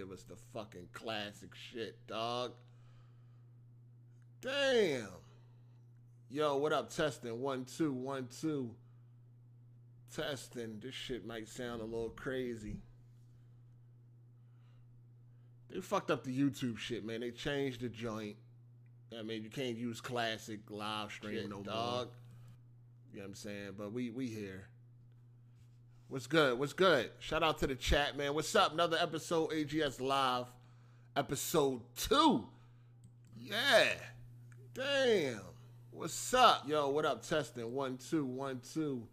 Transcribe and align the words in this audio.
give 0.00 0.12
us 0.12 0.22
the 0.22 0.36
fucking 0.54 0.88
classic 0.94 1.50
shit, 1.54 2.06
dog. 2.06 2.52
Damn. 4.40 5.08
Yo, 6.30 6.56
what 6.56 6.72
up? 6.72 6.88
Testing 6.88 7.38
one 7.38 7.66
two 7.66 7.92
one 7.92 8.28
two. 8.40 8.70
Testing. 10.14 10.80
This 10.80 10.94
shit 10.94 11.26
might 11.26 11.48
sound 11.48 11.82
a 11.82 11.84
little 11.84 12.08
crazy. 12.08 12.78
They 15.68 15.82
fucked 15.82 16.10
up 16.10 16.24
the 16.24 16.36
YouTube 16.36 16.78
shit, 16.78 17.04
man. 17.04 17.20
They 17.20 17.30
changed 17.30 17.82
the 17.82 17.90
joint. 17.90 18.36
I 19.16 19.22
mean, 19.22 19.44
you 19.44 19.50
can't 19.50 19.76
use 19.76 20.00
classic 20.00 20.60
live 20.70 21.12
stream 21.12 21.42
shit, 21.42 21.50
no 21.50 21.62
dog. 21.62 22.06
More. 22.06 22.14
You 23.12 23.18
know 23.18 23.24
what 23.24 23.28
I'm 23.28 23.34
saying? 23.34 23.74
But 23.76 23.92
we 23.92 24.08
we 24.08 24.28
here. 24.28 24.69
What's 26.10 26.26
good? 26.26 26.58
What's 26.58 26.72
good? 26.72 27.08
Shout 27.20 27.44
out 27.44 27.58
to 27.58 27.68
the 27.68 27.76
chat, 27.76 28.16
man. 28.16 28.34
What's 28.34 28.56
up? 28.56 28.72
Another 28.72 28.98
episode 29.00 29.52
AGS 29.52 30.00
Live, 30.00 30.46
episode 31.14 31.82
two. 31.96 32.48
Yeah. 33.38 33.92
Damn. 34.74 35.42
What's 35.92 36.34
up? 36.34 36.68
Yo, 36.68 36.88
what 36.88 37.04
up? 37.04 37.24
Testing. 37.24 37.72
One, 37.72 37.96
two, 37.96 38.24
one, 38.24 38.60
two. 38.74 39.06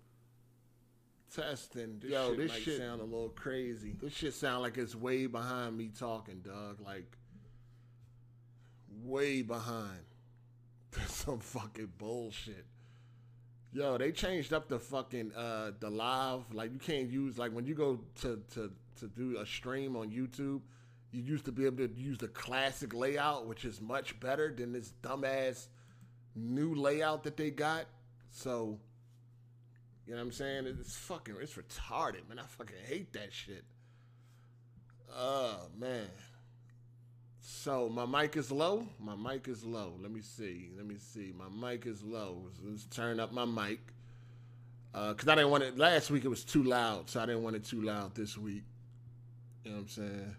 Testing. 1.35 1.99
This 1.99 2.09
Yo, 2.09 2.29
shit 2.29 2.37
this 2.39 2.51
shit 2.53 2.77
sound 2.79 3.01
a 3.01 3.03
little 3.03 3.29
crazy. 3.29 3.95
This 4.01 4.13
shit 4.13 4.33
sound 4.33 4.63
like 4.63 4.79
it's 4.79 4.95
way 4.95 5.27
behind 5.27 5.77
me 5.77 5.91
talking, 5.95 6.39
Doug. 6.39 6.81
Like 6.83 7.15
way 9.03 9.43
behind. 9.43 10.01
That's 10.97 11.15
some 11.15 11.41
fucking 11.41 11.91
bullshit. 11.99 12.65
Yo, 13.73 13.97
they 13.97 14.11
changed 14.11 14.53
up 14.53 14.67
the 14.69 14.79
fucking 14.79 15.31
uh 15.33 15.71
the 15.79 15.89
live. 15.89 16.41
Like 16.53 16.71
you 16.71 16.79
can't 16.79 17.09
use 17.09 17.37
like 17.37 17.51
when 17.51 17.65
you 17.65 17.75
go 17.75 17.99
to 18.21 18.41
to 18.53 18.71
to 18.99 19.07
do 19.07 19.37
a 19.39 19.45
stream 19.45 19.95
on 19.95 20.09
YouTube, 20.09 20.61
you 21.11 21.21
used 21.21 21.45
to 21.45 21.51
be 21.51 21.65
able 21.65 21.87
to 21.87 21.93
use 21.93 22.17
the 22.17 22.29
classic 22.29 22.93
layout, 22.93 23.45
which 23.47 23.65
is 23.65 23.81
much 23.81 24.19
better 24.19 24.53
than 24.55 24.71
this 24.71 24.93
dumbass 25.03 25.67
new 26.35 26.75
layout 26.75 27.23
that 27.23 27.37
they 27.37 27.49
got. 27.51 27.85
So, 28.29 28.79
you 30.05 30.13
know 30.13 30.19
what 30.19 30.27
I'm 30.27 30.31
saying? 30.31 30.67
It's 30.67 30.95
fucking 30.95 31.35
it's 31.41 31.53
retarded, 31.53 32.27
man. 32.29 32.39
I 32.39 32.43
fucking 32.43 32.75
hate 32.87 33.13
that 33.13 33.33
shit. 33.33 33.65
Oh 35.15 35.67
man. 35.77 36.07
So 37.49 37.87
my 37.87 38.05
mic 38.05 38.35
is 38.35 38.51
low. 38.51 38.85
My 38.99 39.15
mic 39.15 39.47
is 39.47 39.63
low. 39.63 39.93
Let 40.01 40.11
me 40.11 40.19
see. 40.19 40.69
Let 40.75 40.85
me 40.85 40.97
see. 40.99 41.33
My 41.33 41.69
mic 41.69 41.85
is 41.85 42.03
low. 42.03 42.41
Let's 42.61 42.83
turn 42.87 43.21
up 43.21 43.31
my 43.31 43.45
mic. 43.45 43.79
Uh, 44.93 45.13
Cause 45.13 45.29
I 45.29 45.35
didn't 45.35 45.51
want 45.51 45.63
it 45.63 45.77
last 45.77 46.11
week. 46.11 46.25
It 46.25 46.27
was 46.27 46.43
too 46.43 46.63
loud, 46.63 47.09
so 47.09 47.21
I 47.21 47.25
didn't 47.25 47.43
want 47.43 47.55
it 47.55 47.63
too 47.63 47.81
loud 47.81 48.15
this 48.15 48.37
week. 48.37 48.63
You 49.63 49.71
know 49.71 49.77
what 49.77 49.83
I'm 49.83 49.87
saying? 49.87 50.35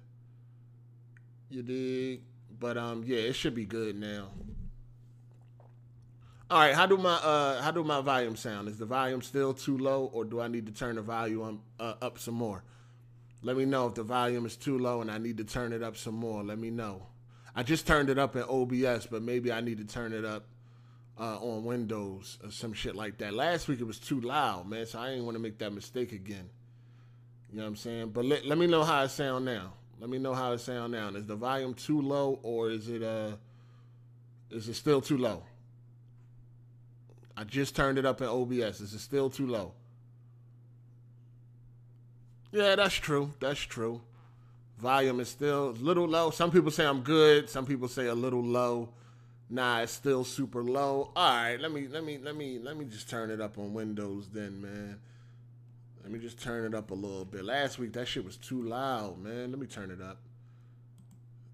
You 1.48 1.62
dig? 1.62 2.20
But 2.61 2.77
um, 2.77 3.03
yeah, 3.06 3.20
it 3.20 3.33
should 3.33 3.55
be 3.55 3.64
good 3.64 3.98
now. 3.98 4.29
All 6.51 6.61
right, 6.61 6.75
how 6.75 6.84
do 6.84 6.98
my 6.98 7.14
uh 7.14 7.62
how 7.62 7.70
do 7.70 7.84
my 7.84 8.03
volume 8.03 8.36
sound? 8.36 8.69
Is 8.69 8.77
the 8.77 8.86
volume 8.86 9.23
still 9.23 9.55
too 9.55 9.79
low, 9.79 10.11
or 10.12 10.27
do 10.27 10.42
I 10.42 10.48
need 10.48 10.67
to 10.67 10.73
turn 10.73 10.97
the 10.97 11.03
volume 11.03 11.62
uh, 11.81 11.95
up 12.03 12.19
some 12.19 12.34
more? 12.34 12.64
Let 13.42 13.56
me 13.56 13.64
know 13.64 13.86
if 13.86 13.94
the 13.94 14.03
volume 14.03 14.47
is 14.47 14.56
too 14.56 14.78
low 14.78 15.00
and 15.00 15.11
I 15.11 15.19
need 15.19 15.36
to 15.39 15.44
turn 15.44 15.72
it 15.72 15.83
up 15.83 15.97
some 15.97 16.14
more. 16.14 16.42
Let 16.42 16.58
me 16.58 16.70
know. 16.70 17.06
I 17.55 17.62
just 17.62 17.86
turned 17.86 18.11
it 18.11 18.19
up 18.19 18.36
in 18.36 18.42
OBS, 18.42 19.06
but 19.06 19.22
maybe 19.22 19.53
I 19.53 19.61
need 19.61 19.78
to 19.78 19.84
turn 19.84 20.12
it 20.12 20.25
up 20.25 20.47
uh, 21.19 21.39
on 21.39 21.64
Windows 21.64 22.39
or 22.42 22.50
some 22.50 22.72
shit 22.72 22.95
like 22.95 23.19
that. 23.19 23.34
Last 23.34 23.69
week 23.69 23.80
it 23.80 23.86
was 23.86 23.98
too 23.98 24.20
loud, 24.20 24.69
man, 24.69 24.86
so 24.86 24.98
I 24.98 25.11
didn't 25.11 25.25
want 25.25 25.36
to 25.36 25.42
make 25.42 25.58
that 25.58 25.72
mistake 25.72 26.12
again. 26.12 26.50
You 27.50 27.58
know 27.58 27.62
what 27.64 27.69
I'm 27.69 27.77
saying? 27.77 28.11
But 28.11 28.25
let, 28.25 28.45
let 28.45 28.58
me 28.58 28.67
know 28.67 28.84
how 28.84 29.03
it 29.03 29.11
sound 29.11 29.45
now. 29.45 29.73
Let 30.00 30.11
me 30.11 30.19
know 30.19 30.34
how 30.34 30.52
it 30.52 30.58
sound 30.58 30.92
now. 30.92 31.08
Is 31.08 31.27
the 31.27 31.34
volume 31.34 31.75
too 31.75 32.00
low 32.00 32.39
or 32.42 32.70
is 32.70 32.89
it 32.89 33.02
uh 33.02 33.33
is 34.50 34.69
it 34.69 34.75
still 34.75 35.00
too 35.00 35.19
low? 35.19 35.42
I 37.36 37.45
just 37.45 37.77
turned 37.77 37.98
it 37.98 38.06
up 38.06 38.20
in 38.20 38.29
OBS. 38.29 38.80
Is 38.80 38.95
it 38.95 39.01
still 39.01 39.30
too 39.30 39.46
low? 39.46 39.73
Yeah, 42.53 42.77
that's 42.77 42.95
true. 42.95 43.33
That's 43.41 43.61
true. 43.61 44.01
Volume 44.79 45.20
is 45.20 45.29
still 45.29 45.70
a 45.70 45.73
little 45.73 46.07
low. 46.07 46.31
Some 46.31 46.51
people 46.51 46.70
say 46.70 46.86
I'm 46.86 47.01
good. 47.01 47.51
Some 47.51 47.67
people 47.67 47.89
say 47.89 48.07
a 48.07 48.14
little 48.14 48.42
low. 48.42 48.91
Nah, 49.51 49.81
it's 49.81 49.92
still 49.92 50.25
super 50.25 50.63
low. 50.63 51.11
All 51.17 51.35
right, 51.35 51.57
let 51.58 51.73
me 51.73 51.89
let 51.89 52.05
me 52.05 52.19
let 52.19 52.37
me 52.37 52.58
let 52.58 52.77
me 52.77 52.85
just 52.85 53.08
turn 53.08 53.31
it 53.31 53.41
up 53.41 53.58
on 53.58 53.73
Windows 53.75 54.29
then, 54.33 54.61
man. 54.61 54.98
Let 56.03 56.13
me 56.13 56.19
just 56.19 56.41
turn 56.41 56.64
it 56.64 56.75
up 56.77 56.91
a 56.91 56.95
little 56.95 57.25
bit. 57.25 57.45
Last 57.45 57.79
week 57.79 57.92
that 57.95 58.07
shit 58.07 58.25
was 58.25 58.37
too 58.37 58.63
loud, 58.63 59.19
man. 59.19 59.51
Let 59.51 59.58
me 59.58 59.67
turn 59.67 59.91
it 59.91 60.01
up. 60.01 60.19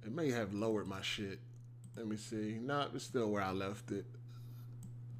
It 0.04 0.12
may 0.12 0.30
have 0.30 0.52
lowered 0.52 0.86
my 0.86 1.00
shit. 1.02 1.38
Let 1.96 2.06
me 2.06 2.16
see. 2.16 2.58
Nah, 2.60 2.86
it's 2.94 3.04
still 3.04 3.30
where 3.30 3.42
I 3.42 3.52
left 3.52 3.90
it. 3.90 4.04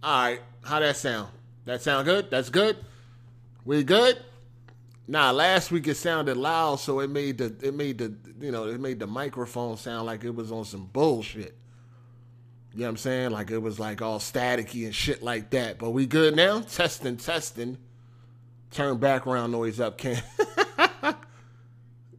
All 0.03 0.23
right, 0.25 0.41
how 0.63 0.81
that 0.81 0.97
sound? 0.97 1.31
That 1.65 1.81
sound 1.81 2.05
good? 2.05 2.31
That's 2.31 2.51
good. 2.51 2.77
We 3.65 3.83
good? 3.83 4.19
Nah, 5.07 5.33
last 5.33 5.71
week 5.71 5.87
it 5.87 5.97
sounded 5.97 6.37
loud, 6.37 6.77
so 6.77 7.01
it 7.01 7.11
made 7.11 7.39
the 7.39 7.55
it 7.61 7.75
made 7.75 7.99
the 7.99 8.15
you 8.41 8.51
know 8.51 8.69
it 8.69 8.81
made 8.81 8.99
the 8.99 9.07
microphone 9.07 9.77
sound 9.77 10.07
like 10.07 10.25
it 10.25 10.35
was 10.35 10.51
on 10.51 10.65
some 10.65 10.87
bullshit. 10.87 11.57
You 12.73 12.81
know 12.81 12.87
what 12.87 12.91
I'm 12.91 12.97
saying? 12.97 13.31
Like 13.31 13.51
it 13.51 13.59
was 13.59 13.79
like 13.79 14.03
all 14.03 14.19
staticky 14.19 14.85
and 14.87 14.95
shit 14.95 15.23
like 15.23 15.51
that. 15.51 15.79
But 15.79 15.91
we 15.91 16.07
good 16.07 16.35
now? 16.35 16.61
Testing, 16.61 17.19
testing. 17.19 17.79
Turn 18.71 18.97
background 18.99 19.53
noise 19.53 19.79
up, 19.79 19.99
Ken. 19.99 20.21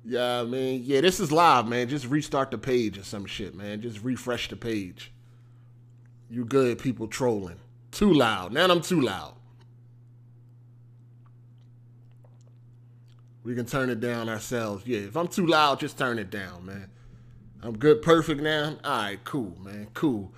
yeah, 0.06 0.40
I 0.40 0.44
mean, 0.46 0.84
yeah, 0.86 1.02
this 1.02 1.20
is 1.20 1.32
live, 1.32 1.68
man. 1.68 1.90
Just 1.90 2.06
restart 2.06 2.52
the 2.52 2.58
page 2.58 2.98
or 2.98 3.04
some 3.04 3.26
shit, 3.26 3.54
man. 3.54 3.82
Just 3.82 4.02
refresh 4.02 4.48
the 4.48 4.56
page. 4.56 5.12
You 6.30 6.46
good 6.46 6.80
people 6.80 7.08
trolling. 7.08 7.60
Too 7.92 8.14
loud. 8.14 8.54
Now 8.54 8.68
I'm 8.68 8.82
too 8.82 9.02
loud. 9.02 9.34
We 13.46 13.54
can 13.54 13.68
turn 13.68 13.92
it 13.92 14.00
down 14.00 14.28
ourselves. 14.28 14.88
Yeah, 14.88 15.02
if 15.02 15.16
I'm 15.16 15.28
too 15.28 15.46
loud, 15.46 15.80
just 15.80 16.00
turn 16.00 16.18
it 16.18 16.32
down, 16.32 16.66
man. 16.66 16.90
I'm 17.62 17.78
good, 17.78 18.02
perfect 18.02 18.42
now. 18.42 18.76
All 18.84 18.98
right, 19.04 19.24
cool, 19.24 19.56
man, 19.64 19.88
cool. 19.94 20.34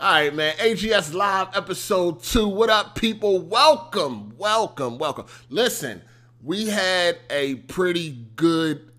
All 0.00 0.12
right, 0.12 0.34
man. 0.34 0.54
AGS 0.54 1.12
Live 1.12 1.48
episode 1.54 2.22
two. 2.22 2.48
What 2.48 2.70
up, 2.70 2.94
people? 2.94 3.40
Welcome, 3.40 4.38
welcome, 4.38 4.96
welcome. 4.96 5.26
Listen, 5.50 6.00
we 6.42 6.68
had 6.68 7.18
a 7.28 7.56
pretty 7.56 8.24
good 8.36 8.90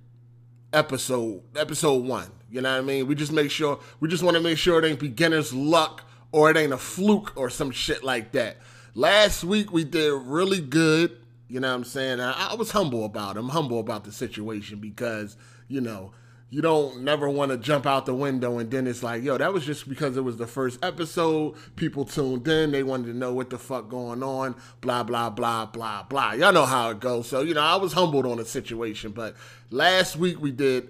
episode, 0.72 1.41
episode 1.56 2.06
one. 2.06 2.29
You 2.51 2.62
know 2.62 2.72
what 2.72 2.78
I 2.78 2.81
mean? 2.81 3.07
We 3.07 3.16
just 3.16 3.31
make 3.31 3.50
sure, 3.50 3.79
we 4.00 4.07
just 4.07 4.22
want 4.22 4.38
to 4.38 4.44
make 4.44 4.59
sure 4.59 4.78
it 4.78 4.88
ain't 4.88 5.00
beginner's 5.00 5.51
luck 5.51 6.03
or 6.31 6.51
it 6.51 6.57
ain't 6.57 6.74
a 6.74 6.78
fluke 6.78 7.34
or 7.35 7.50
some 7.50 7.72
shit 7.72 8.03
like 8.03 8.34
that. 8.34 8.57
Last 8.94 9.44
week 9.44 9.74
we 9.74 9.84
did 9.84 10.13
really 10.13 10.62
good. 10.62 11.18
You 11.47 11.59
know 11.59 11.69
what 11.69 11.75
I'm 11.75 11.83
saying? 11.85 12.19
I, 12.19 12.49
I 12.51 12.55
was 12.55 12.71
humble 12.71 13.05
about 13.05 13.37
it. 13.37 13.39
I'm 13.39 13.49
humble 13.49 13.79
about 13.79 14.03
the 14.03 14.11
situation 14.11 14.79
because, 14.79 15.37
you 15.67 15.79
know, 15.79 16.11
you 16.49 16.61
don't 16.61 17.01
never 17.01 17.29
want 17.29 17.51
to 17.51 17.57
jump 17.57 17.85
out 17.85 18.05
the 18.05 18.13
window 18.13 18.57
and 18.57 18.71
then 18.71 18.87
it's 18.87 19.03
like, 19.03 19.21
yo, 19.21 19.37
that 19.37 19.53
was 19.53 19.65
just 19.65 19.87
because 19.87 20.15
it 20.15 20.21
was 20.21 20.37
the 20.37 20.47
first 20.47 20.83
episode. 20.83 21.55
People 21.75 22.05
tuned 22.05 22.47
in. 22.47 22.71
They 22.71 22.83
wanted 22.83 23.07
to 23.07 23.13
know 23.13 23.33
what 23.33 23.49
the 23.49 23.57
fuck 23.57 23.89
going 23.89 24.23
on. 24.23 24.55
Blah, 24.79 25.03
blah, 25.03 25.29
blah, 25.29 25.65
blah, 25.65 26.03
blah. 26.03 26.33
Y'all 26.33 26.53
know 26.53 26.65
how 26.65 26.89
it 26.89 26.99
goes. 26.99 27.27
So, 27.27 27.41
you 27.41 27.53
know, 27.53 27.61
I 27.61 27.75
was 27.75 27.93
humbled 27.93 28.25
on 28.25 28.37
the 28.37 28.45
situation. 28.45 29.11
But 29.11 29.35
last 29.71 30.15
week 30.15 30.39
we 30.39 30.51
did 30.51 30.89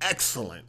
excellent. 0.00 0.66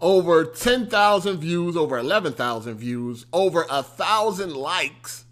Over 0.00 0.44
10,000 0.44 1.38
views, 1.38 1.76
over 1.76 1.98
11,000 1.98 2.74
views, 2.76 3.26
over 3.32 3.66
a 3.68 3.82
thousand 3.82 4.54
likes 4.54 5.24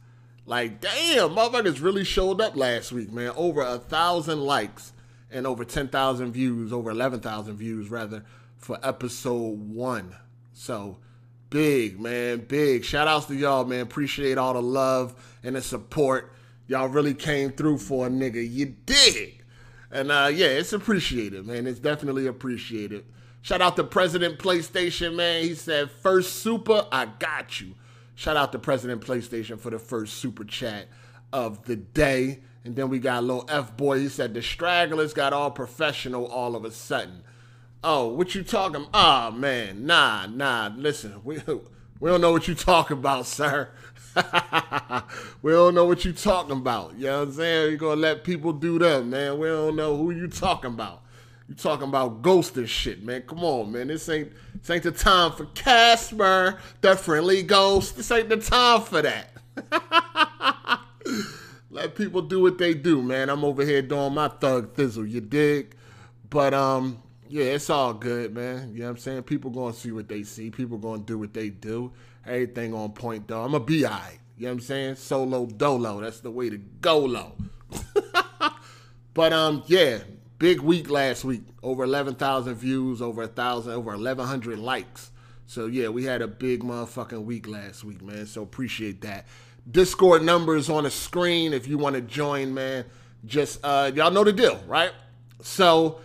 like, 0.46 0.80
damn, 0.80 1.30
motherfuckers 1.30 1.82
really 1.82 2.04
showed 2.04 2.40
up 2.40 2.56
last 2.56 2.92
week, 2.92 3.12
man. 3.12 3.32
Over 3.36 3.62
a 3.62 3.78
thousand 3.78 4.40
likes 4.40 4.92
and 5.30 5.46
over 5.46 5.64
10,000 5.64 6.32
views, 6.32 6.72
over 6.72 6.90
11,000 6.90 7.56
views, 7.56 7.90
rather, 7.90 8.24
for 8.56 8.78
episode 8.82 9.58
one. 9.74 10.14
So, 10.52 10.98
big, 11.50 11.98
man, 12.00 12.46
big. 12.48 12.84
Shout 12.84 13.08
outs 13.08 13.26
to 13.26 13.34
y'all, 13.34 13.64
man. 13.64 13.80
Appreciate 13.80 14.38
all 14.38 14.54
the 14.54 14.62
love 14.62 15.14
and 15.42 15.56
the 15.56 15.62
support. 15.62 16.32
Y'all 16.68 16.88
really 16.88 17.14
came 17.14 17.50
through 17.50 17.78
for 17.78 18.06
a 18.06 18.10
nigga. 18.10 18.48
You 18.48 18.74
did. 18.86 19.34
And 19.90 20.10
uh, 20.10 20.30
yeah, 20.32 20.46
it's 20.46 20.72
appreciated, 20.72 21.46
man. 21.46 21.66
It's 21.66 21.78
definitely 21.78 22.26
appreciated. 22.26 23.04
Shout 23.42 23.60
out 23.60 23.76
to 23.76 23.84
President 23.84 24.38
PlayStation, 24.38 25.14
man. 25.14 25.42
He 25.42 25.54
said, 25.54 25.90
First 25.90 26.36
super, 26.36 26.86
I 26.90 27.06
got 27.06 27.60
you. 27.60 27.74
Shout 28.16 28.38
out 28.38 28.50
to 28.52 28.58
President 28.58 29.02
PlayStation 29.02 29.60
for 29.60 29.68
the 29.68 29.78
first 29.78 30.14
super 30.14 30.42
chat 30.42 30.88
of 31.34 31.66
the 31.66 31.76
day. 31.76 32.40
And 32.64 32.74
then 32.74 32.88
we 32.88 32.98
got 32.98 33.18
a 33.18 33.20
little 33.20 33.44
F 33.46 33.76
boy. 33.76 34.00
He 34.00 34.08
said 34.08 34.32
the 34.32 34.40
stragglers 34.40 35.12
got 35.12 35.34
all 35.34 35.50
professional 35.50 36.26
all 36.26 36.56
of 36.56 36.64
a 36.64 36.70
sudden. 36.70 37.22
Oh, 37.84 38.08
what 38.08 38.34
you 38.34 38.42
talking? 38.42 38.86
Ah, 38.94 39.28
oh, 39.28 39.30
man, 39.32 39.84
nah, 39.84 40.26
nah. 40.26 40.70
Listen, 40.74 41.20
we 41.24 41.40
we 42.00 42.10
don't 42.10 42.22
know 42.22 42.32
what 42.32 42.48
you 42.48 42.54
talking 42.54 42.96
about, 42.96 43.26
sir. 43.26 43.68
we 45.42 45.52
don't 45.52 45.74
know 45.74 45.84
what 45.84 46.06
you 46.06 46.14
talking 46.14 46.56
about. 46.56 46.96
You 46.96 47.04
know 47.04 47.18
what 47.18 47.28
I'm 47.28 47.34
saying? 47.34 47.68
You're 47.68 47.78
gonna 47.78 48.00
let 48.00 48.24
people 48.24 48.54
do 48.54 48.78
them, 48.78 49.10
man. 49.10 49.38
We 49.38 49.46
don't 49.48 49.76
know 49.76 49.94
who 49.94 50.10
you 50.10 50.26
talking 50.26 50.70
about. 50.70 51.02
You 51.48 51.54
talking 51.54 51.88
about 51.88 52.22
ghost 52.22 52.56
and 52.56 52.68
shit, 52.68 53.04
man. 53.04 53.22
Come 53.22 53.44
on, 53.44 53.70
man. 53.70 53.88
This 53.88 54.08
ain't 54.08 54.32
this 54.54 54.70
ain't 54.70 54.82
the 54.82 54.90
time 54.90 55.32
for 55.32 55.46
Casper, 55.46 56.58
the 56.80 56.96
friendly 56.96 57.42
ghost. 57.42 57.96
This 57.96 58.10
ain't 58.10 58.28
the 58.28 58.38
time 58.38 58.82
for 58.82 59.02
that. 59.02 59.30
Let 61.70 61.94
people 61.94 62.22
do 62.22 62.40
what 62.40 62.58
they 62.58 62.74
do, 62.74 63.00
man. 63.02 63.28
I'm 63.28 63.44
over 63.44 63.64
here 63.64 63.82
doing 63.82 64.14
my 64.14 64.28
thug 64.28 64.74
thizzle, 64.74 65.08
you 65.08 65.20
dig? 65.20 65.76
But 66.30 66.52
um, 66.52 67.02
yeah, 67.28 67.44
it's 67.44 67.70
all 67.70 67.94
good, 67.94 68.34
man. 68.34 68.72
You 68.72 68.80
know 68.80 68.84
what 68.86 68.90
I'm 68.90 68.96
saying? 68.98 69.22
People 69.24 69.50
gonna 69.50 69.74
see 69.74 69.92
what 69.92 70.08
they 70.08 70.22
see. 70.24 70.50
People 70.50 70.78
gonna 70.78 71.02
do 71.02 71.18
what 71.18 71.32
they 71.32 71.50
do. 71.50 71.92
Everything 72.26 72.74
on 72.74 72.92
point 72.92 73.28
though. 73.28 73.42
I'm 73.42 73.54
a 73.54 73.60
bi. 73.60 73.72
You 73.72 73.82
know 73.82 74.48
what 74.48 74.50
I'm 74.52 74.60
saying? 74.60 74.96
Solo 74.96 75.46
dolo. 75.46 76.00
That's 76.00 76.20
the 76.20 76.30
way 76.30 76.50
to 76.50 76.58
go 76.58 76.98
low. 76.98 77.32
but 79.14 79.32
um, 79.32 79.62
yeah, 79.66 79.98
big 80.38 80.60
week 80.60 80.90
last 80.90 81.24
week. 81.24 81.42
Over 81.62 81.84
11,000 81.84 82.54
views, 82.54 83.02
over 83.02 83.22
a 83.22 83.28
thousand, 83.28 83.72
over 83.72 83.90
1,100 83.92 84.58
likes. 84.58 85.10
So 85.46 85.66
yeah, 85.66 85.88
we 85.88 86.04
had 86.04 86.22
a 86.22 86.28
big 86.28 86.62
motherfucking 86.62 87.24
week 87.24 87.46
last 87.46 87.84
week, 87.84 88.02
man. 88.02 88.26
So 88.26 88.42
appreciate 88.42 89.00
that. 89.02 89.26
Discord 89.70 90.22
numbers 90.22 90.68
on 90.68 90.84
the 90.84 90.90
screen 90.90 91.52
if 91.52 91.66
you 91.66 91.78
want 91.78 91.94
to 91.94 92.02
join, 92.02 92.52
man. 92.54 92.84
Just 93.24 93.60
uh, 93.64 93.90
y'all 93.94 94.10
know 94.10 94.24
the 94.24 94.32
deal, 94.32 94.60
right? 94.66 94.92
So 95.42 96.00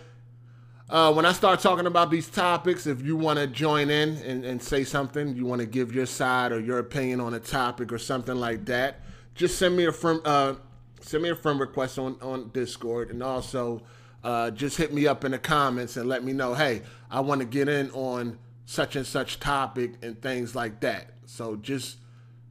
uh, 0.88 1.12
when 1.12 1.24
I 1.24 1.32
start 1.32 1.60
talking 1.60 1.86
about 1.86 2.10
these 2.10 2.28
topics, 2.28 2.86
if 2.86 3.02
you 3.02 3.16
want 3.16 3.38
to 3.38 3.46
join 3.46 3.90
in 3.90 4.16
and, 4.18 4.44
and 4.44 4.62
say 4.62 4.84
something, 4.84 5.34
you 5.36 5.46
want 5.46 5.60
to 5.60 5.66
give 5.66 5.94
your 5.94 6.06
side 6.06 6.52
or 6.52 6.60
your 6.60 6.78
opinion 6.78 7.20
on 7.20 7.34
a 7.34 7.40
topic 7.40 7.92
or 7.92 7.98
something 7.98 8.34
like 8.34 8.64
that, 8.66 9.00
just 9.34 9.58
send 9.58 9.76
me 9.76 9.86
a 9.86 9.92
friend, 9.92 10.20
uh, 10.24 10.54
send 11.00 11.22
me 11.22 11.30
a 11.30 11.36
friend 11.36 11.58
request 11.60 11.98
on, 11.98 12.16
on 12.20 12.50
Discord, 12.50 13.10
and 13.10 13.22
also 13.22 13.82
uh, 14.24 14.50
just 14.50 14.76
hit 14.76 14.92
me 14.92 15.06
up 15.06 15.24
in 15.24 15.32
the 15.32 15.38
comments 15.38 15.96
and 15.96 16.08
let 16.08 16.24
me 16.24 16.32
know, 16.32 16.54
hey, 16.54 16.82
I 17.10 17.20
want 17.20 17.40
to 17.40 17.46
get 17.46 17.68
in 17.68 17.90
on 17.90 18.38
such 18.64 18.96
and 18.96 19.06
such 19.06 19.40
topic 19.40 19.94
and 20.02 20.20
things 20.20 20.54
like 20.54 20.80
that. 20.80 21.10
So 21.26 21.56
just 21.56 21.98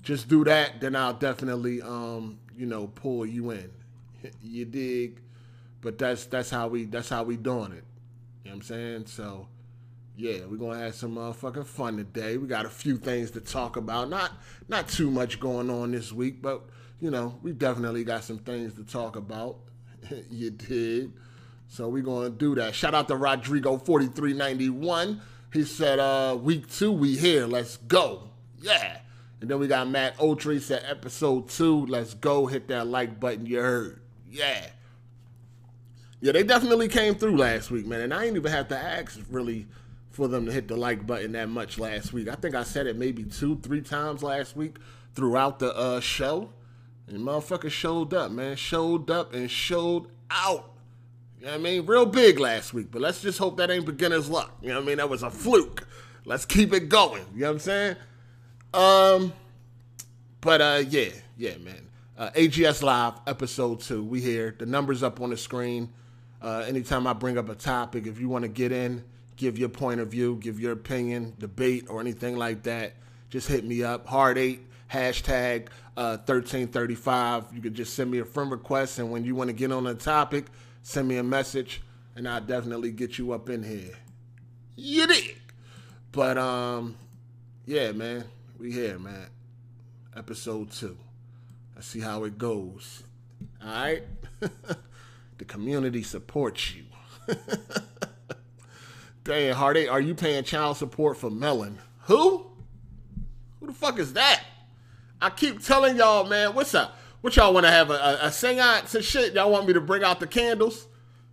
just 0.02 0.28
do 0.28 0.44
that, 0.46 0.82
then 0.82 0.96
I'll 0.96 1.14
definitely 1.14 1.82
um, 1.82 2.40
you 2.56 2.66
know 2.66 2.88
pull 2.88 3.26
you 3.26 3.52
in. 3.52 3.72
you 4.42 4.66
dig? 4.66 5.22
But 5.82 5.98
that's 5.98 6.26
that's 6.26 6.50
how 6.50 6.68
we 6.68 6.86
that's 6.86 7.10
how 7.10 7.24
we 7.24 7.38
doing 7.38 7.72
it. 7.72 7.84
You 8.44 8.52
know 8.52 8.52
what 8.52 8.54
I'm 8.56 8.62
saying? 8.62 9.06
So 9.08 9.48
yeah, 10.16 10.46
we're 10.48 10.58
gonna 10.58 10.80
have 10.80 10.96
some 10.96 11.16
motherfucking 11.16 11.66
fun 11.66 11.98
today. 11.98 12.38
We 12.38 12.48
got 12.48 12.66
a 12.66 12.70
few 12.70 12.98
things 12.98 13.32
to 13.32 13.40
talk 13.40 13.78
about. 13.78 14.10
Not 14.10 14.32
not 14.68 14.88
too 14.88 15.10
much 15.10 15.40
going 15.40 15.70
on 15.70 15.92
this 15.92 16.12
week, 16.12 16.42
but 16.42 16.64
you 17.00 17.10
know, 17.10 17.40
we 17.42 17.52
definitely 17.54 18.04
got 18.04 18.24
some 18.24 18.38
things 18.38 18.74
to 18.76 18.84
talk 18.84 19.16
about. 19.16 19.58
you 20.30 20.52
did. 20.52 21.14
So 21.72 21.88
we're 21.88 22.04
gonna 22.04 22.30
do 22.30 22.54
that. 22.56 22.76
Shout 22.76 22.94
out 22.94 23.08
to 23.08 23.14
Rodrigo4391. 23.14 25.22
He 25.54 25.64
said, 25.64 26.00
uh, 26.00 26.38
week 26.38 26.70
two, 26.70 26.92
we 26.92 27.16
here. 27.16 27.48
Let's 27.48 27.78
go. 27.78 28.28
Yeah. 28.60 28.98
And 29.40 29.50
then 29.50 29.58
we 29.58 29.68
got 29.68 29.88
Matt 29.88 30.20
Otry 30.20 30.60
said 30.60 30.84
episode 30.86 31.48
two. 31.48 31.86
Let's 31.86 32.14
go. 32.14 32.48
Hit 32.48 32.68
that 32.68 32.88
like 32.88 33.22
button. 33.22 33.46
You 33.46 33.60
heard. 33.60 34.02
Yeah. 34.30 34.68
Yeah, 36.20 36.34
they 36.34 36.44
definitely 36.44 36.90
came 36.90 37.16
through 37.16 37.38
last 37.38 37.72
week, 37.72 37.86
man. 37.86 38.02
And 38.02 38.14
I 38.14 38.26
ain't 38.26 38.36
even 38.36 38.52
have 38.52 38.68
to 38.68 38.78
ask 38.78 39.22
really 39.30 39.66
for 40.10 40.28
them 40.28 40.46
to 40.48 40.52
hit 40.52 40.68
the 40.68 40.76
like 40.76 41.08
button 41.08 41.32
that 41.32 41.48
much 41.48 41.80
last 41.80 42.12
week. 42.12 42.28
I 42.28 42.36
think 42.36 42.54
I 42.54 42.64
said 42.64 42.86
it 42.86 42.98
maybe 42.98 43.24
two, 43.24 43.58
three 43.60 43.82
times 43.82 44.24
last 44.24 44.58
week 44.58 44.76
throughout 45.16 45.60
the 45.60 45.74
uh, 45.74 46.02
show. 46.02 46.50
And 47.08 47.20
motherfucker 47.20 47.72
showed 47.72 48.14
up, 48.14 48.30
man. 48.30 48.58
Showed 48.58 49.10
up 49.10 49.34
and 49.34 49.50
showed 49.50 50.08
out. 50.30 50.71
You 51.42 51.48
know 51.48 51.54
what 51.54 51.60
I 51.60 51.64
mean? 51.64 51.86
Real 51.88 52.06
big 52.06 52.40
last 52.40 52.72
week, 52.72 52.92
but 52.92 53.02
let's 53.02 53.20
just 53.20 53.40
hope 53.40 53.58
that 53.58 53.72
ain't 53.72 53.84
beginner's 53.84 54.30
luck. 54.30 54.56
You 54.62 54.68
know 54.68 54.76
what 54.76 54.84
I 54.84 54.86
mean? 54.86 54.98
That 54.98 55.10
was 55.10 55.24
a 55.24 55.32
fluke. 55.32 55.88
Let's 56.24 56.46
keep 56.46 56.72
it 56.72 56.88
going. 56.88 57.26
You 57.34 57.42
know 57.42 57.48
what 57.48 57.54
I'm 57.54 57.60
saying? 57.60 57.96
Um, 58.76 59.34
but 60.40 60.62
uh, 60.62 60.84
yeah, 60.88 61.10
yeah, 61.38 61.58
man. 61.58 61.90
Uh, 62.16 62.30
AGS 62.36 62.84
Live, 62.84 63.14
episode 63.26 63.80
two. 63.80 64.04
We 64.04 64.22
here. 64.22 64.56
The 64.56 64.68
numbers 64.68 65.02
up 65.02 65.20
on 65.20 65.32
the 65.32 65.38
screen. 65.38 65.90
Uh, 66.44 66.64
anytime 66.68 67.08
I 67.08 67.14
bring 67.14 67.40
up 67.40 67.50
a 67.50 67.56
topic, 67.56 68.06
if 68.06 68.20
you 68.20 68.30
want 68.30 68.44
to 68.44 68.48
get 68.48 68.72
in, 68.72 69.04
give 69.36 69.58
your 69.58 69.70
point 69.70 70.00
of 70.00 70.10
view, 70.10 70.38
give 70.40 70.60
your 70.60 70.74
opinion, 70.74 71.34
debate, 71.40 71.88
or 71.90 72.00
anything 72.00 72.38
like 72.38 72.62
that, 72.64 72.94
just 73.32 73.48
hit 73.48 73.66
me 73.66 73.84
up. 73.84 74.06
Hard 74.06 74.38
eight 74.38 74.60
hashtag 74.92 75.70
uh, 75.98 76.18
1335. 76.18 77.46
You 77.52 77.62
could 77.62 77.74
just 77.74 77.96
send 77.96 78.12
me 78.12 78.20
a 78.20 78.26
friend 78.26 78.52
request, 78.52 79.00
and 79.00 79.10
when 79.10 79.26
you 79.26 79.34
want 79.34 79.48
to 79.48 79.56
get 79.56 79.72
on 79.72 79.88
a 79.88 79.96
topic, 79.96 80.46
send 80.82 81.08
me 81.08 81.18
a 81.18 81.24
message, 81.24 81.82
and 82.16 82.28
I'll 82.28 82.42
definitely 82.42 82.92
get 82.92 83.18
you 83.18 83.32
up 83.32 83.50
in 83.50 83.64
here. 83.64 83.94
You 84.76 85.08
dig? 85.08 85.38
But 86.12 86.38
um, 86.38 86.96
yeah, 87.66 87.92
man, 87.92 88.26
we 88.58 88.72
here, 88.72 89.00
man. 89.00 89.28
Episode 90.16 90.72
two. 90.72 90.98
Let's 91.76 91.88
see 91.88 92.00
how 92.00 92.24
it 92.26 92.38
goes. 92.38 93.04
All 93.64 93.72
right. 93.72 94.04
The 95.42 95.46
community 95.46 96.04
supports 96.04 96.76
you. 96.76 96.84
Dang, 99.24 99.54
Hardy, 99.56 99.88
are 99.88 100.00
you 100.00 100.14
paying 100.14 100.44
child 100.44 100.78
support 100.78 101.18
for 101.18 101.32
Melon? 101.32 101.80
Who? 102.02 102.46
Who 103.60 103.66
the 103.66 103.74
fuck 103.74 103.98
is 103.98 104.14
that? 104.14 104.44
I 105.20 105.32
keep 105.32 105.64
telling 105.64 105.98
y'all, 105.98 106.28
man, 106.28 106.54
what's 106.54 106.76
up? 106.76 106.96
What 107.22 107.36
y'all 107.36 107.54
want 107.54 107.68
to 107.68 107.72
have 107.72 107.92
a, 107.92 107.94
a, 107.94 108.18
a 108.24 108.32
seance 108.32 108.96
and 108.96 109.04
shit? 109.04 109.34
Y'all 109.34 109.52
want 109.52 109.68
me 109.68 109.74
to 109.74 109.82
bring 109.82 110.04
out 110.04 110.20
the 110.20 110.28
candles? 110.28 110.88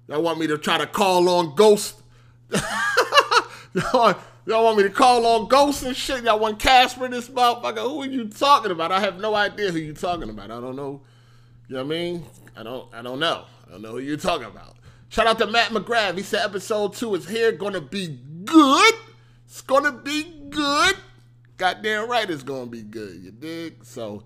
Y'all 0.06 0.22
want 0.22 0.38
me 0.38 0.46
to 0.46 0.58
try 0.58 0.76
to 0.78 0.86
call 0.86 1.28
on 1.28 1.54
ghosts? 1.54 2.02
y'all, 2.52 3.84
want, 3.94 4.18
y'all 4.46 4.64
want 4.64 4.76
me 4.76 4.82
to 4.82 4.90
call 4.90 5.24
on 5.24 5.48
ghosts 5.48 5.82
and 5.82 5.96
shit? 5.96 6.24
Y'all 6.24 6.38
want 6.38 6.58
Casper 6.58 7.08
this 7.08 7.28
motherfucker? 7.28 7.82
Who 7.82 8.02
are 8.02 8.06
you 8.06 8.28
talking 8.28 8.70
about? 8.70 8.92
I 8.92 9.00
have 9.00 9.18
no 9.18 9.34
idea 9.34 9.70
who 9.70 9.78
you 9.78 9.94
talking 9.94 10.28
about. 10.28 10.50
I 10.50 10.60
don't 10.60 10.76
know. 10.76 11.00
You 11.68 11.76
know 11.76 11.84
what 11.84 11.94
I 11.94 11.98
mean? 11.98 12.24
I 12.56 12.62
don't. 12.62 12.94
I 12.94 13.02
don't 13.02 13.18
know. 13.18 13.44
I 13.66 13.72
don't 13.72 13.82
know 13.82 13.92
who 13.92 13.98
you're 13.98 14.16
talking 14.16 14.46
about. 14.46 14.76
Shout 15.08 15.26
out 15.26 15.38
to 15.38 15.46
Matt 15.46 15.70
McGrath. 15.70 16.16
He 16.16 16.22
said 16.22 16.44
episode 16.44 16.94
two 16.94 17.14
is 17.14 17.26
here. 17.26 17.52
Gonna 17.52 17.80
be 17.80 18.18
good. 18.44 18.94
It's 19.46 19.62
gonna 19.62 19.92
be 19.92 20.24
good. 20.50 20.96
Goddamn 21.56 22.10
right 22.10 22.28
it's 22.28 22.42
gonna 22.42 22.66
be 22.66 22.82
good. 22.82 23.22
You 23.22 23.30
dig? 23.30 23.84
So 23.84 24.24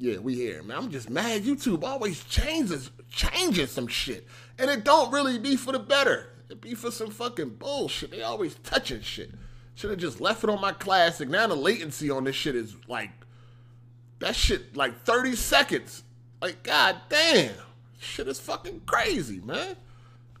yeah, 0.00 0.16
we 0.16 0.34
here, 0.34 0.62
man. 0.62 0.78
I'm 0.78 0.90
just 0.90 1.10
mad. 1.10 1.42
YouTube 1.42 1.84
always 1.84 2.24
changes 2.24 2.90
changes 3.10 3.70
some 3.70 3.86
shit. 3.86 4.26
And 4.58 4.70
it 4.70 4.82
don't 4.82 5.12
really 5.12 5.38
be 5.38 5.56
for 5.56 5.72
the 5.72 5.78
better. 5.78 6.30
It 6.48 6.62
be 6.62 6.74
for 6.74 6.90
some 6.90 7.10
fucking 7.10 7.56
bullshit. 7.56 8.10
They 8.10 8.22
always 8.22 8.54
touching 8.62 9.02
shit. 9.02 9.30
Should 9.74 9.90
have 9.90 9.98
just 9.98 10.20
left 10.20 10.42
it 10.42 10.48
on 10.48 10.60
my 10.60 10.72
classic. 10.72 11.28
Now 11.28 11.46
the 11.46 11.54
latency 11.54 12.08
on 12.08 12.24
this 12.24 12.34
shit 12.34 12.56
is 12.56 12.74
like 12.88 13.10
that 14.20 14.34
shit 14.34 14.74
like 14.74 15.02
30 15.04 15.36
seconds. 15.36 16.02
Like, 16.40 16.62
god 16.62 16.96
damn. 17.10 17.54
Shit 17.98 18.26
is 18.26 18.40
fucking 18.40 18.82
crazy, 18.86 19.40
man. 19.40 19.76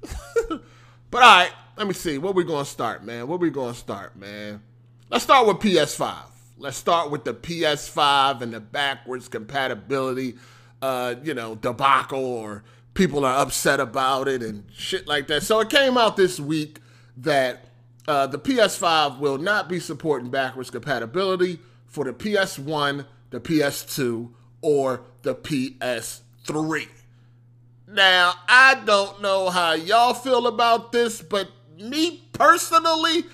but 1.10 1.22
all 1.22 1.38
right, 1.38 1.52
let 1.76 1.86
me 1.86 1.92
see. 1.92 2.16
Where 2.16 2.32
we 2.32 2.44
gonna 2.44 2.64
start, 2.64 3.04
man? 3.04 3.28
Where 3.28 3.38
we 3.38 3.50
gonna 3.50 3.74
start, 3.74 4.16
man? 4.16 4.62
Let's 5.10 5.24
start 5.24 5.46
with 5.46 5.58
PS5. 5.58 6.29
Let's 6.60 6.76
start 6.76 7.10
with 7.10 7.24
the 7.24 7.32
PS5 7.32 8.42
and 8.42 8.52
the 8.52 8.60
backwards 8.60 9.28
compatibility, 9.28 10.34
uh, 10.82 11.14
you 11.22 11.32
know, 11.32 11.54
debacle 11.54 12.22
or 12.22 12.64
people 12.92 13.24
are 13.24 13.38
upset 13.38 13.80
about 13.80 14.28
it 14.28 14.42
and 14.42 14.64
shit 14.70 15.06
like 15.06 15.26
that. 15.28 15.42
So 15.42 15.60
it 15.60 15.70
came 15.70 15.96
out 15.96 16.18
this 16.18 16.38
week 16.38 16.80
that 17.16 17.64
uh, 18.06 18.26
the 18.26 18.38
PS5 18.38 19.20
will 19.20 19.38
not 19.38 19.70
be 19.70 19.80
supporting 19.80 20.30
backwards 20.30 20.68
compatibility 20.68 21.60
for 21.86 22.04
the 22.04 22.12
PS1, 22.12 23.06
the 23.30 23.40
PS2, 23.40 24.30
or 24.60 25.00
the 25.22 25.34
PS3. 25.34 26.88
Now, 27.88 28.34
I 28.46 28.82
don't 28.84 29.22
know 29.22 29.48
how 29.48 29.72
y'all 29.72 30.12
feel 30.12 30.46
about 30.46 30.92
this, 30.92 31.22
but 31.22 31.48
me 31.78 32.22
personally, 32.34 33.24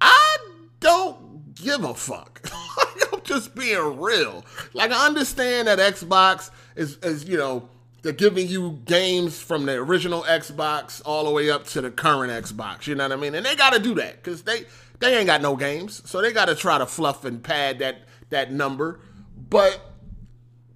I 0.00 0.38
don't 0.80 1.54
give 1.54 1.84
a 1.84 1.94
fuck. 1.94 2.50
I'm 3.12 3.22
just 3.22 3.54
being 3.54 4.00
real. 4.00 4.44
Like, 4.72 4.90
I 4.90 5.06
understand 5.06 5.68
that 5.68 5.78
Xbox 5.78 6.50
is, 6.76 6.96
is, 6.98 7.24
you 7.24 7.36
know, 7.36 7.68
they're 8.02 8.12
giving 8.12 8.46
you 8.46 8.80
games 8.84 9.40
from 9.40 9.64
the 9.64 9.72
original 9.72 10.22
Xbox 10.24 11.00
all 11.06 11.24
the 11.24 11.30
way 11.30 11.50
up 11.50 11.64
to 11.68 11.80
the 11.80 11.90
current 11.90 12.30
Xbox. 12.30 12.86
You 12.86 12.94
know 12.94 13.04
what 13.04 13.12
I 13.12 13.16
mean? 13.16 13.34
And 13.34 13.46
they 13.46 13.56
got 13.56 13.72
to 13.72 13.78
do 13.78 13.94
that 13.94 14.22
because 14.22 14.42
they 14.42 14.66
they 15.00 15.16
ain't 15.16 15.26
got 15.26 15.40
no 15.40 15.56
games, 15.56 16.02
so 16.04 16.20
they 16.20 16.30
got 16.30 16.46
to 16.46 16.54
try 16.54 16.78
to 16.78 16.86
fluff 16.86 17.24
and 17.24 17.42
pad 17.42 17.78
that 17.78 18.02
that 18.28 18.52
number. 18.52 19.00
But 19.48 19.80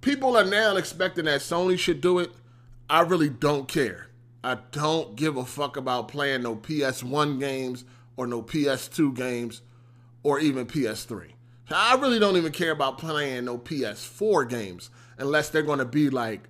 people 0.01 0.35
are 0.35 0.43
now 0.43 0.75
expecting 0.75 1.25
that 1.25 1.41
Sony 1.41 1.77
should 1.77 2.01
do 2.01 2.17
it. 2.17 2.31
I 2.89 3.01
really 3.01 3.29
don't 3.29 3.67
care. 3.67 4.07
I 4.43 4.57
don't 4.71 5.15
give 5.15 5.37
a 5.37 5.45
fuck 5.45 5.77
about 5.77 6.07
playing 6.07 6.43
no 6.43 6.55
PS1 6.55 7.39
games 7.39 7.85
or 8.17 8.25
no 8.25 8.41
PS2 8.41 9.15
games 9.15 9.61
or 10.23 10.39
even 10.39 10.65
PS3. 10.65 11.31
I 11.71 11.95
really 11.95 12.19
don't 12.19 12.37
even 12.37 12.51
care 12.51 12.71
about 12.71 12.97
playing 12.97 13.45
no 13.45 13.57
PS4 13.57 14.49
games 14.49 14.89
unless 15.17 15.49
they're 15.49 15.61
going 15.61 15.79
to 15.79 15.85
be 15.85 16.09
like 16.09 16.41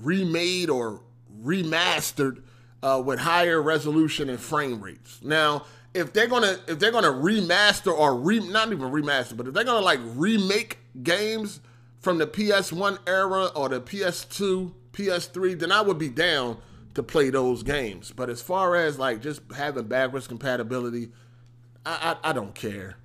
remade 0.00 0.70
or 0.70 1.00
remastered 1.42 2.42
uh, 2.82 3.02
with 3.04 3.20
higher 3.20 3.60
resolution 3.62 4.28
and 4.28 4.40
frame 4.40 4.80
rates. 4.80 5.20
Now, 5.22 5.64
if 5.94 6.12
they're 6.12 6.26
gonna 6.26 6.58
if 6.66 6.78
they're 6.78 6.90
gonna 6.90 7.08
remaster 7.08 7.92
or 7.92 8.16
re 8.16 8.40
not 8.40 8.72
even 8.72 8.90
remaster, 8.90 9.36
but 9.36 9.46
if 9.46 9.54
they're 9.54 9.64
gonna 9.64 9.84
like 9.84 10.00
remake 10.02 10.78
games 11.02 11.60
from 12.00 12.18
the 12.18 12.26
PS1 12.26 12.98
era 13.06 13.46
or 13.54 13.68
the 13.68 13.80
PS2, 13.80 14.72
PS3, 14.92 15.58
then 15.58 15.70
I 15.70 15.82
would 15.82 15.98
be 15.98 16.08
down 16.08 16.58
to 16.94 17.02
play 17.02 17.30
those 17.30 17.62
games. 17.62 18.12
But 18.14 18.30
as 18.30 18.40
far 18.40 18.74
as 18.74 18.98
like 18.98 19.20
just 19.20 19.42
having 19.54 19.84
backwards 19.84 20.26
compatibility, 20.26 21.10
I 21.84 22.16
I, 22.24 22.30
I 22.30 22.32
don't 22.32 22.54
care. 22.54 22.96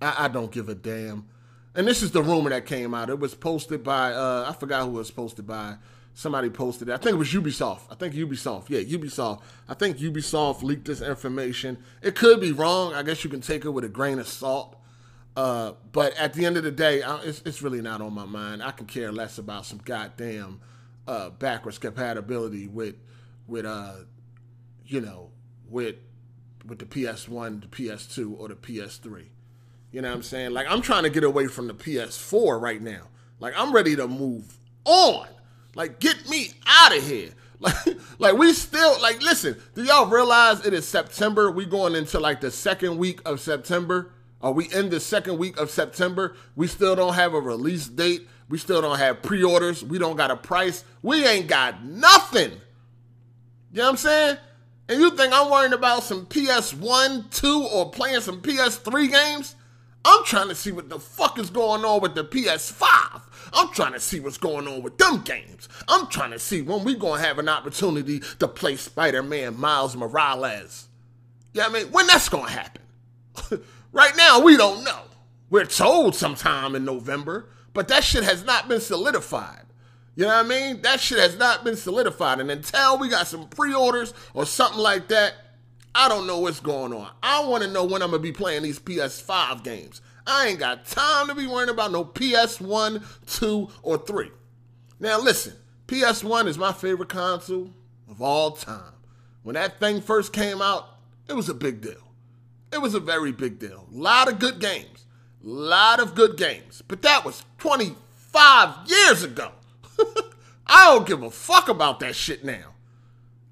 I, 0.00 0.24
I 0.24 0.28
don't 0.28 0.52
give 0.52 0.68
a 0.68 0.74
damn. 0.74 1.26
And 1.74 1.86
this 1.86 2.02
is 2.02 2.10
the 2.10 2.22
rumor 2.22 2.50
that 2.50 2.66
came 2.66 2.94
out. 2.94 3.10
It 3.10 3.18
was 3.18 3.34
posted 3.34 3.84
by 3.84 4.12
uh, 4.12 4.46
I 4.48 4.52
forgot 4.52 4.84
who 4.84 4.90
it 4.90 4.98
was 4.98 5.10
posted 5.10 5.46
by. 5.46 5.76
Somebody 6.14 6.50
posted 6.50 6.88
it. 6.88 6.92
I 6.92 6.96
think 6.96 7.14
it 7.14 7.18
was 7.18 7.28
Ubisoft. 7.28 7.82
I 7.90 7.94
think 7.94 8.14
Ubisoft. 8.14 8.68
Yeah, 8.68 8.80
Ubisoft. 8.80 9.40
I 9.68 9.74
think 9.74 9.98
Ubisoft 9.98 10.64
leaked 10.64 10.86
this 10.86 11.00
information. 11.00 11.78
It 12.02 12.16
could 12.16 12.40
be 12.40 12.50
wrong. 12.50 12.92
I 12.92 13.04
guess 13.04 13.22
you 13.22 13.30
can 13.30 13.40
take 13.40 13.64
it 13.64 13.70
with 13.70 13.84
a 13.84 13.88
grain 13.88 14.18
of 14.18 14.26
salt. 14.26 14.74
Uh, 15.36 15.74
but 15.92 16.16
at 16.16 16.34
the 16.34 16.44
end 16.44 16.56
of 16.56 16.64
the 16.64 16.72
day, 16.72 17.02
I, 17.02 17.20
it's, 17.20 17.40
it's 17.44 17.62
really 17.62 17.80
not 17.80 18.00
on 18.00 18.12
my 18.12 18.24
mind. 18.24 18.64
I 18.64 18.72
can 18.72 18.86
care 18.86 19.12
less 19.12 19.38
about 19.38 19.64
some 19.64 19.78
goddamn 19.84 20.60
uh, 21.06 21.30
backwards 21.30 21.78
compatibility 21.78 22.66
with 22.66 22.96
with 23.46 23.64
uh, 23.64 23.98
you 24.84 25.00
know 25.00 25.30
with 25.68 25.94
with 26.66 26.80
the 26.80 26.84
PS1, 26.84 27.60
the 27.60 27.66
PS2, 27.68 28.38
or 28.38 28.48
the 28.48 28.56
PS3. 28.56 29.26
You 29.90 30.02
know 30.02 30.08
what 30.08 30.16
I'm 30.16 30.22
saying? 30.22 30.52
Like 30.52 30.66
I'm 30.68 30.82
trying 30.82 31.04
to 31.04 31.10
get 31.10 31.24
away 31.24 31.46
from 31.46 31.66
the 31.66 31.74
PS4 31.74 32.60
right 32.60 32.80
now. 32.80 33.02
Like 33.40 33.54
I'm 33.56 33.72
ready 33.72 33.96
to 33.96 34.06
move 34.06 34.56
on. 34.84 35.26
Like 35.74 35.98
get 36.00 36.28
me 36.28 36.52
out 36.66 36.96
of 36.96 37.06
here. 37.06 37.30
Like, 37.60 37.74
like 38.20 38.34
we 38.34 38.52
still 38.52 39.02
like 39.02 39.20
listen, 39.20 39.60
do 39.74 39.82
y'all 39.82 40.06
realize 40.06 40.64
it 40.64 40.72
is 40.72 40.86
September? 40.86 41.50
We 41.50 41.66
going 41.66 41.96
into 41.96 42.20
like 42.20 42.40
the 42.40 42.52
second 42.52 42.98
week 42.98 43.20
of 43.26 43.40
September. 43.40 44.12
Are 44.40 44.52
we 44.52 44.72
in 44.72 44.90
the 44.90 45.00
second 45.00 45.38
week 45.38 45.56
of 45.58 45.68
September? 45.68 46.36
We 46.54 46.68
still 46.68 46.94
don't 46.94 47.14
have 47.14 47.34
a 47.34 47.40
release 47.40 47.88
date. 47.88 48.28
We 48.48 48.58
still 48.58 48.80
don't 48.80 48.98
have 48.98 49.22
pre-orders. 49.22 49.82
We 49.82 49.98
don't 49.98 50.16
got 50.16 50.30
a 50.30 50.36
price. 50.36 50.84
We 51.02 51.26
ain't 51.26 51.48
got 51.48 51.84
nothing. 51.84 52.52
You 53.72 53.78
know 53.78 53.84
what 53.86 53.90
I'm 53.90 53.96
saying? 53.96 54.36
And 54.88 55.00
you 55.00 55.10
think 55.10 55.32
I'm 55.34 55.50
worrying 55.50 55.72
about 55.72 56.04
some 56.04 56.26
PS1, 56.26 57.30
2, 57.30 57.68
or 57.72 57.90
playing 57.90 58.20
some 58.20 58.40
PS3 58.40 59.10
games? 59.10 59.56
I'm 60.04 60.24
trying 60.24 60.48
to 60.48 60.54
see 60.54 60.72
what 60.72 60.88
the 60.88 60.98
fuck 60.98 61.38
is 61.38 61.50
going 61.50 61.84
on 61.84 62.00
with 62.00 62.14
the 62.14 62.24
PS5. 62.24 63.22
I'm 63.52 63.72
trying 63.72 63.92
to 63.92 64.00
see 64.00 64.20
what's 64.20 64.38
going 64.38 64.68
on 64.68 64.82
with 64.82 64.98
them 64.98 65.22
games. 65.22 65.68
I'm 65.88 66.06
trying 66.08 66.30
to 66.30 66.38
see 66.38 66.62
when 66.62 66.84
we 66.84 66.94
gonna 66.94 67.20
have 67.20 67.38
an 67.38 67.48
opportunity 67.48 68.20
to 68.38 68.48
play 68.48 68.76
Spider-Man 68.76 69.58
Miles 69.58 69.96
Morales. 69.96 70.88
Yeah, 71.52 71.66
you 71.66 71.72
know 71.72 71.78
I 71.78 71.82
mean, 71.82 71.92
when 71.92 72.06
that's 72.06 72.28
gonna 72.28 72.50
happen. 72.50 72.82
right 73.92 74.16
now, 74.16 74.40
we 74.40 74.56
don't 74.56 74.84
know. 74.84 75.02
We're 75.50 75.64
told 75.64 76.14
sometime 76.14 76.74
in 76.74 76.84
November, 76.84 77.48
but 77.72 77.88
that 77.88 78.04
shit 78.04 78.24
has 78.24 78.44
not 78.44 78.68
been 78.68 78.80
solidified. 78.80 79.64
You 80.14 80.24
know 80.24 80.36
what 80.36 80.46
I 80.46 80.48
mean? 80.48 80.82
That 80.82 81.00
shit 81.00 81.18
has 81.18 81.38
not 81.38 81.64
been 81.64 81.76
solidified. 81.76 82.40
And 82.40 82.50
until 82.50 82.98
we 82.98 83.08
got 83.08 83.28
some 83.28 83.48
pre-orders 83.48 84.12
or 84.34 84.46
something 84.46 84.80
like 84.80 85.08
that, 85.08 85.34
I 86.00 86.08
don't 86.08 86.28
know 86.28 86.38
what's 86.38 86.60
going 86.60 86.92
on. 86.92 87.10
I 87.24 87.44
want 87.44 87.64
to 87.64 87.68
know 87.68 87.82
when 87.82 88.02
I'm 88.02 88.10
going 88.10 88.22
to 88.22 88.28
be 88.28 88.30
playing 88.30 88.62
these 88.62 88.78
PS5 88.78 89.64
games. 89.64 90.00
I 90.28 90.46
ain't 90.46 90.60
got 90.60 90.86
time 90.86 91.26
to 91.26 91.34
be 91.34 91.48
worrying 91.48 91.70
about 91.70 91.90
no 91.90 92.04
PS1, 92.04 93.02
2, 93.40 93.68
or 93.82 93.98
3. 93.98 94.30
Now, 95.00 95.18
listen, 95.18 95.54
PS1 95.88 96.46
is 96.46 96.56
my 96.56 96.72
favorite 96.72 97.08
console 97.08 97.72
of 98.08 98.22
all 98.22 98.52
time. 98.52 98.92
When 99.42 99.54
that 99.54 99.80
thing 99.80 100.00
first 100.00 100.32
came 100.32 100.62
out, 100.62 100.86
it 101.28 101.32
was 101.32 101.48
a 101.48 101.54
big 101.54 101.80
deal. 101.80 102.12
It 102.72 102.80
was 102.80 102.94
a 102.94 103.00
very 103.00 103.32
big 103.32 103.58
deal. 103.58 103.88
A 103.92 103.96
lot 103.96 104.28
of 104.28 104.38
good 104.38 104.60
games. 104.60 105.04
A 105.44 105.48
lot 105.48 105.98
of 105.98 106.14
good 106.14 106.36
games. 106.36 106.80
But 106.86 107.02
that 107.02 107.24
was 107.24 107.42
25 107.58 108.88
years 108.88 109.24
ago. 109.24 109.50
I 110.68 110.94
don't 110.94 111.08
give 111.08 111.24
a 111.24 111.30
fuck 111.32 111.68
about 111.68 111.98
that 111.98 112.14
shit 112.14 112.44
now. 112.44 112.74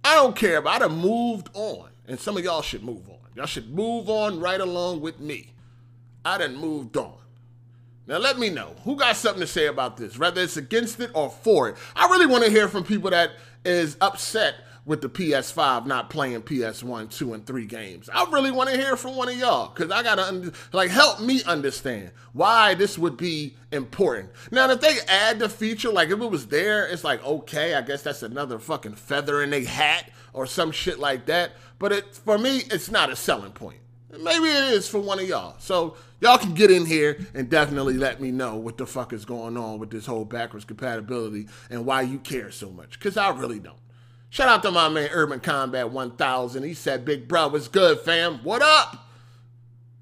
I 0.05 0.15
don't 0.15 0.37
care 0.37 0.59
about 0.59 0.83
it. 0.83 0.85
I 0.85 0.89
moved 0.95 1.49
on. 1.53 1.89
And 2.09 2.19
some 2.21 2.37
of 2.37 2.45
y'all 2.45 2.63
should 2.63 2.85
move 2.85 3.09
on. 3.09 3.19
Y'all 3.35 3.47
should 3.47 3.75
move 3.75 4.09
on 4.09 4.41
right 4.41 4.61
along 4.61 5.01
with 5.01 5.21
me. 5.21 5.53
I 6.25 6.39
done 6.39 6.57
moved 6.57 6.97
on. 6.97 7.15
Now 8.07 8.19
let 8.19 8.39
me 8.39 8.51
know 8.51 8.77
who 8.85 8.97
got 8.97 9.17
something 9.17 9.41
to 9.41 9.47
say 9.47 9.67
about 9.67 9.97
this, 9.97 10.17
whether 10.17 10.41
it's 10.41 10.57
against 10.57 11.01
it 11.01 11.11
or 11.15 11.31
for 11.31 11.69
it. 11.69 11.77
I 11.97 12.07
really 12.07 12.27
want 12.27 12.45
to 12.45 12.51
hear 12.51 12.69
from 12.69 12.85
people 12.85 13.11
that 13.11 13.33
is 13.65 13.97
upset 14.01 14.55
with 14.85 15.01
the 15.01 15.09
PS5 15.09 15.87
not 15.87 16.11
playing 16.11 16.43
PS1, 16.43 17.11
2, 17.11 17.35
and 17.35 17.45
3 17.45 17.67
games. 17.67 18.09
I 18.15 18.25
really 18.31 18.53
want 18.53 18.71
to 18.71 18.77
hear 18.77 18.97
from 18.97 19.17
one 19.17 19.29
of 19.29 19.37
y'all 19.37 19.73
because 19.75 19.91
I 19.91 20.05
got 20.05 20.15
to, 20.15 20.53
like, 20.73 20.91
help 20.91 21.21
me 21.21 21.43
understand 21.43 22.13
why 22.33 22.75
this 22.75 22.97
would 22.97 23.17
be 23.17 23.57
important. 23.73 24.31
Now, 24.53 24.71
if 24.71 24.81
they 24.81 24.99
add 25.09 25.41
the 25.41 25.49
feature, 25.49 25.91
like, 25.91 26.11
if 26.11 26.21
it 26.21 26.31
was 26.31 26.47
there, 26.47 26.87
it's 26.87 27.03
like, 27.03 27.25
okay, 27.25 27.75
I 27.75 27.83
guess 27.83 28.03
that's 28.03 28.23
another 28.23 28.61
fucking 28.61 28.95
feather 28.95 29.43
in 29.43 29.53
a 29.53 29.65
hat 29.65 30.09
or 30.33 30.47
some 30.47 30.71
shit 30.71 31.01
like 31.01 31.27
that. 31.27 31.51
But 31.79 31.93
it, 31.93 32.15
for 32.15 32.39
me, 32.39 32.63
it's 32.71 32.91
not 32.91 33.11
a 33.11 33.17
selling 33.17 33.53
point. 33.53 33.81
Maybe 34.11 34.47
it 34.47 34.73
is 34.73 34.89
for 34.89 34.99
one 34.99 35.19
of 35.19 35.29
y'all. 35.29 35.57
So 35.59 35.97
y'all 36.21 36.39
can 36.39 36.55
get 36.55 36.71
in 36.71 36.87
here 36.87 37.19
and 37.35 37.51
definitely 37.51 37.95
let 37.95 38.21
me 38.21 38.31
know 38.31 38.57
what 38.57 38.79
the 38.79 38.87
fuck 38.87 39.13
is 39.13 39.25
going 39.25 39.57
on 39.57 39.79
with 39.79 39.91
this 39.91 40.07
whole 40.07 40.25
backwards 40.25 40.65
compatibility 40.65 41.49
and 41.69 41.85
why 41.85 42.03
you 42.03 42.19
care 42.19 42.51
so 42.51 42.71
much. 42.71 42.99
Because 42.99 43.17
I 43.17 43.31
really 43.31 43.59
don't. 43.59 43.79
Shout 44.31 44.49
out 44.49 44.63
to 44.63 44.71
my 44.71 44.89
man 44.89 45.11
Urban 45.13 45.41
Combat 45.41 45.91
1000. 45.91 46.63
He 46.63 46.75
said, 46.75 47.05
Big 47.05 47.29
bro, 47.29 47.49
what's 47.49 47.69
good, 47.69 48.01
fam? 48.01 48.39
What 48.43 48.63
up? 48.63 49.07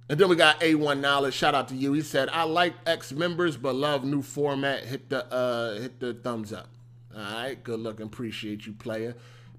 And 0.09 0.21
then 0.21 0.29
we 0.29 0.37
got 0.37 0.61
A1 0.61 1.01
Knowledge. 1.01 1.35
Shout 1.35 1.55
out 1.55 1.69
to 1.69 1.75
you. 1.75 1.93
He 1.95 2.03
said, 2.03 2.29
I 2.31 2.43
like 2.45 2.75
ex 2.87 3.11
members 3.13 3.57
but 3.57 3.75
love 3.75 4.05
new 4.05 4.23
format. 4.23 4.85
Hit 4.85 5.09
the 5.09 5.33
uh 5.33 5.81
hit 5.81 5.99
the 5.99 6.15
thumbs 6.15 6.53
up. 6.53 6.69
All 7.15 7.23
right, 7.23 7.63
good 7.63 7.81
looking. 7.81 8.07
Appreciate 8.07 8.67
you, 8.67 8.73
player. 8.73 9.15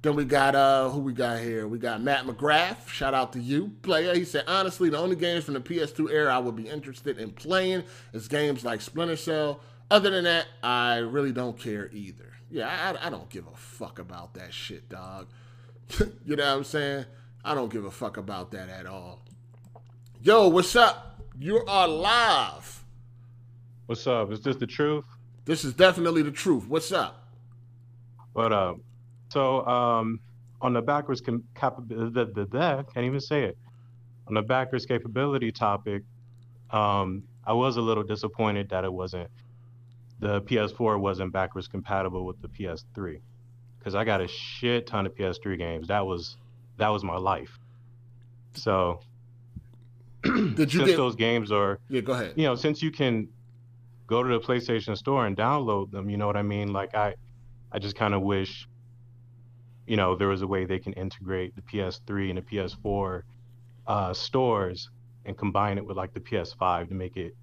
Then 0.05 0.15
we 0.15 0.24
got 0.24 0.53
uh 0.53 0.88
who 0.91 1.00
we 1.00 1.13
got 1.13 1.39
here? 1.39 1.67
We 1.67 1.79
got 1.79 2.00
Matt 2.00 2.27
McGrath. 2.27 2.88
Shout 2.89 3.15
out 3.15 3.33
to 3.33 3.39
you, 3.39 3.71
player. 3.81 4.13
He 4.13 4.24
said, 4.24 4.43
honestly, 4.45 4.88
the 4.91 5.00
only 5.00 5.15
games 5.15 5.45
from 5.45 5.55
the 5.55 5.59
PS2 5.59 6.12
era 6.12 6.31
I 6.31 6.38
would 6.38 6.55
be 6.55 6.69
interested 6.69 7.17
in 7.17 7.31
playing 7.31 7.83
is 8.13 8.27
games 8.27 8.63
like 8.63 8.81
Splinter 8.81 9.15
Cell. 9.15 9.62
Other 9.89 10.12
than 10.12 10.25
that, 10.25 10.45
I 10.62 10.97
really 10.97 11.31
don't 11.31 11.57
care 11.57 11.89
either. 11.91 12.33
Yeah, 12.51 12.67
I, 13.01 13.07
I 13.07 13.09
don't 13.09 13.27
give 13.31 13.47
a 13.47 13.57
fuck 13.57 13.97
about 13.97 14.35
that 14.35 14.53
shit, 14.53 14.89
dog. 14.89 15.25
you 16.24 16.35
know 16.35 16.51
what 16.51 16.57
I'm 16.57 16.63
saying? 16.65 17.05
I 17.43 17.55
don't 17.55 17.74
give 17.74 17.85
a 17.85 17.91
fuck 17.91 18.17
about 18.17 18.51
that 18.51 18.69
at 18.69 18.85
all. 18.85 19.24
Yo, 20.21 20.50
what's 20.50 20.75
up? 20.75 21.19
You 21.39 21.65
are 21.65 21.88
live. 21.88 22.85
What's 23.88 24.05
up? 24.05 24.31
Is 24.31 24.41
this 24.41 24.57
the 24.57 24.67
truth? 24.67 25.05
This 25.45 25.65
is 25.65 25.74
definitely 25.74 26.21
the 26.21 26.29
truth. 26.29 26.67
What's 26.67 26.91
up? 26.91 27.27
What 28.33 28.53
up? 28.53 28.77
So 29.29 29.65
um, 29.65 30.20
on 30.62 30.74
the 30.74 30.82
backwards 30.82 31.22
capability, 31.22 32.12
the, 32.13 32.25
the, 32.25 32.46
the, 32.46 32.86
can't 32.94 33.05
even 33.05 33.20
say 33.20 33.44
it. 33.44 33.58
On 34.27 34.34
the 34.34 34.41
backwards 34.41 34.86
capability 34.86 35.51
topic, 35.51 36.03
um, 36.72 37.24
I 37.46 37.53
was 37.53 37.77
a 37.77 37.82
little 37.82 38.03
disappointed 38.03 38.70
that 38.70 38.84
it 38.84 38.91
wasn't 38.91 39.29
the 40.20 40.41
PS4 40.41 41.00
wasn't 41.00 41.34
backwards 41.34 41.67
compatible 41.67 42.25
with 42.25 42.41
the 42.41 42.48
PS3 42.48 43.20
because 43.77 43.96
I 43.96 44.03
got 44.03 44.22
a 44.22 44.27
shit 44.27 44.88
ton 44.88 45.05
of 45.05 45.13
PS3 45.15 45.58
games. 45.58 45.88
That 45.88 46.05
was 46.05 46.38
that 46.77 46.89
was 46.89 47.03
my 47.03 47.17
life. 47.17 47.60
So 48.53 49.01
did 50.24 50.74
you 50.74 50.79
since 50.79 50.86
get 50.86 50.98
those 50.98 51.15
games 51.15 51.51
are 51.51 51.79
yeah 51.89 52.01
go 52.01 52.13
ahead 52.13 52.34
you 52.36 52.46
know 52.46 52.55
since 52.55 52.82
you 52.82 52.89
can 52.89 53.27
go 54.08 54.24
to 54.24 54.29
the 54.29 54.39
PlayStation 54.39 54.98
Store 54.98 55.25
and 55.25 55.36
download 55.36 55.91
them, 55.91 56.10
you 56.10 56.17
know 56.17 56.27
what 56.27 56.38
I 56.38 56.44
mean? 56.44 56.74
Like 56.74 56.96
I 56.96 57.15
I 57.72 57.79
just 57.79 57.96
kind 57.96 58.13
of 58.13 58.22
wish 58.22 58.67
you 59.88 59.98
know, 59.98 60.15
there 60.15 60.27
was 60.27 60.42
a 60.42 60.48
way 60.48 60.65
they 60.65 60.80
can 60.80 60.94
integrate 60.94 61.56
the 61.56 61.62
PS3 61.62 62.30
and 62.30 62.38
the 62.38 62.42
PS4 62.42 63.22
uh, 63.88 64.13
stores 64.13 64.89
and 65.25 65.38
combine 65.38 65.77
it 65.77 65.86
with 65.86 65.98
like 65.98 66.13
the 66.13 66.20
PS5 66.20 66.89
to 66.89 66.94
make 66.94 67.18
it 67.18 67.36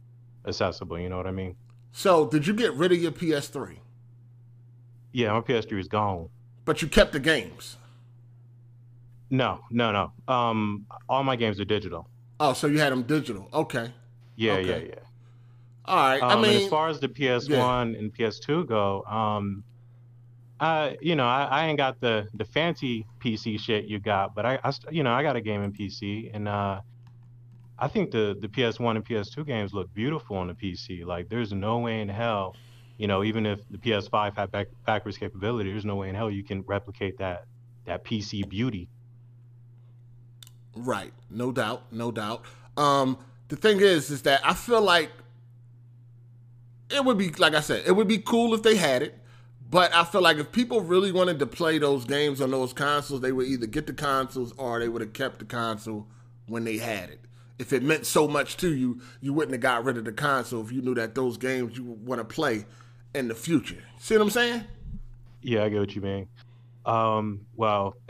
accessible. 0.46 0.98
You 0.98 1.08
know 1.08 1.16
what 1.16 1.26
I 1.26 1.32
mean? 1.32 1.56
So, 1.92 2.26
did 2.26 2.46
you 2.46 2.54
get 2.54 2.72
rid 2.74 2.92
of 2.92 2.98
your 2.98 3.12
PS3? 3.12 3.78
Yeah, 5.12 5.32
my 5.32 5.40
PS3 5.40 5.78
is 5.78 5.88
gone. 5.88 6.28
But 6.64 6.80
you 6.80 6.88
kept 6.88 7.12
the 7.12 7.20
games. 7.20 7.76
No, 9.30 9.60
no, 9.70 9.92
no. 9.92 10.12
Um, 10.32 10.86
all 11.08 11.22
my 11.24 11.36
games 11.36 11.60
are 11.60 11.64
digital. 11.64 12.08
Oh, 12.40 12.52
so 12.52 12.66
you 12.66 12.78
had 12.78 12.92
them 12.92 13.02
digital? 13.02 13.48
Okay. 13.52 13.92
Yeah, 14.36 14.52
okay. 14.54 14.68
yeah, 14.68 14.88
yeah. 14.88 14.94
All 15.84 15.96
right. 15.96 16.22
Um, 16.22 16.38
I 16.38 16.42
mean, 16.42 16.62
as 16.62 16.68
far 16.68 16.88
as 16.88 17.00
the 17.00 17.08
PS1 17.08 17.48
yeah. 17.50 17.82
and 17.82 18.14
PS2 18.14 18.66
go, 18.66 19.02
um, 19.04 19.64
you 21.00 21.16
know, 21.16 21.26
I, 21.26 21.44
I, 21.44 21.66
ain't 21.66 21.76
got 21.76 22.00
the 22.00 22.28
the 22.34 22.44
fancy 22.44 23.04
PC 23.18 23.58
shit 23.58 23.86
you 23.86 23.98
got, 23.98 24.34
but 24.34 24.46
I, 24.46 24.60
I 24.62 24.72
you 24.90 25.02
know, 25.02 25.12
I 25.12 25.22
got 25.22 25.34
a 25.34 25.40
gaming 25.40 25.72
PC, 25.72 26.30
and 26.32 26.46
uh, 26.46 26.80
I 27.78 27.88
think 27.88 28.12
the 28.12 28.36
the 28.40 28.46
PS1 28.46 28.96
and 28.96 29.04
PS2 29.04 29.44
games 29.44 29.74
look 29.74 29.92
beautiful 29.92 30.36
on 30.36 30.46
the 30.46 30.54
PC. 30.54 31.04
Like, 31.04 31.28
there's 31.28 31.52
no 31.52 31.78
way 31.78 32.00
in 32.00 32.08
hell, 32.08 32.54
you 32.96 33.08
know, 33.08 33.24
even 33.24 33.44
if 33.44 33.58
the 33.70 33.78
PS5 33.78 34.36
had 34.36 34.52
back, 34.52 34.68
backwards 34.86 35.18
capability, 35.18 35.72
there's 35.72 35.84
no 35.84 35.96
way 35.96 36.08
in 36.08 36.14
hell 36.14 36.30
you 36.30 36.44
can 36.44 36.62
replicate 36.62 37.18
that 37.18 37.46
that 37.86 38.04
PC 38.04 38.48
beauty. 38.48 38.88
Right, 40.76 41.12
no 41.28 41.50
doubt, 41.50 41.92
no 41.92 42.12
doubt. 42.12 42.44
Um, 42.76 43.18
the 43.48 43.56
thing 43.56 43.80
is, 43.80 44.10
is 44.10 44.22
that 44.22 44.40
I 44.44 44.54
feel 44.54 44.80
like 44.80 45.10
it 46.88 47.04
would 47.04 47.18
be, 47.18 47.30
like 47.30 47.54
I 47.54 47.60
said, 47.60 47.82
it 47.86 47.92
would 47.92 48.08
be 48.08 48.18
cool 48.18 48.54
if 48.54 48.62
they 48.62 48.76
had 48.76 49.02
it. 49.02 49.18
But 49.72 49.94
I 49.94 50.04
feel 50.04 50.20
like 50.20 50.36
if 50.36 50.52
people 50.52 50.82
really 50.82 51.12
wanted 51.12 51.38
to 51.38 51.46
play 51.46 51.78
those 51.78 52.04
games 52.04 52.42
on 52.42 52.50
those 52.50 52.74
consoles, 52.74 53.22
they 53.22 53.32
would 53.32 53.46
either 53.46 53.66
get 53.66 53.86
the 53.86 53.94
consoles 53.94 54.52
or 54.58 54.78
they 54.78 54.86
would 54.86 55.00
have 55.00 55.14
kept 55.14 55.38
the 55.38 55.46
console 55.46 56.06
when 56.46 56.64
they 56.64 56.76
had 56.76 57.08
it. 57.08 57.20
If 57.58 57.72
it 57.72 57.82
meant 57.82 58.04
so 58.04 58.28
much 58.28 58.58
to 58.58 58.74
you, 58.74 59.00
you 59.22 59.32
wouldn't 59.32 59.52
have 59.52 59.62
got 59.62 59.82
rid 59.82 59.96
of 59.96 60.04
the 60.04 60.12
console 60.12 60.62
if 60.62 60.70
you 60.70 60.82
knew 60.82 60.94
that 60.96 61.14
those 61.14 61.38
games 61.38 61.78
you 61.78 61.84
want 61.84 62.18
to 62.18 62.24
play 62.24 62.66
in 63.14 63.28
the 63.28 63.34
future. 63.34 63.82
See 63.98 64.14
what 64.14 64.24
I'm 64.24 64.30
saying? 64.30 64.64
Yeah, 65.40 65.64
I 65.64 65.70
get 65.70 65.80
what 65.80 65.96
you 65.96 66.02
mean. 66.02 66.28
Um, 66.84 67.46
well, 67.56 67.96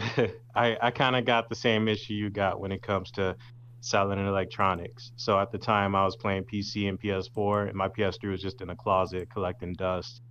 I 0.56 0.76
I 0.82 0.90
kind 0.90 1.14
of 1.14 1.24
got 1.24 1.48
the 1.48 1.54
same 1.54 1.86
issue 1.86 2.14
you 2.14 2.28
got 2.28 2.58
when 2.58 2.72
it 2.72 2.82
comes 2.82 3.12
to 3.12 3.36
selling 3.82 4.18
electronics. 4.18 5.12
So 5.14 5.38
at 5.38 5.52
the 5.52 5.58
time, 5.58 5.94
I 5.94 6.04
was 6.04 6.16
playing 6.16 6.42
PC 6.44 6.88
and 6.88 7.00
PS4, 7.00 7.68
and 7.68 7.76
my 7.76 7.86
PS3 7.86 8.32
was 8.32 8.42
just 8.42 8.60
in 8.62 8.70
a 8.70 8.76
closet 8.76 9.30
collecting 9.30 9.74
dust, 9.74 10.22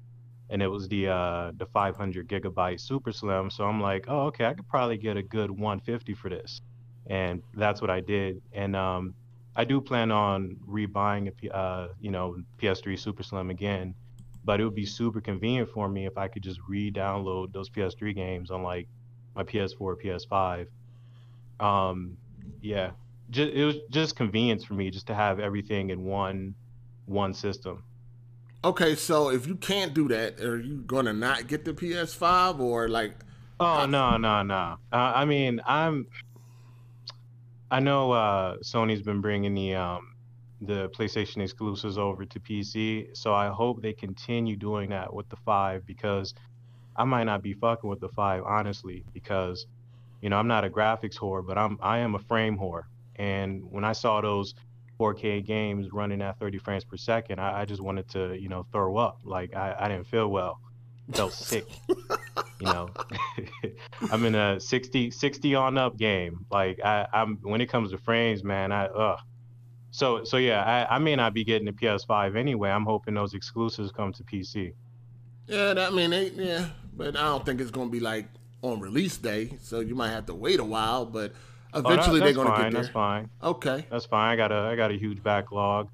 and 0.51 0.62
it 0.62 0.67
was 0.67 0.88
the 0.88 1.08
uh, 1.08 1.51
the 1.58 1.65
500 1.65 2.27
gigabyte 2.27 2.79
Super 2.79 3.12
Slim. 3.12 3.50
So 3.50 3.63
I'm 3.65 3.81
like, 3.81 4.05
oh, 4.08 4.27
okay, 4.27 4.46
I 4.46 4.53
could 4.53 4.67
probably 4.67 4.98
get 4.98 5.17
a 5.17 5.24
good 5.24 5.50
150 5.50 6.13
for 6.13 6.29
this, 6.29 6.62
and 7.08 7.41
that's 7.55 7.81
what 7.81 7.89
I 7.89 8.01
did. 8.01 8.41
And 8.53 8.75
um, 8.75 9.15
I 9.55 9.63
do 9.63 9.81
plan 9.81 10.12
on 10.12 10.58
rebuying 10.70 11.27
a 11.27 11.31
P- 11.31 11.50
uh, 11.50 11.88
you 12.00 12.12
know 12.12 12.38
PS3 12.62 13.00
Super 13.00 13.24
Slim 13.24 13.50
again 13.50 13.96
but 14.43 14.60
it 14.60 14.63
would 14.63 14.75
be 14.75 14.86
super 14.86 15.22
convenient 15.22 15.70
for 15.70 15.88
me 15.88 16.05
if 16.05 16.17
I 16.17 16.27
could 16.27 16.43
just 16.43 16.60
re-download 16.67 17.53
those 17.53 17.70
PS3 17.70 18.15
games 18.15 18.50
on 18.50 18.63
like 18.63 18.88
my 19.36 19.43
PS4 19.43 19.75
or 19.79 19.96
PS5. 19.96 20.67
Um, 21.60 22.17
yeah, 22.62 22.91
just, 23.29 23.51
it 23.53 23.63
was 23.63 23.75
just 23.89 24.15
convenience 24.15 24.63
for 24.63 24.74
me 24.74 24.89
just 24.89 25.08
to 25.08 25.15
have 25.15 25.39
everything 25.39 25.91
in 25.91 26.03
one 26.03 26.55
one 27.05 27.34
system. 27.34 27.84
Okay, 28.63 28.96
so 28.96 29.30
if 29.30 29.48
you 29.48 29.56
can't 29.56 29.94
do 29.96 30.08
that, 30.10 30.39
are 30.39 30.60
you 30.60 30.84
gonna 30.86 31.13
not 31.13 31.48
get 31.48 31.65
the 31.65 31.74
PS5 31.74 32.60
or 32.60 32.88
like? 32.88 33.15
Oh 33.60 33.88
no 33.88 34.18
no 34.18 34.44
no! 34.44 34.77
Uh, 34.91 35.13
I 35.15 35.25
mean, 35.25 35.62
I'm. 35.65 36.06
I 37.72 37.80
know 37.80 38.12
uh, 38.12 38.58
Sony's 38.58 39.01
been 39.01 39.20
bringing 39.20 39.56
the 39.56 39.74
um, 39.75 40.15
the 40.62 40.89
PlayStation 40.89 41.41
exclusives 41.41 41.98
over 41.98 42.24
to 42.24 42.39
PC. 42.39 43.18
So 43.18 43.34
I 43.34 43.48
hope 43.48 43.82
they 43.82 43.94
continue 43.94 44.56
doing 44.56 44.91
that 44.91 45.12
with 45.12 45.27
the 45.30 45.38
five 45.38 45.86
because 45.88 46.36
I 46.96 47.03
might 47.03 47.24
not 47.24 47.41
be 47.41 47.53
fucking 47.53 47.89
with 47.89 48.00
the 48.00 48.10
five 48.10 48.44
honestly 48.44 49.03
because 49.12 49.65
you 50.22 50.30
know 50.30 50.38
I'm 50.38 50.48
not 50.48 50.63
a 50.65 50.70
graphics 50.70 51.18
whore, 51.18 51.46
but 51.46 51.58
I'm 51.58 51.80
I 51.82 51.98
am 52.00 52.13
a 52.13 52.20
frame 52.20 52.60
whore. 52.60 52.84
And 53.15 53.63
when 53.72 53.84
I 53.84 53.94
saw 53.94 54.22
those 54.22 54.53
4K 55.01 55.46
games 55.46 55.91
running 55.91 56.22
at 56.22 56.38
30 56.39 56.60
frames 56.60 56.84
per 56.84 56.98
second, 56.98 57.39
I, 57.39 57.62
I 57.62 57.65
just 57.65 57.81
wanted 57.81 58.08
to 58.10 58.36
you 58.39 58.50
know 58.50 58.65
throw 58.72 58.98
up. 58.98 59.20
Like 59.24 59.55
I, 59.55 59.75
I 59.79 59.88
didn't 59.88 60.08
feel 60.08 60.27
well, 60.27 60.60
felt 61.13 61.34
sick. 61.34 61.65
you 61.89 61.96
know, 62.62 62.89
I'm 64.12 64.25
in 64.25 64.36
a 64.36 64.60
60 64.60 65.12
60 65.12 65.55
on 65.55 65.77
up 65.77 65.98
game. 65.98 66.46
Like 66.51 66.79
I, 66.84 67.08
I'm 67.13 67.38
when 67.41 67.62
it 67.62 67.67
comes 67.67 67.91
to 67.91 67.98
frames, 67.98 68.43
man, 68.43 68.72
I 68.72 68.86
ugh 68.86 69.20
so 69.91 70.24
so 70.24 70.38
yeah, 70.38 70.63
I, 70.63 70.96
I 70.96 71.00
may 71.00 71.15
not 71.15 71.34
be 71.34 71.43
getting 71.43 71.65
the 71.65 71.74
PS5 71.74 72.38
anyway. 72.38 72.70
I'm 72.70 72.86
hoping 72.86 73.13
those 73.13 73.34
exclusives 73.34 73.91
come 73.91 74.13
to 74.13 74.24
PC. 74.24 74.74
Yeah, 75.48 75.74
that, 75.74 75.91
I 75.91 75.96
mean, 75.96 76.12
yeah, 76.36 76.70
but 76.96 77.17
I 77.17 77.24
don't 77.24 77.46
think 77.46 77.60
it's 77.60 77.72
gonna 77.72 77.89
be 77.89 78.00
like 78.00 78.25
on 78.62 78.79
release 78.79 79.17
day, 79.17 79.58
so 79.62 79.81
you 79.81 79.93
might 79.93 80.10
have 80.10 80.25
to 80.27 80.34
wait 80.34 80.62
a 80.62 80.63
while. 80.63 81.05
But 81.05 81.34
eventually 81.75 82.17
oh, 82.17 82.19
that, 82.19 82.25
they're 82.25 82.33
gonna 82.33 82.49
fine, 82.49 82.63
get 82.63 82.71
there. 82.71 82.81
That's 82.81 82.93
fine. 82.93 83.29
Okay, 83.43 83.85
that's 83.89 84.05
fine. 84.05 84.33
I 84.33 84.35
got 84.35 84.51
a 84.51 84.69
I 84.71 84.75
got 84.75 84.91
a 84.91 84.97
huge 84.97 85.23
backlog. 85.23 85.89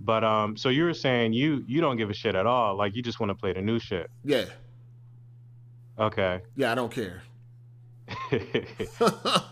But 0.00 0.24
um, 0.24 0.56
so 0.56 0.68
you 0.68 0.84
were 0.84 0.94
saying 0.94 1.32
you 1.32 1.64
you 1.66 1.80
don't 1.80 1.96
give 1.96 2.10
a 2.10 2.14
shit 2.14 2.34
at 2.34 2.46
all. 2.46 2.76
Like 2.76 2.94
you 2.94 3.02
just 3.02 3.20
want 3.20 3.30
to 3.30 3.34
play 3.34 3.52
the 3.52 3.62
new 3.62 3.78
shit. 3.78 4.10
Yeah. 4.24 4.44
Okay. 5.98 6.40
Yeah, 6.56 6.72
I 6.72 6.74
don't 6.74 6.92
care. 6.92 7.22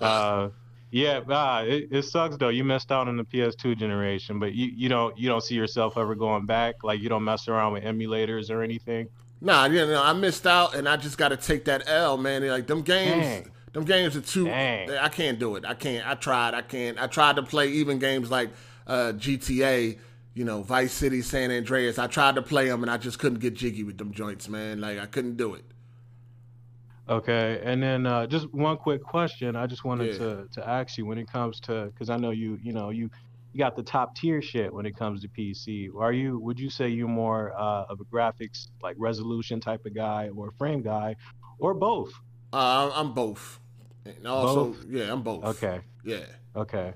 uh, 0.01 0.49
yeah, 0.91 1.21
uh, 1.21 1.65
it, 1.67 1.89
it 1.91 2.03
sucks 2.03 2.37
though. 2.37 2.51
You 2.51 2.65
missed 2.65 2.93
out 2.93 3.09
on 3.09 3.17
the 3.17 3.25
PS2 3.25 3.79
generation, 3.79 4.39
but 4.39 4.53
you, 4.53 4.67
you 4.67 4.89
don't 4.89 5.17
you 5.17 5.29
don't 5.29 5.43
see 5.43 5.55
yourself 5.55 5.97
ever 5.97 6.15
going 6.15 6.45
back. 6.45 6.85
Like 6.85 7.01
you 7.01 7.09
don't 7.09 7.25
mess 7.25 7.49
around 7.49 7.73
with 7.73 7.85
emulators 7.85 8.51
or 8.51 8.63
anything. 8.63 9.09
Nah, 9.41 9.67
you 9.67 9.87
know, 9.87 10.03
I 10.03 10.13
missed 10.13 10.47
out, 10.47 10.75
and 10.77 10.89
I 10.89 10.97
just 10.97 11.19
got 11.19 11.31
to 11.31 11.37
take 11.37 11.65
that 11.65 11.89
L, 11.89 12.17
man. 12.17 12.47
Like 12.47 12.67
them 12.67 12.83
games, 12.83 13.23
Dang. 13.25 13.51
Them 13.73 13.85
games 13.85 14.17
are 14.17 14.21
too. 14.21 14.47
Dang. 14.47 14.91
I 14.91 15.09
can't 15.09 15.39
do 15.39 15.57
it. 15.57 15.65
I 15.65 15.75
can't. 15.75 16.07
I 16.07 16.15
tried. 16.15 16.55
I 16.55 16.63
can't. 16.63 17.01
I 17.01 17.07
tried 17.07 17.37
to 17.37 17.43
play 17.43 17.69
even 17.69 17.99
games 17.99 18.31
like 18.31 18.51
uh, 18.87 19.13
GTA, 19.17 19.99
you 20.35 20.45
know, 20.45 20.63
Vice 20.63 20.93
City, 20.93 21.23
San 21.23 21.51
Andreas. 21.51 21.99
I 21.99 22.07
tried 22.07 22.35
to 22.35 22.43
play 22.43 22.69
them, 22.69 22.83
and 22.83 22.91
I 22.91 22.99
just 22.99 23.19
couldn't 23.19 23.39
get 23.39 23.55
jiggy 23.55 23.83
with 23.83 23.99
them 23.99 24.13
joints, 24.13 24.49
man. 24.49 24.81
Like 24.81 24.99
I 24.99 25.07
couldn't 25.07 25.37
do 25.37 25.55
it. 25.55 25.65
Okay, 27.09 27.61
and 27.65 27.83
then 27.83 28.07
uh, 28.07 28.27
just 28.27 28.53
one 28.53 28.77
quick 28.77 29.03
question. 29.03 29.57
I 29.57 29.67
just 29.67 29.85
wanted 29.85 30.13
yeah. 30.13 30.19
to 30.19 30.49
to 30.53 30.69
ask 30.69 30.99
you 30.99 31.07
when 31.07 31.19
it 31.19 31.31
comes 31.31 31.59
to 31.61 31.87
because 31.87 32.11
I 32.11 32.17
know 32.17 32.31
you 32.31 32.59
you 32.63 32.73
know 32.73 32.91
you 32.91 33.11
you 33.53 33.59
got 33.59 33.75
the 33.75 33.83
top 33.83 34.15
tier 34.15 34.41
shit 34.41 34.73
when 34.73 34.87
it 34.87 34.97
comes 34.97 35.23
to 35.23 35.29
PC. 35.29 35.89
Are 35.99 36.13
you 36.13 36.39
would 36.39 36.61
you 36.61 36.69
say 36.69 36.89
you're 36.89 37.09
more 37.09 37.53
uh, 37.59 37.87
of 37.89 38.01
a 38.01 38.05
graphics 38.05 38.69
like 38.83 38.97
resolution 38.99 39.61
type 39.61 39.85
of 39.87 39.95
guy 39.95 40.31
or 40.35 40.49
a 40.49 40.53
frame 40.53 40.83
guy, 40.83 41.17
or 41.59 41.73
both? 41.75 42.13
Uh, 42.53 42.91
I'm 42.95 43.15
both. 43.15 43.59
And 44.05 44.27
also, 44.27 44.67
both? 44.67 44.85
yeah, 44.89 45.13
I'm 45.13 45.23
both. 45.23 45.45
Okay. 45.45 45.81
Yeah. 46.05 46.25
Okay. 46.57 46.95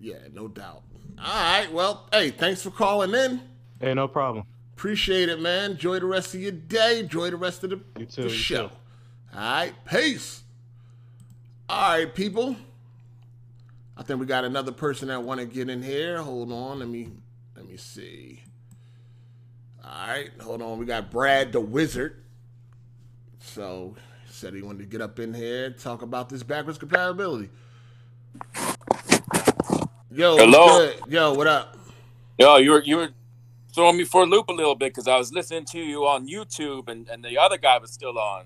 Yeah, 0.00 0.18
no 0.32 0.48
doubt. 0.48 0.82
All 1.18 1.24
right. 1.24 1.72
Well, 1.72 2.08
hey, 2.12 2.30
thanks 2.30 2.62
for 2.62 2.70
calling 2.70 3.14
in. 3.14 3.40
Hey, 3.80 3.94
no 3.94 4.08
problem. 4.08 4.44
Appreciate 4.74 5.28
it, 5.28 5.40
man. 5.40 5.72
Enjoy 5.72 5.98
the 5.98 6.06
rest 6.06 6.34
of 6.34 6.40
your 6.40 6.52
day. 6.52 7.00
Enjoy 7.00 7.30
the 7.30 7.36
rest 7.36 7.64
of 7.64 7.70
the, 7.70 7.80
you 7.98 8.06
too, 8.06 8.22
the 8.24 8.28
you 8.28 8.34
show. 8.34 8.68
Too. 8.68 8.74
All 9.34 9.40
right, 9.40 9.72
peace. 9.86 10.42
All 11.68 11.90
right, 11.90 12.14
people. 12.14 12.56
I 13.96 14.02
think 14.02 14.20
we 14.20 14.26
got 14.26 14.44
another 14.44 14.72
person 14.72 15.08
that 15.08 15.22
want 15.22 15.40
to 15.40 15.46
get 15.46 15.70
in 15.70 15.82
here. 15.82 16.20
Hold 16.20 16.52
on, 16.52 16.80
let 16.80 16.88
me 16.88 17.10
let 17.56 17.66
me 17.66 17.78
see. 17.78 18.42
All 19.82 20.08
right, 20.08 20.30
hold 20.40 20.60
on. 20.60 20.78
We 20.78 20.84
got 20.84 21.10
Brad 21.10 21.52
the 21.52 21.60
Wizard. 21.60 22.22
So 23.40 23.94
said 24.36 24.54
he 24.54 24.60
wanted 24.60 24.80
to 24.80 24.84
get 24.86 25.00
up 25.00 25.18
in 25.18 25.32
here 25.32 25.66
and 25.66 25.78
talk 25.78 26.02
about 26.02 26.28
this 26.28 26.42
backwards 26.42 26.78
compatibility. 26.78 27.48
Yo, 30.10 30.36
hello. 30.36 30.92
Yo, 31.08 31.32
what 31.32 31.46
up? 31.46 31.76
Yo, 32.38 32.58
you 32.58 32.70
were 32.70 32.82
you 32.82 32.96
were 32.96 33.08
throwing 33.74 33.96
me 33.96 34.04
for 34.04 34.22
a 34.22 34.26
loop 34.26 34.48
a 34.48 34.52
little 34.52 34.74
bit 34.74 34.92
because 34.92 35.08
I 35.08 35.16
was 35.16 35.32
listening 35.32 35.64
to 35.66 35.78
you 35.78 36.06
on 36.06 36.28
YouTube 36.28 36.88
and 36.88 37.08
and 37.08 37.24
the 37.24 37.38
other 37.38 37.56
guy 37.56 37.78
was 37.78 37.90
still 37.90 38.18
on. 38.18 38.44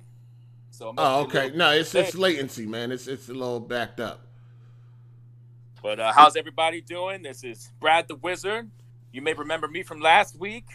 So 0.71 0.95
oh, 0.97 1.23
okay. 1.23 1.51
No, 1.55 1.73
it's 1.73 1.95
it's 1.95 2.15
latency, 2.15 2.67
man. 2.67 2.93
It's 2.93 3.09
it's 3.09 3.29
a 3.29 3.33
little 3.33 3.61
backed 3.61 3.99
up. 3.99 4.21
But 5.83 5.99
uh, 5.99 6.13
how's 6.13 6.37
everybody 6.37 6.83
doing? 6.83 7.23
This 7.23 7.43
is 7.43 7.73
Brad 7.81 8.07
the 8.07 8.15
Wizard. 8.15 8.71
You 9.13 9.23
may 9.23 9.33
remember 9.33 9.67
me 9.67 9.83
from 9.83 10.01
last 10.01 10.39
week. 10.39 10.67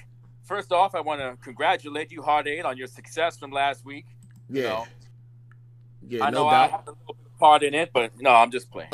First 0.43 0.73
off, 0.73 0.93
I 0.93 0.99
want 0.99 1.21
to 1.21 1.38
congratulate 1.41 2.12
you, 2.12 2.21
Hard 2.21 2.47
Eight, 2.47 2.65
on 2.65 2.78
your 2.78 2.88
success 2.88 3.38
from 3.38 3.51
last 3.51 3.86
week. 3.86 4.06
Yeah. 4.49 4.62
You 4.62 4.67
know, 4.67 4.86
yeah, 6.08 6.26
I 6.26 6.30
know 6.30 6.46
no 6.46 6.50
doubt. 6.52 6.54
I 6.54 6.68
have 6.68 6.88
a 6.88 6.91
little 6.91 7.15
bit 7.15 7.26
of 7.26 7.39
part 7.39 7.63
in 7.63 7.74
it, 7.74 7.91
but 7.94 8.12
no, 8.20 8.32
I'm 8.32 8.52
just 8.52 8.70
playing. 8.72 8.91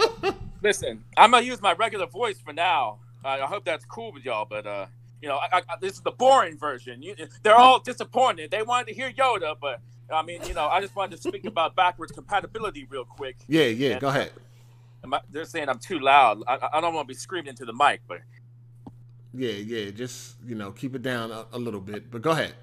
Listen, 0.62 1.04
I'm 1.16 1.30
gonna 1.30 1.44
use 1.44 1.60
my 1.60 1.74
regular 1.74 2.06
voice 2.06 2.40
for 2.40 2.52
now. 2.52 2.98
Uh, 3.24 3.28
I 3.28 3.46
hope 3.46 3.64
that's 3.64 3.84
cool 3.84 4.12
with 4.12 4.24
y'all, 4.24 4.46
but 4.48 4.66
uh, 4.66 4.86
you 5.20 5.28
know, 5.28 5.36
I, 5.36 5.58
I, 5.58 5.76
this 5.80 5.94
is 5.94 6.00
the 6.00 6.12
boring 6.12 6.58
version. 6.58 7.02
You, 7.02 7.14
they're 7.42 7.56
all 7.56 7.80
disappointed. 7.80 8.50
They 8.50 8.62
wanted 8.62 8.88
to 8.88 8.94
hear 8.94 9.10
Yoda, 9.12 9.56
but 9.60 9.80
I 10.10 10.22
mean, 10.22 10.40
you 10.46 10.54
know, 10.54 10.66
I 10.68 10.80
just 10.80 10.94
wanted 10.94 11.16
to 11.16 11.28
speak 11.28 11.44
about 11.46 11.74
backwards 11.74 12.12
compatibility 12.12 12.86
real 12.88 13.04
quick. 13.04 13.36
Yeah, 13.48 13.64
yeah, 13.64 13.92
and, 13.92 14.00
go 14.00 14.08
ahead. 14.08 14.32
I, 15.12 15.20
they're 15.30 15.44
saying 15.44 15.68
I'm 15.68 15.78
too 15.78 15.98
loud. 15.98 16.42
I, 16.46 16.68
I 16.74 16.80
don't 16.80 16.94
want 16.94 17.08
to 17.08 17.14
be 17.14 17.18
screaming 17.18 17.48
into 17.50 17.64
the 17.64 17.72
mic, 17.72 18.00
but. 18.08 18.20
Yeah, 19.34 19.52
yeah, 19.52 19.90
just, 19.90 20.36
you 20.46 20.54
know, 20.54 20.72
keep 20.72 20.94
it 20.94 21.02
down 21.02 21.30
a, 21.30 21.46
a 21.52 21.58
little 21.58 21.80
bit, 21.80 22.10
but 22.10 22.22
go 22.22 22.30
ahead. 22.30 22.54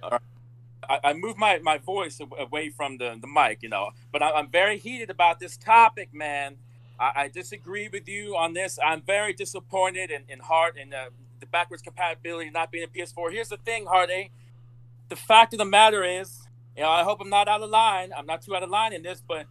I, 0.89 0.99
I 1.03 1.13
moved 1.13 1.37
my, 1.37 1.59
my 1.59 1.77
voice 1.77 2.19
away 2.37 2.69
from 2.69 2.97
the, 2.97 3.17
the 3.19 3.27
mic, 3.27 3.61
you 3.61 3.69
know, 3.69 3.91
but 4.11 4.21
I, 4.21 4.39
am 4.39 4.49
very 4.49 4.77
heated 4.77 5.09
about 5.09 5.39
this 5.39 5.57
topic, 5.57 6.13
man. 6.13 6.55
I, 6.99 7.11
I, 7.15 7.27
disagree 7.27 7.87
with 7.87 8.07
you 8.07 8.35
on 8.35 8.53
this. 8.53 8.79
I'm 8.85 9.01
very 9.01 9.33
disappointed 9.33 10.11
in, 10.11 10.23
in 10.29 10.39
heart 10.39 10.77
and 10.79 10.93
uh, 10.93 11.05
the 11.39 11.45
backwards 11.45 11.81
compatibility 11.81 12.49
not 12.49 12.71
being 12.71 12.83
a 12.83 12.87
PS4. 12.87 13.31
Here's 13.31 13.49
the 13.49 13.57
thing, 13.57 13.85
Hardy. 13.85 14.31
The 15.09 15.15
fact 15.15 15.53
of 15.53 15.59
the 15.59 15.65
matter 15.65 16.03
is, 16.03 16.47
you 16.75 16.83
know, 16.83 16.89
I 16.89 17.03
hope 17.03 17.19
I'm 17.21 17.29
not 17.29 17.47
out 17.47 17.61
of 17.61 17.69
line. 17.69 18.11
I'm 18.17 18.25
not 18.25 18.41
too 18.41 18.55
out 18.55 18.63
of 18.63 18.69
line 18.69 18.93
in 18.93 19.03
this, 19.03 19.21
but 19.25 19.45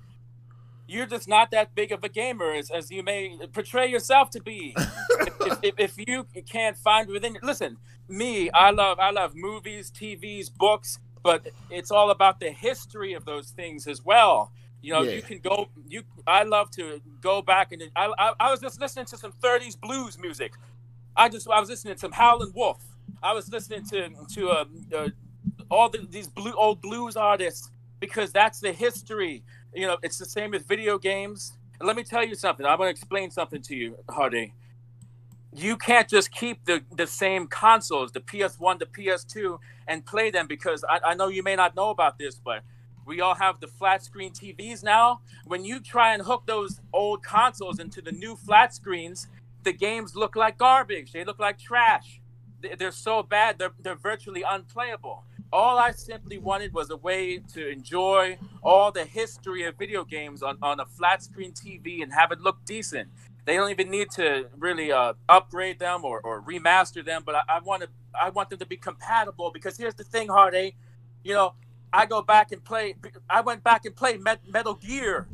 you're 0.88 1.06
just 1.06 1.28
not 1.28 1.50
that 1.52 1.74
big 1.74 1.92
of 1.92 2.02
a 2.04 2.08
gamer 2.08 2.52
as, 2.52 2.70
as 2.70 2.90
you 2.90 3.02
may 3.02 3.38
portray 3.52 3.88
yourself 3.88 4.30
to 4.30 4.42
be. 4.42 4.74
if, 5.40 5.58
if, 5.62 5.74
if, 5.78 6.08
you 6.08 6.26
can't 6.46 6.76
find 6.76 7.08
within, 7.08 7.38
listen, 7.42 7.76
me, 8.08 8.50
I 8.50 8.70
love 8.70 8.98
I 8.98 9.10
love 9.10 9.34
movies, 9.34 9.90
TVs, 9.90 10.52
books, 10.54 10.98
but 11.22 11.46
it's 11.70 11.90
all 11.90 12.10
about 12.10 12.40
the 12.40 12.50
history 12.50 13.12
of 13.14 13.24
those 13.24 13.50
things 13.50 13.86
as 13.86 14.04
well. 14.04 14.52
You 14.80 14.92
know, 14.92 15.02
Yeah. 15.02 15.12
you 15.12 15.22
can 15.22 15.38
go. 15.38 15.68
You, 15.88 16.02
I 16.26 16.42
love 16.42 16.70
to 16.72 17.00
go 17.20 17.40
back 17.42 17.72
and 17.72 17.82
I, 17.94 18.12
I, 18.18 18.32
I 18.40 18.50
was 18.50 18.60
just 18.60 18.80
listening 18.80 19.06
to 19.06 19.16
some 19.16 19.32
'30s 19.42 19.80
blues 19.80 20.18
music. 20.18 20.52
I 21.16 21.28
just, 21.28 21.48
I 21.48 21.60
was 21.60 21.68
listening 21.68 21.94
to 21.94 22.00
some 22.00 22.12
Howlin' 22.12 22.52
Wolf. 22.54 22.82
I 23.22 23.32
was 23.32 23.48
listening 23.50 23.84
to 23.86 24.10
to 24.34 24.50
uh, 24.50 24.64
uh, 24.94 25.08
all 25.70 25.88
the, 25.88 26.06
these 26.10 26.28
blue 26.28 26.52
old 26.52 26.80
blues 26.80 27.16
artists 27.16 27.70
because 28.00 28.32
that's 28.32 28.58
the 28.60 28.72
history. 28.72 29.44
You 29.74 29.86
know, 29.86 29.98
it's 30.02 30.18
the 30.18 30.26
same 30.26 30.50
with 30.50 30.66
video 30.66 30.98
games. 30.98 31.52
And 31.78 31.86
let 31.86 31.96
me 31.96 32.02
tell 32.04 32.24
you 32.24 32.34
something. 32.34 32.66
I'm 32.66 32.76
going 32.78 32.88
to 32.88 32.90
explain 32.90 33.30
something 33.30 33.62
to 33.62 33.74
you, 33.74 33.96
Hardy. 34.08 34.52
You 35.54 35.76
can't 35.76 36.08
just 36.08 36.32
keep 36.32 36.64
the, 36.66 36.82
the 36.96 37.06
same 37.06 37.46
consoles, 37.48 38.12
the 38.12 38.20
PS1, 38.20 38.78
the 38.78 38.86
PS2, 38.86 39.58
and 39.88 40.06
play 40.06 40.30
them 40.30 40.46
because 40.46 40.84
I, 40.88 41.00
I 41.08 41.14
know 41.14 41.28
you 41.28 41.42
may 41.42 41.56
not 41.56 41.76
know 41.76 41.90
about 41.90 42.18
this, 42.18 42.36
but 42.36 42.62
we 43.06 43.20
all 43.20 43.34
have 43.34 43.60
the 43.60 43.66
flat 43.66 44.04
screen 44.04 44.32
TVs 44.32 44.84
now. 44.84 45.22
When 45.46 45.64
you 45.64 45.80
try 45.80 46.14
and 46.14 46.22
hook 46.22 46.44
those 46.46 46.80
old 46.92 47.24
consoles 47.24 47.80
into 47.80 48.00
the 48.00 48.12
new 48.12 48.36
flat 48.36 48.74
screens, 48.74 49.28
the 49.64 49.72
games 49.74 50.16
look 50.16 50.36
like 50.36 50.58
garbage. 50.58 51.12
They 51.12 51.24
look 51.24 51.40
like 51.40 51.58
trash. 51.58 52.20
They- 52.62 52.76
They're 52.76 52.92
so 52.92 53.22
bad, 53.22 53.58
they're, 53.58 53.72
they're 53.80 53.96
virtually 53.96 54.44
unplayable. 54.48 55.24
All 55.52 55.78
I 55.78 55.90
simply 55.92 56.38
wanted 56.38 56.72
was 56.74 56.90
a 56.90 56.96
way 56.96 57.38
to 57.54 57.68
enjoy 57.68 58.38
all 58.62 58.92
the 58.92 59.04
history 59.04 59.64
of 59.64 59.76
video 59.78 60.04
games 60.04 60.42
on, 60.42 60.58
on 60.62 60.80
a 60.80 60.86
flat 60.86 61.22
screen 61.22 61.52
TV 61.52 62.02
and 62.02 62.12
have 62.14 62.32
it 62.32 62.40
look 62.40 62.64
decent. 62.64 63.10
They 63.44 63.56
don't 63.56 63.70
even 63.70 63.90
need 63.90 64.10
to 64.12 64.48
really 64.56 64.92
uh, 64.92 65.14
upgrade 65.28 65.78
them 65.78 66.04
or, 66.04 66.20
or 66.20 66.42
remaster 66.42 67.04
them, 67.04 67.22
but 67.26 67.34
I, 67.34 67.42
I 67.48 67.60
want 67.60 67.82
to 67.82 67.88
I 68.20 68.30
want 68.30 68.50
them 68.50 68.58
to 68.60 68.66
be 68.66 68.76
compatible 68.76 69.50
because 69.52 69.76
here's 69.76 69.94
the 69.94 70.04
thing, 70.04 70.28
Hardy. 70.28 70.76
You 71.24 71.34
know, 71.34 71.54
I 71.92 72.06
go 72.06 72.22
back 72.22 72.52
and 72.52 72.64
play. 72.64 72.94
I 73.28 73.40
went 73.40 73.64
back 73.64 73.84
and 73.84 73.96
played 73.96 74.22
Met, 74.22 74.40
Metal 74.48 74.74
Gear. 74.74 75.28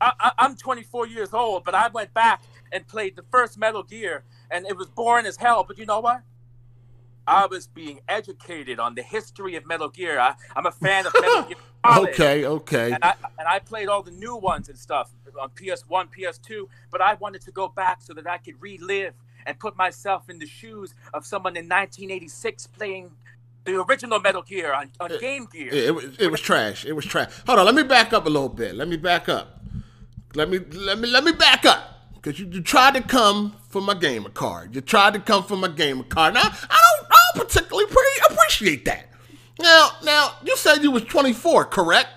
I, 0.00 0.32
I'm 0.38 0.56
24 0.56 1.08
years 1.08 1.34
old, 1.34 1.64
but 1.64 1.74
I 1.74 1.88
went 1.88 2.14
back 2.14 2.42
and 2.72 2.86
played 2.86 3.16
the 3.16 3.24
first 3.32 3.58
Metal 3.58 3.82
Gear, 3.82 4.22
and 4.50 4.66
it 4.66 4.76
was 4.76 4.88
boring 4.88 5.26
as 5.26 5.36
hell. 5.36 5.64
But 5.66 5.78
you 5.78 5.86
know 5.86 6.00
what? 6.00 6.22
I 7.28 7.46
was 7.46 7.66
being 7.66 8.00
educated 8.08 8.80
on 8.80 8.94
the 8.94 9.02
history 9.02 9.54
of 9.56 9.66
Metal 9.66 9.88
Gear. 9.88 10.18
I, 10.18 10.34
I'm 10.56 10.66
a 10.66 10.72
fan 10.72 11.06
of 11.06 11.12
Metal 11.20 11.42
Gear. 11.42 11.56
Solid. 11.86 12.08
Okay, 12.10 12.44
okay. 12.44 12.92
And 12.92 13.04
I, 13.04 13.14
and 13.38 13.46
I 13.46 13.58
played 13.60 13.88
all 13.88 14.02
the 14.02 14.10
new 14.10 14.34
ones 14.34 14.68
and 14.68 14.76
stuff 14.76 15.12
on 15.40 15.50
PS1, 15.50 16.08
PS2, 16.10 16.66
but 16.90 17.00
I 17.00 17.14
wanted 17.14 17.42
to 17.42 17.52
go 17.52 17.68
back 17.68 18.02
so 18.02 18.14
that 18.14 18.26
I 18.26 18.38
could 18.38 18.60
relive 18.60 19.14
and 19.46 19.58
put 19.58 19.76
myself 19.76 20.28
in 20.28 20.38
the 20.38 20.46
shoes 20.46 20.94
of 21.14 21.24
someone 21.24 21.56
in 21.56 21.64
1986 21.64 22.66
playing 22.68 23.10
the 23.64 23.82
original 23.82 24.18
Metal 24.20 24.42
Gear 24.42 24.72
on, 24.72 24.90
on 24.98 25.10
Game 25.20 25.46
Gear. 25.52 25.68
It, 25.72 25.94
was, 25.94 26.18
it 26.18 26.30
was 26.30 26.40
trash. 26.40 26.84
It 26.84 26.94
was 26.94 27.04
trash. 27.04 27.30
Hold 27.46 27.60
on, 27.60 27.66
let 27.66 27.74
me 27.74 27.82
back 27.82 28.12
up 28.12 28.26
a 28.26 28.30
little 28.30 28.48
bit. 28.48 28.74
Let 28.74 28.88
me 28.88 28.96
back 28.96 29.28
up. 29.28 29.60
Let 30.34 30.50
me 30.50 30.58
let 30.58 30.98
me 30.98 31.08
let 31.08 31.24
me 31.24 31.32
back 31.32 31.64
up. 31.64 31.94
Cause 32.20 32.38
you, 32.38 32.46
you 32.46 32.60
tried 32.60 32.94
to 32.94 33.02
come 33.02 33.56
for 33.68 33.80
my 33.80 33.94
gamer 33.94 34.28
card. 34.28 34.74
You 34.74 34.80
tried 34.80 35.14
to 35.14 35.20
come 35.20 35.44
for 35.44 35.56
my 35.56 35.68
gamer 35.68 36.02
card. 36.02 36.34
Now 36.34 36.42
I 36.42 36.66
I 36.70 36.78
don't 36.82 36.87
particularly 37.34 37.86
pre- 37.86 38.30
appreciate 38.30 38.84
that. 38.84 39.06
Now 39.60 39.90
now 40.04 40.32
you 40.44 40.56
said 40.56 40.82
you 40.82 40.90
was 40.90 41.04
24, 41.04 41.66
correct? 41.66 42.08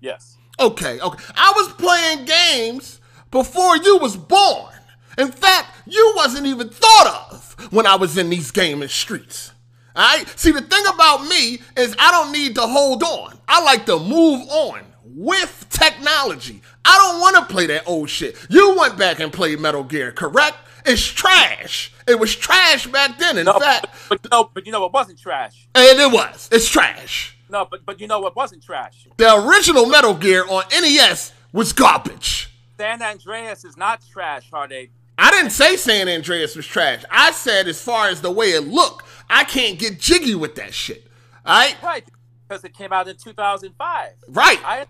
Yes. 0.00 0.36
Okay, 0.60 0.98
okay. 1.00 1.24
I 1.36 1.52
was 1.56 1.72
playing 1.74 2.24
games 2.24 3.00
before 3.30 3.76
you 3.76 3.98
was 3.98 4.16
born. 4.16 4.72
In 5.16 5.32
fact, 5.32 5.68
you 5.86 6.12
wasn't 6.16 6.46
even 6.46 6.68
thought 6.68 7.28
of 7.30 7.72
when 7.72 7.86
I 7.86 7.96
was 7.96 8.16
in 8.16 8.30
these 8.30 8.50
gaming 8.50 8.88
streets. 8.88 9.52
Alright? 9.96 10.28
See, 10.38 10.52
the 10.52 10.60
thing 10.60 10.84
about 10.94 11.26
me 11.28 11.60
is 11.76 11.94
I 11.98 12.10
don't 12.12 12.32
need 12.32 12.54
to 12.54 12.62
hold 12.62 13.02
on. 13.02 13.38
I 13.48 13.62
like 13.64 13.86
to 13.86 13.98
move 13.98 14.48
on 14.48 14.80
with 15.18 15.66
technology. 15.68 16.62
I 16.84 16.96
don't 16.96 17.20
want 17.20 17.36
to 17.36 17.52
play 17.52 17.66
that 17.66 17.86
old 17.88 18.08
shit. 18.08 18.36
You 18.48 18.76
went 18.78 18.96
back 18.96 19.18
and 19.18 19.32
played 19.32 19.58
Metal 19.58 19.82
Gear, 19.82 20.12
correct? 20.12 20.56
It's 20.86 21.04
trash. 21.04 21.92
It 22.06 22.18
was 22.18 22.34
trash 22.34 22.86
back 22.86 23.18
then. 23.18 23.36
In 23.36 23.44
No, 23.46 23.58
fact, 23.58 23.88
but, 24.08 24.22
but 24.22 24.24
you 24.24 24.30
know, 24.30 24.50
but 24.54 24.66
you 24.66 24.72
know 24.72 24.80
what 24.80 24.92
wasn't 24.92 25.18
trash? 25.20 25.68
and 25.74 25.98
it 25.98 26.10
was. 26.12 26.48
It's 26.52 26.68
trash. 26.68 27.36
No, 27.50 27.66
but 27.70 27.84
but 27.84 28.00
you 28.00 28.06
know 28.06 28.20
what 28.20 28.36
wasn't 28.36 28.62
trash? 28.62 29.06
The 29.16 29.34
original 29.48 29.86
Metal 29.86 30.14
Gear 30.14 30.44
on 30.48 30.64
NES 30.70 31.32
was 31.52 31.72
garbage. 31.72 32.54
San 32.78 33.02
Andreas 33.02 33.64
is 33.64 33.76
not 33.76 34.00
trash, 34.12 34.48
Hardy. 34.50 34.90
I 35.18 35.32
didn't 35.32 35.50
say 35.50 35.76
San 35.76 36.08
Andreas 36.08 36.54
was 36.54 36.64
trash. 36.66 37.04
I 37.10 37.32
said 37.32 37.66
as 37.66 37.82
far 37.82 38.06
as 38.08 38.20
the 38.20 38.30
way 38.30 38.50
it 38.52 38.68
looked, 38.68 39.04
I 39.28 39.42
can't 39.44 39.78
get 39.78 39.98
jiggy 39.98 40.36
with 40.36 40.54
that 40.54 40.72
shit. 40.72 41.04
Alright? 41.44 41.76
Right, 41.82 42.04
because 42.46 42.62
it 42.64 42.72
came 42.72 42.92
out 42.92 43.08
in 43.08 43.16
2005. 43.16 44.10
Right. 44.28 44.60
I 44.64 44.86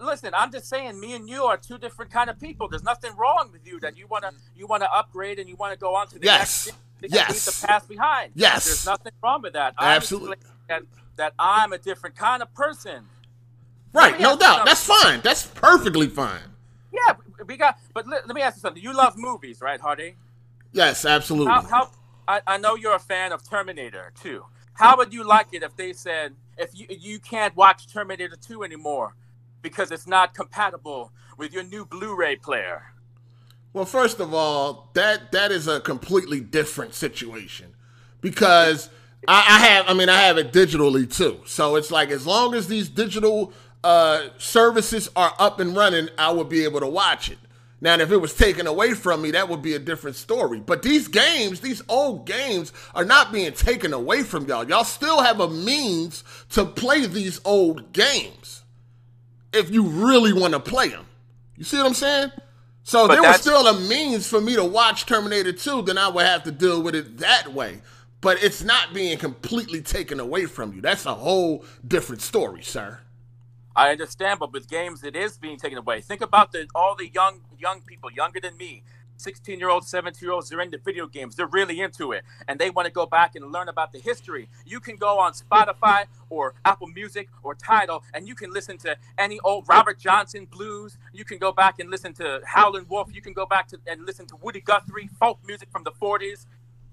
listen. 0.00 0.32
I'm 0.34 0.50
just 0.52 0.66
saying, 0.68 0.98
me 1.00 1.14
and 1.14 1.28
you 1.28 1.44
are 1.44 1.56
two 1.56 1.78
different 1.78 2.10
kind 2.10 2.30
of 2.30 2.38
people. 2.40 2.68
There's 2.68 2.82
nothing 2.84 3.14
wrong 3.16 3.50
with 3.52 3.66
you 3.66 3.80
that 3.80 3.96
you 3.96 4.06
wanna 4.06 4.32
you 4.56 4.66
wanna 4.66 4.88
upgrade 4.92 5.38
and 5.38 5.48
you 5.48 5.56
wanna 5.56 5.76
go 5.76 5.94
on 5.94 6.08
to 6.08 6.18
the 6.18 6.24
Yes. 6.26 6.66
next. 7.00 7.12
Yes. 7.14 7.30
Leave 7.46 7.54
the 7.60 7.66
past 7.66 7.88
behind. 7.88 8.32
Yes. 8.34 8.64
There's 8.64 8.86
nothing 8.86 9.12
wrong 9.22 9.42
with 9.42 9.52
that. 9.52 9.74
Absolutely. 9.78 10.36
That, 10.68 10.82
that 11.16 11.34
I'm 11.38 11.72
a 11.72 11.78
different 11.78 12.16
kind 12.16 12.42
of 12.42 12.52
person. 12.54 13.06
right, 13.92 14.18
no 14.20 14.36
doubt. 14.36 14.64
That's 14.66 14.84
fine. 14.84 15.20
That's 15.22 15.46
perfectly 15.46 16.08
fine. 16.08 16.40
Yeah, 16.92 17.14
we- 17.38 17.44
we 17.44 17.56
got. 17.56 17.78
But 17.94 18.06
let, 18.08 18.26
let 18.26 18.34
me 18.34 18.40
ask 18.42 18.56
you 18.56 18.60
something. 18.60 18.82
You 18.82 18.94
love 18.94 19.16
movies, 19.16 19.60
right, 19.60 19.80
Hardy? 19.80 20.16
Yes, 20.72 21.04
absolutely. 21.04 21.52
How, 21.52 21.62
how 21.62 21.90
I, 22.26 22.40
I 22.46 22.56
know 22.58 22.74
you're 22.74 22.94
a 22.96 22.98
fan 22.98 23.32
of 23.32 23.46
Terminator 23.48 24.12
too. 24.20 24.44
How 24.74 24.96
would 24.98 25.12
you 25.12 25.22
like 25.24 25.48
it 25.52 25.62
if 25.62 25.76
they 25.76 25.92
said 25.92 26.34
if 26.58 26.70
you 26.74 26.86
you 26.90 27.18
can't 27.18 27.54
watch 27.56 27.90
Terminator 27.92 28.36
2 28.36 28.62
anymore 28.64 29.14
because 29.66 29.90
it's 29.90 30.06
not 30.06 30.32
compatible 30.32 31.10
with 31.36 31.52
your 31.52 31.64
new 31.64 31.84
Blu-ray 31.84 32.36
player? 32.36 32.92
Well, 33.72 33.84
first 33.84 34.20
of 34.20 34.32
all, 34.32 34.90
that 34.94 35.32
that 35.32 35.50
is 35.50 35.66
a 35.66 35.80
completely 35.80 36.38
different 36.38 36.94
situation 36.94 37.74
because 38.20 38.88
I, 39.26 39.40
I 39.40 39.66
have, 39.66 39.88
I 39.88 39.94
mean, 39.94 40.08
I 40.08 40.20
have 40.22 40.38
it 40.38 40.52
digitally 40.52 41.12
too. 41.12 41.40
So 41.46 41.74
it's 41.74 41.90
like 41.90 42.10
as 42.10 42.24
long 42.28 42.54
as 42.54 42.68
these 42.68 42.88
digital 42.88 43.52
uh, 43.82 44.28
services 44.38 45.08
are 45.16 45.34
up 45.40 45.58
and 45.58 45.76
running, 45.76 46.10
I 46.16 46.30
would 46.30 46.48
be 46.48 46.62
able 46.62 46.78
to 46.78 46.86
watch 46.86 47.28
it. 47.28 47.38
Now, 47.80 47.98
if 47.98 48.12
it 48.12 48.18
was 48.18 48.34
taken 48.34 48.68
away 48.68 48.94
from 48.94 49.20
me, 49.20 49.32
that 49.32 49.48
would 49.48 49.62
be 49.62 49.74
a 49.74 49.80
different 49.80 50.16
story. 50.16 50.60
But 50.60 50.82
these 50.82 51.08
games, 51.08 51.60
these 51.60 51.82
old 51.88 52.24
games, 52.24 52.72
are 52.94 53.04
not 53.04 53.32
being 53.32 53.52
taken 53.52 53.92
away 53.92 54.22
from 54.22 54.46
y'all. 54.46 54.66
Y'all 54.66 54.84
still 54.84 55.22
have 55.22 55.40
a 55.40 55.50
means 55.50 56.22
to 56.50 56.64
play 56.64 57.04
these 57.06 57.40
old 57.44 57.92
games 57.92 58.62
if 59.52 59.70
you 59.70 59.82
really 59.84 60.32
want 60.32 60.54
to 60.54 60.60
play 60.60 60.88
them. 60.88 61.06
You 61.56 61.64
see 61.64 61.78
what 61.78 61.86
I'm 61.86 61.94
saying? 61.94 62.30
So 62.82 63.08
But 63.08 63.14
there 63.14 63.22
was 63.22 63.40
still 63.40 63.66
a 63.66 63.80
means 63.80 64.28
for 64.28 64.40
me 64.40 64.54
to 64.54 64.64
watch 64.64 65.06
Terminator 65.06 65.52
2, 65.52 65.82
then 65.82 65.98
I 65.98 66.08
would 66.08 66.24
have 66.24 66.44
to 66.44 66.52
deal 66.52 66.82
with 66.82 66.94
it 66.94 67.18
that 67.18 67.52
way. 67.52 67.80
But 68.20 68.42
it's 68.42 68.62
not 68.62 68.94
being 68.94 69.18
completely 69.18 69.82
taken 69.82 70.20
away 70.20 70.46
from 70.46 70.72
you. 70.72 70.80
That's 70.80 71.06
a 71.06 71.14
whole 71.14 71.64
different 71.86 72.22
story, 72.22 72.62
sir. 72.62 73.00
I 73.74 73.90
understand, 73.90 74.38
but 74.38 74.52
with 74.52 74.68
games, 74.68 75.04
it 75.04 75.14
is 75.14 75.36
being 75.36 75.58
taken 75.58 75.76
away. 75.76 76.00
Think 76.00 76.22
about 76.22 76.52
the 76.52 76.66
all 76.74 76.94
the 76.94 77.08
young 77.08 77.40
young 77.58 77.82
people, 77.82 78.10
younger 78.10 78.40
than 78.40 78.56
me, 78.56 78.82
16 79.18 79.58
year 79.58 79.70
olds, 79.70 79.88
17 79.88 80.26
year 80.26 80.32
olds. 80.32 80.48
They're 80.48 80.60
into 80.60 80.78
video 80.78 81.06
games. 81.06 81.36
They're 81.36 81.46
really 81.46 81.80
into 81.80 82.12
it, 82.12 82.24
and 82.48 82.58
they 82.58 82.70
want 82.70 82.86
to 82.86 82.92
go 82.92 83.06
back 83.06 83.34
and 83.36 83.52
learn 83.52 83.68
about 83.68 83.92
the 83.92 83.98
history. 83.98 84.48
You 84.64 84.80
can 84.80 84.96
go 84.96 85.18
on 85.18 85.32
Spotify 85.32 86.04
or 86.30 86.54
Apple 86.64 86.88
Music 86.88 87.28
or 87.42 87.54
Tidal, 87.54 88.02
and 88.14 88.28
you 88.28 88.34
can 88.34 88.52
listen 88.52 88.78
to 88.78 88.96
any 89.18 89.40
old 89.40 89.68
Robert 89.68 89.98
Johnson 89.98 90.46
blues. 90.46 90.98
You 91.12 91.24
can 91.24 91.38
go 91.38 91.52
back 91.52 91.78
and 91.78 91.90
listen 91.90 92.12
to 92.14 92.40
Howlin' 92.44 92.86
Wolf. 92.88 93.08
You 93.12 93.22
can 93.22 93.32
go 93.32 93.46
back 93.46 93.68
to 93.68 93.78
and 93.86 94.04
listen 94.06 94.26
to 94.26 94.36
Woody 94.36 94.60
Guthrie 94.60 95.08
folk 95.20 95.38
music 95.46 95.70
from 95.70 95.84
the 95.84 95.92
40s. 95.92 96.46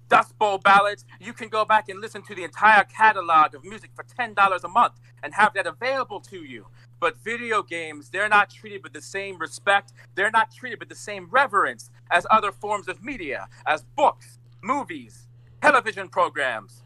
Dust 0.10 0.38
Bowl 0.38 0.60
ballads. 0.60 1.06
You 1.20 1.34
can 1.34 1.50
go 1.50 1.66
back 1.66 1.90
and 1.90 2.00
listen 2.00 2.22
to 2.24 2.36
the 2.36 2.44
entire 2.44 2.84
catalog 2.84 3.56
of 3.56 3.64
music 3.64 3.92
for 3.96 4.04
$10 4.04 4.64
a 4.64 4.68
month 4.68 4.94
and 5.24 5.34
have 5.34 5.54
that 5.56 5.66
available 5.66 6.20
to 6.20 6.44
you. 6.44 6.68
But 7.04 7.18
video 7.18 7.62
games, 7.62 8.10
they're 8.10 8.30
not 8.30 8.50
treated 8.50 8.82
with 8.82 8.94
the 8.94 9.02
same 9.02 9.38
respect. 9.38 9.92
They're 10.16 10.32
not 10.32 10.54
treated 10.54 10.80
with 10.80 10.88
the 10.88 10.96
same 10.96 11.28
reverence 11.30 11.92
as 12.10 12.26
other 12.32 12.54
forms 12.54 12.88
of 12.88 13.04
media, 13.04 13.50
as 13.66 13.84
books, 13.98 14.40
movies, 14.62 15.28
television 15.62 16.08
programs. 16.08 16.82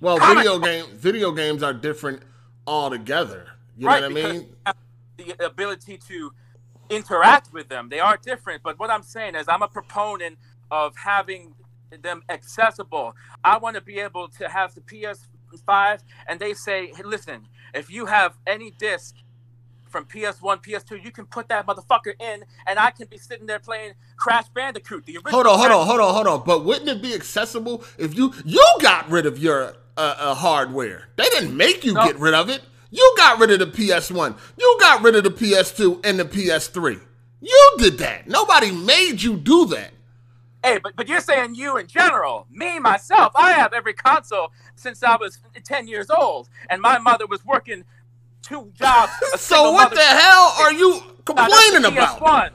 Well, 0.00 0.18
Comic 0.18 0.38
video 0.38 0.58
game 0.58 0.86
video 0.96 1.30
games 1.30 1.62
are 1.62 1.72
different 1.72 2.22
altogether. 2.66 3.46
You 3.76 3.86
right? 3.86 4.02
know 4.02 4.10
what 4.10 4.26
I 4.26 4.32
mean? 4.32 4.48
the 5.16 5.46
ability 5.46 5.96
to 6.08 6.32
interact 6.90 7.52
with 7.52 7.68
them. 7.68 7.90
They 7.90 8.00
are 8.00 8.16
different. 8.16 8.64
But 8.64 8.80
what 8.80 8.90
I'm 8.90 9.04
saying 9.04 9.36
is, 9.36 9.46
I'm 9.46 9.62
a 9.62 9.68
proponent 9.68 10.38
of 10.72 10.96
having 10.96 11.54
them 12.02 12.24
accessible. 12.28 13.14
I 13.44 13.58
want 13.58 13.76
to 13.76 13.80
be 13.80 14.00
able 14.00 14.26
to 14.26 14.48
have 14.48 14.74
the 14.74 14.80
PS5, 14.80 16.00
and 16.26 16.40
they 16.40 16.52
say, 16.52 16.88
hey, 16.88 17.04
listen, 17.04 17.46
if 17.74 17.90
you 17.90 18.06
have 18.06 18.34
any 18.46 18.70
disc 18.70 19.14
from 19.88 20.06
PS1, 20.06 20.64
PS2, 20.64 21.04
you 21.04 21.10
can 21.12 21.26
put 21.26 21.48
that 21.48 21.66
motherfucker 21.66 22.20
in, 22.20 22.44
and 22.66 22.78
I 22.78 22.90
can 22.90 23.06
be 23.08 23.18
sitting 23.18 23.46
there 23.46 23.60
playing 23.60 23.92
Crash 24.16 24.48
Bandicoot. 24.48 25.06
The 25.06 25.16
original 25.18 25.32
Hold 25.32 25.46
on, 25.46 25.58
hold 25.58 25.70
on, 25.72 25.86
hold 25.86 26.00
on, 26.00 26.14
hold 26.14 26.26
on. 26.26 26.42
But 26.44 26.64
wouldn't 26.64 26.88
it 26.88 27.00
be 27.02 27.14
accessible 27.14 27.84
if 27.98 28.16
you 28.16 28.32
you 28.44 28.64
got 28.80 29.08
rid 29.08 29.26
of 29.26 29.38
your 29.38 29.74
uh, 29.96 30.14
uh, 30.18 30.34
hardware? 30.34 31.08
They 31.16 31.24
didn't 31.24 31.56
make 31.56 31.84
you 31.84 31.94
No. 31.94 32.04
get 32.04 32.18
rid 32.18 32.34
of 32.34 32.48
it. 32.48 32.62
You 32.90 33.14
got 33.16 33.38
rid 33.38 33.50
of 33.50 33.58
the 33.60 33.66
PS1. 33.66 34.36
You 34.56 34.76
got 34.80 35.02
rid 35.02 35.16
of 35.16 35.24
the 35.24 35.30
PS2 35.30 36.04
and 36.06 36.18
the 36.18 36.24
PS3. 36.24 37.00
You 37.40 37.74
did 37.78 37.98
that. 37.98 38.28
Nobody 38.28 38.70
made 38.72 39.20
you 39.22 39.36
do 39.36 39.66
that. 39.66 39.90
Hey, 40.64 40.78
but, 40.82 40.96
but 40.96 41.08
you're 41.08 41.20
saying 41.20 41.56
you 41.56 41.76
in 41.76 41.86
general. 41.86 42.46
Me, 42.50 42.78
myself, 42.78 43.32
I 43.36 43.52
have 43.52 43.74
every 43.74 43.92
console 43.92 44.50
since 44.76 45.02
I 45.02 45.14
was 45.16 45.38
10 45.62 45.86
years 45.86 46.08
old. 46.08 46.48
And 46.70 46.80
my 46.80 46.98
mother 46.98 47.26
was 47.26 47.44
working 47.44 47.84
two 48.40 48.72
jobs. 48.74 49.12
So 49.36 49.72
what 49.72 49.90
mother- 49.90 49.96
the 49.96 50.02
hell 50.02 50.54
are 50.60 50.72
you 50.72 51.02
complaining 51.26 51.84
about? 51.84 52.18
PS1. 52.18 52.50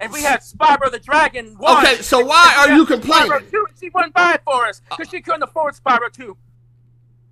And 0.00 0.12
we 0.12 0.22
had 0.22 0.40
Spyro 0.40 0.90
the 0.90 0.98
Dragon 0.98 1.56
1. 1.56 1.78
Okay, 1.78 2.02
so 2.02 2.22
why 2.22 2.54
are 2.58 2.76
you 2.76 2.84
complaining? 2.84 3.30
Spyro 3.30 3.50
2, 3.50 3.66
and 3.68 3.78
she 3.80 3.88
wouldn't 3.88 4.12
buy 4.12 4.34
it 4.34 4.42
for 4.44 4.66
us 4.66 4.82
uh, 4.90 4.96
because 4.96 5.10
she 5.10 5.22
couldn't 5.22 5.42
afford 5.42 5.74
Spyro 5.74 6.12
2. 6.12 6.36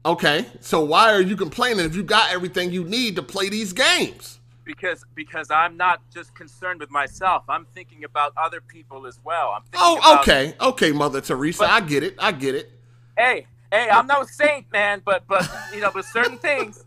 Okay, 0.06 0.46
so 0.60 0.82
why 0.82 1.12
are 1.12 1.20
you 1.20 1.36
complaining 1.36 1.84
if 1.84 1.94
you 1.94 2.02
got 2.02 2.32
everything 2.32 2.72
you 2.72 2.84
need 2.84 3.16
to 3.16 3.22
play 3.22 3.50
these 3.50 3.74
games? 3.74 4.39
Because 4.70 5.04
because 5.16 5.50
I'm 5.50 5.76
not 5.76 6.00
just 6.14 6.32
concerned 6.34 6.78
with 6.78 6.90
myself. 6.92 7.42
I'm 7.48 7.66
thinking 7.74 8.04
about 8.04 8.32
other 8.36 8.60
people 8.60 9.04
as 9.06 9.18
well. 9.24 9.50
I'm 9.56 9.62
thinking 9.62 9.80
Oh, 9.82 9.98
about- 9.98 10.20
okay, 10.20 10.54
okay, 10.60 10.92
Mother 10.92 11.20
Teresa, 11.20 11.60
But- 11.64 11.70
I 11.70 11.80
get 11.80 12.02
it, 12.04 12.14
I 12.18 12.30
get 12.30 12.54
it. 12.54 12.70
hey, 13.18 13.46
hey, 13.72 13.88
I'm 13.90 14.06
no 14.06 14.22
saint, 14.22 14.70
man, 14.70 15.02
but 15.04 15.26
but 15.26 15.48
you 15.74 15.80
know, 15.80 15.90
with 15.92 16.06
certain 16.06 16.38
things. 16.38 16.84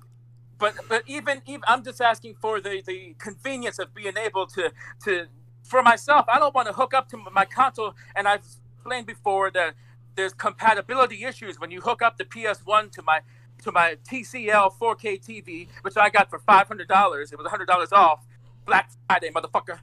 But 0.59 0.75
but 0.87 1.03
even 1.07 1.41
even 1.45 1.63
I'm 1.67 1.83
just 1.83 1.99
asking 1.99 2.35
for 2.35 2.61
the 2.61 2.81
the 2.85 3.15
convenience 3.19 3.79
of 3.79 3.93
being 3.93 4.15
able 4.17 4.47
to 4.47 4.71
to 5.03 5.27
for 5.63 5.83
myself. 5.83 6.25
I 6.29 6.39
don't 6.39 6.55
want 6.55 6.67
to 6.67 6.73
hook 6.73 6.93
up 6.93 7.09
to 7.09 7.17
my 7.17 7.43
console, 7.45 7.95
and 8.15 8.27
I've 8.29 8.45
explained 8.77 9.07
before 9.07 9.51
that 9.51 9.73
there's 10.15 10.33
compatibility 10.33 11.25
issues 11.25 11.59
when 11.59 11.69
you 11.71 11.81
hook 11.81 12.01
up 12.01 12.17
the 12.17 12.23
PS1 12.23 12.91
to 12.93 13.01
my 13.01 13.19
to 13.63 13.71
my 13.71 13.97
TCL 14.09 14.73
4K 14.79 15.21
TV, 15.23 15.67
which 15.81 15.97
I 15.97 16.09
got 16.09 16.29
for 16.29 16.39
five 16.39 16.67
hundred 16.67 16.87
dollars. 16.87 17.31
It 17.31 17.37
was 17.37 17.47
hundred 17.47 17.67
dollars 17.67 17.91
off 17.91 18.25
Black 18.65 18.91
Friday, 19.07 19.29
motherfucker. 19.31 19.79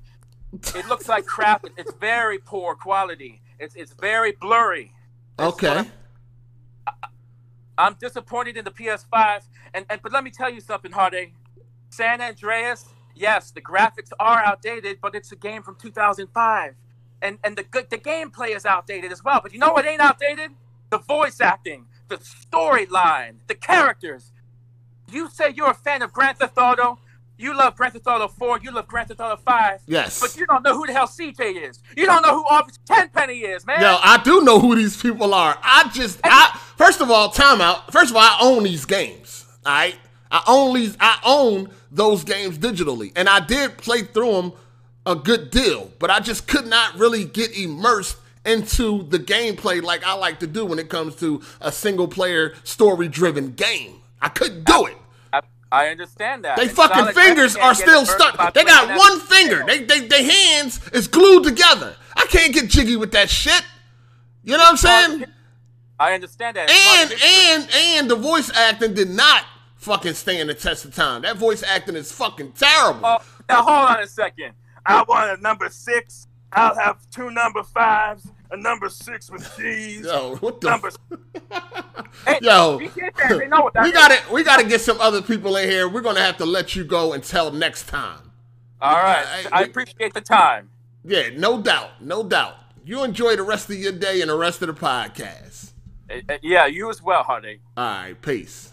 It 0.74 0.86
looks 0.88 1.08
like 1.08 1.26
crap. 1.26 1.64
It's 1.76 1.92
very 1.94 2.38
poor 2.38 2.74
quality. 2.74 3.40
It's 3.58 3.74
it's 3.74 3.92
very 3.94 4.32
blurry. 4.32 4.92
That's 5.36 5.54
Okay, 5.54 5.68
I'm- 5.76 5.92
I'm 7.78 7.94
disappointed 7.94 8.56
in 8.58 8.64
the 8.64 8.70
PS5. 8.70 9.42
And, 9.72 9.86
and 9.88 10.02
but 10.02 10.12
let 10.12 10.22
me 10.22 10.30
tell 10.30 10.50
you 10.50 10.60
something, 10.60 10.92
Hardy. 10.92 11.34
San 11.88 12.20
Andreas, 12.20 12.86
yes, 13.14 13.50
the 13.52 13.60
graphics 13.62 14.10
are 14.20 14.38
outdated, 14.44 14.98
but 15.00 15.14
it's 15.14 15.32
a 15.32 15.36
game 15.36 15.62
from 15.62 15.76
2005. 15.76 16.74
And 17.22 17.38
and 17.44 17.56
the 17.56 17.62
good 17.62 17.88
the 17.90 17.98
gameplay 17.98 18.54
is 18.56 18.66
outdated 18.66 19.12
as 19.12 19.22
well. 19.24 19.40
But 19.42 19.52
you 19.52 19.58
know 19.58 19.72
what 19.72 19.86
ain't 19.86 20.00
outdated? 20.00 20.50
The 20.90 20.98
voice 20.98 21.40
acting, 21.40 21.86
the 22.10 22.16
storyline, 22.18 23.36
the 23.46 23.54
characters. 23.54 24.32
You 25.10 25.30
say 25.30 25.52
you're 25.56 25.70
a 25.70 25.74
fan 25.74 26.02
of 26.02 26.12
Grand 26.12 26.38
Theft 26.38 26.58
Auto. 26.58 26.98
You 27.38 27.56
love 27.56 27.76
Grand 27.76 27.94
Theft 27.94 28.06
Auto 28.06 28.28
4. 28.28 28.60
You 28.62 28.70
love 28.72 28.86
Grand 28.86 29.08
Theft 29.08 29.20
Auto 29.20 29.40
5. 29.42 29.80
yes. 29.86 30.20
But 30.20 30.36
you 30.36 30.44
don't 30.46 30.62
know 30.62 30.74
who 30.74 30.86
the 30.86 30.92
hell 30.92 31.06
CJ 31.06 31.68
is. 31.70 31.80
You 31.96 32.04
don't 32.04 32.20
know 32.22 32.34
who 32.34 32.44
Officer 32.44 32.78
Tenpenny 32.84 33.38
is, 33.38 33.64
man. 33.66 33.80
Yo, 33.80 33.96
I 34.02 34.22
do 34.22 34.42
know 34.42 34.60
who 34.60 34.76
these 34.76 35.00
people 35.00 35.32
are. 35.32 35.56
I 35.62 35.88
just, 35.94 36.20
I 36.22 36.50
first 36.76 37.00
of 37.00 37.10
all, 37.10 37.30
timeout. 37.30 37.90
First 37.90 38.10
of 38.10 38.16
all, 38.16 38.22
I 38.22 38.38
own 38.42 38.64
these 38.64 38.84
games. 38.84 39.46
All 39.64 39.72
right, 39.72 39.96
I 40.30 40.42
own 40.46 40.74
these. 40.74 40.96
I 41.00 41.18
own 41.24 41.70
those 41.90 42.24
games 42.24 42.58
digitally, 42.58 43.12
and 43.16 43.28
I 43.28 43.40
did 43.40 43.78
play 43.78 44.02
through 44.02 44.32
them 44.32 44.52
a 45.06 45.16
good 45.16 45.50
deal, 45.50 45.90
but 45.98 46.10
I 46.10 46.20
just 46.20 46.46
could 46.46 46.66
not 46.66 46.98
really 46.98 47.24
get 47.24 47.56
immersed 47.56 48.16
into 48.44 49.02
the 49.04 49.18
gameplay 49.18 49.82
like 49.82 50.04
I 50.04 50.14
like 50.14 50.40
to 50.40 50.46
do 50.46 50.64
when 50.64 50.78
it 50.78 50.88
comes 50.88 51.16
to 51.16 51.42
a 51.60 51.70
single 51.70 52.08
player 52.08 52.54
story 52.64 53.08
driven 53.08 53.52
game. 53.52 54.00
I 54.20 54.28
couldn't 54.28 54.64
do 54.64 54.86
it. 54.86 54.96
I, 55.32 55.40
I 55.70 55.88
understand 55.88 56.44
that. 56.44 56.56
They 56.56 56.64
And 56.64 56.70
fucking 56.72 57.14
fingers 57.14 57.56
are 57.56 57.74
still 57.74 58.06
stuck. 58.06 58.54
They 58.54 58.64
got 58.64 58.98
one 58.98 59.20
finger. 59.20 59.64
They, 59.66 59.84
they, 59.84 60.06
their 60.06 60.24
hands 60.24 60.80
is 60.92 61.08
glued 61.08 61.44
together. 61.44 61.94
I 62.16 62.26
can't 62.26 62.52
get 62.52 62.68
jiggy 62.68 62.96
with 62.96 63.12
that 63.12 63.30
shit. 63.30 63.62
You 64.42 64.52
know 64.52 64.58
what 64.58 64.70
I'm 64.70 64.76
saying? 64.76 65.24
I 65.98 66.14
understand 66.14 66.56
that. 66.56 66.68
It's 66.70 67.12
And 67.12 67.22
and 67.22 67.70
and 67.74 68.10
the 68.10 68.16
voice 68.16 68.50
acting 68.54 68.94
did 68.94 69.10
not 69.10 69.44
fucking 69.76 70.14
stand 70.14 70.48
the 70.48 70.54
test 70.54 70.86
of 70.86 70.94
time. 70.94 71.22
That 71.22 71.36
voice 71.36 71.62
acting 71.62 71.94
is 71.94 72.10
fucking 72.10 72.52
terrible. 72.52 73.00
Oh, 73.04 73.18
now 73.48 73.62
hold 73.62 73.90
on 73.90 74.00
a 74.00 74.06
second. 74.06 74.54
I 74.86 75.02
want 75.02 75.38
a 75.38 75.42
number 75.42 75.68
six. 75.68 76.26
I'll 76.52 76.74
have 76.76 76.98
two 77.10 77.30
number 77.30 77.62
fives, 77.62 78.26
a 78.50 78.56
number 78.56 78.88
six 78.88 79.30
with 79.30 79.48
cheese. 79.56 80.04
Yo, 80.04 80.36
what 80.36 80.60
the? 80.60 80.70
Number. 80.70 80.90
Hey, 82.26 82.38
Yo, 82.42 82.78
BK 82.80 83.16
fans, 83.16 83.38
they 83.38 83.46
know 83.46 83.62
what 83.62 83.72
that 83.74 83.84
we 83.84 83.92
got 83.92 84.10
to 84.10 84.32
we 84.32 84.42
got 84.42 84.58
to 84.58 84.66
get 84.66 84.80
some 84.80 85.00
other 85.00 85.22
people 85.22 85.56
in 85.56 85.68
here. 85.68 85.88
We're 85.88 86.00
gonna 86.00 86.20
have 86.20 86.36
to 86.38 86.44
let 86.44 86.74
you 86.74 86.82
go 86.84 87.12
until 87.12 87.52
next 87.52 87.86
time. 87.88 88.32
All 88.80 88.94
right. 88.94 89.24
I- 89.52 89.60
I 89.60 89.62
appreciate 89.62 90.12
the 90.12 90.20
time. 90.20 90.70
Yeah, 91.04 91.28
no 91.36 91.62
doubt, 91.62 92.02
no 92.02 92.24
doubt. 92.24 92.56
You 92.84 93.04
enjoy 93.04 93.36
the 93.36 93.42
rest 93.44 93.70
of 93.70 93.76
your 93.76 93.92
day 93.92 94.20
and 94.22 94.28
the 94.30 94.36
rest 94.36 94.60
of 94.60 94.68
the 94.68 94.74
podcast. 94.74 95.70
Uh, 96.10 96.14
uh, 96.28 96.38
Yeah, 96.42 96.66
you 96.66 96.90
as 96.90 97.00
well, 97.00 97.22
Hardy. 97.22 97.60
All 97.76 97.84
right, 97.84 98.20
peace. 98.20 98.69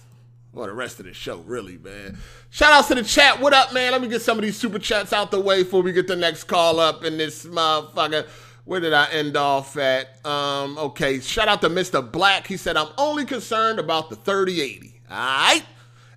Well, 0.58 0.65
the 0.65 0.74
rest 0.74 0.98
of 1.00 1.06
the 1.06 1.13
show, 1.13 1.38
really, 1.41 1.78
man. 1.78 2.17
Shout 2.50 2.74
out 2.74 2.88
to 2.88 2.96
the 2.96 3.04
chat. 3.04 3.39
What 3.39 3.54
up, 3.54 3.76
man? 3.76 3.91
Let 3.91 4.02
me 4.02 4.08
get 4.08 4.24
some 4.24 4.39
of 4.39 4.43
these 4.43 4.58
super 4.58 4.80
chats 4.80 5.13
out 5.13 5.30
the 5.30 5.39
way 5.39 5.62
before 5.62 5.84
we 5.84 5.91
get 5.91 6.08
the 6.08 6.15
next 6.15 6.46
call 6.46 6.80
up 6.80 7.04
in 7.04 7.15
this 7.15 7.46
motherfucker. 7.46 8.28
Where 8.65 8.80
did 8.80 8.91
I 8.91 9.08
end 9.12 9.38
off 9.38 9.78
at? 9.78 10.26
Um, 10.26 10.80
okay. 10.80 11.20
Shout 11.20 11.48
out 11.48 11.62
to 11.62 11.70
Mr. 11.70 12.12
Black. 12.12 12.48
He 12.48 12.58
said, 12.58 12.76
I'm 12.76 12.88
only 12.98 13.24
concerned 13.24 13.78
about 13.78 14.10
the 14.10 14.15
3080. 14.15 15.00
All 15.12 15.15
right. 15.15 15.62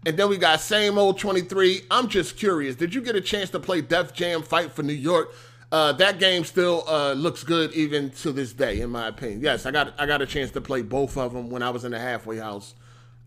And 0.06 0.16
then 0.16 0.30
we 0.30 0.38
got 0.38 0.62
same 0.62 0.96
old 0.96 1.18
23. 1.18 1.82
I'm 1.90 2.08
just 2.08 2.38
curious. 2.38 2.76
Did 2.76 2.94
you 2.94 3.02
get 3.02 3.16
a 3.16 3.20
chance 3.20 3.50
to 3.50 3.60
play 3.60 3.82
Def 3.82 4.14
Jam 4.14 4.40
Fight 4.40 4.72
for 4.72 4.82
New 4.82 4.94
York? 4.94 5.34
Uh, 5.70 5.92
that 5.92 6.18
game 6.18 6.44
still 6.44 6.84
uh, 6.88 7.12
looks 7.12 7.44
good 7.44 7.74
even 7.74 8.08
to 8.08 8.32
this 8.32 8.54
day, 8.54 8.80
in 8.80 8.88
my 8.88 9.08
opinion. 9.08 9.42
Yes, 9.42 9.66
I 9.66 9.70
got 9.70 9.92
I 10.00 10.06
got 10.06 10.22
a 10.22 10.26
chance 10.26 10.50
to 10.52 10.62
play 10.62 10.80
both 10.80 11.18
of 11.18 11.34
them 11.34 11.50
when 11.50 11.62
I 11.62 11.68
was 11.68 11.84
in 11.84 11.90
the 11.92 11.98
halfway 11.98 12.38
house. 12.38 12.74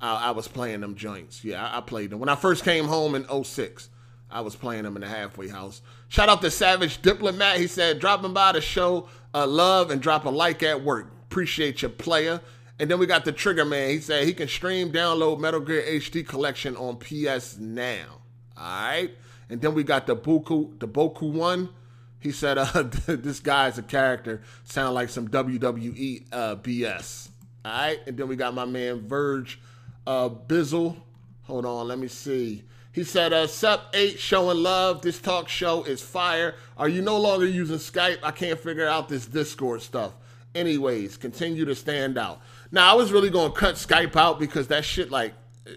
I, 0.01 0.27
I 0.27 0.31
was 0.31 0.47
playing 0.47 0.81
them 0.81 0.95
joints. 0.95 1.43
Yeah, 1.43 1.65
I, 1.65 1.77
I 1.77 1.81
played 1.81 2.09
them 2.09 2.19
when 2.19 2.29
I 2.29 2.35
first 2.35 2.63
came 2.63 2.85
home 2.85 3.15
in 3.15 3.25
06. 3.43 3.89
I 4.29 4.41
was 4.41 4.55
playing 4.55 4.83
them 4.83 4.95
in 4.95 5.01
the 5.01 5.07
halfway 5.07 5.47
house. 5.47 5.81
Shout 6.07 6.27
out 6.27 6.41
to 6.41 6.49
Savage 6.49 7.01
Diplomat. 7.01 7.57
He 7.57 7.67
said, 7.67 7.99
dropping 7.99 8.33
by 8.33 8.53
to 8.53 8.61
show 8.61 9.07
uh, 9.33 9.45
love 9.45 9.91
and 9.91 10.01
drop 10.01 10.25
a 10.25 10.29
like 10.29 10.63
at 10.63 10.83
work. 10.83 11.11
Appreciate 11.23 11.81
your 11.83 11.91
player. 11.91 12.41
And 12.79 12.89
then 12.89 12.97
we 12.97 13.05
got 13.05 13.25
the 13.25 13.31
Trigger 13.31 13.65
Man. 13.65 13.89
He 13.89 13.99
said 13.99 14.25
he 14.25 14.33
can 14.33 14.47
stream, 14.47 14.91
download 14.91 15.39
Metal 15.39 15.59
Gear 15.59 15.83
HD 15.83 16.27
Collection 16.27 16.75
on 16.75 16.97
PS 16.97 17.57
Now. 17.59 18.21
All 18.57 18.63
right. 18.63 19.11
And 19.49 19.61
then 19.61 19.75
we 19.75 19.83
got 19.83 20.07
the 20.07 20.15
Boku, 20.15 20.79
the 20.79 20.87
Boku 20.87 21.31
one. 21.31 21.69
He 22.19 22.31
said, 22.31 22.57
uh, 22.57 22.83
"This 23.05 23.39
guy's 23.39 23.77
a 23.77 23.83
character. 23.83 24.41
Sound 24.63 24.95
like 24.95 25.09
some 25.09 25.27
WWE 25.27 26.25
uh, 26.31 26.55
BS." 26.55 27.29
All 27.65 27.71
right. 27.71 27.99
And 28.07 28.17
then 28.17 28.27
we 28.27 28.35
got 28.35 28.53
my 28.53 28.65
man 28.65 29.01
Verge 29.07 29.59
uh, 30.05 30.29
Bizzle. 30.29 30.97
Hold 31.43 31.65
on, 31.65 31.87
let 31.87 31.99
me 31.99 32.07
see. 32.07 32.63
He 32.93 33.03
said, 33.03 33.33
uh, 33.33 33.47
Sep 33.47 33.81
8 33.93 34.19
showing 34.19 34.57
love. 34.61 35.01
This 35.01 35.19
talk 35.19 35.49
show 35.49 35.83
is 35.83 36.01
fire. 36.01 36.55
Are 36.77 36.87
you 36.87 37.01
no 37.01 37.17
longer 37.17 37.47
using 37.47 37.77
Skype? 37.77 38.19
I 38.21 38.29
can't 38.29 38.59
figure 38.59 38.87
out 38.87 39.09
this 39.09 39.25
Discord 39.25 39.81
stuff. 39.81 40.13
Anyways, 40.53 41.17
continue 41.17 41.65
to 41.65 41.73
stand 41.73 42.19
out. 42.19 42.41
Now, 42.71 42.91
I 42.91 42.95
was 42.95 43.11
really 43.11 43.31
going 43.31 43.51
to 43.51 43.57
cut 43.57 43.75
Skype 43.75 44.15
out 44.15 44.39
because 44.39 44.67
that 44.67 44.85
shit, 44.85 45.09
like, 45.09 45.33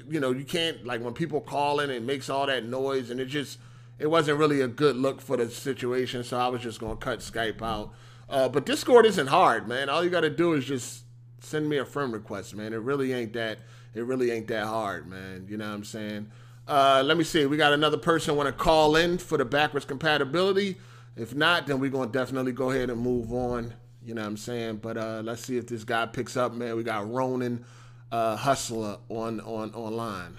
you 0.08 0.20
know, 0.20 0.32
you 0.32 0.44
can't, 0.44 0.84
like, 0.84 1.00
when 1.00 1.14
people 1.14 1.40
call 1.40 1.80
in, 1.80 1.88
it 1.90 2.02
makes 2.02 2.28
all 2.28 2.46
that 2.46 2.66
noise 2.66 3.08
and 3.08 3.18
it 3.18 3.26
just, 3.26 3.58
it 3.98 4.08
wasn't 4.08 4.38
really 4.38 4.60
a 4.60 4.68
good 4.68 4.96
look 4.96 5.22
for 5.22 5.38
the 5.38 5.48
situation. 5.48 6.22
So 6.22 6.38
I 6.38 6.48
was 6.48 6.60
just 6.60 6.80
going 6.80 6.98
to 6.98 7.02
cut 7.02 7.20
Skype 7.20 7.62
out. 7.62 7.94
Uh, 8.28 8.50
but 8.50 8.66
Discord 8.66 9.06
isn't 9.06 9.28
hard, 9.28 9.66
man. 9.66 9.88
All 9.88 10.04
you 10.04 10.10
got 10.10 10.20
to 10.20 10.30
do 10.30 10.52
is 10.52 10.66
just 10.66 11.04
send 11.40 11.66
me 11.66 11.78
a 11.78 11.84
friend 11.86 12.12
request, 12.12 12.54
man. 12.54 12.74
It 12.74 12.80
really 12.80 13.14
ain't 13.14 13.32
that. 13.32 13.60
It 13.96 14.04
really 14.04 14.30
ain't 14.30 14.46
that 14.48 14.66
hard, 14.66 15.08
man. 15.08 15.46
You 15.48 15.56
know 15.56 15.68
what 15.68 15.74
I'm 15.74 15.84
saying? 15.84 16.30
Uh, 16.68 17.02
let 17.04 17.16
me 17.16 17.24
see. 17.24 17.46
We 17.46 17.56
got 17.56 17.72
another 17.72 17.96
person 17.96 18.36
want 18.36 18.46
to 18.46 18.52
call 18.52 18.94
in 18.94 19.16
for 19.16 19.38
the 19.38 19.44
backwards 19.46 19.86
compatibility. 19.86 20.76
If 21.16 21.34
not, 21.34 21.66
then 21.66 21.80
we're 21.80 21.90
gonna 21.90 22.10
definitely 22.12 22.52
go 22.52 22.70
ahead 22.70 22.90
and 22.90 23.00
move 23.00 23.32
on. 23.32 23.72
You 24.04 24.12
know 24.14 24.20
what 24.20 24.28
I'm 24.28 24.36
saying? 24.36 24.76
But 24.82 24.98
uh, 24.98 25.22
let's 25.24 25.42
see 25.46 25.56
if 25.56 25.66
this 25.66 25.82
guy 25.82 26.04
picks 26.04 26.36
up, 26.36 26.52
man. 26.52 26.76
We 26.76 26.82
got 26.82 27.10
Ronan 27.10 27.64
uh, 28.12 28.36
Hustler 28.36 28.98
on 29.08 29.40
on 29.40 29.72
online. 29.72 30.36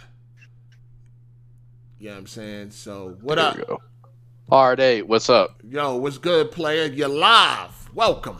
You 1.97 2.09
know 2.09 2.13
what 2.13 2.19
I'm 2.19 2.27
saying? 2.27 2.71
So 2.71 3.17
what 3.21 3.35
There 3.35 3.45
up? 3.45 3.57
we 3.57 3.63
go. 3.63 3.81
Hard 4.49 4.79
eight. 4.79 5.07
What's 5.07 5.31
up? 5.31 5.59
Yo, 5.67 5.95
what's 5.95 6.19
good, 6.19 6.51
player? 6.51 6.85
You're 6.85 7.07
live. 7.07 7.89
Welcome. 7.95 8.37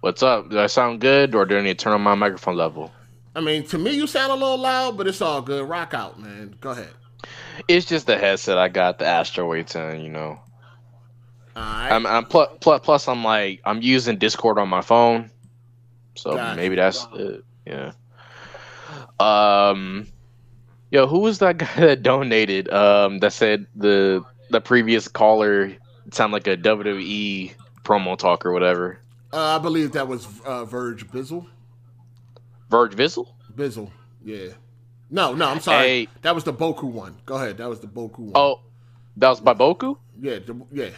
What's 0.00 0.22
up? 0.22 0.48
Do 0.48 0.60
I 0.60 0.68
sound 0.68 1.00
good, 1.00 1.34
or 1.34 1.44
do 1.44 1.58
I 1.58 1.60
need 1.62 1.78
to 1.78 1.82
turn 1.82 1.92
on 1.92 2.02
my 2.02 2.14
microphone 2.14 2.56
level? 2.56 2.92
I 3.34 3.40
mean, 3.40 3.64
to 3.68 3.78
me, 3.78 3.92
you 3.92 4.06
sound 4.06 4.32
a 4.32 4.34
little 4.34 4.58
loud, 4.58 4.96
but 4.96 5.06
it's 5.06 5.20
all 5.20 5.40
good. 5.40 5.68
Rock 5.68 5.94
out, 5.94 6.20
man. 6.20 6.54
Go 6.60 6.70
ahead. 6.70 6.90
It's 7.68 7.86
just 7.86 8.06
the 8.06 8.18
headset 8.18 8.58
I 8.58 8.68
got, 8.68 8.98
the 8.98 9.06
Astro 9.06 9.50
A10. 9.50 10.02
You 10.02 10.10
know, 10.10 10.40
All 11.56 11.62
right. 11.62 11.90
I'm, 11.92 12.06
I'm 12.06 12.24
plus, 12.24 12.48
plus, 12.60 12.80
plus 12.82 13.08
I'm 13.08 13.22
like 13.22 13.60
I'm 13.64 13.82
using 13.82 14.16
Discord 14.18 14.58
on 14.58 14.68
my 14.68 14.80
phone, 14.80 15.30
so 16.16 16.34
Gotcha. 16.34 16.56
maybe 16.56 16.76
that's 16.76 17.06
it. 17.14 17.44
Yeah. 17.66 17.92
Um, 19.20 20.06
Yo, 20.90 21.06
who 21.06 21.20
was 21.20 21.38
that 21.38 21.58
guy 21.58 21.72
that 21.76 22.02
donated? 22.02 22.68
Um, 22.72 23.18
that 23.20 23.32
said 23.32 23.66
the 23.76 24.24
the 24.50 24.60
previous 24.60 25.06
caller 25.06 25.72
sounded 26.10 26.32
like 26.34 26.46
a 26.46 26.56
WWE 26.56 27.54
promo 27.84 28.18
talk 28.18 28.44
or 28.44 28.52
whatever. 28.52 28.98
Uh, 29.32 29.56
I 29.56 29.58
believe 29.58 29.92
that 29.92 30.08
was 30.08 30.26
uh, 30.44 30.64
Verge 30.64 31.06
Bizzle. 31.06 31.46
Verge 32.70 32.94
Vizzle? 32.94 33.34
Bizzle, 33.54 33.90
yeah. 34.24 34.48
No, 35.10 35.34
no, 35.34 35.48
I'm 35.48 35.60
sorry. 35.60 35.86
Hey. 35.86 36.08
That 36.22 36.34
was 36.34 36.44
the 36.44 36.52
Boku 36.52 36.84
one. 36.84 37.16
Go 37.26 37.34
ahead. 37.34 37.58
That 37.58 37.68
was 37.68 37.80
the 37.80 37.88
Boku 37.88 38.20
one. 38.20 38.32
Oh, 38.36 38.60
that 39.16 39.28
was 39.28 39.40
by 39.40 39.54
Boku. 39.54 39.96
yeah, 40.20 40.38
the, 40.38 40.60
yeah. 40.72 40.90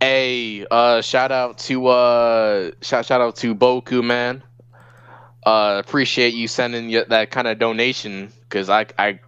Hey, 0.00 0.66
uh, 0.70 1.00
shout 1.00 1.32
out 1.32 1.56
to 1.58 1.86
uh, 1.86 2.70
shout 2.82 3.06
shout 3.06 3.20
out 3.22 3.36
to 3.36 3.54
Boku 3.54 4.04
man. 4.04 4.42
Uh, 5.44 5.80
appreciate 5.82 6.34
you 6.34 6.46
sending 6.46 6.90
that 7.08 7.30
kind 7.30 7.48
of 7.48 7.58
donation 7.58 8.30
because 8.42 8.68
I 8.68 8.86
I 8.98 9.18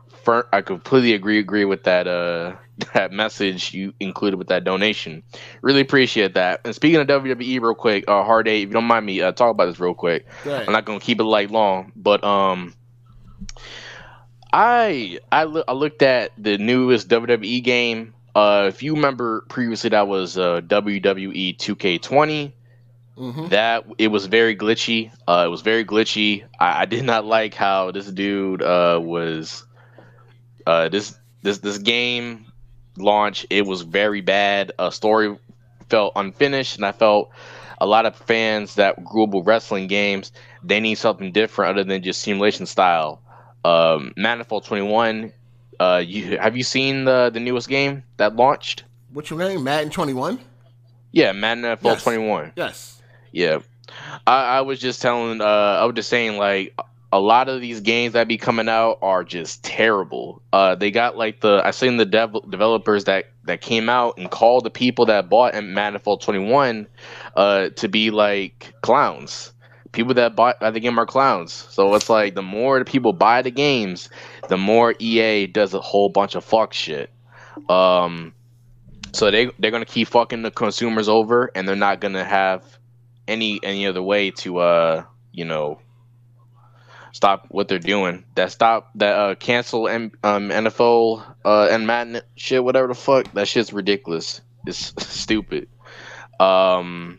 I 0.53 0.61
completely 0.61 1.14
agree 1.14 1.38
agree 1.38 1.64
with 1.64 1.85
that 1.85 2.07
uh 2.07 2.57
that 2.94 3.12
message 3.12 3.74
you 3.74 3.92
included 4.00 4.37
with 4.37 4.48
that 4.48 4.64
donation. 4.64 5.22
Really 5.61 5.80
appreciate 5.80 6.35
that. 6.35 6.61
And 6.64 6.74
speaking 6.74 7.00
of 7.00 7.06
WWE, 7.06 7.61
real 7.61 7.74
quick, 7.74 8.04
uh, 8.08 8.22
Hard 8.24 8.48
Eight, 8.48 8.62
if 8.62 8.68
you 8.68 8.72
don't 8.72 8.85
mind 8.85 9.04
me 9.06 9.20
uh, 9.20 9.32
talk 9.32 9.50
about 9.50 9.66
this 9.66 9.78
real 9.78 9.94
quick. 9.94 10.26
I'm 10.66 10.72
not 10.72 10.85
gonna 10.85 11.00
keep 11.00 11.20
it 11.20 11.24
like 11.24 11.50
long, 11.50 11.92
but 11.94 12.24
um, 12.24 12.74
I 14.52 15.18
I, 15.30 15.44
loo- 15.44 15.64
I 15.66 15.72
looked 15.72 16.02
at 16.02 16.32
the 16.38 16.58
newest 16.58 17.08
WWE 17.08 17.62
game. 17.62 18.14
Uh, 18.35 18.66
if 18.68 18.82
you 18.82 18.94
remember 18.94 19.42
previously, 19.48 19.90
that 19.90 20.08
was 20.08 20.38
uh, 20.38 20.61
WWE 20.62 21.56
2K20. 21.56 22.52
Mhm. 23.18 23.50
That 23.50 23.85
it 23.98 24.08
was 24.08 24.24
very 24.26 24.56
glitchy. 24.56 25.12
Uh, 25.28 25.44
it 25.46 25.50
was 25.50 25.61
very 25.61 25.85
glitchy. 25.85 26.44
I, 26.58 26.82
I 26.82 26.85
did 26.87 27.04
not 27.04 27.26
like 27.26 27.54
how 27.54 27.90
this 27.90 28.06
dude 28.11 28.62
uh 28.62 28.98
was. 29.02 29.64
Uh, 30.66 30.88
this 30.88 31.14
this 31.42 31.58
this 31.58 31.76
game 31.78 32.46
launch 32.96 33.46
it 33.50 33.66
was 33.66 33.83
very 33.83 34.20
bad. 34.20 34.72
A 34.78 34.90
story 34.92 35.37
felt 35.88 36.12
unfinished, 36.16 36.76
and 36.76 36.85
I 36.85 36.92
felt 36.92 37.31
a 37.81 37.87
lot 37.87 38.07
of 38.07 38.14
fans 38.16 38.76
that 38.76 39.02
grew 39.05 39.24
up 39.24 39.31
with 39.31 39.46
wrestling 39.46 39.88
games 39.88 40.31
they 40.64 40.81
need 40.81 40.94
something 40.94 41.33
different 41.33 41.72
other 41.76 41.85
than 41.85 42.02
just 42.02 42.22
simulation 42.22 42.66
style. 42.66 43.20
Um, 43.64 44.12
Manifold 44.16 44.64
Twenty 44.64 44.87
One. 44.87 45.33
Uh, 45.81 46.02
you 46.05 46.38
have 46.38 46.57
you 46.57 46.62
seen 46.62 47.05
the 47.05 47.31
the 47.33 47.40
newest 47.40 47.68
game 47.68 48.05
that 48.16 48.37
launched? 48.37 48.85
What's 49.12 49.28
your 49.31 49.38
name? 49.38 49.62
Madden 49.62 49.90
21? 49.90 50.38
Yeah, 51.11 51.33
Manifold 51.33 51.94
Yes. 51.94 52.02
Twenty 52.02 52.26
One. 52.26 52.52
Yes. 52.57 53.02
Yeah, 53.33 53.59
I, 54.26 54.59
I 54.59 54.61
was 54.62 54.78
just 54.78 55.02
telling. 55.02 55.40
Uh, 55.40 55.44
I 55.44 55.85
was 55.85 55.94
just 55.94 56.09
saying 56.09 56.38
like 56.38 56.74
a 57.12 57.20
lot 57.20 57.51
of 57.51 57.61
these 57.61 57.81
games 57.81 58.14
that 58.14 58.27
be 58.27 58.38
coming 58.38 58.70
out 58.70 58.98
are 59.03 59.22
just 59.22 59.62
terrible. 59.62 60.42
Uh, 60.53 60.75
they 60.75 60.90
got 60.90 61.16
like 61.16 61.40
the 61.40 61.61
I 61.62 61.70
seen 61.70 61.98
the 61.98 62.07
dev- 62.07 62.51
developers 62.51 63.05
that 63.05 63.27
that 63.44 63.61
came 63.61 63.90
out 63.90 64.16
and 64.16 64.31
called 64.31 64.64
the 64.64 64.70
people 64.70 65.07
that 65.07 65.29
bought 65.29 65.55
Manifold 65.62 66.22
Twenty 66.22 66.40
One 66.40 66.87
uh, 67.37 67.68
to 67.77 67.88
be 67.88 68.11
like 68.11 68.72
clowns. 68.81 69.53
People 69.92 70.14
that 70.14 70.35
buy 70.35 70.55
the 70.59 70.81
game 70.81 70.98
are 70.98 71.05
clowns. 71.05 71.53
So 71.53 71.94
it's 71.94 72.09
like 72.09 72.35
the 72.35 72.42
more 72.42 72.79
the 72.79 72.87
people 72.87 73.12
buy 73.12 73.42
the 73.42 73.51
games, 73.51 74.09
the 74.48 74.57
more 74.57 74.94
EA 74.98 75.46
does 75.46 75.75
a 75.75 75.81
whole 75.81 76.09
bunch 76.09 76.35
of 76.35 76.42
fuck 76.42 76.72
shit. 76.72 77.11
Um, 77.68 78.33
so 79.12 79.31
they 79.31 79.51
they're 79.59 79.70
gonna 79.70 79.85
keep 79.85 80.09
fucking 80.09 80.40
the 80.40 80.51
consumers 80.51 81.11
over, 81.11 81.51
and 81.55 81.68
they're 81.68 81.77
not 81.77 82.01
gonna 82.01 82.25
have 82.25 82.79
any 83.29 83.61
any 83.62 83.87
other 83.87 84.03
way 84.03 84.31
to 84.31 84.59
uh 84.59 85.05
you 85.31 85.44
know 85.44 85.79
stop 87.12 87.46
what 87.48 87.68
they're 87.68 87.79
doing. 87.79 88.25
That 88.35 88.51
stop 88.53 88.90
that 88.96 89.18
uh 89.18 89.35
cancel 89.37 89.88
M- 89.88 90.12
um 90.22 90.48
NFL 90.48 91.25
uh 91.44 91.68
and 91.70 91.87
Madden 91.87 92.22
shit 92.37 92.64
whatever 92.64 92.88
the 92.88 92.94
fuck 92.94 93.33
that 93.35 93.48
shit's 93.48 93.72
ridiculous. 93.72 94.40
It's 94.66 94.92
stupid. 95.07 95.68
Um, 96.40 97.18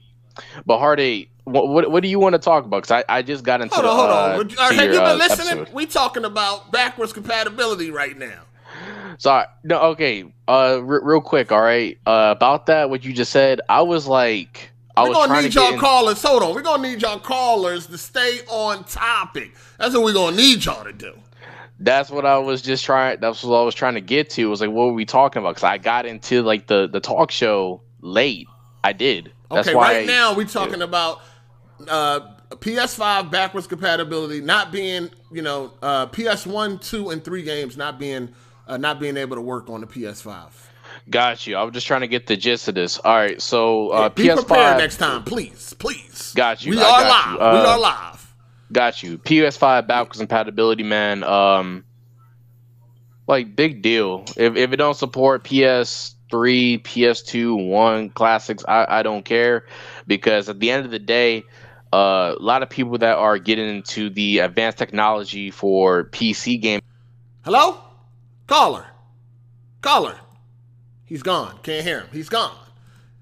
but 0.66 0.80
Hardy, 0.80 1.30
what 1.46 1.68
what, 1.68 1.92
what 1.92 2.04
do 2.04 2.10
you 2.10 2.20
want 2.20 2.34
to 2.34 2.40
talk 2.40 2.66
about? 2.66 2.84
Because 2.84 3.04
I, 3.10 3.18
I 3.18 3.22
just 3.22 3.44
got 3.44 3.62
into 3.62 3.76
Hold 3.76 3.86
on, 3.86 3.96
hold 3.96 4.10
uh, 4.10 4.40
on. 4.40 4.48
to 4.48 4.62
have 4.62 4.76
your, 4.76 4.94
you 4.94 5.00
been 5.00 5.04
uh, 5.04 5.16
listening? 5.16 5.60
episode. 5.60 5.74
We 5.74 5.86
talking 5.86 6.26
about 6.26 6.72
backwards 6.72 7.14
compatibility 7.14 7.92
right 7.92 8.18
now. 8.18 8.42
Sorry. 9.18 9.46
No, 9.64 9.80
okay. 9.92 10.26
Uh, 10.48 10.80
re- 10.82 11.00
real 11.04 11.22
quick. 11.22 11.52
All 11.52 11.62
right. 11.62 11.98
Uh, 12.06 12.34
about 12.36 12.66
that, 12.66 12.90
what 12.90 13.06
you 13.06 13.14
just 13.14 13.32
said, 13.32 13.62
I 13.70 13.84
was 13.84 14.08
like, 14.08 14.72
I 14.96 15.04
We're 15.04 15.14
gonna 15.14 15.42
need 15.42 15.56
y'all 15.56 15.74
in- 15.74 15.80
callers. 15.80 16.22
Hold 16.22 16.44
on, 16.44 16.54
we're 16.54 16.62
gonna 16.62 16.88
need 16.88 17.02
y'all 17.02 17.20
callers 17.20 17.88
to 17.88 17.98
stay 17.98 18.42
on 18.48 18.84
topic. 18.84 19.56
That's 19.80 19.94
what 19.96 20.04
we're 20.04 20.14
gonna 20.14 20.36
need 20.38 20.64
y'all 20.66 20.84
to 20.84 20.94
do. 20.94 21.14
That's 21.80 22.10
what 22.12 22.26
I 22.26 22.38
was 22.38 22.62
just 22.62 22.86
trying. 22.86 23.20
That's 23.20 23.44
what 23.44 23.60
I 23.60 23.64
was 23.64 23.74
trying 23.76 23.96
to 23.96 24.02
get 24.02 24.30
to. 24.32 24.42
It 24.42 24.46
was 24.46 24.62
like, 24.62 24.70
what 24.70 24.86
were 24.86 24.94
we 24.94 25.06
talking 25.06 25.42
about? 25.42 25.56
Because 25.56 25.64
I 25.64 25.78
got 25.80 26.06
into 26.06 26.44
like 26.44 26.68
the 26.68 26.88
the 26.88 27.00
talk 27.00 27.32
show 27.32 27.82
late. 28.02 28.48
I 28.84 28.94
did. 28.94 29.32
That's 29.50 29.68
Okay, 29.68 29.76
right 29.76 30.06
now 30.06 30.36
we're 30.36 30.46
talking 30.46 30.82
about 30.82 31.22
uh, 31.88 32.20
PS5 32.52 33.32
backwards 33.32 33.68
compatibility 33.68 34.42
not 34.42 34.72
being, 34.72 35.10
you 35.32 35.42
know, 35.42 35.74
uh, 35.82 36.08
PS1, 36.08 36.82
two, 36.82 37.10
and 37.10 37.24
three 37.24 37.44
games 37.44 37.78
not 37.78 37.98
being 37.98 38.30
uh, 38.68 38.78
not 38.78 39.00
being 39.00 39.18
able 39.18 39.36
to 39.36 39.42
work 39.42 39.70
on 39.70 39.82
the 39.82 39.88
PS5. 39.88 40.52
Got 41.10 41.46
you. 41.48 41.58
I 41.58 41.64
was 41.64 41.74
just 41.74 41.86
trying 41.86 42.02
to 42.02 42.08
get 42.08 42.28
the 42.28 42.38
gist 42.38 42.68
of 42.68 42.76
this. 42.76 42.98
All 43.00 43.14
right. 43.16 43.42
So 43.42 43.90
uh, 43.90 44.02
Yeah, 44.04 44.10
be 44.10 44.24
PS5. 44.24 44.36
prepared 44.48 44.78
next 44.78 44.98
time, 44.98 45.24
please, 45.24 45.74
please. 45.78 46.34
Got 46.34 46.64
you, 46.66 46.72
We 46.72 46.82
I 46.82 46.84
are 46.84 47.02
live. 47.10 47.42
Uh, 47.42 47.60
we 47.60 47.66
are 47.68 47.80
live. 47.80 48.34
Got 48.72 49.04
you. 49.04 49.18
PS5 49.18 49.86
backwards 49.88 50.18
compatibility, 50.20 50.84
man. 50.84 51.24
Um, 51.24 51.84
like 53.28 53.56
big 53.56 53.82
deal. 53.82 54.26
If 54.38 54.56
if 54.56 54.72
it 54.72 54.78
don't 54.78 54.96
support 54.96 55.44
PS3, 55.44 56.82
PS2, 56.82 57.68
one 57.70 58.10
classics, 58.10 58.64
I 58.68 59.00
I 59.00 59.04
don't 59.04 59.24
care 59.24 59.66
because 60.08 60.50
at 60.50 60.60
the 60.60 60.72
end 60.72 60.86
of 60.86 60.92
the 60.92 61.00
day, 61.00 61.44
uh, 61.94 62.34
a 62.38 62.42
lot 62.42 62.64
of 62.64 62.70
people 62.70 62.98
that 62.98 63.18
are 63.18 63.38
getting 63.38 63.68
into 63.70 64.10
the 64.10 64.40
advanced 64.40 64.78
technology 64.78 65.52
for 65.52 66.06
PC 66.06 66.60
game. 66.60 66.82
Hello, 67.46 67.78
caller, 68.48 68.86
caller. 69.82 70.16
He's 71.14 71.22
gone. 71.22 71.60
Can't 71.62 71.86
hear 71.86 72.00
him. 72.00 72.08
He's 72.12 72.28
gone. 72.28 72.58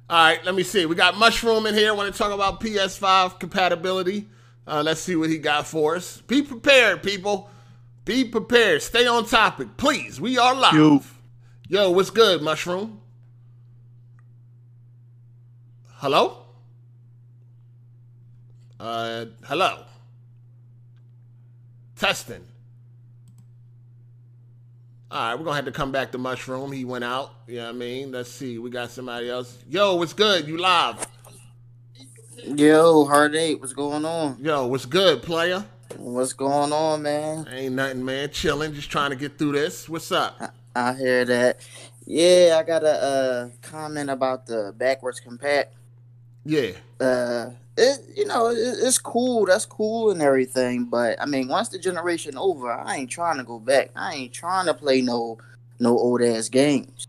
All 0.10 0.18
right, 0.18 0.42
let 0.46 0.56
me 0.56 0.64
see. 0.64 0.86
We 0.86 0.96
got 0.96 1.18
Mushroom 1.18 1.66
in 1.66 1.74
here. 1.74 1.94
Want 1.94 2.10
to 2.10 2.18
talk 2.18 2.32
about 2.32 2.62
PS5 2.62 3.38
compatibility? 3.38 4.30
Uh, 4.66 4.82
let's 4.82 5.02
see 5.02 5.18
what 5.18 5.30
he 5.30 5.38
got 5.38 5.68
for 5.68 5.98
us. 5.98 6.22
Be 6.22 6.42
prepared, 6.42 7.04
people. 7.04 7.50
Be 8.06 8.24
prepared. 8.24 8.82
Stay 8.82 9.06
on 9.08 9.26
topic, 9.26 9.76
please. 9.76 10.22
We 10.22 10.38
are 10.38 10.56
live. 10.56 10.74
Yo. 10.74 11.04
Yo, 11.68 11.92
what's 11.92 12.12
good, 12.12 12.42
Mushroom? 12.42 13.02
Hello? 15.96 16.46
Uh, 18.80 19.26
hello. 19.44 19.84
Testing. 21.98 22.46
All 25.12 25.20
right, 25.20 25.36
we're 25.36 25.44
gonna 25.44 25.58
have 25.58 25.66
to 25.66 25.74
come 25.74 25.92
back 25.92 26.14
to 26.14 26.18
Mushroom. 26.18 26.72
He 26.72 26.86
went 26.86 27.04
out. 27.04 27.34
You 27.46 27.58
know 27.58 27.66
what 27.66 27.76
I 27.76 27.78
mean? 27.78 28.14
Let's 28.14 28.32
see. 28.32 28.58
We 28.60 28.70
got 28.70 28.92
somebody 28.92 29.30
else. 29.30 29.58
Yo, 29.68 29.96
what's 29.96 30.14
good? 30.14 30.48
You 30.48 30.58
live? 30.58 31.06
Yo, 32.46 33.04
Hard 33.04 33.36
Eight, 33.36 33.60
what's 33.60 33.74
going 33.74 34.06
on? 34.06 34.38
Yo, 34.40 34.68
what's 34.68 34.86
good, 34.86 35.22
player? 35.22 35.66
What's 35.98 36.32
going 36.32 36.72
on, 36.72 37.02
man? 37.02 37.46
Ain't 37.52 37.76
nothing, 37.76 38.06
man. 38.06 38.30
Chilling, 38.30 38.74
just 38.74 38.90
trying 38.90 39.10
to 39.10 39.18
get 39.18 39.38
through 39.38 39.52
this. 39.52 39.90
What's 39.90 40.14
up? 40.14 40.56
I 40.74 40.94
hear 40.94 41.26
that. 41.26 41.60
Yeah, 42.06 42.56
I 42.58 42.64
got 42.64 42.86
a 42.86 43.04
uh, 43.04 43.50
comment 43.62 44.10
about 44.10 44.46
the 44.46 44.74
backwards 44.78 45.20
compact. 45.20 45.74
Yeah. 46.46 46.72
Uh, 47.02 47.50
it 47.78 48.00
you 48.16 48.26
know 48.26 48.50
it, 48.50 48.58
it's 48.58 48.98
cool. 48.98 49.46
That's 49.46 49.66
cool 49.66 50.12
and 50.12 50.22
everything. 50.22 50.86
But 50.86 51.22
I 51.22 51.26
mean, 51.26 51.48
once 51.48 51.70
the 51.70 51.80
generation 51.80 52.38
over, 52.38 52.72
I 52.72 52.98
ain't 52.98 53.10
trying 53.10 53.38
to 53.38 53.44
go 53.44 53.60
back. 53.60 53.92
I 53.96 54.14
ain't 54.14 54.34
trying 54.34 54.66
to 54.66 54.74
play 54.74 55.02
no 55.02 55.38
no 55.80 55.98
old 55.98 56.22
ass 56.22 56.50
games. 56.50 57.08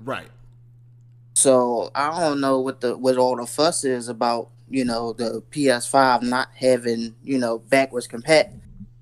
Right. 0.00 0.28
So 1.34 1.90
I 1.94 2.20
don't 2.20 2.40
know 2.40 2.60
what 2.60 2.80
the 2.80 2.96
what 2.96 3.16
all 3.16 3.36
the 3.36 3.46
fuss 3.46 3.84
is 3.84 4.08
about. 4.08 4.50
You 4.70 4.84
know, 4.84 5.14
the 5.14 5.42
PS5 5.50 6.22
not 6.22 6.48
having 6.54 7.14
you 7.22 7.38
know 7.38 7.58
backwards 7.58 8.06
compact. 8.06 8.54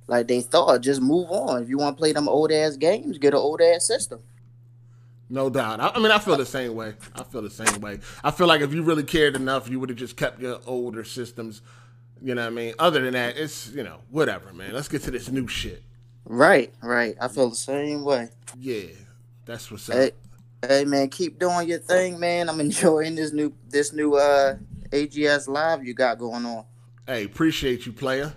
Like 0.08 0.28
they 0.28 0.40
thought, 0.40 0.82
just 0.82 1.00
move 1.00 1.30
on. 1.30 1.62
If 1.62 1.68
you 1.68 1.78
want 1.78 1.96
to 1.96 2.00
play 2.00 2.12
them 2.12 2.28
old 2.28 2.52
ass 2.52 2.76
games, 2.76 3.18
get 3.18 3.34
an 3.34 3.40
old 3.40 3.60
ass 3.60 3.86
system. 3.86 4.20
No 5.28 5.50
doubt. 5.50 5.80
I, 5.80 5.88
I 5.88 5.98
mean, 5.98 6.10
I 6.10 6.18
feel 6.18 6.36
the 6.36 6.46
same 6.46 6.74
way. 6.74 6.94
I 7.14 7.22
feel 7.24 7.42
the 7.42 7.50
same 7.50 7.80
way. 7.80 7.98
I 8.22 8.30
feel 8.30 8.46
like 8.46 8.60
if 8.60 8.72
you 8.72 8.82
really 8.82 9.02
cared 9.02 9.34
enough, 9.36 9.68
you 9.68 9.80
would 9.80 9.88
have 9.88 9.98
just 9.98 10.16
kept 10.16 10.40
your 10.40 10.60
older 10.66 11.04
systems. 11.04 11.62
You 12.22 12.34
know 12.34 12.42
what 12.42 12.52
I 12.52 12.54
mean? 12.54 12.74
Other 12.78 13.02
than 13.02 13.14
that, 13.14 13.36
it's, 13.36 13.70
you 13.72 13.82
know, 13.82 13.98
whatever, 14.10 14.52
man. 14.52 14.72
Let's 14.72 14.88
get 14.88 15.02
to 15.02 15.10
this 15.10 15.30
new 15.30 15.48
shit. 15.48 15.82
Right, 16.24 16.72
right. 16.82 17.16
I 17.20 17.28
feel 17.28 17.50
the 17.50 17.56
same 17.56 18.04
way. 18.04 18.28
Yeah. 18.58 18.86
That's 19.44 19.70
what's 19.70 19.88
up. 19.90 19.96
Hey, 19.96 20.10
hey, 20.66 20.84
man, 20.84 21.08
keep 21.08 21.38
doing 21.38 21.68
your 21.68 21.78
thing, 21.78 22.18
man. 22.18 22.48
I'm 22.48 22.60
enjoying 22.68 23.14
this 23.14 23.32
new 23.32 23.52
this 23.68 23.92
new 23.92 24.14
uh 24.14 24.56
AGS 24.90 25.48
live 25.48 25.84
you 25.84 25.94
got 25.94 26.18
going 26.18 26.44
on. 26.44 26.64
Hey, 27.06 27.24
appreciate 27.24 27.86
you, 27.86 27.92
player. 27.92 28.32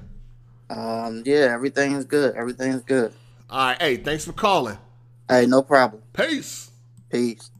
Um, 0.69 1.23
yeah, 1.25 1.51
everything's 1.51 2.05
good. 2.05 2.35
Everything's 2.35 2.83
good. 2.83 3.11
All 3.49 3.67
right. 3.69 3.81
Hey, 3.81 3.97
thanks 3.97 4.25
for 4.25 4.33
calling. 4.33 4.77
Hey, 5.27 5.47
no 5.47 5.63
problem. 5.63 6.03
Peace. 6.13 6.68
Peace. 7.09 7.51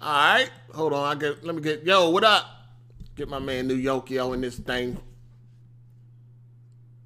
All 0.00 0.12
right. 0.12 0.50
Hold 0.74 0.92
on. 0.92 1.16
I 1.16 1.20
get. 1.20 1.44
Let 1.44 1.54
me 1.54 1.60
get. 1.62 1.84
Yo, 1.84 2.10
what 2.10 2.24
up? 2.24 2.46
Get 3.16 3.28
my 3.28 3.38
man 3.38 3.68
New 3.68 3.80
Yokio 3.80 4.34
in 4.34 4.40
this 4.40 4.58
thing. 4.58 4.96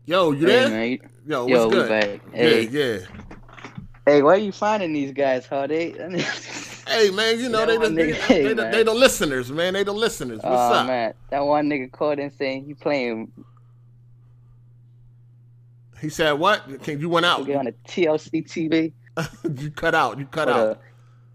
Yo, 0.06 0.32
you 0.32 0.46
Hey, 0.46 0.52
there? 0.52 0.68
man. 0.70 0.88
you- 0.92 1.00
Yo, 1.26 1.42
what's 1.44 1.52
Yo, 1.52 1.70
good? 1.70 1.88
back. 1.90 2.32
Hey, 2.34 2.62
Yeah, 2.62 2.80
yeah. 2.80 2.98
hey, 4.06 4.22
why 4.22 4.30
are 4.34 4.36
you 4.38 4.52
finding 4.52 4.94
these 4.94 5.12
guys, 5.12 5.44
huh? 5.46 5.66
They, 5.66 5.90
Hey 6.88 7.10
man, 7.10 7.38
you 7.38 7.50
know 7.50 7.66
That 7.66 7.68
they 7.68 7.76
the, 7.76 7.88
nigga- 7.88 8.28
they, 8.28 8.42
hey, 8.44 8.54
the, 8.54 8.62
man. 8.62 8.72
they 8.72 8.82
the 8.82 8.94
listeners, 8.94 9.52
man. 9.52 9.74
They 9.74 9.84
the 9.84 9.92
listeners. 9.92 10.38
What's 10.38 10.46
oh 10.46 10.74
up? 10.76 10.86
man, 10.86 11.12
that 11.30 11.40
one 11.40 11.68
nigga 11.68 11.92
called 11.92 12.18
in 12.18 12.30
saying 12.30 12.64
he 12.64 12.72
playing 12.72 13.30
He 16.00 16.08
said 16.08 16.32
what? 16.32 16.82
Can 16.82 16.98
you 16.98 17.10
went 17.10 17.26
out? 17.26 17.44
get 17.44 17.56
on 17.56 17.66
the 17.66 17.74
TLC 17.86 18.42
TV. 18.48 18.92
you 19.60 19.70
cut 19.70 19.94
out. 19.94 20.18
You 20.18 20.24
cut 20.24 20.46
But, 20.46 20.56
out. 20.56 20.80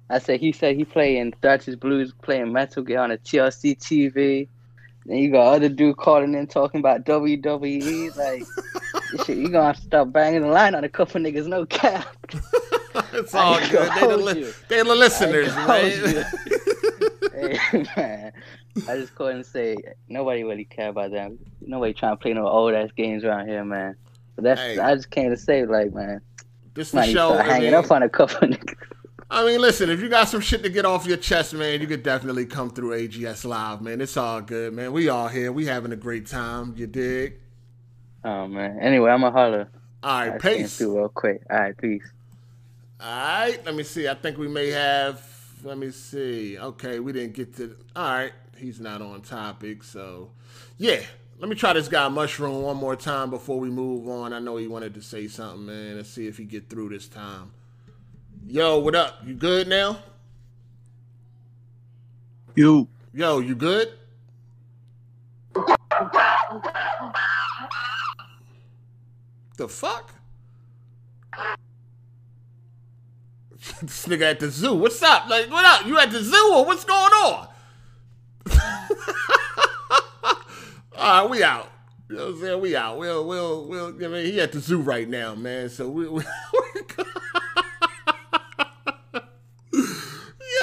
I 0.09 0.19
said 0.19 0.39
he 0.39 0.51
said 0.51 0.75
he 0.75 0.85
playing 0.85 1.33
Dutchess 1.41 1.75
Blues, 1.75 2.13
playing 2.21 2.51
Metal 2.51 2.83
Gear 2.83 2.99
on 2.99 3.11
a 3.11 3.17
TLC 3.17 3.77
TV. 3.77 4.47
Then 5.05 5.17
you 5.17 5.31
got 5.31 5.55
other 5.55 5.69
dude 5.69 5.97
calling 5.97 6.33
in 6.33 6.47
talking 6.47 6.79
about 6.79 7.03
WWE. 7.05 8.15
Like, 8.15 8.43
shit, 9.25 9.37
you 9.37 9.49
gonna 9.49 9.67
have 9.67 9.75
to 9.77 9.81
start 9.81 10.11
banging 10.13 10.41
the 10.41 10.47
line 10.47 10.75
on 10.75 10.83
a 10.83 10.89
couple 10.89 11.19
niggas, 11.21 11.47
no 11.47 11.65
cap. 11.65 12.07
it's 13.13 13.33
all 13.33 13.59
good. 13.69 13.91
They 13.95 14.07
the, 14.07 14.17
li- 14.17 14.53
they 14.69 14.83
the 14.83 14.95
listeners, 14.95 15.49
I 15.51 15.67
man. 15.67 16.25
hey, 17.71 17.85
man, 17.97 18.33
I 18.87 18.97
just 18.97 19.15
call 19.15 19.27
and 19.27 19.45
say 19.45 19.75
nobody 20.07 20.43
really 20.43 20.65
care 20.65 20.89
about 20.89 21.11
them. 21.11 21.37
Nobody 21.61 21.93
trying 21.93 22.13
to 22.13 22.21
play 22.21 22.33
no 22.33 22.47
old 22.47 22.73
ass 22.73 22.91
games 22.95 23.23
around 23.23 23.47
here, 23.47 23.65
man. 23.65 23.95
But 24.35 24.43
that's 24.45 24.61
Hey. 24.61 24.79
I 24.79 24.95
just 24.95 25.09
came 25.11 25.29
to 25.31 25.37
say 25.37 25.65
like, 25.65 25.93
man, 25.93 26.21
this 26.73 26.91
the 26.91 27.03
show. 27.05 27.33
start 27.33 27.41
I 27.41 27.53
hanging 27.53 27.71
mean, 27.71 27.73
up 27.73 27.91
on 27.91 28.03
a 28.03 28.09
couple 28.09 28.47
niggas. 28.47 28.92
I 29.33 29.43
mean, 29.43 29.61
listen, 29.61 29.89
if 29.89 29.99
you 29.99 30.09
got 30.09 30.29
some 30.29 30.41
shit 30.41 30.61
to 30.61 30.69
get 30.69 30.85
off 30.85 31.07
your 31.07 31.17
chest, 31.17 31.55
man, 31.55 31.81
you 31.81 31.87
could 31.87 32.03
definitely 32.03 32.45
come 32.45 32.69
through 32.69 32.91
AGS 32.91 33.45
Live, 33.45 33.81
man. 33.81 33.99
It's 33.99 34.15
all 34.15 34.41
good, 34.41 34.73
man. 34.73 34.93
We 34.93 35.09
all 35.09 35.27
here. 35.27 35.51
We 35.51 35.65
having 35.65 35.91
a 35.91 35.95
great 35.95 36.27
time. 36.27 36.75
You 36.77 36.85
dig? 36.85 37.39
Oh 38.23 38.47
man. 38.47 38.77
Anyway, 38.79 39.09
I'm 39.09 39.23
a 39.23 39.31
holler. 39.31 39.69
All 40.03 40.11
I 40.11 40.29
right, 40.29 40.39
came 40.39 40.57
peace. 40.59 40.79
real 40.79 41.09
quick. 41.09 41.41
All 41.49 41.57
right, 41.57 41.75
peace. 41.75 42.03
All 43.01 43.07
right, 43.07 43.65
let 43.65 43.73
me 43.73 43.81
see. 43.81 44.07
I 44.07 44.13
think 44.13 44.37
we 44.37 44.47
may 44.47 44.69
have. 44.69 45.27
Let 45.63 45.79
me 45.79 45.89
see. 45.89 46.59
Okay, 46.59 46.99
we 46.99 47.11
didn't 47.11 47.33
get 47.33 47.55
to. 47.57 47.75
All 47.95 48.07
right, 48.07 48.33
he's 48.55 48.79
not 48.79 49.01
on 49.01 49.23
topic, 49.23 49.83
so 49.83 50.29
yeah. 50.77 51.01
Let 51.39 51.49
me 51.49 51.55
try 51.55 51.73
this 51.73 51.87
guy 51.87 52.07
Mushroom 52.07 52.61
one 52.61 52.77
more 52.77 52.95
time 52.95 53.31
before 53.31 53.59
we 53.59 53.71
move 53.71 54.07
on. 54.07 54.31
I 54.31 54.37
know 54.37 54.57
he 54.57 54.67
wanted 54.67 54.93
to 54.93 55.01
say 55.01 55.27
something, 55.27 55.65
man. 55.65 55.97
Let's 55.97 56.09
see 56.09 56.27
if 56.27 56.37
he 56.37 56.45
get 56.45 56.69
through 56.69 56.89
this 56.89 57.07
time. 57.07 57.51
Yo, 58.45 58.77
what 58.79 58.93
up? 58.93 59.21
You 59.25 59.33
good 59.35 59.69
now? 59.69 59.97
You. 62.55 62.89
Yo, 63.13 63.39
you 63.39 63.55
good? 63.55 63.93
The 69.55 69.67
fuck? 69.67 70.13
this 73.81 74.07
nigga 74.07 74.31
at 74.31 74.41
the 74.41 74.49
zoo. 74.49 74.73
What's 74.75 75.01
up? 75.01 75.29
Like, 75.29 75.49
what 75.49 75.63
up? 75.63 75.87
You 75.87 75.97
at 75.99 76.11
the 76.11 76.21
zoo 76.21 76.51
or 76.53 76.65
what's 76.65 76.83
going 76.83 77.13
on? 77.13 77.47
All 80.97 81.21
right, 81.23 81.29
we 81.29 81.41
out. 81.43 81.69
You 82.09 82.17
know 82.17 82.25
what 82.25 82.33
I'm 82.33 82.41
saying? 82.41 82.61
We 82.61 82.75
out. 82.75 82.97
We'll, 82.97 83.25
we'll, 83.25 83.67
we'll. 83.67 83.87
I 83.87 84.07
mean, 84.09 84.25
he 84.25 84.41
at 84.41 84.51
the 84.51 84.59
zoo 84.59 84.81
right 84.81 85.07
now, 85.07 85.33
man. 85.33 85.69
So 85.69 85.87
we. 85.87 86.09
we 86.09 86.23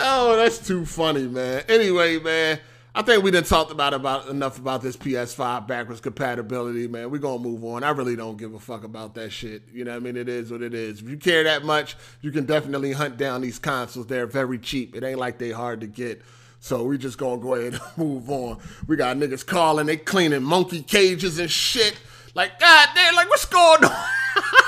Yo, 0.03 0.35
that's 0.37 0.67
too 0.67 0.87
funny, 0.87 1.29
man. 1.29 1.63
Anyway, 1.69 2.19
man, 2.19 2.59
I 2.95 3.03
think 3.03 3.23
we 3.23 3.31
done 3.31 3.45
talked 3.45 3.71
about 3.71 3.93
about 3.93 4.29
enough 4.29 4.59
about 4.59 4.81
this 4.81 4.97
PS5 4.97 5.67
backwards 5.67 6.01
compatibility, 6.01 6.89
man. 6.89 7.11
We're 7.11 7.19
gonna 7.19 7.43
move 7.43 7.63
on. 7.67 7.85
I 7.85 7.91
really 7.91 8.17
don't 8.17 8.39
give 8.39 8.55
a 8.55 8.59
fuck 8.59 8.85
about 8.85 9.15
that 9.17 9.31
shit. 9.31 9.63
You 9.71 9.85
know 9.85 9.91
what 9.91 9.99
I 9.99 10.01
mean? 10.01 10.17
It 10.17 10.27
is 10.27 10.51
what 10.51 10.63
it 10.63 10.73
is. 10.73 11.03
If 11.03 11.09
you 11.11 11.19
care 11.19 11.45
that 11.45 11.67
much, 11.67 11.99
you 12.23 12.31
can 12.31 12.47
definitely 12.47 12.93
hunt 12.93 13.19
down 13.19 13.43
these 13.43 13.59
consoles. 13.59 14.07
They're 14.07 14.27
very 14.27 14.59
cheap. 14.59 14.97
It 14.97 15.05
ain't 15.05 15.19
like 15.19 15.37
they 15.37 15.51
hard 15.51 15.83
to 15.83 15.87
get. 15.87 16.23
So 16.61 16.85
we 16.85 16.97
just 16.97 17.19
gonna 17.19 17.43
go 17.43 17.57
ahead 17.57 17.75
and 17.75 17.83
move 17.99 18.31
on. 18.31 18.59
We 18.87 18.97
got 18.97 19.19
niggas 19.19 19.45
calling, 19.45 19.85
they 19.85 19.99
cleaning 19.99 20.43
monkey 20.45 20.81
cages 20.83 21.39
and 21.39 21.51
shit. 21.51 21.99
Like, 22.35 22.59
god 22.59 22.89
damn, 22.95 23.17
like 23.17 23.29
what's 23.29 23.45
going 23.45 23.85
on? 23.85 23.91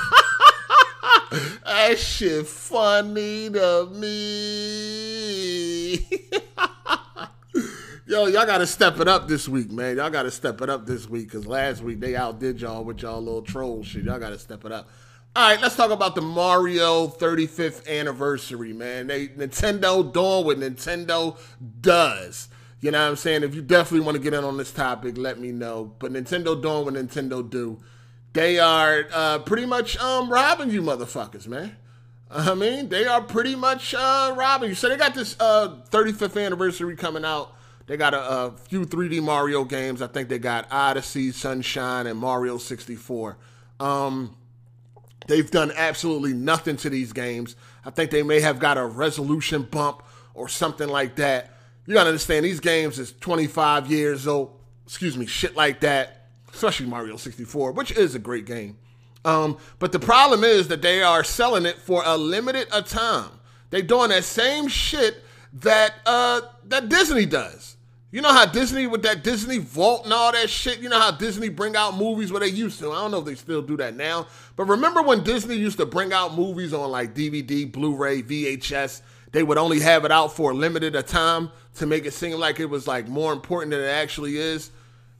that 1.65 1.97
shit 1.97 2.47
funny 2.47 3.49
to 3.49 3.89
me. 3.93 5.95
Yo, 8.05 8.27
y'all 8.27 8.45
gotta 8.45 8.67
step 8.67 8.99
it 8.99 9.07
up 9.07 9.27
this 9.27 9.49
week, 9.49 9.71
man. 9.71 9.97
Y'all 9.97 10.09
gotta 10.09 10.29
step 10.29 10.61
it 10.61 10.69
up 10.69 10.85
this 10.85 11.09
week 11.09 11.31
because 11.31 11.47
last 11.47 11.81
week 11.81 11.99
they 11.99 12.15
outdid 12.15 12.61
y'all 12.61 12.83
with 12.83 13.01
y'all 13.01 13.21
little 13.21 13.41
troll 13.41 13.83
shit. 13.83 14.03
Y'all 14.03 14.19
gotta 14.19 14.37
step 14.37 14.63
it 14.65 14.71
up. 14.71 14.87
All 15.35 15.49
right, 15.49 15.59
let's 15.59 15.75
talk 15.75 15.89
about 15.89 16.13
the 16.13 16.21
Mario 16.21 17.07
35th 17.07 17.87
anniversary, 17.87 18.71
man. 18.71 19.07
They 19.07 19.29
Nintendo 19.29 20.13
doing 20.13 20.45
what 20.45 20.59
Nintendo 20.59 21.39
does. 21.81 22.49
You 22.81 22.91
know 22.91 23.01
what 23.01 23.11
I'm 23.11 23.15
saying? 23.15 23.43
If 23.43 23.55
you 23.55 23.63
definitely 23.63 24.05
want 24.05 24.17
to 24.17 24.21
get 24.21 24.33
in 24.33 24.43
on 24.43 24.57
this 24.57 24.71
topic, 24.71 25.17
let 25.17 25.39
me 25.39 25.51
know. 25.51 25.95
But 25.97 26.13
Nintendo 26.13 26.61
doing 26.61 26.85
what 26.85 26.93
Nintendo 26.93 27.49
do. 27.49 27.79
They 28.33 28.59
are 28.59 29.05
uh, 29.13 29.39
pretty 29.39 29.65
much 29.65 29.97
um, 29.97 30.31
robbing 30.31 30.71
you 30.71 30.81
motherfuckers, 30.81 31.47
man. 31.47 31.77
I 32.31 32.55
mean, 32.55 32.89
they 32.89 33.05
are 33.05 33.21
pretty 33.21 33.55
much 33.55 33.93
uh, 33.93 34.33
robbing 34.35 34.69
you. 34.69 34.75
So 34.75 34.89
they 34.89 34.97
got 34.97 35.13
this 35.13 35.35
uh, 35.39 35.75
35th 35.91 36.43
anniversary 36.43 36.95
coming 36.95 37.23
out. 37.23 37.53
They 37.85 37.95
got 37.95 38.15
a, 38.15 38.29
a 38.29 38.51
few 38.51 38.85
3D 38.85 39.21
Mario 39.21 39.63
games. 39.65 40.01
I 40.01 40.07
think 40.07 40.29
they 40.29 40.39
got 40.39 40.67
Odyssey, 40.71 41.31
Sunshine, 41.31 42.07
and 42.07 42.17
Mario 42.17 42.57
64. 42.57 43.37
Um, 43.79 44.35
they've 45.27 45.49
done 45.49 45.71
absolutely 45.75 46.33
nothing 46.33 46.77
to 46.77 46.89
these 46.89 47.13
games. 47.13 47.55
I 47.85 47.91
think 47.91 48.09
they 48.09 48.23
may 48.23 48.39
have 48.39 48.57
got 48.57 48.79
a 48.79 48.85
resolution 48.85 49.63
bump 49.63 50.01
or 50.33 50.47
something 50.47 50.87
like 50.87 51.17
that. 51.17 51.51
You 51.85 51.93
gotta 51.93 52.09
understand, 52.09 52.45
these 52.45 52.61
games 52.61 52.97
is 52.97 53.11
25 53.19 53.91
years 53.91 54.25
old. 54.25 54.57
Excuse 54.85 55.17
me, 55.17 55.25
shit 55.25 55.55
like 55.55 55.81
that. 55.81 56.22
Especially 56.53 56.85
Mario 56.85 57.17
64, 57.17 57.71
which 57.71 57.91
is 57.91 58.15
a 58.15 58.19
great 58.19 58.45
game. 58.45 58.77
Um, 59.25 59.57
but 59.79 59.91
the 59.91 59.99
problem 59.99 60.43
is 60.43 60.67
that 60.67 60.81
they 60.81 61.01
are 61.01 61.23
selling 61.23 61.65
it 61.65 61.77
for 61.77 62.03
a 62.05 62.17
limited 62.17 62.67
a 62.71 62.81
time. 62.81 63.31
They're 63.69 63.81
doing 63.81 64.09
that 64.09 64.23
same 64.23 64.67
shit 64.67 65.23
that 65.53 65.93
uh, 66.05 66.41
that 66.65 66.89
Disney 66.89 67.25
does. 67.25 67.77
You 68.11 68.21
know 68.21 68.31
how 68.31 68.45
Disney 68.45 68.85
with 68.85 69.01
that 69.03 69.23
Disney 69.23 69.57
Vault 69.57 70.03
and 70.03 70.13
all 70.13 70.31
that 70.31 70.49
shit. 70.49 70.79
You 70.79 70.89
know 70.89 70.99
how 70.99 71.09
Disney 71.09 71.49
bring 71.49 71.75
out 71.75 71.97
movies 71.97 72.31
where 72.31 72.41
they 72.41 72.47
used 72.47 72.77
to. 72.79 72.91
I 72.91 73.01
don't 73.01 73.09
know 73.09 73.19
if 73.19 73.25
they 73.25 73.33
still 73.33 73.63
do 73.63 73.75
that 73.77 73.95
now. 73.95 74.27
But 74.55 74.65
remember 74.65 75.01
when 75.01 75.23
Disney 75.23 75.55
used 75.55 75.77
to 75.79 75.87
bring 75.87 76.13
out 76.13 76.35
movies 76.35 76.73
on 76.73 76.91
like 76.91 77.15
DVD, 77.15 77.71
Blu-ray, 77.71 78.21
VHS? 78.21 79.01
They 79.31 79.41
would 79.41 79.57
only 79.57 79.79
have 79.79 80.05
it 80.05 80.11
out 80.11 80.35
for 80.35 80.51
a 80.51 80.53
limited 80.53 80.95
a 80.95 81.01
time 81.01 81.49
to 81.75 81.87
make 81.87 82.05
it 82.05 82.13
seem 82.13 82.39
like 82.39 82.59
it 82.59 82.69
was 82.69 82.85
like 82.85 83.07
more 83.07 83.33
important 83.33 83.71
than 83.71 83.81
it 83.81 83.89
actually 83.89 84.37
is. 84.37 84.69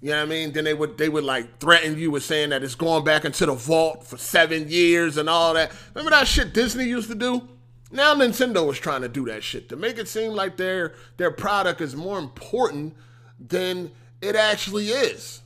You 0.04 0.10
know 0.10 0.18
what 0.18 0.24
I 0.24 0.30
mean? 0.30 0.52
Then 0.52 0.66
they 0.66 0.74
would 0.74 0.98
they 0.98 1.08
would 1.08 1.24
like 1.24 1.60
threaten 1.60 1.98
you 1.98 2.12
with 2.12 2.26
saying 2.26 2.50
that 2.50 2.62
it's 2.62 2.76
going 2.76 3.06
back 3.06 3.24
into 3.24 3.46
the 3.46 3.54
vault 3.54 4.06
for 4.06 4.18
seven 4.18 4.68
years 4.68 5.16
and 5.16 5.30
all 5.30 5.54
that. 5.54 5.72
Remember 5.96 6.12
that 6.12 6.28
shit 6.28 6.54
Disney 6.54 6.84
used 6.84 7.08
to 7.08 7.16
do? 7.16 7.48
Now 7.90 8.14
Nintendo 8.14 8.70
is 8.70 8.78
trying 8.78 9.04
to 9.04 9.08
do 9.08 9.24
that 9.28 9.44
shit 9.46 9.70
to 9.70 9.78
make 9.78 9.98
it 9.98 10.10
seem 10.10 10.34
like 10.34 10.58
their 10.58 10.94
their 11.16 11.32
product 11.32 11.80
is 11.80 11.96
more 11.96 12.20
important 12.20 12.98
than 13.40 13.92
it 14.22 14.36
actually 14.36 14.90
is. 14.90 15.40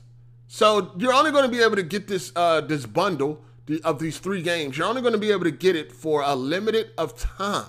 So 0.48 0.90
you're 0.98 1.12
only 1.12 1.30
going 1.30 1.48
to 1.48 1.56
be 1.56 1.62
able 1.62 1.76
to 1.76 1.84
get 1.84 2.08
this 2.08 2.32
uh, 2.34 2.60
this 2.60 2.84
bundle 2.84 3.40
of 3.84 4.00
these 4.00 4.18
three 4.18 4.42
games. 4.42 4.76
You're 4.76 4.88
only 4.88 5.02
going 5.02 5.12
to 5.12 5.20
be 5.20 5.30
able 5.30 5.44
to 5.44 5.52
get 5.52 5.76
it 5.76 5.92
for 5.92 6.22
a 6.22 6.34
limited 6.34 6.90
of 6.98 7.16
time. 7.16 7.66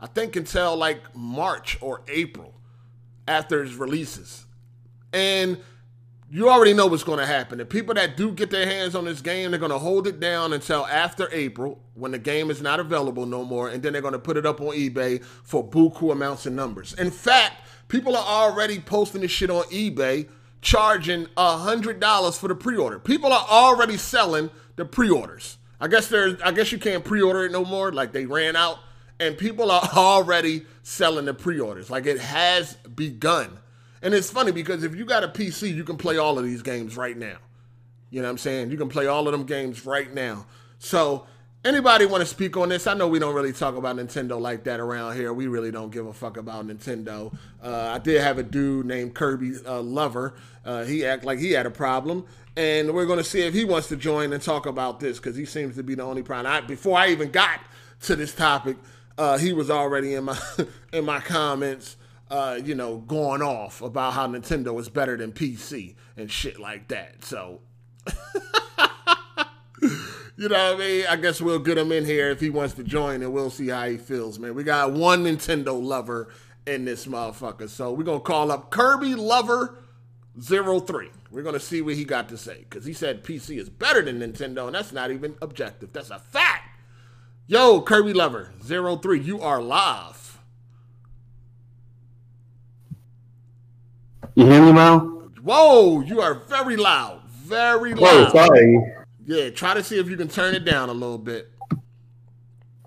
I 0.00 0.08
think 0.08 0.34
until 0.34 0.74
like 0.76 1.14
March 1.14 1.78
or 1.80 2.02
April 2.08 2.52
after 3.28 3.62
its 3.62 3.74
releases. 3.74 4.46
And 5.12 5.58
you 6.32 6.48
already 6.48 6.72
know 6.72 6.86
what's 6.86 7.02
going 7.02 7.18
to 7.18 7.26
happen. 7.26 7.58
The 7.58 7.64
people 7.64 7.94
that 7.94 8.16
do 8.16 8.30
get 8.30 8.50
their 8.50 8.64
hands 8.64 8.94
on 8.94 9.04
this 9.04 9.20
game, 9.20 9.50
they're 9.50 9.58
going 9.58 9.72
to 9.72 9.78
hold 9.78 10.06
it 10.06 10.20
down 10.20 10.52
until 10.52 10.86
after 10.86 11.28
April 11.32 11.80
when 11.94 12.12
the 12.12 12.20
game 12.20 12.50
is 12.52 12.62
not 12.62 12.78
available 12.78 13.26
no 13.26 13.44
more, 13.44 13.68
and 13.68 13.82
then 13.82 13.92
they're 13.92 14.00
going 14.00 14.12
to 14.12 14.18
put 14.18 14.36
it 14.36 14.46
up 14.46 14.60
on 14.60 14.68
eBay 14.68 15.22
for 15.24 15.68
buku 15.68 16.12
amounts 16.12 16.46
and 16.46 16.54
numbers. 16.54 16.92
In 16.94 17.10
fact, 17.10 17.66
people 17.88 18.16
are 18.16 18.24
already 18.24 18.78
posting 18.78 19.22
this 19.22 19.32
shit 19.32 19.50
on 19.50 19.64
eBay, 19.64 20.28
charging 20.62 21.26
a 21.36 21.56
hundred 21.56 21.98
dollars 21.98 22.38
for 22.38 22.46
the 22.46 22.54
pre-order. 22.54 23.00
People 23.00 23.32
are 23.32 23.46
already 23.48 23.96
selling 23.96 24.50
the 24.76 24.84
pre-orders. 24.84 25.58
I 25.80 25.88
guess 25.88 26.06
there's, 26.06 26.40
I 26.42 26.52
guess 26.52 26.70
you 26.70 26.78
can't 26.78 27.04
pre-order 27.04 27.46
it 27.46 27.50
no 27.50 27.64
more. 27.64 27.90
Like 27.90 28.12
they 28.12 28.26
ran 28.26 28.54
out, 28.54 28.78
and 29.18 29.36
people 29.36 29.72
are 29.72 29.82
already 29.96 30.64
selling 30.84 31.24
the 31.24 31.34
pre-orders. 31.34 31.90
Like 31.90 32.06
it 32.06 32.20
has 32.20 32.74
begun. 32.74 33.58
And 34.02 34.14
it's 34.14 34.30
funny 34.30 34.52
because 34.52 34.82
if 34.82 34.94
you 34.94 35.04
got 35.04 35.24
a 35.24 35.28
PC, 35.28 35.74
you 35.74 35.84
can 35.84 35.96
play 35.96 36.16
all 36.16 36.38
of 36.38 36.44
these 36.44 36.62
games 36.62 36.96
right 36.96 37.16
now. 37.16 37.36
You 38.10 38.22
know 38.22 38.28
what 38.28 38.32
I'm 38.32 38.38
saying? 38.38 38.70
You 38.70 38.76
can 38.76 38.88
play 38.88 39.06
all 39.06 39.28
of 39.28 39.32
them 39.32 39.44
games 39.44 39.86
right 39.86 40.12
now. 40.12 40.46
So 40.78 41.26
Anybody 41.62 42.06
want 42.06 42.22
to 42.22 42.26
speak 42.26 42.56
on 42.56 42.70
this? 42.70 42.86
I 42.86 42.94
know 42.94 43.06
we 43.06 43.18
don't 43.18 43.34
really 43.34 43.52
talk 43.52 43.76
about 43.76 43.96
Nintendo 43.96 44.40
like 44.40 44.64
that 44.64 44.80
around 44.80 45.14
here. 45.16 45.34
We 45.34 45.46
really 45.46 45.70
don't 45.70 45.90
give 45.90 46.06
a 46.06 46.12
fuck 46.14 46.38
about 46.38 46.66
Nintendo. 46.66 47.36
Uh, 47.62 47.92
I 47.94 47.98
did 47.98 48.22
have 48.22 48.38
a 48.38 48.42
dude 48.42 48.86
named 48.86 49.14
Kirby 49.14 49.52
uh, 49.66 49.82
Lover. 49.82 50.32
Uh, 50.64 50.84
he 50.84 51.04
act 51.04 51.22
like 51.22 51.38
he 51.38 51.52
had 51.52 51.66
a 51.66 51.70
problem, 51.70 52.24
and 52.56 52.94
we're 52.94 53.04
going 53.04 53.18
to 53.18 53.24
see 53.24 53.42
if 53.42 53.52
he 53.52 53.66
wants 53.66 53.88
to 53.88 53.96
join 53.96 54.32
and 54.32 54.42
talk 54.42 54.64
about 54.64 55.00
this 55.00 55.18
because 55.18 55.36
he 55.36 55.44
seems 55.44 55.76
to 55.76 55.82
be 55.82 55.94
the 55.94 56.02
only 56.02 56.22
problem. 56.22 56.50
I, 56.50 56.62
before 56.62 56.96
I 56.96 57.08
even 57.08 57.30
got 57.30 57.60
to 58.04 58.16
this 58.16 58.34
topic, 58.34 58.78
uh, 59.18 59.36
he 59.36 59.52
was 59.52 59.70
already 59.70 60.14
in 60.14 60.24
my 60.24 60.38
in 60.94 61.04
my 61.04 61.20
comments. 61.20 61.98
Uh, 62.30 62.60
you 62.64 62.76
know, 62.76 62.98
going 62.98 63.42
off 63.42 63.82
about 63.82 64.12
how 64.12 64.26
Nintendo 64.28 64.78
is 64.78 64.88
better 64.88 65.16
than 65.16 65.32
PC 65.32 65.96
and 66.16 66.30
shit 66.30 66.60
like 66.60 66.86
that. 66.88 67.24
So 67.24 67.60
you 70.36 70.48
know 70.48 70.72
what 70.72 70.76
I 70.76 70.78
mean? 70.78 71.06
I 71.08 71.16
guess 71.16 71.40
we'll 71.40 71.58
get 71.58 71.76
him 71.76 71.92
in 71.92 72.04
here 72.04 72.30
if 72.30 72.40
he 72.40 72.50
wants 72.50 72.74
to 72.74 72.84
join 72.84 73.22
and 73.22 73.32
we'll 73.32 73.50
see 73.50 73.68
how 73.68 73.86
he 73.88 73.96
feels, 73.96 74.38
man. 74.38 74.54
We 74.54 74.64
got 74.64 74.92
one 74.92 75.24
Nintendo 75.24 75.82
lover 75.82 76.28
in 76.66 76.84
this 76.84 77.06
motherfucker. 77.06 77.68
So 77.68 77.92
we're 77.92 78.04
going 78.04 78.20
to 78.20 78.24
call 78.24 78.50
up 78.50 78.70
Kirby 78.70 79.14
Lover 79.14 79.78
03. 80.40 81.10
We're 81.30 81.42
going 81.42 81.54
to 81.54 81.60
see 81.60 81.82
what 81.82 81.94
he 81.94 82.04
got 82.04 82.28
to 82.30 82.36
say 82.36 82.66
because 82.68 82.84
he 82.84 82.92
said 82.92 83.24
PC 83.24 83.58
is 83.58 83.68
better 83.68 84.02
than 84.02 84.20
Nintendo, 84.20 84.66
and 84.66 84.74
that's 84.74 84.92
not 84.92 85.10
even 85.10 85.34
objective. 85.42 85.92
That's 85.92 86.10
a 86.10 86.18
fact. 86.18 86.78
Yo, 87.46 87.80
Kirby 87.80 88.12
Lover 88.12 88.52
03, 88.62 89.20
you 89.20 89.40
are 89.40 89.60
live. 89.60 90.19
You 94.40 94.46
hear 94.46 94.62
me, 94.62 94.72
Mo? 94.72 95.28
Whoa, 95.42 96.00
you 96.00 96.22
are 96.22 96.32
very 96.32 96.74
loud. 96.74 97.20
Very 97.28 97.92
Oh, 97.92 98.00
loud. 98.00 98.32
sorry. 98.32 98.94
Yeah, 99.26 99.50
try 99.50 99.74
to 99.74 99.84
see 99.84 99.98
if 99.98 100.08
you 100.08 100.16
can 100.16 100.28
turn 100.28 100.54
it 100.54 100.64
down 100.64 100.88
a 100.88 100.94
little 100.94 101.18
bit. 101.18 101.50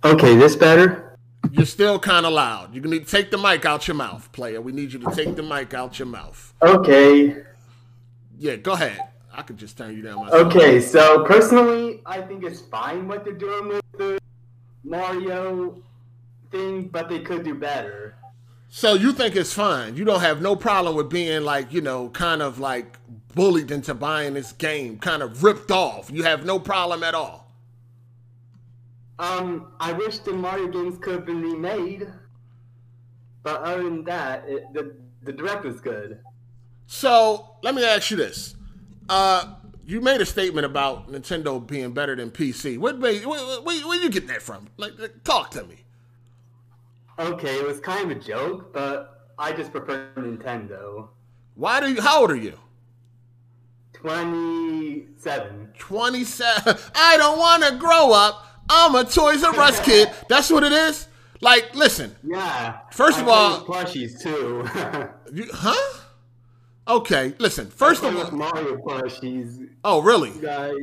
Okay, 0.04 0.36
this 0.36 0.56
better? 0.56 1.20
You're 1.52 1.68
still 1.68 2.00
kind 2.00 2.26
of 2.26 2.34
loud. 2.34 2.74
You 2.74 2.82
can 2.82 2.90
need 2.90 3.06
to 3.06 3.12
take 3.12 3.30
the 3.30 3.38
mic 3.38 3.66
out 3.66 3.88
your 3.88 3.94
mouth, 3.94 4.32
player. 4.32 4.62
We 4.62 4.72
need 4.72 4.94
you 4.94 5.00
to 5.02 5.12
take 5.12 5.36
the 5.36 5.44
mic 5.44 5.76
out 5.76 6.00
your 6.00 6.08
mouth. 6.08 6.56
Okay. 6.64 7.44
Yeah, 8.40 8.56
go 8.56 8.72
ahead. 8.72 8.98
I 9.32 9.44
could 9.44 9.58
just 9.58 9.78
turn 9.78 9.96
you 9.96 10.02
down 10.02 10.26
myself. 10.26 10.48
Okay, 10.48 10.80
so 10.82 11.24
personally, 11.24 12.02
I 12.08 12.22
think 12.22 12.44
it's 12.44 12.62
fine 12.62 13.08
what 13.08 13.24
they're 13.26 13.34
doing 13.34 13.68
with 13.68 13.82
the 13.96 14.18
Mario 14.84 15.78
thing, 16.50 16.88
but 16.88 17.10
they 17.10 17.20
could 17.20 17.44
do 17.44 17.54
better. 17.54 18.16
So 18.76 18.96
you 18.96 19.12
think 19.12 19.36
it's 19.36 19.54
fine? 19.54 19.96
You 19.96 20.04
don't 20.04 20.22
have 20.22 20.42
no 20.42 20.56
problem 20.56 20.96
with 20.96 21.08
being 21.08 21.44
like, 21.44 21.72
you 21.72 21.80
know, 21.80 22.10
kind 22.10 22.42
of 22.42 22.58
like 22.58 22.98
bullied 23.36 23.70
into 23.70 23.94
buying 23.94 24.34
this 24.34 24.52
game, 24.52 24.98
kind 24.98 25.22
of 25.22 25.44
ripped 25.44 25.70
off. 25.70 26.10
You 26.10 26.24
have 26.24 26.44
no 26.44 26.58
problem 26.58 27.04
at 27.04 27.14
all. 27.14 27.52
Um, 29.20 29.74
I 29.80 29.94
wish 29.94 30.18
the 30.20 30.34
Mario 30.34 30.70
games 30.70 30.98
could 30.98 31.14
have 31.14 31.26
been 31.28 31.44
remade, 31.44 32.08
but 33.44 33.62
other 33.62 33.84
than 33.84 34.04
that, 34.06 34.44
it, 34.48 34.64
the 34.74 34.96
the 35.22 35.34
direct 35.34 35.66
was 35.66 35.80
good. 35.80 36.18
So 36.88 37.58
let 37.62 37.76
me 37.76 37.86
ask 37.86 38.10
you 38.10 38.18
this: 38.18 38.56
uh, 39.08 39.54
You 39.86 40.02
made 40.02 40.20
a 40.20 40.26
statement 40.26 40.66
about 40.66 41.12
Nintendo 41.12 41.66
being 41.66 41.94
better 41.94 42.16
than 42.16 42.32
PC. 42.32 42.80
What 42.80 42.98
made, 42.98 43.24
where, 43.24 43.40
where, 43.62 43.88
where 43.88 44.02
you 44.02 44.10
get 44.10 44.28
that 44.30 44.42
from? 44.42 44.68
Like, 44.78 44.98
like, 44.98 45.24
talk 45.24 45.52
to 45.52 45.64
me. 45.64 45.84
Okay, 47.20 47.56
it 47.60 47.66
was 47.68 47.80
kind 47.80 48.10
of 48.12 48.18
a 48.18 48.20
joke, 48.20 48.74
but 48.74 49.30
I 49.38 49.52
just 49.54 49.72
prefer 49.72 50.10
Nintendo. 50.18 51.10
Why 51.56 51.80
do 51.80 51.92
you? 51.94 52.02
How 52.02 52.22
old 52.22 52.32
are 52.32 52.36
you? 52.36 52.58
Twenty-seven. 53.94 55.70
27. 55.78 56.76
I 56.96 57.18
don't 57.18 57.38
want 57.40 57.64
to 57.64 57.76
grow 57.78 58.12
up. 58.12 58.46
I'm 58.70 58.96
a 58.96 59.04
Toys 59.04 59.44
R 59.44 59.58
Us 59.60 59.80
kid. 59.82 60.10
That's 60.30 60.50
what 60.50 60.64
it 60.64 60.72
is. 60.72 61.08
Like, 61.42 61.76
listen, 61.76 62.16
Yeah. 62.24 62.80
First 62.92 63.20
I 63.20 63.22
of 63.22 63.28
all- 63.28 63.66
plushies 63.66 64.22
too. 64.22 64.66
you, 65.34 65.48
huh? 65.54 66.00
Okay, 66.88 67.34
listen. 67.38 67.70
First 67.70 68.04
of 68.04 68.16
all, 68.16 68.32
Mario 68.32 68.76
plushies, 68.78 69.68
oh 69.84 70.02
really, 70.02 70.32
guys. 70.42 70.74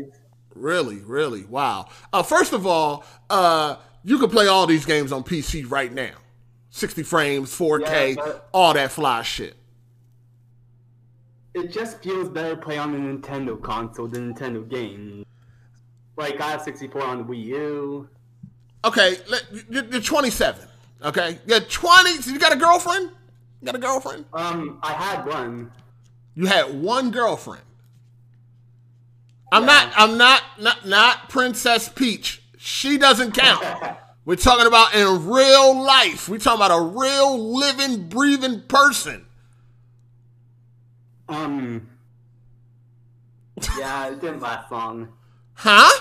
really, 0.55 0.97
really? 1.01 1.45
Wow. 1.45 1.89
Uh, 2.13 2.23
first 2.23 2.53
of 2.53 2.67
all, 2.67 3.05
uh, 3.29 3.77
you 4.05 4.19
can 4.19 4.31
play 4.31 4.47
all 4.47 4.67
these 4.67 4.85
games 4.85 5.13
on 5.13 5.23
PC 5.23 5.71
right 5.71 5.93
now, 5.93 6.13
60 6.71 7.03
frames, 7.03 7.51
4K, 7.51 8.17
Yeah, 8.17 8.33
all 8.53 8.75
that 8.75 8.93
fly 8.93 9.23
shit. 9.23 9.57
It 11.55 11.73
just 11.73 12.03
feels 12.03 12.29
better 12.29 12.55
to 12.55 12.61
play 12.61 12.79
on 12.79 12.93
the 12.93 12.99
Nintendo 12.99 13.61
console 13.61 14.07
than 14.07 14.35
Nintendo 14.35 14.69
game. 14.69 15.27
Like 16.17 16.41
I 16.41 16.51
have 16.53 16.63
64 16.63 17.03
on 17.03 17.19
the 17.19 17.25
Wii 17.25 17.45
U. 17.47 18.09
Okay, 18.85 19.17
let, 19.29 19.47
you're, 19.69 19.85
you're 19.85 20.01
27. 20.01 20.69
Okay, 21.03 21.39
you're 21.47 21.61
20. 21.61 22.23
So 22.23 22.31
you 22.31 22.39
got 22.39 22.53
a 22.53 22.57
girlfriend? 22.57 23.11
You 23.61 23.67
got 23.67 23.75
a 23.75 23.79
girlfriend? 23.79 24.25
Um, 24.33 24.79
I 24.83 24.93
had 24.93 25.27
one. 25.27 25.73
You 26.35 26.47
had 26.47 26.73
one 26.81 27.11
girlfriend. 27.11 27.65
I'm 29.53 29.67
not. 29.67 29.93
I'm 29.97 30.17
not. 30.17 30.43
Not 30.61 30.87
not 30.87 31.29
Princess 31.29 31.89
Peach. 31.89 32.40
She 32.63 32.99
doesn't 32.99 33.33
count. 33.33 33.65
We're 34.27 34.37
talking 34.37 34.67
about 34.67 34.95
in 34.95 35.27
real 35.31 35.83
life. 35.83 36.29
We're 36.29 36.39
talking 36.39 36.63
about 36.63 36.79
a 36.79 36.99
real 36.99 37.57
living, 37.57 38.11
breathing 38.11 38.61
person. 38.69 39.25
Um. 41.27 41.89
Yeah, 43.79 44.09
it 44.09 44.21
didn't 44.21 44.41
last 44.41 44.71
long. 44.71 45.09
Huh? 45.55 46.01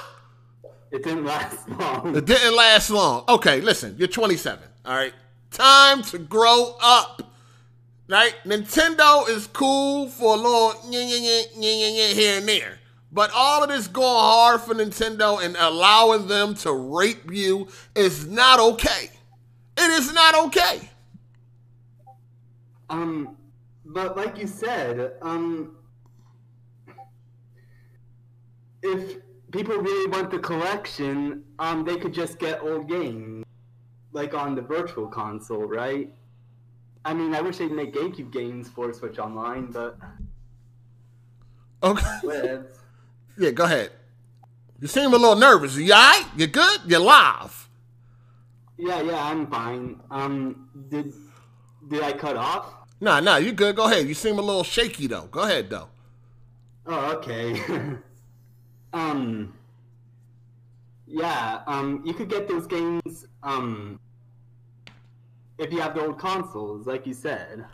It 0.92 1.02
didn't 1.02 1.24
last 1.24 1.70
long. 1.70 2.14
It 2.14 2.26
didn't 2.26 2.58
last 2.58 2.90
long. 2.90 3.24
Okay, 3.30 3.62
listen. 3.62 3.96
You're 3.98 4.10
27. 4.10 4.62
All 4.84 4.98
right. 4.98 5.14
Time 5.52 6.04
to 6.04 6.18
grow 6.18 6.76
up. 6.82 7.32
Right? 8.10 8.36
Nintendo 8.44 9.30
is 9.30 9.48
cool 9.48 10.10
for 10.10 10.34
a 10.34 10.38
little 10.38 10.72
nyeh, 10.92 11.08
nyeh, 11.08 11.22
nyeh, 11.22 11.58
nyeh, 11.58 11.94
nyeh 11.94 12.14
here 12.14 12.38
and 12.40 12.48
there. 12.50 12.79
But 13.12 13.32
all 13.34 13.64
of 13.64 13.70
this 13.70 13.88
going 13.88 14.06
hard 14.08 14.62
for 14.62 14.76
Nintendo 14.76 15.44
and 15.44 15.56
allowing 15.58 16.28
them 16.28 16.54
to 16.56 16.72
rape 16.72 17.32
you 17.32 17.68
is 17.96 18.28
not 18.28 18.60
okay. 18.60 19.10
It 19.78 19.90
is 19.92 20.14
not 20.14 20.36
okay. 20.48 20.90
Um, 22.90 23.38
but 23.86 24.16
like 24.16 24.38
you 24.38 24.46
said, 24.46 25.14
um, 25.22 25.76
if 28.84 29.18
people 29.52 29.76
really 29.78 30.10
want 30.10 30.30
the 30.30 30.40
collection, 30.40 31.44
um, 31.58 31.84
they 31.84 31.98
could 31.98 32.14
just 32.14 32.38
get 32.40 32.62
old 32.62 32.88
games, 32.88 33.44
like 34.12 34.34
on 34.34 34.54
the 34.56 34.62
virtual 34.62 35.08
console, 35.08 35.66
right? 35.66 36.12
I 37.06 37.14
mean, 37.14 37.34
I 37.34 37.42
wish 37.42 37.58
they'd 37.58 37.72
make 37.72 37.94
GameCube 37.94 38.32
games 38.32 38.70
for 38.70 38.94
Switch 38.94 39.18
Online, 39.18 39.72
but 39.72 39.98
Okay. 41.82 42.06
lives. 42.24 42.79
Yeah, 43.40 43.52
go 43.52 43.64
ahead. 43.64 43.92
You 44.82 44.88
seem 44.88 45.14
a 45.14 45.18
little 45.18 45.36
nervous. 45.36 45.76
You 45.76 45.94
all 45.94 46.00
right? 46.00 46.26
You 46.36 46.48
good? 46.48 46.82
You 46.86 47.00
live? 47.00 47.70
Yeah, 48.78 49.02
yeah, 49.02 49.26
I'm 49.26 49.48
fine. 49.48 50.00
Um, 50.12 50.70
did 50.90 51.14
did 51.88 52.04
I 52.04 52.14
cut 52.14 52.36
off? 52.36 52.74
Nah, 53.02 53.20
nah, 53.22 53.38
you 53.38 53.54
good. 53.54 53.76
Go 53.76 53.86
ahead. 53.86 54.08
You 54.08 54.14
seem 54.14 54.40
a 54.40 54.42
little 54.42 54.64
shaky 54.64 55.08
though. 55.08 55.28
Go 55.32 55.42
ahead 55.42 55.70
though. 55.70 55.88
Oh, 56.86 57.14
okay. 57.18 57.62
um, 58.94 59.54
yeah, 61.08 61.62
um, 61.66 62.02
you 62.06 62.14
could 62.14 62.30
get 62.30 62.48
those 62.48 62.68
games, 62.68 63.26
um, 63.44 64.00
if 65.58 65.72
you 65.72 65.80
have 65.82 65.96
the 65.96 66.02
old 66.02 66.20
consoles, 66.20 66.88
like 66.88 67.06
you 67.08 67.14
said. 67.14 67.66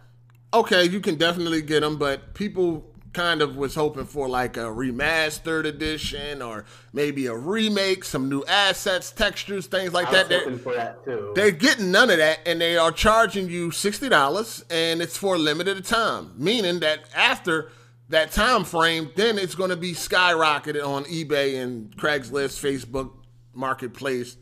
okay, 0.53 0.86
you 0.86 0.99
can 0.99 1.16
definitely 1.16 1.61
get 1.61 1.82
them, 1.82 1.97
but 1.97 2.34
people 2.34 2.86
kind 3.16 3.41
of 3.41 3.55
was 3.55 3.74
hoping 3.76 4.05
for 4.05 4.28
like 4.28 4.57
a 4.57 4.66
remastered 4.66 5.66
edition 5.66 6.41
or 6.41 6.66
maybe 6.91 7.26
a 7.28 7.36
remake, 7.36 8.03
some 8.03 8.28
new 8.30 8.43
assets, 8.45 9.09
textures, 9.11 9.68
things 9.68 9.93
like 9.93 10.09
I 10.09 10.11
that. 10.11 10.30
They're, 10.30 10.39
hoping 10.41 10.59
for 10.59 10.74
that 10.76 11.03
too. 11.05 11.32
they're 11.34 11.51
getting 11.51 11.91
none 11.91 12.09
of 12.09 12.18
that, 12.18 12.39
and 12.45 12.59
they 12.59 12.76
are 12.78 12.91
charging 12.91 13.49
you 13.49 13.72
sixty 13.72 14.09
dollars, 14.09 14.66
and 14.70 15.01
it's 15.01 15.18
for 15.18 15.36
a 15.36 15.38
limited 15.38 15.86
time. 15.86 16.34
Meaning 16.38 16.82
that 16.82 17.05
after 17.16 17.72
that 18.09 18.32
time 18.32 18.66
frame, 18.66 19.09
then 19.16 19.39
it's 19.39 19.55
going 19.55 19.72
to 19.72 19.78
be 19.78 19.93
skyrocketed 19.93 20.86
on 20.86 21.05
eBay 21.05 21.63
and 21.63 21.95
Craigslist, 21.97 22.59
Facebook 22.61 23.13
Marketplace, 23.53 24.36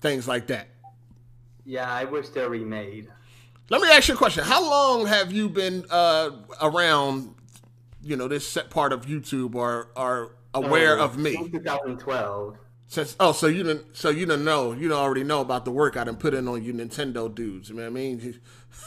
things 0.00 0.26
like 0.26 0.46
that. 0.48 0.68
yeah, 1.66 1.92
I 1.92 2.04
wish 2.04 2.30
they're 2.30 2.48
remade. 2.48 3.08
Let 3.70 3.80
me 3.80 3.88
ask 3.88 4.08
you 4.08 4.14
a 4.14 4.16
question. 4.16 4.44
How 4.44 4.62
long 4.62 5.06
have 5.06 5.32
you 5.32 5.48
been 5.48 5.84
uh, 5.90 6.30
around, 6.60 7.33
you 8.04 8.16
know, 8.16 8.28
this 8.28 8.46
set 8.46 8.70
part 8.70 8.92
of 8.92 9.06
YouTube 9.06 9.54
or 9.54 9.88
are 9.96 10.30
aware 10.52 10.98
Oh, 10.98 11.04
of 11.04 11.16
me? 11.18 11.32
Since 11.32 11.50
2012. 11.52 12.58
Since 12.86 13.16
oh, 13.18 13.32
so 13.32 13.46
you 13.46 13.62
didn't 13.62 13.96
so 13.96 14.10
you 14.10 14.26
didn't 14.26 14.44
know 14.44 14.72
you 14.72 14.88
don't 14.88 14.98
already 15.00 15.24
know 15.24 15.40
about 15.40 15.64
the 15.64 15.70
work 15.72 15.96
I 15.96 16.04
done 16.04 16.16
put 16.16 16.34
in 16.34 16.46
on 16.46 16.62
you 16.62 16.72
Nintendo 16.72 17.34
dudes. 17.34 17.70
You 17.70 17.76
know 17.76 17.82
what 17.82 17.88
I 17.88 17.90
mean? 17.90 18.40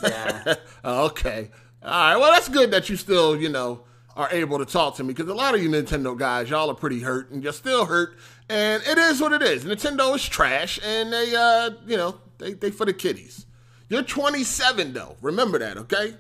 Yeah. 0.03 0.53
Oh, 0.84 1.05
okay. 1.07 1.49
All 1.84 1.89
right. 1.89 2.15
Well, 2.18 2.32
that's 2.32 2.47
good 2.49 2.72
that 2.72 2.89
you 2.89 2.95
still 2.95 3.36
you 3.36 3.49
know 3.49 3.84
are 4.15 4.30
able 4.32 4.57
to 4.59 4.65
talk 4.65 4.95
to 4.95 5.03
me 5.03 5.13
because 5.13 5.30
a 5.30 5.34
lot 5.34 5.53
of 5.55 5.61
you 5.61 5.70
Nintendo 5.70 6.18
guys, 6.18 6.49
y'all 6.49 6.70
are 6.72 6.76
pretty 6.76 7.01
hurt 7.01 7.30
and 7.32 7.43
you're 7.43 7.53
still 7.53 7.86
hurt. 7.86 8.18
And 8.49 8.82
it 8.84 8.97
is 8.97 9.22
what 9.22 9.32
it 9.34 9.41
is. 9.43 9.63
Nintendo 9.63 10.15
is 10.15 10.26
trash 10.28 10.80
and 10.84 11.13
they, 11.13 11.36
uh, 11.36 11.72
you 11.86 11.97
know, 11.97 12.20
they, 12.39 12.53
they 12.53 12.72
for 12.72 12.86
the 12.86 12.93
kiddies. 12.93 13.45
You're 13.89 14.01
27 14.03 14.93
though. 14.93 15.18
Remember 15.22 15.59
that, 15.59 15.78
okay? 15.78 16.15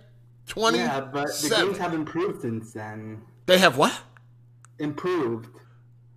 27. 0.47 0.85
Yeah, 0.85 1.01
but 1.11 1.27
the 1.41 1.49
games 1.49 1.77
have 1.77 1.93
improved 1.93 2.41
since 2.41 2.73
then. 2.73 3.21
They 3.45 3.57
have 3.57 3.77
what? 3.77 3.97
Improved. 4.79 5.49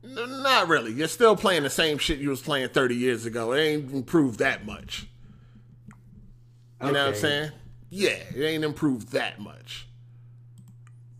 Not 0.02 0.68
really. 0.68 0.92
You're 0.92 1.08
still 1.08 1.36
playing 1.36 1.62
the 1.62 1.70
same 1.70 1.98
shit 1.98 2.18
you 2.18 2.30
was 2.30 2.40
playing 2.40 2.70
30 2.70 2.94
years 2.96 3.26
ago. 3.26 3.52
It 3.52 3.60
ain't 3.60 3.92
improved 3.92 4.38
that 4.38 4.64
much. 4.64 5.06
You 6.82 6.92
know 6.92 6.92
what 6.92 7.08
I'm 7.08 7.14
saying? 7.14 7.52
Yeah, 7.90 8.18
it 8.34 8.42
ain't 8.42 8.64
improved 8.64 9.12
that 9.12 9.40
much. 9.40 9.86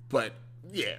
But 0.09 0.35
yeah, 0.73 0.97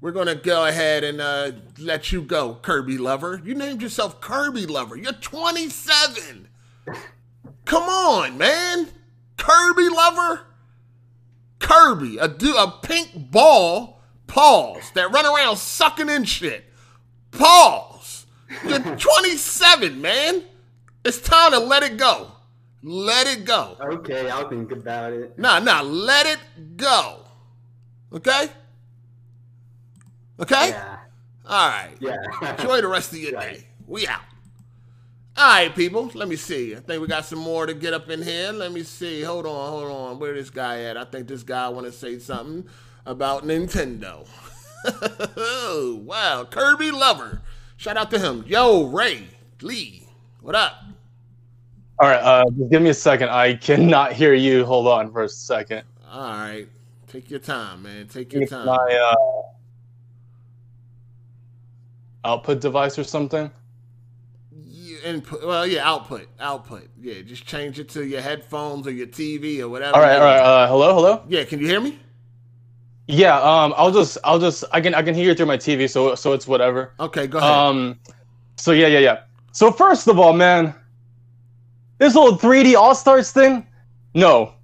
we're 0.00 0.12
gonna 0.12 0.34
go 0.34 0.66
ahead 0.66 1.04
and 1.04 1.20
uh, 1.20 1.52
let 1.78 2.10
you 2.12 2.22
go, 2.22 2.58
Kirby 2.60 2.98
Lover. 2.98 3.40
You 3.44 3.54
named 3.54 3.80
yourself 3.80 4.20
Kirby 4.20 4.66
Lover. 4.66 4.96
You're 4.96 5.12
27. 5.12 6.48
Come 7.64 7.82
on, 7.84 8.36
man. 8.36 8.88
Kirby 9.36 9.88
Lover. 9.88 10.47
Kirby, 11.58 12.18
a 12.18 12.28
du- 12.28 12.56
a 12.56 12.78
pink 12.82 13.30
ball, 13.30 14.00
pause, 14.26 14.90
that 14.94 15.10
run 15.12 15.26
around 15.26 15.56
sucking 15.56 16.08
in 16.08 16.24
shit. 16.24 16.64
Pause. 17.32 18.26
You're 18.66 18.78
27, 18.96 20.00
man. 20.00 20.42
It's 21.04 21.20
time 21.20 21.52
to 21.52 21.58
let 21.58 21.82
it 21.82 21.96
go. 21.96 22.30
Let 22.82 23.26
it 23.26 23.44
go. 23.44 23.76
Okay, 23.80 24.30
I'll 24.30 24.48
think 24.48 24.70
about 24.72 25.12
it. 25.12 25.38
Nah, 25.38 25.58
nah, 25.58 25.80
let 25.82 26.26
it 26.26 26.38
go. 26.76 27.24
Okay? 28.12 28.48
Okay? 30.40 30.68
Yeah. 30.70 30.98
All 31.46 31.68
right. 31.68 31.90
Yeah. 32.00 32.16
Enjoy 32.58 32.80
the 32.80 32.88
rest 32.88 33.12
of 33.12 33.18
your 33.18 33.32
Right. 33.32 33.58
day. 33.58 33.66
We 33.86 34.06
out. 34.06 34.20
All 35.38 35.46
right, 35.46 35.72
people. 35.72 36.10
Let 36.14 36.26
me 36.26 36.34
see. 36.34 36.74
I 36.74 36.80
think 36.80 37.00
we 37.00 37.06
got 37.06 37.24
some 37.24 37.38
more 37.38 37.64
to 37.64 37.72
get 37.72 37.94
up 37.94 38.10
in 38.10 38.22
here. 38.22 38.50
Let 38.50 38.72
me 38.72 38.82
see. 38.82 39.22
Hold 39.22 39.46
on, 39.46 39.70
hold 39.70 39.88
on. 39.88 40.18
Where 40.18 40.34
this 40.34 40.50
guy 40.50 40.80
at? 40.82 40.96
I 40.96 41.04
think 41.04 41.28
this 41.28 41.44
guy 41.44 41.68
want 41.68 41.86
to 41.86 41.92
say 41.92 42.18
something 42.18 42.68
about 43.06 43.44
Nintendo. 43.44 44.26
wow, 46.04 46.44
Kirby 46.50 46.90
Lover. 46.90 47.40
Shout 47.76 47.96
out 47.96 48.10
to 48.10 48.18
him. 48.18 48.44
Yo, 48.48 48.86
Ray 48.88 49.28
Lee. 49.62 50.08
What 50.40 50.56
up? 50.56 50.82
All 52.00 52.08
right, 52.08 52.20
uh, 52.20 52.44
just 52.58 52.70
give 52.72 52.82
me 52.82 52.90
a 52.90 52.94
second. 52.94 53.28
I 53.28 53.54
cannot 53.54 54.12
hear 54.14 54.34
you. 54.34 54.64
Hold 54.64 54.88
on 54.88 55.12
for 55.12 55.22
a 55.22 55.28
second. 55.28 55.84
All 56.10 56.30
right. 56.32 56.66
Take 57.06 57.30
your 57.30 57.38
time, 57.38 57.84
man. 57.84 58.08
Take 58.08 58.32
your 58.32 58.42
It's 58.42 58.50
time. 58.50 58.66
my 58.66 58.74
uh, 59.14 59.14
output 62.24 62.60
device 62.60 62.98
or 62.98 63.04
something. 63.04 63.52
Input. 65.08 65.44
Well, 65.44 65.66
yeah, 65.66 65.88
output. 65.88 66.28
Output. 66.38 66.88
Yeah, 67.00 67.22
just 67.22 67.46
change 67.46 67.78
it 67.78 67.88
to 67.90 68.04
your 68.06 68.20
headphones 68.20 68.86
or 68.86 68.90
your 68.90 69.06
TV 69.06 69.60
or 69.60 69.68
whatever. 69.68 69.96
All 69.96 70.02
right, 70.02 70.16
all 70.16 70.24
right. 70.24 70.38
Uh, 70.38 70.68
hello, 70.68 70.94
hello. 70.94 71.22
Yeah, 71.28 71.44
can 71.44 71.60
you 71.60 71.66
hear 71.66 71.80
me? 71.80 71.98
Yeah. 73.06 73.40
Um, 73.40 73.72
I'll 73.76 73.90
just, 73.90 74.18
I'll 74.22 74.38
just, 74.38 74.64
I 74.70 74.82
can, 74.82 74.94
I 74.94 75.02
can 75.02 75.14
hear 75.14 75.24
you 75.24 75.34
through 75.34 75.46
my 75.46 75.56
TV, 75.56 75.88
so, 75.88 76.14
so 76.14 76.34
it's 76.34 76.46
whatever. 76.46 76.92
Okay, 77.00 77.26
go 77.26 77.38
ahead. 77.38 77.50
Um, 77.50 77.98
so 78.56 78.72
yeah, 78.72 78.86
yeah, 78.88 78.98
yeah. 78.98 79.20
So 79.52 79.70
first 79.72 80.08
of 80.08 80.18
all, 80.18 80.34
man, 80.34 80.74
this 81.96 82.12
whole 82.12 82.36
3D 82.36 82.74
All 82.76 82.94
Stars 82.94 83.32
thing, 83.32 83.66
no, 84.14 84.52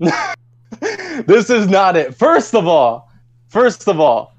this 1.26 1.48
is 1.48 1.68
not 1.68 1.96
it. 1.96 2.14
First 2.14 2.54
of 2.54 2.66
all, 2.66 3.10
first 3.48 3.88
of 3.88 3.98
all, 3.98 4.34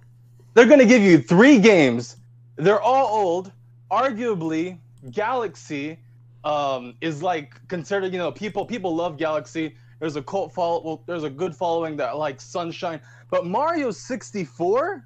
they're 0.53 0.67
gonna 0.67 0.85
give 0.85 1.01
you 1.01 1.17
three 1.17 1.57
games. 1.57 2.17
They're 2.57 2.81
all 2.81 3.07
old. 3.07 3.51
Arguably, 3.91 4.77
Galaxy 5.11 5.99
um, 6.43 6.95
is 7.01 7.21
like 7.21 7.67
considered. 7.67 8.11
You 8.13 8.19
know, 8.19 8.31
people 8.31 8.65
people 8.65 8.95
love 8.95 9.17
Galaxy. 9.17 9.75
There's 9.99 10.15
a 10.15 10.21
cult 10.21 10.53
follow. 10.53 10.81
Well, 10.83 11.03
there's 11.05 11.23
a 11.23 11.29
good 11.29 11.55
following 11.55 11.97
that 11.97 12.17
like 12.17 12.41
Sunshine. 12.41 12.99
But 13.29 13.45
Mario 13.45 13.91
64, 13.91 15.05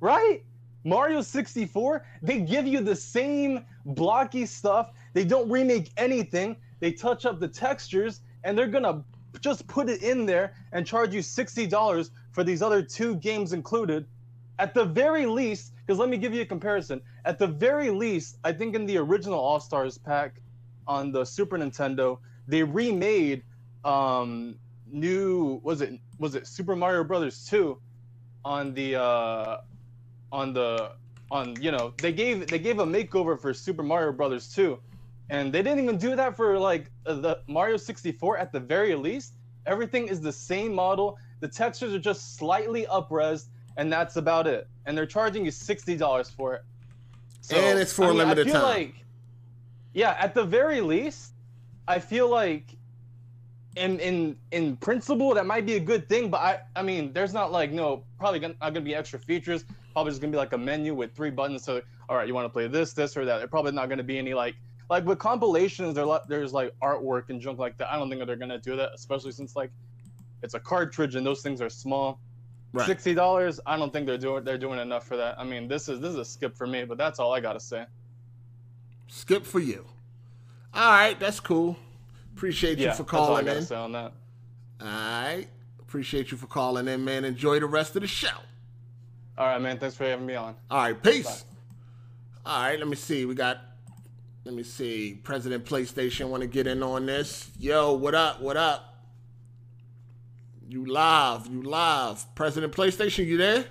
right? 0.00 0.42
Mario 0.84 1.22
64, 1.22 2.04
they 2.22 2.40
give 2.40 2.66
you 2.66 2.80
the 2.80 2.96
same 2.96 3.64
blocky 3.84 4.46
stuff. 4.46 4.90
They 5.12 5.24
don't 5.24 5.48
remake 5.48 5.90
anything. 5.96 6.56
They 6.80 6.92
touch 6.92 7.24
up 7.24 7.38
the 7.38 7.48
textures, 7.48 8.20
and 8.42 8.58
they're 8.58 8.66
gonna 8.66 9.04
just 9.40 9.66
put 9.66 9.88
it 9.88 10.02
in 10.02 10.26
there 10.26 10.54
and 10.72 10.86
charge 10.86 11.14
you 11.14 11.20
$60 11.20 12.10
for 12.32 12.44
these 12.44 12.62
other 12.62 12.82
two 12.82 13.14
games 13.16 13.52
included. 13.52 14.06
At 14.58 14.74
the 14.74 14.84
very 14.84 15.26
least, 15.26 15.71
because 15.84 15.98
let 15.98 16.08
me 16.08 16.16
give 16.16 16.32
you 16.32 16.42
a 16.42 16.46
comparison. 16.46 17.00
At 17.24 17.38
the 17.38 17.46
very 17.46 17.90
least, 17.90 18.38
I 18.44 18.52
think 18.52 18.74
in 18.74 18.86
the 18.86 18.98
original 18.98 19.38
All 19.38 19.60
Stars 19.60 19.98
pack 19.98 20.40
on 20.86 21.12
the 21.12 21.24
Super 21.24 21.58
Nintendo, 21.58 22.18
they 22.46 22.62
remade 22.62 23.42
um 23.84 24.56
new 24.90 25.60
was 25.64 25.80
it 25.80 25.98
was 26.18 26.34
it 26.34 26.46
Super 26.46 26.76
Mario 26.76 27.02
Brothers 27.02 27.46
2 27.48 27.80
on 28.44 28.74
the 28.74 29.00
uh 29.00 29.58
on 30.30 30.52
the 30.52 30.92
on 31.30 31.60
you 31.60 31.72
know 31.72 31.94
they 31.98 32.12
gave 32.12 32.46
they 32.48 32.58
gave 32.58 32.78
a 32.78 32.86
makeover 32.86 33.40
for 33.40 33.52
Super 33.54 33.82
Mario 33.82 34.12
Brothers 34.12 34.52
2 34.54 34.78
and 35.30 35.52
they 35.52 35.62
didn't 35.62 35.82
even 35.82 35.96
do 35.96 36.14
that 36.14 36.36
for 36.36 36.58
like 36.58 36.90
the 37.04 37.38
Mario 37.48 37.76
64 37.76 38.38
at 38.38 38.52
the 38.52 38.60
very 38.60 38.94
least. 38.94 39.34
Everything 39.66 40.08
is 40.08 40.20
the 40.20 40.32
same 40.32 40.74
model. 40.74 41.16
The 41.40 41.48
textures 41.48 41.94
are 41.94 41.98
just 41.98 42.36
slightly 42.36 42.84
upres 42.86 43.46
and 43.76 43.92
that's 43.92 44.16
about 44.16 44.46
it. 44.46 44.68
And 44.86 44.96
they're 44.96 45.06
charging 45.06 45.44
you 45.44 45.50
$60 45.50 46.30
for 46.32 46.54
it. 46.54 46.62
And 47.50 47.78
it's 47.78 47.92
for 47.92 48.04
I 48.04 48.08
mean, 48.08 48.18
limited 48.18 48.48
time. 48.48 48.62
like 48.62 48.94
yeah 49.94 50.16
at 50.18 50.34
the 50.34 50.44
very 50.44 50.80
least 50.80 51.32
I 51.88 51.98
feel 51.98 52.28
like 52.28 52.76
in 53.76 53.98
in 54.00 54.36
in 54.52 54.76
principle 54.76 55.34
that 55.34 55.46
might 55.46 55.66
be 55.66 55.74
a 55.74 55.80
good 55.80 56.06
thing 56.06 56.30
but 56.30 56.40
i 56.40 56.60
i 56.76 56.82
mean 56.82 57.10
there's 57.14 57.32
not 57.32 57.50
like 57.50 57.72
no 57.72 58.04
probably 58.18 58.38
gonna, 58.38 58.54
not 58.60 58.74
gonna 58.74 58.84
be 58.84 58.94
extra 58.94 59.18
features. 59.18 59.64
Probably 59.92 60.12
just 60.12 60.20
gonna 60.20 60.30
be 60.30 60.36
like 60.36 60.52
a 60.52 60.58
menu 60.58 60.94
with 60.94 61.14
three 61.14 61.30
buttons. 61.30 61.64
So 61.64 61.80
all 62.08 62.16
right 62.16 62.28
you 62.28 62.34
want 62.34 62.44
to 62.44 62.48
play 62.50 62.68
this 62.68 62.92
this 62.92 63.16
or 63.16 63.24
that. 63.24 63.38
There's 63.38 63.50
probably 63.50 63.72
not 63.72 63.88
gonna 63.88 64.02
be 64.02 64.18
any 64.18 64.34
like 64.34 64.54
like 64.88 65.04
with 65.04 65.18
compilations 65.18 65.94
there 65.94 66.06
there's 66.28 66.52
like 66.52 66.74
artwork 66.80 67.30
and 67.30 67.40
junk 67.40 67.58
like 67.58 67.76
that. 67.78 67.92
I 67.92 67.98
don't 67.98 68.08
think 68.08 68.20
that 68.20 68.26
they're 68.26 68.36
gonna 68.36 68.58
do 68.58 68.76
that 68.76 68.90
especially 68.94 69.32
since 69.32 69.56
like 69.56 69.70
it's 70.42 70.54
a 70.54 70.60
cartridge 70.60 71.16
and 71.16 71.26
those 71.26 71.42
things 71.42 71.60
are 71.60 71.70
small 71.70 72.20
Right. 72.72 72.86
Sixty 72.86 73.14
dollars. 73.14 73.60
I 73.66 73.76
don't 73.76 73.92
think 73.92 74.06
they're 74.06 74.16
doing 74.16 74.44
they're 74.44 74.56
doing 74.58 74.78
enough 74.78 75.06
for 75.06 75.16
that. 75.18 75.38
I 75.38 75.44
mean, 75.44 75.68
this 75.68 75.88
is 75.88 76.00
this 76.00 76.10
is 76.10 76.16
a 76.16 76.24
skip 76.24 76.56
for 76.56 76.66
me, 76.66 76.84
but 76.84 76.96
that's 76.96 77.18
all 77.18 77.32
I 77.34 77.40
gotta 77.40 77.60
say. 77.60 77.84
Skip 79.08 79.44
for 79.44 79.60
you. 79.60 79.84
All 80.72 80.90
right, 80.90 81.18
that's 81.20 81.38
cool. 81.38 81.76
Appreciate 82.34 82.78
you 82.78 82.86
Yeah, 82.86 82.92
for 82.92 83.02
that's 83.02 83.12
all 83.14 83.36
I 83.36 83.42
calling 83.42 83.56
in. 83.58 83.62
say 83.62 83.76
on 83.76 83.92
that. 83.92 84.12
All 84.80 84.86
right. 84.86 85.46
Appreciate 85.80 86.30
you 86.30 86.38
for 86.38 86.46
calling 86.46 86.88
in, 86.88 87.04
man. 87.04 87.26
Enjoy 87.26 87.60
the 87.60 87.66
rest 87.66 87.94
of 87.94 88.00
the 88.00 88.08
show. 88.08 88.28
All 89.36 89.46
right, 89.46 89.60
man. 89.60 89.78
Thanks 89.78 89.94
for 89.94 90.04
having 90.04 90.24
me 90.24 90.34
on. 90.34 90.54
All 90.70 90.78
right, 90.82 91.02
peace. 91.02 91.44
All 92.46 92.62
right, 92.62 92.78
let 92.78 92.88
me 92.88 92.96
see. 92.96 93.26
We 93.26 93.34
got, 93.34 93.58
let 94.46 94.54
me 94.54 94.62
see. 94.62 95.20
President 95.22 95.66
PlayStation 95.66 96.30
want 96.30 96.40
to 96.40 96.46
get 96.46 96.66
in 96.66 96.82
on 96.82 97.04
this. 97.04 97.50
Yo, 97.58 97.92
what 97.92 98.14
up? 98.14 98.40
What 98.40 98.56
up? 98.56 98.91
You 100.72 100.86
live. 100.86 101.48
You 101.48 101.60
live. 101.60 102.34
President 102.34 102.72
PlayStation, 102.72 103.26
you 103.26 103.36
there? 103.36 103.66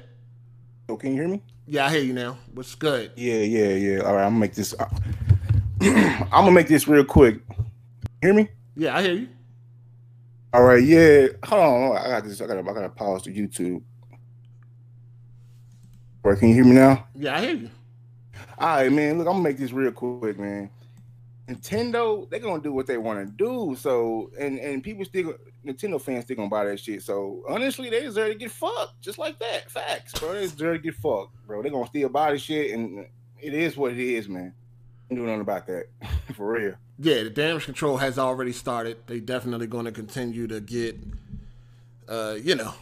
Oh, 0.88 0.96
can 0.96 1.14
you 1.14 1.16
hear 1.16 1.28
me? 1.28 1.42
Yeah, 1.66 1.88
I 1.88 1.90
hear 1.90 2.02
you 2.02 2.14
now. 2.14 2.38
What's 2.54 2.76
good? 2.76 3.12
Yeah, 3.16 3.40
yeah, 3.40 3.70
yeah. 3.70 4.00
All 4.02 4.14
right, 4.14 4.24
I'm 4.24 4.34
gonna 4.34 4.42
make 4.42 4.54
this. 4.54 4.76
Uh, 4.78 4.88
I'm 5.82 6.30
gonna 6.30 6.52
make 6.52 6.68
this 6.68 6.88
real 6.88 7.04
quick. 7.04 7.40
Hear 8.22 8.36
me? 8.36 8.50
Yeah, 8.76 8.96
I 8.96 9.02
hear 9.02 9.14
you. 9.14 9.30
All 10.54 10.62
right, 10.62 10.84
yeah. 10.84 11.30
Hold 11.46 11.62
on, 11.64 11.98
I 11.98 12.08
got 12.08 12.24
this. 12.24 12.40
I 12.40 12.46
gotta, 12.46 12.60
I 12.60 12.72
gotta 12.72 12.90
pause 12.90 13.24
the 13.24 13.36
YouTube. 13.36 13.82
All 16.24 16.30
right, 16.30 16.40
can 16.40 16.50
you 16.50 16.54
hear 16.54 16.66
me 16.66 16.74
now? 16.74 17.08
Yeah, 17.16 17.36
I 17.36 17.42
hear 17.42 17.56
you. 17.56 17.70
All 18.60 18.76
right, 18.76 18.92
man. 18.92 19.18
Look, 19.18 19.26
I'm 19.26 19.34
gonna 19.34 19.44
make 19.44 19.58
this 19.58 19.72
real 19.72 19.92
quick, 19.92 20.38
man. 20.38 20.70
Nintendo, 21.52 22.30
they're 22.30 22.40
gonna 22.40 22.62
do 22.62 22.74
what 22.74 22.88
they 22.88 22.98
want 22.98 23.26
to 23.26 23.32
do. 23.32 23.76
So, 23.78 24.32
and 24.40 24.60
and 24.60 24.84
people 24.84 25.06
still, 25.06 25.36
Nintendo 25.66 26.02
fans 26.02 26.26
still 26.26 26.38
gonna 26.38 26.50
buy 26.50 26.66
that 26.66 26.80
shit. 26.80 27.02
So, 27.02 27.44
honestly, 27.48 27.90
they 27.90 28.02
deserve 28.02 28.30
to 28.30 28.36
get 28.36 28.52
fucked, 28.52 29.02
just 29.02 29.18
like 29.18 29.40
that. 29.40 29.70
Facts, 29.70 30.18
bro. 30.20 30.34
They 30.34 30.42
deserve 30.42 30.78
to 30.78 30.80
get 30.80 30.96
fucked, 30.96 31.36
bro. 31.46 31.62
They're 31.62 31.72
gonna 31.72 31.88
still 31.88 32.10
buy 32.10 32.32
the 32.32 32.38
shit, 32.38 32.72
and 32.72 33.06
it 33.40 33.54
is 33.54 33.76
what 33.76 33.92
it 33.94 34.00
is, 34.00 34.30
man. 34.30 34.54
Ain't 35.10 35.18
doing 35.18 35.28
nothing 35.28 35.42
about 35.42 35.68
that, 35.68 35.88
for 36.36 36.54
real. 36.54 36.76
Yeah, 37.00 37.24
the 37.24 37.30
damage 37.30 37.66
control 37.66 37.98
has 37.98 38.18
already 38.20 38.52
started. 38.54 38.98
They 39.08 39.20
definitely 39.20 39.68
going 39.68 39.86
to 39.86 39.92
continue 39.92 40.46
to 40.48 40.62
get, 40.62 40.96
uh, 42.08 42.38
you 42.40 42.54
know, 42.54 42.74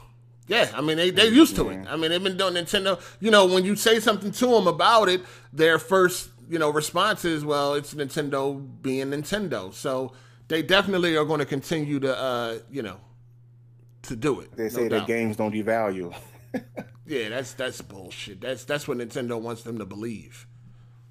yeah. 0.48 0.70
I 0.76 0.82
mean, 0.82 0.98
they 0.98 1.12
they 1.12 1.28
used 1.28 1.56
to 1.56 1.70
it. 1.70 1.88
I 1.88 1.96
mean, 1.96 2.12
they've 2.12 2.22
been 2.22 2.36
doing 2.36 2.56
Nintendo. 2.56 3.02
You 3.22 3.32
know, 3.32 3.46
when 3.46 3.64
you 3.64 3.76
say 3.76 4.00
something 4.00 4.32
to 4.32 4.48
them 4.48 4.68
about 4.68 5.08
it, 5.08 5.22
their 5.54 5.80
first 5.80 6.30
you 6.50 6.60
know 6.60 6.70
response 6.70 7.24
is, 7.26 7.46
well, 7.46 7.76
it's 7.76 7.94
Nintendo 7.94 8.62
being 8.82 9.08
Nintendo. 9.08 9.74
So 9.74 10.14
they 10.48 10.62
definitely 10.62 11.16
are 11.16 11.26
going 11.26 11.40
to 11.40 11.46
continue 11.46 12.00
to, 12.00 12.18
uh, 12.18 12.60
you 12.70 12.82
know, 12.82 12.98
to 14.04 14.16
do 14.16 14.40
it. 14.42 14.52
They 14.56 14.64
no 14.64 14.70
say 14.70 14.88
that 14.88 15.08
games 15.08 15.38
don't 15.38 15.54
devalue. 15.54 16.14
Yeah, 17.10 17.30
that's 17.30 17.54
that's 17.54 17.82
bullshit. 17.82 18.40
That's 18.40 18.66
that's 18.66 18.88
what 18.88 19.00
Nintendo 19.00 19.42
wants 19.42 19.64
them 19.64 19.80
to 19.80 19.86
believe. 19.86 20.46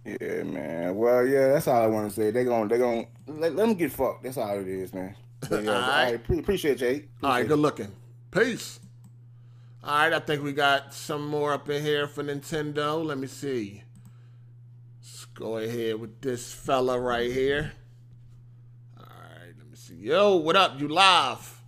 Yeah, 0.05 0.45
man. 0.45 0.95
Well, 0.95 1.27
yeah, 1.27 1.49
that's 1.49 1.67
all 1.67 1.83
I 1.83 1.87
want 1.89 2.09
to 2.09 2.15
say. 2.15 2.31
They 2.31 2.45
gon' 2.45 2.69
they 2.69 2.79
gon' 2.79 3.09
let, 3.27 3.57
let 3.57 3.67
them 3.67 3.75
get 3.75 3.91
fucked. 3.91 4.23
That's 4.23 4.37
all 4.37 4.61
it 4.61 4.69
is, 4.69 4.95
man. 4.95 5.17
But, 5.49 5.65
yeah, 5.65 5.71
All 5.73 5.91
I 5.91 6.07
appreciate 6.07 6.81
you. 6.81 6.87
Appreciate 6.89 7.09
All 7.23 7.31
right, 7.31 7.47
good 7.47 7.59
looking. 7.59 7.93
Peace. 8.33 8.81
All 9.85 9.97
right, 9.97 10.13
I 10.13 10.19
think 10.19 10.43
we 10.43 10.53
got 10.53 10.93
some 10.93 11.27
more 11.29 11.53
up 11.53 11.69
in 11.69 11.83
here 11.83 12.09
for 12.09 12.25
Nintendo. 12.25 13.05
Let 13.05 13.19
me 13.19 13.29
see. 13.29 13.85
Go 15.39 15.59
ahead 15.59 16.01
with 16.01 16.21
this 16.21 16.53
fella 16.53 16.99
right 16.99 17.31
here. 17.31 17.71
All 18.99 19.05
right, 19.05 19.55
let 19.57 19.69
me 19.71 19.77
see. 19.77 19.95
Yo, 19.95 20.35
what 20.35 20.57
up? 20.57 20.81
You 20.81 20.89
live? 20.89 21.63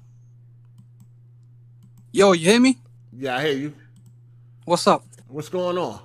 Yo, 2.11 2.33
you 2.33 2.51
hear 2.51 2.59
me? 2.59 2.79
Yeah, 3.13 3.37
I 3.37 3.43
hear 3.43 3.57
you. 3.57 3.75
What's 4.65 4.89
up? 4.89 5.05
What's 5.29 5.49
going 5.49 5.79
on? 5.79 6.01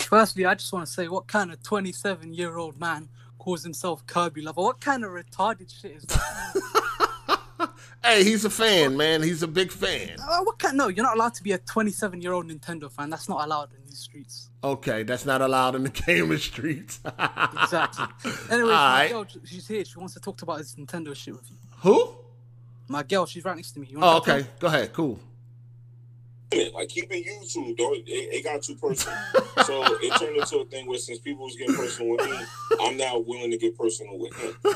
Firstly, 0.00 0.44
I 0.44 0.54
just 0.54 0.70
want 0.70 0.84
to 0.86 0.92
say, 0.92 1.08
what 1.08 1.26
kind 1.26 1.50
of 1.50 1.62
27 1.62 2.34
year 2.34 2.58
old 2.58 2.78
man 2.78 3.08
calls 3.38 3.62
himself 3.62 4.06
Kirby 4.06 4.42
lover? 4.42 4.60
What 4.60 4.78
kind 4.78 5.02
of 5.02 5.12
retarded 5.12 5.72
shit 5.72 5.92
is 5.92 6.02
that? 6.02 6.98
Hey, 8.04 8.24
he's 8.24 8.44
a 8.44 8.50
fan, 8.50 8.96
man. 8.96 9.22
He's 9.22 9.42
a 9.44 9.48
big 9.48 9.70
fan. 9.70 10.16
Uh, 10.20 10.40
what 10.42 10.58
kind? 10.58 10.76
No, 10.76 10.88
you're 10.88 11.04
not 11.04 11.16
allowed 11.16 11.34
to 11.34 11.42
be 11.42 11.52
a 11.52 11.58
27 11.58 12.20
year 12.20 12.32
old 12.32 12.48
Nintendo 12.48 12.90
fan. 12.90 13.10
That's 13.10 13.28
not 13.28 13.44
allowed 13.44 13.72
in 13.74 13.78
these 13.86 13.98
streets. 14.00 14.50
Okay, 14.64 15.02
that's 15.04 15.24
not 15.24 15.40
allowed 15.40 15.76
in 15.76 15.84
the 15.84 15.88
gaming 16.06 16.38
streets. 16.38 17.00
Exactly. 17.04 18.06
Anyway, 18.50 18.70
my 18.70 18.74
Alright. 18.74 19.10
girl, 19.10 19.26
she's 19.44 19.68
here. 19.68 19.84
She 19.84 19.98
wants 19.98 20.14
to 20.14 20.20
talk 20.20 20.42
about 20.42 20.58
this 20.58 20.74
Nintendo 20.74 21.14
shit 21.14 21.34
with 21.34 21.48
you. 21.50 21.56
Who? 21.78 22.14
My 22.88 23.02
girl, 23.04 23.24
she's 23.26 23.44
right 23.44 23.56
next 23.56 23.72
to 23.72 23.80
me. 23.80 23.86
You 23.90 23.98
Oh, 24.02 24.20
to 24.20 24.32
okay. 24.36 24.46
Go 24.58 24.66
ahead. 24.66 24.92
Cool. 24.92 25.18
Like 26.74 26.88
keep 26.90 27.06
it 27.10 27.24
YouTube, 27.24 27.78
though. 27.78 27.94
It, 27.94 28.04
it 28.06 28.44
got 28.44 28.62
too 28.62 28.74
personal. 28.74 29.16
so 29.64 29.82
it 30.02 30.18
turned 30.18 30.36
into 30.36 30.58
a 30.58 30.64
thing 30.66 30.86
where 30.86 30.98
since 30.98 31.18
people 31.18 31.44
was 31.44 31.56
getting 31.56 31.74
personal 31.74 32.10
with 32.16 32.28
me, 32.30 32.36
I'm 32.82 32.96
now 32.98 33.18
willing 33.18 33.50
to 33.52 33.56
get 33.56 33.76
personal 33.78 34.18
with 34.18 34.34
him. 34.36 34.54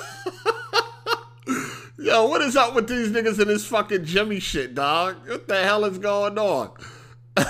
Yo, 1.99 2.27
what 2.27 2.43
is 2.43 2.57
up 2.57 2.75
with 2.75 2.89
these 2.89 3.09
niggas 3.09 3.41
in 3.41 3.49
this 3.49 3.67
fucking 3.67 4.05
Jimmy 4.05 4.39
shit, 4.39 4.75
dog? 4.75 5.17
What 5.27 5.49
the 5.49 5.63
hell 5.63 5.85
is 5.87 5.97
going 5.99 6.39
on? 6.39 6.73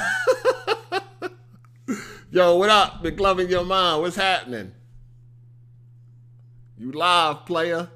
Yo, 2.30 2.56
what 2.56 2.70
up? 2.70 3.02
McLovin 3.02 3.50
your 3.50 3.64
mind. 3.64 4.02
What's 4.02 4.14
happening? 4.14 4.72
You 6.78 6.92
live, 6.92 7.44
player. 7.44 7.90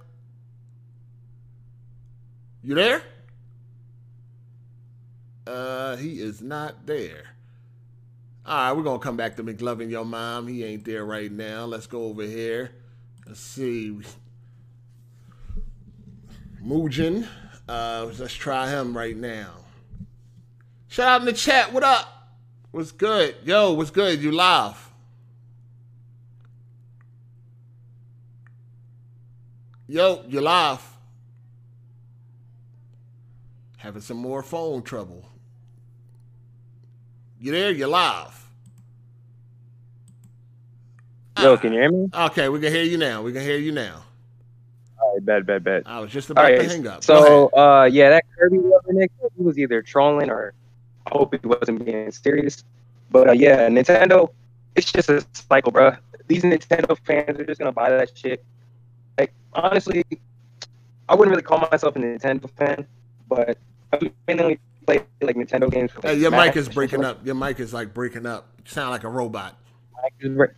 You 2.65 2.75
there? 2.75 3.03
Uh, 5.47 5.97
he 5.97 6.21
is 6.21 6.43
not 6.43 6.85
there. 6.85 7.25
All 8.45 8.57
right, 8.57 8.73
we're 8.73 8.83
gonna 8.83 8.99
come 8.99 9.17
back 9.17 9.37
to 9.37 9.45
McLovin 9.45 9.89
your 9.89 10.05
mom. 10.05 10.49
He 10.49 10.65
ain't 10.65 10.85
there 10.85 11.05
right 11.05 11.31
now. 11.31 11.67
Let's 11.67 11.87
go 11.87 12.05
over 12.05 12.23
here. 12.23 12.73
Let's 13.27 13.41
see. 13.41 13.97
Mujin. 16.65 17.27
Uh, 17.69 18.11
let's 18.19 18.35
try 18.35 18.69
him 18.69 18.97
right 18.97 19.17
now. 19.17 19.53
Shout 20.89 21.09
out 21.09 21.21
in 21.21 21.27
the 21.27 21.33
chat. 21.33 21.73
What 21.73 21.85
up? 21.85 22.29
What's 22.73 22.93
good? 22.93 23.37
Yo, 23.45 23.73
what's 23.73 23.91
good? 23.91 24.21
You 24.21 24.33
live? 24.33 24.91
Yo, 29.87 30.25
you 30.29 30.41
live? 30.41 30.87
Having 33.79 34.03
some 34.03 34.19
more 34.19 34.43
phone 34.43 34.83
trouble. 34.83 35.25
You 37.41 37.53
there? 37.53 37.71
You 37.71 37.87
live? 37.87 38.37
Yo, 41.41 41.57
can 41.57 41.73
you 41.73 41.81
hear 41.81 41.91
me? 41.91 42.09
Okay, 42.15 42.49
we 42.49 42.61
can 42.61 42.73
hear 42.73 42.85
you 42.85 42.99
now. 42.99 43.23
We 43.23 43.33
can 43.33 43.43
hear 43.43 43.57
you 43.57 43.73
now. 43.73 44.03
Right, 45.27 45.45
bet, 45.45 45.47
bet, 45.47 45.64
bet. 45.64 45.83
I 45.87 46.01
was 46.01 46.11
just 46.11 46.31
about 46.31 46.49
to 46.49 46.68
hang 46.68 46.87
up. 46.87 47.05
So 47.05 47.49
uh, 47.49 47.89
yeah, 47.91 48.11
that 48.11 48.25
Kirby 48.37 48.59
Nick, 48.89 49.11
he 49.37 49.43
was 49.43 49.59
either 49.59 49.83
trolling 49.83 50.31
or 50.31 50.55
I 51.07 51.11
hope 51.11 51.35
he 51.35 51.47
wasn't 51.47 51.85
being 51.85 52.11
serious. 52.11 52.64
But 53.11 53.29
uh, 53.29 53.33
yeah, 53.33 53.68
Nintendo, 53.68 54.31
it's 54.77 54.93
just 54.93 55.09
a 55.09 55.25
cycle, 55.33 55.73
bro. 55.73 55.93
These 56.29 56.43
Nintendo 56.43 56.97
fans 57.05 57.39
are 57.39 57.45
just 57.45 57.59
gonna 57.59 57.73
buy 57.73 57.91
that 57.91 58.16
shit. 58.16 58.45
Like 59.18 59.33
honestly, 59.53 60.05
I 61.09 61.14
wouldn't 61.14 61.31
really 61.31 61.43
call 61.43 61.59
myself 61.71 61.97
a 61.97 61.99
Nintendo 61.99 62.49
fan, 62.51 62.87
but 63.29 63.59
I 63.93 64.12
mainly 64.29 64.61
play 64.87 65.05
like 65.21 65.37
Nintendo 65.37 65.71
games. 65.71 65.91
For, 65.91 66.01
Hey, 66.03 66.14
your 66.14 66.31
Smash 66.31 66.47
mic 66.49 66.57
is 66.57 66.68
breaking 66.68 67.05
up. 67.05 67.27
Your 67.27 67.35
mic 67.35 67.61
is 67.61 67.75
like 67.75 67.93
breaking 67.93 68.27
up. 68.27 68.49
You 68.59 68.71
sound 68.71 68.91
like 68.91 69.05
a 69.05 69.09
robot. 69.09 69.57
like. 70.03 70.55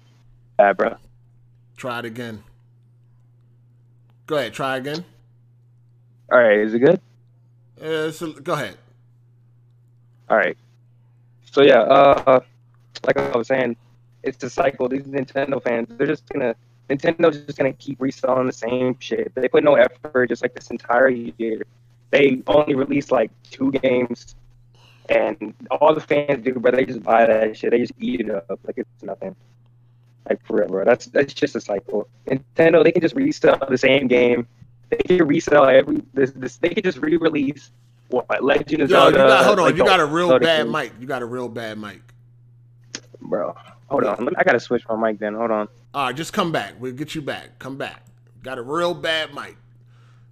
Yeah, 0.58 0.72
bro. 0.74 0.96
Try 1.76 2.00
it 2.00 2.04
again. 2.04 2.44
Go 4.32 4.38
ahead. 4.38 4.54
Try 4.54 4.78
again. 4.78 5.04
All 6.32 6.38
right, 6.38 6.56
is 6.56 6.72
it 6.72 6.78
good? 6.78 6.98
Uh, 7.78 8.10
so, 8.10 8.32
go 8.32 8.54
ahead. 8.54 8.78
All 10.30 10.38
right. 10.38 10.56
So 11.50 11.62
yeah, 11.62 11.80
uh, 11.80 12.40
like 13.04 13.18
I 13.18 13.36
was 13.36 13.48
saying, 13.48 13.76
it's 14.22 14.42
a 14.42 14.48
cycle. 14.48 14.88
These 14.88 15.02
Nintendo 15.02 15.62
fans, 15.62 15.88
they're 15.98 16.06
just 16.06 16.26
gonna 16.30 16.54
Nintendo's 16.88 17.44
just 17.44 17.58
gonna 17.58 17.74
keep 17.74 18.00
reselling 18.00 18.46
the 18.46 18.54
same 18.54 18.96
shit. 19.00 19.34
They 19.34 19.48
put 19.48 19.64
no 19.64 19.74
effort 19.74 20.30
just 20.30 20.40
like 20.40 20.54
this 20.54 20.70
entire 20.70 21.10
year. 21.10 21.66
They 22.10 22.42
only 22.46 22.74
release 22.74 23.10
like 23.10 23.30
two 23.50 23.70
games, 23.70 24.34
and 25.10 25.52
all 25.70 25.94
the 25.94 26.00
fans 26.00 26.42
do, 26.42 26.54
but 26.54 26.74
they 26.74 26.86
just 26.86 27.02
buy 27.02 27.26
that 27.26 27.54
shit. 27.54 27.72
They 27.72 27.80
just 27.80 27.92
eat 27.98 28.20
it 28.22 28.30
up 28.30 28.58
like 28.64 28.78
it's 28.78 29.02
nothing. 29.02 29.36
Like 30.28 30.44
forever. 30.46 30.84
That's 30.84 31.06
that's 31.06 31.34
just 31.34 31.56
a 31.56 31.60
cycle. 31.60 32.08
Nintendo, 32.26 32.84
they 32.84 32.92
can 32.92 33.02
just 33.02 33.14
resell 33.14 33.58
the 33.68 33.78
same 33.78 34.06
game. 34.06 34.46
They 34.90 34.98
can 34.98 35.26
resell 35.26 35.66
every 35.66 36.02
this. 36.14 36.30
this 36.32 36.56
they 36.58 36.68
can 36.70 36.82
just 36.82 36.98
re-release 36.98 37.70
what 38.08 38.42
Legend 38.44 38.82
of 38.82 38.90
Yo, 38.90 38.96
Zelda. 38.96 39.18
you 39.18 39.24
got, 39.24 39.44
hold 39.44 39.58
on. 39.58 39.64
like 39.66 39.76
you 39.76 39.84
got 39.84 40.00
a 40.00 40.06
real 40.06 40.28
Zelda 40.28 40.44
bad 40.44 40.62
games. 40.64 40.72
mic. 40.72 40.92
You 41.00 41.06
got 41.06 41.22
a 41.22 41.26
real 41.26 41.48
bad 41.48 41.78
mic. 41.78 42.02
bro. 43.20 43.56
Hold 43.88 44.04
on, 44.04 44.28
I 44.36 44.44
gotta 44.44 44.60
switch 44.60 44.84
my 44.88 44.96
mic 44.96 45.18
then. 45.18 45.34
Hold 45.34 45.50
on. 45.50 45.68
All 45.92 46.06
right, 46.06 46.16
just 46.16 46.32
come 46.32 46.52
back. 46.52 46.74
We'll 46.78 46.92
get 46.92 47.14
you 47.14 47.20
back. 47.22 47.58
Come 47.58 47.76
back. 47.76 48.04
Got 48.42 48.58
a 48.58 48.62
real 48.62 48.94
bad 48.94 49.34
mic. 49.34 49.56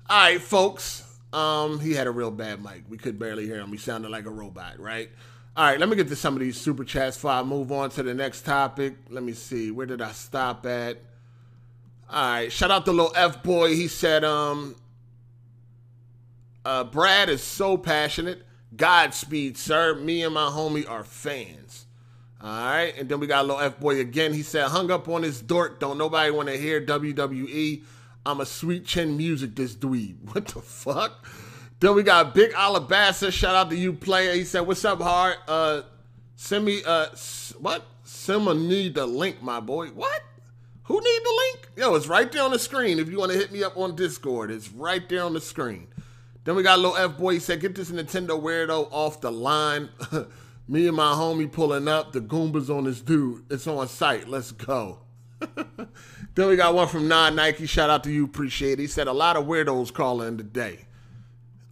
All 0.08 0.18
right, 0.18 0.40
folks. 0.40 1.06
Um, 1.32 1.78
he 1.80 1.92
had 1.94 2.06
a 2.06 2.10
real 2.10 2.30
bad 2.30 2.62
mic. 2.62 2.82
We 2.88 2.96
could 2.96 3.18
barely 3.18 3.46
hear 3.46 3.58
him. 3.60 3.68
He 3.70 3.76
sounded 3.76 4.10
like 4.10 4.24
a 4.26 4.30
robot, 4.30 4.80
right? 4.80 5.10
All 5.56 5.64
right, 5.64 5.80
let 5.80 5.88
me 5.88 5.96
get 5.96 6.08
to 6.08 6.16
some 6.16 6.34
of 6.34 6.40
these 6.40 6.58
super 6.60 6.84
chats 6.84 7.16
before 7.16 7.32
I 7.32 7.42
move 7.42 7.72
on 7.72 7.90
to 7.90 8.04
the 8.04 8.14
next 8.14 8.42
topic. 8.42 8.94
Let 9.08 9.24
me 9.24 9.32
see. 9.32 9.72
Where 9.72 9.84
did 9.84 10.00
I 10.00 10.12
stop 10.12 10.64
at? 10.64 10.98
All 12.08 12.32
right, 12.32 12.52
shout 12.52 12.70
out 12.70 12.84
to 12.84 12.92
little 12.92 13.12
F 13.16 13.42
boy. 13.42 13.74
He 13.74 13.88
said, 13.88 14.22
um, 14.24 14.76
uh, 16.64 16.84
Brad 16.84 17.28
is 17.28 17.42
so 17.42 17.76
passionate. 17.76 18.42
Godspeed, 18.76 19.58
sir. 19.58 19.96
Me 19.96 20.22
and 20.22 20.34
my 20.34 20.46
homie 20.46 20.88
are 20.88 21.02
fans. 21.02 21.86
All 22.40 22.48
right, 22.48 22.94
and 22.96 23.08
then 23.08 23.20
we 23.20 23.26
got 23.26 23.44
little 23.44 23.60
F 23.60 23.80
boy 23.80 23.98
again. 23.98 24.32
He 24.32 24.42
said, 24.42 24.68
"Hung 24.68 24.90
up 24.90 25.08
on 25.08 25.22
his 25.22 25.42
dork. 25.42 25.80
Don't 25.80 25.98
nobody 25.98 26.30
want 26.30 26.48
to 26.48 26.56
hear 26.56 26.80
WWE. 26.80 27.82
I'm 28.24 28.40
a 28.40 28.46
sweet 28.46 28.86
chin 28.86 29.16
music. 29.16 29.56
This 29.56 29.74
dweeb. 29.74 30.16
What 30.32 30.46
the 30.46 30.60
fuck?" 30.60 31.26
Then 31.80 31.94
we 31.94 32.02
got 32.02 32.34
Big 32.34 32.52
Alabasta. 32.52 33.32
Shout 33.32 33.54
out 33.54 33.70
to 33.70 33.76
you, 33.76 33.94
player. 33.94 34.34
He 34.34 34.44
said, 34.44 34.60
"What's 34.60 34.84
up, 34.84 35.00
Hard? 35.00 35.36
Uh, 35.48 35.82
send 36.36 36.66
me 36.66 36.82
uh, 36.84 37.06
what? 37.58 37.86
Someone 38.04 38.68
need 38.68 38.94
the 38.94 39.06
link, 39.06 39.42
my 39.42 39.60
boy. 39.60 39.88
What? 39.88 40.22
Who 40.84 41.00
need 41.00 41.20
the 41.24 41.42
link? 41.54 41.68
Yo, 41.76 41.94
it's 41.94 42.06
right 42.06 42.30
there 42.30 42.42
on 42.42 42.50
the 42.50 42.58
screen. 42.58 42.98
If 42.98 43.08
you 43.08 43.18
want 43.18 43.32
to 43.32 43.38
hit 43.38 43.50
me 43.50 43.64
up 43.64 43.78
on 43.78 43.96
Discord, 43.96 44.50
it's 44.50 44.70
right 44.70 45.08
there 45.08 45.24
on 45.24 45.32
the 45.32 45.40
screen. 45.40 45.88
Then 46.44 46.54
we 46.54 46.62
got 46.62 46.78
little 46.78 46.96
F 46.96 47.16
boy. 47.16 47.34
He 47.34 47.38
said, 47.38 47.60
"Get 47.60 47.74
this 47.74 47.90
Nintendo 47.90 48.40
weirdo 48.40 48.88
off 48.90 49.20
the 49.20 49.32
line." 49.32 49.88
Me 50.68 50.86
and 50.86 50.96
my 50.96 51.14
homie 51.14 51.50
pulling 51.50 51.88
up. 51.88 52.12
The 52.12 52.20
Goombas 52.20 52.70
on 52.70 52.84
this 52.84 53.00
dude. 53.00 53.42
It's 53.50 53.66
on 53.66 53.88
sight. 53.88 54.28
Let's 54.28 54.52
go. 54.52 55.00
then 56.36 56.48
we 56.48 56.54
got 56.54 56.74
one 56.74 56.86
from 56.86 57.08
Non 57.08 57.34
Nike. 57.34 57.66
Shout 57.66 57.90
out 57.90 58.04
to 58.04 58.12
you. 58.12 58.24
Appreciate 58.24 58.74
it. 58.74 58.82
He 58.82 58.86
said 58.86 59.08
a 59.08 59.12
lot 59.12 59.36
of 59.36 59.46
weirdos 59.46 59.92
calling 59.92 60.38
today. 60.38 60.86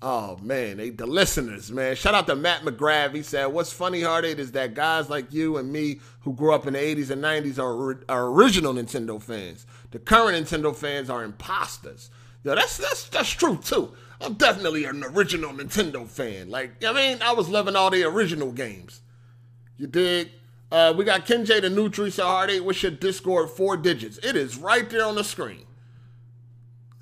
Oh 0.01 0.37
man, 0.41 0.77
they 0.77 0.91
the 0.91 1.07
listeners, 1.07 1.73
man. 1.73 1.97
Shout 1.97 2.15
out 2.15 2.29
to 2.29 2.37
Matt 2.37 2.63
McGrath. 2.63 3.15
He 3.15 3.23
said, 3.23 3.47
"What's 3.47 3.73
funny, 3.73 4.03
Hard 4.03 4.25
Eight, 4.25 4.39
is 4.39 4.53
that 4.53 4.75
guys 4.75 5.11
like 5.11 5.33
you 5.33 5.57
and 5.57 5.73
me 5.73 6.01
who 6.21 6.35
grew 6.35 6.55
up 6.55 6.69
in 6.69 6.75
the 6.75 6.79
'80s 6.79 7.11
and 7.11 7.23
'90s 7.23 7.59
are, 7.59 8.05
are 8.09 8.27
original 8.29 8.73
Nintendo 8.73 9.21
fans. 9.21 9.67
The 9.91 9.99
current 9.99 10.37
Nintendo 10.37 10.75
fans 10.75 11.11
are 11.11 11.25
imposters. 11.25 12.11
Yo, 12.45 12.55
that's 12.55 12.77
that's 12.77 13.09
that's 13.09 13.31
true 13.31 13.57
too. 13.57 13.93
I'm 14.21 14.35
definitely 14.35 14.85
an 14.85 15.03
original 15.03 15.53
Nintendo 15.53 16.07
fan. 16.07 16.49
Like, 16.49 16.85
I 16.85 16.93
mean, 16.93 17.19
I 17.21 17.33
was 17.33 17.49
loving 17.49 17.75
all 17.75 17.91
the 17.91 18.05
original 18.05 18.53
games. 18.53 19.03
You 19.77 19.87
dig? 19.89 20.31
Uh, 20.71 20.93
we 20.97 21.05
got 21.05 21.27
Ken 21.27 21.45
J 21.45 21.59
the 21.59 21.69
Nutri. 21.69 22.13
So 22.13 22.25
Hard 22.25 22.51
Eight, 22.51 22.65
what's 22.65 22.83
your 22.85 22.93
Discord 22.93 23.51
four 23.51 23.77
digits? 23.77 24.19
It 24.19 24.37
is 24.37 24.59
right 24.59 24.89
there 24.89 25.05
on 25.05 25.17
the 25.17 25.25
screen. 25.25 25.65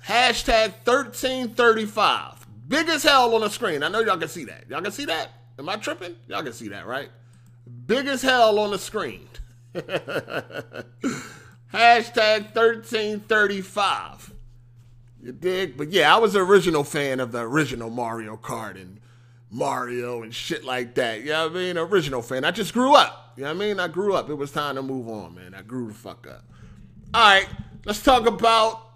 Hashtag 0.05 0.73
1335. 0.85 2.36
Big 2.67 2.89
as 2.89 3.03
hell 3.03 3.33
on 3.33 3.41
the 3.41 3.49
screen. 3.49 3.83
I 3.83 3.87
know 3.87 4.01
y'all 4.01 4.17
can 4.17 4.27
see 4.27 4.45
that. 4.45 4.69
Y'all 4.69 4.81
can 4.81 4.91
see 4.91 5.05
that? 5.05 5.29
Am 5.57 5.69
I 5.69 5.77
tripping? 5.77 6.15
Y'all 6.27 6.43
can 6.43 6.53
see 6.53 6.67
that, 6.69 6.85
right? 6.85 7.09
big 7.85 8.07
as 8.07 8.21
hell 8.21 8.59
on 8.59 8.71
the 8.71 8.77
screen. 8.77 9.27
Hashtag 11.73 12.55
1335. 12.55 14.33
You 15.21 15.31
dig? 15.31 15.77
But 15.77 15.91
yeah, 15.91 16.15
I 16.15 16.19
was 16.19 16.35
an 16.35 16.41
original 16.41 16.83
fan 16.83 17.19
of 17.19 17.31
the 17.31 17.39
original 17.41 17.89
Mario 17.89 18.37
Kart 18.37 18.79
and 18.79 18.99
Mario 19.49 20.21
and 20.23 20.33
shit 20.33 20.63
like 20.63 20.95
that. 20.95 21.21
You 21.21 21.31
know 21.31 21.47
what 21.47 21.57
I 21.57 21.59
mean? 21.59 21.77
Original 21.77 22.21
fan. 22.21 22.43
I 22.45 22.51
just 22.51 22.73
grew 22.73 22.95
up. 22.95 23.33
You 23.35 23.43
know 23.43 23.49
what 23.49 23.63
I 23.63 23.67
mean? 23.67 23.79
I 23.79 23.87
grew 23.87 24.13
up. 24.13 24.29
It 24.29 24.35
was 24.35 24.51
time 24.51 24.75
to 24.75 24.81
move 24.81 25.07
on, 25.09 25.35
man. 25.35 25.53
I 25.53 25.61
grew 25.61 25.87
the 25.87 25.93
fuck 25.93 26.27
up. 26.27 26.43
All 27.13 27.23
right, 27.23 27.47
let's 27.85 28.01
talk 28.01 28.25
about 28.25 28.86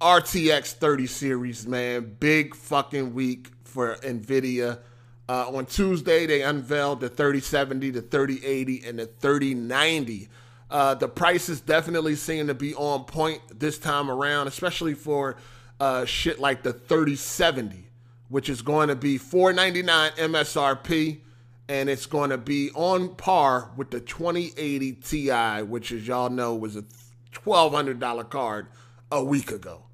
RTX 0.00 0.74
30 0.74 1.06
series, 1.06 1.66
man. 1.66 2.16
Big 2.20 2.54
fucking 2.54 3.14
week 3.14 3.48
for 3.64 3.96
NVIDIA. 3.96 4.78
Uh, 5.26 5.48
on 5.48 5.64
Tuesday, 5.64 6.26
they 6.26 6.42
unveiled 6.42 7.00
the 7.00 7.08
3070, 7.08 7.90
the 7.90 8.02
3080, 8.02 8.82
and 8.86 8.98
the 8.98 9.06
3090. 9.06 10.28
Uh, 10.70 10.94
the 10.94 11.08
prices 11.08 11.62
definitely 11.62 12.14
seem 12.14 12.46
to 12.46 12.54
be 12.54 12.74
on 12.74 13.04
point 13.04 13.40
this 13.58 13.78
time 13.78 14.10
around, 14.10 14.48
especially 14.48 14.92
for 14.92 15.36
uh, 15.80 16.04
shit 16.04 16.38
like 16.38 16.62
the 16.62 16.74
3070, 16.74 17.88
which 18.28 18.50
is 18.50 18.60
going 18.60 18.88
to 18.88 18.96
be 18.96 19.16
499 19.16 20.10
MSRP, 20.30 21.20
and 21.70 21.88
it's 21.88 22.04
going 22.04 22.30
to 22.30 22.38
be 22.38 22.70
on 22.74 23.14
par 23.14 23.70
with 23.78 23.90
the 23.90 24.00
2080 24.00 24.92
Ti, 24.92 25.62
which, 25.62 25.90
as 25.90 26.06
y'all 26.06 26.28
know, 26.28 26.54
was 26.54 26.76
a 26.76 26.84
$1,200 27.32 28.28
card 28.28 28.66
a 29.10 29.24
week 29.24 29.50
ago. 29.50 29.85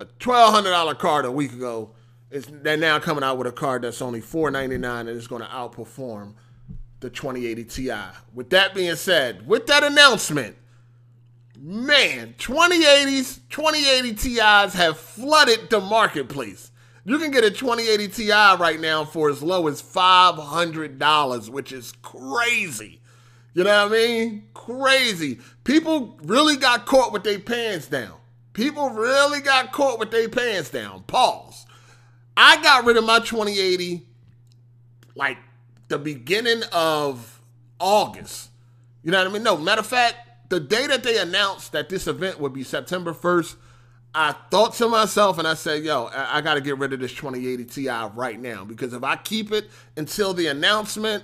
A 0.00 0.06
$1,200 0.06 0.98
card 0.98 1.26
a 1.26 1.30
week 1.30 1.52
ago 1.52 1.90
is 2.30 2.46
they're 2.46 2.78
now 2.78 2.98
coming 2.98 3.22
out 3.22 3.36
with 3.36 3.46
a 3.46 3.52
card 3.52 3.82
that's 3.82 4.00
only 4.00 4.22
499 4.22 5.08
and 5.08 5.16
is 5.16 5.28
going 5.28 5.42
to 5.42 5.48
outperform 5.48 6.32
the 7.00 7.10
2080 7.10 7.64
Ti. 7.64 7.92
With 8.32 8.48
that 8.48 8.74
being 8.74 8.96
said, 8.96 9.46
with 9.46 9.66
that 9.66 9.84
announcement, 9.84 10.56
man, 11.58 12.34
2080s, 12.38 13.40
2080 13.50 14.14
Ti's 14.14 14.72
have 14.72 14.98
flooded 14.98 15.68
the 15.68 15.80
marketplace. 15.80 16.72
You 17.04 17.18
can 17.18 17.30
get 17.30 17.44
a 17.44 17.50
2080 17.50 18.08
Ti 18.08 18.30
right 18.58 18.80
now 18.80 19.04
for 19.04 19.28
as 19.28 19.42
low 19.42 19.66
as 19.66 19.82
$500, 19.82 21.48
which 21.50 21.72
is 21.72 21.92
crazy. 22.00 23.02
You 23.52 23.64
know 23.64 23.84
what 23.84 23.92
I 23.92 23.94
mean? 23.94 24.44
Crazy. 24.54 25.40
People 25.64 26.18
really 26.22 26.56
got 26.56 26.86
caught 26.86 27.12
with 27.12 27.22
their 27.22 27.38
pants 27.38 27.86
down. 27.86 28.19
People 28.52 28.90
really 28.90 29.40
got 29.40 29.72
caught 29.72 29.98
with 29.98 30.10
their 30.10 30.28
pants 30.28 30.70
down. 30.70 31.04
Pause. 31.04 31.66
I 32.36 32.60
got 32.62 32.84
rid 32.84 32.96
of 32.96 33.04
my 33.04 33.18
2080 33.18 34.06
like 35.14 35.38
the 35.88 35.98
beginning 35.98 36.62
of 36.72 37.40
August. 37.78 38.50
You 39.02 39.10
know 39.10 39.18
what 39.18 39.28
I 39.28 39.32
mean? 39.32 39.42
No, 39.42 39.56
matter 39.56 39.80
of 39.80 39.86
fact, 39.86 40.16
the 40.48 40.60
day 40.60 40.86
that 40.86 41.02
they 41.02 41.18
announced 41.18 41.72
that 41.72 41.88
this 41.88 42.06
event 42.06 42.40
would 42.40 42.52
be 42.52 42.62
September 42.62 43.12
1st, 43.12 43.56
I 44.14 44.32
thought 44.50 44.74
to 44.74 44.88
myself 44.88 45.38
and 45.38 45.46
I 45.46 45.54
said, 45.54 45.84
yo, 45.84 46.06
I, 46.06 46.38
I 46.38 46.40
got 46.40 46.54
to 46.54 46.60
get 46.60 46.78
rid 46.78 46.92
of 46.92 47.00
this 47.00 47.12
2080 47.12 47.64
Ti 47.66 47.88
right 48.14 48.38
now 48.38 48.64
because 48.64 48.92
if 48.92 49.04
I 49.04 49.16
keep 49.16 49.52
it 49.52 49.70
until 49.96 50.34
the 50.34 50.48
announcement, 50.48 51.22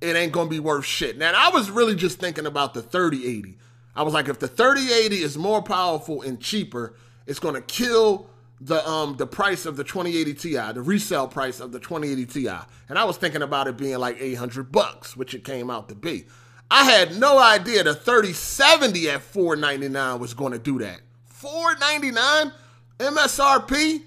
it 0.00 0.16
ain't 0.16 0.32
going 0.32 0.48
to 0.48 0.50
be 0.50 0.60
worth 0.60 0.84
shit. 0.84 1.18
Now, 1.18 1.32
I 1.34 1.50
was 1.50 1.70
really 1.70 1.94
just 1.94 2.18
thinking 2.18 2.46
about 2.46 2.74
the 2.74 2.82
3080. 2.82 3.58
I 3.94 4.02
was 4.02 4.14
like, 4.14 4.28
if 4.28 4.38
the 4.38 4.48
3080 4.48 5.22
is 5.22 5.36
more 5.36 5.62
powerful 5.62 6.22
and 6.22 6.40
cheaper, 6.40 6.94
it's 7.26 7.38
going 7.38 7.54
to 7.54 7.60
kill 7.60 8.28
the 8.60 8.88
um 8.88 9.16
the 9.16 9.26
price 9.26 9.66
of 9.66 9.76
the 9.76 9.84
2080 9.84 10.34
Ti, 10.34 10.72
the 10.72 10.82
resale 10.82 11.26
price 11.26 11.60
of 11.60 11.72
the 11.72 11.80
2080 11.80 12.26
Ti. 12.26 12.48
And 12.88 12.98
I 12.98 13.04
was 13.04 13.16
thinking 13.16 13.42
about 13.42 13.66
it 13.66 13.76
being 13.76 13.98
like 13.98 14.16
800 14.20 14.70
bucks, 14.70 15.16
which 15.16 15.34
it 15.34 15.44
came 15.44 15.68
out 15.68 15.88
to 15.88 15.94
be. 15.94 16.26
I 16.70 16.84
had 16.84 17.18
no 17.18 17.38
idea 17.38 17.82
the 17.82 17.94
3070 17.94 19.10
at 19.10 19.20
499 19.20 20.20
was 20.20 20.32
going 20.32 20.52
to 20.52 20.58
do 20.58 20.78
that. 20.78 21.00
499 21.26 22.52
MSRP? 22.98 24.04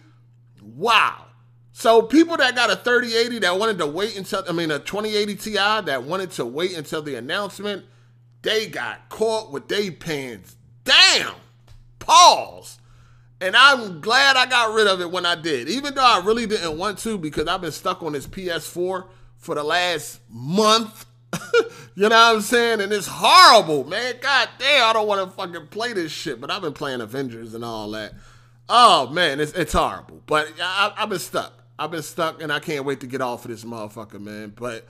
Wow. 0.63 1.25
So 1.73 2.01
people 2.01 2.37
that 2.37 2.55
got 2.55 2.71
a 2.71 2.75
3080 2.77 3.39
that 3.39 3.59
wanted 3.59 3.77
to 3.79 3.85
wait 3.85 4.17
until 4.17 4.43
I 4.47 4.53
mean 4.53 4.71
a 4.71 4.79
2080 4.79 5.35
Ti 5.35 5.53
that 5.53 6.03
wanted 6.03 6.31
to 6.31 6.45
wait 6.45 6.77
until 6.77 7.01
the 7.01 7.15
announcement, 7.15 7.85
they 8.45 8.67
got 8.67 9.09
caught 9.09 9.51
with 9.51 9.67
their 9.67 9.91
pants 9.91 10.55
down. 10.83 11.33
Pause. 11.97 12.77
And 13.41 13.55
I'm 13.55 14.01
glad 14.01 14.37
I 14.37 14.45
got 14.45 14.75
rid 14.75 14.85
of 14.85 15.01
it 15.01 15.09
when 15.09 15.25
I 15.25 15.33
did, 15.33 15.67
even 15.67 15.95
though 15.95 16.05
I 16.05 16.23
really 16.23 16.45
didn't 16.45 16.77
want 16.77 16.99
to 16.99 17.17
because 17.17 17.47
I've 17.47 17.61
been 17.61 17.71
stuck 17.71 18.03
on 18.03 18.13
this 18.13 18.27
PS4 18.27 19.07
for 19.37 19.55
the 19.55 19.63
last 19.63 20.21
month. 20.29 21.07
you 21.95 22.07
know 22.07 22.09
what 22.09 22.35
I'm 22.35 22.41
saying? 22.41 22.81
And 22.81 22.93
it's 22.93 23.07
horrible, 23.07 23.83
man. 23.83 24.13
God 24.21 24.47
damn, 24.59 24.89
I 24.89 24.93
don't 24.93 25.07
want 25.07 25.27
to 25.27 25.35
fucking 25.35 25.67
play 25.67 25.93
this 25.93 26.11
shit, 26.11 26.39
but 26.39 26.51
I've 26.51 26.61
been 26.61 26.73
playing 26.73 27.01
Avengers 27.01 27.55
and 27.55 27.65
all 27.65 27.89
that. 27.91 28.13
Oh, 28.69 29.09
man, 29.09 29.39
it's, 29.39 29.53
it's 29.53 29.73
horrible. 29.73 30.21
But 30.27 30.53
I, 30.61 30.93
I've 30.95 31.09
been 31.09 31.17
stuck. 31.17 31.51
I've 31.79 31.91
been 31.91 32.03
stuck, 32.03 32.43
and 32.43 32.53
I 32.53 32.59
can't 32.59 32.85
wait 32.85 32.99
to 32.99 33.07
get 33.07 33.21
off 33.21 33.43
of 33.43 33.49
this 33.49 33.65
motherfucker, 33.65 34.21
man. 34.21 34.53
But 34.55 34.87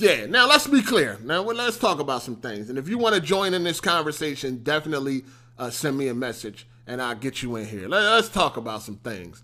yeah, 0.00 0.26
now 0.26 0.48
let's 0.48 0.66
be 0.66 0.82
clear. 0.82 1.18
Now 1.22 1.42
let's 1.42 1.76
talk 1.76 2.00
about 2.00 2.22
some 2.22 2.36
things. 2.36 2.70
And 2.70 2.78
if 2.78 2.88
you 2.88 2.98
want 2.98 3.14
to 3.14 3.20
join 3.20 3.54
in 3.54 3.64
this 3.64 3.80
conversation, 3.80 4.62
definitely 4.62 5.24
uh, 5.58 5.70
send 5.70 5.96
me 5.98 6.08
a 6.08 6.14
message 6.14 6.66
and 6.86 7.00
I'll 7.00 7.14
get 7.14 7.42
you 7.42 7.56
in 7.56 7.66
here. 7.66 7.88
Let, 7.88 8.02
us 8.02 8.28
talk 8.28 8.56
about 8.56 8.82
some 8.82 8.96
things. 8.96 9.42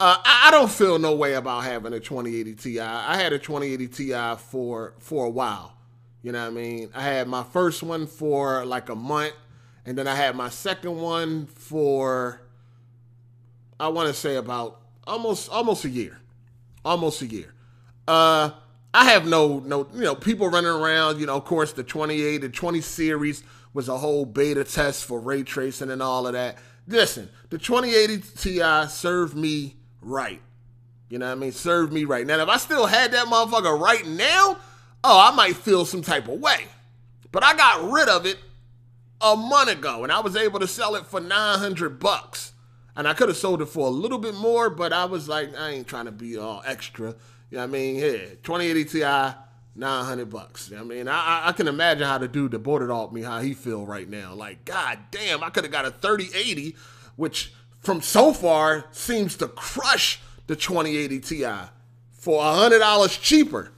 Uh, 0.00 0.16
I, 0.24 0.48
I, 0.48 0.50
don't 0.50 0.70
feel 0.70 0.98
no 0.98 1.14
way 1.14 1.34
about 1.34 1.64
having 1.64 1.92
a 1.92 2.00
2080 2.00 2.54
Ti. 2.54 2.80
I 2.80 3.16
had 3.16 3.32
a 3.32 3.38
2080 3.38 3.88
Ti 3.88 4.36
for 4.36 4.94
for 4.98 5.26
a 5.26 5.30
while. 5.30 5.76
You 6.22 6.32
know 6.32 6.40
what 6.40 6.48
I 6.48 6.50
mean? 6.50 6.90
I 6.94 7.02
had 7.02 7.28
my 7.28 7.42
first 7.42 7.82
one 7.82 8.06
for 8.06 8.64
like 8.64 8.88
a 8.88 8.94
month, 8.94 9.34
and 9.84 9.98
then 9.98 10.06
I 10.06 10.14
had 10.14 10.34
my 10.36 10.48
second 10.48 10.96
one 10.96 11.46
for 11.46 12.40
I 13.78 13.88
want 13.88 14.08
to 14.08 14.14
say 14.14 14.36
about 14.36 14.80
almost 15.06 15.50
almost 15.50 15.84
a 15.84 15.90
year, 15.90 16.20
almost 16.84 17.20
a 17.20 17.26
year. 17.26 17.52
Uh, 18.06 18.50
I 18.98 19.04
have 19.04 19.28
no 19.28 19.60
no 19.60 19.86
you 19.94 20.00
know 20.00 20.16
people 20.16 20.48
running 20.48 20.70
around. 20.70 21.20
You 21.20 21.26
know, 21.26 21.36
of 21.36 21.44
course, 21.44 21.72
the 21.72 21.84
28 21.84 22.38
the 22.38 22.48
20 22.48 22.80
series 22.80 23.44
was 23.72 23.88
a 23.88 23.96
whole 23.96 24.24
beta 24.24 24.64
test 24.64 25.04
for 25.04 25.20
ray 25.20 25.44
tracing 25.44 25.92
and 25.92 26.02
all 26.02 26.26
of 26.26 26.32
that. 26.32 26.58
Listen, 26.88 27.28
the 27.50 27.58
2080 27.58 28.18
Ti 28.36 28.88
served 28.88 29.36
me 29.36 29.76
right. 30.00 30.40
You 31.08 31.20
know 31.20 31.26
what 31.26 31.32
I 31.32 31.36
mean? 31.36 31.52
Served 31.52 31.92
me 31.92 32.06
right. 32.06 32.26
Now, 32.26 32.42
if 32.42 32.48
I 32.48 32.56
still 32.56 32.86
had 32.86 33.12
that 33.12 33.26
motherfucker 33.26 33.78
right 33.78 34.04
now, 34.04 34.58
oh, 35.04 35.30
I 35.30 35.32
might 35.32 35.54
feel 35.54 35.84
some 35.84 36.02
type 36.02 36.26
of 36.26 36.40
way. 36.40 36.64
But 37.30 37.44
I 37.44 37.54
got 37.54 37.92
rid 37.92 38.08
of 38.08 38.26
it 38.26 38.38
a 39.20 39.36
month 39.36 39.70
ago, 39.70 40.02
and 40.02 40.10
I 40.10 40.18
was 40.18 40.34
able 40.34 40.58
to 40.58 40.66
sell 40.66 40.96
it 40.96 41.06
for 41.06 41.20
900 41.20 42.00
bucks. 42.00 42.52
And 42.96 43.06
I 43.06 43.14
could 43.14 43.28
have 43.28 43.38
sold 43.38 43.62
it 43.62 43.66
for 43.66 43.86
a 43.86 43.90
little 43.90 44.18
bit 44.18 44.34
more, 44.34 44.68
but 44.68 44.92
I 44.92 45.04
was 45.04 45.28
like, 45.28 45.56
I 45.56 45.70
ain't 45.70 45.86
trying 45.86 46.06
to 46.06 46.12
be 46.12 46.36
all 46.36 46.62
extra. 46.66 47.14
You 47.50 47.56
know 47.56 47.62
what 47.64 47.70
I 47.70 47.72
mean? 47.72 47.96
Yeah, 47.96 48.18
2080 48.42 48.84
Ti, 48.84 49.00
900 49.76 50.30
bucks. 50.30 50.70
You 50.70 50.76
know 50.76 50.82
I 50.82 50.84
mean, 50.84 51.08
I, 51.08 51.48
I 51.48 51.52
can 51.52 51.68
imagine 51.68 52.06
how 52.06 52.18
the 52.18 52.28
dude 52.28 52.52
that 52.52 52.58
bought 52.60 52.82
it 52.82 52.90
off 52.90 53.12
me, 53.12 53.22
how 53.22 53.40
he 53.40 53.54
feel 53.54 53.86
right 53.86 54.08
now. 54.08 54.34
Like, 54.34 54.64
god 54.64 54.98
damn, 55.10 55.42
I 55.42 55.50
could 55.50 55.64
have 55.64 55.72
got 55.72 55.86
a 55.86 55.90
3080, 55.90 56.76
which 57.16 57.52
from 57.80 58.02
so 58.02 58.32
far 58.32 58.84
seems 58.92 59.36
to 59.36 59.48
crush 59.48 60.20
the 60.46 60.56
2080 60.56 61.20
Ti 61.20 61.44
for 62.10 62.42
$100 62.42 63.22
cheaper. 63.22 63.72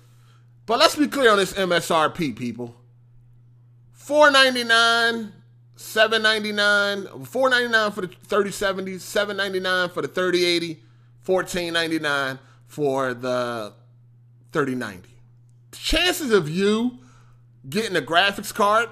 But 0.66 0.78
let's 0.78 0.96
be 0.96 1.08
clear 1.08 1.30
on 1.30 1.38
this 1.38 1.52
MSRP, 1.52 2.36
people. 2.36 2.76
499 3.92 5.32
799 5.76 7.24
499 7.24 7.92
for 7.92 8.00
the 8.02 8.08
3070 8.08 8.98
799 8.98 9.88
for 9.88 10.02
the 10.02 10.08
3080 10.08 10.82
1499 11.24 12.38
for 12.70 13.14
the 13.14 13.74
3090 14.52 15.10
chances 15.72 16.30
of 16.30 16.48
you 16.48 16.98
getting 17.68 17.96
a 17.96 18.00
graphics 18.00 18.54
card 18.54 18.88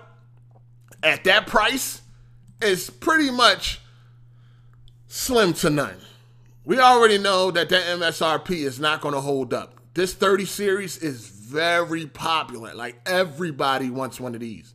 at 1.02 1.22
that 1.22 1.46
price 1.46 2.02
is 2.60 2.90
pretty 2.90 3.30
much 3.30 3.80
slim 5.06 5.52
to 5.52 5.70
none. 5.70 5.96
We 6.64 6.80
already 6.80 7.18
know 7.18 7.52
that 7.52 7.68
that 7.68 7.84
MSRP 7.84 8.50
is 8.50 8.80
not 8.80 9.00
going 9.00 9.14
to 9.14 9.20
hold 9.20 9.54
up. 9.54 9.74
This 9.94 10.12
30 10.12 10.44
series 10.44 10.98
is 10.98 11.28
very 11.28 12.06
popular. 12.06 12.74
Like 12.74 13.00
everybody 13.06 13.90
wants 13.90 14.18
one 14.18 14.34
of 14.34 14.40
these. 14.40 14.74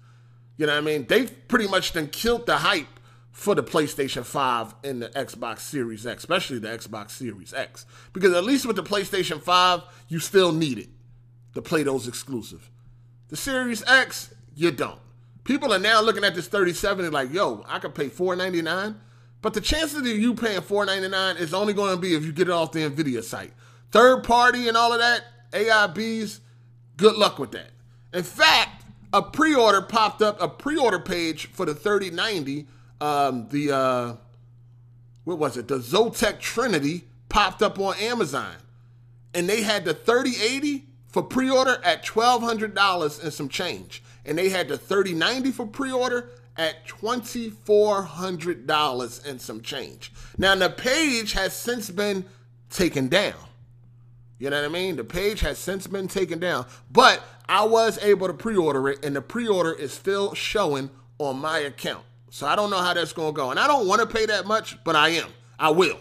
You 0.57 0.65
know 0.65 0.73
what 0.73 0.81
I 0.81 0.85
mean? 0.85 1.05
They've 1.07 1.47
pretty 1.49 1.67
much 1.67 1.91
done 1.91 2.07
killed 2.07 2.45
the 2.45 2.55
hype 2.55 2.87
for 3.33 3.53
the 3.55 3.63
PlayStation 3.63 4.23
5 4.23 4.75
and 4.85 5.01
the 5.01 5.09
Xbox 5.09 5.59
Series 5.59 6.07
X, 6.07 6.23
especially 6.23 6.59
the 6.59 6.69
Xbox 6.69 7.09
Series 7.11 7.53
X. 7.53 7.85
Because 8.13 8.33
at 8.33 8.45
least 8.45 8.65
with 8.65 8.77
the 8.77 8.83
PlayStation 8.83 9.41
5, 9.41 9.81
you 10.07 10.19
still 10.19 10.53
need 10.53 10.77
it 10.77 10.89
to 11.53 11.61
play 11.61 11.83
those 11.83 12.07
exclusive. 12.07 12.69
The 13.27 13.35
Series 13.35 13.83
X, 13.85 14.33
you 14.55 14.71
don't. 14.71 14.99
People 15.43 15.73
are 15.73 15.79
now 15.79 15.99
looking 15.99 16.23
at 16.23 16.35
this 16.35 16.47
3070 16.47 17.09
like, 17.09 17.33
yo, 17.33 17.65
I 17.67 17.79
could 17.79 17.93
pay 17.93 18.07
499. 18.07 18.95
But 19.41 19.53
the 19.53 19.59
chances 19.59 19.99
of 19.99 20.07
you 20.07 20.33
paying 20.33 20.61
499 20.61 21.35
is 21.35 21.53
only 21.53 21.73
going 21.73 21.93
to 21.93 22.01
be 22.01 22.15
if 22.15 22.23
you 22.23 22.31
get 22.31 22.47
it 22.47 22.53
off 22.53 22.71
the 22.71 22.89
NVIDIA 22.89 23.21
site. 23.21 23.51
Third 23.91 24.23
party 24.23 24.69
and 24.69 24.77
all 24.77 24.93
of 24.93 24.99
that, 24.99 25.23
AIBs, 25.51 26.39
Good 26.97 27.15
luck 27.15 27.39
with 27.39 27.51
that. 27.51 27.71
In 28.13 28.23
fact, 28.23 28.85
a 29.11 29.21
pre-order 29.21 29.81
popped 29.81 30.21
up, 30.21 30.41
a 30.41 30.47
pre-order 30.47 30.99
page 30.99 31.47
for 31.47 31.65
the 31.65 31.73
3090, 31.73 32.67
um, 33.01 33.47
the 33.49 33.71
uh, 33.71 34.15
what 35.23 35.37
was 35.37 35.57
it? 35.57 35.67
The 35.67 35.79
Zotac 35.79 36.39
Trinity 36.39 37.05
popped 37.29 37.61
up 37.61 37.79
on 37.79 37.95
Amazon, 37.97 38.55
and 39.33 39.47
they 39.47 39.61
had 39.61 39.85
the 39.85 39.93
3080 39.93 40.85
for 41.07 41.23
pre-order 41.23 41.79
at 41.83 42.03
twelve 42.03 42.41
hundred 42.41 42.73
dollars 42.73 43.19
and 43.19 43.31
some 43.33 43.49
change, 43.49 44.03
and 44.25 44.37
they 44.37 44.49
had 44.49 44.67
the 44.67 44.77
3090 44.77 45.51
for 45.51 45.67
pre-order 45.67 46.29
at 46.57 46.85
twenty 46.87 47.49
four 47.49 48.03
hundred 48.03 48.67
dollars 48.67 49.21
and 49.25 49.41
some 49.41 49.61
change. 49.61 50.11
Now 50.37 50.55
the 50.55 50.69
page 50.69 51.33
has 51.33 51.53
since 51.53 51.89
been 51.89 52.25
taken 52.69 53.07
down. 53.07 53.35
You 54.39 54.49
know 54.49 54.61
what 54.61 54.69
I 54.69 54.73
mean? 54.73 54.95
The 54.97 55.03
page 55.03 55.39
has 55.41 55.57
since 55.57 55.87
been 55.87 56.07
taken 56.07 56.39
down, 56.39 56.65
but 56.91 57.23
I 57.47 57.63
was 57.63 57.97
able 58.03 58.27
to 58.27 58.33
pre-order 58.33 58.89
it, 58.89 59.05
and 59.05 59.15
the 59.15 59.21
pre-order 59.21 59.73
is 59.73 59.93
still 59.93 60.33
showing 60.33 60.89
on 61.19 61.39
my 61.39 61.59
account. 61.59 62.03
So 62.33 62.47
I 62.47 62.55
don't 62.55 62.71
know 62.71 62.79
how 62.79 62.95
that's 62.95 63.13
gonna 63.13 63.31
go, 63.31 63.51
and 63.51 63.59
I 63.59 63.67
don't 63.67 63.87
want 63.87 64.01
to 64.01 64.07
pay 64.07 64.25
that 64.25 64.47
much, 64.47 64.83
but 64.83 64.95
I 64.95 65.09
am. 65.09 65.29
I 65.59 65.69
will. 65.69 65.99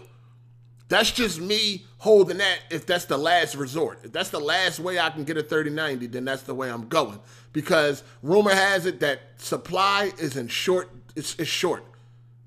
That's 0.89 1.11
just 1.11 1.39
me 1.39 1.85
holding 1.99 2.39
that 2.39 2.61
if 2.71 2.87
that's 2.87 3.05
the 3.05 3.19
last 3.19 3.55
resort. 3.55 3.99
If 4.03 4.13
that's 4.13 4.31
the 4.31 4.41
last 4.41 4.81
way 4.81 4.99
I 4.99 5.11
can 5.11 5.25
get 5.25 5.37
a 5.37 5.43
3090, 5.43 6.07
then 6.07 6.25
that's 6.25 6.41
the 6.45 6.55
way 6.55 6.71
I'm 6.71 6.89
going. 6.89 7.21
Because 7.53 8.03
rumor 8.23 8.55
has 8.55 8.87
it 8.87 9.01
that 9.01 9.21
supply 9.37 10.11
is 10.19 10.39
in 10.39 10.49
short, 10.49 10.89
it's, 11.15 11.39
it's 11.39 11.51
short. 11.51 11.85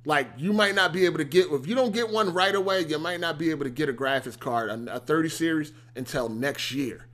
Like 0.03 0.29
you 0.35 0.51
might 0.51 0.73
not 0.73 0.91
be 0.91 1.05
able 1.05 1.19
to 1.19 1.23
get 1.23 1.51
if 1.51 1.67
you 1.67 1.75
don't 1.75 1.93
get 1.93 2.09
one 2.09 2.33
right 2.33 2.55
away, 2.55 2.85
you 2.85 2.97
might 2.97 3.19
not 3.19 3.37
be 3.37 3.51
able 3.51 3.65
to 3.65 3.69
get 3.69 3.87
a 3.87 3.93
graphics 3.93 4.39
card, 4.39 4.71
a, 4.71 4.95
a 4.95 4.99
30 4.99 5.29
series 5.29 5.73
until 5.95 6.27
next 6.27 6.71
year. 6.71 7.05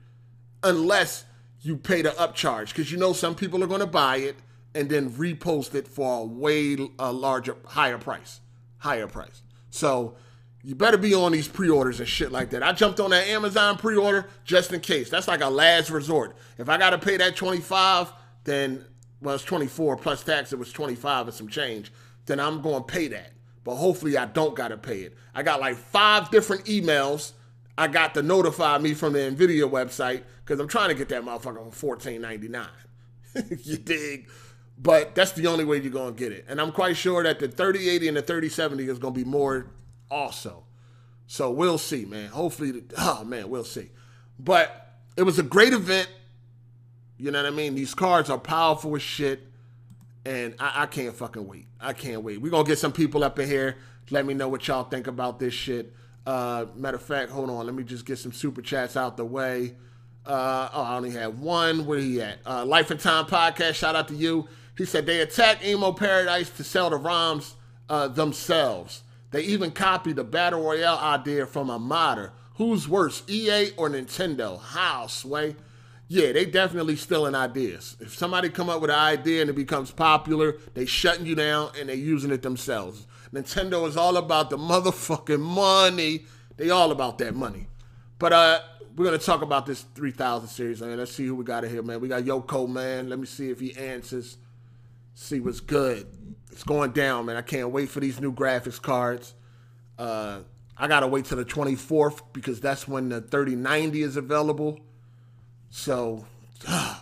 Unless 0.62 1.26
you 1.60 1.76
pay 1.76 2.00
the 2.00 2.12
upcharge. 2.12 2.68
Because 2.68 2.90
you 2.90 2.96
know 2.96 3.12
some 3.12 3.34
people 3.34 3.62
are 3.62 3.66
gonna 3.66 3.86
buy 3.86 4.16
it 4.16 4.36
and 4.74 4.88
then 4.88 5.10
repost 5.10 5.74
it 5.74 5.86
for 5.86 6.20
a 6.20 6.24
way 6.24 6.76
a 6.98 7.12
larger, 7.12 7.56
higher 7.66 7.98
price. 7.98 8.40
Higher 8.78 9.06
price. 9.06 9.42
So 9.70 10.16
you 10.62 10.74
better 10.74 10.96
be 10.96 11.14
on 11.14 11.32
these 11.32 11.48
pre-orders 11.48 12.00
and 12.00 12.08
shit 12.08 12.32
like 12.32 12.50
that. 12.50 12.62
I 12.62 12.72
jumped 12.72 13.00
on 13.00 13.10
that 13.10 13.26
Amazon 13.26 13.76
pre-order 13.76 14.28
just 14.44 14.72
in 14.72 14.80
case. 14.80 15.10
That's 15.10 15.28
like 15.28 15.40
a 15.40 15.48
last 15.48 15.90
resort. 15.90 16.36
If 16.58 16.68
I 16.68 16.78
gotta 16.78 16.98
pay 16.98 17.16
that 17.16 17.36
25, 17.36 18.12
then 18.44 18.84
well 19.20 19.34
it's 19.34 19.44
24 19.44 19.96
plus 19.96 20.24
tax, 20.24 20.52
it 20.52 20.58
was 20.58 20.72
25 20.72 21.26
and 21.26 21.34
some 21.34 21.48
change, 21.48 21.92
then 22.26 22.40
I'm 22.40 22.60
gonna 22.62 22.84
pay 22.84 23.08
that. 23.08 23.32
But 23.64 23.76
hopefully 23.76 24.16
I 24.16 24.26
don't 24.26 24.56
gotta 24.56 24.76
pay 24.76 25.00
it. 25.00 25.16
I 25.34 25.42
got 25.42 25.60
like 25.60 25.76
five 25.76 26.30
different 26.30 26.64
emails 26.64 27.32
I 27.76 27.88
got 27.88 28.14
to 28.14 28.22
notify 28.22 28.78
me 28.78 28.94
from 28.94 29.14
the 29.14 29.20
Nvidia 29.20 29.70
website 29.70 30.22
because 30.44 30.60
I'm 30.60 30.68
trying 30.68 30.90
to 30.90 30.94
get 30.94 31.08
that 31.08 31.22
motherfucker 31.24 31.72
for 31.72 31.96
$14.99. 31.96 32.66
you 33.66 33.76
dig? 33.78 34.28
But 34.82 35.14
that's 35.14 35.32
the 35.32 35.46
only 35.46 35.64
way 35.64 35.78
you're 35.78 35.92
gonna 35.92 36.12
get 36.12 36.32
it. 36.32 36.44
And 36.48 36.60
I'm 36.60 36.72
quite 36.72 36.96
sure 36.96 37.22
that 37.22 37.38
the 37.38 37.46
3080 37.46 38.08
and 38.08 38.16
the 38.16 38.22
3070 38.22 38.88
is 38.88 38.98
gonna 38.98 39.14
be 39.14 39.24
more 39.24 39.70
also. 40.10 40.64
So 41.28 41.50
we'll 41.50 41.78
see, 41.78 42.04
man. 42.04 42.30
Hopefully, 42.30 42.82
oh 42.98 43.24
man, 43.24 43.48
we'll 43.48 43.64
see. 43.64 43.90
But 44.38 44.94
it 45.16 45.22
was 45.22 45.38
a 45.38 45.42
great 45.42 45.72
event. 45.72 46.08
You 47.16 47.30
know 47.30 47.42
what 47.42 47.52
I 47.52 47.54
mean? 47.54 47.76
These 47.76 47.94
cards 47.94 48.28
are 48.28 48.38
powerful 48.38 48.96
as 48.96 49.02
shit. 49.02 49.46
And 50.24 50.54
I, 50.58 50.82
I 50.82 50.86
can't 50.86 51.14
fucking 51.14 51.46
wait. 51.46 51.66
I 51.80 51.92
can't 51.92 52.22
wait. 52.22 52.40
We're 52.40 52.50
gonna 52.50 52.66
get 52.66 52.78
some 52.78 52.92
people 52.92 53.22
up 53.22 53.38
in 53.38 53.48
here. 53.48 53.76
Let 54.10 54.26
me 54.26 54.34
know 54.34 54.48
what 54.48 54.66
y'all 54.66 54.84
think 54.84 55.06
about 55.06 55.38
this 55.38 55.54
shit. 55.54 55.94
Uh, 56.26 56.66
matter 56.74 56.96
of 56.96 57.02
fact, 57.02 57.30
hold 57.30 57.50
on. 57.50 57.66
Let 57.66 57.74
me 57.74 57.84
just 57.84 58.04
get 58.04 58.18
some 58.18 58.32
super 58.32 58.62
chats 58.62 58.96
out 58.96 59.16
the 59.16 59.24
way. 59.24 59.74
Uh, 60.26 60.68
oh, 60.72 60.82
I 60.82 60.96
only 60.96 61.10
have 61.10 61.38
one. 61.38 61.86
Where 61.86 61.98
he 61.98 62.20
at? 62.20 62.38
Uh, 62.44 62.64
Life 62.64 62.90
and 62.90 63.00
Time 63.00 63.26
podcast. 63.26 63.74
Shout 63.74 63.94
out 63.94 64.08
to 64.08 64.14
you. 64.14 64.48
He 64.82 64.86
said 64.86 65.06
they 65.06 65.20
attacked 65.20 65.62
Emuparadise 65.62 66.56
to 66.56 66.64
sell 66.64 66.90
the 66.90 66.98
ROMs 66.98 67.54
uh, 67.88 68.08
themselves. 68.08 69.04
They 69.30 69.42
even 69.42 69.70
copied 69.70 70.16
the 70.16 70.24
battle 70.24 70.60
royale 70.60 70.98
idea 70.98 71.46
from 71.46 71.70
a 71.70 71.78
modder. 71.78 72.32
Who's 72.56 72.88
worse, 72.88 73.22
EA 73.28 73.70
or 73.76 73.88
Nintendo? 73.88 74.60
How, 74.60 75.06
Sway? 75.06 75.54
Yeah, 76.08 76.32
they 76.32 76.46
definitely 76.46 76.96
stealing 76.96 77.36
ideas. 77.36 77.96
If 78.00 78.16
somebody 78.16 78.48
come 78.48 78.68
up 78.68 78.80
with 78.80 78.90
an 78.90 78.98
idea 78.98 79.42
and 79.42 79.50
it 79.50 79.52
becomes 79.52 79.92
popular, 79.92 80.56
they 80.74 80.84
shutting 80.84 81.26
you 81.26 81.36
down 81.36 81.70
and 81.78 81.88
they 81.88 81.94
using 81.94 82.32
it 82.32 82.42
themselves. 82.42 83.06
Nintendo 83.32 83.86
is 83.86 83.96
all 83.96 84.16
about 84.16 84.50
the 84.50 84.58
motherfucking 84.58 85.38
money. 85.38 86.24
They 86.56 86.70
all 86.70 86.90
about 86.90 87.18
that 87.18 87.36
money. 87.36 87.68
But 88.18 88.32
uh, 88.32 88.60
we're 88.96 89.04
gonna 89.04 89.18
talk 89.18 89.42
about 89.42 89.64
this 89.64 89.82
3000 89.94 90.48
series, 90.48 90.80
man. 90.80 90.98
Let's 90.98 91.12
see 91.12 91.26
who 91.26 91.36
we 91.36 91.44
got 91.44 91.62
here, 91.62 91.84
man. 91.84 92.00
We 92.00 92.08
got 92.08 92.24
Yoko, 92.24 92.68
man. 92.68 93.08
Let 93.08 93.20
me 93.20 93.26
see 93.26 93.48
if 93.48 93.60
he 93.60 93.76
answers. 93.76 94.38
See 95.14 95.40
what's 95.40 95.60
good. 95.60 96.06
It's 96.50 96.64
going 96.64 96.92
down, 96.92 97.26
man. 97.26 97.36
I 97.36 97.42
can't 97.42 97.70
wait 97.70 97.88
for 97.88 98.00
these 98.00 98.20
new 98.20 98.32
graphics 98.32 98.80
cards. 98.80 99.34
Uh, 99.98 100.40
I 100.76 100.88
gotta 100.88 101.06
wait 101.06 101.26
till 101.26 101.38
the 101.38 101.44
24th 101.44 102.20
because 102.32 102.60
that's 102.60 102.88
when 102.88 103.08
the 103.08 103.20
3090 103.20 104.02
is 104.02 104.16
available. 104.16 104.80
So, 105.70 106.26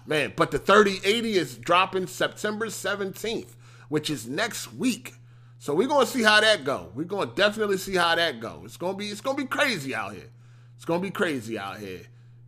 man, 0.06 0.32
but 0.36 0.50
the 0.50 0.58
3080 0.58 1.34
is 1.34 1.56
dropping 1.56 2.06
September 2.06 2.66
17th, 2.66 3.54
which 3.88 4.10
is 4.10 4.28
next 4.28 4.72
week. 4.74 5.14
So 5.58 5.74
we're 5.74 5.88
gonna 5.88 6.06
see 6.06 6.22
how 6.22 6.40
that 6.40 6.64
go. 6.64 6.90
We're 6.94 7.04
gonna 7.04 7.32
definitely 7.34 7.76
see 7.76 7.94
how 7.94 8.14
that 8.14 8.40
go. 8.40 8.62
It's 8.64 8.76
gonna 8.76 8.96
be 8.96 9.08
it's 9.08 9.20
gonna 9.20 9.36
be 9.36 9.44
crazy 9.44 9.94
out 9.94 10.14
here. 10.14 10.30
It's 10.76 10.84
gonna 10.84 11.00
be 11.00 11.10
crazy 11.10 11.58
out 11.58 11.78
here. 11.78 12.00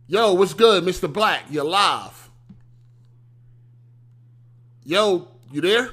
Yo, 0.07 0.33
what's 0.33 0.53
good, 0.53 0.83
Mr. 0.83 1.11
Black? 1.11 1.43
You're 1.49 1.63
live. 1.63 2.29
Yo, 4.83 5.27
you 5.53 5.61
there? 5.61 5.89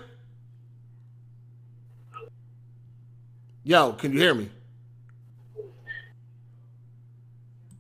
Yo, 3.63 3.93
can 3.93 4.13
you 4.13 4.19
hear 4.19 4.35
me? 4.35 4.49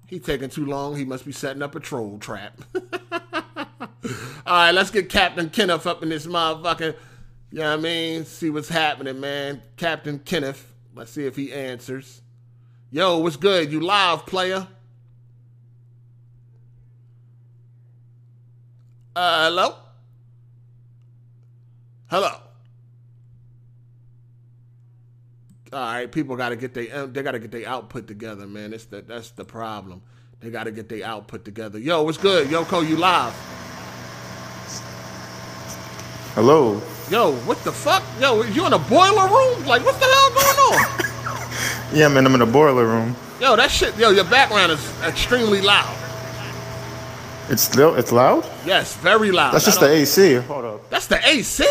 He 0.07 0.19
taking 0.19 0.51
too 0.51 0.67
long. 0.67 0.97
He 0.97 1.05
must 1.05 1.25
be 1.25 1.33
setting 1.33 1.63
up 1.63 1.75
a 1.75 1.81
troll 1.81 2.19
trap. 2.19 2.61
All 2.75 4.57
right, 4.57 4.73
let's 4.73 4.91
get 4.91 5.09
Captain 5.09 5.49
Kenneth 5.49 5.87
up 5.87 6.03
in 6.03 6.11
this 6.11 6.27
motherfucker. 6.27 6.97
You 7.51 7.61
know 7.61 7.71
what 7.71 7.79
I 7.79 7.83
mean? 7.83 8.25
See 8.25 8.51
what's 8.51 8.69
happening, 8.69 9.19
man. 9.19 9.63
Captain 9.77 10.19
Kenneth. 10.19 10.75
Let's 10.95 11.13
see 11.13 11.25
if 11.25 11.37
he 11.37 11.53
answers. 11.53 12.21
Yo, 12.91 13.19
what's 13.19 13.37
good? 13.37 13.73
You 13.73 13.81
live, 13.81 14.27
player? 14.27 14.67
Uh, 19.17 19.45
hello? 19.45 19.75
Hello. 22.11 22.33
All 25.73 25.79
right, 25.79 26.11
people 26.11 26.35
got 26.35 26.49
to 26.49 26.57
get 26.57 26.75
they 26.75 26.91
uh, 26.91 27.07
they 27.07 27.23
got 27.23 27.33
to 27.33 27.39
get 27.39 27.53
their 27.53 27.69
output 27.69 28.09
together, 28.09 28.49
man. 28.49 28.73
It's 28.73 28.87
the, 28.87 29.03
that's 29.03 29.31
the 29.31 29.45
problem. 29.45 30.03
They 30.41 30.51
got 30.51 30.65
to 30.65 30.73
get 30.73 30.89
their 30.89 31.07
output 31.07 31.45
together. 31.45 31.79
Yo, 31.79 32.03
what's 32.03 32.19
good? 32.19 32.49
Yoko, 32.49 32.87
you 32.87 32.97
live? 32.97 33.33
Hello. 36.35 36.83
Yo, 37.09 37.33
what 37.47 37.59
the 37.59 37.71
fuck? 37.71 38.03
Yo, 38.21 38.43
you 38.43 38.67
in 38.67 38.73
a 38.73 38.79
boiler 38.79 39.29
room? 39.29 39.65
Like, 39.67 39.85
what 39.85 39.95
the 40.01 40.07
hell 40.07 40.31
going 40.31 40.81
on? 40.81 40.97
Yeah, 41.93 42.07
man, 42.07 42.25
I'm 42.25 42.35
in 42.37 42.41
a 42.41 42.47
boiler 42.47 42.87
room. 42.87 43.17
Yo, 43.41 43.57
that 43.57 43.69
shit. 43.69 43.97
Yo, 43.97 44.11
your 44.11 44.25
background 44.25 44.71
is 44.71 45.03
extremely 45.03 45.61
loud. 45.61 46.00
It's 47.51 47.63
still 47.63 47.97
it's 47.97 48.13
loud. 48.13 48.49
Yes, 48.65 48.97
very 48.97 49.33
loud. 49.33 49.53
That's 49.53 49.65
just 49.65 49.81
the 49.81 49.89
AC. 49.89 50.35
Hold 50.37 50.65
up. 50.65 50.89
That's 50.89 51.09
the 51.09 51.19
AC. 51.29 51.65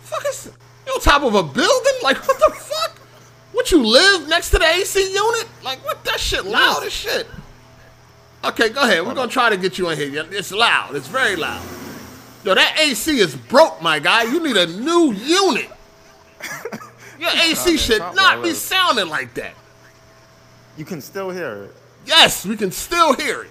Fuck 0.00 0.24
is 0.26 0.50
you 0.86 0.92
on 0.94 1.00
top 1.00 1.22
of 1.22 1.34
a 1.34 1.42
building? 1.42 1.92
Like 2.02 2.16
what 2.26 2.38
the 2.38 2.54
fuck? 2.54 2.98
What 3.52 3.70
you 3.70 3.84
live 3.84 4.26
next 4.26 4.50
to 4.50 4.58
the 4.58 4.64
AC 4.64 5.12
unit? 5.12 5.46
Like 5.62 5.84
what? 5.84 6.02
That 6.04 6.18
shit 6.18 6.46
loud 6.46 6.82
as 6.84 6.92
shit. 6.94 7.26
Okay, 8.42 8.70
go 8.70 8.82
ahead. 8.82 9.06
We're 9.06 9.14
gonna 9.14 9.30
try 9.30 9.50
to 9.50 9.58
get 9.58 9.76
you 9.76 9.90
in 9.90 9.98
here. 9.98 10.26
It's 10.30 10.50
loud. 10.50 10.96
It's 10.96 11.08
very 11.08 11.36
loud. 11.36 11.62
Yo, 12.44 12.54
that 12.54 12.78
AC 12.80 13.18
is 13.18 13.36
broke, 13.36 13.82
my 13.82 13.98
guy. 13.98 14.22
You 14.22 14.42
need 14.42 14.56
a 14.56 14.66
new 14.66 15.12
unit. 15.12 15.70
Your 17.20 17.30
AC 17.30 17.70
man, 17.70 17.78
should 17.78 17.98
not 17.98 18.14
not 18.14 18.42
be 18.42 18.54
sounding 18.54 19.08
like 19.08 19.34
that. 19.34 19.54
You 20.78 20.86
can 20.86 21.02
still 21.02 21.30
hear 21.30 21.64
it. 21.64 21.74
Yes, 22.06 22.46
we 22.46 22.56
can 22.56 22.70
still 22.70 23.12
hear 23.12 23.42
it. 23.42 23.50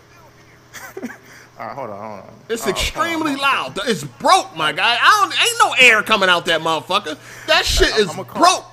All 1.59 1.65
right, 1.67 1.75
hold 1.75 1.89
on, 1.89 1.97
hold 1.99 2.19
on. 2.29 2.33
It's 2.49 2.67
Oh, 2.67 2.69
extremely 2.69 3.35
loud. 3.35 3.79
It's 3.85 4.03
broke, 4.03 4.55
my 4.55 4.71
guy. 4.71 4.97
I 5.01 5.21
don't. 5.23 5.41
Ain't 5.41 5.59
no 5.59 5.87
air 5.87 6.03
coming 6.03 6.29
out 6.29 6.45
that 6.45 6.61
motherfucker. 6.61 7.17
That 7.47 7.65
shit 7.65 7.95
is 7.97 8.09
I'ma 8.09 8.23
call- 8.23 8.41
broke. 8.41 8.65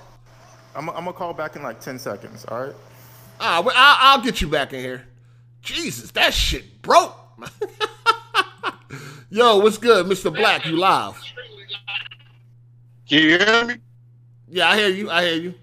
I'm, 0.77 0.89
I'm 0.91 0.97
gonna 0.97 1.13
call 1.15 1.33
back 1.33 1.57
in 1.57 1.63
like 1.63 1.81
ten 1.81 1.99
seconds. 1.99 2.45
All 2.47 2.61
right. 2.67 2.75
Ah, 3.41 3.63
well, 3.65 3.75
I'll, 3.77 4.19
I'll 4.19 4.25
get 4.25 4.41
you 4.41 4.49
back 4.49 4.73
in 4.75 4.81
here. 4.81 5.07
Jesus, 5.63 6.11
that 6.13 6.35
shit 6.35 6.83
broke. 6.83 7.17
Yo, 9.31 9.59
what's 9.59 9.79
good, 9.79 10.05
Mr. 10.07 10.35
Black? 10.35 10.67
You 10.67 10.77
live? 10.77 11.21
Can 13.09 13.19
you 13.23 13.39
hear 13.39 13.65
me? 13.65 13.75
Yeah, 14.49 14.69
I 14.69 14.77
hear 14.77 14.89
you. 14.89 15.11
I 15.11 15.25
hear 15.25 15.35
you. 15.41 15.55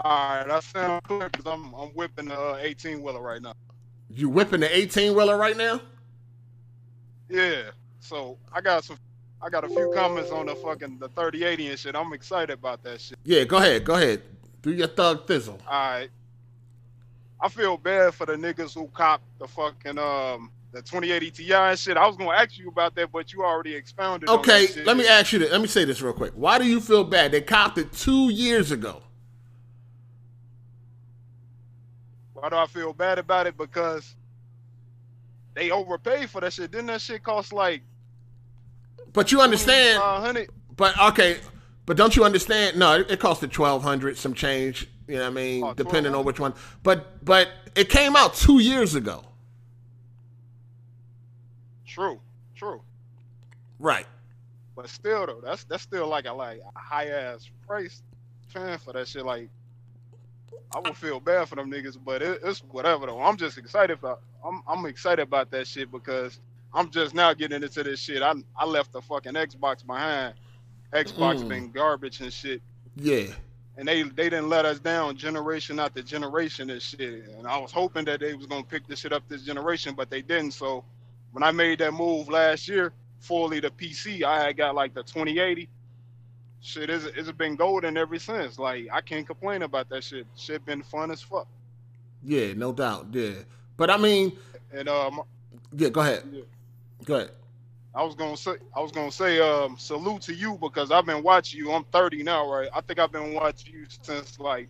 All 0.00 0.36
right, 0.36 0.50
I 0.50 0.60
sound 0.60 1.02
clear 1.04 1.28
because 1.30 1.46
I'm 1.46 1.74
I'm 1.74 1.88
whipping 1.90 2.26
the 2.26 2.38
uh, 2.38 2.58
18 2.60 3.02
wheeler 3.02 3.20
right 3.20 3.42
now. 3.42 3.54
You 4.08 4.28
whipping 4.28 4.60
the 4.60 4.76
18 4.76 5.14
wheeler 5.14 5.36
right 5.36 5.56
now? 5.56 5.80
Yeah. 7.28 7.70
So 8.00 8.38
I 8.52 8.60
got 8.60 8.84
some. 8.84 8.98
I 9.42 9.50
got 9.50 9.64
a 9.64 9.68
few 9.68 9.92
comments 9.94 10.30
on 10.30 10.46
the 10.46 10.54
fucking 10.54 10.98
the 10.98 11.08
3080 11.08 11.68
and 11.68 11.78
shit. 11.78 11.94
I'm 11.94 12.12
excited 12.12 12.54
about 12.54 12.82
that 12.84 13.00
shit. 13.00 13.18
Yeah, 13.24 13.44
go 13.44 13.58
ahead, 13.58 13.84
go 13.84 13.94
ahead. 13.94 14.22
Do 14.62 14.72
your 14.72 14.88
thug 14.88 15.26
thizzle. 15.26 15.60
All 15.66 15.72
right. 15.72 16.08
I 17.40 17.48
feel 17.48 17.76
bad 17.76 18.14
for 18.14 18.24
the 18.24 18.32
niggas 18.32 18.74
who 18.74 18.88
cop 18.88 19.20
the 19.38 19.46
fucking 19.46 19.98
um 19.98 20.50
the 20.72 20.82
2080 20.82 21.30
Ti 21.30 21.52
and 21.52 21.78
shit. 21.78 21.96
I 21.96 22.06
was 22.06 22.16
gonna 22.16 22.30
ask 22.30 22.58
you 22.58 22.68
about 22.68 22.94
that, 22.94 23.12
but 23.12 23.32
you 23.32 23.42
already 23.42 23.74
expounded. 23.74 24.28
on 24.28 24.38
Okay, 24.38 24.68
let 24.84 24.96
me 24.96 25.06
ask 25.06 25.32
you 25.32 25.38
this. 25.38 25.50
Let 25.50 25.60
me 25.60 25.66
say 25.66 25.84
this 25.84 26.00
real 26.00 26.12
quick. 26.12 26.32
Why 26.34 26.58
do 26.58 26.66
you 26.66 26.80
feel 26.80 27.04
bad? 27.04 27.32
They 27.32 27.40
copped 27.40 27.78
it 27.78 27.92
two 27.92 28.30
years 28.30 28.70
ago. 28.70 29.02
Why 32.36 32.50
do 32.50 32.56
I 32.56 32.66
feel 32.66 32.92
bad 32.92 33.18
about 33.18 33.46
it? 33.46 33.56
Because 33.56 34.14
they 35.54 35.70
overpaid 35.70 36.28
for 36.28 36.42
that 36.42 36.52
shit. 36.52 36.70
Didn't 36.70 36.86
that 36.86 37.00
shit 37.00 37.22
cost 37.22 37.52
like 37.52 37.82
But 39.14 39.32
you 39.32 39.40
understand. 39.40 40.00
500? 40.02 40.50
But 40.76 41.00
okay, 41.00 41.38
but 41.86 41.96
don't 41.96 42.14
you 42.14 42.24
understand? 42.24 42.76
No, 42.76 43.00
it, 43.00 43.10
it 43.12 43.20
costed 43.20 43.50
twelve 43.50 43.82
hundred, 43.82 44.18
some 44.18 44.34
change. 44.34 44.86
You 45.08 45.14
know 45.16 45.22
what 45.22 45.28
I 45.28 45.30
mean? 45.30 45.64
Oh, 45.64 45.72
Depending 45.72 46.14
on 46.14 46.24
which 46.26 46.38
one. 46.38 46.52
But 46.82 47.24
but 47.24 47.48
it 47.74 47.88
came 47.88 48.14
out 48.14 48.34
two 48.34 48.58
years 48.58 48.94
ago. 48.94 49.24
True, 51.86 52.20
true. 52.54 52.82
Right. 53.78 54.06
But 54.74 54.90
still 54.90 55.24
though, 55.26 55.40
that's 55.42 55.64
that's 55.64 55.82
still 55.82 56.08
like 56.08 56.26
a 56.26 56.32
like 56.32 56.60
a 56.60 56.78
high 56.78 57.06
ass 57.06 57.48
price 57.66 58.02
fan 58.48 58.76
for 58.76 58.92
that 58.92 59.08
shit. 59.08 59.24
Like 59.24 59.48
I 60.74 60.80
would 60.80 60.96
feel 60.96 61.20
bad 61.20 61.48
for 61.48 61.56
them 61.56 61.70
niggas, 61.70 61.96
but 62.02 62.22
it, 62.22 62.40
it's 62.44 62.60
whatever 62.70 63.06
though. 63.06 63.22
I'm 63.22 63.36
just 63.36 63.58
excited 63.58 63.98
about 63.98 64.20
I'm 64.44 64.62
I'm 64.66 64.84
excited 64.86 65.22
about 65.22 65.50
that 65.52 65.66
shit 65.66 65.90
because 65.90 66.40
I'm 66.74 66.90
just 66.90 67.14
now 67.14 67.32
getting 67.34 67.62
into 67.62 67.82
this 67.82 68.00
shit. 68.00 68.22
I 68.22 68.34
I 68.56 68.64
left 68.66 68.92
the 68.92 69.00
fucking 69.00 69.32
Xbox 69.34 69.86
behind. 69.86 70.34
Xbox 70.92 71.42
Mm. 71.42 71.48
been 71.48 71.70
garbage 71.70 72.20
and 72.20 72.32
shit. 72.32 72.62
Yeah. 72.96 73.26
And 73.76 73.86
they 73.86 74.02
they 74.02 74.30
didn't 74.30 74.48
let 74.48 74.64
us 74.64 74.78
down 74.80 75.16
generation 75.16 75.78
after 75.78 76.02
generation 76.02 76.70
and 76.70 76.80
shit. 76.80 77.28
And 77.28 77.46
I 77.46 77.58
was 77.58 77.72
hoping 77.72 78.04
that 78.06 78.20
they 78.20 78.34
was 78.34 78.46
gonna 78.46 78.64
pick 78.64 78.86
this 78.86 79.00
shit 79.00 79.12
up 79.12 79.22
this 79.28 79.42
generation, 79.42 79.94
but 79.94 80.10
they 80.10 80.22
didn't. 80.22 80.52
So 80.52 80.84
when 81.32 81.42
I 81.42 81.50
made 81.50 81.78
that 81.80 81.92
move 81.92 82.28
last 82.28 82.68
year, 82.68 82.92
fully 83.20 83.60
to 83.60 83.70
PC, 83.70 84.22
I 84.22 84.44
had 84.44 84.56
got 84.56 84.74
like 84.74 84.94
the 84.94 85.02
2080. 85.02 85.68
Shit, 86.62 86.90
it's, 86.90 87.04
it's 87.04 87.30
been 87.32 87.54
golden 87.56 87.96
ever 87.96 88.18
since. 88.18 88.58
Like 88.58 88.88
I 88.92 89.00
can't 89.00 89.26
complain 89.26 89.62
about 89.62 89.88
that 89.90 90.02
shit. 90.04 90.26
Shit 90.36 90.64
been 90.64 90.82
fun 90.82 91.10
as 91.10 91.22
fuck. 91.22 91.46
Yeah, 92.24 92.54
no 92.54 92.72
doubt. 92.72 93.08
Yeah. 93.12 93.32
But 93.76 93.90
I 93.90 93.96
mean, 93.96 94.32
And 94.72 94.88
um, 94.88 95.22
yeah, 95.76 95.90
go 95.90 96.00
ahead. 96.00 96.24
Yeah. 96.32 96.42
Go 97.04 97.14
ahead. 97.16 97.30
I 97.94 98.02
was 98.02 98.14
gonna 98.14 98.36
say 98.36 98.56
I 98.74 98.80
was 98.80 98.92
gonna 98.92 99.12
say 99.12 99.40
um 99.40 99.76
salute 99.78 100.20
to 100.22 100.34
you 100.34 100.58
because 100.60 100.90
I've 100.90 101.06
been 101.06 101.22
watching 101.22 101.58
you. 101.60 101.72
I'm 101.72 101.84
30 101.84 102.22
now, 102.24 102.50
right? 102.50 102.68
I 102.74 102.80
think 102.82 102.98
I've 102.98 103.12
been 103.12 103.32
watching 103.32 103.72
you 103.74 103.86
since 104.02 104.38
like 104.38 104.68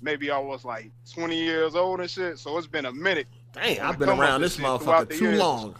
maybe 0.00 0.30
I 0.30 0.38
was 0.38 0.64
like 0.64 0.90
20 1.12 1.36
years 1.36 1.74
old 1.74 2.00
and 2.00 2.08
shit. 2.10 2.38
So 2.38 2.56
it's 2.58 2.66
been 2.68 2.84
a 2.86 2.92
minute. 2.92 3.26
Dang, 3.52 3.80
I've 3.80 3.98
been 3.98 4.10
around 4.10 4.42
this 4.42 4.58
motherfucker 4.58 5.10
too 5.10 5.24
years. 5.24 5.38
long. 5.38 5.74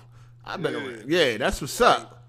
I've 0.44 0.60
been 0.62 0.72
Yeah. 0.72 0.78
around. 0.80 1.04
Yeah, 1.06 1.36
that's 1.36 1.60
what's 1.60 1.80
up. 1.80 2.24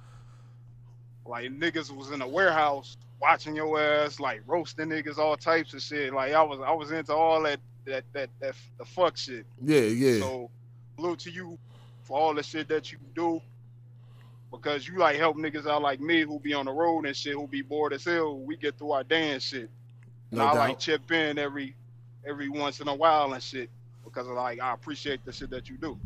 Like 1.26 1.46
niggas 1.52 1.90
was 1.96 2.12
in 2.12 2.22
a 2.22 2.28
warehouse 2.28 2.98
watching 3.22 3.56
your 3.56 3.80
ass, 3.80 4.20
like 4.20 4.42
roasting 4.48 4.90
niggas, 4.90 5.18
all 5.18 5.38
types 5.38 5.74
of 5.74 5.82
shit. 5.82 6.14
Like 6.14 6.34
I 6.34 6.42
was 6.42 6.60
I 6.60 6.72
was 6.72 6.92
into 6.92 7.14
all 7.14 7.42
that 7.44 7.60
that 7.86 8.04
that 8.14 8.30
that 8.40 8.56
the 8.78 8.86
fuck 8.86 9.18
shit. 9.18 9.46
Yeah, 9.62 9.82
yeah. 9.82 10.20
So 10.20 10.50
salute 10.96 11.20
to 11.20 11.32
you 11.32 11.58
for 12.04 12.20
all 12.20 12.34
the 12.34 12.44
shit 12.44 12.68
that 12.70 12.92
you 12.92 12.98
do. 13.16 13.42
Because 14.52 14.88
you 14.88 14.98
like 14.98 15.18
help 15.18 15.38
niggas 15.38 15.68
out 15.68 15.84
like 15.84 16.00
me 16.00 16.24
who 16.24 16.40
be 16.40 16.54
on 16.54 16.66
the 16.66 16.72
road 16.72 17.06
and 17.06 17.16
shit, 17.16 17.34
who 17.34 17.48
be 17.48 17.62
bored 17.62 17.94
as 17.94 18.04
hell. 18.04 18.40
We 18.40 18.58
get 18.58 18.78
through 18.78 18.92
our 18.92 19.04
day 19.04 19.32
and 19.32 19.42
shit. 19.42 19.70
And 20.32 20.40
No 20.40 20.46
I 20.46 20.54
like 20.54 20.80
chip 20.80 21.12
in 21.12 21.38
every 21.38 21.76
every 22.26 22.50
once 22.50 22.80
in 22.80 22.88
a 22.88 22.96
while 22.96 23.34
and 23.34 23.44
shit. 23.44 23.70
Because 24.04 24.28
of 24.28 24.34
like 24.34 24.60
I 24.60 24.74
appreciate 24.74 25.24
the 25.24 25.32
shit 25.32 25.52
that 25.52 25.70
you 25.70 25.78
do. 25.78 26.00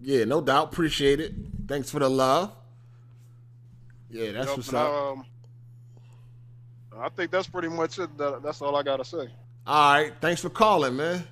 Yeah, 0.00 0.24
no 0.24 0.40
doubt. 0.40 0.72
Appreciate 0.72 1.20
it. 1.20 1.34
Thanks 1.68 1.90
for 1.90 1.98
the 1.98 2.08
love. 2.08 2.56
Yeah, 4.08 4.32
that's 4.32 4.48
Yup, 4.48 4.56
what's 4.56 4.68
and, 4.68 4.78
up. 4.78 4.92
Um, 4.92 5.26
I 7.00 7.08
think 7.08 7.30
that's 7.30 7.48
pretty 7.48 7.68
much 7.68 7.98
it. 7.98 8.16
That- 8.18 8.42
That's 8.42 8.60
all 8.62 8.76
I 8.76 8.82
gotta 8.82 9.04
say. 9.04 9.28
All 9.66 9.92
right. 9.92 10.12
Thanks 10.20 10.40
for 10.40 10.50
calling, 10.50 10.96
man. 10.96 11.24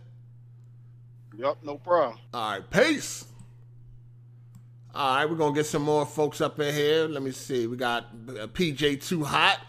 Yep, 1.36 1.58
no 1.62 1.76
problem. 1.76 2.18
All 2.34 2.50
right. 2.52 2.70
Peace. 2.70 3.24
All 4.94 5.14
right, 5.16 5.30
we're 5.30 5.36
gonna 5.36 5.54
get 5.54 5.66
some 5.66 5.82
more 5.82 6.04
folks 6.06 6.40
up 6.40 6.58
in 6.58 6.74
here. 6.74 7.06
Let 7.06 7.22
me 7.22 7.30
see. 7.30 7.66
We 7.66 7.76
got 7.76 8.04
uh, 8.28 8.46
PJ 8.48 9.06
Too 9.06 9.22
Hot. 9.22 9.60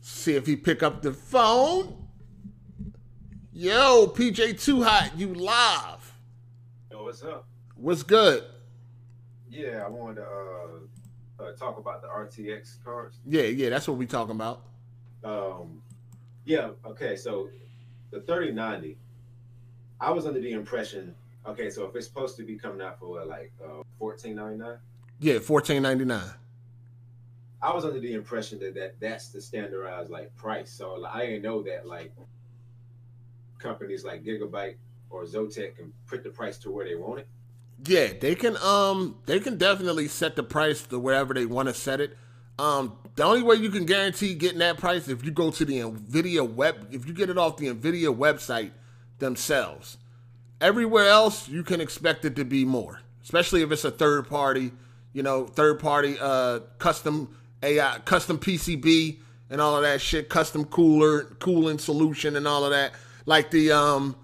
See 0.00 0.34
if 0.36 0.46
he 0.46 0.56
pick 0.56 0.82
up 0.82 1.02
the 1.02 1.12
phone. 1.12 2.06
Yo, 3.52 4.06
PJ 4.06 4.62
Too 4.64 4.82
Hot, 4.82 5.10
you 5.18 5.34
live. 5.34 6.14
Yo, 6.90 7.02
what's 7.02 7.22
up? 7.22 7.46
What's 7.74 8.02
good? 8.02 8.44
Yeah, 9.50 9.82
I 9.84 9.88
wanted 9.88 10.16
to 10.16 10.24
uh, 10.24 11.42
uh, 11.44 11.52
talk 11.56 11.76
about 11.76 12.00
the 12.00 12.08
RTX 12.08 12.82
cards. 12.82 13.18
Yeah, 13.26 13.42
yeah, 13.42 13.68
that's 13.68 13.86
what 13.88 13.98
we 13.98 14.06
talking 14.06 14.36
about. 14.36 14.62
Um, 15.24 15.82
yeah, 16.44 16.70
okay, 16.84 17.16
so 17.16 17.50
the 18.10 18.20
3090, 18.20 18.96
I 20.00 20.10
was 20.10 20.26
under 20.26 20.40
the 20.40 20.52
impression, 20.52 21.14
okay, 21.46 21.70
so 21.70 21.84
if 21.84 21.94
it's 21.94 22.06
supposed 22.06 22.36
to 22.38 22.42
be 22.42 22.56
coming 22.56 22.80
out 22.80 22.98
for 22.98 23.08
what, 23.08 23.28
like 23.28 23.52
uh, 23.62 23.82
1499 23.98 24.78
Yeah, 25.20 25.38
fourteen 25.38 25.82
ninety 25.82 26.04
nine. 26.04 26.30
I 27.62 27.74
was 27.74 27.84
under 27.84 28.00
the 28.00 28.14
impression 28.14 28.58
that, 28.60 28.74
that 28.74 28.94
that's 29.00 29.28
the 29.28 29.40
standardized 29.40 30.10
like 30.10 30.34
price. 30.36 30.70
So 30.70 30.94
like, 30.94 31.14
I 31.14 31.26
didn't 31.26 31.42
know 31.42 31.62
that 31.62 31.86
like 31.86 32.12
companies 33.58 34.02
like 34.04 34.24
Gigabyte 34.24 34.76
or 35.10 35.24
Zotac 35.24 35.76
can 35.76 35.92
put 36.06 36.22
the 36.22 36.30
price 36.30 36.56
to 36.58 36.70
where 36.70 36.86
they 36.86 36.94
want 36.94 37.20
it. 37.20 37.28
Yeah, 37.84 38.12
they 38.18 38.34
can 38.34 38.56
um 38.58 39.16
they 39.26 39.40
can 39.40 39.58
definitely 39.58 40.08
set 40.08 40.36
the 40.36 40.42
price 40.42 40.82
to 40.84 40.98
wherever 40.98 41.34
they 41.34 41.44
want 41.46 41.68
to 41.68 41.74
set 41.74 42.00
it. 42.00 42.16
Um 42.60 42.98
the 43.16 43.24
only 43.24 43.42
way 43.42 43.56
you 43.56 43.70
can 43.70 43.86
guarantee 43.86 44.34
getting 44.34 44.58
that 44.58 44.76
price 44.76 45.08
if 45.08 45.24
you 45.24 45.30
go 45.30 45.50
to 45.50 45.64
the 45.64 45.78
Nvidia 45.78 46.48
web 46.48 46.88
if 46.90 47.06
you 47.06 47.14
get 47.14 47.30
it 47.30 47.38
off 47.38 47.56
the 47.56 47.68
Nvidia 47.68 48.14
website 48.14 48.72
themselves. 49.18 49.96
Everywhere 50.60 51.08
else 51.08 51.48
you 51.48 51.62
can 51.62 51.80
expect 51.80 52.24
it 52.26 52.36
to 52.36 52.44
be 52.44 52.66
more, 52.66 53.00
especially 53.22 53.62
if 53.62 53.72
it's 53.72 53.84
a 53.84 53.90
third 53.90 54.28
party, 54.28 54.72
you 55.14 55.22
know, 55.22 55.46
third 55.46 55.80
party 55.80 56.18
uh 56.20 56.60
custom 56.78 57.34
AI 57.62 57.98
custom 58.04 58.38
PCB 58.38 59.18
and 59.48 59.60
all 59.60 59.74
of 59.74 59.82
that 59.82 60.02
shit, 60.02 60.28
custom 60.28 60.66
cooler 60.66 61.22
cooling 61.40 61.78
solution 61.78 62.36
and 62.36 62.46
all 62.46 62.64
of 62.64 62.72
that. 62.72 62.92
Like 63.24 63.50
the 63.50 63.72
um 63.72 64.16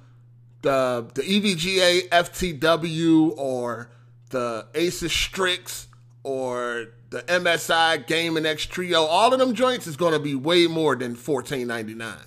the 0.61 1.09
the 1.15 1.23
EVGA 1.23 2.11
FTW 2.11 3.33
or 3.39 3.89
the 4.29 4.67
Asus 4.75 5.11
Strix 5.11 5.87
or 6.27 6.89
the 7.11 7.23
MSI 7.23 8.05
Gaming 8.09 8.45
X 8.45 8.67
Trio, 8.67 9.05
all 9.05 9.33
of 9.33 9.39
them 9.39 9.55
joints 9.55 9.87
is 9.87 9.97
going 9.97 10.13
to 10.13 10.19
be 10.19 10.35
way 10.35 10.67
more 10.67 10.97
than 10.97 11.15
fourteen 11.15 11.69
ninety 11.69 11.95
nine. 11.95 12.19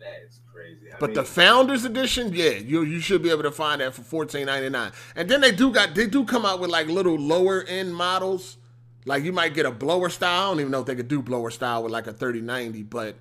That 0.00 0.24
is 0.26 0.40
crazy. 0.52 0.92
I 0.92 0.96
But 0.98 1.14
the 1.14 1.22
Founders 1.22 1.84
Edition, 1.84 2.32
yeah, 2.34 2.50
you 2.50 2.82
you 2.82 2.98
should 2.98 3.22
be 3.22 3.30
able 3.30 3.44
to 3.44 3.52
find 3.52 3.80
that 3.80 3.94
for 3.94 4.02
fourteen 4.02 4.46
ninety 4.46 4.68
nine. 4.68 4.90
And 5.14 5.28
then 5.28 5.40
they 5.40 5.52
do 5.52 5.70
got 5.70 5.94
they 5.94 6.08
do 6.08 6.24
come 6.24 6.44
out 6.44 6.58
with 6.58 6.70
like 6.70 6.88
little 6.88 7.16
lower 7.16 7.62
end 7.62 7.94
models. 7.94 8.56
Like 9.04 9.22
you 9.22 9.32
might 9.32 9.54
get 9.54 9.64
a 9.64 9.70
blower 9.70 10.08
style. 10.08 10.48
I 10.48 10.50
don't 10.50 10.60
even 10.60 10.72
know 10.72 10.80
if 10.80 10.86
they 10.86 10.96
could 10.96 11.08
do 11.08 11.22
blower 11.22 11.50
style 11.50 11.84
with 11.84 11.92
like 11.92 12.08
a 12.08 12.12
thirty 12.12 12.40
ninety, 12.40 12.82
but 12.82 13.14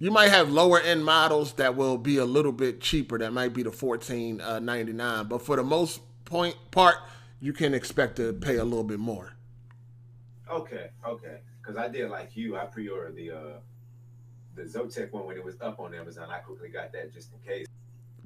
you 0.00 0.10
might 0.10 0.30
have 0.30 0.50
lower 0.50 0.80
end 0.80 1.04
models 1.04 1.52
that 1.54 1.76
will 1.76 1.98
be 1.98 2.16
a 2.16 2.24
little 2.24 2.52
bit 2.52 2.80
cheaper. 2.80 3.18
That 3.18 3.34
might 3.34 3.52
be 3.52 3.64
the 3.64 3.70
fourteen 3.70 4.38
ninety 4.62 4.94
nine. 4.94 5.26
But 5.26 5.42
for 5.42 5.56
the 5.56 5.62
most 5.62 6.00
point 6.24 6.56
part, 6.70 6.96
you 7.42 7.52
can 7.52 7.74
expect 7.74 8.16
to 8.16 8.32
pay 8.32 8.56
a 8.56 8.64
little 8.64 8.84
bit 8.84 8.98
more. 9.00 9.34
Okay, 10.48 10.88
okay. 11.06 11.40
Because 11.60 11.76
I 11.76 11.88
did 11.88 12.08
like 12.08 12.36
you. 12.36 12.56
I 12.56 12.64
pre-ordered 12.64 13.16
the 13.16 13.32
uh 13.32 13.36
the 14.54 14.62
Zotac 14.62 15.12
one 15.12 15.26
when 15.26 15.36
it 15.36 15.44
was 15.44 15.56
up 15.60 15.80
on 15.80 15.94
Amazon. 15.94 16.28
I 16.30 16.38
quickly 16.38 16.68
got 16.68 16.92
that 16.92 17.12
just 17.12 17.30
in 17.32 17.38
case. 17.46 17.66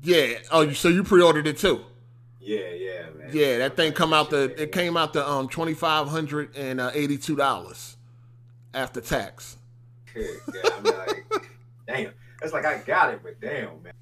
Yeah. 0.03 0.39
Oh, 0.53 0.71
so 0.73 0.89
you 0.89 1.03
pre 1.03 1.23
ordered 1.23 1.47
it 1.47 1.57
too? 1.59 1.81
Yeah, 2.41 2.69
yeah, 2.77 3.03
man. 3.17 3.31
Yeah, 3.33 3.59
that 3.59 3.77
thing 3.77 3.93
come 3.93 4.13
out 4.13 4.31
the 4.31 4.61
it 4.61 4.71
came 4.71 4.97
out 4.97 5.13
the 5.13 5.29
um 5.29 5.49
twenty 5.49 5.75
five 5.75 6.09
hundred 6.09 6.55
and 6.57 6.81
eighty 6.95 7.17
two 7.17 7.37
dollars 7.37 7.97
after 8.75 9.01
tax. 9.01 9.57
yeah, 10.15 10.25
I'm 10.77 10.85
like, 10.85 11.27
damn. 11.87 12.13
It's 12.43 12.53
like 12.53 12.67
I 12.67 12.79
got 12.79 13.15
it, 13.15 13.21
but 13.23 13.41
damn, 13.41 13.83
man. 13.83 13.93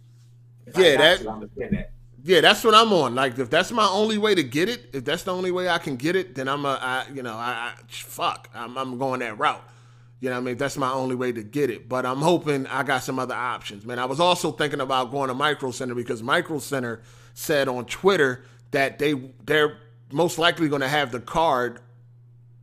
If 0.66 0.76
Yeah, 0.76 0.96
that- 0.96 1.20
you, 1.20 1.68
that. 1.70 1.90
Yeah, 2.26 2.40
that's 2.40 2.64
what 2.64 2.74
I'm 2.74 2.90
on. 2.94 3.14
Like 3.14 3.38
if 3.38 3.50
that's 3.50 3.70
my 3.70 3.86
only 3.86 4.16
way 4.16 4.34
to 4.34 4.42
get 4.42 4.70
it, 4.70 4.88
if 4.94 5.04
that's 5.04 5.24
the 5.24 5.32
only 5.34 5.50
way 5.50 5.68
I 5.68 5.76
can 5.76 5.96
get 5.96 6.16
it, 6.16 6.34
then 6.34 6.48
I'm 6.48 6.64
a 6.64 6.78
I 6.80 7.04
you 7.12 7.22
know 7.22 7.34
I, 7.34 7.72
I 7.72 7.72
fuck 7.86 8.48
I'm 8.54 8.78
I'm 8.78 8.98
going 8.98 9.20
that 9.20 9.38
route. 9.38 9.62
You 10.20 10.30
know 10.30 10.36
what 10.36 10.40
I 10.40 10.44
mean? 10.44 10.56
That's 10.56 10.78
my 10.78 10.90
only 10.90 11.16
way 11.16 11.32
to 11.32 11.42
get 11.42 11.68
it. 11.68 11.86
But 11.86 12.06
I'm 12.06 12.22
hoping 12.22 12.66
I 12.68 12.82
got 12.82 13.02
some 13.02 13.18
other 13.18 13.34
options, 13.34 13.84
man. 13.84 13.98
I 13.98 14.06
was 14.06 14.20
also 14.20 14.52
thinking 14.52 14.80
about 14.80 15.10
going 15.10 15.28
to 15.28 15.34
Micro 15.34 15.70
Center 15.70 15.94
because 15.94 16.22
Micro 16.22 16.60
Center 16.60 17.02
said 17.34 17.68
on 17.68 17.84
Twitter 17.84 18.46
that 18.70 18.98
they 18.98 19.12
they're 19.44 19.76
most 20.10 20.38
likely 20.38 20.70
going 20.70 20.80
to 20.80 20.88
have 20.88 21.12
the 21.12 21.20
card 21.20 21.80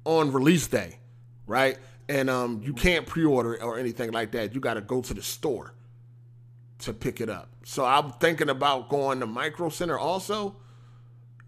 on 0.05 0.33
release 0.33 0.65
day, 0.65 0.97
right? 1.45 1.77
And 2.09 2.31
um, 2.31 2.61
you 2.63 2.73
can't 2.73 3.05
pre-order 3.05 3.61
or 3.61 3.77
anything 3.77 4.11
like 4.11 4.31
that. 4.31 4.55
You 4.55 4.59
got 4.59 4.73
to 4.73 4.81
go 4.81 5.03
to 5.03 5.13
the 5.13 5.21
store 5.21 5.75
to 6.81 6.93
pick 6.93 7.21
it 7.21 7.29
up. 7.29 7.49
So 7.63 7.85
I'm 7.85 8.11
thinking 8.13 8.49
about 8.49 8.89
going 8.89 9.19
to 9.19 9.25
Micro 9.25 9.69
Center 9.69 9.97
also. 9.97 10.55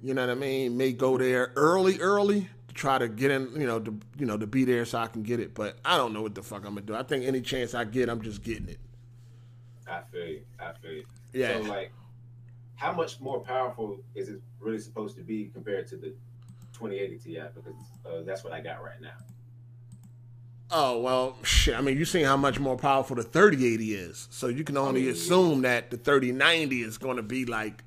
You 0.02 0.14
know 0.14 0.26
what 0.26 0.32
I 0.32 0.36
mean? 0.36 0.78
May 0.78 0.92
go 0.92 1.18
there 1.18 1.52
early, 1.56 2.00
early 2.00 2.50
to 2.68 2.74
try 2.74 2.98
to 2.98 3.08
get 3.08 3.32
in. 3.32 3.50
You 3.56 3.66
know, 3.66 3.80
to 3.80 3.98
you 4.18 4.26
know 4.26 4.38
to 4.38 4.48
be 4.48 4.66
there 4.66 4.86
so 4.86 5.00
I 5.00 5.08
can 5.08 5.24
get 5.24 5.40
it. 5.40 5.54
But 5.54 5.78
I 5.86 5.98
don't 5.98 6.14
know 6.14 6.22
what 6.22 6.36
the 6.36 6.44
fuck 6.44 6.66
I'm 6.66 6.76
gonna 6.76 6.82
do. 6.82 6.96
I 6.96 7.04
think 7.04 7.26
any 7.26 7.42
chance 7.42 7.74
I 7.74 7.86
get, 7.86 8.10
I'm 8.10 8.22
just 8.22 8.44
getting 8.44 8.70
it. 8.70 8.80
I 9.88 10.02
feel 10.12 10.28
you. 10.28 10.42
I 10.60 10.72
feel 10.82 10.92
you. 10.92 11.04
Yeah. 11.34 11.62
So 11.62 11.70
like, 11.70 11.94
how 12.76 12.92
much 12.92 13.20
more 13.20 13.40
powerful 13.40 13.98
is 14.14 14.30
it 14.30 14.42
really 14.60 14.80
supposed 14.80 15.16
to 15.18 15.24
be 15.24 15.46
compared 15.54 15.88
to 15.88 15.98
the 15.98 16.14
2080 16.74 17.18
Ti? 17.20 17.42
Because 17.56 17.74
uh, 18.06 18.24
that's 18.26 18.44
what 18.44 18.54
I 18.54 18.62
got 18.62 18.84
right 18.84 19.02
now. 19.02 19.16
Oh 20.72 21.00
well, 21.00 21.38
shit. 21.44 21.76
I 21.76 21.82
mean, 21.82 21.98
you 21.98 22.06
seen 22.06 22.26
how 22.26 22.38
much 22.38 22.60
more 22.60 22.78
powerful 22.78 23.16
the 23.16 23.24
3080 23.24 23.94
is, 23.94 24.28
so 24.32 24.48
you 24.48 24.64
can 24.64 24.78
only 24.78 25.08
oh, 25.08 25.12
assume 25.12 25.62
that 25.62 25.92
the 25.92 25.98
3090 25.98 26.82
is 26.82 26.98
going 26.98 27.18
to 27.18 27.24
be 27.24 27.46
like, 27.46 27.84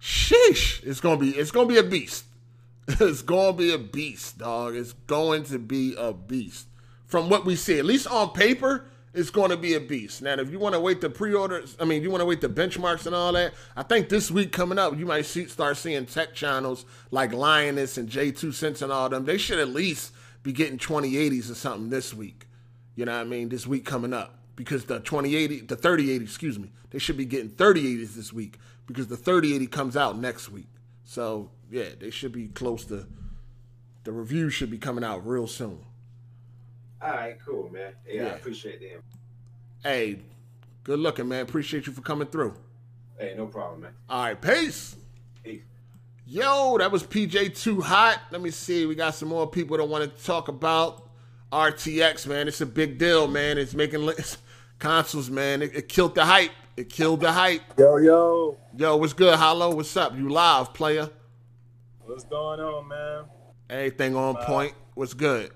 sheesh. 0.00 0.82
It's 0.84 1.00
gonna 1.00 1.18
be, 1.18 1.30
it's 1.30 1.50
gonna 1.50 1.68
be 1.68 1.78
a 1.78 1.82
beast. 1.82 2.24
It's 3.00 3.22
gonna 3.22 3.54
be 3.54 3.72
a 3.72 3.78
beast, 3.78 4.38
dog. 4.38 4.76
It's 4.76 4.92
going 4.92 5.44
to 5.44 5.58
be 5.58 5.94
a 5.96 6.12
beast. 6.12 6.66
From 7.06 7.30
what 7.30 7.46
we 7.46 7.56
see, 7.56 7.78
at 7.78 7.86
least 7.86 8.06
on 8.06 8.30
paper, 8.30 8.84
it's 9.14 9.30
going 9.30 9.50
to 9.50 9.56
be 9.56 9.74
a 9.74 9.80
beast. 9.80 10.20
Now, 10.22 10.34
if 10.34 10.50
you 10.50 10.58
want 10.58 10.74
to 10.74 10.80
wait 10.80 11.00
the 11.00 11.08
pre-orders, 11.08 11.76
I 11.78 11.84
mean, 11.84 12.02
you 12.02 12.10
want 12.10 12.20
to 12.20 12.26
wait 12.26 12.40
the 12.40 12.48
benchmarks 12.48 13.06
and 13.06 13.14
all 13.14 13.32
that. 13.32 13.54
I 13.76 13.84
think 13.84 14.08
this 14.08 14.30
week 14.30 14.50
coming 14.50 14.78
up, 14.78 14.98
you 14.98 15.06
might 15.06 15.24
see 15.24 15.46
start 15.46 15.76
seeing 15.76 16.04
tech 16.04 16.34
channels 16.34 16.84
like 17.12 17.32
Linus 17.32 17.96
and 17.96 18.10
JayzTwoCents 18.10 18.82
and 18.82 18.92
all 18.92 19.08
them. 19.08 19.24
They 19.24 19.38
should 19.38 19.60
at 19.60 19.68
least 19.68 20.12
be 20.44 20.52
getting 20.52 20.78
2080s 20.78 21.50
or 21.50 21.54
something 21.54 21.90
this 21.90 22.14
week. 22.14 22.46
You 22.94 23.06
know 23.06 23.12
what 23.12 23.22
I 23.22 23.24
mean? 23.24 23.48
This 23.48 23.66
week 23.66 23.84
coming 23.84 24.12
up. 24.12 24.38
Because 24.54 24.84
the 24.84 25.00
2080, 25.00 25.62
the 25.62 25.74
3080, 25.74 26.24
excuse 26.24 26.60
me, 26.60 26.70
they 26.90 27.00
should 27.00 27.16
be 27.16 27.24
getting 27.24 27.50
3080s 27.50 28.14
this 28.14 28.32
week 28.32 28.58
because 28.86 29.08
the 29.08 29.16
3080 29.16 29.66
comes 29.66 29.96
out 29.96 30.16
next 30.16 30.48
week. 30.48 30.68
So, 31.02 31.50
yeah, 31.68 31.88
they 31.98 32.10
should 32.10 32.30
be 32.30 32.46
close 32.46 32.84
to, 32.84 33.08
the 34.04 34.12
review 34.12 34.50
should 34.50 34.70
be 34.70 34.78
coming 34.78 35.02
out 35.02 35.26
real 35.26 35.48
soon. 35.48 35.80
All 37.02 37.10
right, 37.10 37.36
cool, 37.44 37.68
man. 37.68 37.94
Yeah, 38.08 38.26
I 38.26 38.28
appreciate 38.28 38.80
that. 38.80 39.00
Hey, 39.82 40.20
good 40.84 41.00
looking, 41.00 41.26
man. 41.26 41.42
Appreciate 41.42 41.88
you 41.88 41.92
for 41.92 42.02
coming 42.02 42.28
through. 42.28 42.54
Hey, 43.18 43.34
no 43.36 43.46
problem, 43.46 43.80
man. 43.80 43.92
All 44.08 44.22
right, 44.22 44.40
peace. 44.40 44.94
Peace. 45.42 45.62
Yo, 46.26 46.78
that 46.78 46.90
was 46.90 47.02
PJ 47.02 47.60
Too 47.60 47.80
Hot. 47.82 48.18
Let 48.30 48.40
me 48.40 48.50
see. 48.50 48.86
We 48.86 48.94
got 48.94 49.14
some 49.14 49.28
more 49.28 49.46
people 49.46 49.76
that 49.76 49.84
want 49.84 50.04
to 50.04 50.24
talk 50.24 50.48
about 50.48 51.10
RTX, 51.52 52.26
man. 52.26 52.48
It's 52.48 52.62
a 52.62 52.66
big 52.66 52.98
deal, 52.98 53.28
man. 53.28 53.58
It's 53.58 53.74
making 53.74 54.10
consoles, 54.78 55.28
man. 55.28 55.60
It, 55.60 55.74
it 55.74 55.88
killed 55.88 56.14
the 56.14 56.24
hype. 56.24 56.52
It 56.78 56.88
killed 56.88 57.20
the 57.20 57.30
hype. 57.30 57.60
Yo, 57.78 57.98
yo. 57.98 58.56
Yo, 58.76 58.96
what's 58.96 59.12
good, 59.12 59.34
Hollow? 59.34 59.74
What's 59.74 59.94
up? 59.98 60.16
You 60.16 60.30
live, 60.30 60.72
player? 60.72 61.10
What's 62.00 62.24
going 62.24 62.58
on, 62.58 62.88
man? 62.88 63.24
Everything 63.68 64.16
on 64.16 64.34
Wow. 64.34 64.40
point. 64.40 64.74
What's 64.94 65.12
good? 65.14 65.50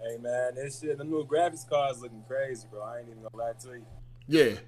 Hey, 0.00 0.18
man, 0.18 0.54
this 0.54 0.80
shit, 0.80 0.98
the 0.98 1.04
new 1.04 1.24
graphics 1.26 1.68
cards 1.68 2.00
looking 2.00 2.22
crazy, 2.28 2.66
bro. 2.70 2.82
I 2.82 3.00
ain't 3.00 3.08
even 3.08 3.22
gonna 3.22 3.36
lie 3.44 3.52
to 3.62 3.68
you. 3.78 3.86
Yeah. 4.28 4.58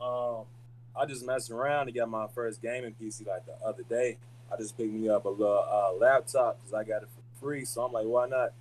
Um, 0.00 0.44
I 0.98 1.06
just 1.06 1.26
messed 1.26 1.50
around 1.50 1.86
to 1.86 1.92
get 1.92 2.08
my 2.08 2.26
first 2.34 2.62
gaming 2.62 2.94
PC 3.00 3.26
like 3.26 3.44
the 3.46 3.54
other 3.64 3.82
day. 3.82 4.18
I 4.52 4.56
just 4.56 4.76
picked 4.76 4.92
me 4.92 5.08
up 5.08 5.24
a 5.24 5.28
little 5.28 5.64
uh, 5.68 5.92
laptop 5.92 6.58
because 6.58 6.74
I 6.74 6.84
got 6.84 7.02
it 7.02 7.08
for 7.08 7.40
free. 7.40 7.64
So 7.64 7.84
I'm 7.84 7.92
like, 7.92 8.06
why 8.06 8.28
not? 8.28 8.52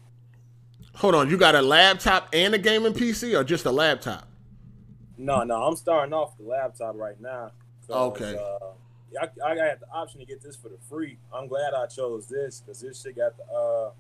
Hold 0.95 1.15
on. 1.15 1.29
You 1.29 1.37
got 1.37 1.55
a 1.55 1.61
laptop 1.61 2.29
and 2.33 2.53
a 2.53 2.57
gaming 2.57 2.93
PC, 2.93 3.37
or 3.37 3.43
just 3.43 3.65
a 3.65 3.71
laptop? 3.71 4.27
No, 5.17 5.43
no, 5.43 5.63
I'm 5.63 5.75
starting 5.75 6.13
off 6.13 6.37
the 6.37 6.43
laptop 6.43 6.95
right 6.95 7.19
now. 7.21 7.51
Okay. 7.89 8.35
Uh, 8.35 8.71
yeah, 9.13 9.25
I, 9.45 9.51
I 9.51 9.55
got 9.55 9.79
the 9.79 9.87
option 9.93 10.19
to 10.19 10.25
get 10.25 10.41
this 10.41 10.55
for 10.55 10.69
the 10.69 10.77
free. 10.89 11.17
I'm 11.33 11.47
glad 11.47 11.73
I 11.73 11.85
chose 11.85 12.27
this 12.27 12.61
because 12.61 12.81
this 12.81 13.01
shit 13.01 13.15
got 13.15 13.37
the 13.37 13.43
uh, 13.43 13.91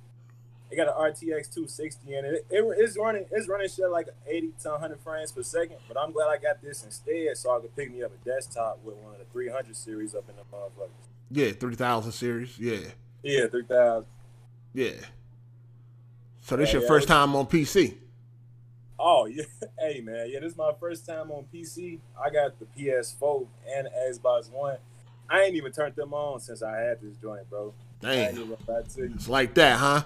it 0.71 0.75
got 0.75 0.87
an 0.87 0.93
RTX 0.93 1.53
260 1.53 2.15
in 2.15 2.25
it. 2.25 2.45
it. 2.49 2.65
It's 2.77 2.97
running, 2.97 3.25
it's 3.31 3.47
running 3.47 3.69
shit 3.69 3.89
like 3.89 4.07
80 4.27 4.53
to 4.63 4.69
100 4.71 4.99
frames 5.01 5.31
per 5.31 5.43
second. 5.43 5.77
But 5.87 5.97
I'm 5.97 6.11
glad 6.11 6.27
I 6.27 6.37
got 6.37 6.61
this 6.61 6.83
instead, 6.83 7.37
so 7.37 7.55
I 7.55 7.59
could 7.61 7.75
pick 7.75 7.91
me 7.93 8.03
up 8.03 8.11
a 8.11 8.25
desktop 8.25 8.79
with 8.83 8.95
one 8.95 9.13
of 9.13 9.19
the 9.19 9.25
300 9.31 9.75
series 9.75 10.15
up 10.15 10.25
in 10.29 10.35
the 10.35 10.41
motherfuckers. 10.55 10.89
Yeah, 11.31 11.51
3000 11.51 12.11
series. 12.11 12.57
Yeah. 12.59 12.79
Yeah, 13.23 13.47
3000. 13.47 14.07
Yeah. 14.73 14.91
So 16.41 16.55
this 16.55 16.69
Yeah, 16.69 16.73
your 16.73 16.81
yeah, 16.83 16.87
first 16.87 17.07
time 17.07 17.35
on 17.35 17.47
PC? 17.47 17.95
Oh 18.97 19.25
yeah, 19.25 19.43
hey 19.79 19.99
man, 20.01 20.29
yeah, 20.29 20.39
this 20.39 20.53
is 20.53 20.57
my 20.57 20.71
first 20.79 21.05
time 21.05 21.29
on 21.31 21.45
PC. 21.53 21.99
I 22.23 22.29
got 22.29 22.53
the 22.59 22.65
PS4 22.65 23.45
and 23.75 23.87
the 23.87 23.91
Xbox 24.13 24.49
One. 24.51 24.77
I 25.29 25.41
ain't 25.41 25.55
even 25.55 25.71
turned 25.71 25.95
them 25.95 26.13
on 26.13 26.39
since 26.39 26.61
I 26.61 26.77
had 26.77 27.01
this 27.01 27.15
joint, 27.17 27.49
bro. 27.49 27.73
I 28.03 28.13
ain't 28.13 28.35
Damn. 28.35 28.43
even 28.43 28.57
gonna 28.67 28.79
lie 28.79 28.87
to 28.87 29.01
you. 29.01 29.11
It's 29.15 29.27
like 29.27 29.53
that, 29.55 29.79
huh? 29.79 30.03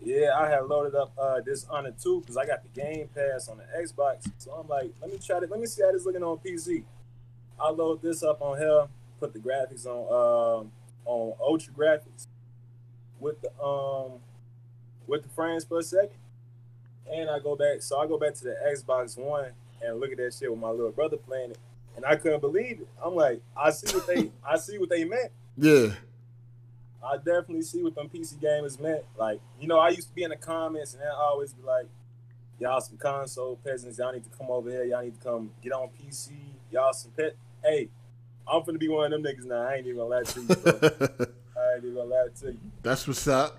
Yeah, 0.00 0.38
I 0.38 0.48
had 0.48 0.64
loaded 0.66 0.94
up 0.94 1.12
uh 1.18 1.40
Dishonored 1.40 1.98
2 2.00 2.20
because 2.20 2.36
I 2.36 2.46
got 2.46 2.62
the 2.62 2.80
Game 2.80 3.08
Pass 3.14 3.48
on 3.48 3.58
the 3.58 3.64
Xbox. 3.82 4.30
So 4.38 4.52
I'm 4.52 4.68
like, 4.68 4.92
let 5.00 5.10
me 5.10 5.18
try 5.18 5.40
to 5.40 5.46
let 5.46 5.60
me 5.60 5.66
see 5.66 5.82
how 5.82 5.92
this 5.92 6.04
looking 6.04 6.22
on 6.22 6.38
PC. 6.38 6.84
I 7.60 7.70
load 7.70 8.00
this 8.02 8.22
up 8.22 8.40
on 8.40 8.58
here, 8.58 8.86
put 9.18 9.32
the 9.32 9.40
graphics 9.40 9.86
on 9.86 10.60
um 10.60 10.72
on 11.04 11.34
ultra 11.40 11.72
graphics 11.72 12.26
with 13.18 13.40
the 13.40 13.50
um 13.62 14.20
with 15.06 15.22
the 15.22 15.28
frames 15.30 15.64
per 15.64 15.82
second. 15.82 16.10
And 17.10 17.30
I 17.30 17.38
go 17.38 17.56
back, 17.56 17.80
so 17.80 17.98
I 17.98 18.06
go 18.06 18.18
back 18.18 18.34
to 18.34 18.44
the 18.44 18.56
Xbox 18.70 19.16
One 19.16 19.50
and 19.82 19.98
look 19.98 20.12
at 20.12 20.18
that 20.18 20.34
shit 20.34 20.50
with 20.50 20.60
my 20.60 20.70
little 20.70 20.92
brother 20.92 21.16
playing 21.16 21.52
it, 21.52 21.58
and 21.96 22.04
I 22.04 22.16
couldn't 22.16 22.40
believe 22.40 22.80
it. 22.82 22.88
I'm 23.02 23.14
like, 23.14 23.40
I 23.56 23.70
see 23.70 23.96
what 23.96 24.06
they, 24.06 24.30
I 24.46 24.58
see 24.58 24.78
what 24.78 24.90
they 24.90 25.04
meant. 25.04 25.30
Yeah. 25.56 25.94
I 27.02 27.16
definitely 27.16 27.62
see 27.62 27.82
what 27.82 27.94
them 27.94 28.08
PC 28.08 28.34
gamers 28.40 28.78
meant. 28.80 29.04
Like, 29.16 29.40
you 29.60 29.68
know, 29.68 29.78
I 29.78 29.90
used 29.90 30.08
to 30.08 30.14
be 30.14 30.24
in 30.24 30.30
the 30.30 30.36
comments 30.36 30.94
and 30.94 31.02
I 31.02 31.10
always 31.14 31.52
be 31.52 31.62
like, 31.62 31.86
y'all 32.58 32.80
some 32.80 32.96
console 32.96 33.56
peasants, 33.64 33.98
y'all 33.98 34.12
need 34.12 34.24
to 34.24 34.36
come 34.36 34.48
over 34.50 34.68
here, 34.70 34.84
y'all 34.84 35.02
need 35.02 35.14
to 35.14 35.20
come 35.24 35.50
get 35.62 35.72
on 35.72 35.88
PC, 35.90 36.32
y'all 36.72 36.92
some 36.92 37.12
pet. 37.12 37.36
Hey, 37.62 37.88
I'm 38.46 38.62
finna 38.62 38.78
be 38.80 38.88
one 38.88 39.12
of 39.12 39.22
them 39.22 39.30
niggas 39.32 39.44
now. 39.44 39.62
I 39.62 39.74
ain't 39.76 39.86
even 39.86 39.98
gonna 39.98 40.10
lie 40.10 40.22
to 40.24 40.40
you. 40.40 40.46
Bro. 40.46 40.72
I 41.56 41.74
ain't 41.74 41.84
even 41.84 41.94
gonna 41.94 42.04
lie 42.08 42.28
to 42.40 42.46
you. 42.46 42.58
That's 42.82 43.06
what's 43.06 43.28
up. 43.28 43.58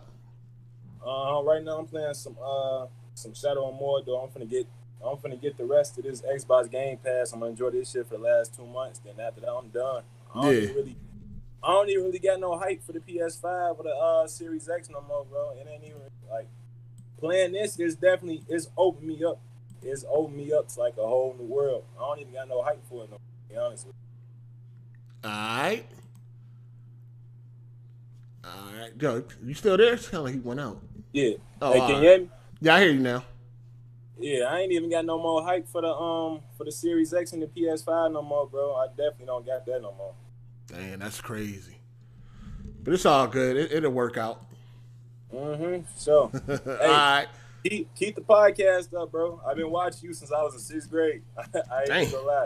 Uh, 1.05 1.41
right 1.43 1.63
now 1.63 1.77
I'm 1.77 1.85
playing 1.85 2.13
some 2.13 2.35
uh 2.43 2.87
some 3.13 3.33
Shadow 3.33 3.69
of 3.69 3.79
Mordor. 3.79 4.21
I'm 4.23 4.29
finna 4.29 4.49
get 4.49 4.67
I'm 5.05 5.15
finna 5.17 5.39
get 5.41 5.57
the 5.57 5.63
rest 5.65 5.97
of 5.97 6.03
this 6.03 6.21
Xbox 6.21 6.69
Game 6.69 6.97
Pass. 6.97 7.31
I'm 7.31 7.39
gonna 7.39 7.51
enjoy 7.51 7.69
this 7.69 7.91
shit 7.91 8.07
for 8.07 8.15
the 8.17 8.23
last 8.23 8.55
two 8.55 8.65
months. 8.65 8.99
Then 8.99 9.13
after 9.25 9.41
that, 9.41 9.51
I'm 9.53 9.69
done. 9.69 10.03
I 10.35 10.41
don't 10.41 10.53
Yeah. 10.53 10.69
really, 10.73 10.95
I 11.61 11.71
don't 11.71 11.89
even 11.89 12.05
really 12.05 12.19
got 12.19 12.39
no 12.39 12.57
hype 12.57 12.83
for 12.85 12.93
the 12.93 12.99
PS5 12.99 13.77
or 13.77 13.83
the 13.83 13.89
uh 13.89 14.27
Series 14.27 14.69
X 14.69 14.89
no 14.89 15.01
more, 15.01 15.25
bro. 15.25 15.51
It 15.51 15.67
ain't 15.69 15.83
even 15.83 16.01
like 16.29 16.47
playing 17.19 17.51
this 17.51 17.79
is 17.79 17.95
definitely 17.95 18.43
it's 18.47 18.69
opened 18.77 19.07
me 19.07 19.23
up. 19.23 19.39
It's 19.81 20.05
opened 20.09 20.37
me 20.37 20.53
up 20.53 20.69
to 20.69 20.79
like 20.79 20.97
a 20.97 21.05
whole 21.05 21.35
new 21.37 21.45
world. 21.45 21.83
I 21.97 22.01
don't 22.01 22.19
even 22.19 22.33
got 22.33 22.47
no 22.47 22.61
hype 22.61 22.85
for 22.87 23.03
it 23.03 23.09
no. 23.09 23.17
more, 23.17 23.19
To 23.19 23.53
be 23.53 23.57
honest 23.57 23.87
with 23.87 23.95
All 25.23 25.31
right. 25.31 25.85
All 28.43 28.73
right. 28.77 28.91
Yo, 28.99 29.23
you 29.45 29.53
still 29.53 29.77
there? 29.77 29.93
It's 29.93 30.07
kind 30.07 30.19
of 30.19 30.25
like 30.25 30.33
he 30.35 30.39
went 30.39 30.59
out. 30.59 30.81
Yeah. 31.11 31.33
Oh, 31.61 31.73
hey, 31.73 31.79
can 31.79 31.89
you 31.89 32.09
hear 32.09 32.19
me? 32.19 32.29
Yeah, 32.61 32.75
I 32.75 32.79
hear 32.81 32.91
you 32.91 32.99
now. 32.99 33.23
Yeah, 34.17 34.45
I 34.45 34.59
ain't 34.59 34.71
even 34.73 34.89
got 34.89 35.05
no 35.05 35.17
more 35.17 35.43
hype 35.43 35.67
for 35.67 35.81
the 35.81 35.93
um 35.93 36.41
for 36.57 36.65
the 36.65 36.71
Series 36.71 37.13
X 37.13 37.31
and 37.33 37.41
the 37.41 37.47
PS5 37.47 38.11
no 38.11 38.21
more, 38.21 38.47
bro. 38.47 38.75
I 38.75 38.87
definitely 38.87 39.27
don't 39.27 39.45
got 39.45 39.65
that 39.65 39.81
no 39.81 39.93
more. 39.97 40.13
Damn, 40.69 40.99
that's 40.99 41.19
crazy. 41.21 41.77
But 42.83 42.93
it's 42.93 43.05
all 43.05 43.27
good. 43.27 43.57
It, 43.57 43.71
it'll 43.71 43.91
work 43.91 44.17
out. 44.17 44.45
Mm-hmm. 45.33 45.85
So, 45.95 46.31
hey, 46.47 46.57
All 46.67 46.87
right. 46.87 47.27
keep 47.63 47.93
keep 47.95 48.15
the 48.15 48.21
podcast 48.21 48.93
up, 48.99 49.11
bro. 49.11 49.41
I've 49.45 49.57
been 49.57 49.69
watching 49.69 50.07
you 50.09 50.13
since 50.13 50.31
I 50.31 50.41
was 50.41 50.53
in 50.55 50.59
sixth 50.59 50.89
grade. 50.89 51.21
I 51.37 51.41
ain't 51.79 51.87
Dang. 51.87 52.11
gonna 52.11 52.25
lie. 52.27 52.45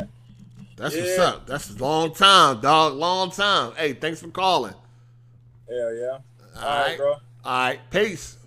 That's 0.76 0.95
Yeah. 0.95 1.02
what's 1.04 1.20
up. 1.20 1.48
That's 1.48 1.70
a 1.70 1.78
long 1.78 2.14
time, 2.14 2.60
dog. 2.62 2.94
Long 2.94 3.30
time. 3.32 3.74
Hey, 3.76 3.94
thanks 3.94 4.20
for 4.22 4.30
calling. 4.30 4.74
Hell 5.70 5.94
yeah. 5.95 6.08
All 6.08 6.18
All 6.58 6.62
right, 6.62 6.88
right. 6.88 6.98
bro. 6.98 7.12
All 7.12 7.20
right. 7.45 7.80
Peace. 7.91 8.38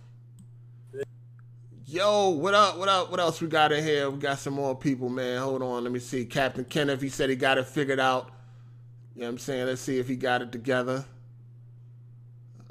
Yo, 1.88 2.30
what 2.30 2.52
up? 2.52 2.78
What 2.78 2.88
up? 2.88 3.10
What 3.10 3.20
else 3.20 3.40
we 3.40 3.46
got 3.46 3.70
in 3.70 3.82
here? 3.84 4.10
We 4.10 4.18
got 4.18 4.38
some 4.38 4.54
more 4.54 4.74
people, 4.76 5.08
man. 5.08 5.40
Hold 5.40 5.62
on. 5.62 5.84
Let 5.84 5.92
me 5.92 6.00
see. 6.00 6.24
Captain 6.24 6.64
Kenneth, 6.64 7.00
he 7.00 7.08
said 7.08 7.30
he 7.30 7.36
got 7.36 7.58
it 7.58 7.66
figured 7.68 8.00
out. 8.00 8.30
You 9.16 9.22
know 9.22 9.28
what 9.28 9.32
I'm 9.32 9.38
saying? 9.38 9.66
Let's 9.66 9.80
see 9.80 9.98
if 9.98 10.08
he 10.08 10.14
got 10.14 10.42
it 10.42 10.52
together. 10.52 11.02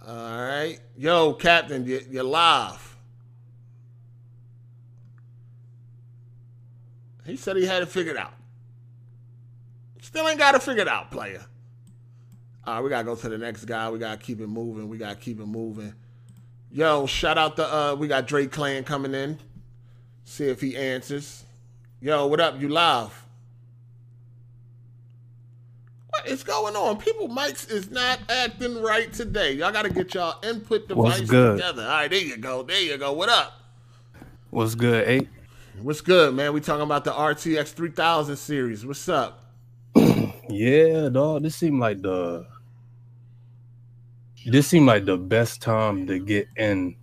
All 0.07 0.13
right. 0.13 0.77
Yo, 0.95 1.34
Captain, 1.34 1.84
you, 1.88 1.99
you're 2.07 2.23
live. 2.23 2.95
He 7.26 7.35
said 7.35 7.57
he 7.57 7.65
had 7.65 7.81
it 7.81 7.88
figured 7.88 8.15
out. 8.15 8.34
Still 10.01 10.30
ain't 10.30 10.38
got 10.38 10.53
it 10.53 10.61
figured 10.61 10.88
out, 10.88 11.09
player. 11.09 11.43
All 12.63 12.76
right, 12.76 12.84
we 12.84 12.91
got 12.91 12.99
to 12.99 13.05
go 13.05 13.15
to 13.15 13.27
the 13.27 13.39
next 13.39 13.65
guy. 13.65 13.89
We 13.89 13.97
got 13.97 14.19
to 14.19 14.23
keep 14.23 14.39
it 14.39 14.45
moving. 14.45 14.88
We 14.88 14.99
got 14.99 15.09
to 15.09 15.15
keep 15.15 15.39
it 15.39 15.47
moving. 15.47 15.95
Yo, 16.72 17.07
shout 17.07 17.39
out 17.39 17.55
to, 17.55 17.76
uh, 17.76 17.95
we 17.95 18.07
got 18.07 18.27
Drake 18.27 18.51
Clan 18.51 18.84
coming 18.84 19.15
in. 19.15 19.39
See 20.26 20.45
if 20.45 20.61
he 20.61 20.77
answers. 20.77 21.43
Yo, 21.99 22.27
what 22.27 22.39
up? 22.39 22.61
You 22.61 22.69
live? 22.69 23.24
What 26.26 26.31
is 26.31 26.43
going 26.43 26.76
on? 26.76 26.97
People, 26.97 27.30
mics 27.30 27.69
is 27.69 27.91
not 27.91 28.19
acting 28.31 28.81
right 28.81 29.14
today. 29.14 29.52
Y'all 29.53 29.72
gotta 29.72 29.91
get 29.91 30.11
y'all 30.15 30.43
input 30.43 30.88
device 30.88 31.19
together. 31.19 31.84
All 31.84 31.88
right, 31.88 32.10
there 32.10 32.19
you 32.19 32.38
go. 32.38 32.64
There 32.64 32.81
you 32.81 32.97
go. 32.97 33.14
What 33.14 33.30
up? 33.30 33.53
What's 34.49 34.73
good, 34.73 35.07
eight? 35.07 35.30
What's 35.84 36.02
good, 36.02 36.34
man? 36.34 36.52
We 36.53 36.61
talking 36.61 36.81
about 36.81 37.03
the 37.03 37.11
RTX 37.11 37.73
3000 37.73 38.35
series. 38.38 38.84
What's 38.84 39.07
up? 39.07 39.43
Yeah, 40.49 41.10
dog. 41.10 41.43
This 41.43 41.56
seemed 41.56 41.80
like 41.80 42.02
the 42.02 42.47
this 44.47 44.68
seemed 44.68 44.88
like 44.88 45.06
the 45.06 45.18
best 45.18 45.61
time 45.61 46.07
to 46.07 46.18
get 46.18 46.47
in 46.56 46.95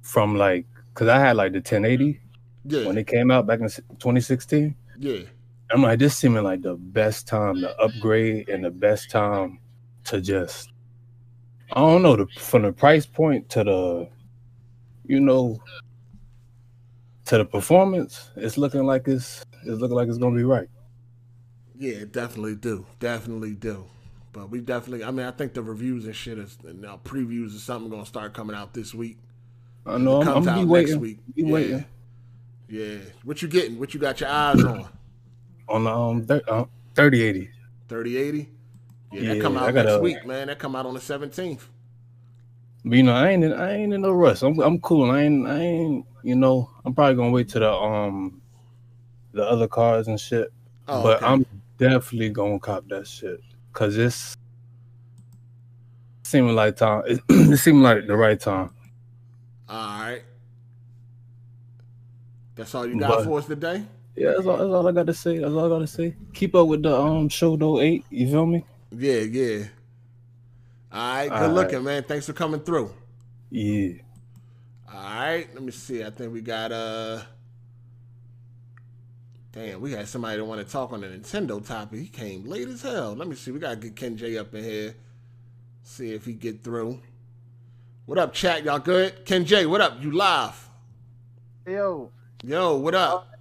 from 0.00 0.34
like 0.36 0.64
because 0.94 1.08
I 1.08 1.18
had 1.18 1.36
like 1.36 1.52
the 1.52 1.58
1080 1.58 2.20
Yeah. 2.64 2.86
when 2.86 2.96
it 2.96 3.06
came 3.06 3.30
out 3.30 3.46
back 3.46 3.60
in 3.60 3.66
2016. 3.68 4.74
Yeah. 4.98 5.18
I'm 5.70 5.82
like, 5.82 5.98
this 5.98 6.16
seeming 6.16 6.44
like 6.44 6.62
the 6.62 6.74
best 6.74 7.26
time 7.26 7.60
to 7.60 7.76
upgrade 7.80 8.48
and 8.48 8.64
the 8.64 8.70
best 8.70 9.10
time 9.10 9.58
to 10.04 10.20
just 10.20 10.72
I 11.72 11.80
don't 11.80 12.02
know 12.02 12.16
the 12.16 12.26
from 12.38 12.62
the 12.62 12.72
price 12.72 13.06
point 13.06 13.48
to 13.50 13.64
the 13.64 14.08
you 15.06 15.20
know 15.20 15.58
to 17.26 17.38
the 17.38 17.44
performance. 17.44 18.30
It's 18.36 18.56
looking 18.56 18.84
like 18.84 19.08
it's 19.08 19.44
it's 19.64 19.80
looking 19.80 19.96
like 19.96 20.08
it's 20.08 20.18
gonna 20.18 20.36
be 20.36 20.44
right. 20.44 20.68
Yeah, 21.78 22.04
definitely 22.10 22.54
do. 22.54 22.86
Definitely 23.00 23.54
do. 23.54 23.84
But 24.32 24.50
we 24.50 24.60
definitely, 24.60 25.04
I 25.04 25.10
mean, 25.10 25.26
I 25.26 25.30
think 25.30 25.54
the 25.54 25.62
reviews 25.62 26.04
and 26.04 26.14
shit 26.14 26.38
is, 26.38 26.58
and 26.66 26.80
now 26.80 27.00
previews 27.04 27.56
or 27.56 27.58
something 27.58 27.90
going 27.90 28.02
to 28.02 28.08
start 28.08 28.34
coming 28.34 28.54
out 28.54 28.74
this 28.74 28.94
week. 28.94 29.18
I 29.86 29.98
know. 29.98 30.20
It 30.20 30.28
I'm, 30.28 30.36
I'm 30.36 30.42
be 30.44 30.50
out 30.50 30.66
waiting. 30.66 30.90
next 30.92 31.00
week. 31.00 31.18
Be 31.34 31.42
yeah. 31.42 31.52
waiting 31.52 31.84
Yeah. 32.68 32.98
What 33.24 33.40
you 33.40 33.48
getting? 33.48 33.78
What 33.78 33.94
you 33.94 34.00
got 34.00 34.20
your 34.20 34.28
eyes 34.28 34.62
on? 34.62 34.88
On 35.68 35.86
um 35.86 36.24
thir- 36.24 36.42
uh, 36.48 36.64
3080. 36.94 37.50
3080? 37.88 38.48
Yeah, 39.12 39.34
that 39.34 39.40
come 39.42 39.56
out 39.56 39.72
gotta- 39.74 39.90
next 39.90 40.02
week, 40.02 40.26
man. 40.26 40.48
That 40.48 40.58
come 40.58 40.74
out 40.76 40.86
on 40.86 40.94
the 40.94 41.00
17th. 41.00 41.62
But 42.84 42.96
you 42.98 43.02
know, 43.02 43.14
I 43.14 43.30
ain't 43.30 43.42
in, 43.44 43.52
I 43.52 43.72
ain't 43.72 43.92
in 43.92 44.00
no 44.02 44.12
rush. 44.12 44.42
I'm 44.42 44.58
I'm 44.60 44.78
cool. 44.80 45.10
I 45.10 45.22
ain't 45.22 45.46
I 45.48 45.58
ain't 45.58 46.06
you 46.22 46.36
know 46.36 46.70
I'm 46.84 46.94
probably 46.94 47.16
gonna 47.16 47.30
wait 47.30 47.48
to 47.50 47.58
the 47.58 47.70
um 47.72 48.40
the 49.32 49.44
other 49.44 49.66
cars 49.68 50.06
and 50.08 50.18
shit. 50.20 50.52
Oh, 50.88 51.02
but 51.02 51.16
okay. 51.16 51.26
I'm 51.26 51.46
definitely 51.78 52.28
gonna 52.30 52.58
cop 52.60 52.86
that 52.88 53.06
shit 53.08 53.40
because 53.72 53.96
it's 53.98 54.36
seeming 56.24 56.54
like 56.54 56.76
time. 56.76 57.02
It, 57.06 57.20
it 57.28 57.56
seemed 57.58 57.82
like 57.82 58.06
the 58.06 58.16
right 58.16 58.38
time. 58.38 58.70
All 59.68 60.00
right. 60.00 60.22
That's 62.54 62.74
all 62.74 62.86
you 62.86 62.98
got 62.98 63.10
But- 63.10 63.24
for 63.24 63.38
us 63.40 63.46
today? 63.46 63.82
Yeah, 64.16 64.32
that's 64.34 64.46
all, 64.46 64.56
that's 64.56 64.70
all 64.72 64.88
I 64.88 64.92
got 64.92 65.06
to 65.06 65.14
say. 65.14 65.38
That's 65.38 65.52
all 65.52 65.66
I 65.66 65.68
got 65.68 65.80
to 65.80 65.86
say. 65.86 66.16
Keep 66.32 66.54
up 66.54 66.66
with 66.68 66.82
the 66.82 66.96
um 66.96 67.28
show 67.28 67.56
though 67.56 67.80
eight. 67.80 68.04
You 68.10 68.28
feel 68.30 68.46
me? 68.46 68.64
Yeah, 68.90 69.20
yeah. 69.20 69.64
All 70.92 71.16
right. 71.16 71.28
Good 71.28 71.42
All 71.42 71.48
looking, 71.50 71.76
right. 71.78 71.84
man. 71.84 72.02
Thanks 72.04 72.26
for 72.26 72.32
coming 72.32 72.60
through. 72.60 72.92
Yeah. 73.50 73.94
All 74.92 75.02
right, 75.02 75.46
let 75.52 75.62
me 75.62 75.72
see. 75.72 76.02
I 76.02 76.10
think 76.10 76.32
we 76.32 76.40
got 76.40 76.72
uh 76.72 77.22
Damn, 79.52 79.80
we 79.80 79.92
had 79.92 80.06
somebody 80.08 80.36
that 80.36 80.44
want 80.44 80.64
to 80.64 80.70
talk 80.70 80.92
on 80.92 81.00
the 81.00 81.06
Nintendo 81.06 81.64
topic. 81.64 81.98
He 81.98 82.08
came 82.08 82.44
late 82.44 82.68
as 82.68 82.82
hell. 82.82 83.14
Let 83.14 83.26
me 83.26 83.34
see. 83.34 83.50
We 83.50 83.58
gotta 83.58 83.76
get 83.76 83.96
Ken 83.96 84.16
J 84.16 84.36
up 84.38 84.54
in 84.54 84.62
here. 84.64 84.94
See 85.82 86.12
if 86.12 86.24
he 86.24 86.34
get 86.34 86.62
through. 86.62 87.00
What 88.06 88.18
up, 88.18 88.32
chat? 88.34 88.64
Y'all 88.64 88.78
good? 88.78 89.24
Ken 89.24 89.44
J, 89.44 89.66
what 89.66 89.80
up? 89.80 90.02
You 90.02 90.12
live? 90.12 90.68
Yo, 91.66 92.10
Yo, 92.44 92.76
what 92.76 92.94
up? 92.94 93.35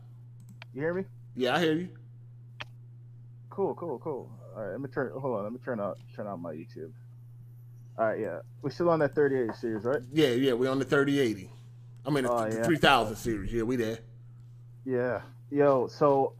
You 0.76 0.81
hear 0.81 0.93
me? 0.93 1.06
Yeah, 1.35 1.56
I 1.56 1.60
hear 1.60 1.73
you. 1.73 1.89
Cool, 3.49 3.73
cool, 3.76 3.99
cool. 3.99 4.30
All 4.56 4.64
right, 4.64 4.72
let 4.72 4.81
me 4.81 4.89
turn. 4.89 5.11
Hold 5.18 5.38
on, 5.38 5.43
let 5.43 5.53
me 5.53 5.60
turn 5.64 5.80
out 5.80 5.97
turn 6.15 6.27
out 6.27 6.39
my 6.41 6.53
YouTube. 6.53 6.91
All 7.97 8.06
right, 8.07 8.19
yeah, 8.19 8.39
we're 8.61 8.69
still 8.69 8.89
on 8.89 8.99
that 8.99 9.15
38 9.15 9.56
series, 9.56 9.85
right? 9.85 10.02
Yeah, 10.11 10.27
yeah, 10.30 10.53
we 10.53 10.68
on 10.68 10.80
the 10.80 10.85
3080. 10.85 11.49
I 12.06 12.10
mean, 12.10 12.26
the, 12.26 12.31
Oh, 12.31 12.45
yeah. 12.45 12.64
3000 12.64 13.15
series. 13.15 13.53
Yeah, 13.53 13.64
we 13.64 13.77
there. 13.77 13.99
Yeah, 14.84 15.22
yo. 15.49 15.88
So, 15.88 16.34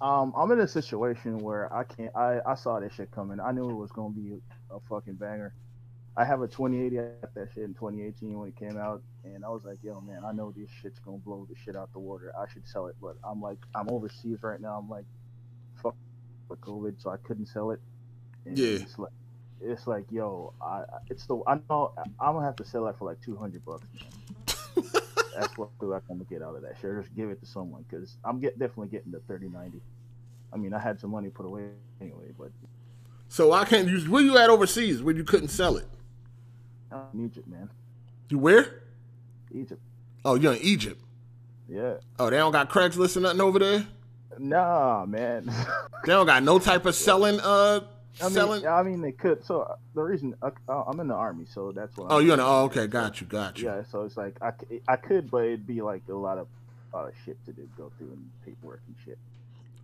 um, 0.00 0.32
I'm 0.36 0.50
in 0.52 0.60
a 0.60 0.68
situation 0.68 1.38
where 1.38 1.72
I 1.74 1.82
can't. 1.84 2.14
I 2.16 2.40
I 2.46 2.54
saw 2.54 2.78
this 2.78 2.92
shit 2.94 3.10
coming. 3.10 3.40
I 3.40 3.50
knew 3.52 3.68
it 3.68 3.74
was 3.74 3.90
gonna 3.90 4.14
be 4.14 4.40
a 4.70 4.78
fucking 4.88 5.14
banger. 5.14 5.52
I 6.16 6.24
have 6.24 6.42
a 6.42 6.46
2080. 6.46 6.98
I 6.98 7.02
got 7.20 7.34
that 7.34 7.48
shit 7.54 7.64
in 7.64 7.74
2018 7.74 8.38
when 8.38 8.48
it 8.48 8.56
came 8.56 8.76
out, 8.76 9.02
and 9.24 9.44
I 9.44 9.48
was 9.48 9.62
like, 9.64 9.78
yo, 9.82 10.00
man, 10.00 10.24
I 10.24 10.32
know 10.32 10.52
this 10.54 10.68
shit's 10.82 10.98
gonna 10.98 11.18
blow 11.18 11.46
the 11.48 11.56
shit 11.64 11.74
out 11.74 11.92
the 11.92 11.98
water. 11.98 12.32
I 12.38 12.50
should 12.52 12.68
sell 12.68 12.86
it, 12.86 12.96
but 13.00 13.16
I'm 13.24 13.40
like, 13.40 13.58
I'm 13.74 13.88
overseas 13.88 14.38
right 14.42 14.60
now. 14.60 14.78
I'm 14.78 14.90
like, 14.90 15.04
fuck 15.82 15.96
with 16.48 16.60
COVID, 16.60 17.02
so 17.02 17.10
I 17.10 17.16
couldn't 17.18 17.46
sell 17.46 17.70
it. 17.70 17.80
And 18.44 18.58
Yeah. 18.58 18.80
It's 18.80 18.98
like, 18.98 19.12
it's 19.60 19.86
like, 19.86 20.04
yo, 20.10 20.52
I 20.60 20.84
it's 21.08 21.26
the 21.26 21.40
I 21.46 21.58
know 21.70 21.92
I'm 22.20 22.34
gonna 22.34 22.44
have 22.44 22.56
to 22.56 22.64
sell 22.64 22.84
that 22.84 22.98
for 22.98 23.06
like 23.06 23.20
200 23.22 23.64
bucks. 23.64 23.84
Man. 23.94 24.84
That's 25.34 25.56
what 25.56 25.70
I'm 25.80 25.88
gonna 26.08 26.24
get 26.28 26.42
out 26.42 26.56
of 26.56 26.62
that 26.62 26.76
shit. 26.80 26.90
Just 27.00 27.14
give 27.16 27.30
it 27.30 27.40
to 27.40 27.46
someone 27.46 27.84
because 27.88 28.16
I'm 28.24 28.38
get 28.38 28.58
definitely 28.58 28.88
getting 28.88 29.12
the 29.12 29.20
3090. 29.20 29.80
I 30.52 30.56
mean, 30.58 30.74
I 30.74 30.78
had 30.78 31.00
some 31.00 31.10
money 31.10 31.30
put 31.30 31.46
away 31.46 31.68
anyway, 32.00 32.32
but 32.38 32.50
So 33.28 33.52
I 33.52 33.64
can't 33.64 33.88
use. 33.88 34.06
Where 34.08 34.22
you 34.22 34.36
at 34.36 34.50
overseas? 34.50 35.02
Where 35.02 35.14
you 35.14 35.24
couldn't 35.24 35.48
sell 35.48 35.78
it? 35.78 35.86
I'm 36.92 37.06
in 37.14 37.26
Egypt, 37.26 37.48
man. 37.48 37.68
You 38.28 38.38
where? 38.38 38.82
Egypt. 39.54 39.80
Oh, 40.24 40.34
you're 40.34 40.54
in 40.54 40.62
Egypt. 40.62 41.02
Yeah. 41.68 41.94
Oh, 42.18 42.30
they 42.30 42.36
don't 42.36 42.52
got 42.52 42.70
Craigslist 42.70 43.16
or 43.16 43.20
nothing 43.20 43.40
over 43.40 43.58
there. 43.58 43.86
Nah, 44.38 45.04
man. 45.06 45.46
They 46.04 46.12
don't 46.12 46.26
got 46.26 46.42
no 46.42 46.58
type 46.58 46.86
of 46.86 46.94
selling. 46.94 47.38
Uh, 47.40 47.80
I 48.20 48.24
mean, 48.24 48.32
selling. 48.32 48.66
I 48.66 48.82
mean, 48.82 49.00
they 49.00 49.12
could. 49.12 49.44
So 49.44 49.62
uh, 49.62 49.76
the 49.94 50.02
reason 50.02 50.34
I, 50.42 50.50
uh, 50.68 50.84
I'm 50.86 51.00
in 51.00 51.08
the 51.08 51.14
army, 51.14 51.46
so 51.48 51.72
that's 51.72 51.96
what. 51.96 52.10
Oh, 52.10 52.18
I'm 52.18 52.26
you're 52.26 52.34
in. 52.34 52.38
doing. 52.40 52.50
Oh, 52.50 52.64
okay, 52.64 52.86
got 52.86 53.20
you, 53.20 53.26
got 53.26 53.58
you. 53.58 53.66
Yeah, 53.66 53.82
so 53.90 54.02
it's 54.02 54.16
like 54.16 54.36
I, 54.42 54.52
I 54.88 54.96
could, 54.96 55.30
but 55.30 55.44
it'd 55.44 55.66
be 55.66 55.82
like 55.82 56.02
a 56.08 56.14
lot 56.14 56.38
of 56.38 56.48
uh, 56.94 57.08
shit 57.24 57.42
to 57.46 57.52
do, 57.52 57.68
go 57.76 57.90
through 57.98 58.08
and 58.08 58.30
paperwork 58.44 58.80
and 58.86 58.96
shit. 59.04 59.18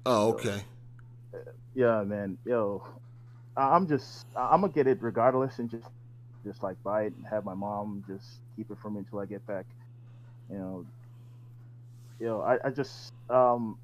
Oh, 0.07 0.31
okay. 0.31 0.63
Yeah, 1.75 2.03
man. 2.03 2.39
Yo, 2.45 2.83
I'm 3.57 3.87
just 3.87 4.27
I'm 4.37 4.63
gonna 4.63 4.73
get 4.73 4.87
it 4.87 4.99
regardless 5.01 5.59
and 5.59 5.71
just 5.71 5.87
just 6.49 6.63
like 6.63 6.77
buy 6.83 7.03
it 7.03 7.13
and 7.15 7.27
have 7.31 7.45
my 7.45 7.55
mom 7.55 8.03
just 8.09 8.25
keep 8.57 8.71
it 8.71 8.79
for 8.81 8.91
me 8.91 9.01
until 9.01 9.21
I 9.21 9.27
get 9.27 9.47
back. 9.47 9.67
You 10.51 10.59
know. 10.59 10.87
Yo, 12.19 12.41
I, 12.41 12.67
I 12.67 12.71
just 12.71 13.13
um 13.29 13.79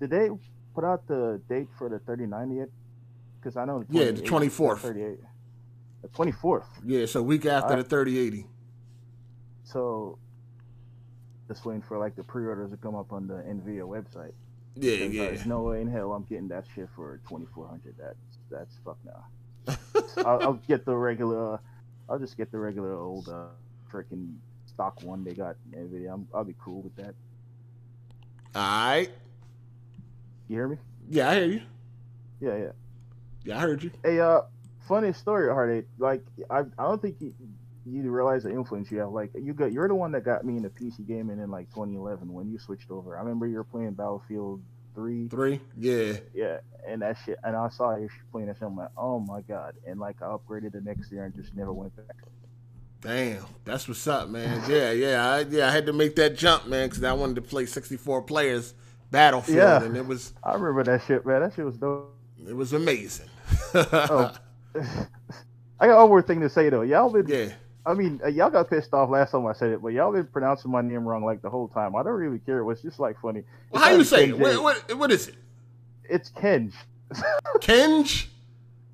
did 0.00 0.10
they 0.10 0.28
put 0.74 0.84
out 0.84 1.06
the 1.06 1.40
date 1.48 1.68
for 1.78 1.88
the 1.88 1.98
3090 2.00 2.56
yet? 2.56 2.68
Because 3.40 3.56
I 3.56 3.64
know 3.64 3.84
Yeah, 3.90 4.10
the 4.10 4.22
24th. 4.22 4.80
38. 4.80 5.18
The 6.02 6.08
24th. 6.08 6.64
Yeah, 6.84 7.06
so 7.06 7.22
week 7.22 7.46
after 7.46 7.76
the 7.76 7.84
3080. 7.84 8.46
So 9.64 10.18
just 11.48 11.64
waiting 11.64 11.82
for 11.82 11.98
like 11.98 12.16
the 12.16 12.24
pre-orders 12.24 12.70
to 12.70 12.76
come 12.76 12.94
up 12.94 13.12
on 13.12 13.26
the 13.26 13.34
Nvidia 13.34 13.82
website. 13.82 14.32
Yeah, 14.74 15.06
yeah. 15.06 15.24
There's 15.26 15.46
no 15.46 15.62
way 15.62 15.80
in 15.80 15.88
hell 15.88 16.12
I'm 16.12 16.24
getting 16.24 16.48
that 16.48 16.64
shit 16.74 16.88
for 16.94 17.20
2400. 17.28 17.94
That's 17.98 18.16
that's 18.50 18.74
fuck 18.84 18.98
now. 19.04 19.24
I'll, 20.18 20.42
I'll 20.42 20.60
get 20.68 20.84
the 20.84 20.96
regular. 20.96 21.54
Uh, 21.54 21.58
I'll 22.08 22.18
just 22.18 22.36
get 22.36 22.50
the 22.50 22.58
regular 22.58 22.94
old 22.94 23.28
uh, 23.28 23.48
freaking 23.92 24.34
stock 24.66 25.02
one 25.02 25.24
they 25.24 25.34
got 25.34 25.56
in 25.72 25.88
Nvidia. 25.88 26.14
I'm, 26.14 26.26
I'll 26.32 26.44
be 26.44 26.54
cool 26.58 26.82
with 26.82 26.96
that. 26.96 27.14
All 28.54 28.62
right. 28.62 29.10
You 30.48 30.56
hear 30.56 30.68
me? 30.68 30.76
Yeah, 31.10 31.30
I 31.30 31.34
hear 31.34 31.44
you. 31.44 31.62
Yeah, 32.40 32.56
yeah. 32.56 32.70
Yeah, 33.44 33.56
I 33.58 33.60
heard 33.60 33.82
you. 33.82 33.90
Hey, 34.02 34.20
uh, 34.20 34.42
funny 34.86 35.12
story, 35.12 35.48
Hard 35.48 35.70
Eight. 35.70 35.86
Like, 35.98 36.24
I, 36.48 36.60
I 36.60 36.84
don't 36.84 37.00
think 37.00 37.16
you, 37.20 37.34
you 37.84 38.10
realize 38.10 38.44
the 38.44 38.50
influence 38.50 38.90
you 38.90 38.98
have. 38.98 39.10
Like, 39.10 39.30
you 39.34 39.52
got, 39.52 39.72
you're 39.72 39.88
the 39.88 39.94
one 39.94 40.12
that 40.12 40.24
got 40.24 40.44
me 40.44 40.56
into 40.56 40.70
PC 40.70 41.06
gaming 41.06 41.38
in 41.38 41.50
like 41.50 41.68
2011 41.70 42.32
when 42.32 42.50
you 42.50 42.58
switched 42.58 42.90
over. 42.90 43.16
I 43.16 43.20
remember 43.20 43.46
you 43.46 43.56
were 43.56 43.64
playing 43.64 43.92
Battlefield 43.92 44.62
Three. 44.98 45.28
Three. 45.28 45.60
Yeah. 45.76 46.14
Yeah, 46.34 46.58
and 46.84 47.02
that 47.02 47.18
shit, 47.24 47.38
and 47.44 47.54
I 47.54 47.68
saw 47.68 47.96
you 47.96 48.08
playing 48.32 48.48
that 48.48 48.56
shit. 48.56 48.64
I'm 48.64 48.76
like, 48.76 48.88
oh 48.96 49.20
my 49.20 49.42
god! 49.42 49.74
And 49.86 50.00
like, 50.00 50.16
I 50.20 50.24
upgraded 50.24 50.72
the 50.72 50.80
next 50.80 51.12
year 51.12 51.24
and 51.24 51.32
just 51.36 51.54
never 51.54 51.72
went 51.72 51.94
back. 51.94 52.16
Damn, 53.00 53.44
that's 53.64 53.86
what's 53.86 54.04
up, 54.08 54.28
man. 54.28 54.60
Yeah, 54.68 54.90
yeah, 54.90 55.30
I, 55.30 55.40
yeah. 55.42 55.68
I 55.68 55.70
had 55.70 55.86
to 55.86 55.92
make 55.92 56.16
that 56.16 56.36
jump, 56.36 56.66
man, 56.66 56.88
because 56.88 57.04
I 57.04 57.12
wanted 57.12 57.36
to 57.36 57.42
play 57.42 57.64
64 57.64 58.22
players 58.22 58.74
Battlefield, 59.12 59.56
Yeah. 59.56 59.84
and 59.84 59.96
it 59.96 60.04
was 60.04 60.32
I 60.42 60.54
remember 60.54 60.82
that 60.82 61.06
shit, 61.06 61.24
man. 61.24 61.42
That 61.42 61.54
shit 61.54 61.64
was 61.64 61.76
dope. 61.76 62.12
it 62.48 62.56
was 62.56 62.72
amazing. 62.72 63.28
oh. 63.74 64.34
I 65.80 65.86
got 65.86 65.96
one 66.00 66.08
more 66.08 66.22
thing 66.22 66.40
to 66.40 66.48
say 66.48 66.70
though. 66.70 66.82
Y'all 66.82 67.08
been 67.08 67.28
yeah. 67.28 67.52
I 67.88 67.94
mean, 67.94 68.20
uh, 68.22 68.28
y'all 68.28 68.50
got 68.50 68.68
pissed 68.68 68.92
off 68.92 69.08
last 69.08 69.30
time 69.32 69.46
I 69.46 69.54
said 69.54 69.70
it, 69.70 69.80
but 69.80 69.88
y'all 69.88 70.12
been 70.12 70.26
pronouncing 70.26 70.70
my 70.70 70.82
name 70.82 71.08
wrong 71.08 71.24
like 71.24 71.40
the 71.40 71.48
whole 71.48 71.68
time. 71.68 71.96
I 71.96 72.02
don't 72.02 72.12
really 72.12 72.38
care. 72.38 72.58
It 72.58 72.64
was 72.64 72.82
just 72.82 73.00
like 73.00 73.18
funny. 73.18 73.44
Well, 73.70 73.82
how 73.82 73.90
you 73.92 74.04
say 74.04 74.28
it? 74.28 74.38
What, 74.38 74.62
what, 74.62 74.98
what 74.98 75.10
is 75.10 75.28
it? 75.28 75.36
It's 76.04 76.30
Kenj. 76.30 76.74
Kenj? 77.60 78.26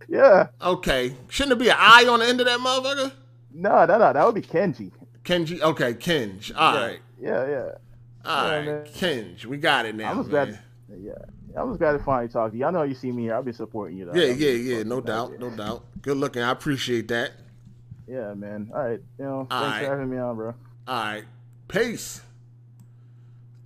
Yeah. 0.08 0.46
Okay. 0.62 1.16
Shouldn't 1.28 1.58
there 1.58 1.66
be 1.66 1.70
an 1.70 1.76
I 1.78 2.06
on 2.06 2.20
the 2.20 2.26
end 2.26 2.40
of 2.40 2.46
that 2.46 2.60
motherfucker? 2.60 3.12
No, 3.52 3.84
no, 3.84 3.98
no. 3.98 4.12
That 4.12 4.24
would 4.26 4.36
be 4.36 4.42
Kenji. 4.42 4.92
Kenji. 5.24 5.60
Okay, 5.60 5.94
Kenj. 5.94 6.52
All 6.56 6.74
yeah. 6.74 6.86
right. 6.86 7.00
Yeah, 7.20 7.48
yeah. 7.48 7.70
All 8.24 8.46
Yeah, 8.46 8.56
right. 8.56 8.64
man. 8.64 8.84
Kenj. 8.86 9.44
We 9.44 9.56
got 9.56 9.86
it 9.86 9.96
now. 9.96 10.12
I 10.12 10.14
was 10.14 10.28
man. 10.28 10.46
glad. 10.46 10.58
Yeah. 11.00 11.12
I 11.58 11.62
was 11.64 11.78
glad 11.78 11.92
to 11.92 11.98
finally 12.00 12.28
talk 12.28 12.52
to 12.52 12.56
you. 12.56 12.64
I 12.64 12.70
know 12.70 12.82
you 12.82 12.94
see 12.94 13.10
me 13.10 13.24
here. 13.24 13.34
I've 13.34 13.44
been 13.44 13.54
supporting 13.54 13.96
you. 13.96 14.06
Though. 14.06 14.14
Yeah, 14.14 14.32
I've 14.32 14.40
yeah, 14.40 14.50
yeah. 14.50 14.82
No 14.84 15.00
doubt. 15.00 15.38
No 15.38 15.50
doubt. 15.50 15.84
Good 16.02 16.16
looking. 16.16 16.42
I 16.42 16.50
appreciate 16.50 17.08
that. 17.08 17.32
Yeah, 18.06 18.34
man. 18.34 18.70
All 18.74 18.80
right. 18.80 19.00
You 19.18 19.24
know, 19.24 19.46
All 19.50 19.60
thanks 19.60 19.76
right. 19.76 19.84
for 19.84 19.90
having 19.90 20.10
me 20.10 20.18
on, 20.18 20.36
bro. 20.36 20.54
All 20.86 21.04
right. 21.04 21.24
Peace. 21.68 22.20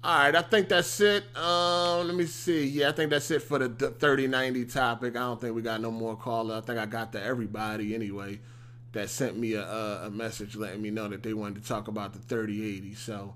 All 0.02 0.16
right, 0.16 0.34
I 0.34 0.42
think 0.42 0.68
that's 0.68 1.00
it. 1.00 1.24
Um, 1.36 2.06
let 2.06 2.14
me 2.14 2.24
see. 2.26 2.64
Yeah, 2.66 2.90
I 2.90 2.92
think 2.92 3.10
that's 3.10 3.30
it 3.32 3.42
for 3.42 3.58
the 3.58 3.68
d- 3.68 3.88
3090 3.98 4.64
topic. 4.66 5.16
I 5.16 5.20
don't 5.20 5.40
think 5.40 5.56
we 5.56 5.60
got 5.60 5.80
no 5.80 5.90
more 5.90 6.16
caller. 6.16 6.56
I 6.56 6.60
think 6.60 6.78
I 6.78 6.86
got 6.86 7.12
to 7.12 7.22
everybody 7.22 7.96
anyway 7.96 8.38
that 8.92 9.10
sent 9.10 9.36
me 9.36 9.54
a, 9.54 9.64
a, 9.64 10.10
message 10.10 10.56
letting 10.56 10.80
me 10.80 10.90
know 10.90 11.08
that 11.08 11.22
they 11.22 11.34
wanted 11.34 11.62
to 11.62 11.68
talk 11.68 11.88
about 11.88 12.12
the 12.12 12.20
3080. 12.20 12.94
So, 12.94 13.34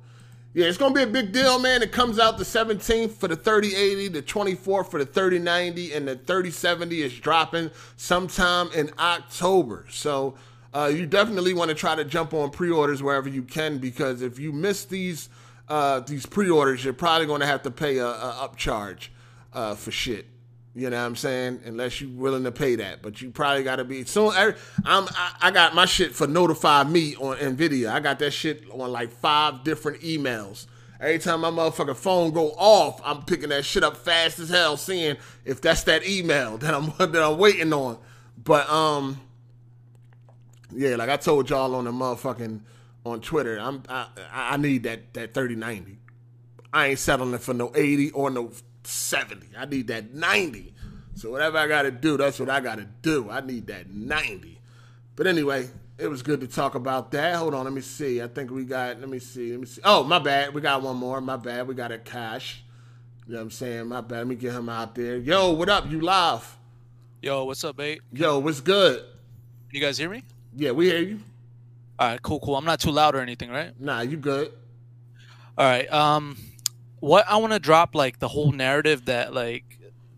yeah, 0.54 0.66
it's 0.66 0.78
gonna 0.78 0.94
be 0.94 1.02
a 1.02 1.06
big 1.06 1.32
deal, 1.32 1.58
man. 1.58 1.82
It 1.82 1.92
comes 1.92 2.18
out 2.18 2.38
the 2.38 2.44
17th 2.44 3.10
for 3.12 3.28
the 3.28 3.36
3080, 3.36 4.08
the 4.08 4.22
24th 4.22 4.88
for 4.88 4.98
the 4.98 5.06
3090, 5.06 5.92
and 5.92 6.06
the 6.06 6.14
3070 6.16 7.02
is 7.02 7.18
dropping 7.18 7.70
sometime 7.96 8.70
in 8.72 8.92
October. 8.98 9.84
So, 9.90 10.36
uh, 10.74 10.90
you 10.92 11.06
definitely 11.06 11.54
want 11.54 11.68
to 11.68 11.74
try 11.74 11.94
to 11.94 12.04
jump 12.04 12.32
on 12.32 12.50
pre-orders 12.50 13.02
wherever 13.02 13.28
you 13.28 13.42
can 13.42 13.78
because 13.78 14.22
if 14.22 14.38
you 14.38 14.52
miss 14.52 14.84
these 14.84 15.28
uh, 15.68 16.00
these 16.00 16.26
pre-orders, 16.26 16.84
you're 16.84 16.92
probably 16.92 17.26
going 17.26 17.40
to 17.40 17.46
have 17.46 17.62
to 17.62 17.70
pay 17.70 17.98
a, 17.98 18.06
a 18.06 18.48
upcharge 18.48 19.08
uh, 19.52 19.74
for 19.74 19.90
shit. 19.90 20.26
You 20.74 20.88
know 20.88 20.98
what 20.98 21.06
I'm 21.06 21.16
saying? 21.16 21.60
Unless 21.66 22.00
you're 22.00 22.10
willing 22.10 22.44
to 22.44 22.52
pay 22.52 22.76
that, 22.76 23.02
but 23.02 23.20
you 23.20 23.30
probably 23.30 23.62
got 23.62 23.76
to 23.76 23.84
be. 23.84 24.04
Soon, 24.04 24.32
I, 24.34 24.54
I'm 24.84 25.06
I, 25.10 25.36
I 25.42 25.50
got 25.50 25.74
my 25.74 25.84
shit 25.84 26.14
for 26.14 26.26
notify 26.26 26.84
me 26.84 27.14
on 27.16 27.36
Nvidia. 27.36 27.90
I 27.90 28.00
got 28.00 28.18
that 28.20 28.30
shit 28.30 28.64
on 28.70 28.90
like 28.90 29.12
five 29.12 29.64
different 29.64 30.00
emails. 30.00 30.66
Every 30.98 31.18
time 31.18 31.40
my 31.40 31.50
motherfucking 31.50 31.96
phone 31.96 32.30
go 32.32 32.52
off, 32.52 33.02
I'm 33.04 33.22
picking 33.22 33.50
that 33.50 33.66
shit 33.66 33.84
up 33.84 33.98
fast 33.98 34.38
as 34.38 34.48
hell, 34.48 34.78
seeing 34.78 35.16
if 35.44 35.60
that's 35.60 35.82
that 35.84 36.06
email 36.06 36.56
that 36.58 36.72
I'm 36.72 36.92
that 36.98 37.22
I'm 37.22 37.36
waiting 37.36 37.72
on. 37.74 37.98
But 38.42 38.68
um, 38.70 39.20
yeah, 40.74 40.96
like 40.96 41.08
I 41.08 41.16
told 41.16 41.50
y'all 41.50 41.74
on 41.74 41.84
the 41.84 41.92
motherfucking 41.92 42.60
on 43.04 43.20
Twitter, 43.20 43.58
I'm 43.58 43.82
I, 43.88 44.06
I 44.32 44.56
need 44.56 44.84
that 44.84 45.14
that 45.14 45.34
3090. 45.34 45.98
I 46.72 46.88
ain't 46.88 46.98
settling 46.98 47.38
for 47.38 47.52
no 47.52 47.70
80 47.74 48.12
or 48.12 48.30
no 48.30 48.50
70. 48.84 49.48
I 49.58 49.66
need 49.66 49.88
that 49.88 50.14
90. 50.14 50.74
So 51.14 51.30
whatever 51.30 51.58
I 51.58 51.66
got 51.68 51.82
to 51.82 51.90
do, 51.90 52.16
that's 52.16 52.40
what 52.40 52.48
I 52.48 52.60
got 52.60 52.78
to 52.78 52.88
do. 53.02 53.30
I 53.30 53.40
need 53.40 53.66
that 53.66 53.90
90. 53.90 54.58
But 55.14 55.26
anyway, 55.26 55.68
it 55.98 56.08
was 56.08 56.22
good 56.22 56.40
to 56.40 56.46
talk 56.46 56.74
about 56.74 57.10
that. 57.12 57.36
Hold 57.36 57.54
on, 57.54 57.64
let 57.64 57.72
me 57.72 57.82
see. 57.82 58.22
I 58.22 58.28
think 58.28 58.50
we 58.50 58.64
got. 58.64 58.98
Let 58.98 59.08
me 59.08 59.18
see. 59.18 59.52
Let 59.52 59.60
me 59.60 59.66
see. 59.66 59.82
Oh, 59.84 60.02
my 60.04 60.18
bad. 60.18 60.54
We 60.54 60.60
got 60.60 60.82
one 60.82 60.96
more. 60.96 61.20
My 61.20 61.36
bad. 61.36 61.68
We 61.68 61.74
got 61.74 61.92
a 61.92 61.98
cash. 61.98 62.64
You 63.26 63.34
know 63.34 63.38
what 63.38 63.44
I'm 63.44 63.50
saying? 63.50 63.86
My 63.86 64.00
bad. 64.00 64.18
Let 64.18 64.26
me 64.28 64.34
get 64.34 64.52
him 64.52 64.68
out 64.68 64.94
there. 64.94 65.18
Yo, 65.18 65.52
what 65.52 65.68
up? 65.68 65.90
You 65.90 66.00
live? 66.00 66.56
Yo, 67.20 67.44
what's 67.44 67.62
up, 67.62 67.78
mate? 67.78 68.00
Yo, 68.12 68.38
what's 68.38 68.60
good? 68.60 69.04
You 69.70 69.80
guys 69.80 69.98
hear 69.98 70.08
me? 70.08 70.24
Yeah, 70.56 70.72
we 70.72 70.86
hear 70.86 71.00
you. 71.00 71.20
All 71.98 72.08
right, 72.08 72.22
cool, 72.22 72.40
cool. 72.40 72.56
I'm 72.56 72.64
not 72.64 72.80
too 72.80 72.90
loud 72.90 73.14
or 73.14 73.20
anything, 73.20 73.50
right? 73.50 73.78
Nah, 73.80 74.00
you 74.00 74.16
good. 74.16 74.52
All 75.56 75.66
right. 75.66 75.90
Um, 75.92 76.36
what 77.00 77.24
I 77.28 77.36
want 77.36 77.52
to 77.52 77.58
drop 77.58 77.94
like 77.94 78.18
the 78.18 78.28
whole 78.28 78.52
narrative 78.52 79.04
that 79.06 79.34
like 79.34 79.64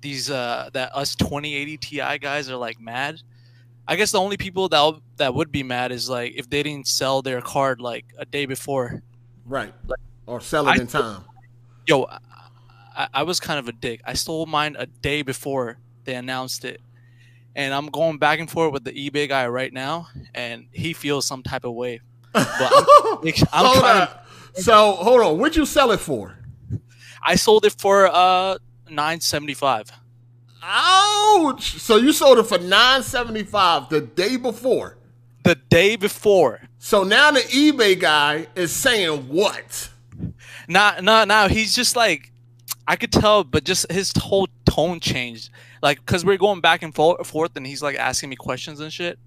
these 0.01 0.31
uh 0.31 0.69
that 0.74 0.94
us 0.94 1.15
2080 1.15 1.77
Ti 1.78 2.19
guys 2.19 2.51
are 2.51 2.56
like 2.56 2.78
mad. 2.81 3.20
I 3.89 3.97
guess 3.97 4.12
the 4.12 4.20
only 4.20 4.36
people 4.36 4.69
that 4.69 5.01
that 5.16 5.35
would 5.35 5.51
be 5.52 5.62
mad 5.62 5.93
is 5.93 6.09
like 6.09 6.35
if 6.36 6.48
they 6.48 6.62
didn't 6.62 6.86
sell 6.86 7.20
their 7.23 7.40
card 7.40 7.81
like 7.81 8.05
a 8.19 8.24
day 8.24 8.47
before. 8.47 9.02
Right. 9.47 9.74
Or 10.27 10.40
sell 10.40 10.69
it 10.69 10.78
I- 10.78 10.81
in 10.81 10.86
time. 10.86 11.24
Yo, 11.86 12.05
I, 12.97 13.09
I 13.12 13.23
was 13.24 13.40
kind 13.40 13.59
of 13.59 13.69
a 13.69 13.73
dick. 13.73 14.01
I 14.06 14.15
stole 14.15 14.47
mine 14.47 14.74
a 14.78 14.86
day 14.86 15.20
before 15.23 15.77
they 16.05 16.15
announced 16.15 16.65
it. 16.65 16.81
And 17.56 17.72
I'm 17.72 17.86
going 17.86 18.18
back 18.18 18.40
and 18.40 18.51
forth 18.51 18.72
with 18.72 18.85
the 18.85 18.93
eBay 18.93 19.28
guy 19.28 19.47
right 19.47 19.72
now, 19.72 20.09
and 20.35 20.66
he 20.72 20.93
feels 20.93 21.24
some 21.26 21.43
type 21.43 21.64
of 21.64 21.74
way. 21.74 22.01
But 22.32 22.47
I'm, 22.60 22.85
I'm 23.52 23.64
hold 23.64 23.78
trying 23.78 24.02
up. 24.02 24.26
So 24.55 24.93
hold 24.93 25.20
on. 25.20 25.39
What'd 25.39 25.56
you 25.56 25.66
sell 25.66 25.93
it 25.93 26.01
for? 26.01 26.36
I 27.22 27.36
sold 27.36 27.64
it 27.64 27.74
for 27.78 28.06
uh 28.06 28.59
nine 28.90 29.20
seventy 29.20 29.55
five. 29.55 29.90
Ouch! 30.62 31.81
So 31.81 31.97
you 31.97 32.12
sold 32.12 32.39
it 32.39 32.44
for 32.44 32.59
nine 32.59 33.02
seventy 33.02 33.44
five 33.44 33.89
the 33.89 34.01
day 34.01 34.36
before. 34.36 34.97
The 35.44 35.55
day 35.55 35.97
before. 35.97 36.60
So 36.78 37.02
now 37.02 37.31
the 37.31 37.40
eBay 37.40 37.98
guy 37.98 38.47
is 38.55 38.72
saying 38.72 39.28
what? 39.28 39.90
Now, 40.68 40.97
now, 41.01 41.24
now 41.24 41.48
he's 41.48 41.74
just 41.74 41.97
like, 41.97 42.32
I 42.86 42.97
could 42.97 43.12
tell, 43.12 43.44
but 43.44 43.64
just 43.64 43.90
his 43.90 44.12
whole 44.16 44.48
tone 44.66 45.01
changed. 45.01 45.51
Like, 45.85 46.05
cause 46.06 46.24
we're 46.24 46.39
going 46.39 46.62
back 46.62 46.82
and 46.82 46.94
fo- 46.94 47.23
forth, 47.24 47.56
and 47.56 47.66
he's 47.66 47.82
like 47.82 47.97
asking 47.97 48.31
me 48.31 48.36
questions 48.36 48.81
and 48.81 48.90
shit. 48.90 49.19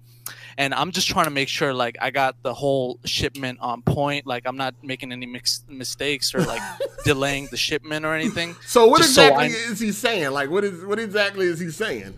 And 0.58 0.74
I'm 0.74 0.90
just 0.90 1.06
trying 1.06 1.26
to 1.26 1.30
make 1.30 1.48
sure, 1.48 1.72
like, 1.72 1.96
I 2.00 2.10
got 2.10 2.34
the 2.42 2.52
whole 2.52 2.98
shipment 3.04 3.60
on 3.62 3.80
point. 3.82 4.26
Like, 4.26 4.42
I'm 4.44 4.56
not 4.56 4.74
making 4.82 5.12
any 5.12 5.24
mix- 5.24 5.62
mistakes 5.68 6.34
or 6.34 6.40
like 6.40 6.60
delaying 7.04 7.46
the 7.52 7.56
shipment 7.56 8.04
or 8.04 8.12
anything. 8.12 8.56
So 8.66 8.88
what 8.88 8.98
Just 9.02 9.14
so 9.14 9.22
exactly 9.22 9.46
I- 9.46 9.70
is 9.70 9.78
he 9.78 9.92
saying? 9.92 10.32
Like 10.32 10.50
what 10.50 10.64
is 10.64 10.84
what 10.84 10.98
exactly 10.98 11.46
is 11.46 11.60
he 11.60 11.70
saying? 11.70 12.12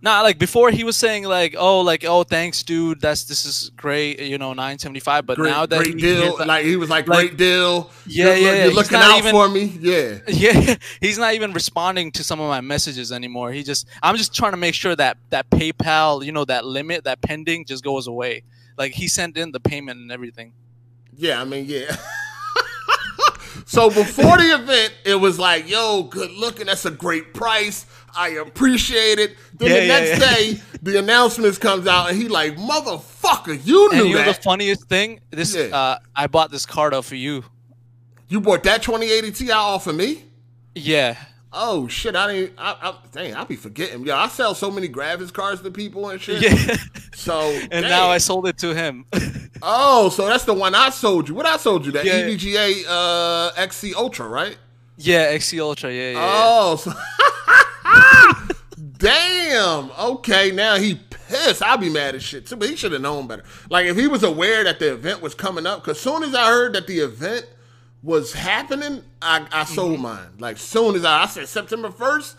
Nah, 0.00 0.22
like 0.22 0.38
before 0.38 0.70
he 0.70 0.84
was 0.84 0.96
saying 0.96 1.24
like, 1.24 1.56
oh, 1.58 1.80
like, 1.80 2.04
oh, 2.04 2.22
thanks, 2.22 2.62
dude. 2.62 3.00
That's 3.00 3.24
this 3.24 3.44
is 3.44 3.70
great, 3.76 4.20
you 4.20 4.38
know, 4.38 4.52
nine 4.52 4.78
seventy 4.78 5.00
five. 5.00 5.26
But 5.26 5.36
Great, 5.36 5.50
now 5.50 5.66
that 5.66 5.76
great 5.82 5.94
he 5.94 6.00
deal. 6.00 6.36
like 6.46 6.64
he 6.64 6.76
was 6.76 6.88
like, 6.88 7.04
great 7.06 7.36
deal. 7.36 7.90
Yeah, 8.06 8.26
You're, 8.26 8.36
yeah, 8.36 8.40
yeah. 8.54 8.64
You're 8.66 8.74
looking 8.74 8.96
out 8.98 9.18
even- 9.18 9.32
for 9.32 9.48
me. 9.48 9.64
Yeah. 9.80 10.18
Yeah, 10.28 10.76
he's 11.00 11.18
not 11.18 11.34
even 11.34 11.52
responding 11.52 12.12
to 12.12 12.22
some 12.22 12.38
of 12.40 12.48
my 12.48 12.60
messages 12.60 13.10
anymore. 13.10 13.50
He 13.50 13.64
just, 13.64 13.88
I'm 14.02 14.16
just 14.16 14.32
trying 14.34 14.52
to 14.52 14.56
make 14.56 14.74
sure 14.74 14.94
that 14.94 15.16
that 15.30 15.50
PayPal, 15.50 16.24
you 16.24 16.30
know, 16.30 16.44
that 16.44 16.64
limit, 16.64 17.02
that 17.04 17.20
pending, 17.20 17.64
just 17.64 17.82
goes 17.82 18.06
away. 18.06 18.44
Like 18.76 18.92
he 18.92 19.08
sent 19.08 19.36
in 19.36 19.50
the 19.50 19.58
payment 19.60 19.98
and 19.98 20.12
everything. 20.12 20.52
Yeah, 21.16 21.40
I 21.40 21.44
mean, 21.44 21.64
yeah. 21.66 21.96
so 23.68 23.90
before 23.90 24.38
the 24.38 24.54
event, 24.54 24.94
it 25.04 25.14
was 25.14 25.38
like, 25.38 25.68
yo, 25.68 26.04
good 26.04 26.30
looking. 26.32 26.66
That's 26.66 26.84
a 26.86 26.90
great 26.90 27.34
price. 27.34 27.86
I 28.16 28.30
appreciate 28.30 29.18
it. 29.18 29.36
Then 29.54 29.68
Yeah, 29.68 29.74
the 29.74 29.86
yeah, 29.86 29.98
next 29.98 30.20
yeah. 30.20 30.34
day, 30.34 30.62
the 30.82 30.98
announcements 30.98 31.58
comes 31.58 31.86
out, 31.86 32.08
and 32.08 32.16
he 32.20 32.28
like, 32.28 32.56
motherfucker, 32.56 33.60
you 33.64 33.90
And 33.90 33.98
knew 34.00 34.06
you 34.08 34.14
know 34.16 34.24
the 34.24 34.34
funniest 34.34 34.84
thing? 34.88 35.20
This, 35.30 35.54
uh, 35.54 35.98
I 36.16 36.26
bought 36.26 36.50
this 36.50 36.64
card 36.66 36.94
off 36.94 37.06
for 37.06 37.14
you. 37.16 37.44
you 38.28 38.40
bought 38.40 38.62
that 38.64 38.82
2080 38.82 39.32
Ti 39.32 39.50
off 39.52 39.86
of 39.86 39.94
me? 39.94 40.24
Yeah. 40.74 41.16
Oh 41.52 41.88
shit! 41.88 42.14
I 42.14 42.32
didn't. 42.32 42.52
I, 42.58 42.76
I 42.82 42.94
dang, 43.10 43.34
I 43.34 43.44
be 43.44 43.56
forgetting. 43.56 44.04
Yeah, 44.06 44.18
I 44.18 44.28
sell 44.28 44.54
so 44.54 44.70
many 44.70 44.88
graphics 44.88 45.32
cards 45.32 45.62
to 45.62 45.70
people 45.70 46.08
and 46.10 46.20
shit. 46.20 46.42
Yeah. 46.42 46.76
So 47.14 47.40
And 47.62 47.70
dang. 47.70 47.82
now 47.82 48.08
I 48.08 48.18
sold 48.18 48.46
it 48.46 48.58
to 48.58 48.74
him. 48.74 49.04
Oh, 49.60 50.08
so 50.08 50.24
that's 50.28 50.44
the 50.44 50.54
one 50.54 50.72
I 50.76 50.90
sold 50.90 51.28
you. 51.28 51.34
What 51.34 51.44
I 51.44 51.56
sold 51.56 51.84
you? 51.84 51.90
That 51.90 52.04
Yeah. 52.04 52.20
EVGA 52.20 52.84
uh, 52.88 53.50
XC 53.56 53.92
Ultra, 53.92 54.28
right? 54.28 54.56
yeah, 54.98 55.22
XC 55.32 55.58
Ultra. 55.58 55.92
Yeah, 55.92 56.10
yeah. 56.12 56.18
Oh, 56.20 56.76
so 56.76 56.92
damn. 58.98 59.90
Okay, 59.98 60.52
now 60.52 60.76
he 60.76 60.94
pissed. 61.10 61.60
I'll 61.62 61.76
be 61.76 61.90
mad 61.90 62.14
as 62.14 62.22
shit 62.22 62.46
too. 62.46 62.54
But 62.56 62.68
he 62.70 62.76
should 62.76 62.92
have 62.92 63.02
known 63.02 63.26
better. 63.26 63.42
Like 63.68 63.86
if 63.86 63.96
he 63.96 64.06
was 64.06 64.22
aware 64.22 64.62
that 64.62 64.78
the 64.78 64.92
event 64.92 65.22
was 65.22 65.34
coming 65.34 65.66
up, 65.66 65.82
because 65.82 65.98
soon 66.00 66.22
as 66.22 66.36
I 66.36 66.46
heard 66.46 66.74
that 66.74 66.86
the 66.86 67.00
event 67.00 67.46
was 68.02 68.32
happening, 68.32 69.02
I, 69.20 69.46
I 69.52 69.64
sold 69.64 69.92
Mm-hmm. 69.94 70.02
mine. 70.02 70.28
Like 70.38 70.58
soon 70.58 70.94
as 70.94 71.04
I, 71.04 71.22
I 71.22 71.26
said 71.26 71.48
September 71.48 71.90
first, 71.90 72.36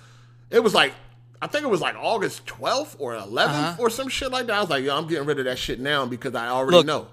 it 0.50 0.60
was 0.62 0.74
like. 0.74 0.94
I 1.42 1.48
think 1.48 1.64
it 1.64 1.70
was 1.70 1.80
like 1.80 1.96
August 1.98 2.46
12th 2.48 2.98
or 3.00 3.14
11th 3.14 3.38
Uh-huh. 3.46 3.76
or 3.80 3.90
some 3.90 4.10
shit 4.10 4.30
like 4.30 4.48
that. 4.48 4.56
I 4.58 4.60
was 4.60 4.70
like, 4.70 4.84
yo, 4.84 4.98
I'm 4.98 5.08
getting 5.08 5.26
rid 5.26 5.40
of 5.40 5.46
that 5.46 5.58
shit 5.58 5.80
now 5.80 6.06
because 6.06 6.36
I 6.36 6.50
already 6.50 6.76
Look, 6.76 6.86
know. 6.86 7.08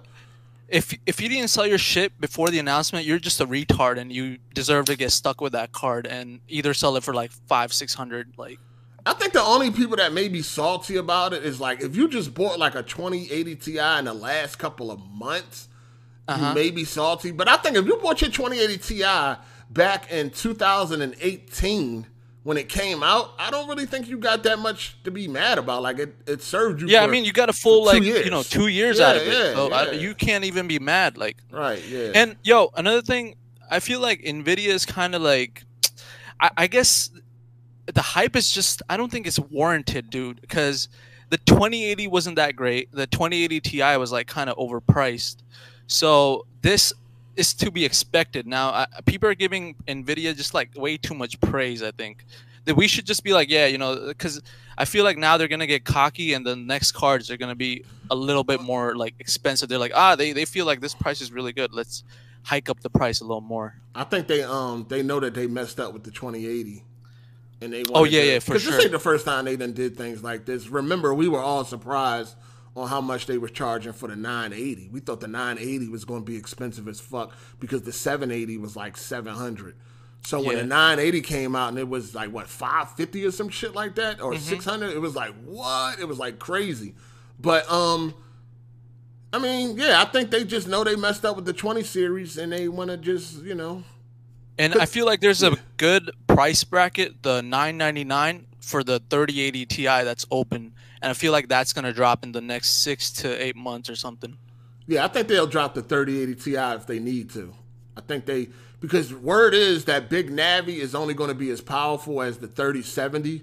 If 0.68 0.92
if 1.06 1.20
you 1.20 1.28
didn't 1.28 1.46
sell 1.46 1.64
your 1.64 1.78
shit 1.78 2.20
before 2.20 2.50
the 2.50 2.58
announcement, 2.58 3.06
you're 3.06 3.20
just 3.20 3.40
a 3.40 3.46
retard, 3.46 3.98
and 3.98 4.12
you 4.12 4.38
deserve 4.52 4.86
to 4.86 4.96
get 4.96 5.12
stuck 5.12 5.40
with 5.40 5.52
that 5.52 5.70
card 5.70 6.08
and 6.08 6.40
either 6.48 6.74
sell 6.74 6.96
it 6.96 7.04
for 7.04 7.14
like 7.14 7.30
five, 7.46 7.72
six 7.72 7.94
hundred. 7.94 8.32
Like, 8.36 8.58
I 9.06 9.12
think 9.12 9.32
the 9.32 9.42
only 9.42 9.70
people 9.70 9.94
that 9.98 10.12
may 10.12 10.26
be 10.26 10.42
salty 10.42 10.96
about 10.96 11.32
it 11.32 11.44
is 11.44 11.60
like 11.60 11.80
if 11.80 11.94
you 11.94 12.08
just 12.08 12.34
bought 12.34 12.58
like 12.58 12.74
a 12.74 12.82
2080 12.82 13.54
Ti 13.54 13.78
in 13.78 14.06
the 14.06 14.12
last 14.14 14.58
couple 14.58 14.90
of 14.90 14.98
months, 15.08 15.68
Uh-huh. 16.28 16.48
you 16.48 16.54
may 16.54 16.70
be 16.70 16.84
salty. 16.84 17.30
But 17.30 17.48
I 17.48 17.56
think 17.56 17.76
if 17.76 17.86
you 17.86 17.96
bought 17.96 18.20
your 18.20 18.30
2080 18.30 18.78
Ti 18.78 19.40
back 19.70 20.10
in 20.10 20.30
2018 20.30 22.06
when 22.42 22.56
it 22.56 22.68
came 22.68 23.02
out, 23.02 23.32
I 23.38 23.50
don't 23.50 23.68
really 23.68 23.86
think 23.86 24.08
you 24.08 24.18
got 24.18 24.44
that 24.44 24.58
much 24.60 25.02
to 25.02 25.10
be 25.10 25.26
mad 25.26 25.58
about. 25.58 25.82
Like 25.82 25.98
it, 25.98 26.14
it 26.26 26.42
served 26.42 26.80
you. 26.80 26.88
Yeah, 26.88 27.02
I 27.02 27.08
mean, 27.08 27.24
you 27.24 27.32
got 27.32 27.48
a 27.48 27.52
full 27.52 27.84
like 27.84 28.02
you 28.02 28.30
know 28.30 28.42
two 28.42 28.68
years 28.68 28.98
Yeah, 28.98 29.08
out 29.08 29.16
of 29.16 29.22
it, 29.22 29.32
yeah, 29.32 29.54
so 29.54 29.72
I, 29.72 29.90
you 29.92 30.14
can't 30.14 30.44
even 30.44 30.68
be 30.68 30.78
mad. 30.78 31.18
Like, 31.18 31.38
right, 31.50 31.82
yeah. 31.88 32.12
And 32.14 32.36
yo, 32.44 32.70
another 32.76 33.02
thing, 33.02 33.36
I 33.70 33.80
feel 33.80 34.00
like 34.00 34.22
Nvidia 34.22 34.68
is 34.68 34.86
kind 34.86 35.14
of 35.16 35.22
like, 35.22 35.64
I, 36.40 36.50
I 36.56 36.66
guess, 36.68 37.10
the 37.92 38.02
hype 38.02 38.36
is 38.36 38.50
just. 38.50 38.80
I 38.88 38.96
don't 38.96 39.10
think 39.10 39.26
it's 39.26 39.40
warranted, 39.40 40.10
dude, 40.10 40.40
because 40.40 40.88
the 41.30 41.38
2080 41.38 42.06
wasn't 42.06 42.36
that 42.36 42.54
great. 42.54 42.92
The 42.92 43.06
2080 43.08 43.60
Ti 43.60 43.96
was 43.96 44.12
like 44.12 44.28
kind 44.28 44.48
of 44.48 44.56
overpriced, 44.56 45.38
so 45.86 46.46
this 46.62 46.92
is 47.36 47.54
to 47.54 47.70
be 47.70 47.84
expected. 47.84 48.46
Now, 48.46 48.70
I, 48.70 48.86
people 49.04 49.28
are 49.28 49.34
giving 49.34 49.74
Nvidia 49.86 50.36
just 50.36 50.54
like 50.54 50.70
way 50.76 50.96
too 50.96 51.14
much 51.14 51.38
praise. 51.40 51.82
I 51.82 51.90
think 51.90 52.24
that 52.64 52.74
we 52.74 52.88
should 52.88 53.06
just 53.06 53.22
be 53.22 53.32
like, 53.32 53.50
yeah, 53.50 53.66
you 53.66 53.78
know, 53.78 54.08
because 54.08 54.40
I 54.78 54.84
feel 54.84 55.04
like 55.04 55.18
now 55.18 55.36
they're 55.36 55.48
gonna 55.48 55.66
get 55.66 55.84
cocky, 55.84 56.32
and 56.32 56.46
the 56.46 56.56
next 56.56 56.92
cards 56.92 57.30
are 57.30 57.36
gonna 57.36 57.54
be 57.54 57.84
a 58.10 58.14
little 58.14 58.44
bit 58.44 58.60
more 58.60 58.96
like 58.96 59.14
expensive. 59.18 59.68
They're 59.68 59.78
like, 59.78 59.92
ah, 59.94 60.16
they, 60.16 60.32
they 60.32 60.44
feel 60.44 60.66
like 60.66 60.80
this 60.80 60.94
price 60.94 61.20
is 61.20 61.30
really 61.30 61.52
good. 61.52 61.72
Let's 61.72 62.04
hike 62.42 62.68
up 62.68 62.80
the 62.80 62.90
price 62.90 63.20
a 63.20 63.24
little 63.24 63.40
more. 63.40 63.74
I 63.94 64.04
think 64.04 64.26
they 64.28 64.42
um 64.42 64.86
they 64.88 65.02
know 65.02 65.20
that 65.20 65.34
they 65.34 65.46
messed 65.46 65.80
up 65.80 65.92
with 65.92 66.04
the 66.04 66.10
2080. 66.10 66.82
And 67.62 67.72
they 67.72 67.84
Oh, 67.94 68.04
yeah, 68.04 68.20
to- 68.20 68.26
yeah, 68.26 68.38
for 68.38 68.58
sure. 68.58 68.72
This 68.72 68.82
ain't 68.82 68.92
the 68.92 68.98
first 68.98 69.24
time 69.24 69.46
they 69.46 69.56
done 69.56 69.72
did 69.72 69.96
things 69.96 70.22
like 70.22 70.44
this. 70.44 70.68
Remember, 70.68 71.14
we 71.14 71.26
were 71.28 71.40
all 71.40 71.64
surprised 71.64 72.36
on 72.76 72.88
how 72.88 73.00
much 73.00 73.26
they 73.26 73.38
were 73.38 73.48
charging 73.48 73.92
for 73.92 74.06
the 74.08 74.16
980. 74.16 74.90
We 74.92 75.00
thought 75.00 75.20
the 75.20 75.28
980 75.28 75.88
was 75.88 76.04
going 76.04 76.20
to 76.20 76.24
be 76.30 76.36
expensive 76.36 76.86
as 76.88 77.00
fuck 77.00 77.32
because 77.58 77.82
the 77.82 77.92
780 77.92 78.58
was 78.58 78.76
like 78.76 78.96
700. 78.96 79.74
So 80.24 80.40
when 80.42 80.56
the 80.56 80.64
980 80.64 81.20
came 81.22 81.56
out 81.56 81.68
and 81.70 81.78
it 81.78 81.88
was 81.88 82.14
like 82.14 82.30
what 82.32 82.48
550 82.48 83.24
or 83.24 83.30
some 83.30 83.48
shit 83.48 83.74
like 83.74 83.94
that 83.94 84.20
or 84.20 84.32
Mhm. 84.34 84.40
600, 84.40 84.90
it 84.90 84.98
was 85.00 85.14
like 85.14 85.32
what? 85.44 85.98
It 86.00 86.06
was 86.06 86.18
like 86.18 86.38
crazy. 86.38 86.94
But 87.40 87.70
um 87.70 88.14
I 89.32 89.38
mean, 89.38 89.76
yeah, 89.76 90.00
I 90.00 90.04
think 90.06 90.30
they 90.30 90.44
just 90.44 90.66
know 90.68 90.82
they 90.84 90.96
messed 90.96 91.24
up 91.24 91.36
with 91.36 91.44
the 91.44 91.52
20 91.52 91.82
series 91.82 92.38
and 92.38 92.52
they 92.52 92.68
want 92.68 92.90
to 92.90 92.96
just, 92.96 93.42
you 93.42 93.54
know, 93.54 93.84
And 94.58 94.74
I 94.74 94.86
feel 94.86 95.04
like 95.04 95.20
there's 95.20 95.42
a 95.42 95.56
good 95.76 96.10
price 96.26 96.64
bracket, 96.64 97.22
the 97.22 97.42
999 97.42 98.46
for 98.60 98.82
the 98.82 99.00
3080 99.10 99.66
Ti 99.66 99.84
that's 99.84 100.24
open, 100.30 100.74
and 101.02 101.10
I 101.10 101.12
feel 101.14 101.32
like 101.32 101.48
that's 101.48 101.72
gonna 101.72 101.92
drop 101.92 102.22
in 102.24 102.32
the 102.32 102.40
next 102.40 102.82
six 102.82 103.10
to 103.12 103.42
eight 103.42 103.56
months 103.56 103.88
or 103.90 103.96
something. 103.96 104.36
Yeah, 104.86 105.04
I 105.04 105.08
think 105.08 105.28
they'll 105.28 105.46
drop 105.46 105.74
the 105.74 105.82
3080 105.82 106.34
Ti 106.42 106.56
if 106.76 106.86
they 106.86 106.98
need 106.98 107.30
to. 107.30 107.52
I 107.96 108.00
think 108.02 108.26
they 108.26 108.48
because 108.80 109.12
word 109.12 109.54
is 109.54 109.86
that 109.86 110.08
Big 110.10 110.30
Navi 110.30 110.76
is 110.76 110.94
only 110.94 111.14
going 111.14 111.28
to 111.28 111.34
be 111.34 111.50
as 111.50 111.60
powerful 111.60 112.20
as 112.22 112.36
the 112.38 112.46
3070, 112.46 113.42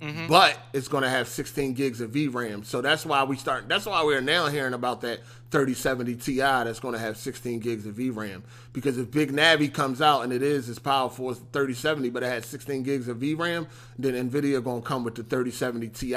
Mhm. 0.00 0.26
but 0.28 0.58
it's 0.72 0.88
going 0.88 1.02
to 1.02 1.10
have 1.10 1.28
16 1.28 1.74
gigs 1.74 2.00
of 2.00 2.10
VRAM. 2.12 2.64
So 2.64 2.80
that's 2.80 3.04
why 3.04 3.22
we 3.24 3.36
start. 3.36 3.68
That's 3.68 3.84
why 3.84 4.02
we're 4.02 4.22
now 4.22 4.46
hearing 4.46 4.72
about 4.72 5.02
that 5.02 5.20
3070 5.50 6.14
Ti 6.16 6.36
that's 6.38 6.80
going 6.80 6.94
to 6.94 6.98
have 6.98 7.18
16 7.18 7.60
gigs 7.60 7.84
of 7.84 7.96
VRAM. 7.96 8.42
Because 8.72 8.96
if 8.96 9.10
Big 9.10 9.30
Navi 9.32 9.72
comes 9.72 10.00
out 10.00 10.22
and 10.22 10.32
it 10.32 10.42
is 10.42 10.70
as 10.70 10.78
powerful 10.78 11.28
as 11.30 11.38
the 11.40 11.44
3070, 11.52 12.08
but 12.08 12.22
it 12.22 12.26
has 12.26 12.46
16 12.46 12.82
gigs 12.82 13.06
of 13.08 13.18
VRAM, 13.18 13.66
then 13.98 14.14
Nvidia 14.30 14.64
going 14.64 14.80
to 14.80 14.88
come 14.88 15.04
with 15.04 15.14
the 15.16 15.22
3070 15.22 15.88
Ti 15.88 16.16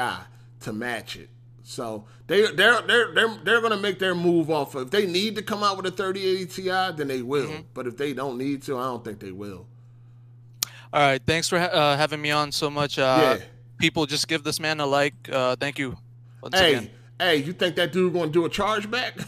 to 0.64 0.74
match 0.74 1.16
it. 1.16 1.30
So 1.64 2.06
they 2.28 2.52
they're 2.52 2.82
they're 2.82 3.14
they're 3.14 3.38
they're 3.44 3.62
gonna 3.62 3.78
make 3.78 4.00
their 4.00 4.14
move 4.16 4.50
off. 4.50 4.76
Of, 4.76 4.84
if 4.84 4.92
they 4.92 5.06
need 5.06 5.36
to 5.38 5.42
come 5.42 5.64
out 5.64 5.78
with 5.78 5.86
a 5.86 5.92
3080 5.92 6.46
Ti, 6.46 6.98
then 6.98 7.08
they 7.08 7.22
will. 7.22 7.48
Mm-hmm. 7.48 7.62
But 7.74 7.88
if 7.88 7.96
they 7.98 8.14
don't 8.14 8.38
need 8.38 8.64
to, 8.64 8.78
I 8.78 8.84
don't 8.84 9.04
think 9.04 9.20
they 9.20 9.32
will. 9.32 9.68
All 10.92 11.02
right, 11.02 11.22
thanks 11.26 11.50
for 11.50 11.58
ha- 11.60 11.66
uh, 11.66 11.98
having 11.98 12.22
me 12.22 12.32
on 12.32 12.52
so 12.52 12.70
much. 12.70 13.00
Uh, 13.00 13.38
Yeah. 13.40 13.46
People, 13.80 14.06
just 14.06 14.28
give 14.28 14.44
this 14.44 14.60
man 14.60 14.80
a 14.80 14.86
like. 14.86 15.14
Uh, 15.30 15.56
thank 15.60 15.78
you. 15.80 15.98
Once 16.42 16.58
hey, 16.58 16.76
again. 16.76 16.90
hey, 17.20 17.36
you 17.38 17.52
think 17.52 17.76
that 17.76 17.92
dude 17.92 18.14
gonna 18.14 18.32
do 18.32 18.46
a 18.46 18.50
chargeback? 18.50 19.14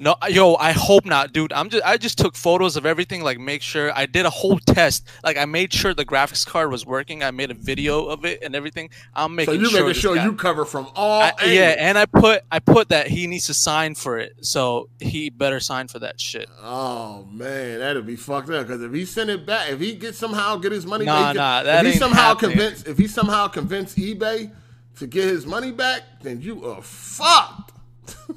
No, 0.00 0.16
yo, 0.28 0.54
I 0.56 0.72
hope 0.72 1.04
not, 1.04 1.32
dude. 1.32 1.52
I'm 1.52 1.68
just 1.70 1.84
I 1.84 1.96
just 1.96 2.18
took 2.18 2.34
photos 2.36 2.76
of 2.76 2.84
everything, 2.86 3.22
like 3.22 3.38
make 3.38 3.62
sure 3.62 3.92
I 3.94 4.06
did 4.06 4.26
a 4.26 4.30
whole 4.30 4.58
test. 4.58 5.06
Like 5.22 5.36
I 5.36 5.44
made 5.44 5.72
sure 5.72 5.94
the 5.94 6.04
graphics 6.04 6.46
card 6.46 6.70
was 6.70 6.84
working. 6.84 7.22
I 7.22 7.30
made 7.30 7.50
a 7.50 7.54
video 7.54 8.06
of 8.06 8.24
it 8.24 8.42
and 8.42 8.54
everything. 8.56 8.90
I'm 9.14 9.30
so 9.32 9.34
making 9.36 9.60
you 9.60 9.66
sure 9.70 9.86
making 9.86 10.00
sure 10.00 10.14
guy- 10.16 10.24
you 10.24 10.32
cover 10.34 10.64
from 10.64 10.88
all 10.94 11.22
I- 11.22 11.32
yeah, 11.46 11.74
and 11.78 11.96
I 11.98 12.06
put 12.06 12.42
I 12.50 12.58
put 12.58 12.88
that 12.88 13.08
he 13.08 13.26
needs 13.26 13.46
to 13.46 13.54
sign 13.54 13.94
for 13.94 14.18
it, 14.18 14.44
so 14.44 14.88
he 15.00 15.30
better 15.30 15.60
sign 15.60 15.88
for 15.88 15.98
that 16.00 16.20
shit. 16.20 16.48
Oh 16.62 17.24
man, 17.30 17.78
that'd 17.80 18.06
be 18.06 18.16
fucked 18.16 18.50
up. 18.50 18.66
Because 18.66 18.82
if 18.82 18.92
he 18.92 19.04
send 19.04 19.30
it 19.30 19.44
back, 19.46 19.70
if 19.70 19.80
he 19.80 19.94
get 19.94 20.14
somehow 20.14 20.56
get 20.56 20.72
his 20.72 20.86
money 20.86 21.04
Nah, 21.04 21.32
back, 21.32 21.36
nah, 21.36 21.58
if 21.60 21.64
that 21.66 21.86
he 21.86 21.92
somehow 21.92 22.28
happening. 22.34 22.50
convince, 22.58 22.82
if 22.84 22.98
he 22.98 23.06
somehow 23.06 23.48
convince 23.48 23.94
eBay 23.94 24.50
to 24.98 25.06
get 25.06 25.24
his 25.24 25.46
money 25.46 25.72
back, 25.72 26.02
then 26.22 26.40
you 26.40 26.64
are 26.64 26.80
fucked. 26.82 27.72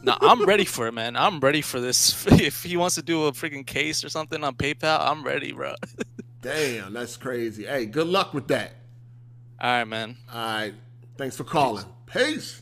No, 0.04 0.18
I'm 0.22 0.46
ready 0.46 0.66
for 0.66 0.88
it, 0.88 0.94
man. 0.94 1.16
I'm 1.16 1.40
ready 1.40 1.62
for 1.62 1.80
this. 1.80 2.26
If 2.32 2.64
he 2.64 2.78
wants 2.78 2.96
to 2.96 3.02
do 3.02 3.26
a 3.26 3.32
freaking 3.32 3.66
case 3.66 4.04
or 4.04 4.10
something 4.10 4.44
on 4.44 4.56
PayPal, 4.56 5.00
I'm 5.02 5.24
ready, 5.24 5.52
bro. 5.52 5.76
Damn, 6.42 6.94
that's 6.94 7.18
crazy. 7.18 7.66
Hey, 7.66 7.86
good 7.86 8.08
luck 8.08 8.34
with 8.34 8.48
that. 8.50 8.74
All 9.60 9.70
right, 9.70 9.86
man. 9.86 10.18
All 10.32 10.40
right. 10.40 10.74
Thanks 11.18 11.36
for 11.36 11.44
calling. 11.44 11.86
Peace. 12.06 12.62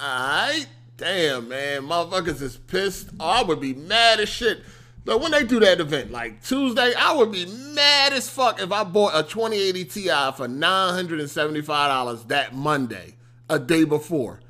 All 0.00 0.02
right. 0.02 0.66
Damn, 0.96 1.48
man. 1.48 1.82
Motherfuckers 1.82 2.40
is 2.40 2.56
pissed. 2.56 3.10
Oh, 3.18 3.26
I 3.26 3.42
would 3.42 3.60
be 3.60 3.74
mad 3.74 4.20
as 4.20 4.28
shit. 4.28 4.62
But 5.04 5.20
when 5.20 5.32
they 5.32 5.44
do 5.44 5.58
that 5.60 5.80
event, 5.80 6.12
like 6.12 6.44
Tuesday, 6.44 6.94
I 6.96 7.12
would 7.12 7.32
be 7.32 7.44
mad 7.46 8.12
as 8.12 8.28
fuck 8.30 8.62
if 8.62 8.70
I 8.70 8.84
bought 8.84 9.12
a 9.14 9.24
2080 9.24 9.84
Ti 9.84 10.08
for 10.36 10.46
$975 10.46 12.28
that 12.28 12.54
Monday, 12.54 13.16
a 13.50 13.58
day 13.58 13.82
before. 13.82 14.40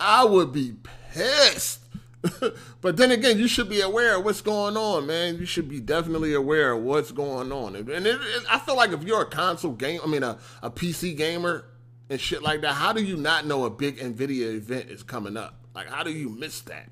I 0.00 0.24
would 0.24 0.52
be 0.52 0.74
pissed. 1.12 1.80
but 2.80 2.96
then 2.96 3.10
again, 3.10 3.38
you 3.38 3.48
should 3.48 3.68
be 3.68 3.80
aware 3.80 4.16
of 4.16 4.24
what's 4.24 4.40
going 4.40 4.76
on, 4.76 5.06
man. 5.06 5.38
You 5.38 5.44
should 5.46 5.68
be 5.68 5.80
definitely 5.80 6.34
aware 6.34 6.72
of 6.72 6.82
what's 6.82 7.10
going 7.10 7.50
on. 7.52 7.74
And 7.74 7.88
it, 7.88 8.06
it- 8.06 8.44
I 8.50 8.58
feel 8.60 8.76
like 8.76 8.92
if 8.92 9.02
you're 9.02 9.22
a 9.22 9.26
console 9.26 9.72
game, 9.72 10.00
I 10.04 10.06
mean 10.06 10.22
a, 10.22 10.38
a 10.62 10.70
PC 10.70 11.16
gamer 11.16 11.64
and 12.08 12.20
shit 12.20 12.42
like 12.42 12.60
that, 12.60 12.74
how 12.74 12.92
do 12.92 13.02
you 13.02 13.16
not 13.16 13.46
know 13.46 13.64
a 13.64 13.70
big 13.70 13.98
Nvidia 13.98 14.54
event 14.54 14.88
is 14.90 15.02
coming 15.02 15.36
up? 15.36 15.54
Like, 15.74 15.88
how 15.88 16.02
do 16.02 16.10
you 16.12 16.28
miss 16.28 16.60
that? 16.62 16.88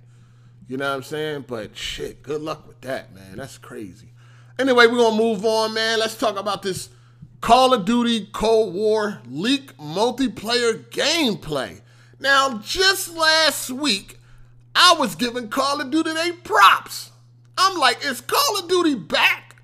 You 0.67 0.77
know 0.77 0.89
what 0.89 0.97
I'm 0.97 1.03
saying? 1.03 1.45
But 1.49 1.77
shit, 1.77 2.23
good 2.23 2.41
luck 2.43 2.67
with 2.67 2.81
that, 2.83 3.15
man. 3.15 3.37
That's 3.37 3.59
crazy. 3.59 4.13
Anyway, 4.59 4.87
we're 4.87 4.99
gonna 4.99 5.17
move 5.17 5.45
on, 5.45 5.75
man. 5.75 5.99
Let's 5.99 6.17
talk 6.17 6.39
about 6.39 6.63
this 6.63 6.91
Call 7.41 7.73
of 7.73 7.85
Duty 7.85 8.29
Cold 8.33 8.75
War 8.75 9.21
leak 9.29 9.77
multiplayer 9.79 10.85
gameplay. 10.91 11.81
Now, 12.21 12.59
just 12.59 13.17
last 13.17 13.71
week, 13.71 14.19
I 14.75 14.95
was 14.99 15.15
giving 15.15 15.49
Call 15.49 15.81
of 15.81 15.91
Duty 15.91 16.13
they 16.13 16.33
props. 16.33 17.11
I'm 17.57 17.79
like, 17.79 18.05
is 18.05 18.21
Call 18.21 18.59
of 18.59 18.69
Duty 18.69 18.95
back? 18.95 19.57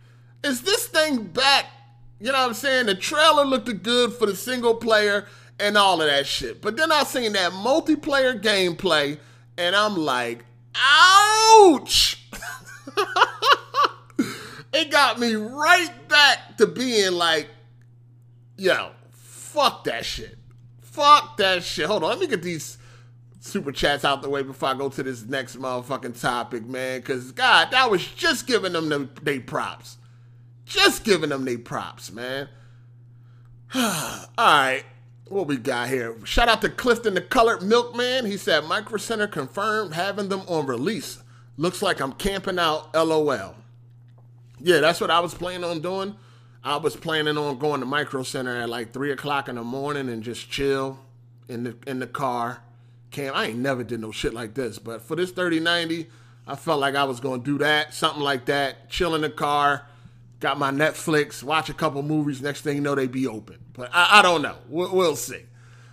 Is 0.43 0.63
this 0.63 0.87
thing 0.87 1.25
back? 1.25 1.67
You 2.19 2.33
know 2.33 2.39
what 2.39 2.49
I'm 2.49 2.55
saying? 2.55 2.87
The 2.87 2.95
trailer 2.95 3.45
looked 3.45 3.83
good 3.83 4.15
for 4.15 4.25
the 4.25 4.35
single 4.35 4.75
player 4.75 5.27
and 5.61 5.77
all 5.77 6.01
of 6.01 6.09
that 6.09 6.27
shit. 6.27 6.63
But 6.63 6.79
then 6.79 6.91
I 6.91 7.05
seen 7.05 7.35
that 7.35 7.53
multiplayer 7.53 8.41
gameplay, 8.41 9.19
and 9.59 9.77
I'm 9.77 9.97
like, 9.97 10.45
ouch! 10.75 12.27
it 14.73 14.91
got 14.91 15.19
me 15.19 15.35
right 15.35 16.09
back 16.09 16.57
to 16.57 16.67
being 16.67 17.13
like, 17.13 17.49
yo, 18.57 18.93
fuck 19.13 19.85
that 19.85 20.07
shit. 20.07 20.36
Fuck 20.97 21.37
that 21.37 21.63
shit. 21.63 21.85
Hold 21.85 22.05
on, 22.05 22.09
let 22.09 22.19
me 22.19 22.27
get 22.27 22.41
these 22.41 22.79
super 23.41 23.71
chats 23.71 24.03
out 24.03 24.23
the 24.23 24.31
way 24.31 24.43
before 24.43 24.71
I 24.71 24.75
go 24.75 24.89
to 24.89 25.03
this 25.03 25.27
next 25.27 25.57
motherfucking 25.57 26.19
topic, 26.19 26.65
man. 26.65 27.03
Cause 27.03 27.33
God, 27.33 27.71
that 27.73 27.91
was 27.91 28.03
just 28.07 28.47
giving 28.47 28.73
them 28.73 28.89
the, 28.89 29.07
they 29.21 29.39
props. 29.39 29.99
Just 30.65 31.05
giving 31.05 31.29
them 31.29 31.45
they 31.45 31.59
props, 31.59 32.11
man. 32.11 32.49
All 33.75 34.27
right. 34.39 34.85
What 35.29 35.47
we 35.47 35.59
got 35.59 35.91
here? 35.91 36.17
Shout 36.25 36.49
out 36.49 36.63
to 36.63 36.71
Clifton 36.71 37.13
the 37.13 37.21
Colored 37.21 37.63
Milkman. 37.63 38.25
He 38.25 38.39
said 38.39 38.65
Micro 38.65 38.97
Center 38.97 39.27
confirmed 39.27 39.93
having 39.93 40.31
them 40.31 40.45
on 40.49 40.67
release. 40.67 41.23
Looks 41.59 41.83
like 41.83 42.01
I'm 42.01 42.15
camping 42.15 42.59
out. 42.59 42.95
LOL. 42.95 43.55
Yeah, 44.61 44.81
that's 44.81 45.01
what 45.03 45.11
I 45.11 45.21
was 45.21 45.35
planning 45.35 45.65
on 45.65 45.83
doing. 45.83 46.17
I 46.67 46.79
was 46.79 46.97
planning 46.97 47.39
on 47.39 47.59
going 47.59 47.79
to 47.79 47.87
Micro 47.87 48.25
Center 48.25 48.57
at 48.57 48.69
like 48.69 48.93
three 48.93 49.13
o'clock 49.13 49.49
in 49.49 49.55
the 49.55 49.63
morning 49.63 50.09
and 50.09 50.21
just 50.21 50.51
chill 50.51 50.99
in 51.49 51.63
the 51.63 51.77
in 51.87 52.01
the 52.01 52.09
car. 52.09 52.61
Cam, 53.13 53.35
I 53.37 53.47
ain't 53.47 53.59
never 53.61 53.85
did 53.85 54.01
no 54.01 54.11
shit 54.11 54.35
like 54.35 54.55
this, 54.55 54.81
but 54.81 55.01
for 55.01 55.15
this 55.15 55.31
3090, 55.31 56.09
I 56.45 56.57
felt 56.57 56.81
like 56.81 56.97
I 56.97 57.05
was 57.05 57.21
gonna 57.21 57.41
do 57.41 57.59
that, 57.59 57.95
something 57.95 58.21
like 58.21 58.47
that. 58.47 58.91
Chill 58.91 59.15
in 59.15 59.21
the 59.21 59.31
car, 59.31 59.87
got 60.41 60.59
my 60.59 60.73
Netflix, 60.73 61.41
watch 61.41 61.71
a 61.71 61.73
couple 61.73 62.03
movies. 62.03 62.43
Next 62.43 62.63
thing 62.63 62.75
you 62.75 62.83
know, 62.83 62.97
they 62.97 63.07
be 63.07 63.29
open. 63.29 63.59
But 63.73 63.91
I, 63.95 64.19
I 64.19 64.23
don't 64.23 64.43
know. 64.43 64.57
We'll, 64.69 64.93
we'll 64.93 65.15
see. 65.15 65.45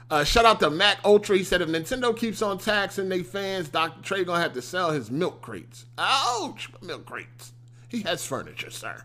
Uh, 0.10 0.24
shout 0.24 0.46
out 0.46 0.60
to 0.62 0.72
Mac 0.72 0.98
Ultra. 1.06 1.38
He 1.38 1.44
said 1.44 1.62
if 1.62 1.70
Nintendo 1.70 2.18
keeps 2.18 2.42
on 2.42 2.58
taxing 2.58 3.10
they 3.10 3.22
fans, 3.22 3.70
Dr. 3.70 4.02
Trey 4.02 4.24
gonna 4.24 4.42
have 4.42 4.54
to 4.54 4.62
sell 4.64 4.90
his 4.90 5.12
milk 5.12 5.44
crates. 5.44 5.86
Ouch, 6.00 6.68
milk 6.82 7.06
crates. 7.06 7.52
He 7.90 8.02
has 8.02 8.26
furniture, 8.26 8.72
sir. 8.72 9.04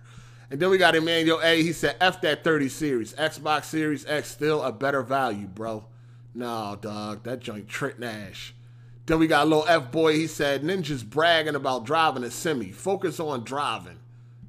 And 0.51 0.61
then 0.61 0.70
we 0.70 0.79
got 0.79 0.95
Emmanuel 0.95 1.41
A. 1.43 1.62
He 1.62 1.73
said, 1.73 1.97
F 2.01 2.20
that 2.23 2.43
30 2.43 2.69
series. 2.69 3.12
Xbox 3.15 3.65
Series 3.65 4.07
X 4.07 4.31
still 4.31 4.62
a 4.62 4.73
better 4.73 5.03
value, 5.03 5.47
bro. 5.47 5.85
No, 6.35 6.79
dog. 6.81 7.25
That 7.25 7.41
joint 7.41 7.69
Trent 7.69 7.99
Nash. 7.99 8.55
Then 9.07 9.19
we 9.19 9.27
got 9.27 9.49
little 9.49 9.66
F 9.69 9.91
boy. 9.91 10.15
He 10.15 10.27
said, 10.27 10.62
Ninja's 10.62 11.03
bragging 11.05 11.55
about 11.55 11.85
driving 11.85 12.25
a 12.25 12.31
semi. 12.31 12.70
Focus 12.70 13.20
on 13.20 13.45
driving. 13.45 13.99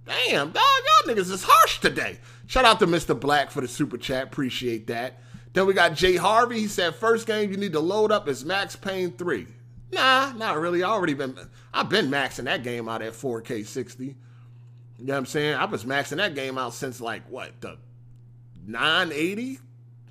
Damn, 0.05 0.51
dog. 0.51 0.63
Y'all 0.63 1.15
niggas 1.15 1.31
is 1.31 1.43
harsh 1.43 1.79
today. 1.79 2.19
Shout 2.47 2.65
out 2.65 2.79
to 2.79 2.87
Mr. 2.87 3.19
Black 3.19 3.51
for 3.51 3.61
the 3.61 3.67
super 3.67 3.97
chat. 3.97 4.23
Appreciate 4.23 4.87
that. 4.87 5.19
Then 5.53 5.65
we 5.65 5.73
got 5.73 5.95
Jay 5.95 6.15
Harvey. 6.15 6.59
He 6.59 6.67
said, 6.67 6.95
first 6.95 7.27
game 7.27 7.51
you 7.51 7.57
need 7.57 7.73
to 7.73 7.79
load 7.79 8.11
up 8.11 8.27
is 8.27 8.45
Max 8.45 8.75
Payne 8.75 9.11
3. 9.11 9.47
Nah, 9.91 10.31
not 10.33 10.59
really. 10.59 10.83
I 10.83 10.89
already 10.89 11.13
been 11.13 11.37
I've 11.73 11.89
been 11.89 12.09
maxing 12.09 12.45
that 12.45 12.63
game 12.63 12.87
out 12.87 13.01
at 13.01 13.13
4K 13.13 13.65
60. 13.65 14.15
You 14.99 15.05
know 15.05 15.13
what 15.13 15.19
I'm 15.19 15.25
saying? 15.27 15.55
I 15.55 15.65
was 15.65 15.85
maxing 15.85 16.17
that 16.17 16.35
game 16.35 16.57
out 16.57 16.73
since 16.73 16.99
like 16.99 17.23
what 17.29 17.61
the 17.61 17.77
980, 18.67 19.59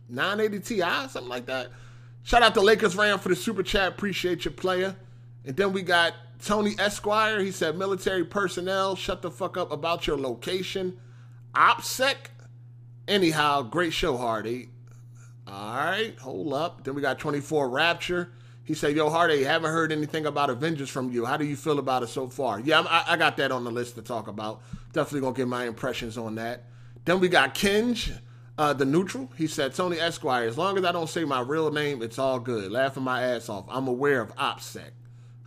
980 0.08 0.60
Ti, 0.60 0.80
something 1.08 1.28
like 1.28 1.46
that. 1.46 1.68
Shout 2.22 2.42
out 2.42 2.54
to 2.54 2.62
Lakers 2.62 2.96
Ram 2.96 3.18
for 3.18 3.28
the 3.28 3.36
super 3.36 3.62
chat. 3.62 3.88
Appreciate 3.88 4.44
your 4.44 4.52
player. 4.52 4.96
And 5.44 5.56
then 5.56 5.72
we 5.72 5.82
got 5.82 6.14
Tony 6.42 6.74
Esquire. 6.78 7.40
He 7.40 7.50
said, 7.50 7.76
military 7.76 8.24
personnel, 8.24 8.96
shut 8.96 9.22
the 9.22 9.30
fuck 9.30 9.56
up 9.56 9.70
about 9.70 10.06
your 10.06 10.18
location. 10.18 10.98
OPSEC. 11.54 12.16
Anyhow, 13.06 13.62
great 13.62 13.92
show, 13.92 14.16
Hardy. 14.16 14.70
All 15.46 15.76
right, 15.76 16.18
hold 16.18 16.52
up. 16.52 16.84
Then 16.84 16.94
we 16.94 17.02
got 17.02 17.18
24 17.18 17.68
Rapture. 17.68 18.32
He 18.64 18.74
said, 18.74 18.94
Yo, 18.94 19.08
Hardy, 19.08 19.44
haven't 19.44 19.70
heard 19.70 19.92
anything 19.92 20.26
about 20.26 20.50
Avengers 20.50 20.90
from 20.90 21.10
you. 21.10 21.24
How 21.24 21.38
do 21.38 21.46
you 21.46 21.56
feel 21.56 21.78
about 21.78 22.02
it 22.02 22.08
so 22.08 22.28
far? 22.28 22.60
Yeah, 22.60 22.80
I, 22.82 23.14
I 23.14 23.16
got 23.16 23.38
that 23.38 23.50
on 23.50 23.64
the 23.64 23.70
list 23.70 23.94
to 23.94 24.02
talk 24.02 24.28
about. 24.28 24.60
Definitely 24.98 25.30
to 25.30 25.36
get 25.36 25.46
my 25.46 25.64
impressions 25.66 26.18
on 26.18 26.34
that. 26.34 26.64
Then 27.04 27.20
we 27.20 27.28
got 27.28 27.54
Kinge, 27.54 28.18
uh, 28.58 28.72
the 28.72 28.84
neutral. 28.84 29.30
He 29.36 29.46
said, 29.46 29.72
Tony 29.72 29.96
Esquire, 29.96 30.48
as 30.48 30.58
long 30.58 30.76
as 30.76 30.84
I 30.84 30.90
don't 30.90 31.08
say 31.08 31.24
my 31.24 31.40
real 31.40 31.70
name, 31.70 32.02
it's 32.02 32.18
all 32.18 32.40
good. 32.40 32.72
Laughing 32.72 33.04
my 33.04 33.22
ass 33.22 33.48
off. 33.48 33.66
I'm 33.68 33.86
aware 33.86 34.20
of 34.20 34.34
OPSEC. 34.34 34.90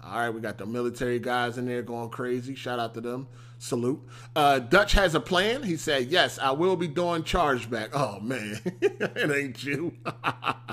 All 0.01 0.15
right, 0.15 0.29
we 0.29 0.39
got 0.39 0.57
the 0.57 0.65
military 0.65 1.19
guys 1.19 1.57
in 1.57 1.65
there 1.65 1.81
going 1.81 2.09
crazy. 2.11 2.55
Shout 2.55 2.79
out 2.79 2.93
to 2.93 3.01
them. 3.01 3.27
Salute. 3.59 4.01
Uh, 4.37 4.59
Dutch 4.59 4.93
has 4.93 5.15
a 5.15 5.19
plan. 5.19 5.63
He 5.63 5.75
said, 5.75 6.05
Yes, 6.05 6.39
I 6.39 6.51
will 6.51 6.77
be 6.77 6.87
doing 6.87 7.23
chargeback. 7.23 7.89
Oh, 7.93 8.21
man. 8.21 8.57
it 8.81 9.31
ain't 9.35 9.61
you. 9.65 9.97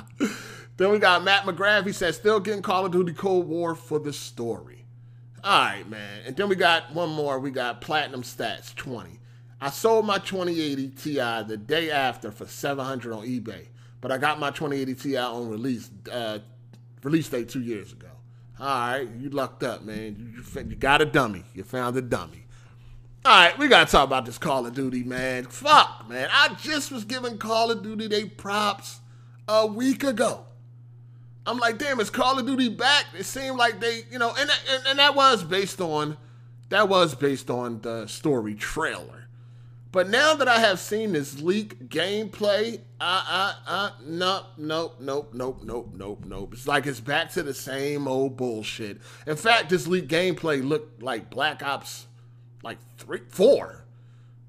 then 0.76 0.92
we 0.92 1.00
got 1.00 1.24
Matt 1.24 1.42
McGrath. 1.42 1.84
He 1.84 1.92
said, 1.92 2.14
Still 2.14 2.38
getting 2.38 2.62
Call 2.62 2.86
of 2.86 2.92
Duty 2.92 3.12
Cold 3.12 3.48
War 3.48 3.74
for 3.74 3.98
the 3.98 4.12
story. 4.12 4.77
All 5.44 5.60
right, 5.60 5.88
man. 5.88 6.22
And 6.26 6.36
then 6.36 6.48
we 6.48 6.56
got 6.56 6.92
one 6.94 7.10
more. 7.10 7.38
We 7.38 7.50
got 7.50 7.80
Platinum 7.80 8.22
Stats 8.22 8.74
20. 8.74 9.18
I 9.60 9.70
sold 9.70 10.06
my 10.06 10.18
2080 10.18 10.88
Ti 10.88 11.14
the 11.48 11.56
day 11.56 11.90
after 11.90 12.30
for 12.30 12.46
700 12.46 13.12
on 13.12 13.24
eBay, 13.26 13.66
but 14.00 14.12
I 14.12 14.18
got 14.18 14.38
my 14.38 14.50
2080 14.50 14.94
Ti 14.94 15.16
on 15.16 15.48
release 15.48 15.90
uh, 16.10 16.38
release 17.02 17.28
date 17.28 17.48
two 17.48 17.62
years 17.62 17.92
ago. 17.92 18.08
All 18.60 18.66
right, 18.66 19.08
you 19.18 19.30
lucked 19.30 19.62
up, 19.62 19.84
man. 19.84 20.34
You, 20.34 20.62
you 20.62 20.76
got 20.76 21.00
a 21.00 21.04
dummy. 21.04 21.44
You 21.54 21.62
found 21.62 21.96
a 21.96 22.02
dummy. 22.02 22.44
All 23.24 23.32
right, 23.32 23.58
we 23.58 23.68
gotta 23.68 23.90
talk 23.90 24.06
about 24.06 24.26
this 24.26 24.38
Call 24.38 24.66
of 24.66 24.74
Duty, 24.74 25.02
man. 25.02 25.44
Fuck, 25.44 26.08
man. 26.08 26.28
I 26.32 26.54
just 26.54 26.90
was 26.90 27.04
giving 27.04 27.38
Call 27.38 27.70
of 27.70 27.82
Duty 27.82 28.06
they 28.06 28.24
props 28.24 29.00
a 29.46 29.66
week 29.66 30.02
ago. 30.04 30.44
I'm 31.48 31.58
like, 31.58 31.78
damn, 31.78 31.98
is 31.98 32.10
Call 32.10 32.38
of 32.38 32.46
Duty 32.46 32.68
back? 32.68 33.06
It 33.18 33.24
seemed 33.24 33.56
like 33.56 33.80
they, 33.80 34.02
you 34.10 34.18
know, 34.18 34.34
and 34.38 34.50
and, 34.70 34.86
and 34.86 34.98
that 34.98 35.14
was 35.14 35.42
based 35.42 35.80
on 35.80 36.18
that 36.68 36.88
was 36.88 37.14
based 37.14 37.48
on 37.48 37.80
the 37.80 38.06
story 38.06 38.54
trailer. 38.54 39.28
But 39.90 40.10
now 40.10 40.34
that 40.34 40.46
I 40.46 40.58
have 40.58 40.78
seen 40.78 41.14
this 41.14 41.40
leak 41.40 41.88
gameplay, 41.88 42.80
uh, 43.00 43.24
uh, 43.26 43.54
uh, 43.66 43.90
nope, 44.04 44.44
nope, 44.58 44.96
nope, 45.00 45.30
nope, 45.32 45.60
nope, 45.62 45.90
nope, 45.94 46.24
nope. 46.26 46.52
It's 46.52 46.68
like 46.68 46.86
it's 46.86 47.00
back 47.00 47.32
to 47.32 47.42
the 47.42 47.54
same 47.54 48.06
old 48.06 48.36
bullshit. 48.36 49.00
In 49.26 49.36
fact, 49.36 49.70
this 49.70 49.86
leak 49.86 50.06
gameplay 50.06 50.62
looked 50.62 51.02
like 51.02 51.30
Black 51.30 51.62
Ops, 51.62 52.06
like 52.62 52.76
three, 52.98 53.22
four. 53.30 53.86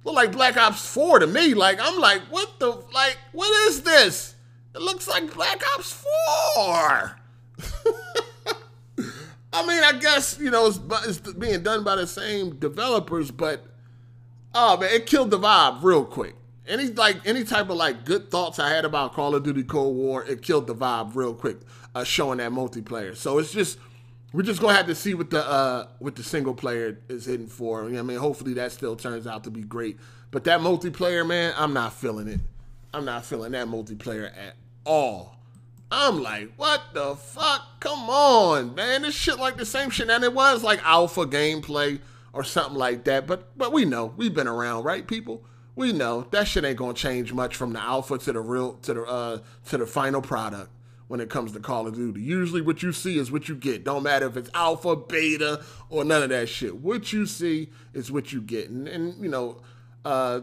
Look 0.03 0.15
like 0.15 0.31
Black 0.31 0.57
Ops 0.57 0.85
4 0.93 1.19
to 1.19 1.27
me. 1.27 1.53
Like, 1.53 1.79
I'm 1.81 1.99
like, 1.99 2.21
what 2.29 2.59
the, 2.59 2.69
like, 2.93 3.17
what 3.31 3.51
is 3.67 3.83
this? 3.83 4.35
It 4.75 4.81
looks 4.81 5.07
like 5.07 5.33
Black 5.33 5.61
Ops 5.75 6.03
4. 6.55 7.19
I 9.51 9.65
mean, 9.65 9.83
I 9.83 9.97
guess, 9.99 10.37
you 10.39 10.51
know, 10.51 10.67
it's, 10.67 10.79
it's 11.07 11.33
being 11.33 11.63
done 11.63 11.83
by 11.83 11.95
the 11.95 12.05
same 12.05 12.55
developers, 12.57 13.31
but 13.31 13.65
oh 14.53 14.77
man, 14.77 14.89
it 14.93 15.05
killed 15.05 15.31
the 15.31 15.39
vibe 15.39 15.83
real 15.83 16.05
quick. 16.05 16.35
Any 16.67 16.87
like 16.87 17.25
any 17.25 17.43
type 17.43 17.69
of 17.69 17.77
like 17.77 18.05
good 18.05 18.29
thoughts 18.29 18.59
I 18.59 18.69
had 18.69 18.85
about 18.85 19.13
Call 19.13 19.33
of 19.33 19.43
Duty 19.43 19.63
Cold 19.63 19.95
War, 19.95 20.23
it 20.25 20.43
killed 20.43 20.67
the 20.67 20.75
vibe 20.75 21.15
real 21.15 21.33
quick, 21.33 21.57
uh, 21.95 22.03
showing 22.03 22.37
that 22.37 22.51
multiplayer. 22.51 23.15
So 23.15 23.39
it's 23.39 23.51
just 23.51 23.79
we're 24.33 24.43
just 24.43 24.61
gonna 24.61 24.75
have 24.75 24.85
to 24.85 24.93
see 24.93 25.15
what 25.15 25.31
the 25.31 25.43
uh 25.43 25.87
what 25.97 26.15
the 26.15 26.21
single 26.21 26.53
player 26.53 26.99
is 27.09 27.25
hitting 27.25 27.47
for. 27.47 27.85
I 27.85 28.01
mean, 28.03 28.17
hopefully 28.17 28.53
that 28.53 28.71
still 28.71 28.95
turns 28.95 29.25
out 29.25 29.43
to 29.45 29.51
be 29.51 29.61
great. 29.61 29.97
But 30.29 30.43
that 30.43 30.59
multiplayer, 30.59 31.25
man, 31.25 31.55
I'm 31.57 31.73
not 31.73 31.93
feeling 31.93 32.27
it. 32.27 32.39
I'm 32.93 33.05
not 33.05 33.25
feeling 33.25 33.51
that 33.51 33.67
multiplayer 33.67 34.25
at 34.25 34.55
all. 34.85 35.37
I'm 35.91 36.21
like, 36.21 36.51
what 36.55 36.81
the 36.93 37.15
fuck? 37.15 37.79
Come 37.79 38.09
on, 38.09 38.75
man. 38.75 39.01
This 39.01 39.15
shit 39.15 39.39
like 39.39 39.57
the 39.57 39.65
same 39.65 39.89
shit. 39.89 40.09
And 40.09 40.23
it 40.23 40.33
was 40.33 40.63
like 40.63 40.83
alpha 40.85 41.25
gameplay 41.25 41.99
or 42.33 42.43
something 42.43 42.77
like 42.77 43.05
that. 43.05 43.25
But 43.25 43.57
but 43.57 43.73
we 43.73 43.85
know. 43.85 44.13
We've 44.15 44.33
been 44.33 44.47
around, 44.47 44.83
right, 44.83 45.07
people? 45.07 45.43
We 45.75 45.93
know 45.93 46.27
that 46.31 46.47
shit 46.47 46.65
ain't 46.65 46.77
gonna 46.77 46.93
change 46.93 47.33
much 47.33 47.55
from 47.55 47.73
the 47.73 47.79
alpha 47.79 48.17
to 48.17 48.33
the 48.33 48.39
real 48.39 48.73
to 48.83 48.93
the 48.93 49.03
uh 49.03 49.39
to 49.69 49.77
the 49.77 49.87
final 49.87 50.21
product 50.21 50.69
when 51.07 51.19
it 51.19 51.29
comes 51.29 51.53
to 51.53 51.59
Call 51.59 51.87
of 51.87 51.95
Duty. 51.95 52.21
Usually 52.21 52.61
what 52.61 52.83
you 52.83 52.91
see 52.91 53.17
is 53.17 53.31
what 53.31 53.49
you 53.49 53.55
get. 53.55 53.83
Don't 53.83 54.03
matter 54.03 54.27
if 54.27 54.37
it's 54.37 54.51
alpha, 54.53 54.95
beta, 54.95 55.63
or 55.89 56.03
none 56.03 56.21
of 56.21 56.29
that 56.29 56.49
shit. 56.49 56.75
What 56.75 57.11
you 57.11 57.25
see 57.25 57.69
is 57.93 58.11
what 58.11 58.31
you 58.31 58.41
get. 58.41 58.69
And, 58.69 58.87
and 58.87 59.23
you 59.23 59.29
know, 59.29 59.61
uh, 60.05 60.41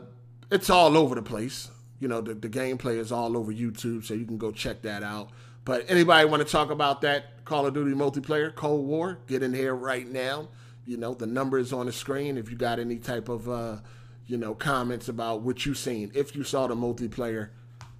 it's 0.50 0.68
all 0.68 0.96
over 0.96 1.14
the 1.14 1.22
place. 1.22 1.70
You 1.98 2.08
know, 2.08 2.20
the, 2.20 2.34
the 2.34 2.48
gameplay 2.48 2.98
is 2.98 3.10
all 3.10 3.36
over 3.36 3.52
YouTube, 3.52 4.04
so 4.04 4.14
you 4.14 4.26
can 4.26 4.38
go 4.38 4.52
check 4.52 4.82
that 4.82 5.02
out. 5.02 5.30
But 5.64 5.84
anybody 5.88 6.28
want 6.28 6.46
to 6.46 6.48
talk 6.50 6.70
about 6.70 7.00
that 7.00 7.44
Call 7.44 7.66
of 7.66 7.74
Duty 7.74 7.92
multiplayer, 7.92 8.54
Cold 8.54 8.86
War, 8.86 9.18
get 9.26 9.42
in 9.42 9.52
here 9.52 9.74
right 9.74 10.06
now. 10.06 10.48
You 10.84 10.96
know, 10.96 11.14
the 11.14 11.26
number 11.26 11.58
is 11.58 11.72
on 11.72 11.86
the 11.86 11.92
screen. 11.92 12.36
If 12.38 12.50
you 12.50 12.56
got 12.56 12.78
any 12.78 12.98
type 12.98 13.28
of, 13.28 13.48
uh, 13.48 13.78
you 14.26 14.36
know, 14.36 14.54
comments 14.54 15.08
about 15.08 15.42
what 15.42 15.66
you've 15.66 15.78
seen, 15.78 16.12
if 16.14 16.36
you 16.36 16.44
saw 16.44 16.66
the 16.68 16.76
multiplayer, 16.76 17.48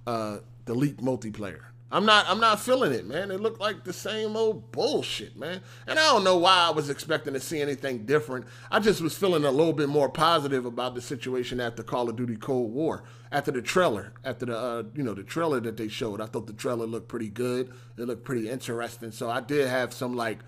uh, 0.05 0.37
the 0.65 0.73
leak 0.73 0.97
multiplayer. 0.97 1.63
I'm 1.89 2.05
not 2.05 2.25
I'm 2.27 2.41
not 2.41 2.59
feeling 2.59 2.91
it, 2.91 3.05
man. 3.05 3.31
It 3.31 3.39
looked 3.39 3.61
like 3.61 3.85
the 3.85 3.93
same 3.93 4.35
old 4.35 4.73
bullshit, 4.73 5.37
man. 5.37 5.61
And 5.87 5.97
I 5.97 6.03
don't 6.03 6.25
know 6.25 6.37
why 6.37 6.67
I 6.67 6.71
was 6.71 6.89
expecting 6.89 7.33
to 7.33 7.39
see 7.39 7.61
anything 7.61 8.05
different. 8.05 8.45
I 8.69 8.79
just 8.79 8.99
was 8.99 9.17
feeling 9.17 9.45
a 9.45 9.51
little 9.51 9.71
bit 9.71 9.87
more 9.87 10.09
positive 10.09 10.65
about 10.65 10.95
the 10.95 11.01
situation 11.01 11.61
after 11.61 11.83
Call 11.83 12.09
of 12.09 12.17
Duty 12.17 12.35
Cold 12.35 12.73
War. 12.73 13.03
After 13.31 13.51
the 13.51 13.61
trailer, 13.61 14.13
after 14.25 14.45
the 14.45 14.57
uh, 14.57 14.83
you 14.95 15.03
know, 15.03 15.13
the 15.13 15.23
trailer 15.23 15.61
that 15.61 15.77
they 15.77 15.87
showed. 15.87 16.19
I 16.19 16.25
thought 16.25 16.47
the 16.47 16.53
trailer 16.53 16.85
looked 16.85 17.07
pretty 17.07 17.29
good. 17.29 17.71
It 17.97 18.03
looked 18.03 18.25
pretty 18.25 18.49
interesting. 18.49 19.11
So 19.11 19.29
I 19.29 19.39
did 19.39 19.67
have 19.67 19.93
some 19.93 20.13
like 20.13 20.39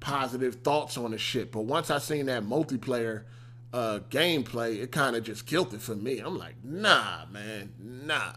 positive 0.00 0.56
thoughts 0.56 0.98
on 0.98 1.12
the 1.12 1.18
shit. 1.18 1.52
But 1.52 1.62
once 1.62 1.90
I 1.90 1.98
seen 1.98 2.26
that 2.26 2.42
multiplayer 2.42 3.24
uh 3.72 4.00
gameplay, 4.10 4.82
it 4.82 4.92
kind 4.92 5.16
of 5.16 5.24
just 5.24 5.46
killed 5.46 5.72
it 5.72 5.80
for 5.80 5.94
me. 5.94 6.18
I'm 6.18 6.36
like, 6.36 6.62
nah, 6.62 7.24
man, 7.30 7.72
nah. 7.78 8.34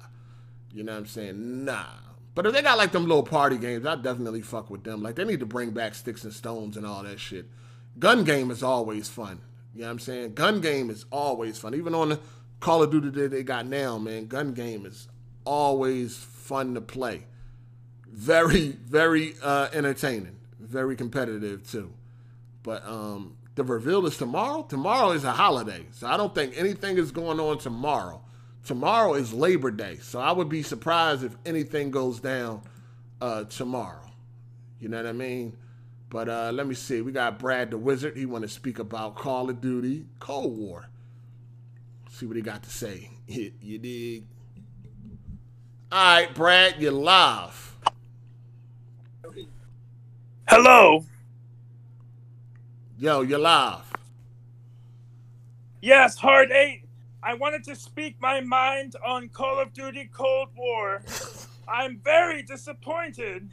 You 0.71 0.83
know 0.83 0.93
what 0.93 0.99
I'm 0.99 1.05
saying? 1.05 1.65
Nah. 1.65 2.04
But 2.35 2.45
if 2.45 2.53
they 2.53 2.61
got 2.61 2.77
like 2.77 2.91
them 2.91 3.07
little 3.07 3.23
party 3.23 3.57
games, 3.57 3.85
I 3.85 3.95
definitely 3.95 4.41
fuck 4.41 4.69
with 4.69 4.83
them. 4.83 5.01
Like 5.01 5.15
they 5.15 5.23
need 5.23 5.39
to 5.39 5.45
bring 5.45 5.71
back 5.71 5.95
sticks 5.95 6.25
and 6.25 6.33
stones 6.33 6.75
and 6.75 6.85
all 6.85 7.01
that 7.03 7.19
shit. 7.19 7.49
Gun 7.97 8.25
game 8.25 8.51
is 8.51 8.61
always 8.61 9.07
fun. 9.07 9.39
You 9.73 9.81
know 9.81 9.87
what 9.87 9.91
I'm 9.91 9.99
saying? 9.99 10.33
Gun 10.33 10.59
game 10.59 10.89
is 10.89 11.05
always 11.11 11.57
fun. 11.57 11.73
Even 11.73 11.95
on 11.95 12.09
the 12.09 12.19
Call 12.59 12.83
of 12.83 12.91
Duty 12.91 13.09
that 13.09 13.31
they 13.31 13.43
got 13.43 13.65
now, 13.65 13.97
man, 13.97 14.27
gun 14.27 14.53
game 14.53 14.85
is 14.85 15.07
always 15.45 16.17
fun 16.17 16.73
to 16.75 16.81
play. 16.81 17.23
Very, 18.11 18.69
very 18.69 19.35
uh, 19.41 19.69
entertaining. 19.71 20.37
Very 20.59 20.95
competitive 20.97 21.69
too. 21.69 21.93
But 22.63 22.85
um, 22.85 23.37
the 23.55 23.63
reveal 23.63 24.05
is 24.05 24.17
tomorrow. 24.17 24.63
Tomorrow 24.63 25.11
is 25.11 25.23
a 25.23 25.31
holiday, 25.31 25.85
so 25.91 26.07
I 26.07 26.17
don't 26.17 26.35
think 26.35 26.57
anything 26.57 26.97
is 26.97 27.11
going 27.11 27.39
on 27.39 27.59
tomorrow 27.59 28.24
tomorrow 28.65 29.13
is 29.13 29.31
Labor 29.31 29.71
Day, 29.71 29.97
so 30.01 30.19
I 30.19 30.31
would 30.31 30.49
be 30.49 30.63
surprised 30.63 31.23
if 31.23 31.37
anything 31.45 31.91
goes 31.91 32.19
down 32.19 32.61
uh, 33.21 33.45
tomorrow. 33.45 34.11
You 34.79 34.89
know 34.89 34.97
what 34.97 35.05
I 35.05 35.13
mean? 35.13 35.55
But 36.09 36.29
uh, 36.29 36.51
let 36.53 36.67
me 36.67 36.75
see. 36.75 37.01
We 37.01 37.11
got 37.11 37.39
Brad 37.39 37.71
the 37.71 37.77
Wizard. 37.77 38.17
He 38.17 38.25
want 38.25 38.43
to 38.43 38.49
speak 38.49 38.79
about 38.79 39.15
Call 39.15 39.49
of 39.49 39.61
Duty 39.61 40.05
Cold 40.19 40.57
War. 40.57 40.87
See 42.09 42.25
what 42.25 42.35
he 42.35 42.41
got 42.41 42.63
to 42.63 42.69
say. 42.69 43.09
you 43.27 43.77
dig? 43.77 44.25
All 45.91 46.15
right, 46.15 46.33
Brad, 46.33 46.75
you're 46.79 46.91
live. 46.91 47.77
Hello. 50.47 51.05
Yo, 52.97 53.21
you're 53.21 53.39
live. 53.39 53.91
Yes, 55.81 56.17
Hard 56.17 56.51
Eight. 56.51 56.84
I 57.25 57.33
wanted 57.33 57.63
to 57.63 57.75
speak 57.75 58.17
my 58.21 58.39
mind 58.39 58.95
on 59.03 59.29
Call 59.29 59.59
of 59.59 59.73
Duty 59.73 60.07
Cold 60.13 60.49
War. 60.55 61.01
I'm 61.67 61.97
very 61.97 62.43
disappointed. 62.43 63.49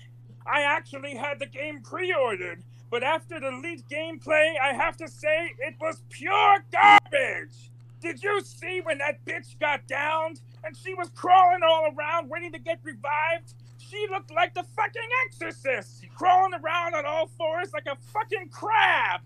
I 0.47 0.61
actually 0.61 1.15
had 1.15 1.39
the 1.39 1.47
game 1.47 1.81
pre 1.81 2.13
ordered, 2.13 2.63
but 2.91 3.03
after 3.03 3.41
the 3.41 3.51
leaked 3.51 3.89
gameplay, 3.89 4.61
I 4.63 4.75
have 4.75 4.99
to 4.99 5.09
say 5.09 5.55
it 5.59 5.77
was 5.81 6.03
pure 6.11 6.63
garbage. 6.71 7.71
Did 8.03 8.23
you 8.23 8.43
see 8.43 8.83
when 8.83 8.99
that 8.99 9.25
bitch 9.25 9.59
got 9.59 9.87
downed 9.87 10.43
and 10.65 10.77
she 10.77 10.93
was 10.93 11.09
crawling 11.15 11.63
all 11.63 11.95
around 11.97 12.29
waiting 12.29 12.53
to 12.53 12.59
get 12.59 12.79
revived? 12.83 13.55
She 13.79 14.07
looked 14.11 14.31
like 14.31 14.53
the 14.53 14.65
fucking 14.77 15.03
exorcist, 15.25 16.05
crawling 16.15 16.53
around 16.63 16.95
on 16.95 17.07
all 17.07 17.31
fours 17.39 17.73
like 17.73 17.87
a 17.87 17.97
fucking 18.13 18.51
crab. 18.51 19.23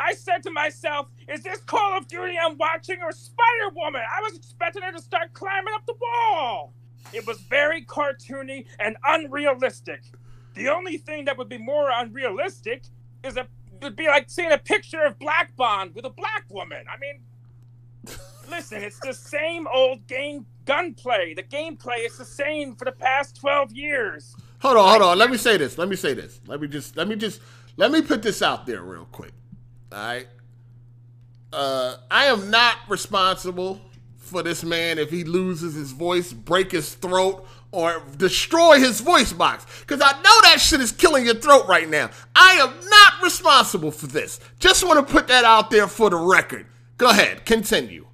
I 0.00 0.14
said 0.14 0.42
to 0.44 0.50
myself, 0.50 1.08
is 1.28 1.42
this 1.42 1.60
Call 1.60 1.96
of 1.96 2.08
Duty 2.08 2.34
I'm 2.42 2.56
watching 2.56 3.02
or 3.02 3.12
Spider 3.12 3.74
Woman? 3.74 4.02
I 4.10 4.20
was 4.22 4.34
expecting 4.34 4.82
her 4.82 4.92
to 4.92 5.00
start 5.00 5.32
climbing 5.34 5.74
up 5.74 5.84
the 5.86 5.94
wall. 6.00 6.72
It 7.12 7.26
was 7.26 7.40
very 7.42 7.84
cartoony 7.84 8.66
and 8.78 8.96
unrealistic. 9.04 10.02
The 10.54 10.68
only 10.68 10.96
thing 10.96 11.26
that 11.26 11.36
would 11.36 11.48
be 11.48 11.58
more 11.58 11.90
unrealistic 11.90 12.84
is 13.22 13.36
a 13.36 13.46
would 13.82 13.96
be 13.96 14.06
like 14.06 14.28
seeing 14.28 14.52
a 14.52 14.58
picture 14.58 15.02
of 15.02 15.18
Black 15.18 15.54
Bond 15.56 15.94
with 15.94 16.04
a 16.04 16.10
black 16.10 16.44
woman. 16.50 16.84
I 16.88 16.98
mean, 16.98 18.16
listen, 18.50 18.82
it's 18.82 19.00
the 19.00 19.14
same 19.14 19.66
old 19.72 20.06
game 20.06 20.44
gunplay. 20.66 21.34
The 21.34 21.42
gameplay 21.42 22.04
is 22.04 22.18
the 22.18 22.24
same 22.24 22.74
for 22.74 22.84
the 22.84 22.92
past 22.92 23.36
12 23.36 23.72
years. 23.72 24.36
Hold 24.60 24.76
on, 24.76 24.88
hold 24.88 25.02
on. 25.02 25.18
Let 25.18 25.30
me 25.30 25.38
say 25.38 25.56
this. 25.56 25.78
Let 25.78 25.88
me 25.88 25.96
say 25.96 26.14
this. 26.14 26.40
Let 26.46 26.60
me 26.60 26.68
just 26.68 26.96
let 26.96 27.08
me 27.08 27.16
just 27.16 27.40
let 27.76 27.90
me 27.90 28.02
put 28.02 28.22
this 28.22 28.42
out 28.42 28.66
there 28.66 28.82
real 28.82 29.06
quick. 29.06 29.32
All 29.92 29.98
right. 29.98 30.28
Uh, 31.52 31.96
I 32.10 32.26
am 32.26 32.50
not 32.50 32.76
responsible 32.88 33.80
for 34.16 34.42
this 34.42 34.62
man 34.62 34.98
if 34.98 35.10
he 35.10 35.24
loses 35.24 35.74
his 35.74 35.90
voice, 35.90 36.32
break 36.32 36.70
his 36.70 36.94
throat, 36.94 37.46
or 37.72 38.02
destroy 38.16 38.78
his 38.78 39.00
voice 39.00 39.32
box. 39.32 39.66
Because 39.80 40.00
I 40.00 40.12
know 40.12 40.40
that 40.42 40.60
shit 40.60 40.80
is 40.80 40.92
killing 40.92 41.24
your 41.24 41.34
throat 41.34 41.66
right 41.66 41.88
now. 41.88 42.10
I 42.36 42.52
am 42.54 42.72
not 42.88 43.22
responsible 43.22 43.90
for 43.90 44.06
this. 44.06 44.38
Just 44.60 44.86
want 44.86 45.06
to 45.06 45.12
put 45.12 45.28
that 45.28 45.44
out 45.44 45.70
there 45.70 45.88
for 45.88 46.10
the 46.10 46.16
record. 46.16 46.66
Go 46.96 47.10
ahead, 47.10 47.44
continue. 47.44 48.06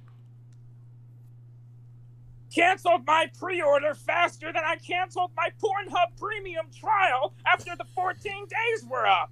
Canceled 2.53 3.05
my 3.05 3.29
pre 3.37 3.61
order 3.61 3.93
faster 3.93 4.51
than 4.51 4.63
I 4.65 4.77
canceled 4.77 5.31
my 5.37 5.49
Pornhub 5.61 6.17
premium 6.19 6.65
trial 6.79 7.35
after 7.45 7.75
the 7.75 7.85
14 7.93 8.47
days 8.47 8.85
were 8.89 9.05
up. 9.05 9.31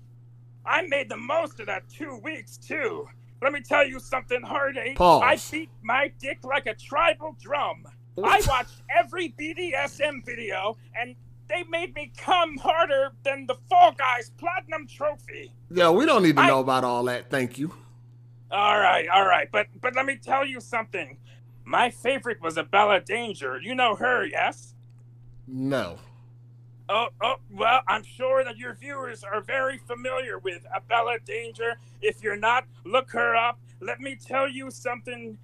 I 0.65 0.83
made 0.87 1.09
the 1.09 1.17
most 1.17 1.59
of 1.59 1.67
that 1.67 1.87
two 1.89 2.19
weeks, 2.23 2.57
too. 2.57 3.07
Let 3.41 3.53
me 3.53 3.61
tell 3.61 3.85
you 3.85 3.99
something, 3.99 4.41
Hardy. 4.41 4.93
Pause. 4.95 5.23
I 5.23 5.51
beat 5.51 5.69
my 5.83 6.11
dick 6.19 6.39
like 6.43 6.65
a 6.65 6.73
tribal 6.73 7.35
drum. 7.39 7.85
I 8.23 8.41
watched 8.47 8.81
every 8.89 9.35
BDSM 9.37 10.25
video, 10.25 10.77
and 10.99 11.15
they 11.49 11.63
made 11.69 11.93
me 11.93 12.11
come 12.17 12.57
harder 12.57 13.11
than 13.23 13.45
the 13.45 13.55
Fall 13.69 13.91
Guys 13.91 14.31
Platinum 14.37 14.87
Trophy. 14.87 15.51
Yeah, 15.69 15.89
we 15.89 16.05
don't 16.05 16.23
need 16.23 16.37
to 16.37 16.47
know 16.47 16.59
about 16.59 16.83
all 16.83 17.03
that. 17.03 17.29
Thank 17.29 17.59
you. 17.59 17.73
All 18.51 18.79
right, 18.79 19.07
all 19.09 19.25
right, 19.25 19.49
but 19.51 19.67
but 19.81 19.95
let 19.95 20.05
me 20.05 20.17
tell 20.17 20.45
you 20.45 20.59
something. 20.59 21.17
My 21.65 21.89
favorite 21.89 22.41
was 22.41 22.57
Abella 22.57 23.01
Danger. 23.01 23.59
You 23.61 23.75
know 23.75 23.95
her, 23.95 24.25
yes? 24.25 24.75
No. 25.47 25.97
Oh, 26.87 27.07
oh, 27.21 27.35
well, 27.51 27.81
I'm 27.87 28.03
sure 28.03 28.43
that 28.43 28.57
your 28.57 28.75
viewers 28.75 29.23
are 29.23 29.41
very 29.41 29.79
familiar 29.79 30.37
with 30.37 30.65
Abella 30.73 31.17
Danger. 31.25 31.77
If 32.01 32.21
you're 32.21 32.37
not, 32.37 32.65
look 32.83 33.11
her 33.11 33.35
up. 33.35 33.59
Let 33.81 33.99
me 33.99 34.15
tell 34.15 34.47
you 34.47 34.69
something. 34.69 35.37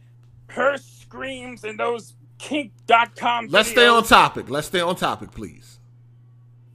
Her 0.47 0.77
screams 0.77 1.63
in 1.63 1.77
those 1.77 2.13
kink.com 2.37 3.47
Let's 3.47 3.69
videos, 3.69 3.71
stay 3.71 3.87
on 3.87 4.03
topic. 4.03 4.49
Let's 4.49 4.67
stay 4.67 4.81
on 4.81 4.95
topic, 4.95 5.31
please. 5.31 5.79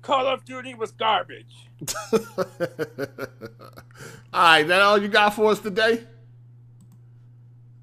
Call 0.03 0.27
of 0.27 0.45
Duty 0.45 0.75
was 0.75 0.93
garbage. 0.93 1.69
all 2.13 2.21
right, 4.33 4.63
that 4.63 4.81
all 4.81 4.99
you 4.99 5.09
got 5.09 5.35
for 5.35 5.51
us 5.51 5.61
today? 5.61 6.05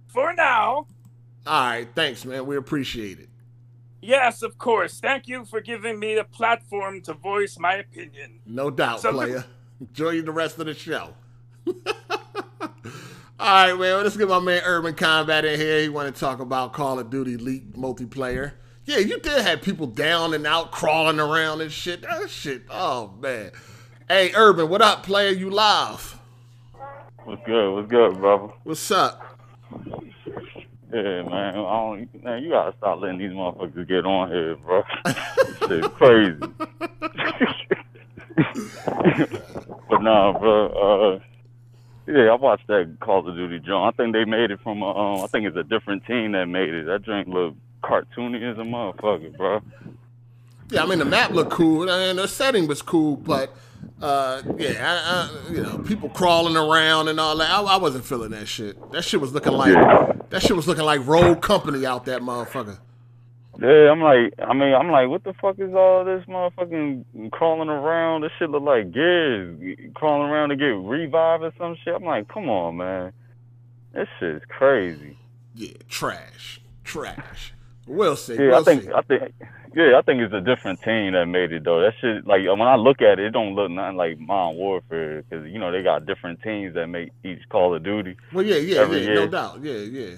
For 0.08 0.34
now, 0.34 0.88
All 1.46 1.66
right, 1.66 1.88
thanks, 1.94 2.24
man. 2.24 2.46
We 2.46 2.56
appreciate 2.56 3.20
it. 3.20 3.30
Yes, 4.04 4.42
of 4.42 4.58
course. 4.58 5.00
Thank 5.00 5.28
you 5.28 5.46
for 5.46 5.62
giving 5.62 6.00
me 6.00 6.16
the 6.16 6.24
platform 6.24 7.02
to 7.04 7.14
voice 7.14 7.58
my 7.58 7.76
opinion. 7.76 8.40
No 8.46 8.70
doubt, 8.70 9.02
So- 9.02 9.12
player. 9.12 9.46
Enjoy 9.80 10.22
the 10.22 10.32
rest 10.32 10.58
of 10.60 10.66
the 10.68 10.74
show. 10.74 11.14
All 11.68 11.80
right, 13.40 13.74
man. 13.78 14.04
Let's 14.04 14.16
get 14.16 14.30
my 14.30 14.40
man 14.40 14.62
Urban 14.66 14.94
Combat 14.94 15.44
in 15.44 15.60
here. 15.60 15.82
He 15.82 15.90
want 15.90 16.14
to 16.14 16.18
talk 16.18 16.40
about 16.40 16.72
Call 16.72 17.00
of 17.00 17.10
Duty 17.10 17.36
League 17.36 17.74
multiplayer. 17.74 18.54
Yeah, 18.86 19.00
you 19.00 19.20
did 19.20 19.42
have 19.42 19.62
people 19.62 19.88
down 19.88 20.34
and 20.34 20.46
out 20.48 20.72
crawling 20.72 21.20
around 21.20 21.62
and 21.62 21.72
shit. 21.72 22.02
That 22.04 22.30
shit. 22.30 22.64
Oh 22.70 23.14
man. 23.22 23.52
Hey, 24.08 24.32
Urban, 24.36 24.70
what 24.70 24.82
up, 24.82 25.04
player? 25.04 25.32
You 25.32 25.50
live? 25.50 26.18
What's 27.26 27.42
good? 27.46 27.74
What's 27.74 27.90
good, 27.90 28.18
brother? 28.20 28.54
What's 28.64 28.92
up? 28.92 29.33
Yeah, 30.94 31.24
man. 31.24 31.34
I 31.34 31.52
don't, 31.54 32.24
man, 32.24 32.44
you 32.44 32.50
gotta 32.50 32.76
stop 32.78 33.02
letting 33.02 33.18
these 33.18 33.32
motherfuckers 33.32 33.88
get 33.88 34.06
on 34.06 34.30
here, 34.30 34.56
bro. 34.58 34.84
this 35.06 35.16
shit 35.68 35.84
crazy. 35.96 36.38
but 39.90 40.04
nah, 40.04 40.38
bro. 40.38 40.68
Uh, 40.68 41.20
yeah, 42.06 42.32
I 42.32 42.36
watched 42.36 42.68
that 42.68 42.98
Call 43.00 43.28
of 43.28 43.36
Duty 43.36 43.60
John. 43.60 43.88
I 43.88 43.92
think 43.92 44.14
they 44.14 44.26
made 44.26 44.52
it 44.52 44.60
from. 44.62 44.84
Uh, 44.84 45.24
I 45.24 45.28
think 45.28 45.48
it's 45.48 45.58
a 45.58 45.64
different 45.64 46.06
team 46.06 46.34
that 46.34 46.46
made 46.46 46.74
it. 46.74 46.86
That 46.86 47.02
drink 47.02 47.28
look 47.28 47.56
cartoony 47.84 48.44
as 48.44 48.58
a 48.58 48.62
motherfucker, 48.62 49.36
bro. 49.36 49.62
Yeah, 50.70 50.84
I 50.84 50.86
mean 50.86 51.00
the 51.00 51.06
map 51.06 51.32
looked 51.32 51.52
cool 51.52 51.90
and 51.90 52.20
the 52.20 52.28
setting 52.28 52.68
was 52.68 52.82
cool, 52.82 53.16
but 53.16 53.56
uh, 54.04 54.42
yeah, 54.58 54.74
I, 54.84 55.50
I, 55.50 55.54
you 55.54 55.62
know, 55.64 55.78
people 55.78 56.10
crawling 56.10 56.58
around 56.58 57.08
and 57.08 57.22
all 57.22 57.38
that. 57.38 57.50
I, 57.50 57.62
I 57.62 57.78
wasn't 57.78 58.04
feeling 58.04 58.32
that 58.32 58.48
shit. 58.48 58.92
That 58.92 59.04
shit 59.04 59.22
was 59.22 59.32
looking 59.32 59.54
like 59.54 59.74
that 60.30 60.42
shit 60.42 60.58
was 60.58 60.68
looking 60.68 60.84
like 60.84 61.08
Rogue 61.08 61.42
Company 61.42 61.86
out 61.86 62.04
that 62.06 62.22
motherfucker. 62.22 62.80
Yeah, 63.62 63.92
I'm 63.92 64.02
like, 64.02 64.34
I 64.46 64.54
mean, 64.54 64.74
I'm 64.74 64.90
like, 64.90 65.08
what 65.08 65.24
the 65.24 65.34
fuck 65.40 65.58
is 65.58 65.74
all 65.74 66.04
this 66.04 66.26
motherfucking 66.26 67.32
crawling 67.32 67.70
around? 67.70 68.24
This 68.24 68.32
shit 68.38 68.50
look 68.50 68.64
like 68.64 68.92
gears 68.92 69.78
crawling 69.94 70.30
around 70.30 70.50
to 70.50 70.58
get 70.58 70.66
revived 70.66 71.44
or 71.44 71.54
some 71.58 71.78
shit. 71.86 71.94
I'm 71.96 72.04
like, 72.04 72.28
come 72.28 72.50
on, 72.50 72.78
man, 72.78 73.14
this 73.94 74.10
shit 74.20 74.36
is 74.36 74.42
crazy. 74.50 75.18
Yeah, 75.56 75.78
trash, 75.88 76.60
trash. 76.84 77.54
We'll 77.86 78.16
see. 78.16 78.34
Yeah, 78.36 78.40
we'll 78.40 78.56
I 78.56 78.64
think, 78.64 78.84
see. 78.84 78.92
I 78.92 79.02
think, 79.02 79.34
yeah, 79.76 79.98
I 79.98 80.02
think 80.02 80.22
it's 80.22 80.34
a 80.34 80.42
different 80.42 80.82
team 80.82 81.14
that 81.14 81.26
made 81.26 81.52
it 81.52 81.64
though. 81.64 81.82
That 81.82 81.94
shit, 82.00 82.26
like 82.26 82.46
when 82.46 82.62
I 82.62 82.76
look 82.76 83.02
at 83.02 83.20
it, 83.20 83.26
it 83.26 83.30
don't 83.32 83.56
look 83.56 83.70
nothing 83.72 83.98
like 83.98 84.20
Modern 84.20 84.58
Warfare 84.58 85.24
because 85.24 85.46
you 85.48 85.60
know 85.60 85.72
they 85.72 85.84
got 85.84 86.06
different 86.06 86.42
teams 86.42 86.74
that 86.76 86.88
make 86.88 87.10
each 87.24 87.48
Call 87.50 87.76
of 87.76 87.84
Duty. 87.84 88.16
Well, 88.32 88.46
yeah, 88.46 88.58
yeah, 88.58 88.86
yeah, 88.88 88.98
year. 88.98 89.16
no 89.16 89.28
doubt. 89.28 89.62
Yeah, 89.62 89.74
yeah. 89.74 90.16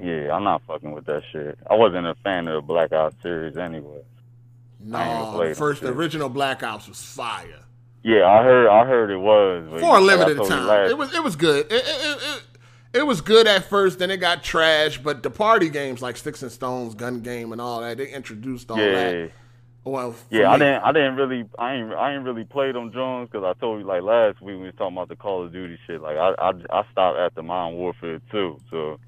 Yeah, 0.00 0.34
I'm 0.34 0.44
not 0.44 0.62
fucking 0.66 0.92
with 0.92 1.04
that 1.06 1.22
shit. 1.32 1.58
I 1.70 1.74
wasn't 1.74 2.06
a 2.06 2.14
fan 2.24 2.48
of 2.48 2.54
the 2.54 2.60
Black 2.66 2.92
Ops 2.92 3.14
series 3.22 3.56
anyway. 3.56 4.00
I 4.00 4.84
ain't 4.84 4.92
gonna 4.92 5.38
No, 5.38 5.48
the 5.48 5.54
first, 5.54 5.82
the 5.82 5.88
original 5.92 6.28
Black 6.28 6.62
Ops 6.62 6.88
was 6.88 7.00
fire 7.00 7.60
Yeah, 8.02 8.26
I 8.26 8.42
heard. 8.42 8.68
I 8.68 8.86
heard 8.86 9.10
it 9.10 9.18
was 9.18 9.80
for 9.80 9.98
a 9.98 10.00
limited 10.00 10.38
time. 10.44 10.66
last- 10.66 10.90
It 10.90 10.98
was, 10.98 11.14
it 11.14 11.22
was 11.22 11.36
good. 11.36 11.66
It, 11.66 11.72
it, 11.72 12.18
it, 12.22 12.42
it, 12.94 13.06
was 13.06 13.20
good 13.20 13.46
at 13.46 13.64
first, 13.64 13.98
then 13.98 14.10
it 14.10 14.18
got 14.18 14.42
trash. 14.42 14.98
But 14.98 15.22
the 15.22 15.30
party 15.30 15.68
games 15.68 16.02
like 16.02 16.16
Sticks 16.16 16.42
and 16.42 16.52
Stones, 16.52 16.94
Gun 16.94 17.20
Game, 17.20 17.52
and 17.52 17.60
all 17.60 17.80
that, 17.80 17.98
they 17.98 18.08
introduced 18.08 18.70
all 18.70 18.78
yeah, 18.78 18.92
that. 18.92 19.30
Well, 19.84 20.14
yeah. 20.30 20.48
I 20.48 20.52
me- 20.52 20.58
didn't. 20.60 20.82
I 20.82 20.92
didn't 20.92 21.16
really. 21.16 21.44
I 21.58 21.74
ain't. 21.74 21.92
I 21.92 22.14
ain't 22.14 22.24
really 22.24 22.44
played 22.44 22.74
them 22.74 22.92
Jones 22.92 23.28
because 23.30 23.44
I 23.44 23.58
told 23.58 23.80
you 23.80 23.86
like 23.86 24.02
last 24.02 24.40
week 24.40 24.56
we 24.56 24.66
was 24.66 24.74
talking 24.76 24.96
about 24.96 25.08
the 25.08 25.16
Call 25.16 25.44
of 25.44 25.52
Duty 25.52 25.78
shit. 25.86 26.00
Like 26.00 26.16
I, 26.16 26.34
I, 26.38 26.50
I 26.70 26.82
stopped 26.92 27.18
after 27.18 27.42
Modern 27.42 27.76
Warfare 27.78 28.20
2. 28.30 28.60
So, 28.70 28.98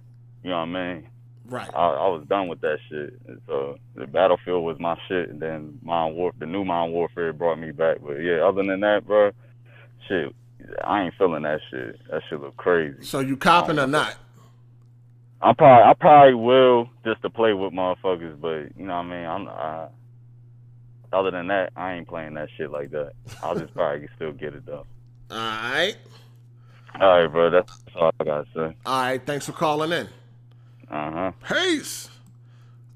you 0.43 0.51
know 0.51 0.57
what 0.57 0.63
I 0.63 0.95
mean. 0.95 1.09
Right. 1.47 1.71
I, 1.75 1.89
I 1.89 2.09
was 2.09 2.25
done 2.29 2.49
with 2.49 2.61
that 2.63 2.79
shit. 2.89 3.15
And 3.29 3.41
So 3.47 3.79
the 3.95 4.07
Battlefield 4.07 4.65
was 4.65 4.79
my 4.81 4.99
shit, 5.09 5.29
and 5.29 5.41
then 5.41 5.79
Modern 5.83 6.17
War, 6.17 6.33
the 6.39 6.47
new 6.47 6.65
Modern 6.65 6.93
Warfare 6.93 7.33
brought 7.33 7.59
me 7.59 7.71
back. 7.71 7.99
But 8.03 8.15
yeah, 8.15 8.47
other 8.47 8.63
than 8.63 8.81
that, 8.81 9.07
bro, 9.07 9.31
shit, 10.09 10.35
I 10.85 11.05
ain't 11.05 11.15
feeling 11.19 11.43
that 11.43 11.61
shit. 11.71 11.99
That 12.11 12.23
shit 12.29 12.41
look 12.41 12.57
crazy. 12.57 13.03
So 13.03 13.21
you 13.21 13.37
copping 13.37 13.79
or 13.79 13.87
not? 13.87 14.17
I 15.41 15.53
probably 15.53 15.85
I 15.85 15.95
probably 15.95 16.35
will 16.35 16.89
just 17.05 17.21
to 17.23 17.31
play 17.31 17.53
with 17.53 17.73
motherfuckers, 17.73 18.41
but 18.41 18.77
you 18.79 18.87
know 18.87 18.97
what 18.97 19.07
I 19.07 19.11
mean. 19.11 19.27
I'm 19.27 19.49
I, 19.49 19.87
other 21.13 21.31
than 21.31 21.49
that, 21.49 21.73
I 21.77 21.95
ain't 21.95 22.09
playing 22.09 22.35
that 22.35 22.49
shit 22.57 22.71
like 22.71 22.91
that. 22.91 23.13
I'll 23.43 23.59
just 23.59 23.75
probably 23.75 24.09
still 24.17 24.33
get 24.33 24.55
it 24.55 24.65
though. 24.67 24.87
All 25.31 25.37
right. 25.37 25.97
All 27.01 27.21
right, 27.21 27.27
bro. 27.27 27.51
That's 27.51 27.73
all 27.95 28.13
I 28.19 28.25
gotta 28.25 28.47
say. 28.55 28.77
All 28.87 29.03
right. 29.03 29.25
Thanks 29.25 29.47
for 29.47 29.53
calling 29.53 29.93
in. 29.93 30.09
Uh 30.91 31.11
huh. 31.11 31.33
Peace. 31.47 32.09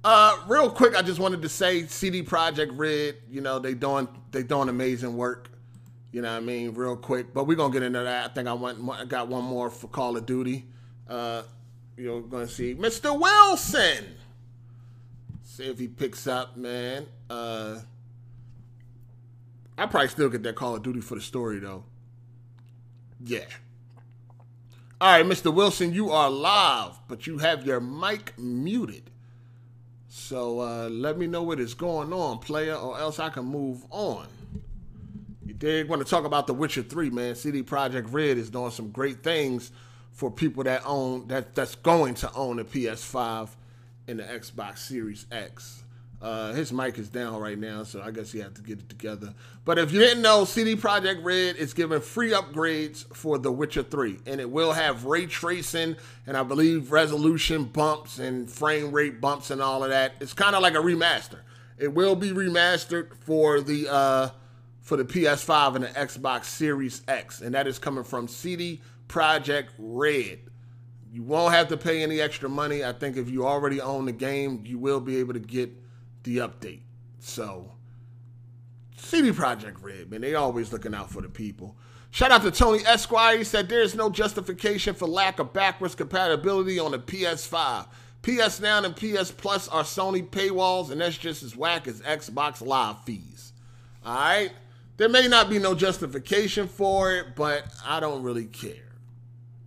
Uh, 0.04 0.38
real 0.46 0.70
quick, 0.70 0.96
I 0.96 1.02
just 1.02 1.18
wanted 1.18 1.42
to 1.42 1.48
say 1.48 1.86
CD 1.86 2.22
Projekt 2.22 2.70
Red, 2.72 3.16
you 3.28 3.40
know, 3.40 3.58
they 3.58 3.74
doing 3.74 4.08
they 4.30 4.42
doing 4.42 4.68
amazing 4.68 5.16
work. 5.16 5.50
You 6.10 6.22
know 6.22 6.32
what 6.32 6.42
I 6.42 6.44
mean? 6.44 6.74
Real 6.74 6.96
quick. 6.96 7.34
But 7.34 7.46
we're 7.46 7.56
gonna 7.56 7.72
get 7.72 7.82
into 7.82 8.00
that. 8.00 8.30
I 8.30 8.34
think 8.34 8.48
I 8.48 8.52
want 8.54 8.78
I 8.90 9.04
got 9.04 9.28
one 9.28 9.44
more 9.44 9.70
for 9.70 9.88
Call 9.88 10.16
of 10.16 10.26
Duty. 10.26 10.64
Uh 11.08 11.42
You're 11.96 12.22
gonna 12.22 12.48
see 12.48 12.74
Mr. 12.74 13.18
Wilson. 13.18 14.16
See 15.42 15.64
if 15.64 15.78
he 15.78 15.88
picks 15.88 16.26
up, 16.26 16.56
man. 16.56 17.06
Uh, 17.28 17.80
I 19.76 19.86
probably 19.86 20.08
still 20.08 20.28
get 20.28 20.42
that 20.44 20.54
Call 20.54 20.76
of 20.76 20.82
Duty 20.84 21.00
for 21.00 21.16
the 21.16 21.20
story 21.20 21.58
though. 21.58 21.84
Yeah. 23.24 23.44
All 25.00 25.12
right, 25.12 25.26
Mr. 25.26 25.52
Wilson, 25.52 25.92
you 25.92 26.10
are 26.10 26.30
live, 26.30 26.98
but 27.08 27.26
you 27.26 27.38
have 27.38 27.66
your 27.66 27.80
mic 27.80 28.36
muted. 28.38 29.10
So 30.08 30.60
uh, 30.60 30.88
let 30.88 31.18
me 31.18 31.26
know 31.26 31.42
what 31.42 31.60
is 31.60 31.74
going 31.74 32.12
on, 32.12 32.38
player, 32.38 32.74
or 32.74 32.98
else 32.98 33.18
I 33.18 33.28
can 33.28 33.44
move 33.44 33.84
on. 33.90 34.26
Did 35.58 35.88
want 35.88 36.00
to 36.04 36.08
talk 36.08 36.24
about 36.24 36.46
The 36.46 36.54
Witcher 36.54 36.82
3, 36.82 37.10
man. 37.10 37.34
CD 37.34 37.64
Projekt 37.64 38.12
Red 38.12 38.38
is 38.38 38.48
doing 38.48 38.70
some 38.70 38.90
great 38.90 39.24
things 39.24 39.72
for 40.12 40.30
people 40.30 40.62
that 40.64 40.82
own 40.84 41.26
that 41.28 41.56
that's 41.56 41.74
going 41.74 42.14
to 42.16 42.32
own 42.34 42.60
a 42.60 42.64
PS5 42.64 43.50
and 44.06 44.20
the 44.20 44.22
Xbox 44.22 44.78
Series 44.78 45.26
X. 45.32 45.82
Uh, 46.22 46.52
his 46.52 46.72
mic 46.72 46.98
is 46.98 47.08
down 47.08 47.40
right 47.40 47.58
now, 47.58 47.82
so 47.82 48.00
I 48.02 48.12
guess 48.12 48.34
you 48.34 48.42
have 48.42 48.54
to 48.54 48.62
get 48.62 48.78
it 48.78 48.88
together. 48.88 49.34
But 49.64 49.78
if 49.78 49.92
you 49.92 49.98
didn't 49.98 50.22
know, 50.22 50.44
CD 50.44 50.76
Projekt 50.76 51.24
Red 51.24 51.56
is 51.56 51.74
giving 51.74 52.00
free 52.00 52.30
upgrades 52.30 53.04
for 53.14 53.38
The 53.38 53.50
Witcher 53.50 53.82
3, 53.82 54.18
and 54.26 54.40
it 54.40 54.50
will 54.50 54.72
have 54.72 55.04
ray 55.06 55.26
tracing 55.26 55.96
and 56.26 56.36
I 56.36 56.44
believe 56.44 56.92
resolution 56.92 57.64
bumps 57.64 58.20
and 58.20 58.48
frame 58.48 58.92
rate 58.92 59.20
bumps 59.20 59.50
and 59.50 59.60
all 59.60 59.82
of 59.82 59.90
that. 59.90 60.14
It's 60.20 60.34
kind 60.34 60.54
of 60.54 60.62
like 60.62 60.74
a 60.74 60.78
remaster. 60.78 61.40
It 61.78 61.94
will 61.94 62.16
be 62.16 62.30
remastered 62.30 63.14
for 63.24 63.60
the 63.60 63.88
uh, 63.88 64.28
for 64.88 64.96
the 64.96 65.04
PS5 65.04 65.74
and 65.74 65.84
the 65.84 65.88
Xbox 65.88 66.46
Series 66.46 67.02
X, 67.08 67.42
and 67.42 67.54
that 67.54 67.66
is 67.66 67.78
coming 67.78 68.04
from 68.04 68.26
CD 68.26 68.80
Projekt 69.06 69.68
Red. 69.76 70.38
You 71.12 71.22
won't 71.22 71.52
have 71.52 71.68
to 71.68 71.76
pay 71.76 72.02
any 72.02 72.22
extra 72.22 72.48
money. 72.48 72.82
I 72.82 72.94
think 72.94 73.18
if 73.18 73.28
you 73.28 73.46
already 73.46 73.82
own 73.82 74.06
the 74.06 74.12
game, 74.12 74.62
you 74.64 74.78
will 74.78 75.00
be 75.00 75.18
able 75.18 75.34
to 75.34 75.40
get 75.40 75.70
the 76.22 76.38
update. 76.38 76.80
So, 77.18 77.70
CD 78.96 79.30
Projekt 79.30 79.82
Red, 79.82 80.10
man, 80.10 80.22
they 80.22 80.34
always 80.34 80.72
looking 80.72 80.94
out 80.94 81.10
for 81.10 81.20
the 81.20 81.28
people. 81.28 81.76
Shout 82.10 82.30
out 82.30 82.40
to 82.40 82.50
Tony 82.50 82.82
Esquire. 82.86 83.36
He 83.36 83.44
said 83.44 83.68
there 83.68 83.82
is 83.82 83.94
no 83.94 84.08
justification 84.08 84.94
for 84.94 85.06
lack 85.06 85.38
of 85.38 85.52
backwards 85.52 85.96
compatibility 85.96 86.78
on 86.78 86.92
the 86.92 86.98
PS5. 86.98 87.88
PS 88.22 88.58
Now 88.58 88.82
and 88.82 88.96
PS 88.96 89.32
Plus 89.32 89.68
are 89.68 89.84
Sony 89.84 90.26
paywalls, 90.26 90.90
and 90.90 91.02
that's 91.02 91.18
just 91.18 91.42
as 91.42 91.54
whack 91.54 91.86
as 91.86 92.00
Xbox 92.00 92.66
Live 92.66 93.04
fees. 93.04 93.52
All 94.02 94.14
right? 94.14 94.50
There 94.98 95.08
may 95.08 95.28
not 95.28 95.48
be 95.48 95.60
no 95.60 95.74
justification 95.76 96.66
for 96.66 97.14
it, 97.14 97.36
but 97.36 97.64
I 97.86 98.00
don't 98.00 98.24
really 98.24 98.46
care. 98.46 98.74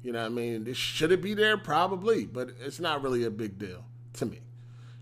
You 0.04 0.12
know 0.12 0.20
what 0.20 0.26
I 0.26 0.30
mean? 0.30 0.74
Should 0.74 1.12
it 1.14 1.22
be 1.22 1.34
there? 1.34 1.58
Probably, 1.58 2.26
but 2.26 2.50
it's 2.60 2.82
not 2.82 3.02
really 3.02 3.24
a 3.24 3.32
big 3.32 3.58
deal 3.58 3.86
to 4.14 4.26
me. 4.26 4.40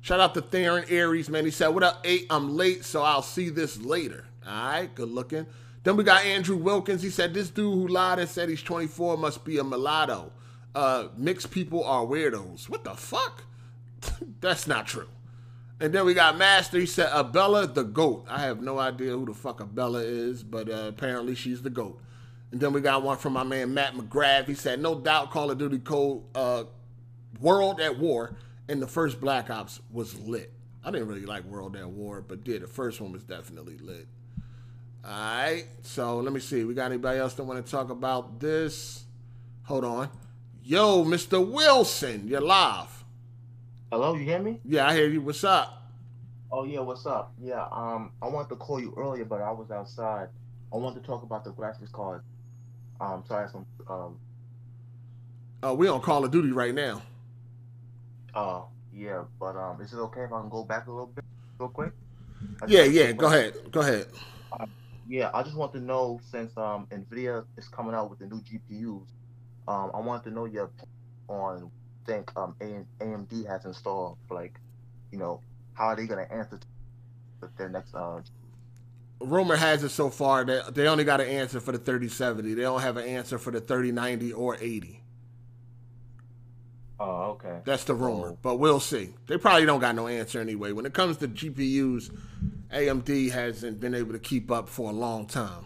Shout 0.01 0.19
out 0.19 0.35
to 0.35 0.41
Theron 0.41 0.85
Aries, 0.87 1.29
man. 1.29 1.45
He 1.45 1.51
said, 1.51 1.69
What 1.69 1.83
up, 1.83 2.01
eight? 2.03 2.27
I'm 2.29 2.55
late, 2.55 2.85
so 2.85 3.01
I'll 3.01 3.23
see 3.23 3.49
this 3.49 3.81
later. 3.81 4.25
All 4.45 4.53
right, 4.53 4.93
good 4.93 5.09
looking. 5.09 5.47
Then 5.83 5.97
we 5.97 6.03
got 6.03 6.23
Andrew 6.23 6.57
Wilkins. 6.57 7.01
He 7.01 7.09
said, 7.09 7.33
This 7.33 7.49
dude 7.49 7.73
who 7.73 7.87
lied 7.87 8.19
and 8.19 8.29
said 8.29 8.49
he's 8.49 8.61
24 8.61 9.17
must 9.17 9.43
be 9.43 9.57
a 9.57 9.63
mulatto. 9.63 10.31
Uh, 10.75 11.07
mixed 11.17 11.49
people 11.49 11.83
are 11.83 12.05
weirdos. 12.05 12.69
What 12.69 12.83
the 12.83 12.93
fuck? 12.93 13.45
That's 14.41 14.67
not 14.67 14.85
true. 14.85 15.07
And 15.81 15.93
then 15.93 16.05
we 16.05 16.13
got 16.13 16.37
Master. 16.37 16.79
He 16.79 16.85
said, 16.85 17.09
Abella 17.13 17.67
the 17.67 17.83
GOAT. 17.83 18.25
I 18.29 18.41
have 18.41 18.61
no 18.61 18.79
idea 18.79 19.11
who 19.11 19.25
the 19.25 19.33
fuck 19.33 19.61
Abella 19.61 19.99
is, 19.99 20.43
but 20.43 20.69
uh, 20.69 20.87
apparently 20.89 21.35
she's 21.35 21.61
the 21.61 21.69
GOAT. 21.69 21.99
And 22.51 22.59
then 22.59 22.73
we 22.73 22.81
got 22.81 23.03
one 23.03 23.17
from 23.17 23.33
my 23.33 23.43
man 23.43 23.73
Matt 23.73 23.93
McGrath. 23.93 24.47
He 24.47 24.55
said, 24.55 24.81
No 24.81 24.99
doubt 24.99 25.31
Call 25.31 25.51
of 25.51 25.57
Duty 25.57 25.79
Cold 25.79 26.25
uh, 26.35 26.63
World 27.39 27.79
at 27.79 27.97
War 27.97 28.35
and 28.67 28.81
the 28.81 28.87
first 28.87 29.19
Black 29.19 29.49
Ops 29.49 29.79
was 29.91 30.19
lit. 30.19 30.51
I 30.83 30.91
didn't 30.91 31.07
really 31.07 31.25
like 31.25 31.43
World 31.45 31.75
at 31.75 31.89
War, 31.89 32.21
but 32.21 32.43
did. 32.43 32.61
The 32.61 32.67
first 32.67 33.01
one 33.01 33.11
was 33.11 33.23
definitely 33.23 33.77
lit. 33.77 34.07
All 35.03 35.11
right. 35.11 35.65
So 35.81 36.17
let 36.19 36.31
me 36.31 36.39
see. 36.39 36.63
We 36.63 36.73
got 36.73 36.85
anybody 36.85 37.19
else 37.19 37.33
that 37.33 37.43
want 37.43 37.65
to 37.65 37.69
talk 37.69 37.89
about 37.89 38.39
this? 38.39 39.03
Hold 39.63 39.85
on. 39.85 40.09
Yo, 40.63 41.03
Mr. 41.03 41.45
Wilson, 41.45 42.27
you're 42.27 42.41
live. 42.41 42.98
Hello, 43.91 44.13
you 44.13 44.23
hear 44.23 44.37
me? 44.37 44.59
Yeah, 44.63 44.87
I 44.87 44.93
hear 44.93 45.07
you. 45.07 45.19
What's 45.19 45.43
up? 45.43 45.91
Oh 46.51 46.63
yeah, 46.63 46.79
what's 46.81 47.07
up? 47.07 47.33
Yeah, 47.41 47.65
um, 47.71 48.11
I 48.21 48.27
wanted 48.27 48.49
to 48.49 48.55
call 48.55 48.79
you 48.79 48.93
earlier, 48.95 49.25
but 49.25 49.41
I 49.41 49.49
was 49.51 49.71
outside. 49.71 50.29
I 50.71 50.77
wanted 50.77 51.01
to 51.01 51.07
talk 51.07 51.23
about 51.23 51.43
the 51.43 51.51
graphics 51.51 51.91
card. 51.91 52.21
Um, 53.01 53.23
sorry, 53.27 53.49
some 53.49 53.65
um. 53.89 54.19
Uh, 55.63 55.73
we 55.73 55.87
on 55.87 56.01
Call 56.01 56.23
of 56.23 56.29
Duty 56.29 56.51
right 56.51 56.73
now. 56.73 57.01
Uh, 58.35 58.61
yeah, 58.93 59.23
but 59.39 59.55
um, 59.55 59.81
is 59.81 59.91
it 59.91 59.97
okay 59.97 60.21
if 60.21 60.31
I 60.31 60.39
can 60.39 60.49
go 60.49 60.63
back 60.63 60.85
a 60.85 60.91
little 60.91 61.07
bit, 61.07 61.25
real 61.57 61.69
quick? 61.69 61.91
Yeah, 62.67 62.83
yeah. 62.83 63.11
Go 63.11 63.25
ahead. 63.25 63.71
Go 63.71 63.79
ahead. 63.79 64.05
Uh, 64.51 64.67
yeah, 65.07 65.31
I 65.33 65.41
just 65.41 65.55
want 65.55 65.73
to 65.73 65.79
know 65.79 66.21
since 66.29 66.55
um 66.57 66.87
Nvidia 66.91 67.43
is 67.57 67.67
coming 67.67 67.95
out 67.95 68.11
with 68.11 68.19
the 68.19 68.27
new 68.27 68.41
GPUs, 68.41 69.07
um, 69.67 69.89
I 69.95 69.99
want 69.99 70.23
to 70.25 70.29
know 70.29 70.45
your 70.45 70.65
opinion 70.65 70.87
on 71.27 71.71
think 72.05 72.31
um 72.35 72.55
AMD 72.59 73.47
has 73.47 73.65
installed 73.65 74.17
like, 74.29 74.59
you 75.11 75.17
know, 75.17 75.41
how 75.73 75.85
are 75.87 75.95
they 75.95 76.07
gonna 76.07 76.27
answer 76.31 76.59
to 77.41 77.49
their 77.57 77.69
next 77.69 77.93
uh 77.95 78.21
Rumor 79.21 79.57
has 79.57 79.83
it 79.83 79.89
so 79.89 80.09
far 80.09 80.45
that 80.45 80.73
they 80.75 80.87
only 80.87 81.03
got 81.03 81.19
an 81.19 81.27
answer 81.27 81.59
for 81.59 81.73
the 81.73 81.77
3070. 81.77 82.53
They 82.53 82.61
don't 82.61 82.81
have 82.81 82.95
an 82.95 83.05
answer 83.05 83.37
for 83.37 83.51
the 83.51 83.59
3090 83.59 84.31
or 84.31 84.55
80. 84.59 85.03
Oh, 87.01 87.31
okay. 87.31 87.59
That's 87.63 87.85
the 87.85 87.95
rumor, 87.95 88.35
but 88.41 88.57
we'll 88.57 88.79
see. 88.81 89.13
They 89.27 89.37
probably 89.37 89.65
don't 89.65 89.79
got 89.79 89.95
no 89.95 90.07
answer 90.07 90.39
anyway. 90.41 90.73
When 90.73 90.85
it 90.85 90.93
comes 90.93 91.17
to 91.17 91.27
GPUs, 91.27 92.13
AMD 92.73 93.31
hasn't 93.31 93.79
been 93.79 93.95
able 93.95 94.13
to 94.13 94.19
keep 94.19 94.51
up 94.51 94.67
for 94.67 94.89
a 94.89 94.93
long 94.93 95.25
time. 95.25 95.65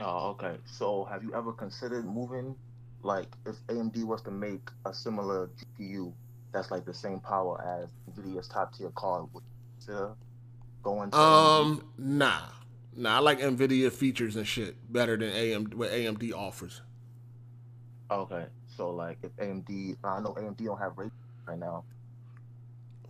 Oh, 0.00 0.30
okay. 0.30 0.56
So 0.64 1.04
have 1.04 1.22
you 1.22 1.34
ever 1.34 1.52
considered 1.52 2.06
moving, 2.06 2.56
like, 3.02 3.28
if 3.46 3.56
AMD 3.68 4.04
was 4.04 4.22
to 4.22 4.30
make 4.30 4.68
a 4.84 4.92
similar 4.94 5.50
GPU 5.78 6.12
that's 6.52 6.70
like 6.70 6.84
the 6.84 6.94
same 6.94 7.18
power 7.20 7.62
as 7.82 7.90
NVIDIA's 8.12 8.48
top 8.48 8.74
tier 8.76 8.90
card, 8.94 9.26
would 9.32 9.42
you 9.88 10.16
going 10.82 11.10
to 11.10 11.18
Um, 11.18 11.84
nah, 11.98 12.40
nah. 12.96 13.16
I 13.16 13.18
like 13.20 13.40
Nvidia 13.40 13.90
features 13.90 14.36
and 14.36 14.46
shit 14.46 14.76
better 14.92 15.16
than 15.16 15.30
AMD 15.30 15.74
what 15.74 15.90
AMD 15.90 16.32
offers. 16.34 16.82
Okay. 18.10 18.44
So 18.76 18.90
like, 18.90 19.18
if 19.22 19.34
AMD, 19.36 19.96
I 20.04 20.20
know 20.20 20.34
AMD 20.34 20.64
don't 20.64 20.78
have 20.78 20.96
rate 20.98 21.12
right 21.46 21.58
now. 21.58 21.84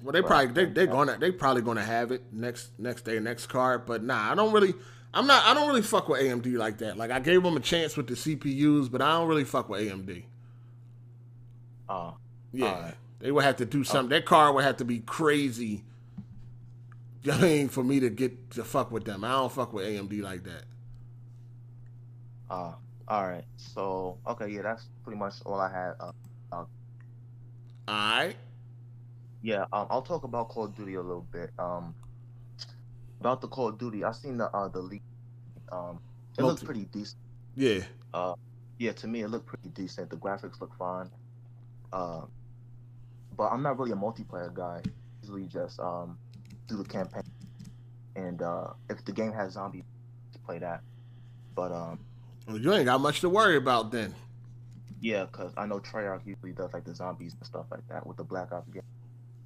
Well, 0.03 0.13
they 0.13 0.23
probably 0.23 0.53
they 0.53 0.71
they 0.71 0.87
gonna 0.87 1.17
they 1.19 1.31
probably 1.31 1.63
gonna 1.63 1.85
have 1.85 2.11
it 2.11 2.25
next 2.33 2.71
next 2.79 3.03
day 3.05 3.21
next 3.21 3.47
card, 3.47 3.87
but 3.87 4.03
nah, 4.03 4.33
I 4.33 4.35
don't 4.35 4.53
really. 4.53 4.75
I'm 5.15 5.27
not. 5.27 5.45
I 5.47 5.55
don't 5.55 5.69
really 5.69 5.83
fuck 5.83 6.09
with 6.09 6.21
AMD 6.23 6.57
like 6.57 6.79
that. 6.79 6.97
Like 6.97 7.11
I 7.11 7.21
gave 7.21 7.43
them 7.43 7.57
a 7.57 7.61
chance 7.61 7.97
with 7.97 8.07
the 8.07 8.15
CPUs, 8.15 8.91
but 8.91 9.03
I 9.03 9.13
don't 9.19 9.29
really 9.29 9.45
fuck 9.45 9.69
with 9.69 9.81
AMD. 9.83 10.25
Uh, 11.89 12.13
Yeah, 12.53 12.93
they 13.21 13.31
would 13.31 13.45
have 13.45 13.57
to 13.57 13.67
do 13.67 13.85
something. 13.85 14.11
That 14.11 14.25
car 14.27 14.53
would 14.53 14.65
have 14.65 14.79
to 14.79 14.85
be 14.85 15.01
crazy. 15.01 15.85
I 17.31 17.41
mean, 17.41 17.69
for 17.69 17.85
me 17.85 18.01
to 18.01 18.11
get 18.11 18.51
to 18.53 18.65
fuck 18.65 18.91
with 18.91 19.05
them, 19.05 19.25
I 19.25 19.31
don't 19.33 19.53
fuck 19.53 19.73
with 19.73 19.87
AMD 19.87 20.23
like 20.23 20.45
that. 20.45 20.65
uh, 22.51 22.73
all 23.09 23.27
right. 23.29 23.45
So 23.57 24.19
okay, 24.27 24.49
yeah, 24.49 24.63
that's 24.63 24.89
pretty 25.05 25.19
much 25.19 25.35
all 25.45 25.61
I 25.61 25.71
had. 25.73 25.95
Uh, 26.01 26.13
uh, 26.53 26.57
all 26.57 26.67
right. 27.89 28.37
Yeah, 29.43 29.67
um, 29.73 29.87
I'll 29.91 30.03
talk 30.03 30.25
about 30.25 30.49
Call 30.51 30.65
of 30.65 30.77
Duty 30.77 30.95
a 30.95 31.03
little 31.03 31.27
bit. 31.33 31.51
Um, 31.59 31.95
about 33.23 33.41
the 33.41 33.47
Call 33.49 33.69
of 33.69 33.79
Duty, 33.79 34.03
I 34.05 34.11
seen 34.13 34.37
the 34.37 34.47
uh 34.51 34.69
the 34.69 34.81
leak. 34.81 35.03
Um, 35.71 36.01
it 36.37 36.43
looks 36.43 36.63
pretty 36.63 36.87
decent. 36.87 37.21
Yeah. 37.55 37.81
Uh, 38.13 38.35
yeah, 38.79 38.93
to 38.93 39.07
me 39.07 39.21
it 39.23 39.29
looked 39.29 39.47
pretty 39.47 39.69
decent. 39.69 40.11
The 40.11 40.17
graphics 40.17 40.61
look 40.61 40.75
fine. 40.77 41.09
Uh, 41.93 42.23
but 43.37 43.45
I'm 43.45 43.63
not 43.63 43.79
really 43.79 43.93
a 43.93 43.97
multiplayer 43.97 44.53
guy. 44.53 44.83
Usually 45.23 45.47
just 45.47 45.79
um 45.79 46.19
do 46.67 46.77
the 46.77 46.85
campaign, 46.85 47.23
and 48.17 48.43
uh, 48.43 48.69
if 48.91 49.05
the 49.05 49.13
game 49.13 49.33
has 49.33 49.53
zombies, 49.53 49.85
play 50.45 50.59
that. 50.59 50.81
But 51.55 51.71
um, 51.71 52.01
Well, 52.49 52.59
you 52.59 52.73
ain't 52.73 52.87
got 52.87 53.01
much 53.01 53.21
to 53.21 53.29
worry 53.29 53.57
about 53.57 53.93
then. 53.93 54.15
yeah, 55.01 55.27
cause 55.31 55.53
I 55.57 55.67
know 55.67 55.79
Treyarch 55.79 56.27
usually 56.27 56.53
does 56.53 56.73
like 56.73 56.85
the 56.85 56.95
zombies 56.95 57.35
and 57.35 57.47
stuff 57.47 57.67
like 57.71 57.87
that 57.89 58.05
with 58.07 58.17
the 58.17 58.25
Black 58.25 58.51
Ops 58.53 58.69
game. 58.71 58.83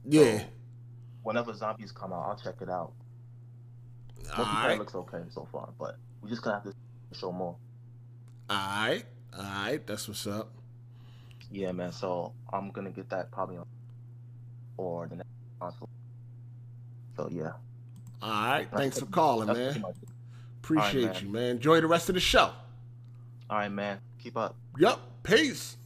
Yeah. 0.09 0.45
Whenever 1.25 1.53
zombies 1.53 1.91
come 1.93 2.13
out, 2.13 2.25
I'll 2.29 2.37
check 2.37 2.55
it 2.63 2.71
out. 2.71 2.93
Multiplayer 4.31 4.39
Alright. 4.39 4.79
looks 4.79 4.95
okay 4.95 5.23
so 5.31 5.49
far, 5.51 5.71
but 5.79 5.97
we 6.23 6.31
just 6.31 6.43
gonna 6.43 6.57
have 6.57 6.65
to 6.65 6.75
show 7.19 7.33
more. 7.33 7.57
All 8.49 8.57
right. 8.57 9.05
All 9.37 9.43
right. 9.43 9.87
That's 9.87 10.09
what's 10.09 10.27
up. 10.27 10.53
Yeah, 11.51 11.73
man. 11.73 11.93
So 11.93 12.33
I'm 12.53 12.71
gonna 12.71 12.91
get 12.91 13.09
that 13.11 13.31
probably 13.31 13.59
on 13.59 13.67
or 14.77 15.07
the 15.07 15.17
next 15.17 15.29
console. 15.61 15.89
So 17.17 17.29
yeah. 17.31 17.53
All 18.23 18.31
right. 18.31 18.69
Thanks 18.75 18.99
for 18.99 19.07
calling, 19.07 19.49
man. 19.49 19.57
pretty 19.57 19.81
much 19.81 19.97
it. 20.03 20.09
Appreciate 20.63 21.23
you, 21.23 21.29
man. 21.29 21.57
Enjoy 21.57 21.81
the 21.81 21.87
rest 21.87 22.09
of 22.09 22.15
the 22.15 22.21
show. 22.21 22.51
All 23.49 23.59
right, 23.59 23.71
man. 23.71 23.99
Keep 24.23 24.37
up. 24.37 24.57
Yup. 24.79 25.01
Peace. 25.23 25.77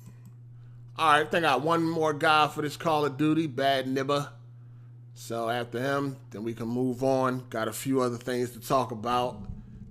All 0.97 1.13
right, 1.13 1.27
I 1.27 1.31
think 1.31 1.45
I 1.45 1.49
got 1.49 1.63
one 1.63 1.83
more 1.83 2.13
guy 2.13 2.47
for 2.49 2.61
this 2.61 2.77
Call 2.77 3.07
of 3.07 3.17
Duty, 3.17 3.47
Bad 3.47 3.87
Nibba. 3.87 4.29
So 5.15 5.49
after 5.49 5.81
him, 5.81 6.17
then 6.31 6.43
we 6.43 6.55
can 6.55 6.69
move 6.69 7.05
on. 7.05 7.45
Got 7.51 7.69
a 7.69 7.73
few 7.73 8.01
other 8.01 8.17
things 8.17 8.51
to 8.53 8.61
talk 8.61 8.91
about. 8.91 9.41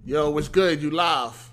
Yo, 0.06 0.30
what's 0.30 0.48
good? 0.48 0.82
You 0.82 0.92
live? 0.92 1.52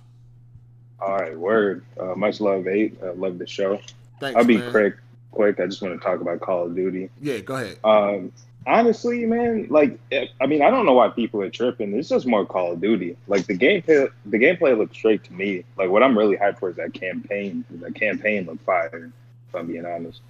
All 1.00 1.16
right, 1.16 1.38
word. 1.38 1.84
Uh, 2.00 2.14
much 2.14 2.40
love, 2.40 2.66
eight. 2.66 2.98
I 3.02 3.10
love 3.10 3.38
the 3.38 3.46
show. 3.46 3.78
Thanks, 4.18 4.36
I'll 4.36 4.44
be 4.44 4.58
man. 4.58 4.70
quick. 4.70 4.94
Quick. 5.30 5.60
I 5.60 5.66
just 5.66 5.82
want 5.82 6.00
to 6.00 6.04
talk 6.04 6.20
about 6.20 6.40
Call 6.40 6.64
of 6.64 6.74
Duty. 6.74 7.10
Yeah, 7.20 7.38
go 7.40 7.56
ahead. 7.56 7.78
Um, 7.84 8.32
honestly, 8.66 9.26
man, 9.26 9.66
like, 9.68 9.98
eh, 10.10 10.26
I 10.40 10.46
mean, 10.46 10.62
I 10.62 10.70
don't 10.70 10.86
know 10.86 10.94
why 10.94 11.08
people 11.08 11.42
are 11.42 11.50
tripping. 11.50 11.94
It's 11.98 12.08
just 12.08 12.26
more 12.26 12.46
Call 12.46 12.72
of 12.72 12.80
Duty. 12.80 13.16
Like 13.26 13.46
the 13.46 13.56
gameplay, 13.56 14.10
the 14.24 14.38
gameplay 14.38 14.76
looks 14.76 14.96
straight 14.96 15.22
to 15.24 15.32
me. 15.32 15.64
Like 15.76 15.90
what 15.90 16.02
I'm 16.02 16.16
really 16.16 16.36
hyped 16.36 16.58
for 16.58 16.70
is 16.70 16.76
that 16.76 16.94
campaign. 16.94 17.64
The 17.70 17.92
campaign 17.92 18.46
looked 18.46 18.64
fire. 18.64 19.12
If 19.48 19.54
I'm 19.54 19.66
being 19.66 19.84
honest. 19.84 20.20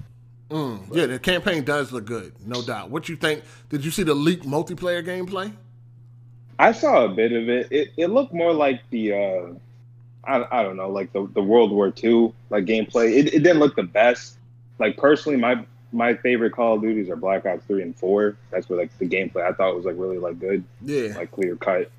Mm, 0.51 0.95
yeah, 0.95 1.07
the 1.07 1.19
campaign 1.19 1.65
does 1.65 1.91
look 1.91 2.05
good, 2.05 2.33
no 2.47 2.63
doubt. 2.63 2.91
What 2.91 3.09
you 3.09 3.17
think? 3.17 3.43
Did 3.69 3.85
you 3.85 3.91
see 3.91 4.05
the 4.05 4.15
leaked 4.15 4.45
multiplayer 4.45 5.05
gameplay? 5.05 5.53
I 6.59 6.73
saw 6.73 7.05
a 7.05 7.09
bit 7.09 7.33
of 7.33 7.49
it. 7.49 7.69
It 7.71 7.89
it 7.97 8.07
looked 8.09 8.33
more 8.33 8.53
like 8.53 8.81
the 8.91 9.13
uh 9.13 9.47
I, 10.25 10.61
I 10.61 10.63
don't 10.63 10.77
know, 10.77 10.91
like 10.91 11.13
the, 11.13 11.29
the 11.35 11.43
World 11.43 11.71
War 11.71 11.93
II 12.03 12.33
like 12.51 12.65
gameplay. 12.65 13.17
It, 13.17 13.35
it 13.35 13.43
didn't 13.43 13.59
look 13.59 13.77
the 13.77 13.83
best. 13.83 14.39
Like 14.79 14.97
personally 14.97 15.39
my 15.39 15.65
my 15.93 16.15
favorite 16.15 16.53
Call 16.53 16.77
of 16.77 16.83
Duties 16.83 17.09
are 17.09 17.17
Black 17.17 17.47
Ops 17.47 17.65
3 17.67 17.83
and 17.83 17.97
4. 17.97 18.37
That's 18.51 18.69
where 18.69 18.79
like 18.79 18.97
the 18.99 19.09
gameplay 19.09 19.43
I 19.43 19.53
thought 19.53 19.75
was 19.75 19.85
like 19.85 19.97
really 19.99 20.19
like 20.19 20.39
good. 20.39 20.65
Yeah. 20.83 21.17
Like 21.17 21.31
clear 21.33 21.57
cut. 21.57 21.91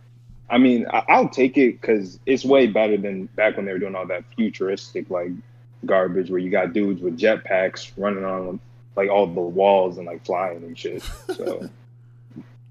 I 0.50 0.58
mean, 0.58 0.86
I, 0.92 1.04
I'll 1.10 1.30
take 1.30 1.58
it 1.58 1.82
because 1.82 2.20
it's 2.26 2.46
way 2.46 2.68
better 2.68 2.98
than 2.98 3.26
back 3.28 3.58
when 3.58 3.66
they 3.66 3.74
were 3.74 3.80
doing 3.80 3.96
all 3.96 4.08
that 4.08 4.24
futuristic 4.36 5.10
like 5.10 5.32
garbage 5.86 6.30
where 6.30 6.40
you 6.40 6.50
got 6.50 6.74
dudes 6.74 7.02
with 7.02 7.18
jetpacks 7.18 7.92
running 7.98 8.26
on 8.26 8.60
like 8.96 9.10
all 9.10 9.28
the 9.28 9.40
walls 9.40 9.98
and 9.98 10.08
like 10.08 10.26
flying 10.26 10.64
and 10.64 10.78
shit. 10.78 11.04
So 11.36 11.70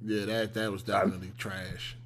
Yeah, 0.07 0.25
that 0.27 0.55
that 0.55 0.71
was 0.71 0.85
definitely 0.85 1.33
trash. 1.37 1.97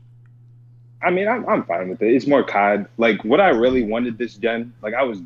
I 1.02 1.10
mean, 1.10 1.28
I'm 1.28 1.46
I'm 1.46 1.64
fine 1.64 1.90
with 1.90 2.00
it. 2.00 2.14
It's 2.14 2.26
more 2.26 2.42
COD. 2.42 2.86
Like 2.96 3.22
what 3.24 3.40
I 3.42 3.50
really 3.50 3.82
wanted 3.82 4.16
this 4.16 4.34
gen. 4.34 4.72
Like 4.80 4.94
I 4.94 5.02
was, 5.02 5.20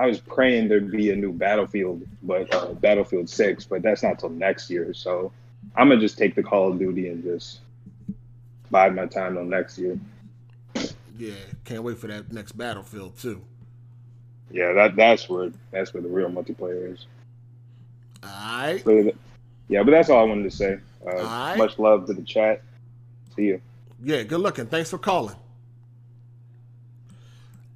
I 0.00 0.06
was 0.06 0.18
praying 0.18 0.68
there'd 0.68 0.90
be 0.90 1.12
a 1.12 1.16
new 1.16 1.32
Battlefield, 1.32 2.02
but 2.24 2.52
uh, 2.52 2.72
Battlefield 2.74 3.30
Six, 3.30 3.64
but 3.64 3.82
that's 3.82 4.02
not 4.02 4.18
till 4.18 4.30
next 4.30 4.68
year. 4.68 4.92
So 4.94 5.30
I'm 5.76 5.88
gonna 5.88 6.00
just 6.00 6.18
take 6.18 6.34
the 6.34 6.42
Call 6.42 6.72
of 6.72 6.78
Duty 6.80 7.08
and 7.08 7.22
just 7.22 7.60
bide 8.68 8.96
my 8.96 9.06
time 9.06 9.34
till 9.34 9.44
next 9.44 9.78
year. 9.78 9.98
Yeah, 11.16 11.34
can't 11.64 11.84
wait 11.84 11.98
for 11.98 12.08
that 12.08 12.32
next 12.32 12.52
Battlefield 12.52 13.16
too. 13.16 13.42
Yeah, 14.50 14.72
that 14.72 14.96
that's 14.96 15.28
where 15.28 15.50
that's 15.70 15.92
where 15.92 16.02
the 16.02 16.08
real 16.08 16.28
multiplayer 16.28 16.92
is. 16.92 17.06
All 18.22 18.30
right. 18.30 18.82
So, 18.84 19.12
yeah, 19.68 19.82
but 19.82 19.90
that's 19.90 20.08
all 20.10 20.20
I 20.20 20.28
wanted 20.28 20.50
to 20.50 20.56
say. 20.56 20.78
Uh. 21.06 21.54
Much 21.56 21.78
love 21.78 22.06
to 22.06 22.14
the 22.14 22.22
chat. 22.22 22.62
See 23.36 23.44
you. 23.44 23.60
Yeah, 24.02 24.22
good 24.22 24.40
looking. 24.40 24.66
Thanks 24.66 24.90
for 24.90 24.98
calling. 24.98 25.36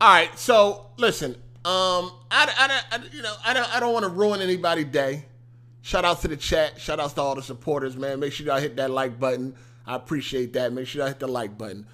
All 0.00 0.08
right, 0.08 0.36
so 0.36 0.86
listen, 0.96 1.36
um, 1.64 2.10
I, 2.28 2.52
I, 2.58 2.80
I 2.90 3.00
you 3.12 3.22
know, 3.22 3.34
I 3.46 3.54
don't, 3.54 3.76
I 3.76 3.78
don't 3.78 3.92
want 3.92 4.02
to 4.04 4.08
ruin 4.08 4.40
anybody's 4.40 4.86
day. 4.86 5.26
Shout 5.82 6.04
out 6.04 6.20
to 6.22 6.28
the 6.28 6.36
chat. 6.36 6.80
Shout 6.80 6.98
out 6.98 7.14
to 7.14 7.20
all 7.20 7.36
the 7.36 7.42
supporters, 7.42 7.96
man. 7.96 8.18
Make 8.18 8.32
sure 8.32 8.44
y'all 8.44 8.58
hit 8.58 8.74
that 8.76 8.90
like 8.90 9.20
button. 9.20 9.54
I 9.86 9.94
appreciate 9.94 10.54
that. 10.54 10.72
Make 10.72 10.88
sure 10.88 11.02
y'all 11.02 11.08
hit 11.08 11.20
the 11.20 11.28
like 11.28 11.56
button. 11.56 11.86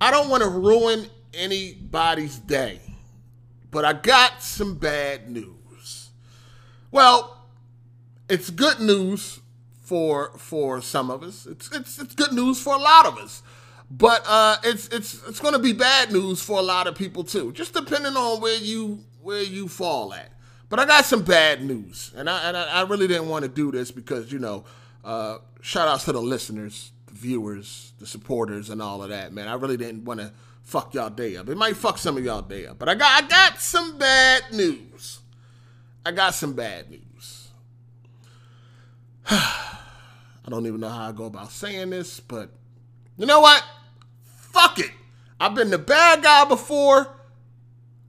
I 0.00 0.12
don't 0.12 0.28
want 0.28 0.44
to 0.44 0.48
ruin 0.48 1.06
anybody's 1.34 2.38
day, 2.38 2.80
but 3.70 3.84
I 3.84 3.92
got 3.92 4.42
some 4.42 4.76
bad 4.76 5.30
news. 5.30 6.10
Well, 6.90 7.46
it's 8.28 8.50
good 8.50 8.80
news 8.80 9.40
for 9.80 10.32
for 10.36 10.80
some 10.80 11.10
of 11.10 11.22
us. 11.22 11.46
It's 11.46 11.70
it's 11.72 11.98
it's 11.98 12.14
good 12.14 12.32
news 12.32 12.60
for 12.60 12.74
a 12.74 12.78
lot 12.78 13.06
of 13.06 13.18
us. 13.18 13.42
But 13.90 14.24
uh, 14.26 14.56
it's 14.64 14.88
it's 14.88 15.22
it's 15.28 15.38
going 15.40 15.54
to 15.54 15.60
be 15.60 15.72
bad 15.72 16.10
news 16.10 16.42
for 16.42 16.58
a 16.58 16.62
lot 16.62 16.86
of 16.86 16.96
people 16.96 17.22
too, 17.22 17.52
just 17.52 17.72
depending 17.72 18.16
on 18.16 18.40
where 18.40 18.58
you 18.58 19.04
where 19.22 19.42
you 19.42 19.68
fall 19.68 20.12
at. 20.12 20.32
But 20.68 20.80
I 20.80 20.86
got 20.86 21.04
some 21.04 21.22
bad 21.22 21.62
news, 21.62 22.12
and 22.16 22.28
I 22.28 22.48
and 22.48 22.56
I, 22.56 22.64
I 22.64 22.82
really 22.82 23.06
didn't 23.06 23.28
want 23.28 23.44
to 23.44 23.48
do 23.48 23.70
this 23.70 23.92
because 23.92 24.32
you 24.32 24.40
know, 24.40 24.64
uh, 25.04 25.38
shout 25.60 25.86
outs 25.86 26.04
to 26.06 26.12
the 26.12 26.20
listeners, 26.20 26.90
viewers, 27.16 27.92
the 27.98 28.06
supporters, 28.06 28.70
and 28.70 28.80
all 28.80 29.02
of 29.02 29.08
that. 29.10 29.32
Man, 29.32 29.48
I 29.48 29.54
really 29.54 29.76
didn't 29.76 30.04
want 30.04 30.20
to 30.20 30.32
fuck 30.62 30.94
y'all 30.94 31.10
day 31.10 31.36
up. 31.36 31.48
It 31.48 31.56
might 31.56 31.76
fuck 31.76 31.98
some 31.98 32.16
of 32.16 32.24
y'all 32.24 32.42
day 32.42 32.66
up, 32.66 32.78
but 32.78 32.88
I 32.88 32.94
got 32.94 33.24
I 33.24 33.26
got 33.26 33.60
some 33.60 33.98
bad 33.98 34.44
news. 34.52 35.20
I 36.04 36.12
got 36.12 36.34
some 36.34 36.52
bad 36.52 36.90
news. 36.90 37.48
I 39.30 40.48
don't 40.48 40.66
even 40.66 40.80
know 40.80 40.88
how 40.88 41.08
I 41.08 41.12
go 41.12 41.24
about 41.24 41.50
saying 41.50 41.90
this, 41.90 42.20
but 42.20 42.50
you 43.16 43.26
know 43.26 43.40
what? 43.40 43.64
Fuck 44.24 44.78
it. 44.78 44.92
I've 45.40 45.54
been 45.54 45.70
the 45.70 45.78
bad 45.78 46.22
guy 46.22 46.44
before, 46.44 47.08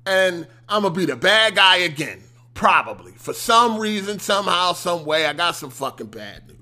and 0.05 0.47
I'm 0.69 0.83
gonna 0.83 0.93
be 0.93 1.05
the 1.05 1.15
bad 1.15 1.55
guy 1.55 1.77
again. 1.77 2.21
Probably. 2.53 3.11
For 3.13 3.33
some 3.33 3.79
reason, 3.79 4.19
somehow, 4.19 4.73
some 4.73 5.05
way, 5.05 5.25
I 5.25 5.33
got 5.33 5.55
some 5.55 5.69
fucking 5.69 6.07
bad 6.07 6.47
news. 6.47 6.56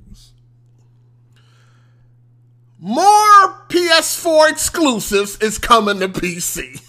More 2.86 3.66
PS4 3.70 4.52
exclusives 4.52 5.40
is 5.40 5.58
coming 5.58 6.00
to 6.02 6.08
PC. 6.08 6.80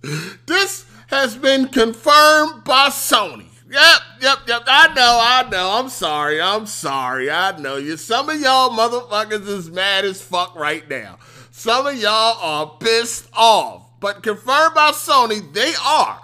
this 0.46 0.86
has 1.08 1.36
been 1.36 1.68
confirmed 1.68 2.64
by 2.64 2.88
Sony. 2.88 3.44
Yep, 3.70 4.00
yep, 4.22 4.38
yep. 4.46 4.62
I 4.66 4.94
know, 4.94 5.20
I 5.22 5.46
know. 5.50 5.72
I'm 5.72 5.90
sorry. 5.90 6.40
I'm 6.40 6.64
sorry. 6.64 7.30
I 7.30 7.58
know 7.58 7.76
you. 7.76 7.98
Some 7.98 8.30
of 8.30 8.40
y'all 8.40 8.70
motherfuckers 8.70 9.46
is 9.46 9.70
mad 9.70 10.06
as 10.06 10.22
fuck 10.22 10.56
right 10.56 10.88
now. 10.88 11.18
Some 11.50 11.86
of 11.86 11.94
y'all 11.94 12.38
are 12.40 12.78
pissed 12.80 13.28
off. 13.34 13.82
But 14.00 14.22
confirmed 14.22 14.74
by 14.74 14.92
Sony, 14.92 15.52
they 15.52 15.74
are 15.84 16.22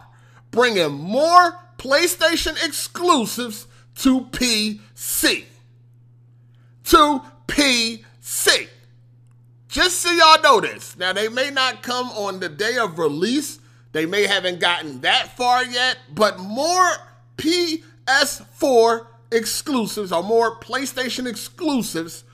bringing 0.50 0.92
more 0.92 1.58
PlayStation 1.76 2.52
exclusives 2.64 3.66
to 3.96 4.22
PC. 4.22 5.44
To 6.84 7.22
PC. 7.46 8.68
Just 9.68 10.00
so 10.00 10.10
y'all 10.10 10.42
know 10.42 10.60
this. 10.60 10.96
Now, 10.96 11.12
they 11.12 11.28
may 11.28 11.50
not 11.50 11.82
come 11.82 12.08
on 12.10 12.40
the 12.40 12.48
day 12.48 12.76
of 12.78 12.98
release. 12.98 13.58
They 13.92 14.06
may 14.06 14.26
haven't 14.26 14.60
gotten 14.60 15.00
that 15.02 15.36
far 15.36 15.64
yet, 15.64 15.98
but 16.12 16.38
more 16.38 16.90
PS4 17.36 19.06
exclusives 19.30 20.12
or 20.12 20.22
more 20.22 20.58
PlayStation 20.58 21.26
exclusives 21.28 22.24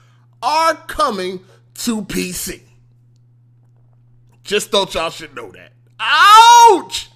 are 0.41 0.75
coming 0.75 1.41
to 1.75 2.01
PC. 2.03 2.61
Just 4.43 4.71
thought 4.71 4.93
y'all 4.95 5.11
should 5.11 5.35
know 5.35 5.51
that. 5.51 5.73
Ouch! 5.99 7.10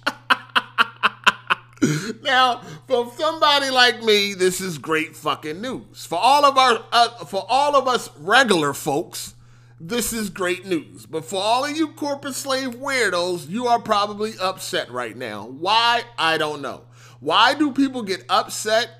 Now, 2.22 2.60
for 2.86 3.10
somebody 3.16 3.70
like 3.70 4.02
me, 4.02 4.34
this 4.34 4.60
is 4.60 4.78
great 4.78 5.16
fucking 5.16 5.60
news. 5.60 6.06
For 6.06 6.18
all 6.18 6.44
of 6.44 6.56
our, 6.56 6.84
uh, 6.92 7.24
for 7.24 7.44
all 7.48 7.76
of 7.76 7.88
us 7.88 8.10
regular 8.18 8.72
folks, 8.72 9.34
this 9.80 10.12
is 10.12 10.30
great 10.30 10.66
news. 10.66 11.06
But 11.06 11.24
for 11.24 11.40
all 11.42 11.64
of 11.64 11.76
you 11.76 11.88
corporate 11.88 12.34
slave 12.34 12.76
weirdos, 12.76 13.48
you 13.48 13.66
are 13.66 13.80
probably 13.80 14.32
upset 14.40 14.90
right 14.90 15.16
now. 15.16 15.46
Why? 15.46 16.02
I 16.18 16.38
don't 16.38 16.62
know. 16.62 16.82
Why 17.20 17.54
do 17.54 17.72
people 17.72 18.02
get 18.02 18.24
upset 18.28 18.90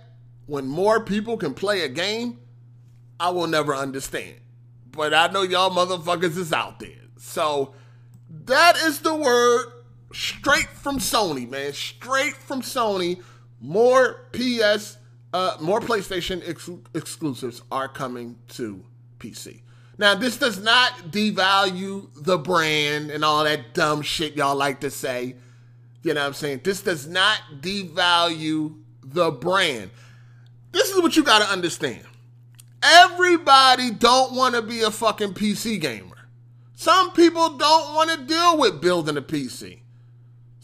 when 0.46 0.66
more 0.66 1.00
people 1.04 1.36
can 1.36 1.54
play 1.54 1.82
a 1.82 1.88
game? 1.88 2.38
I 3.18 3.30
will 3.30 3.46
never 3.46 3.74
understand. 3.74 4.36
But 4.90 5.14
I 5.14 5.28
know 5.28 5.42
y'all 5.42 5.70
motherfuckers 5.70 6.36
is 6.36 6.52
out 6.52 6.78
there. 6.78 6.90
So 7.18 7.74
that 8.44 8.76
is 8.76 9.00
the 9.00 9.14
word 9.14 9.72
straight 10.12 10.68
from 10.68 10.98
Sony, 10.98 11.48
man. 11.48 11.72
Straight 11.72 12.34
from 12.34 12.62
Sony. 12.62 13.22
More 13.60 14.26
PS, 14.32 14.98
uh, 15.32 15.56
more 15.60 15.80
PlayStation 15.80 16.46
ex- 16.46 16.70
exclusives 16.94 17.62
are 17.70 17.88
coming 17.88 18.36
to 18.48 18.84
PC. 19.18 19.62
Now, 19.98 20.14
this 20.14 20.36
does 20.36 20.62
not 20.62 20.92
devalue 21.10 22.08
the 22.14 22.36
brand 22.36 23.10
and 23.10 23.24
all 23.24 23.44
that 23.44 23.72
dumb 23.72 24.02
shit 24.02 24.36
y'all 24.36 24.56
like 24.56 24.80
to 24.80 24.90
say. 24.90 25.36
You 26.02 26.14
know 26.14 26.20
what 26.20 26.26
I'm 26.28 26.34
saying? 26.34 26.60
This 26.62 26.82
does 26.82 27.06
not 27.08 27.40
devalue 27.60 28.76
the 29.02 29.30
brand. 29.30 29.90
This 30.72 30.90
is 30.90 31.00
what 31.00 31.16
you 31.16 31.24
got 31.24 31.40
to 31.40 31.48
understand. 31.48 32.02
Everybody 32.82 33.90
don't 33.90 34.34
want 34.34 34.54
to 34.54 34.62
be 34.62 34.82
a 34.82 34.90
fucking 34.90 35.32
PC 35.32 35.80
gamer. 35.80 36.28
Some 36.74 37.12
people 37.12 37.56
don't 37.56 37.94
want 37.94 38.10
to 38.10 38.18
deal 38.18 38.58
with 38.58 38.82
building 38.82 39.16
a 39.16 39.22
PC. 39.22 39.80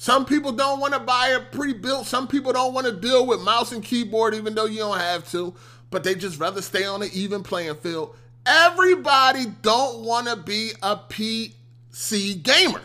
Some 0.03 0.25
people 0.25 0.51
don't 0.51 0.81
want 0.81 0.95
to 0.95 0.99
buy 0.99 1.29
a 1.29 1.39
pre-built. 1.39 2.09
Some 2.09 2.27
people 2.27 2.53
don't 2.53 2.75
want 2.75 2.89
to 2.89 2.93
deal 2.93 3.25
with 3.25 3.41
mouse 3.41 3.71
and 3.71 3.85
keyboard 3.85 4.35
even 4.35 4.53
though 4.53 4.65
you 4.65 4.79
don't 4.79 4.99
have 4.99 5.31
to, 5.31 5.55
but 5.93 6.03
they 6.03 6.17
just 6.17 6.41
rather 6.41 6.61
stay 6.61 6.85
on 6.85 7.03
an 7.03 7.11
even 7.13 7.45
playing 7.45 7.77
field. 7.77 8.17
Everybody 8.45 9.47
don't 9.63 10.05
want 10.05 10.27
to 10.27 10.35
be 10.35 10.73
a 10.83 10.97
PC 10.97 12.43
gamer. 12.43 12.83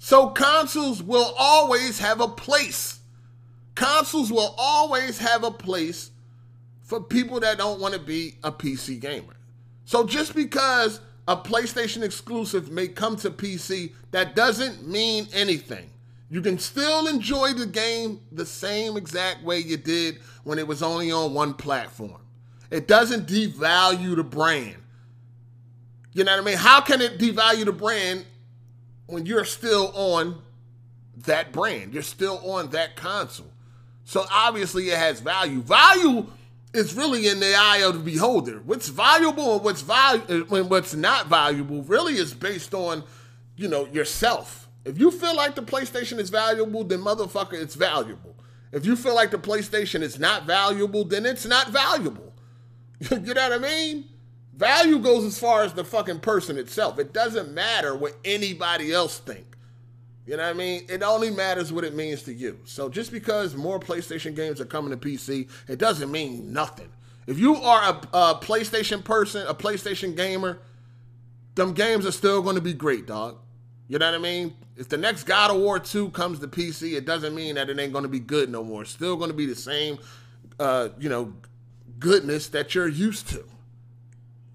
So 0.00 0.28
consoles 0.28 1.02
will 1.02 1.34
always 1.38 1.98
have 1.98 2.20
a 2.20 2.28
place. 2.28 3.00
Consoles 3.74 4.30
will 4.30 4.54
always 4.58 5.16
have 5.16 5.44
a 5.44 5.50
place 5.50 6.10
for 6.82 7.00
people 7.00 7.40
that 7.40 7.56
don't 7.56 7.80
want 7.80 7.94
to 7.94 8.00
be 8.00 8.34
a 8.44 8.52
PC 8.52 9.00
gamer. 9.00 9.36
So 9.86 10.04
just 10.04 10.34
because 10.34 11.00
a 11.26 11.38
PlayStation 11.38 12.02
exclusive 12.02 12.70
may 12.70 12.86
come 12.86 13.16
to 13.16 13.30
PC, 13.30 13.94
that 14.10 14.36
doesn't 14.36 14.86
mean 14.86 15.26
anything. 15.32 15.88
You 16.30 16.42
can 16.42 16.58
still 16.58 17.06
enjoy 17.06 17.54
the 17.54 17.66
game 17.66 18.20
the 18.30 18.44
same 18.44 18.96
exact 18.96 19.42
way 19.42 19.58
you 19.60 19.76
did 19.76 20.18
when 20.44 20.58
it 20.58 20.66
was 20.66 20.82
only 20.82 21.10
on 21.10 21.32
one 21.32 21.54
platform. 21.54 22.20
It 22.70 22.86
doesn't 22.86 23.26
devalue 23.26 24.14
the 24.14 24.24
brand. 24.24 24.76
You 26.12 26.24
know 26.24 26.32
what 26.32 26.42
I 26.42 26.44
mean? 26.44 26.58
How 26.58 26.80
can 26.80 27.00
it 27.00 27.18
devalue 27.18 27.64
the 27.64 27.72
brand 27.72 28.26
when 29.06 29.24
you're 29.24 29.46
still 29.46 29.90
on 29.94 30.42
that 31.24 31.52
brand? 31.52 31.94
You're 31.94 32.02
still 32.02 32.38
on 32.50 32.70
that 32.70 32.96
console. 32.96 33.50
So 34.04 34.26
obviously 34.30 34.90
it 34.90 34.98
has 34.98 35.20
value. 35.20 35.60
Value 35.62 36.26
is 36.74 36.94
really 36.94 37.28
in 37.28 37.40
the 37.40 37.54
eye 37.54 37.78
of 37.78 37.94
the 37.94 38.00
beholder. 38.00 38.60
What's 38.64 38.88
valuable 38.88 39.54
and 39.54 39.64
what's 39.64 39.82
valu- 39.82 40.48
when 40.50 40.68
what's 40.68 40.94
not 40.94 41.28
valuable 41.28 41.82
really 41.82 42.14
is 42.14 42.34
based 42.34 42.74
on, 42.74 43.04
you 43.56 43.68
know, 43.68 43.86
yourself. 43.86 44.67
If 44.88 44.98
you 44.98 45.10
feel 45.10 45.36
like 45.36 45.54
the 45.54 45.62
PlayStation 45.62 46.18
is 46.18 46.30
valuable, 46.30 46.82
then 46.82 47.00
motherfucker, 47.00 47.52
it's 47.52 47.74
valuable. 47.74 48.34
If 48.72 48.86
you 48.86 48.96
feel 48.96 49.14
like 49.14 49.30
the 49.30 49.38
PlayStation 49.38 50.00
is 50.00 50.18
not 50.18 50.46
valuable, 50.46 51.04
then 51.04 51.26
it's 51.26 51.44
not 51.44 51.68
valuable. 51.68 52.32
you 53.10 53.34
know 53.34 53.48
what 53.48 53.52
I 53.52 53.58
mean? 53.58 54.06
Value 54.56 54.98
goes 54.98 55.24
as 55.26 55.38
far 55.38 55.62
as 55.62 55.74
the 55.74 55.84
fucking 55.84 56.20
person 56.20 56.56
itself. 56.56 56.98
It 56.98 57.12
doesn't 57.12 57.52
matter 57.52 57.94
what 57.94 58.16
anybody 58.24 58.90
else 58.90 59.18
think. 59.18 59.44
You 60.26 60.38
know 60.38 60.44
what 60.44 60.56
I 60.56 60.58
mean? 60.58 60.86
It 60.88 61.02
only 61.02 61.30
matters 61.30 61.70
what 61.70 61.84
it 61.84 61.94
means 61.94 62.22
to 62.22 62.32
you. 62.32 62.58
So 62.64 62.88
just 62.88 63.12
because 63.12 63.54
more 63.54 63.78
PlayStation 63.78 64.34
games 64.34 64.58
are 64.58 64.64
coming 64.64 64.90
to 64.90 64.96
PC, 64.96 65.50
it 65.68 65.78
doesn't 65.78 66.10
mean 66.10 66.50
nothing. 66.50 66.88
If 67.26 67.38
you 67.38 67.56
are 67.56 67.82
a, 67.82 68.16
a 68.16 68.34
PlayStation 68.36 69.04
person, 69.04 69.46
a 69.46 69.54
PlayStation 69.54 70.16
gamer, 70.16 70.60
them 71.56 71.74
games 71.74 72.06
are 72.06 72.12
still 72.12 72.40
going 72.40 72.54
to 72.54 72.62
be 72.62 72.72
great, 72.72 73.06
dog. 73.06 73.38
You 73.88 73.98
know 73.98 74.06
what 74.06 74.14
I 74.14 74.22
mean? 74.22 74.54
If 74.76 74.90
the 74.90 74.98
next 74.98 75.24
God 75.24 75.50
of 75.50 75.56
War 75.56 75.78
2 75.78 76.10
comes 76.10 76.38
to 76.40 76.46
PC, 76.46 76.94
it 76.94 77.06
doesn't 77.06 77.34
mean 77.34 77.54
that 77.54 77.70
it 77.70 77.78
ain't 77.78 77.92
going 77.92 78.04
to 78.04 78.08
be 78.08 78.20
good 78.20 78.50
no 78.50 78.62
more. 78.62 78.82
It's 78.82 78.90
still 78.90 79.16
going 79.16 79.30
to 79.30 79.36
be 79.36 79.46
the 79.46 79.56
same, 79.56 79.98
uh, 80.60 80.90
you 80.98 81.08
know, 81.08 81.32
goodness 81.98 82.48
that 82.48 82.74
you're 82.74 82.86
used 82.86 83.28
to. 83.30 83.44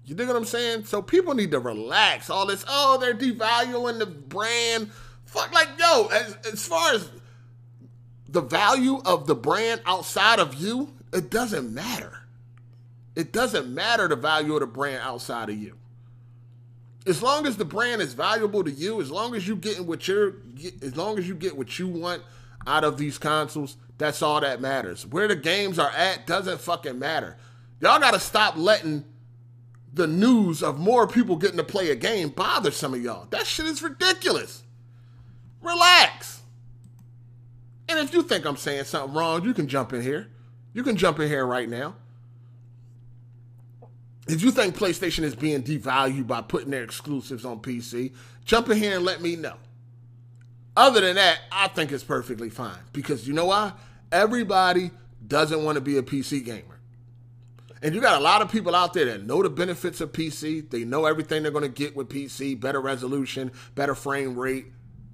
You 0.06 0.14
dig 0.14 0.28
what 0.28 0.36
I'm 0.36 0.44
saying? 0.44 0.84
So 0.84 1.02
people 1.02 1.34
need 1.34 1.50
to 1.50 1.58
relax. 1.58 2.30
All 2.30 2.46
this, 2.46 2.64
oh, 2.68 2.98
they're 3.00 3.14
devaluing 3.14 3.98
the 3.98 4.06
brand. 4.06 4.92
Fuck, 5.24 5.52
like, 5.52 5.68
yo, 5.78 6.06
as, 6.06 6.36
as 6.52 6.66
far 6.66 6.92
as 6.92 7.10
the 8.28 8.42
value 8.42 9.00
of 9.04 9.26
the 9.26 9.34
brand 9.34 9.80
outside 9.84 10.38
of 10.38 10.54
you, 10.54 10.92
it 11.12 11.30
doesn't 11.30 11.72
matter. 11.72 12.20
It 13.16 13.32
doesn't 13.32 13.72
matter 13.72 14.06
the 14.06 14.16
value 14.16 14.54
of 14.54 14.60
the 14.60 14.66
brand 14.66 15.00
outside 15.02 15.48
of 15.48 15.56
you. 15.56 15.76
As 17.06 17.22
long 17.22 17.46
as 17.46 17.56
the 17.56 17.64
brand 17.64 18.00
is 18.00 18.14
valuable 18.14 18.64
to 18.64 18.70
you, 18.70 19.00
as 19.00 19.10
long 19.10 19.34
as 19.34 19.46
you 19.46 19.56
getting 19.56 19.86
what 19.86 20.08
you're, 20.08 20.36
as 20.82 20.96
long 20.96 21.18
as 21.18 21.28
you 21.28 21.34
get 21.34 21.56
what 21.56 21.78
you 21.78 21.86
want 21.86 22.22
out 22.66 22.84
of 22.84 22.96
these 22.96 23.18
consoles, 23.18 23.76
that's 23.98 24.22
all 24.22 24.40
that 24.40 24.60
matters. 24.60 25.06
Where 25.06 25.28
the 25.28 25.36
games 25.36 25.78
are 25.78 25.90
at 25.90 26.26
doesn't 26.26 26.60
fucking 26.60 26.98
matter. 26.98 27.36
Y'all 27.80 28.00
gotta 28.00 28.20
stop 28.20 28.56
letting 28.56 29.04
the 29.92 30.06
news 30.06 30.62
of 30.62 30.78
more 30.78 31.06
people 31.06 31.36
getting 31.36 31.58
to 31.58 31.64
play 31.64 31.90
a 31.90 31.94
game 31.94 32.30
bother 32.30 32.70
some 32.70 32.94
of 32.94 33.02
y'all. 33.02 33.26
That 33.30 33.46
shit 33.46 33.66
is 33.66 33.82
ridiculous. 33.82 34.62
Relax. 35.62 36.42
And 37.88 37.98
if 37.98 38.12
you 38.12 38.22
think 38.22 38.46
I'm 38.46 38.56
saying 38.56 38.84
something 38.84 39.14
wrong, 39.14 39.44
you 39.44 39.54
can 39.54 39.68
jump 39.68 39.92
in 39.92 40.02
here. 40.02 40.28
You 40.72 40.82
can 40.82 40.96
jump 40.96 41.20
in 41.20 41.28
here 41.28 41.46
right 41.46 41.68
now. 41.68 41.96
If 44.26 44.42
you 44.42 44.50
think 44.50 44.76
PlayStation 44.76 45.22
is 45.22 45.34
being 45.34 45.62
devalued 45.62 46.26
by 46.26 46.40
putting 46.40 46.70
their 46.70 46.82
exclusives 46.82 47.44
on 47.44 47.60
PC, 47.60 48.14
jump 48.44 48.70
in 48.70 48.78
here 48.78 48.96
and 48.96 49.04
let 49.04 49.20
me 49.20 49.36
know. 49.36 49.56
Other 50.76 51.02
than 51.02 51.16
that, 51.16 51.40
I 51.52 51.68
think 51.68 51.92
it's 51.92 52.02
perfectly 52.02 52.50
fine 52.50 52.78
because 52.92 53.28
you 53.28 53.34
know 53.34 53.46
why? 53.46 53.72
Everybody 54.10 54.90
doesn't 55.26 55.62
want 55.62 55.76
to 55.76 55.80
be 55.80 55.98
a 55.98 56.02
PC 56.02 56.44
gamer. 56.44 56.80
And 57.82 57.94
you 57.94 58.00
got 58.00 58.18
a 58.18 58.24
lot 58.24 58.40
of 58.40 58.50
people 58.50 58.74
out 58.74 58.94
there 58.94 59.04
that 59.04 59.26
know 59.26 59.42
the 59.42 59.50
benefits 59.50 60.00
of 60.00 60.10
PC. 60.10 60.70
They 60.70 60.84
know 60.84 61.04
everything 61.04 61.42
they're 61.42 61.52
going 61.52 61.62
to 61.62 61.68
get 61.68 61.94
with 61.94 62.08
PC 62.08 62.58
better 62.58 62.80
resolution, 62.80 63.52
better 63.74 63.94
frame 63.94 64.38
rate, 64.38 64.66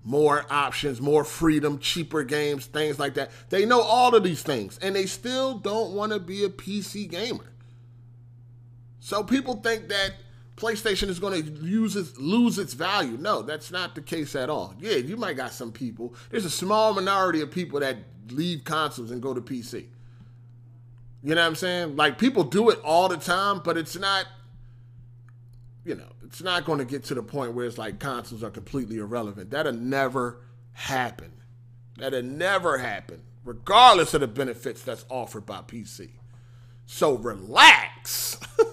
more 0.05 0.47
options, 0.51 1.01
more 1.01 1.25
freedom, 1.25 1.81
cheaper 1.81 2.23
games, 2.23 2.67
things 2.67 2.99
like 2.99 3.15
that. 3.15 3.33
They 3.51 3.67
know 3.67 3.81
all 3.81 4.15
of 4.15 4.23
these 4.23 4.43
things, 4.43 4.79
and 4.79 4.95
they 4.95 5.07
still 5.07 5.59
don't 5.59 5.95
want 5.95 6.13
to 6.13 6.21
be 6.21 6.45
a 6.45 6.49
PC 6.49 7.11
gamer. 7.11 7.50
So 9.11 9.25
people 9.25 9.57
think 9.57 9.89
that 9.89 10.13
PlayStation 10.55 11.09
is 11.09 11.19
going 11.19 11.43
to 11.43 11.67
use 11.67 11.97
its, 11.97 12.17
lose 12.17 12.61
its 12.61 12.75
value. 12.75 13.17
No, 13.19 13.43
that's 13.43 13.73
not 13.73 13.97
the 13.97 14.01
case 14.01 14.37
at 14.37 14.49
all. 14.49 14.73
Yeah, 14.79 14.99
you 14.99 15.17
might 15.17 15.37
got 15.37 15.53
some 15.53 15.73
people. 15.73 16.15
There's 16.31 16.45
a 16.45 16.51
small 16.51 16.95
minority 16.95 17.41
of 17.41 17.51
people 17.51 17.81
that 17.81 17.97
leave 18.29 18.63
consoles 18.63 19.11
and 19.11 19.21
go 19.21 19.35
to 19.35 19.41
PC. 19.41 19.87
You 21.25 21.35
know 21.35 21.41
what 21.41 21.49
I'm 21.49 21.57
saying? 21.57 21.97
Like 21.97 22.19
people 22.19 22.45
do 22.45 22.71
it 22.71 22.79
all 22.85 23.09
the 23.09 23.17
time, 23.17 23.63
but 23.65 23.77
it's 23.77 23.99
not 23.99 24.27
you 25.85 25.97
know, 25.97 26.13
it's 26.25 26.41
not 26.41 26.65
going 26.65 26.79
to 26.79 26.85
get 26.85 27.03
to 27.07 27.15
the 27.17 27.23
point 27.25 27.55
where 27.55 27.67
it's 27.67 27.79
like 27.79 27.99
consoles 27.99 28.45
are 28.45 28.51
completely 28.51 28.99
irrelevant. 28.99 29.51
That'll 29.51 29.73
never 29.73 30.39
happen. 30.71 31.33
That'll 31.97 32.23
never 32.23 32.79
happen, 32.79 33.23
regardless 33.45 34.15
of 34.15 34.21
the 34.21 34.29
benefits 34.29 34.83
that's 34.83 35.05
offered 35.09 35.47
by 35.47 35.63
PC. 35.63 36.11
So 36.93 37.15
relax. 37.15 38.37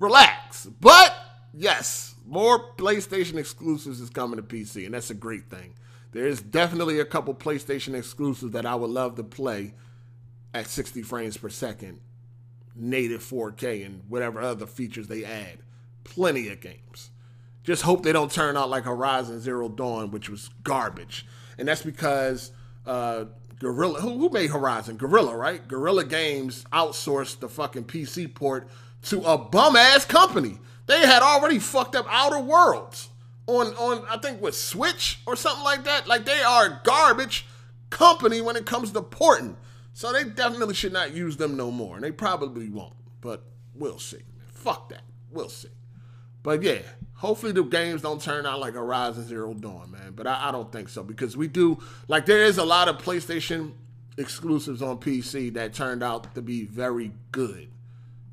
relax. 0.00 0.66
But 0.66 1.14
yes, 1.54 2.16
more 2.26 2.74
PlayStation 2.74 3.36
exclusives 3.36 4.00
is 4.00 4.10
coming 4.10 4.36
to 4.36 4.42
PC, 4.42 4.84
and 4.84 4.94
that's 4.94 5.10
a 5.10 5.14
great 5.14 5.48
thing. 5.48 5.74
There 6.12 6.26
is 6.26 6.40
definitely 6.42 6.98
a 6.98 7.04
couple 7.04 7.32
PlayStation 7.34 7.94
exclusives 7.94 8.52
that 8.52 8.66
I 8.66 8.74
would 8.74 8.90
love 8.90 9.14
to 9.16 9.22
play 9.22 9.74
at 10.52 10.66
60 10.66 11.02
frames 11.02 11.36
per 11.36 11.48
second, 11.48 12.00
native 12.74 13.22
4K, 13.22 13.86
and 13.86 14.02
whatever 14.08 14.40
other 14.40 14.66
features 14.66 15.06
they 15.06 15.24
add. 15.24 15.58
Plenty 16.02 16.48
of 16.48 16.60
games. 16.60 17.10
Just 17.62 17.82
hope 17.82 18.02
they 18.02 18.12
don't 18.12 18.32
turn 18.32 18.56
out 18.56 18.70
like 18.70 18.84
Horizon 18.84 19.38
Zero 19.40 19.68
Dawn, 19.68 20.10
which 20.10 20.28
was 20.28 20.50
garbage. 20.64 21.26
And 21.58 21.68
that's 21.68 21.82
because 21.82 22.50
uh, 22.86 23.26
Guerrilla, 23.60 24.00
who, 24.00 24.18
who 24.18 24.30
made 24.30 24.50
Horizon? 24.50 24.96
Guerrilla, 24.96 25.36
right? 25.36 25.66
Guerrilla 25.68 26.04
Games 26.04 26.64
outsourced 26.72 27.38
the 27.38 27.48
fucking 27.48 27.84
PC 27.84 28.34
port 28.34 28.68
to 29.02 29.22
a 29.22 29.38
bum 29.38 29.76
ass 29.76 30.04
company. 30.04 30.58
They 30.86 31.06
had 31.06 31.22
already 31.22 31.58
fucked 31.58 31.94
up 31.94 32.06
Outer 32.08 32.40
Worlds 32.40 33.10
on 33.46 33.68
on 33.74 34.04
I 34.08 34.18
think 34.18 34.40
with 34.40 34.54
Switch 34.54 35.20
or 35.26 35.36
something 35.36 35.64
like 35.64 35.84
that. 35.84 36.06
Like 36.06 36.24
they 36.24 36.42
are 36.42 36.80
garbage 36.84 37.46
company 37.90 38.40
when 38.40 38.56
it 38.56 38.66
comes 38.66 38.92
to 38.92 39.02
porting. 39.02 39.56
So 39.92 40.12
they 40.12 40.24
definitely 40.24 40.74
should 40.74 40.92
not 40.92 41.12
use 41.14 41.36
them 41.36 41.56
no 41.56 41.70
more. 41.70 41.96
And 41.96 42.04
they 42.04 42.12
probably 42.12 42.68
won't. 42.68 42.94
But 43.20 43.42
we'll 43.74 43.98
see. 43.98 44.22
Fuck 44.52 44.88
that. 44.90 45.02
We'll 45.30 45.48
see. 45.48 45.68
But 46.42 46.62
yeah, 46.62 46.80
hopefully 47.14 47.52
the 47.52 47.62
games 47.62 48.02
don't 48.02 48.20
turn 48.20 48.46
out 48.46 48.60
like 48.60 48.74
Horizon 48.74 49.26
Zero 49.26 49.52
Dawn, 49.52 49.90
man. 49.90 50.12
But 50.14 50.26
I, 50.26 50.48
I 50.48 50.52
don't 50.52 50.72
think 50.72 50.88
so 50.88 51.02
because 51.02 51.36
we 51.36 51.48
do 51.48 51.78
like 52.08 52.26
there 52.26 52.44
is 52.44 52.58
a 52.58 52.64
lot 52.64 52.88
of 52.88 52.98
PlayStation 52.98 53.72
exclusives 54.16 54.82
on 54.82 54.98
PC 54.98 55.52
that 55.54 55.74
turned 55.74 56.02
out 56.02 56.34
to 56.34 56.42
be 56.42 56.64
very 56.64 57.12
good. 57.32 57.68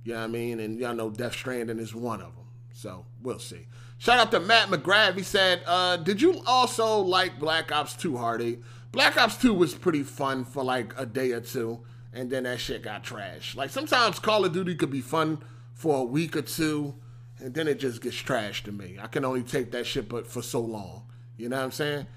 You 0.07 0.13
know 0.13 0.19
what 0.19 0.25
I 0.25 0.27
mean? 0.27 0.61
And 0.61 0.79
y'all 0.79 0.93
know 0.93 1.09
Death 1.09 1.34
Stranding 1.34 1.79
is 1.79 1.93
one 1.93 2.21
of 2.21 2.34
them. 2.34 2.45
So 2.71 3.05
we'll 3.21 3.39
see. 3.39 3.67
Shout 3.97 4.17
out 4.17 4.31
to 4.31 4.39
Matt 4.39 4.69
McGrath. 4.69 5.17
He 5.17 5.23
said, 5.23 5.61
uh, 5.67 5.97
Did 5.97 6.21
you 6.21 6.41
also 6.47 6.99
like 6.99 7.38
Black 7.39 7.73
Ops 7.73 7.93
2 7.97 8.15
Hardy? 8.15 8.59
Black 8.93 9.17
Ops 9.17 9.35
2 9.35 9.53
was 9.53 9.73
pretty 9.73 10.03
fun 10.03 10.45
for 10.45 10.63
like 10.63 10.93
a 10.97 11.05
day 11.05 11.34
or 11.34 11.41
two, 11.41 11.81
and 12.13 12.29
then 12.29 12.43
that 12.43 12.61
shit 12.61 12.84
got 12.84 13.03
trashed. 13.03 13.57
Like 13.57 13.69
sometimes 13.69 14.17
Call 14.17 14.45
of 14.45 14.53
Duty 14.53 14.75
could 14.75 14.91
be 14.91 15.01
fun 15.01 15.43
for 15.73 15.97
a 15.97 16.03
week 16.05 16.38
or 16.38 16.41
two, 16.41 16.95
and 17.39 17.53
then 17.53 17.67
it 17.67 17.77
just 17.77 18.01
gets 18.01 18.15
trashed 18.15 18.63
to 18.63 18.71
me. 18.71 18.97
I 19.01 19.07
can 19.07 19.25
only 19.25 19.43
take 19.43 19.71
that 19.71 19.85
shit 19.85 20.07
but 20.07 20.25
for 20.25 20.41
so 20.41 20.61
long. 20.61 21.03
You 21.35 21.49
know 21.49 21.57
what 21.57 21.65
I'm 21.65 21.71
saying? 21.71 22.07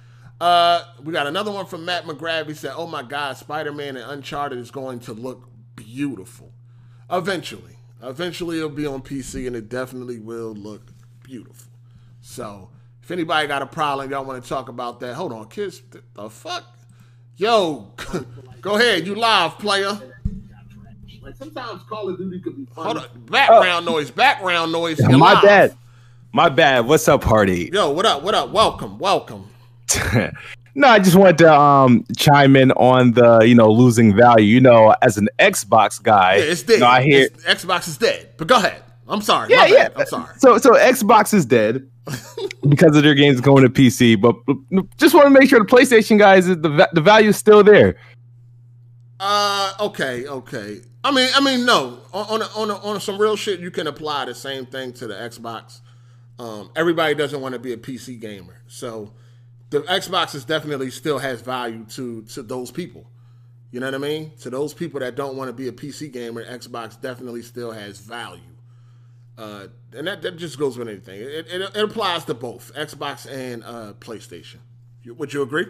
Uh, 0.40 0.84
we 1.02 1.12
got 1.12 1.26
another 1.26 1.50
one 1.50 1.66
from 1.66 1.84
Matt 1.84 2.04
McGrath. 2.04 2.46
He 2.46 2.54
said, 2.54 2.72
Oh 2.76 2.86
my 2.86 3.02
God, 3.02 3.36
Spider 3.36 3.72
Man 3.72 3.96
and 3.96 4.08
Uncharted 4.08 4.60
is 4.60 4.70
going 4.70 5.00
to 5.00 5.12
look 5.12 5.48
beautiful. 5.74 6.52
Eventually. 7.10 7.79
Eventually 8.02 8.56
it'll 8.58 8.70
be 8.70 8.86
on 8.86 9.02
PC 9.02 9.46
and 9.46 9.54
it 9.54 9.68
definitely 9.68 10.18
will 10.18 10.54
look 10.54 10.82
beautiful. 11.22 11.70
So 12.20 12.70
if 13.02 13.10
anybody 13.10 13.46
got 13.46 13.62
a 13.62 13.66
problem, 13.66 14.10
y'all 14.10 14.24
want 14.24 14.42
to 14.42 14.48
talk 14.48 14.68
about 14.68 15.00
that, 15.00 15.14
hold 15.14 15.32
on, 15.32 15.48
kids. 15.48 15.82
The 16.14 16.30
fuck? 16.30 16.64
Yo, 17.36 17.92
go 18.60 18.76
ahead. 18.76 19.06
You 19.06 19.14
live, 19.14 19.58
player. 19.58 19.98
Like 21.22 21.36
sometimes 21.36 21.82
Call 21.82 22.08
of 22.08 22.16
Duty 22.16 22.40
could 22.40 22.56
be 22.56 22.64
fun. 22.66 22.84
Hold 22.84 22.98
on. 22.98 23.06
Background 23.26 23.86
oh. 23.88 23.92
noise. 23.92 24.10
Background 24.10 24.72
noise. 24.72 24.98
Yeah, 24.98 25.16
my 25.16 25.34
live. 25.34 25.42
bad. 25.42 25.76
My 26.32 26.48
bad. 26.48 26.86
What's 26.86 27.06
up, 27.08 27.20
party? 27.22 27.70
Yo, 27.72 27.90
what 27.90 28.06
up? 28.06 28.22
What 28.22 28.34
up? 28.34 28.50
Welcome. 28.50 28.98
Welcome. 28.98 29.50
no, 30.74 30.88
I 30.88 30.98
just 30.98 31.16
wanted 31.16 31.38
to 31.38 31.52
um 31.52 32.04
chime 32.16 32.56
in 32.56 32.72
on 32.72 33.12
the 33.12 33.40
you 33.40 33.54
know 33.54 33.70
losing 33.70 34.14
value. 34.16 34.46
You 34.46 34.60
know, 34.60 34.94
as 35.02 35.16
an 35.18 35.28
Xbox 35.38 36.02
guy, 36.02 36.36
Yeah, 36.36 36.42
it's 36.44 36.62
dead. 36.62 36.74
you 36.74 36.80
know, 36.80 36.86
I 36.86 37.02
hear 37.02 37.22
It's- 37.26 37.64
Xbox 37.64 37.88
is 37.88 37.96
dead. 37.98 38.30
But 38.36 38.46
go 38.48 38.56
ahead. 38.56 38.82
I'm 39.08 39.22
sorry. 39.22 39.50
Yeah, 39.50 39.66
yeah. 39.66 39.88
I'm 39.96 40.06
sorry. 40.06 40.34
So 40.38 40.58
so 40.58 40.70
Xbox 40.72 41.34
is 41.34 41.44
dead 41.44 41.88
because 42.68 42.96
of 42.96 43.02
their 43.02 43.14
games 43.14 43.40
going 43.40 43.64
to 43.64 43.68
PC. 43.70 44.20
But 44.20 44.36
just 44.98 45.14
want 45.14 45.26
to 45.26 45.30
make 45.30 45.48
sure 45.48 45.58
the 45.58 45.64
PlayStation 45.66 46.18
guys 46.18 46.46
the 46.46 46.88
the 46.92 47.00
value 47.00 47.30
is 47.30 47.36
still 47.36 47.64
there. 47.64 47.96
Uh, 49.18 49.72
okay, 49.80 50.26
okay. 50.26 50.80
I 51.04 51.10
mean, 51.12 51.28
I 51.34 51.40
mean, 51.40 51.66
no. 51.66 52.00
On 52.12 52.40
on 52.42 52.42
on, 52.42 52.70
on 52.70 53.00
some 53.00 53.18
real 53.20 53.36
shit, 53.36 53.60
you 53.60 53.70
can 53.70 53.86
apply 53.86 54.26
the 54.26 54.34
same 54.34 54.66
thing 54.66 54.92
to 54.94 55.06
the 55.06 55.14
Xbox. 55.14 55.80
Um, 56.38 56.70
everybody 56.74 57.14
doesn't 57.14 57.40
want 57.40 57.52
to 57.54 57.58
be 57.58 57.72
a 57.72 57.76
PC 57.76 58.18
gamer, 58.20 58.62
so 58.66 59.12
the 59.70 59.80
Xbox 59.80 60.34
is 60.34 60.44
definitely 60.44 60.90
still 60.90 61.18
has 61.18 61.40
value 61.40 61.84
to 61.90 62.22
to 62.22 62.42
those 62.42 62.70
people. 62.70 63.06
You 63.72 63.78
know 63.80 63.86
what 63.86 63.94
I 63.94 63.98
mean? 63.98 64.32
To 64.40 64.50
those 64.50 64.74
people 64.74 64.98
that 65.00 65.14
don't 65.14 65.36
want 65.36 65.48
to 65.48 65.52
be 65.52 65.68
a 65.68 65.72
PC 65.72 66.12
gamer, 66.12 66.44
Xbox 66.44 67.00
definitely 67.00 67.42
still 67.42 67.70
has 67.70 67.98
value. 68.00 68.42
Uh, 69.38 69.68
and 69.96 70.06
that, 70.06 70.20
that 70.22 70.36
just 70.36 70.58
goes 70.58 70.76
with 70.76 70.88
anything. 70.88 71.20
It, 71.20 71.46
it, 71.48 71.62
it 71.74 71.76
applies 71.76 72.24
to 72.26 72.34
both 72.34 72.72
Xbox 72.74 73.30
and 73.30 73.62
uh, 73.64 73.92
PlayStation. 74.00 74.56
You, 75.02 75.14
would 75.14 75.32
you 75.32 75.42
agree? 75.42 75.66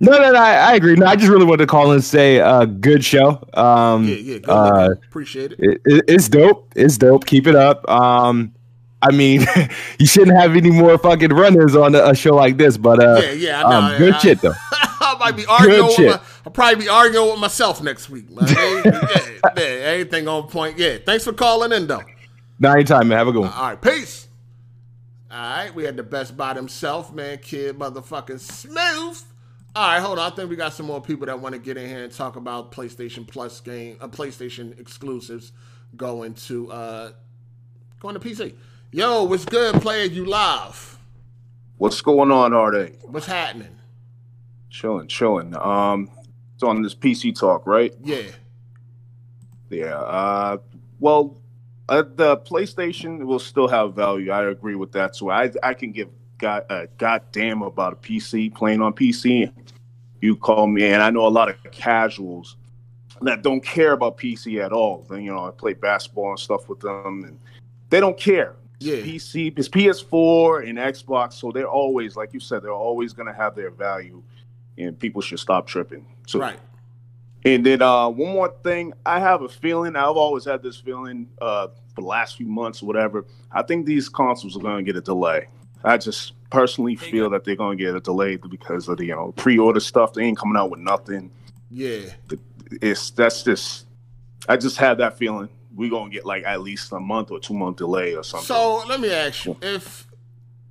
No, 0.00 0.12
no, 0.12 0.32
no. 0.32 0.38
I, 0.38 0.54
I 0.72 0.74
agree. 0.74 0.94
No, 0.96 1.06
I 1.06 1.14
just 1.16 1.28
really 1.30 1.44
wanted 1.44 1.58
to 1.64 1.66
call 1.66 1.92
and 1.92 2.02
say, 2.02 2.40
uh, 2.40 2.64
good 2.64 3.04
show. 3.04 3.46
Um, 3.54 4.04
Yeah, 4.08 4.14
yeah, 4.16 4.38
good 4.38 4.48
uh. 4.50 4.90
Appreciate 5.08 5.52
it. 5.52 5.58
it, 5.60 5.80
it- 5.84 6.04
it's 6.08 6.28
dope. 6.28 6.72
It's 6.74 6.98
dope. 6.98 7.26
Keep 7.26 7.46
it 7.46 7.54
up. 7.54 7.88
Um, 7.88 8.52
I 9.02 9.12
mean, 9.12 9.46
you 9.98 10.06
shouldn't 10.06 10.36
have 10.38 10.56
any 10.56 10.70
more 10.70 10.98
fucking 10.98 11.30
runners 11.30 11.76
on 11.76 11.94
a, 11.94 12.10
a 12.10 12.14
show 12.14 12.34
like 12.34 12.56
this, 12.56 12.76
but 12.76 12.98
uh, 13.02 13.20
Yeah, 13.22 13.32
yeah, 13.32 13.62
um, 13.62 13.98
good 13.98 14.14
I- 14.14 14.18
shit 14.18 14.40
though. 14.40 14.54
I 14.98 15.16
might 15.18 15.36
be 15.36 15.46
arguing. 15.46 15.84
With 15.86 15.94
shit. 15.94 16.10
my, 16.10 16.20
I'll 16.44 16.52
probably 16.52 16.84
be 16.84 16.88
arguing 16.88 17.30
with 17.30 17.38
myself 17.38 17.80
next 17.82 18.10
week, 18.10 18.28
man. 18.28 18.48
yeah, 18.48 19.22
yeah, 19.56 19.62
everything 19.62 20.26
on 20.26 20.48
point. 20.48 20.78
Yeah, 20.78 20.98
thanks 21.04 21.24
for 21.24 21.32
calling 21.32 21.72
in, 21.72 21.86
though. 21.86 22.02
No, 22.58 22.72
anytime, 22.72 23.08
man. 23.08 23.18
Have 23.18 23.28
a 23.28 23.32
good 23.32 23.42
one. 23.42 23.52
All 23.52 23.68
right, 23.68 23.80
peace. 23.80 24.26
All 25.30 25.38
right, 25.38 25.74
we 25.74 25.84
had 25.84 25.96
the 25.96 26.02
best 26.02 26.36
by 26.36 26.54
himself, 26.54 27.12
man. 27.12 27.38
Kid, 27.38 27.78
motherfucking 27.78 28.40
smooth. 28.40 29.22
All 29.76 29.88
right, 29.88 30.00
hold 30.00 30.18
on. 30.18 30.32
I 30.32 30.34
think 30.34 30.50
we 30.50 30.56
got 30.56 30.72
some 30.72 30.86
more 30.86 31.00
people 31.00 31.26
that 31.26 31.38
want 31.38 31.54
to 31.54 31.60
get 31.60 31.76
in 31.76 31.86
here 31.88 32.02
and 32.04 32.12
talk 32.12 32.36
about 32.36 32.72
PlayStation 32.72 33.26
Plus 33.26 33.60
game, 33.60 33.98
uh, 34.00 34.08
PlayStation 34.08 34.78
exclusives 34.80 35.52
going 35.96 36.34
to 36.34 36.70
uh 36.72 37.12
going 38.00 38.14
to 38.14 38.20
PC. 38.20 38.54
Yo, 38.92 39.24
what's 39.24 39.44
good, 39.44 39.74
player? 39.82 40.04
You 40.04 40.24
live? 40.24 40.98
What's 41.76 42.00
going 42.00 42.30
on, 42.30 42.52
Arde? 42.54 42.96
What's 43.02 43.26
happening? 43.26 43.76
Chilling, 44.70 45.08
chilling. 45.08 45.56
Um, 45.56 46.08
it's 46.54 46.62
on 46.62 46.82
this 46.82 46.94
PC 46.94 47.38
talk, 47.38 47.66
right? 47.66 47.92
Yeah. 48.02 48.22
Yeah. 49.70 49.96
Uh, 49.98 50.58
well, 51.00 51.36
uh, 51.88 52.04
the 52.14 52.36
PlayStation 52.38 53.24
will 53.24 53.40
still 53.40 53.66
have 53.66 53.94
value. 53.94 54.30
I 54.30 54.44
agree 54.44 54.76
with 54.76 54.92
that. 54.92 55.16
So 55.16 55.30
I 55.30 55.50
I 55.64 55.74
can 55.74 55.90
give 55.90 56.08
god 56.38 56.64
uh, 56.70 56.86
goddamn 56.96 57.62
about 57.62 57.92
a 57.92 57.96
PC 57.96 58.54
playing 58.54 58.80
on 58.80 58.92
PC. 58.92 59.52
You 60.20 60.36
call 60.36 60.68
me, 60.68 60.84
and 60.84 61.02
I 61.02 61.10
know 61.10 61.26
a 61.26 61.28
lot 61.28 61.48
of 61.48 61.56
casuals 61.72 62.56
that 63.20 63.42
don't 63.42 63.62
care 63.62 63.92
about 63.92 64.16
PC 64.16 64.64
at 64.64 64.72
all. 64.72 65.04
Then 65.10 65.22
you 65.22 65.32
know 65.32 65.44
I 65.44 65.50
play 65.50 65.72
basketball 65.74 66.30
and 66.30 66.38
stuff 66.38 66.68
with 66.68 66.80
them, 66.80 67.24
and 67.24 67.38
they 67.90 67.98
don't 67.98 68.16
care. 68.16 68.54
Yeah. 68.78 68.96
PC, 68.96 69.58
it's 69.58 69.68
PS4 69.68 70.68
and 70.68 70.78
Xbox, 70.78 71.34
so 71.34 71.50
they're 71.50 71.68
always, 71.68 72.16
like 72.16 72.32
you 72.34 72.40
said, 72.40 72.62
they're 72.62 72.72
always 72.72 73.12
gonna 73.12 73.32
have 73.32 73.54
their 73.54 73.70
value, 73.70 74.22
and 74.76 74.98
people 74.98 75.22
should 75.22 75.38
stop 75.40 75.66
tripping. 75.66 76.04
So 76.26 76.40
Right. 76.40 76.58
and 77.44 77.64
then 77.64 77.80
uh, 77.80 78.08
one 78.08 78.32
more 78.32 78.54
thing, 78.62 78.92
I 79.06 79.18
have 79.20 79.42
a 79.42 79.48
feeling. 79.48 79.96
I've 79.96 80.16
always 80.16 80.44
had 80.44 80.62
this 80.62 80.76
feeling 80.78 81.28
uh, 81.40 81.68
for 81.94 82.02
the 82.02 82.06
last 82.06 82.36
few 82.36 82.46
months, 82.46 82.82
or 82.82 82.86
whatever. 82.86 83.24
I 83.52 83.62
think 83.62 83.86
these 83.86 84.08
consoles 84.08 84.56
are 84.56 84.60
going 84.60 84.84
to 84.84 84.92
get 84.92 84.96
a 84.98 85.00
delay. 85.00 85.48
I 85.84 85.96
just 85.96 86.32
personally 86.50 86.96
feel 86.96 87.30
that 87.30 87.44
they're 87.44 87.56
going 87.56 87.78
to 87.78 87.84
get 87.84 87.94
a 87.94 88.00
delay 88.00 88.36
because 88.36 88.88
of 88.88 88.98
the 88.98 89.06
you 89.06 89.14
know 89.14 89.32
pre-order 89.36 89.80
stuff. 89.80 90.12
They 90.12 90.22
ain't 90.24 90.36
coming 90.38 90.56
out 90.58 90.70
with 90.70 90.80
nothing. 90.80 91.30
Yeah. 91.70 92.00
It's 92.82 93.10
that's 93.10 93.42
just. 93.42 93.86
I 94.48 94.56
just 94.56 94.76
had 94.76 94.98
that 94.98 95.16
feeling. 95.16 95.48
We're 95.76 95.90
gonna 95.90 96.10
get 96.10 96.24
like 96.24 96.44
at 96.44 96.60
least 96.62 96.90
a 96.92 96.98
month 97.00 97.30
or 97.30 97.38
two 97.38 97.54
month 97.54 97.76
delay 97.76 98.14
or 98.14 98.24
something. 98.24 98.46
So 98.46 98.82
let 98.88 99.00
me 99.00 99.12
ask 99.12 99.44
you, 99.44 99.56
if 99.60 100.06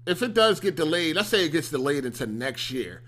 if 0.06 0.22
it 0.22 0.34
does 0.34 0.60
get 0.60 0.76
delayed, 0.76 1.16
let's 1.16 1.30
say 1.30 1.46
it 1.46 1.50
gets 1.50 1.70
delayed 1.70 2.06
into 2.06 2.26
next 2.26 2.72
year, 2.72 3.02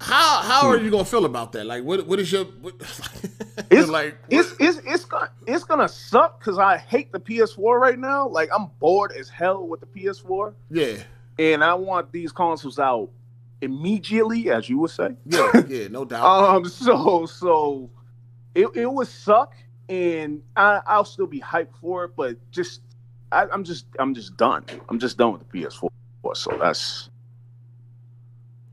how 0.00 0.40
how 0.40 0.68
are 0.68 0.78
you 0.78 0.90
gonna 0.90 1.04
feel 1.04 1.26
about 1.26 1.52
that? 1.52 1.66
Like, 1.66 1.84
what 1.84 2.06
what 2.06 2.18
is 2.18 2.32
your 2.32 2.44
what, 2.44 2.74
it's 3.70 3.88
like? 3.88 4.16
it's 4.30 4.54
it's 4.58 4.80
it's 4.84 5.04
gonna 5.04 5.30
it's 5.46 5.64
gonna 5.64 5.88
suck 5.88 6.38
because 6.40 6.58
I 6.58 6.78
hate 6.78 7.12
the 7.12 7.20
PS4 7.20 7.78
right 7.78 7.98
now. 7.98 8.26
Like 8.26 8.48
I'm 8.56 8.68
bored 8.78 9.12
as 9.12 9.28
hell 9.28 9.66
with 9.68 9.80
the 9.80 9.86
PS4. 9.86 10.54
Yeah. 10.70 11.02
And 11.38 11.62
I 11.62 11.74
want 11.74 12.12
these 12.12 12.32
consoles 12.32 12.78
out 12.78 13.10
immediately, 13.60 14.50
as 14.50 14.68
you 14.68 14.78
would 14.78 14.90
say. 14.90 15.16
Yeah, 15.26 15.62
yeah, 15.68 15.88
no 15.88 16.04
doubt. 16.06 16.24
Um, 16.24 16.64
so 16.64 17.26
so 17.26 17.90
it 18.54 18.68
it 18.74 18.90
would 18.90 19.08
suck, 19.08 19.54
and 19.90 20.40
I 20.56 20.80
I'll 20.86 21.04
still 21.04 21.26
be 21.26 21.40
hyped 21.40 21.74
for 21.80 22.04
it, 22.04 22.12
but 22.16 22.36
just 22.50 22.80
I, 23.32 23.46
I'm 23.52 23.64
just 23.64 23.86
I'm 23.98 24.14
just 24.14 24.36
done. 24.38 24.64
I'm 24.88 24.98
just 24.98 25.18
done 25.18 25.32
with 25.32 25.48
the 25.50 25.58
PS4. 25.58 25.90
So 26.34 26.56
that's 26.60 27.10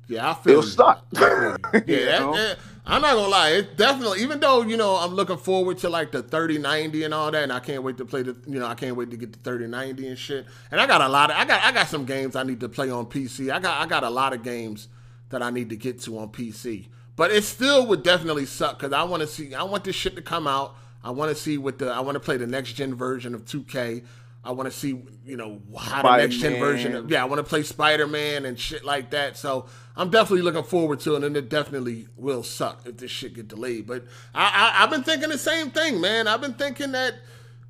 Yeah, 0.08 0.30
I 0.32 0.34
feel 0.36 0.52
It'll 0.60 0.64
you. 0.64 0.70
suck. 0.70 1.06
I 1.16 1.20
feel 1.20 1.30
you. 1.30 1.58
Yeah, 1.74 2.00
You 2.00 2.06
that- 2.06 2.20
know? 2.22 2.34
that- 2.36 2.58
I'm 2.90 3.02
not 3.02 3.16
gonna 3.16 3.28
lie. 3.28 3.50
It 3.50 3.76
definitely, 3.76 4.22
even 4.22 4.40
though 4.40 4.62
you 4.62 4.78
know 4.78 4.96
I'm 4.96 5.14
looking 5.14 5.36
forward 5.36 5.78
to 5.80 5.90
like 5.90 6.14
the 6.14 6.24
3090 6.24 7.04
and 7.04 7.14
all 7.14 7.30
that, 7.32 7.44
and 7.44 7.52
I 7.52 7.60
can't 7.60 7.84
wait 7.84 7.98
to 7.98 8.06
play 8.06 8.22
the, 8.24 8.34
you 8.48 8.60
know, 8.60 8.66
I 8.66 8.76
can't 8.76 8.96
wait 8.96 9.12
to 9.12 9.18
get 9.18 9.34
the 9.34 9.40
3090 9.40 10.08
and 10.08 10.18
shit. 10.18 10.46
And 10.72 10.80
I 10.80 10.88
got 10.88 11.02
a 11.02 11.10
lot 11.10 11.30
of, 11.30 11.36
I 11.36 11.44
got, 11.44 11.62
I 11.66 11.74
got 11.74 11.90
some 11.90 12.06
games 12.06 12.38
I 12.38 12.44
need 12.44 12.62
to 12.62 12.70
play 12.70 12.90
on 12.90 13.08
PC. 13.08 13.52
I 13.54 13.60
got, 13.60 13.82
I 13.82 13.88
got 13.88 14.06
a 14.06 14.10
lot 14.10 14.32
of 14.32 14.42
games 14.42 14.88
that 15.32 15.44
I 15.44 15.50
need 15.50 15.68
to 15.72 15.76
get 15.76 16.00
to 16.04 16.18
on 16.18 16.30
PC. 16.30 16.88
But 17.18 17.32
it 17.32 17.44
still 17.44 17.86
would 17.88 18.04
definitely 18.04 18.46
suck 18.46 18.80
because 18.80 18.94
I 18.94 19.04
want 19.04 19.20
to 19.20 19.28
see, 19.28 19.54
I 19.54 19.64
want 19.64 19.84
this 19.84 19.96
shit 19.98 20.16
to 20.16 20.22
come 20.22 20.48
out. 20.48 20.78
I 21.08 21.12
want 21.12 21.30
to 21.30 21.42
see 21.42 21.58
what 21.58 21.78
the, 21.78 21.90
I 21.90 22.02
want 22.02 22.16
to 22.16 22.20
play 22.20 22.36
the 22.36 22.46
next 22.46 22.74
gen 22.74 22.94
version 22.94 23.34
of 23.34 23.46
2K. 23.46 24.04
I 24.44 24.52
want 24.52 24.70
to 24.70 24.78
see, 24.78 25.02
you 25.26 25.38
know, 25.38 25.62
how 25.80 26.02
the 26.02 26.18
next 26.18 26.36
gen 26.36 26.60
version 26.60 26.94
of, 26.96 27.10
yeah, 27.10 27.22
I 27.22 27.26
want 27.26 27.40
to 27.40 27.46
play 27.46 27.64
Spider 27.64 28.08
Man 28.08 28.44
and 28.44 28.60
shit 28.60 28.84
like 28.84 29.12
that. 29.12 29.38
So 29.38 29.68
I'm 29.96 30.10
definitely 30.10 30.42
looking 30.42 30.64
forward 30.64 31.00
to 31.02 31.16
it, 31.16 31.24
and 31.24 31.38
it 31.38 31.48
definitely 31.48 32.10
will 32.18 32.44
suck 32.44 32.82
if 32.86 32.98
this 32.98 33.10
shit 33.10 33.36
get 33.36 33.48
delayed. 33.48 33.88
But 33.88 34.04
I, 34.36 34.74
I 34.76 34.84
I've 34.84 34.90
been 34.90 35.04
thinking 35.04 35.30
the 35.30 35.38
same 35.38 35.72
thing, 35.72 36.02
man. 36.02 36.28
I've 36.28 36.42
been 36.42 36.56
thinking 36.56 36.92
that 36.92 37.16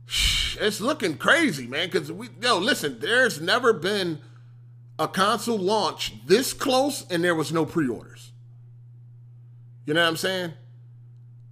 shh, 0.08 0.58
it's 0.60 0.82
looking 0.82 1.16
crazy, 1.16 1.68
man. 1.68 1.90
Because 1.90 2.12
we 2.12 2.30
yo 2.42 2.58
listen, 2.58 2.98
there's 3.00 3.40
never 3.40 3.72
been 3.72 4.18
a 4.98 5.08
console 5.08 5.60
launch 5.60 6.26
this 6.26 6.54
close, 6.54 7.06
and 7.12 7.24
there 7.24 7.36
was 7.36 7.52
no 7.52 7.68
pre-orders. 7.68 8.32
You 9.86 9.94
know 9.94 10.02
what 10.02 10.10
I'm 10.10 10.18
saying? 10.18 10.54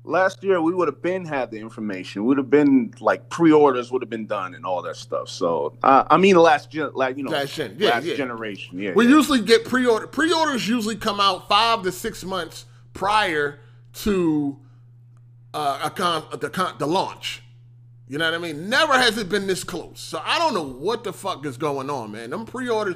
Last 0.06 0.44
year 0.44 0.62
we 0.62 0.74
would 0.74 0.88
have 0.88 1.02
been 1.02 1.26
had 1.26 1.52
the 1.52 1.58
information. 1.58 2.26
Would 2.26 2.38
have 2.38 2.50
been 2.50 2.94
like 3.00 3.30
pre-orders 3.30 3.92
would 3.92 4.02
have 4.02 4.10
been 4.10 4.28
done 4.28 4.56
and 4.56 4.66
all 4.66 4.82
that 4.84 4.96
stuff. 4.96 5.30
So 5.30 5.78
uh, 5.84 6.06
I 6.10 6.18
mean, 6.18 6.36
last 6.36 6.72
gen, 6.72 6.92
like 6.94 7.18
you 7.18 7.24
know, 7.24 7.32
Last 7.32 7.56
gen, 7.56 7.76
yeah, 7.80 7.90
last 7.90 8.06
yeah. 8.06 8.16
generation, 8.16 8.80
yeah. 8.80 8.94
We 8.94 9.06
yeah. 9.06 9.12
usually 9.12 9.42
get 9.42 9.66
pre-order. 9.66 10.08
Pre-orders 10.08 10.68
usually 10.68 10.96
come 10.96 11.20
out 11.20 11.48
five 11.48 11.84
to 11.84 11.92
six 11.92 12.24
months 12.24 12.66
prior 12.94 13.60
to 13.94 14.58
uh, 15.54 15.82
a 15.84 15.90
con, 15.90 16.24
the 16.40 16.50
con, 16.50 16.76
the 16.78 16.88
launch. 16.88 17.42
You 18.08 18.20
know 18.20 18.26
what 18.26 18.36
I 18.36 18.38
mean? 18.38 18.70
Never 18.70 18.94
has 18.94 19.18
it 19.18 19.30
been 19.30 19.48
this 19.48 19.64
close. 19.64 20.00
So 20.00 20.22
I 20.24 20.38
don't 20.38 20.54
know 20.54 20.68
what 20.68 21.04
the 21.04 21.12
fuck 21.12 21.46
is 21.46 21.58
going 21.58 21.90
on, 21.90 22.12
man. 22.12 22.30
Them 22.30 22.46
pre-orders. 22.46 22.96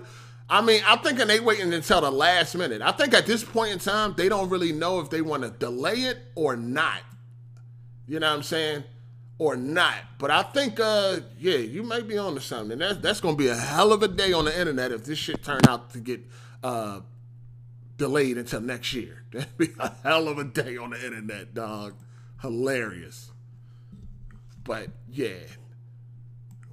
I 0.49 0.61
mean, 0.61 0.81
I'm 0.85 0.99
thinking 0.99 1.27
they 1.27 1.39
waiting 1.39 1.71
until 1.73 2.01
the 2.01 2.09
last 2.09 2.55
minute. 2.55 2.81
I 2.81 2.91
think 2.91 3.13
at 3.13 3.27
this 3.27 3.43
point 3.43 3.71
in 3.71 3.79
time, 3.79 4.15
they 4.17 4.27
don't 4.27 4.49
really 4.49 4.71
know 4.71 4.99
if 4.99 5.09
they 5.09 5.21
want 5.21 5.43
to 5.43 5.51
delay 5.51 5.93
it 5.93 6.17
or 6.33 6.55
not. 6.55 7.01
You 8.07 8.19
know 8.19 8.29
what 8.29 8.37
I'm 8.37 8.43
saying? 8.43 8.83
Or 9.37 9.55
not. 9.55 9.95
But 10.17 10.31
I 10.31 10.41
think, 10.41 10.79
uh, 10.79 11.19
yeah, 11.37 11.57
you 11.57 11.83
might 11.83 12.07
be 12.07 12.17
on 12.17 12.33
to 12.33 12.41
something. 12.41 12.79
That's 12.79 12.97
that's 12.97 13.21
gonna 13.21 13.37
be 13.37 13.47
a 13.47 13.55
hell 13.55 13.93
of 13.93 14.01
a 14.01 14.07
day 14.07 14.33
on 14.33 14.45
the 14.45 14.59
internet 14.59 14.91
if 14.91 15.05
this 15.05 15.19
shit 15.19 15.43
turn 15.43 15.61
out 15.67 15.91
to 15.93 15.99
get 15.99 16.21
uh 16.63 17.01
delayed 17.97 18.37
until 18.37 18.61
next 18.61 18.91
year. 18.93 19.23
That'd 19.31 19.57
be 19.57 19.69
a 19.79 19.93
hell 20.03 20.27
of 20.27 20.39
a 20.39 20.43
day 20.43 20.77
on 20.77 20.89
the 20.89 21.05
internet, 21.05 21.53
dog. 21.53 21.93
Hilarious. 22.41 23.29
But 24.63 24.87
yeah, 25.07 25.37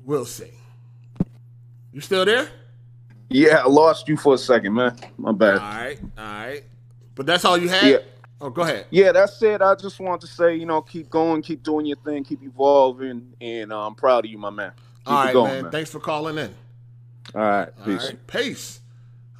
we'll 0.05 0.24
see. 0.24 0.53
You 1.93 2.01
still 2.01 2.24
there? 2.24 2.48
Yeah, 3.28 3.62
I 3.65 3.69
lost 3.69 4.09
you 4.09 4.16
for 4.16 4.35
a 4.35 4.39
second, 4.39 4.74
man. 4.74 4.97
My 5.19 5.32
bad. 5.32 5.55
All 5.55 5.61
right, 5.61 5.98
all 6.16 6.24
right. 6.24 6.62
But 7.15 7.27
that's 7.27 7.44
all 7.44 7.59
you 7.59 7.69
had? 7.69 7.85
Yeah. 7.86 7.98
Oh, 8.40 8.51
go 8.51 8.62
ahead. 8.62 8.86
Yeah, 8.90 9.12
that's 9.12 9.43
it. 9.43 9.62
I 9.62 9.74
just 9.74 9.98
want 9.98 10.20
to 10.20 10.27
say, 10.27 10.55
you 10.57 10.66
know, 10.66 10.82
keep 10.82 11.09
going, 11.09 11.40
keep 11.43 11.62
doing 11.62 11.86
your 11.86 11.97
thing, 11.97 12.23
keep 12.23 12.43
evolving, 12.43 13.32
and 13.40 13.73
uh, 13.73 13.86
I'm 13.86 13.94
proud 13.94 14.27
of 14.27 14.31
you, 14.31 14.39
my 14.39 14.51
man. 14.51 14.73
Keep 15.05 15.12
all 15.12 15.24
right, 15.24 15.32
going, 15.32 15.62
man. 15.62 15.73
Thanks 15.73 15.90
for 15.90 16.01
calling 16.01 16.36
in. 16.36 16.55
All 17.35 17.40
right, 17.40 17.69
All 17.78 17.85
peace. 17.85 18.05
right, 18.05 18.27
peace. 18.27 18.81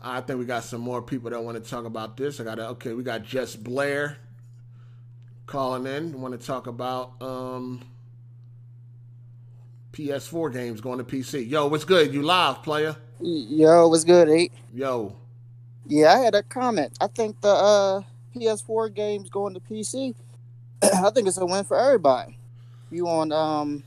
I 0.02 0.20
think 0.20 0.38
we 0.38 0.46
got 0.46 0.64
some 0.64 0.80
more 0.80 1.02
people 1.02 1.30
that 1.30 1.42
want 1.42 1.62
to 1.62 1.70
talk 1.70 1.84
about 1.84 2.16
this. 2.16 2.40
I 2.40 2.44
got 2.44 2.58
okay. 2.58 2.92
We 2.92 3.02
got 3.02 3.24
Jess 3.24 3.54
Blair 3.56 4.16
calling 5.46 5.86
in. 5.86 6.20
Want 6.20 6.38
to 6.38 6.44
talk 6.44 6.66
about 6.66 7.20
um, 7.20 7.82
PS4 9.92 10.52
games 10.52 10.80
going 10.80 10.98
to 10.98 11.04
PC. 11.04 11.48
Yo, 11.48 11.66
what's 11.66 11.84
good? 11.84 12.14
You 12.14 12.22
live, 12.22 12.62
player? 12.62 12.96
Yo, 13.20 13.88
what's 13.88 14.05
good, 14.05 14.28
eight? 14.28 14.52
Yo, 14.74 15.14
Yeah, 15.86 16.12
I 16.14 16.18
had 16.18 16.34
a 16.34 16.43
comment. 16.43 16.97
I 17.01 17.06
think 17.06 17.40
the 17.40 17.48
uh, 17.48 18.02
PS4 18.34 18.93
games 18.93 19.30
going 19.30 19.55
to 19.55 19.60
PC. 19.60 20.14
I 20.82 21.10
think 21.10 21.26
it's 21.26 21.38
a 21.38 21.47
win 21.47 21.64
for 21.64 21.78
everybody. 21.78 22.36
You 22.90 23.09
on 23.09 23.32
um, 23.32 23.84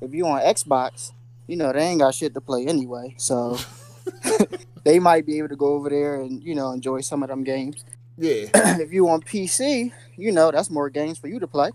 if 0.00 0.12
you 0.12 0.26
on 0.26 0.40
Xbox, 0.42 1.12
you 1.46 1.56
know 1.56 1.72
they 1.72 1.80
ain't 1.80 2.00
got 2.00 2.14
shit 2.14 2.34
to 2.34 2.40
play 2.40 2.66
anyway, 2.66 3.14
so 3.16 3.56
they 4.84 4.98
might 4.98 5.24
be 5.24 5.38
able 5.38 5.48
to 5.48 5.56
go 5.56 5.68
over 5.74 5.88
there 5.88 6.20
and 6.20 6.42
you 6.42 6.54
know 6.54 6.72
enjoy 6.72 7.00
some 7.00 7.22
of 7.22 7.28
them 7.28 7.44
games. 7.44 7.84
Yeah. 8.16 8.46
if 8.54 8.92
you 8.92 9.08
on 9.08 9.22
PC, 9.22 9.90
you 10.16 10.30
know 10.30 10.52
that's 10.52 10.70
more 10.70 10.88
games 10.88 11.18
for 11.18 11.26
you 11.26 11.40
to 11.40 11.48
play. 11.48 11.70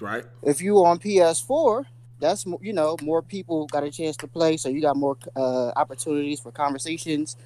right? 0.00 0.24
If 0.42 0.62
you 0.62 0.82
on 0.86 0.98
PS4, 0.98 1.84
that's 2.22 2.46
you 2.62 2.72
know 2.72 2.96
more 3.02 3.20
people 3.20 3.66
got 3.66 3.84
a 3.84 3.90
chance 3.90 4.16
to 4.18 4.26
play, 4.26 4.56
so 4.56 4.68
you 4.70 4.80
got 4.80 4.96
more 4.96 5.18
uh, 5.36 5.72
opportunities 5.76 6.40
for 6.40 6.50
conversations. 6.50 7.36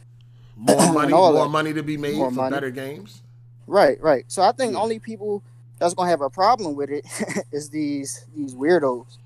More 0.57 0.93
money, 0.93 1.13
more 1.13 1.33
that. 1.33 1.49
money 1.49 1.73
to 1.75 1.83
be 1.83 1.97
made 1.97 2.17
More 2.17 2.31
for 2.31 2.37
money. 2.37 2.55
better 2.55 2.71
games. 2.71 3.23
Right, 3.67 4.01
right. 4.01 4.25
So 4.29 4.43
I 4.43 4.53
think 4.53 4.75
only 4.77 4.99
people 4.99 5.43
that's 5.79 5.93
gonna 5.95 6.09
have 6.09 6.21
a 6.23 6.31
problem 6.31 6.77
with 6.77 6.91
it 6.91 7.05
is 7.53 7.69
these 7.71 8.25
these 8.35 8.55
weirdos. 8.55 9.19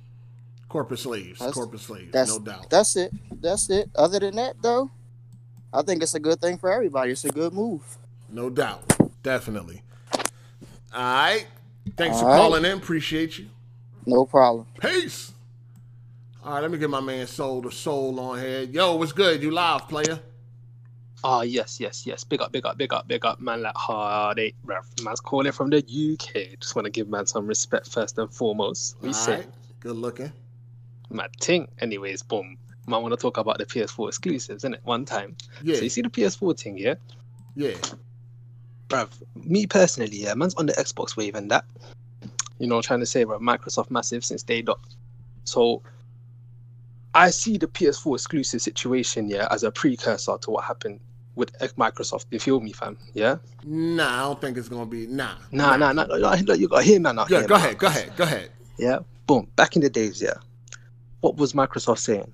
Corporate 0.68 1.00
slaves, 1.00 1.38
That's- 1.40 1.54
corporate 1.54 1.80
slaves, 1.82 2.12
That's 2.12 2.30
no 2.30 2.38
doubt. 2.44 2.70
That's 2.70 2.94
it. 2.96 3.12
That's 3.40 3.68
it. 3.70 3.90
Other 3.96 4.20
than 4.20 4.36
that, 4.36 4.54
though, 4.62 4.88
I 5.72 5.82
think 5.82 6.02
it's 6.02 6.14
a 6.14 6.20
good 6.20 6.40
thing 6.40 6.58
for 6.58 6.70
everybody. 6.72 7.10
It's 7.12 7.24
a 7.24 7.30
good 7.30 7.52
move. 7.52 7.82
No 8.28 8.48
doubt. 8.50 8.96
Definitely. 9.22 9.82
All 10.94 11.02
right. 11.02 11.46
Thanks 11.96 12.18
for 12.20 12.24
All 12.26 12.30
right. 12.30 12.36
calling 12.38 12.64
in. 12.64 12.78
Appreciate 12.78 13.38
you. 13.38 13.46
No 14.06 14.24
problem. 14.24 14.66
Peace. 14.80 15.32
All 16.42 16.54
right, 16.54 16.60
let 16.62 16.70
me 16.70 16.78
get 16.78 16.88
my 16.88 17.00
man 17.00 17.26
Soul 17.26 17.60
to 17.62 17.70
Soul 17.70 18.18
on 18.18 18.38
here. 18.38 18.62
Yo, 18.62 18.96
what's 18.96 19.12
good? 19.12 19.42
You 19.42 19.50
live, 19.50 19.86
player? 19.88 20.18
Ah, 21.22 21.42
yes, 21.42 21.78
yes, 21.78 22.06
yes. 22.06 22.24
Big 22.24 22.40
up, 22.40 22.50
big 22.50 22.64
up, 22.64 22.78
big 22.78 22.94
up, 22.94 23.06
big 23.06 23.26
up, 23.26 23.40
man. 23.40 23.60
Like 23.60 23.76
hard 23.76 24.38
eight, 24.38 24.54
bruv. 24.64 24.84
Man's 25.04 25.20
calling 25.20 25.52
from 25.52 25.68
the 25.68 25.80
UK. 25.80 26.58
Just 26.58 26.74
want 26.74 26.86
to 26.86 26.90
give 26.90 27.08
man 27.08 27.26
some 27.26 27.46
respect 27.46 27.90
first 27.90 28.16
and 28.16 28.32
foremost. 28.32 28.96
We 29.02 29.12
say, 29.12 29.36
right. 29.36 29.46
Good 29.80 29.96
looking. 29.96 30.32
mad 31.10 31.30
thing. 31.38 31.68
Anyways, 31.78 32.22
boom. 32.22 32.56
Man, 32.86 33.02
want 33.02 33.12
to 33.12 33.20
talk 33.20 33.36
about 33.36 33.58
the 33.58 33.66
PS4 33.66 34.08
exclusives, 34.08 34.64
innit? 34.64 34.78
One 34.84 35.04
time. 35.04 35.36
Yeah. 35.62 35.76
So 35.76 35.82
you 35.82 35.90
see 35.90 36.00
the 36.00 36.08
PS4 36.08 36.58
thing, 36.58 36.78
yeah? 36.78 36.94
Yeah. 37.54 37.76
Bruv, 38.88 39.10
me 39.36 39.66
personally, 39.66 40.16
yeah, 40.16 40.32
man's 40.32 40.54
on 40.54 40.64
the 40.64 40.72
Xbox 40.72 41.18
wave 41.18 41.34
and 41.34 41.50
that. 41.50 41.66
You 42.58 42.66
know, 42.66 42.80
trying 42.80 43.00
to 43.00 43.06
say, 43.06 43.26
bruv, 43.26 43.40
Microsoft 43.40 43.90
massive 43.90 44.24
since 44.24 44.42
day 44.42 44.62
dot. 44.62 44.80
So 45.44 45.82
I 47.14 47.30
see 47.30 47.58
the 47.58 47.66
PS4 47.66 48.14
exclusive 48.14 48.62
situation, 48.62 49.28
yeah, 49.28 49.48
as 49.50 49.64
a 49.64 49.70
precursor 49.72 50.38
to 50.38 50.50
what 50.50 50.64
happened 50.64 51.00
with 51.34 51.52
Microsoft. 51.76 52.26
You 52.30 52.38
feel 52.38 52.60
me, 52.60 52.72
fam? 52.72 52.96
Yeah? 53.14 53.38
Nah, 53.64 54.14
I 54.14 54.20
don't 54.28 54.40
think 54.40 54.56
it's 54.56 54.68
gonna 54.68 54.86
be 54.86 55.06
nah. 55.06 55.34
Nah, 55.50 55.76
nah, 55.76 55.92
nah, 55.92 56.04
nah, 56.04 56.16
nah, 56.16 56.34
you 56.54 56.68
gotta 56.68 56.82
hear 56.82 57.00
man 57.00 57.16
Yeah, 57.28 57.38
here, 57.40 57.48
go 57.48 57.54
man. 57.54 57.64
ahead, 57.64 57.78
go 57.78 57.86
ahead, 57.88 58.16
go 58.16 58.24
ahead. 58.24 58.50
Yeah, 58.78 59.00
boom. 59.26 59.48
Back 59.56 59.76
in 59.76 59.82
the 59.82 59.90
days, 59.90 60.22
yeah. 60.22 60.34
What 61.20 61.36
was 61.36 61.52
Microsoft 61.52 61.98
saying? 61.98 62.32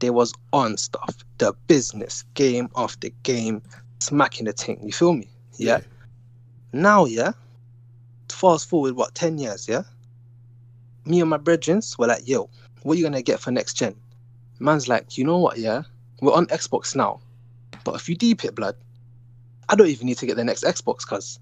They 0.00 0.10
was 0.10 0.34
on 0.52 0.76
stuff, 0.76 1.16
the 1.38 1.54
business, 1.68 2.24
game 2.34 2.68
after 2.76 3.08
game, 3.22 3.62
smacking 4.00 4.44
the 4.46 4.52
thing. 4.52 4.78
You 4.82 4.92
feel 4.92 5.14
me? 5.14 5.28
Yeah. 5.56 5.80
Now, 6.72 7.04
yeah. 7.06 7.32
Fast 8.28 8.68
forward 8.68 8.96
what 8.96 9.14
ten 9.14 9.38
years, 9.38 9.68
yeah. 9.68 9.82
Me 11.04 11.20
and 11.20 11.30
my 11.30 11.36
brethren 11.36 11.80
were 11.98 12.08
like, 12.08 12.26
yo, 12.28 12.50
what 12.82 12.94
are 12.94 12.98
you 12.98 13.04
gonna 13.04 13.22
get 13.22 13.40
for 13.40 13.52
next 13.52 13.74
gen? 13.74 13.94
Man's 14.58 14.88
like, 14.88 15.18
you 15.18 15.24
know 15.24 15.38
what, 15.38 15.58
yeah, 15.58 15.82
we're 16.20 16.32
on 16.32 16.46
Xbox 16.46 16.94
now, 16.96 17.20
but 17.84 17.94
if 17.94 18.08
you 18.08 18.16
deep 18.16 18.44
it, 18.44 18.54
blood, 18.54 18.76
I 19.68 19.76
don't 19.76 19.88
even 19.88 20.06
need 20.06 20.18
to 20.18 20.26
get 20.26 20.36
the 20.36 20.44
next 20.44 20.64
Xbox, 20.64 21.06
cause 21.06 21.38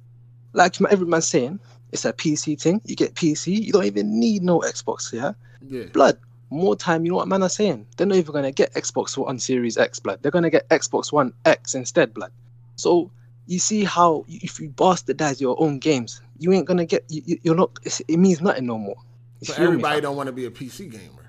like 0.53 0.81
every 0.83 1.07
man's 1.07 1.29
saying, 1.29 1.61
it's 1.93 2.05
a 2.05 2.13
PC 2.13 2.61
thing. 2.61 2.81
You 2.85 2.97
get 2.97 3.15
PC, 3.15 3.63
you 3.63 3.73
don't 3.73 3.85
even 3.85 4.19
need 4.19 4.43
no 4.43 4.61
Xbox, 4.61 5.13
yeah. 5.13 5.33
Yeah. 5.69 5.85
Blood, 5.93 6.19
more 6.51 6.77
time. 6.77 7.05
You 7.05 7.13
know 7.13 7.17
what 7.19 7.29
man 7.29 7.43
are 7.43 7.49
saying? 7.49 7.87
They're 7.97 8.07
not 8.07 8.17
even 8.17 8.33
gonna 8.33 8.53
get 8.53 8.73
Xbox 8.75 9.17
One 9.17 9.39
Series 9.39 9.77
X, 9.77 10.01
blood. 10.01 10.21
They're 10.23 10.33
gonna 10.33 10.51
get 10.51 10.69
Xbox 10.69 11.13
One 11.13 11.33
X 11.45 11.75
instead, 11.75 12.15
blood. 12.15 12.33
So 12.77 13.11
you 13.47 13.59
see 13.59 13.85
how 13.85 14.25
if 14.29 14.59
you 14.61 14.71
bastardize 14.71 15.41
your 15.41 15.61
own 15.63 15.79
games, 15.79 16.21
you 16.39 16.53
ain't 16.53 16.67
gonna 16.67 16.87
get. 16.87 17.05
You, 17.09 17.39
you're 17.43 17.55
not. 17.55 17.79
It 17.85 18.19
means 18.19 18.41
nothing 18.41 18.67
no 18.67 18.79
more. 18.79 18.97
You 19.41 19.49
But 19.49 19.57
feel 19.57 19.65
me, 19.67 19.73
everybody 19.73 20.01
don't 20.01 20.17
want 20.17 20.29
to 20.29 20.33
be 20.33 20.47
a 20.47 20.51
PC 20.51 20.91
gamer. 20.91 21.24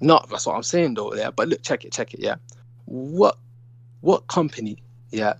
No, 0.00 0.20
that's 0.30 0.46
what 0.46 0.56
I'm 0.56 0.62
saying 0.62 0.94
though. 0.94 1.14
Yeah, 1.14 1.30
but 1.30 1.48
look, 1.48 1.62
check 1.62 1.84
it, 1.84 1.92
check 1.92 2.14
it. 2.14 2.20
Yeah, 2.20 2.36
what 2.86 3.38
what 4.00 4.26
company, 4.26 4.78
yeah, 5.10 5.34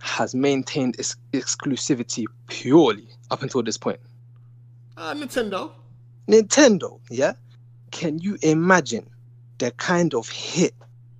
has 0.00 0.34
maintained 0.34 0.96
its 0.98 1.16
exclusivity 1.32 2.26
purely 2.48 3.08
up 3.30 3.42
until 3.42 3.62
this 3.62 3.76
point? 3.76 4.00
Uh, 4.96 5.14
Nintendo. 5.14 5.72
Nintendo. 6.28 7.00
Yeah, 7.10 7.32
can 7.90 8.18
you 8.18 8.38
imagine 8.42 9.06
the 9.58 9.70
kind 9.72 10.14
of 10.14 10.28
hit, 10.28 10.74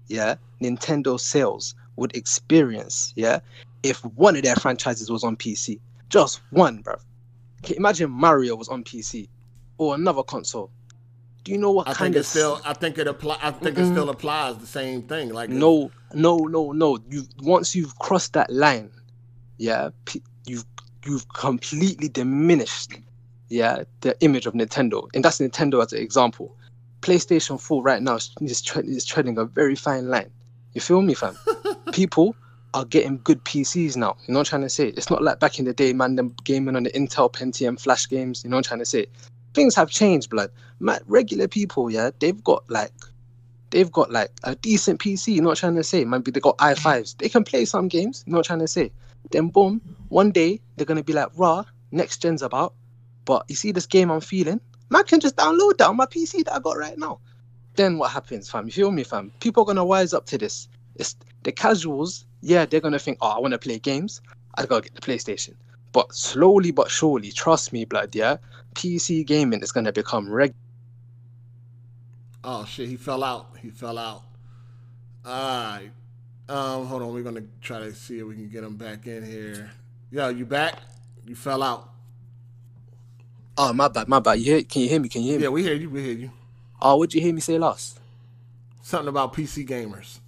yeah, 0.08 0.36
Nintendo 0.60 1.20
sales 1.20 1.74
would 1.96 2.16
experience, 2.16 3.12
yeah, 3.16 3.40
if 3.82 4.04
one 4.04 4.36
of 4.36 4.42
their 4.42 4.56
franchises 4.56 5.10
was 5.10 5.24
on 5.24 5.36
PC, 5.36 5.78
just 6.08 6.40
one, 6.50 6.78
bro. 6.78 6.96
Can 7.62 7.76
imagine 7.76 8.10
Mario 8.10 8.56
was 8.56 8.68
on 8.68 8.82
PC 8.84 9.28
or 9.78 9.94
another 9.94 10.22
console? 10.22 10.70
Do 11.44 11.52
you 11.52 11.58
know 11.58 11.70
what 11.70 11.88
I 11.88 11.94
kind 11.94 12.14
think 12.14 12.16
it 12.16 12.20
of 12.20 12.26
still. 12.26 12.60
I 12.64 12.74
think 12.74 12.98
it 12.98 13.06
apply. 13.06 13.38
I 13.40 13.50
think 13.50 13.78
it 13.78 13.82
Mm-mm. 13.82 13.92
still 13.92 14.10
applies 14.10 14.58
the 14.58 14.66
same 14.66 15.02
thing. 15.02 15.32
Like 15.32 15.48
no 15.50 15.90
no 16.14 16.38
no 16.38 16.72
no 16.72 16.98
you 17.08 17.24
once 17.42 17.74
you've 17.74 17.96
crossed 17.98 18.32
that 18.32 18.50
line 18.50 18.90
yeah 19.58 19.90
you've 20.46 20.64
you've 21.04 21.28
completely 21.34 22.08
diminished 22.08 22.94
yeah 23.48 23.84
the 24.00 24.18
image 24.20 24.46
of 24.46 24.54
nintendo 24.54 25.06
and 25.14 25.24
that's 25.24 25.38
nintendo 25.38 25.82
as 25.84 25.92
an 25.92 26.00
example 26.00 26.56
playstation 27.02 27.60
4 27.60 27.82
right 27.82 28.02
now 28.02 28.16
is, 28.16 28.34
is, 28.40 28.60
tre- 28.62 28.82
is 28.82 29.04
treading 29.04 29.38
a 29.38 29.44
very 29.44 29.76
fine 29.76 30.08
line 30.08 30.30
you 30.74 30.80
feel 30.80 31.02
me 31.02 31.14
fam 31.14 31.36
people 31.92 32.34
are 32.74 32.84
getting 32.84 33.20
good 33.22 33.42
pcs 33.44 33.96
now 33.96 34.16
you 34.26 34.32
know 34.32 34.40
what 34.40 34.48
i'm 34.48 34.50
trying 34.50 34.62
to 34.62 34.68
say 34.68 34.88
it's 34.88 35.10
not 35.10 35.22
like 35.22 35.38
back 35.40 35.58
in 35.58 35.64
the 35.64 35.72
day 35.72 35.92
man 35.92 36.16
them 36.16 36.34
gaming 36.44 36.74
on 36.76 36.82
the 36.84 36.90
intel 36.90 37.32
pentium 37.32 37.78
flash 37.78 38.08
games 38.08 38.42
you 38.42 38.50
know 38.50 38.56
what 38.56 38.66
i'm 38.66 38.68
trying 38.68 38.80
to 38.80 38.86
say 38.86 39.06
things 39.54 39.74
have 39.74 39.90
changed 39.90 40.30
blood 40.30 40.50
man, 40.78 41.00
regular 41.06 41.48
people 41.48 41.90
yeah 41.90 42.10
they've 42.20 42.42
got 42.44 42.68
like 42.70 42.92
they've 43.70 43.90
got 43.90 44.10
like 44.10 44.30
a 44.44 44.54
decent 44.56 45.00
PC. 45.00 45.34
You 45.34 45.40
know 45.40 45.48
what 45.48 45.58
I'm 45.58 45.70
trying 45.70 45.76
to 45.76 45.84
say? 45.84 46.04
Maybe 46.04 46.30
they 46.30 46.40
got 46.40 46.58
i5s. 46.58 47.16
They 47.18 47.28
can 47.28 47.44
play 47.44 47.64
some 47.64 47.88
games. 47.88 48.24
You 48.26 48.32
know 48.32 48.38
what 48.38 48.50
I'm 48.50 48.58
trying 48.58 48.66
to 48.66 48.68
say? 48.68 48.92
Then 49.30 49.48
boom, 49.48 49.80
one 50.08 50.30
day 50.30 50.60
they're 50.76 50.86
gonna 50.86 51.04
be 51.04 51.12
like, 51.12 51.28
"Raw, 51.36 51.64
next 51.92 52.22
gen's 52.22 52.42
about." 52.42 52.74
But 53.24 53.44
you 53.48 53.54
see 53.54 53.72
this 53.72 53.86
game 53.86 54.10
I'm 54.10 54.20
feeling, 54.20 54.60
man 54.90 55.04
can 55.04 55.20
just 55.20 55.36
download 55.36 55.78
that 55.78 55.88
on 55.88 55.96
my 55.96 56.06
PC 56.06 56.44
that 56.44 56.54
I 56.54 56.58
got 56.58 56.76
right 56.76 56.98
now. 56.98 57.20
Then 57.76 57.98
what 57.98 58.10
happens, 58.10 58.50
fam? 58.50 58.66
You 58.66 58.72
feel 58.72 58.90
me, 58.90 59.04
fam? 59.04 59.30
People 59.40 59.62
are 59.62 59.66
gonna 59.66 59.84
wise 59.84 60.12
up 60.12 60.26
to 60.26 60.38
this. 60.38 60.68
It's 60.96 61.14
the 61.44 61.52
casuals. 61.52 62.26
Yeah, 62.40 62.66
they're 62.66 62.80
gonna 62.80 62.98
think, 62.98 63.18
"Oh, 63.20 63.28
I 63.28 63.38
want 63.38 63.52
to 63.52 63.58
play 63.58 63.78
games. 63.78 64.20
I 64.56 64.66
gotta 64.66 64.82
get 64.82 64.94
the 64.94 65.00
PlayStation." 65.00 65.54
But 65.92 66.14
slowly 66.14 66.70
but 66.70 66.90
surely, 66.90 67.32
trust 67.32 67.72
me, 67.72 67.84
blood. 67.84 68.14
Yeah, 68.14 68.36
PC 68.74 69.26
gaming 69.26 69.60
is 69.62 69.72
gonna 69.72 69.92
become 69.92 70.30
regular. 70.30 70.56
Oh 72.42 72.64
shit, 72.64 72.88
he 72.88 72.96
fell 72.96 73.22
out. 73.22 73.56
He 73.60 73.70
fell 73.70 73.98
out. 73.98 74.22
Alright. 75.26 75.90
Um, 76.48 76.86
hold 76.86 77.02
on, 77.02 77.12
we're 77.14 77.22
gonna 77.22 77.44
try 77.60 77.80
to 77.80 77.94
see 77.94 78.18
if 78.18 78.26
we 78.26 78.34
can 78.34 78.48
get 78.48 78.64
him 78.64 78.76
back 78.76 79.06
in 79.06 79.24
here. 79.24 79.70
Yo, 80.10 80.28
you 80.30 80.46
back? 80.46 80.78
You 81.26 81.36
fell 81.36 81.62
out. 81.62 81.90
Oh, 83.56 83.72
my 83.72 83.88
bad, 83.88 84.08
my 84.08 84.20
bad. 84.20 84.38
You 84.38 84.44
hear? 84.54 84.62
Can 84.62 84.82
you 84.82 84.88
hear 84.88 85.00
me? 85.00 85.08
Can 85.08 85.22
you 85.22 85.32
hear 85.32 85.38
me? 85.38 85.42
Yeah, 85.44 85.50
we 85.50 85.62
hear 85.62 85.74
you, 85.74 85.90
we 85.90 86.02
hear 86.02 86.14
you. 86.14 86.30
Oh, 86.80 86.96
what'd 86.96 87.14
you 87.14 87.20
hear 87.20 87.34
me 87.34 87.40
say 87.40 87.58
last? 87.58 88.00
Something 88.82 89.08
about 89.08 89.34
PC 89.34 89.68
gamers. 89.68 90.18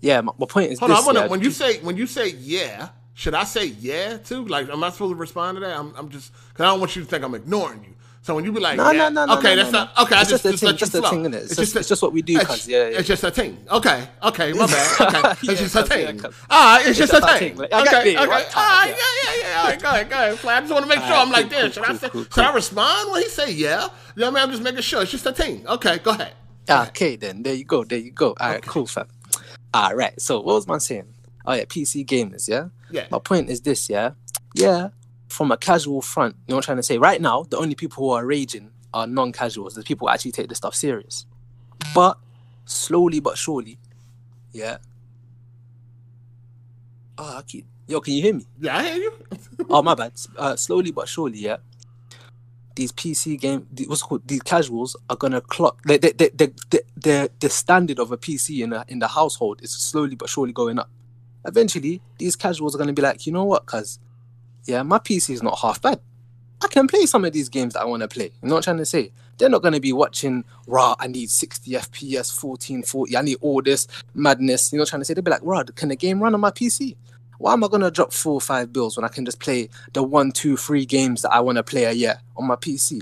Yeah, 0.00 0.22
my, 0.22 0.32
my 0.38 0.46
point 0.46 0.72
is 0.72 0.78
Hold 0.80 0.90
this. 0.90 0.98
on, 0.98 1.04
I 1.04 1.06
wanna, 1.06 1.20
yeah, 1.20 1.26
when 1.28 1.40
you 1.42 1.50
say 1.50 1.78
when 1.80 1.96
you 1.96 2.06
say 2.06 2.30
yeah, 2.30 2.88
should 3.14 3.34
I 3.34 3.44
say 3.44 3.66
yeah 3.66 4.16
too? 4.18 4.44
Like, 4.46 4.68
am 4.68 4.82
I 4.84 4.90
supposed 4.90 5.12
to 5.12 5.16
respond 5.16 5.56
to 5.56 5.60
that? 5.60 5.78
I'm, 5.78 5.94
I'm 5.96 6.08
just 6.08 6.32
because 6.48 6.64
I 6.64 6.66
don't 6.68 6.80
want 6.80 6.96
you 6.96 7.02
to 7.02 7.08
think 7.08 7.24
I'm 7.24 7.34
ignoring 7.34 7.84
you. 7.84 7.90
So 8.24 8.36
when 8.36 8.44
you 8.44 8.52
be 8.52 8.60
like, 8.60 8.76
No, 8.76 8.92
yeah, 8.92 9.08
no, 9.08 9.26
no, 9.26 9.34
no, 9.34 9.38
okay, 9.40 9.56
no, 9.56 9.62
that's 9.62 9.72
no, 9.72 9.78
not 9.80 9.98
okay. 10.02 10.14
I 10.14 10.20
It's 10.20 10.30
just, 10.30 10.44
just 10.44 10.44
a 10.44 10.50
just 10.52 10.60
thing- 10.60 10.66
let 10.68 10.72
you 10.74 10.78
just 10.78 10.94
a 10.94 10.98
flow. 11.00 11.10
thing, 11.10 11.24
innit? 11.24 11.42
It's 11.42 11.56
just- 11.56 11.74
it's 11.76 11.88
just 11.88 12.02
what 12.02 12.12
we 12.12 12.22
do, 12.22 12.34
it's- 12.34 12.46
cuz, 12.46 12.68
yeah, 12.68 12.88
yeah. 12.88 12.98
It's 12.98 13.08
just 13.08 13.24
a 13.24 13.32
thing. 13.32 13.58
Okay, 13.68 14.08
okay, 14.22 14.52
my 14.52 14.66
bad. 14.66 15.00
Okay, 15.00 15.52
it's 15.52 15.60
just 15.60 15.74
a 15.74 15.78
yeah, 15.80 15.84
thing. 16.12 16.24
All 16.24 16.30
right, 16.76 16.80
it's 16.86 16.90
It's 16.90 16.98
just 17.00 17.12
a 17.14 17.16
just 17.20 17.34
a 17.34 17.38
thing. 17.40 17.56
Like, 17.56 17.72
I 17.72 17.80
Okay, 17.82 18.16
okay, 18.16 18.26
right? 18.28 18.56
all 18.56 18.62
right, 18.62 18.88
yeah, 18.96 18.96
yeah, 19.42 19.48
yeah. 19.48 19.58
All 19.58 19.64
right, 19.66 19.82
go 19.82 19.88
ahead, 19.88 20.08
go 20.08 20.14
ahead. 20.16 20.32
I 20.46 20.60
just 20.60 20.72
want 20.72 20.84
to 20.84 20.88
make 20.88 21.00
sure 21.00 21.16
I'm 21.16 21.30
like 21.32 21.50
this. 21.50 21.74
Should 21.74 21.84
I 21.84 21.96
say? 21.96 22.08
Should 22.12 22.38
I 22.38 22.54
respond 22.54 23.10
when 23.10 23.22
he 23.22 23.28
say 23.28 23.50
yeah? 23.50 23.88
You 24.14 24.20
know 24.20 24.30
what 24.30 24.30
I 24.30 24.30
mean? 24.30 24.42
I'm 24.44 24.50
just 24.52 24.62
making 24.62 24.82
sure. 24.82 25.02
It's 25.02 25.10
just 25.10 25.26
a 25.26 25.32
thing. 25.32 25.66
Okay, 25.66 25.98
go 25.98 26.12
ahead. 26.12 26.34
Ah, 26.68 26.86
Okay, 26.88 27.16
then 27.16 27.42
there 27.42 27.54
you 27.54 27.64
go, 27.64 27.82
there 27.82 27.98
you 27.98 28.12
go. 28.12 28.36
All 28.38 28.50
right, 28.50 28.62
cool, 28.62 28.86
fam. 28.86 29.08
All 29.74 29.96
right. 29.96 30.14
So 30.20 30.36
what 30.38 30.54
was 30.54 30.68
man 30.68 30.78
saying? 30.78 31.06
oh 31.44 31.54
yeah, 31.54 31.64
PC 31.64 32.06
gamers, 32.06 32.46
yeah. 32.48 32.66
Yeah. 32.92 33.06
My 33.10 33.18
point 33.18 33.48
is 33.50 33.60
this, 33.62 33.88
yeah, 33.90 34.12
yeah. 34.54 34.88
From 35.28 35.50
a 35.50 35.56
casual 35.56 36.02
front, 36.02 36.36
you 36.46 36.52
know 36.52 36.56
what 36.56 36.64
I'm 36.64 36.66
trying 36.66 36.76
to 36.76 36.82
say. 36.82 36.98
Right 36.98 37.20
now, 37.20 37.44
the 37.48 37.56
only 37.56 37.74
people 37.74 38.04
who 38.04 38.10
are 38.10 38.24
raging 38.26 38.70
are 38.92 39.06
non-casuals. 39.06 39.74
The 39.74 39.82
people 39.82 40.06
who 40.06 40.12
actually 40.12 40.32
take 40.32 40.48
this 40.50 40.58
stuff 40.58 40.74
serious. 40.74 41.24
But 41.94 42.18
slowly 42.66 43.18
but 43.20 43.38
surely, 43.38 43.78
yeah. 44.52 44.76
Oh, 47.18 47.38
I 47.38 47.42
keep. 47.42 47.66
Yo, 47.88 48.00
can 48.00 48.14
you 48.14 48.22
hear 48.22 48.34
me? 48.34 48.46
Yeah, 48.60 48.76
I 48.76 48.82
hear 48.84 48.96
you. 48.96 49.12
oh 49.70 49.82
my 49.82 49.94
bad. 49.94 50.12
Uh, 50.36 50.56
slowly 50.56 50.90
but 50.90 51.08
surely, 51.08 51.38
yeah. 51.38 51.58
These 52.74 52.92
PC 52.92 53.38
game, 53.38 53.66
the- 53.72 53.86
what's 53.86 54.02
it 54.02 54.04
called? 54.06 54.26
These 54.26 54.42
casuals 54.42 54.96
are 55.10 55.16
gonna 55.16 55.40
clock. 55.40 55.82
The 55.84 55.98
the 55.98 56.12
the 56.16 56.30
the, 56.34 56.52
the, 56.70 56.82
the, 56.96 57.30
the 57.40 57.48
standard 57.50 57.98
of 57.98 58.12
a 58.12 58.16
PC 58.16 58.62
in 58.62 58.70
the 58.70 58.84
in 58.88 58.98
the 58.98 59.08
household 59.08 59.60
is 59.62 59.72
slowly 59.72 60.14
but 60.14 60.28
surely 60.28 60.52
going 60.52 60.78
up. 60.78 60.90
Eventually, 61.44 62.00
these 62.18 62.36
casuals 62.36 62.74
are 62.74 62.78
gonna 62.78 62.92
be 62.92 63.02
like, 63.02 63.26
you 63.26 63.32
know 63.32 63.44
what, 63.44 63.66
cuz, 63.66 63.98
yeah, 64.64 64.82
my 64.82 64.98
PC 64.98 65.34
is 65.34 65.42
not 65.42 65.58
half 65.58 65.82
bad. 65.82 66.00
I 66.62 66.68
can 66.68 66.86
play 66.86 67.06
some 67.06 67.24
of 67.24 67.32
these 67.32 67.48
games 67.48 67.74
that 67.74 67.82
I 67.82 67.84
want 67.84 68.02
to 68.02 68.08
play. 68.08 68.26
You 68.40 68.48
know 68.48 68.54
what 68.54 68.58
I'm 68.58 68.62
trying 68.62 68.76
to 68.76 68.86
say? 68.86 69.10
They're 69.36 69.48
not 69.48 69.62
going 69.62 69.74
to 69.74 69.80
be 69.80 69.92
watching, 69.92 70.44
rah, 70.68 70.94
I 71.00 71.08
need 71.08 71.28
60 71.28 71.72
FPS, 71.72 72.42
1440, 72.42 73.16
I 73.16 73.22
need 73.22 73.38
all 73.40 73.60
this 73.60 73.88
madness. 74.14 74.72
You 74.72 74.76
know 74.76 74.82
what 74.82 74.88
I'm 74.88 74.90
trying 74.90 75.00
to 75.00 75.04
say? 75.06 75.14
They'll 75.14 75.24
be 75.24 75.32
like, 75.32 75.40
rah, 75.42 75.64
can 75.74 75.88
the 75.88 75.96
game 75.96 76.22
run 76.22 76.34
on 76.34 76.40
my 76.40 76.52
PC? 76.52 76.94
Why 77.38 77.54
am 77.54 77.64
I 77.64 77.66
going 77.68 77.82
to 77.82 77.90
drop 77.90 78.12
four 78.12 78.34
or 78.34 78.40
five 78.40 78.72
bills 78.72 78.96
when 78.96 79.04
I 79.04 79.08
can 79.08 79.24
just 79.24 79.40
play 79.40 79.70
the 79.92 80.04
one, 80.04 80.30
two, 80.30 80.56
three 80.56 80.86
games 80.86 81.22
that 81.22 81.32
I 81.32 81.40
want 81.40 81.56
to 81.56 81.64
play 81.64 81.84
a 81.84 81.92
year 81.92 82.20
on 82.36 82.46
my 82.46 82.54
PC? 82.54 83.00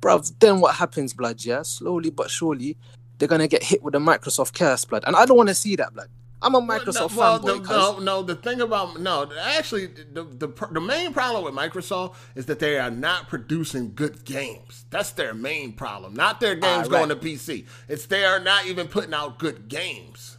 Bruv, 0.00 0.32
then 0.38 0.60
what 0.60 0.76
happens, 0.76 1.12
blood, 1.12 1.44
yeah? 1.44 1.62
Slowly 1.62 2.10
but 2.10 2.30
surely, 2.30 2.76
they're 3.18 3.26
going 3.26 3.40
to 3.40 3.48
get 3.48 3.64
hit 3.64 3.82
with 3.82 3.92
the 3.92 3.98
Microsoft 3.98 4.56
curse, 4.56 4.84
blood. 4.84 5.02
And 5.04 5.16
I 5.16 5.26
don't 5.26 5.36
want 5.36 5.48
to 5.48 5.54
see 5.56 5.74
that, 5.74 5.92
blood. 5.92 6.08
I'm 6.42 6.54
a 6.54 6.60
Microsoft 6.62 7.16
well, 7.16 7.38
fanboy. 7.40 7.46
the, 7.46 7.60
cuz. 7.60 7.68
no, 7.70 7.98
no. 7.98 8.22
The 8.22 8.34
thing 8.36 8.60
about 8.60 9.00
no, 9.00 9.30
actually, 9.40 9.86
the, 9.88 10.24
the 10.24 10.48
the 10.72 10.80
main 10.80 11.12
problem 11.12 11.44
with 11.44 11.54
Microsoft 11.54 12.14
is 12.34 12.46
that 12.46 12.58
they 12.60 12.78
are 12.78 12.90
not 12.90 13.28
producing 13.28 13.94
good 13.94 14.24
games. 14.24 14.86
That's 14.90 15.10
their 15.12 15.34
main 15.34 15.74
problem. 15.74 16.14
Not 16.14 16.40
their 16.40 16.54
games 16.54 16.88
Ah, 16.88 16.92
right. 16.92 17.08
going 17.08 17.08
to 17.10 17.16
PC. 17.16 17.66
It's 17.88 18.06
they 18.06 18.24
are 18.24 18.40
not 18.40 18.66
even 18.66 18.88
putting 18.88 19.14
out 19.14 19.38
good 19.38 19.68
games. 19.68 20.38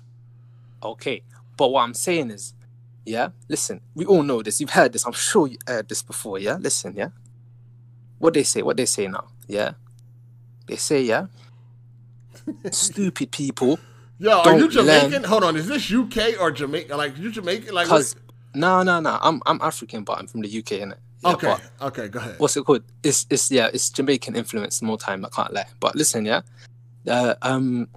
Okay, 0.83 1.23
but 1.57 1.69
what 1.69 1.83
I'm 1.83 1.93
saying 1.93 2.31
is, 2.31 2.53
yeah, 3.05 3.29
listen, 3.49 3.81
we 3.95 4.05
all 4.05 4.23
know 4.23 4.41
this. 4.41 4.61
You've 4.61 4.71
heard 4.71 4.93
this. 4.93 5.05
I'm 5.05 5.13
sure 5.13 5.47
you 5.47 5.57
heard 5.67 5.89
this 5.89 6.01
before. 6.03 6.39
Yeah, 6.39 6.57
listen, 6.59 6.95
yeah. 6.95 7.09
What 8.19 8.33
they 8.35 8.43
say, 8.43 8.61
what 8.63 8.77
they 8.77 8.85
say 8.87 9.07
now, 9.07 9.27
yeah. 9.47 9.73
They 10.67 10.77
say, 10.77 11.03
yeah. 11.03 11.27
Stupid 12.71 13.31
people. 13.31 13.79
Yo, 14.21 14.39
are 14.41 14.53
you 14.53 14.69
don't 14.69 14.71
Jamaican? 14.71 15.23
Hold 15.23 15.43
on, 15.43 15.55
is 15.55 15.67
this 15.67 15.91
UK 15.91 16.39
or 16.39 16.51
Jamaica? 16.51 16.95
Like 16.95 17.17
you 17.17 17.31
Jamaican? 17.31 17.73
Like 17.73 17.87
Cause 17.87 18.15
no, 18.53 18.83
no, 18.83 18.99
no. 18.99 19.17
I'm 19.19 19.41
I'm 19.47 19.59
African, 19.61 20.03
but 20.03 20.19
I'm 20.19 20.27
from 20.27 20.41
the 20.41 20.47
UK, 20.47 20.81
innit? 20.83 20.97
Yeah, 21.23 21.33
okay, 21.33 21.55
okay, 21.81 22.07
go 22.07 22.19
ahead. 22.19 22.35
what's 22.37 22.55
it 22.55 22.63
called? 22.63 22.83
It's 23.01 23.25
it's 23.31 23.49
yeah, 23.49 23.69
it's 23.73 23.89
Jamaican 23.89 24.35
influence 24.35 24.79
more 24.83 24.99
time. 24.99 25.25
I 25.25 25.29
can't 25.29 25.51
lie. 25.51 25.65
But 25.79 25.95
listen, 25.95 26.25
yeah. 26.25 26.41
Uh, 27.07 27.33
um, 27.41 27.87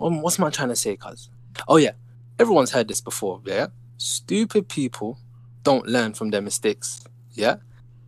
um, 0.00 0.22
what's 0.22 0.38
my 0.38 0.48
trying 0.48 0.70
to 0.70 0.76
say, 0.76 0.96
cuz? 0.96 1.28
Oh 1.68 1.76
yeah, 1.76 1.92
everyone's 2.38 2.70
heard 2.70 2.88
this 2.88 3.02
before. 3.02 3.42
Yeah, 3.44 3.66
stupid 3.98 4.70
people 4.70 5.18
don't 5.64 5.86
learn 5.86 6.14
from 6.14 6.30
their 6.30 6.40
mistakes. 6.40 7.04
Yeah, 7.34 7.56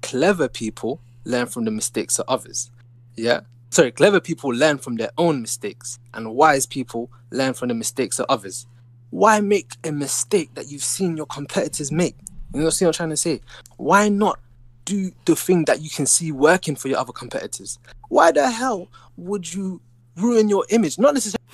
clever 0.00 0.48
people 0.48 1.02
learn 1.24 1.46
from 1.46 1.66
the 1.66 1.70
mistakes 1.70 2.18
of 2.18 2.24
others. 2.26 2.70
Yeah, 3.16 3.40
sorry, 3.76 3.92
clever 3.92 4.20
people 4.20 4.48
learn 4.50 4.78
from 4.78 4.96
their 4.96 5.10
own 5.18 5.42
mistakes, 5.42 5.98
and 6.14 6.34
wise 6.34 6.64
people 6.64 7.10
learn 7.30 7.52
from 7.52 7.68
the 7.68 7.74
mistakes 7.74 8.18
of 8.18 8.24
others. 8.30 8.66
Why 9.10 9.40
make 9.40 9.72
a 9.84 9.92
mistake 9.92 10.54
that 10.54 10.70
you've 10.70 10.82
seen 10.82 11.14
your 11.14 11.26
competitors 11.26 11.92
make? 11.92 12.16
You 12.54 12.60
know, 12.60 12.66
what 12.66 12.82
I'm 12.82 12.92
trying 12.92 13.10
to 13.10 13.18
say? 13.18 13.42
Why 13.76 14.08
not 14.08 14.40
do 14.86 15.12
the 15.26 15.36
thing 15.36 15.66
that 15.66 15.82
you 15.82 15.90
can 15.90 16.06
see 16.06 16.32
working 16.32 16.74
for 16.74 16.88
your 16.88 16.98
other 16.98 17.12
competitors? 17.12 17.78
Why 18.08 18.32
the 18.32 18.50
hell 18.50 18.88
would 19.18 19.52
you 19.52 19.82
ruin 20.16 20.48
your 20.48 20.64
image? 20.70 20.98
Not 20.98 21.12
necessarily. 21.12 21.44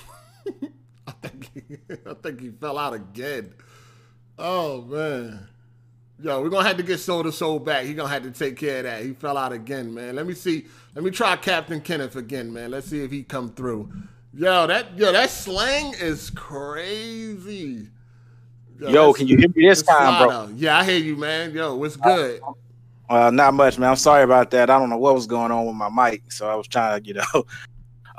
I 1.05 2.13
think 2.21 2.39
he 2.39 2.49
fell 2.51 2.77
out 2.77 2.93
again. 2.93 3.53
Oh 4.39 4.81
man. 4.83 5.49
Yo, 6.23 6.41
we're 6.41 6.47
gonna 6.47 6.65
have 6.65 6.77
to 6.77 6.83
get 6.83 6.99
Soul 6.99 7.21
to 7.21 7.33
Soul 7.33 7.59
back. 7.59 7.85
He 7.85 7.93
gonna 7.93 8.07
have 8.07 8.23
to 8.23 8.31
take 8.31 8.55
care 8.55 8.77
of 8.77 8.83
that. 8.85 9.03
He 9.03 9.11
fell 9.11 9.37
out 9.37 9.51
again, 9.51 9.93
man. 9.93 10.15
Let 10.15 10.25
me 10.25 10.33
see. 10.33 10.67
Let 10.95 11.03
me 11.03 11.11
try 11.11 11.35
Captain 11.35 11.81
Kenneth 11.81 12.15
again, 12.15 12.53
man. 12.53 12.71
Let's 12.71 12.87
see 12.87 13.03
if 13.03 13.11
he 13.11 13.23
come 13.23 13.51
through. 13.51 13.91
Yo, 14.33 14.65
that 14.67 14.97
yo, 14.97 15.11
that 15.11 15.29
slang 15.29 15.93
is 15.99 16.29
crazy. 16.29 17.89
Yo, 18.79 18.91
that's- 18.91 19.17
can 19.17 19.27
you 19.27 19.35
hear 19.35 19.49
me 19.53 19.67
this 19.67 19.81
time, 19.83 20.25
bro? 20.25 20.49
Yeah, 20.55 20.77
I 20.77 20.85
hear 20.85 20.97
you, 20.97 21.17
man. 21.17 21.53
Yo, 21.53 21.75
what's 21.75 21.97
good? 21.97 22.39
Well, 23.09 23.29
not 23.33 23.53
much, 23.53 23.77
man. 23.77 23.89
I'm 23.89 23.97
sorry 23.97 24.23
about 24.23 24.49
that. 24.51 24.69
I 24.69 24.79
don't 24.79 24.89
know 24.89 24.97
what 24.97 25.13
was 25.15 25.27
going 25.27 25.51
on 25.51 25.65
with 25.65 25.75
my 25.75 25.89
mic, 25.89 26.31
so 26.31 26.47
I 26.47 26.55
was 26.55 26.67
trying 26.69 27.01
to, 27.01 27.07
you 27.07 27.15
know. 27.15 27.45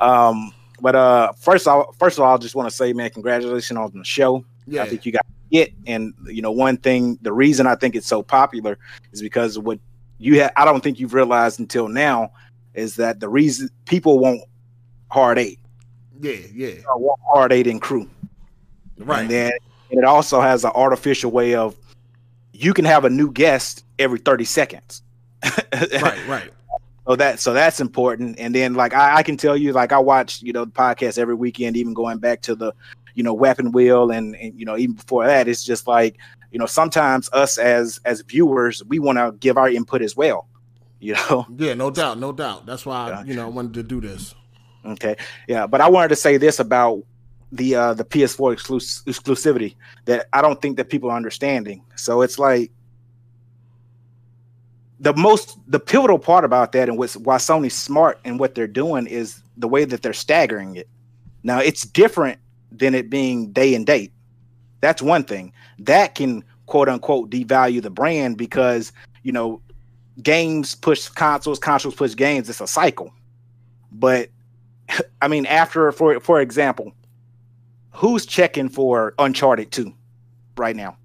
Um, 0.01 0.52
but 0.81 0.97
uh, 0.97 1.32
first, 1.35 1.68
I 1.68 1.81
first 2.01 2.18
of 2.18 2.24
all, 2.24 2.35
I 2.35 2.36
just 2.36 2.56
want 2.56 2.68
to 2.68 2.74
say, 2.74 2.93
man, 2.93 3.10
congratulations 3.10 3.78
on 3.78 3.93
the 3.94 4.02
show. 4.02 4.44
Yeah. 4.66 4.82
I 4.82 4.89
think 4.89 5.06
you 5.06 5.12
got 5.12 5.24
it, 5.51 5.73
and 5.87 6.15
you 6.27 6.43
know, 6.43 6.51
one 6.53 6.77
thing, 6.77 7.19
the 7.23 7.33
reason 7.33 7.66
I 7.66 7.75
think 7.75 7.95
it's 7.95 8.07
so 8.07 8.23
popular 8.23 8.79
is 9.12 9.23
because 9.23 9.59
what 9.59 9.79
you 10.19 10.41
have. 10.41 10.53
I 10.57 10.65
don't 10.65 10.83
think 10.83 10.99
you've 10.99 11.15
realized 11.15 11.61
until 11.61 11.89
now 11.89 12.33
is 12.75 12.97
that 12.97 13.21
the 13.21 13.29
reason 13.29 13.69
people 13.85 14.19
want 14.19 14.41
hard 15.11 15.39
eight, 15.39 15.61
Yeah, 16.21 16.37
yeah. 16.53 16.75
want 16.97 17.21
hard 17.33 17.53
eight 17.53 17.66
and 17.66 17.81
crew, 17.81 18.09
Right. 18.99 19.21
And 19.23 19.31
then 19.31 19.53
and 19.91 19.99
it 19.99 20.05
also 20.05 20.41
has 20.41 20.65
an 20.65 20.73
artificial 20.75 21.31
way 21.31 21.55
of 21.55 21.77
you 22.53 22.73
can 22.75 22.85
have 22.85 23.05
a 23.05 23.11
new 23.11 23.31
guest 23.31 23.85
every 23.99 24.19
30 24.19 24.45
seconds. 24.45 25.03
right, 25.73 26.27
right. 26.29 26.51
So 27.07 27.16
that 27.16 27.39
so 27.39 27.53
that's 27.53 27.81
important. 27.81 28.39
And 28.39 28.55
then 28.55 28.75
like 28.75 28.95
I, 28.95 29.16
I 29.16 29.23
can 29.23 29.37
tell 29.37 29.57
you, 29.57 29.73
like 29.73 29.93
I 29.93 29.99
watch, 29.99 30.41
you 30.43 30.53
know, 30.53 30.65
the 30.65 30.71
podcast 30.71 31.19
every 31.19 31.35
weekend, 31.35 31.77
even 31.77 31.93
going 31.93 32.19
back 32.19 32.41
to 32.43 32.55
the, 32.55 32.73
you 33.15 33.23
know, 33.23 33.32
weapon 33.32 33.73
wheel 33.73 34.11
and, 34.11 34.36
and 34.36 34.59
you 34.59 34.65
know, 34.65 34.77
even 34.77 34.97
before 34.97 35.27
that, 35.27 35.49
it's 35.49 35.65
just 35.65 35.86
like, 35.86 36.19
you 36.51 36.59
know, 36.59 36.66
sometimes 36.66 37.28
us 37.32 37.59
as 37.59 38.01
as 38.05 38.20
viewers, 38.23 38.85
we 38.85 38.99
want 38.99 39.19
to 39.19 39.35
give 39.41 39.57
our 39.57 39.69
input 39.69 40.03
as 40.03 40.16
well. 40.16 40.49
You 41.01 41.15
know? 41.31 41.47
Yeah, 41.57 41.74
no 41.74 41.91
doubt, 41.91 42.19
no 42.19 42.32
doubt. 42.32 42.66
That's 42.66 42.86
why 42.86 43.11
I, 43.11 43.24
you 43.24 43.35
know 43.35 43.45
I 43.45 43.49
wanted 43.49 43.74
to 43.74 43.82
do 43.82 44.01
this. 44.01 44.35
Okay. 44.85 45.16
Yeah, 45.49 45.66
but 45.66 45.81
I 45.81 45.89
wanted 45.89 46.09
to 46.09 46.16
say 46.16 46.36
this 46.36 46.59
about 46.61 47.03
the 47.53 47.74
uh 47.74 47.95
the 47.95 48.05
PS4 48.05 48.57
exclus- 48.57 49.05
exclusivity 49.05 49.77
that 50.07 50.28
I 50.32 50.43
don't 50.43 50.61
think 50.61 50.77
that 50.77 50.91
people 50.91 51.11
are 51.11 51.16
understanding. 51.16 51.82
So 51.97 52.23
it's 52.23 52.39
like 52.39 52.73
the 55.01 55.15
most 55.15 55.59
the 55.66 55.81
pivotal 55.81 56.19
part 56.19 56.45
about 56.45 56.73
that 56.73 56.89
and 56.89 56.99
what's 56.99 57.16
why 57.16 57.36
Sony's 57.36 57.74
smart 57.74 58.19
and 58.24 58.39
what 58.39 58.55
they're 58.55 58.66
doing 58.66 59.07
is 59.07 59.41
the 59.57 59.69
way 59.69 59.85
that 59.85 60.03
they're 60.03 60.12
staggering 60.12 60.77
it. 60.77 60.89
Now 61.43 61.61
it's 61.61 61.82
different 61.82 62.39
than 62.79 62.95
it 62.95 63.11
being 63.11 63.53
day 63.53 63.75
and 63.75 63.87
date. 63.87 64.13
That's 64.81 65.01
one 65.01 65.25
thing. 65.25 65.53
That 65.79 66.15
can 66.15 66.45
quote 66.67 66.89
unquote 66.89 67.31
devalue 67.31 67.83
the 67.83 67.91
brand 67.91 68.37
because 68.37 68.93
you 69.23 69.33
know 69.33 69.61
games 70.23 70.75
push 70.75 71.09
consoles, 71.09 71.59
consoles 71.59 71.95
push 71.95 72.15
games. 72.15 72.49
It's 72.49 72.61
a 72.61 72.67
cycle. 72.67 73.13
But 73.93 74.31
I 75.23 75.29
mean, 75.29 75.47
after 75.47 75.91
for 75.93 76.21
for 76.21 76.41
example, 76.41 76.93
who's 77.93 78.27
checking 78.27 78.69
for 78.69 79.15
Uncharted 79.19 79.71
2 79.73 79.93
right 80.57 80.77
now? 80.77 80.97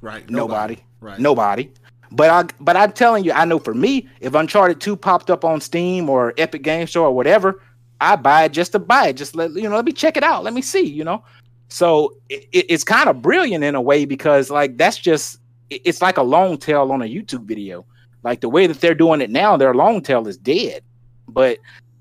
Right. 0.00 0.28
Nobody. 0.30 0.78
Right. 1.00 1.18
Nobody. 1.18 1.70
But 2.12 2.30
I 2.30 2.54
but 2.60 2.76
I'm 2.76 2.92
telling 2.92 3.24
you, 3.24 3.32
I 3.32 3.44
know 3.44 3.58
for 3.58 3.74
me, 3.74 4.08
if 4.20 4.34
Uncharted 4.34 4.80
2 4.80 4.96
popped 4.96 5.30
up 5.30 5.44
on 5.44 5.60
Steam 5.60 6.08
or 6.08 6.34
Epic 6.38 6.62
Game 6.62 6.86
Store 6.86 7.08
or 7.08 7.14
whatever, 7.14 7.62
I 8.00 8.16
buy 8.16 8.44
it 8.44 8.52
just 8.52 8.72
to 8.72 8.78
buy 8.78 9.08
it. 9.08 9.14
Just 9.14 9.34
let 9.36 9.52
you 9.52 9.68
know, 9.68 9.76
let 9.76 9.84
me 9.84 9.92
check 9.92 10.16
it 10.16 10.22
out. 10.22 10.44
Let 10.44 10.54
me 10.54 10.62
see, 10.62 10.84
you 10.86 11.04
know. 11.04 11.22
So 11.68 12.14
it, 12.28 12.48
it- 12.52 12.66
it's 12.68 12.84
kind 12.84 13.08
of 13.08 13.22
brilliant 13.22 13.62
in 13.64 13.74
a 13.74 13.80
way 13.80 14.04
because 14.04 14.50
like 14.50 14.76
that's 14.76 14.98
just 14.98 15.38
it- 15.70 15.82
it's 15.84 16.02
like 16.02 16.16
a 16.16 16.22
long 16.22 16.56
tail 16.58 16.90
on 16.92 17.02
a 17.02 17.06
YouTube 17.06 17.44
video. 17.44 17.84
Like 18.22 18.40
the 18.40 18.48
way 18.48 18.66
that 18.66 18.80
they're 18.80 18.94
doing 18.94 19.20
it 19.20 19.30
now, 19.30 19.56
their 19.56 19.74
long 19.74 20.02
tail 20.02 20.26
is 20.28 20.36
dead. 20.36 20.82
But 21.28 21.58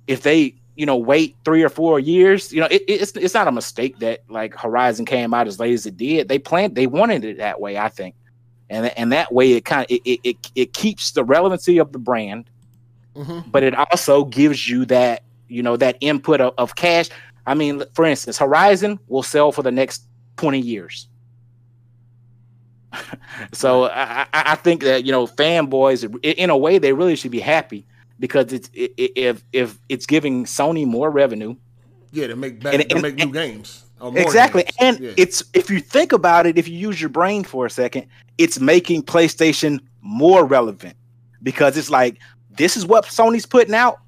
if 0.07 0.21
they 0.23 0.55
you 0.75 0.85
know 0.85 0.95
wait 0.97 1.35
three 1.43 1.61
or 1.61 1.69
four 1.69 1.99
years, 1.99 2.51
you 2.53 2.59
know 2.61 2.67
it, 2.71 2.83
it's 2.87 3.11
it's 3.13 3.33
not 3.33 3.47
a 3.47 3.51
mistake 3.51 3.99
that 3.99 4.21
like 4.29 4.55
Horizon 4.55 5.05
came 5.05 5.33
out 5.33 5.47
as 5.47 5.59
late 5.59 5.73
as 5.73 5.85
it 5.85 5.97
did. 5.97 6.27
They 6.29 6.39
planned 6.39 6.75
they 6.75 6.87
wanted 6.87 7.23
it 7.25 7.37
that 7.37 7.59
way, 7.61 7.77
I 7.77 7.89
think, 7.89 8.15
and 8.69 8.87
and 8.97 9.11
that 9.11 9.33
way 9.33 9.51
it 9.53 9.65
kind 9.65 9.83
of 9.83 9.91
it, 9.91 10.01
it 10.05 10.19
it 10.23 10.37
it 10.55 10.73
keeps 10.73 11.11
the 11.11 11.23
relevancy 11.23 11.77
of 11.77 11.91
the 11.91 11.99
brand, 11.99 12.45
Mm-hmm. 13.15 13.49
but 13.51 13.63
it 13.63 13.75
also 13.75 14.23
gives 14.25 14.69
you 14.69 14.85
that 14.85 15.23
you 15.49 15.61
know 15.63 15.75
that 15.77 15.97
input 16.01 16.39
of, 16.41 16.53
of 16.57 16.75
cash. 16.75 17.09
I 17.45 17.53
mean, 17.55 17.83
for 17.93 18.05
instance, 18.05 18.37
Horizon 18.37 18.99
will 19.07 19.23
sell 19.23 19.51
for 19.51 19.63
the 19.63 19.71
next 19.71 20.03
twenty 20.37 20.59
years. 20.59 21.07
so 23.53 23.85
I, 23.85 24.25
I 24.33 24.55
think 24.55 24.81
that 24.83 25.05
you 25.05 25.11
know 25.11 25.27
fanboys 25.27 26.03
in 26.23 26.49
a 26.49 26.57
way 26.57 26.77
they 26.77 26.93
really 26.93 27.15
should 27.15 27.31
be 27.31 27.39
happy 27.39 27.85
because 28.19 28.51
it's 28.51 28.69
if 28.73 29.43
if 29.53 29.77
it's 29.89 30.05
giving 30.05 30.45
Sony 30.45 30.85
more 30.85 31.09
revenue 31.11 31.55
Yeah, 32.11 32.27
to 32.27 32.35
make 32.35 32.61
better, 32.61 32.79
And- 32.79 32.89
to 32.89 32.95
and- 32.95 33.01
make 33.03 33.15
new 33.15 33.31
games. 33.31 33.85
Exactly. 34.15 34.63
games. 34.63 34.75
And 34.79 34.99
Yeah. 34.99 35.11
it's 35.17 35.43
if 35.53 35.69
you 35.69 35.81
think 35.81 36.13
about 36.13 36.47
it, 36.47 36.57
if 36.57 36.69
you 36.69 36.77
use 36.77 37.01
your 37.01 37.09
brain 37.09 37.43
for 37.43 37.65
a 37.65 37.69
second, 37.69 38.05
it's 38.37 38.57
making 38.59 39.03
PlayStation 39.03 39.81
more 40.01 40.45
relevant 40.45 40.95
because 41.43 41.77
it's 41.77 41.89
like 41.89 42.17
this 42.57 42.77
is 42.77 42.85
what 42.85 43.05
Sony's 43.05 43.45
putting 43.45 43.75
out. 43.75 43.99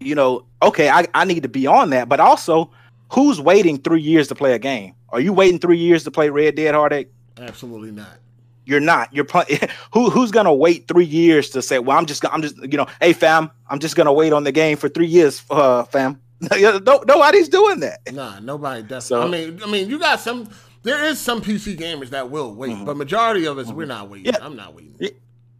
You 0.00 0.14
know, 0.14 0.44
okay, 0.62 0.88
I, 0.90 1.06
I 1.14 1.24
need 1.24 1.42
to 1.42 1.48
be 1.48 1.66
on 1.66 1.90
that, 1.90 2.08
but 2.08 2.20
also 2.20 2.70
who's 3.12 3.40
waiting 3.40 3.78
three 3.78 4.00
years 4.00 4.28
to 4.28 4.34
play 4.34 4.52
a 4.54 4.58
game? 4.58 4.94
Are 5.10 5.20
you 5.20 5.32
waiting 5.32 5.58
three 5.58 5.78
years 5.78 6.04
to 6.04 6.10
play 6.10 6.30
Red 6.30 6.54
Dead 6.54 6.74
Heartache? 6.74 7.08
Absolutely 7.38 7.90
not. 7.90 8.18
You're 8.64 8.80
not. 8.80 9.12
You're 9.14 9.24
pl- 9.24 9.44
who 9.94 10.10
who's 10.10 10.30
gonna 10.30 10.52
wait 10.54 10.86
three 10.88 11.04
years 11.06 11.50
to 11.50 11.62
say, 11.62 11.78
well, 11.78 11.96
I'm 11.98 12.06
just 12.06 12.24
I'm 12.32 12.42
just 12.42 12.56
you 12.58 12.76
know, 12.76 12.86
hey 13.00 13.12
fam, 13.14 13.50
I'm 13.68 13.78
just 13.78 13.96
gonna 13.96 14.12
wait 14.12 14.32
on 14.32 14.44
the 14.44 14.52
game 14.52 14.76
for 14.76 14.88
three 14.88 15.06
years, 15.06 15.42
uh, 15.50 15.84
fam. 15.84 16.20
no, 16.60 17.02
nobody's 17.06 17.48
doing 17.48 17.80
that. 17.80 18.00
Nah, 18.12 18.38
nobody 18.40 18.82
does. 18.82 19.06
So- 19.06 19.22
I 19.22 19.28
mean, 19.28 19.60
I 19.64 19.70
mean, 19.70 19.88
you 19.88 19.98
got 19.98 20.20
some. 20.20 20.48
There 20.84 21.04
is 21.06 21.18
some 21.20 21.42
PC 21.42 21.76
gamers 21.76 22.10
that 22.10 22.30
will 22.30 22.54
wait, 22.54 22.70
Mm-hmm. 22.70 22.84
but 22.84 22.96
majority 22.96 23.46
of 23.46 23.58
us, 23.58 23.72
we're 23.72 23.84
not 23.86 24.08
waiting. 24.08 24.32
I'm 24.40 24.54
not 24.54 24.74
waiting. 24.74 24.94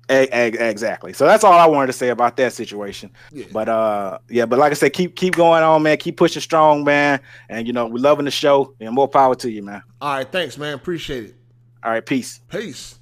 Exactly. 0.08 1.12
So 1.12 1.26
that's 1.26 1.44
all 1.44 1.52
I 1.52 1.66
wanted 1.66 1.88
to 1.88 1.92
say 1.92 2.08
about 2.08 2.36
that 2.38 2.52
situation. 2.52 3.10
Yeah. 3.32 3.46
But 3.52 3.68
uh, 3.68 4.18
yeah. 4.28 4.46
But 4.46 4.58
like 4.58 4.72
I 4.72 4.74
said, 4.74 4.92
keep 4.92 5.16
keep 5.16 5.34
going 5.34 5.62
on, 5.62 5.82
man. 5.82 5.96
Keep 5.98 6.16
pushing 6.16 6.42
strong, 6.42 6.84
man. 6.84 7.20
And 7.48 7.66
you 7.66 7.72
know, 7.72 7.86
we're 7.86 7.98
loving 7.98 8.24
the 8.24 8.30
show. 8.30 8.74
And 8.80 8.94
more 8.94 9.08
power 9.08 9.34
to 9.36 9.50
you, 9.50 9.62
man. 9.62 9.82
All 10.00 10.14
right, 10.14 10.30
thanks, 10.30 10.56
man. 10.56 10.74
Appreciate 10.74 11.24
it. 11.24 11.34
All 11.82 11.90
right, 11.90 12.04
peace. 12.04 12.40
Peace. 12.48 12.98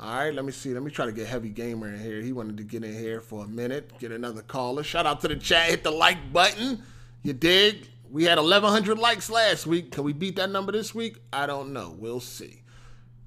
All 0.00 0.16
right, 0.16 0.34
let 0.34 0.44
me 0.44 0.50
see. 0.50 0.74
Let 0.74 0.82
me 0.82 0.90
try 0.90 1.06
to 1.06 1.12
get 1.12 1.28
Heavy 1.28 1.50
Gamer 1.50 1.94
in 1.94 2.00
here. 2.00 2.20
He 2.20 2.32
wanted 2.32 2.56
to 2.56 2.64
get 2.64 2.82
in 2.82 2.92
here 2.92 3.20
for 3.20 3.44
a 3.44 3.48
minute, 3.48 3.92
get 4.00 4.10
another 4.10 4.42
caller. 4.42 4.82
Shout 4.82 5.06
out 5.06 5.20
to 5.20 5.28
the 5.28 5.36
chat. 5.36 5.70
Hit 5.70 5.84
the 5.84 5.92
like 5.92 6.32
button. 6.32 6.82
You 7.22 7.32
dig? 7.34 7.86
We 8.10 8.24
had 8.24 8.36
1,100 8.38 8.98
likes 8.98 9.30
last 9.30 9.64
week. 9.64 9.92
Can 9.92 10.02
we 10.02 10.12
beat 10.12 10.36
that 10.36 10.50
number 10.50 10.72
this 10.72 10.92
week? 10.92 11.18
I 11.32 11.46
don't 11.46 11.72
know. 11.72 11.94
We'll 11.96 12.18
see. 12.18 12.62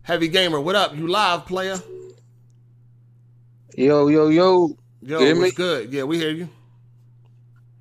Heavy 0.03 0.27
Gamer, 0.27 0.59
what 0.59 0.75
up? 0.75 0.95
You 0.95 1.07
live, 1.07 1.45
player? 1.45 1.79
Yo, 3.73 4.07
yo, 4.07 4.29
yo. 4.29 4.77
Yo, 5.01 5.19
You 5.19 5.25
hear 5.25 5.35
me? 5.35 5.41
what's 5.41 5.53
good? 5.55 5.91
Yeah, 5.91 6.03
we 6.03 6.17
hear 6.17 6.31
you. 6.31 6.49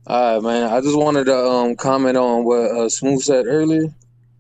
All 0.07 0.35
right, 0.35 0.43
man. 0.43 0.73
I 0.73 0.81
just 0.81 0.97
wanted 0.97 1.25
to 1.27 1.37
um 1.37 1.77
comment 1.77 2.17
on 2.17 2.45
what 2.45 2.71
uh, 2.71 2.89
Smooth 2.89 3.23
said 3.23 3.47
earlier 3.47 3.87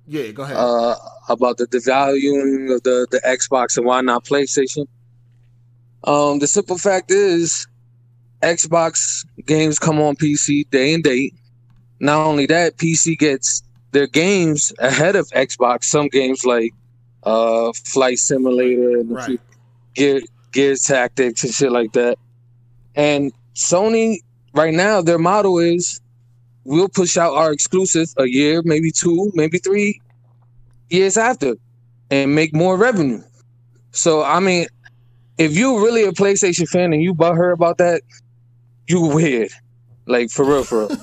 Yeah, 0.07 0.31
go 0.33 0.43
ahead. 0.43 0.57
uh, 0.57 0.97
about 1.29 1.57
the 1.57 1.67
devaluing 1.67 2.75
of 2.75 2.83
the, 2.83 3.07
the 3.11 3.21
Xbox 3.25 3.77
and 3.77 3.87
why 3.87 4.01
not 4.03 4.25
PlayStation. 4.25 4.87
Um, 6.05 6.39
the 6.39 6.47
simple 6.47 6.77
fact 6.77 7.11
is, 7.11 7.67
Xbox 8.43 9.25
games 9.47 9.79
come 9.79 10.01
on 10.01 10.17
PC 10.17 10.69
day 10.71 10.93
and 10.93 11.03
date. 11.03 11.35
Not 12.01 12.27
only 12.27 12.45
that, 12.47 12.77
PC 12.77 13.17
gets 13.17 13.63
their 13.93 14.07
games 14.07 14.71
ahead 14.81 15.17
of 15.17 15.27
Xbox. 15.31 15.85
Some 15.85 16.09
games 16.09 16.45
like 16.45 16.75
uh, 17.23 17.73
Flight 17.87 18.19
Simulator 18.19 18.99
and 18.99 19.17
a 19.17 19.23
few 19.23 19.39
Gear 20.55 20.71
Gear 20.71 20.77
Tactics 20.77 21.45
and 21.45 21.53
shit 21.53 21.73
like 21.73 21.93
that. 21.93 22.19
And 22.95 23.33
Sony 23.55 24.19
right 24.55 24.73
now, 24.75 25.03
their 25.03 25.19
model 25.19 25.59
is 25.59 26.01
we'll 26.65 26.89
push 26.89 27.17
out 27.17 27.35
our 27.35 27.53
exclusive 27.53 28.09
a 28.19 28.27
year, 28.27 28.63
maybe 28.65 28.91
two, 28.91 29.31
maybe 29.35 29.59
three 29.59 30.01
years 30.89 31.17
after, 31.17 31.55
and 32.11 32.35
make 32.35 32.55
more 32.55 32.77
revenue. 32.77 33.23
So 33.93 34.23
I 34.23 34.41
mean, 34.41 34.67
if 35.39 35.57
you're 35.57 35.81
really 35.83 36.05
a 36.05 36.13
PlayStation 36.13 36.69
fan 36.69 36.93
and 36.93 37.03
you 37.03 37.15
butthurt 37.15 37.55
about 37.55 37.79
that, 37.79 38.03
you 38.87 39.01
weird. 39.01 39.51
Like 40.07 40.31
for 40.31 40.45
real, 40.45 40.65
for 40.65 40.87
real. 40.87 40.99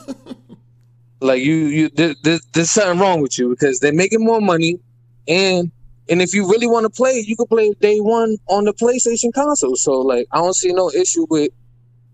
like 1.21 1.41
you, 1.41 1.55
you, 1.55 1.89
there, 1.89 2.15
there- 2.23 2.39
there's 2.53 2.71
something 2.71 2.99
wrong 2.99 3.21
with 3.21 3.37
you 3.37 3.49
because 3.49 3.79
they're 3.79 3.93
making 3.93 4.23
more 4.23 4.41
money, 4.41 4.79
and 5.27 5.71
and 6.11 6.21
if 6.21 6.33
you 6.33 6.47
really 6.47 6.67
want 6.67 6.83
to 6.83 6.89
play, 6.89 7.23
you 7.25 7.37
can 7.37 7.47
play 7.47 7.71
day 7.79 7.99
one 7.99 8.37
on 8.47 8.65
the 8.65 8.73
PlayStation 8.73 9.33
console. 9.33 9.77
So 9.77 9.93
like, 9.93 10.27
I 10.33 10.39
don't 10.39 10.53
see 10.53 10.73
no 10.73 10.91
issue 10.91 11.25
with 11.29 11.51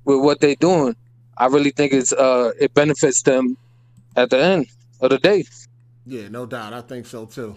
with 0.05 0.21
what 0.21 0.39
they're 0.39 0.55
doing. 0.55 0.95
I 1.37 1.47
really 1.47 1.71
think 1.71 1.93
it's 1.93 2.13
uh 2.13 2.51
it 2.59 2.73
benefits 2.75 3.23
them 3.23 3.57
at 4.15 4.29
the 4.29 4.39
end 4.39 4.67
of 5.01 5.09
the 5.09 5.17
day. 5.17 5.45
Yeah, 6.05 6.29
no 6.29 6.45
doubt. 6.45 6.73
I 6.73 6.81
think 6.81 7.07
so 7.07 7.25
too. 7.25 7.55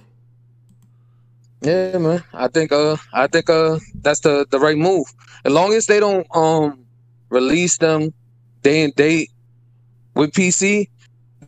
Yeah, 1.60 1.98
man. 1.98 2.24
I 2.32 2.48
think 2.48 2.72
uh 2.72 2.96
I 3.12 3.26
think 3.26 3.50
uh 3.50 3.78
that's 4.00 4.20
the 4.20 4.46
the 4.50 4.58
right 4.58 4.78
move. 4.78 5.06
As 5.44 5.52
long 5.52 5.74
as 5.74 5.86
they 5.86 6.00
don't 6.00 6.26
um 6.34 6.86
release 7.28 7.76
them 7.76 8.14
day 8.62 8.82
and 8.82 8.94
date 8.94 9.30
with 10.14 10.32
PC, 10.32 10.88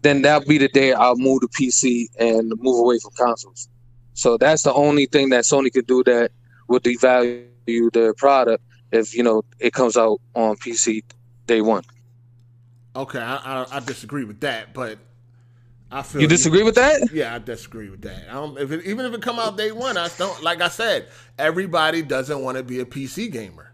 then 0.02 0.20
that'll 0.20 0.46
be 0.46 0.58
the 0.58 0.68
day 0.68 0.92
I'll 0.92 1.16
move 1.16 1.40
to 1.40 1.48
PC 1.48 2.08
and 2.18 2.52
move 2.58 2.78
away 2.78 2.98
from 2.98 3.12
consoles. 3.16 3.68
So 4.14 4.36
that's 4.36 4.62
the 4.62 4.72
only 4.74 5.06
thing 5.06 5.30
that 5.30 5.44
Sony 5.44 5.72
could 5.72 5.86
do 5.86 6.02
that 6.04 6.32
would 6.68 6.82
devalue 6.82 7.92
their 7.92 8.14
product 8.14 8.62
if 8.90 9.14
you 9.14 9.22
know 9.22 9.42
it 9.58 9.72
comes 9.72 9.96
out 9.96 10.20
on 10.34 10.56
PC 10.56 11.02
day 11.46 11.60
one. 11.60 11.84
Okay, 12.94 13.20
I, 13.20 13.36
I, 13.36 13.66
I 13.76 13.80
disagree 13.80 14.24
with 14.24 14.40
that, 14.40 14.74
but 14.74 14.98
I 15.90 16.02
feel 16.02 16.22
You 16.22 16.28
disagree 16.28 16.62
with 16.62 16.74
that? 16.74 17.10
Yeah, 17.12 17.34
I 17.34 17.38
disagree 17.38 17.88
with 17.90 18.02
that. 18.02 18.28
I 18.30 18.34
don't, 18.34 18.58
if 18.58 18.70
it, 18.70 18.84
even 18.84 19.06
if 19.06 19.14
it 19.14 19.22
come 19.22 19.38
out 19.38 19.56
day 19.56 19.72
one, 19.72 19.96
I 19.96 20.08
don't. 20.18 20.42
Like 20.42 20.60
I 20.60 20.68
said, 20.68 21.08
everybody 21.38 22.02
doesn't 22.02 22.42
want 22.42 22.58
to 22.58 22.62
be 22.62 22.80
a 22.80 22.84
PC 22.84 23.30
gamer. 23.32 23.72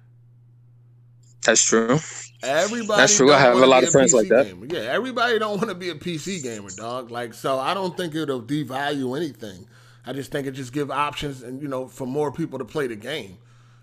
That's 1.45 1.63
true. 1.65 1.99
Everybody. 2.43 3.01
That's 3.01 3.17
true. 3.17 3.33
I 3.33 3.39
have 3.39 3.57
a 3.59 3.67
lot 3.67 3.83
of 3.85 3.91
friends 3.91 4.13
PC 4.13 4.17
like 4.17 4.29
that. 4.29 4.47
gamer. 4.47 4.67
Yeah, 4.67 4.91
everybody 4.93 5.39
don't 5.39 5.57
want 5.59 5.69
to 5.69 5.75
be 5.75 5.91
a 5.91 5.95
PC 5.95 6.43
gamer, 6.43 6.71
dog. 6.77 7.11
Like, 7.11 7.35
so 7.35 7.59
I 7.59 7.75
don't 7.75 7.97
think 7.97 8.15
it'll 8.15 8.43
devalue 8.43 9.17
anything. 9.17 9.67
I 10.09 10.13
just 10.15 10.31
think 10.33 10.47
it 10.47 10.53
just 10.53 10.73
give 10.73 10.91
options 10.91 11.43
and 11.43 11.61
you 11.61 11.69
know 11.69 11.87
for 11.87 12.07
more 12.07 12.33
people 12.33 12.59
to 12.59 12.65
play 12.65 12.87
the 12.87 12.97
game. 12.97 13.37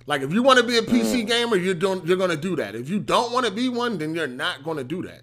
Like, 0.07 0.21
if 0.21 0.31
you 0.33 0.43
want 0.43 0.59
to 0.59 0.65
be 0.65 0.77
a 0.77 0.81
PC 0.83 1.23
Mm. 1.23 1.27
gamer, 1.27 1.55
you're 1.55 1.73
doing 1.73 2.01
you're 2.05 2.17
gonna 2.17 2.35
do 2.35 2.55
that. 2.57 2.75
If 2.75 2.89
you 2.89 2.99
don't 2.99 3.31
want 3.31 3.45
to 3.45 3.51
be 3.51 3.69
one, 3.69 3.97
then 3.97 4.13
you're 4.15 4.27
not 4.27 4.63
gonna 4.63 4.83
do 4.83 5.01
that. 5.03 5.21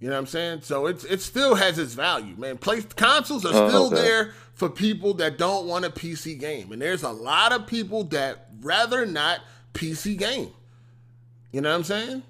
You 0.00 0.08
know 0.08 0.14
what 0.14 0.20
I'm 0.20 0.26
saying? 0.26 0.60
So 0.62 0.86
it's 0.86 1.04
it 1.04 1.20
still 1.20 1.54
has 1.54 1.78
its 1.78 1.94
value, 1.94 2.34
man. 2.36 2.58
Play 2.58 2.82
consoles 2.96 3.44
are 3.44 3.52
Oh, 3.54 3.68
still 3.68 3.86
okay. 3.86 3.96
there 3.96 4.34
for 4.54 4.68
people 4.68 5.14
that 5.14 5.38
don't 5.38 5.66
want 5.66 5.84
a 5.84 5.90
PC 5.90 6.34
game, 6.38 6.72
and 6.72 6.80
there's 6.82 7.02
a 7.02 7.10
lot 7.10 7.52
of 7.52 7.66
people 7.66 8.04
that 8.04 8.48
rather 8.60 9.06
not 9.06 9.40
PC 9.74 10.16
game. 10.18 10.50
You 11.52 11.60
know 11.60 11.70
what 11.70 11.76
I'm 11.76 11.84
saying? 11.84 12.22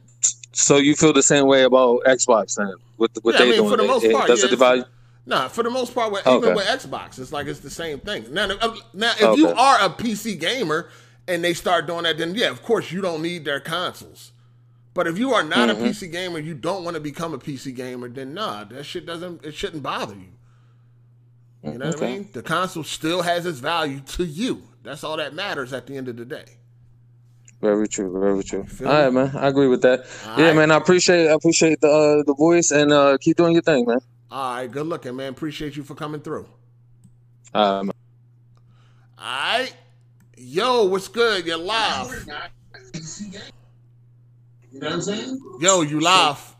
So 0.52 0.76
you 0.76 0.94
feel 0.94 1.12
the 1.12 1.22
same 1.22 1.46
way 1.46 1.62
about 1.62 2.00
Xbox 2.04 2.56
then 2.56 2.74
with 2.98 3.10
what 3.22 3.34
yeah, 3.34 3.38
they 3.40 3.44
I 3.44 3.46
mean, 3.50 3.56
doing? 3.58 3.70
for 3.70 3.76
the 3.78 3.84
It- 3.84 3.88
most 3.88 4.04
it 4.04 4.12
part, 4.12 4.26
does 4.28 4.42
yeah, 4.42 4.50
it 4.50 4.58
devalue? 4.58 4.84
Nah, 5.24 5.48
for 5.48 5.62
the 5.62 5.70
most 5.70 5.94
part, 5.94 6.10
with, 6.12 6.26
Okay. 6.26 6.36
even 6.36 6.54
with 6.56 6.66
Xbox, 6.66 7.18
it's 7.18 7.32
like 7.32 7.46
it's 7.46 7.60
the 7.60 7.70
same 7.70 8.00
thing. 8.00 8.32
Now, 8.32 8.46
now 8.92 9.12
if 9.20 9.38
you 9.38 9.48
are 9.48 9.78
a 9.80 9.88
PC 9.88 10.38
gamer 10.38 10.88
and 11.28 11.44
they 11.44 11.54
start 11.54 11.86
doing 11.86 12.02
that, 12.02 12.18
then 12.18 12.34
yeah, 12.34 12.50
of 12.50 12.62
course 12.62 12.90
you 12.90 13.00
don't 13.00 13.22
need 13.22 13.44
their 13.44 13.60
consoles. 13.60 14.32
But 14.94 15.06
if 15.06 15.18
you 15.18 15.32
are 15.32 15.44
not 15.44 15.68
Mhm. 15.68 15.80
a 15.80 15.84
PC 15.88 16.08
gamer, 16.10 16.38
you 16.38 16.54
don't 16.54 16.84
want 16.84 16.94
to 16.96 17.00
become 17.00 17.32
a 17.32 17.38
PC 17.38 17.72
gamer, 17.72 18.08
then 18.08 18.34
nah, 18.34 18.64
that 18.64 18.84
shit 18.84 19.06
doesn't. 19.06 19.44
It 19.44 19.54
shouldn't 19.54 19.82
bother 19.82 20.14
you. 20.14 20.32
You 21.62 21.78
know 21.78 21.86
what 21.86 22.02
I 22.02 22.06
mean? 22.06 22.28
The 22.32 22.42
console 22.42 22.82
still 22.82 23.22
has 23.22 23.46
its 23.46 23.60
value 23.60 24.00
to 24.00 24.24
you. 24.24 24.64
That's 24.82 25.04
all 25.04 25.16
that 25.16 25.32
matters 25.32 25.72
at 25.72 25.86
the 25.86 25.96
end 25.96 26.08
of 26.08 26.16
the 26.16 26.24
day. 26.24 26.44
Very 27.60 27.86
true, 27.86 28.10
very 28.18 28.42
true. 28.42 28.66
All 28.84 28.86
right, 28.92 29.12
man. 29.12 29.30
I 29.36 29.46
agree 29.46 29.68
with 29.68 29.82
that. 29.82 30.00
All 30.26 30.40
yeah, 30.40 30.46
right. 30.48 30.56
man. 30.56 30.72
I 30.72 30.76
appreciate 30.76 31.28
I 31.28 31.32
appreciate 31.32 31.80
the 31.80 31.88
uh, 31.88 32.22
the 32.26 32.34
voice 32.34 32.72
and 32.72 32.92
uh, 32.92 33.16
keep 33.20 33.36
doing 33.36 33.52
your 33.52 33.62
thing, 33.62 33.86
man. 33.86 34.00
All 34.32 34.54
right, 34.54 34.70
good 34.70 34.86
looking, 34.86 35.14
man. 35.14 35.28
Appreciate 35.28 35.76
you 35.76 35.82
for 35.82 35.94
coming 35.94 36.22
through. 36.22 36.48
Um, 37.52 37.92
All 39.18 39.24
right, 39.24 39.74
yo, 40.38 40.84
what's 40.84 41.06
good? 41.06 41.44
You're 41.44 41.58
live. 41.58 42.26
You 44.72 44.80
know 44.80 44.86
what 44.86 44.92
I'm 44.94 45.02
saying? 45.02 45.38
Yo, 45.60 45.82
you 45.82 46.00
live. 46.00 46.56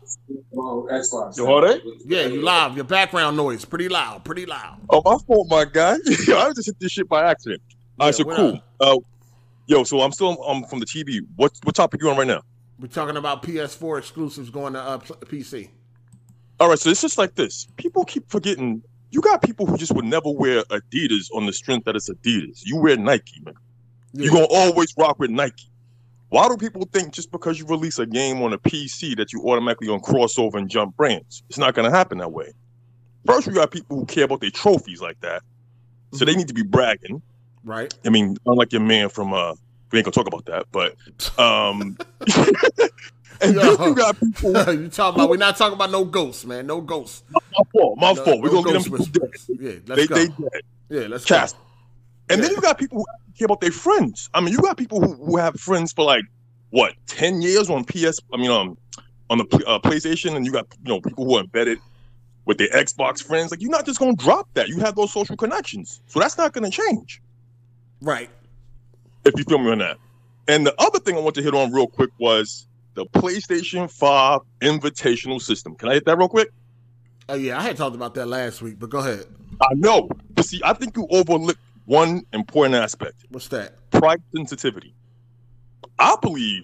Well, 0.51 0.87
Xbox. 0.91 1.35
You 1.35 1.47
heard 1.47 1.63
it? 1.63 1.81
Yeah, 2.05 2.27
you 2.27 2.43
live. 2.43 2.75
Your 2.75 2.85
background 2.85 3.35
noise 3.35 3.65
pretty 3.65 3.89
loud, 3.89 4.23
pretty 4.23 4.45
loud. 4.45 4.79
Oh, 4.91 5.01
my 5.03 5.17
fault, 5.25 5.47
my 5.49 5.65
guy. 5.65 5.93
I 6.07 6.51
just 6.53 6.67
hit 6.67 6.79
this 6.79 6.91
shit 6.91 7.09
by 7.09 7.27
accident. 7.27 7.63
All 7.99 8.05
right, 8.05 8.13
so 8.13 8.23
cool. 8.23 8.61
Uh, 8.79 8.99
yo, 9.65 9.83
so 9.83 10.01
I'm 10.01 10.11
still 10.11 10.37
um 10.47 10.63
from 10.65 10.79
the 10.79 10.85
TV. 10.85 11.21
What 11.37 11.53
what 11.63 11.73
topic 11.73 12.03
you 12.03 12.09
on 12.11 12.17
right 12.17 12.27
now? 12.27 12.43
We're 12.79 12.87
talking 12.87 13.17
about 13.17 13.41
PS4 13.41 13.97
exclusives 13.97 14.51
going 14.51 14.73
to 14.73 14.79
uh, 14.79 14.99
PC. 14.99 15.69
All 16.63 16.69
right, 16.69 16.79
so 16.79 16.89
it's 16.89 17.01
just 17.01 17.17
like 17.17 17.35
this. 17.35 17.67
People 17.75 18.05
keep 18.05 18.29
forgetting. 18.29 18.81
You 19.11 19.19
got 19.19 19.41
people 19.41 19.65
who 19.65 19.77
just 19.77 19.91
would 19.91 20.05
never 20.05 20.31
wear 20.31 20.63
Adidas 20.69 21.27
on 21.35 21.45
the 21.45 21.51
strength 21.51 21.83
that 21.83 21.97
it's 21.97 22.09
Adidas. 22.09 22.61
You 22.63 22.77
wear 22.77 22.95
Nike, 22.95 23.41
man. 23.43 23.55
You're 24.13 24.31
gonna 24.31 24.47
always 24.49 24.93
rock 24.97 25.19
with 25.19 25.29
Nike. 25.29 25.69
Why 26.29 26.47
do 26.47 26.55
people 26.55 26.87
think 26.93 27.11
just 27.11 27.31
because 27.31 27.59
you 27.59 27.65
release 27.65 27.99
a 27.99 28.05
game 28.05 28.41
on 28.41 28.53
a 28.53 28.57
PC 28.57 29.17
that 29.17 29.33
you 29.33 29.41
automatically 29.41 29.87
gonna 29.87 29.99
cross 29.99 30.39
over 30.39 30.57
and 30.57 30.69
jump 30.69 30.95
brands? 30.95 31.43
It's 31.49 31.57
not 31.57 31.73
gonna 31.73 31.91
happen 31.91 32.19
that 32.19 32.31
way. 32.31 32.53
First, 33.25 33.47
you 33.47 33.53
got 33.53 33.69
people 33.69 33.97
who 33.97 34.05
care 34.05 34.23
about 34.23 34.39
their 34.39 34.49
trophies 34.49 35.01
like 35.01 35.19
that, 35.19 35.41
so 36.13 36.23
they 36.23 36.33
need 36.33 36.47
to 36.47 36.53
be 36.53 36.63
bragging. 36.63 37.21
Right. 37.65 37.93
I 38.05 38.09
mean, 38.09 38.37
unlike 38.45 38.71
your 38.71 38.83
man 38.83 39.09
from 39.09 39.33
uh, 39.33 39.55
we 39.91 39.99
ain't 39.99 40.05
gonna 40.05 40.13
talk 40.13 40.27
about 40.27 40.45
that, 40.45 40.67
but 40.71 41.37
um, 41.37 41.97
And 43.41 43.57
then 43.57 43.77
you 43.81 43.95
got 43.95 44.19
people. 44.19 44.51
you 44.73 44.89
talking 44.89 45.19
about? 45.19 45.29
We're 45.29 45.37
not 45.37 45.57
talking 45.57 45.75
about 45.75 45.91
no 45.91 46.05
ghosts, 46.05 46.45
man. 46.45 46.67
No 46.67 46.81
ghosts. 46.81 47.23
My 47.31 47.39
fault. 47.71 47.97
My 47.97 48.13
No- 48.13 48.23
fault. 48.23 48.41
We're 48.41 48.51
no 48.51 48.61
gonna 48.63 48.79
get 48.79 48.83
them 48.83 48.91
people 48.91 49.05
dead. 49.05 49.31
Yeah, 49.59 49.71
let's 49.87 50.01
they, 50.01 50.07
go. 50.07 50.15
they 50.15 50.27
dead. 50.27 50.61
Yeah, 50.89 51.07
let's 51.07 51.25
Chast. 51.25 51.53
go. 51.53 51.59
And 52.29 52.43
then 52.43 52.51
you 52.51 52.61
got 52.61 52.77
people 52.77 52.99
who 52.99 53.05
care 53.37 53.45
about 53.45 53.61
their 53.61 53.71
friends. 53.71 54.29
I 54.33 54.39
mean, 54.41 54.53
you 54.53 54.59
got 54.59 54.77
people 54.77 55.01
who, 55.01 55.13
who 55.25 55.37
have 55.37 55.59
friends 55.59 55.91
for 55.91 56.05
like 56.05 56.23
what 56.69 56.93
ten 57.07 57.41
years 57.41 57.69
on 57.69 57.83
PS. 57.83 58.19
I 58.33 58.37
mean, 58.37 58.51
um, 58.51 58.77
on 59.29 59.39
the 59.39 59.63
uh, 59.67 59.79
PlayStation, 59.79 60.35
and 60.35 60.45
you 60.45 60.51
got 60.51 60.67
you 60.83 60.89
know 60.93 61.01
people 61.01 61.25
who 61.25 61.35
are 61.37 61.41
embedded 61.41 61.79
with 62.45 62.57
their 62.57 62.69
Xbox 62.69 63.23
friends. 63.23 63.51
Like, 63.51 63.61
you're 63.61 63.71
not 63.71 63.85
just 63.85 63.99
gonna 63.99 64.15
drop 64.15 64.47
that. 64.53 64.67
You 64.67 64.79
have 64.79 64.95
those 64.95 65.11
social 65.11 65.35
connections, 65.37 66.01
so 66.07 66.19
that's 66.19 66.37
not 66.37 66.53
gonna 66.53 66.69
change. 66.69 67.21
Right. 68.01 68.29
If 69.25 69.33
you 69.37 69.43
feel 69.45 69.59
me 69.59 69.71
on 69.71 69.77
that. 69.79 69.97
And 70.49 70.65
the 70.65 70.75
other 70.81 70.99
thing 70.99 71.15
I 71.15 71.21
want 71.21 71.35
to 71.35 71.41
hit 71.41 71.53
on 71.53 71.71
real 71.71 71.87
quick 71.87 72.09
was 72.19 72.67
the 72.93 73.05
PlayStation 73.07 73.89
5 73.89 74.41
invitational 74.61 75.41
system. 75.41 75.75
Can 75.75 75.89
I 75.89 75.95
hit 75.95 76.05
that 76.05 76.17
real 76.17 76.29
quick? 76.29 76.49
Oh 77.29 77.35
yeah, 77.35 77.57
I 77.57 77.63
had 77.63 77.77
talked 77.77 77.95
about 77.95 78.13
that 78.15 78.27
last 78.27 78.61
week, 78.61 78.79
but 78.79 78.89
go 78.89 78.99
ahead. 78.99 79.25
I 79.61 79.73
know, 79.75 80.09
but 80.35 80.45
see, 80.45 80.61
I 80.63 80.73
think 80.73 80.97
you 80.97 81.07
overlooked 81.09 81.59
one 81.85 82.23
important 82.33 82.75
aspect. 82.75 83.25
What's 83.29 83.47
that? 83.49 83.75
Price 83.91 84.19
sensitivity. 84.35 84.93
I 85.99 86.15
believe 86.21 86.63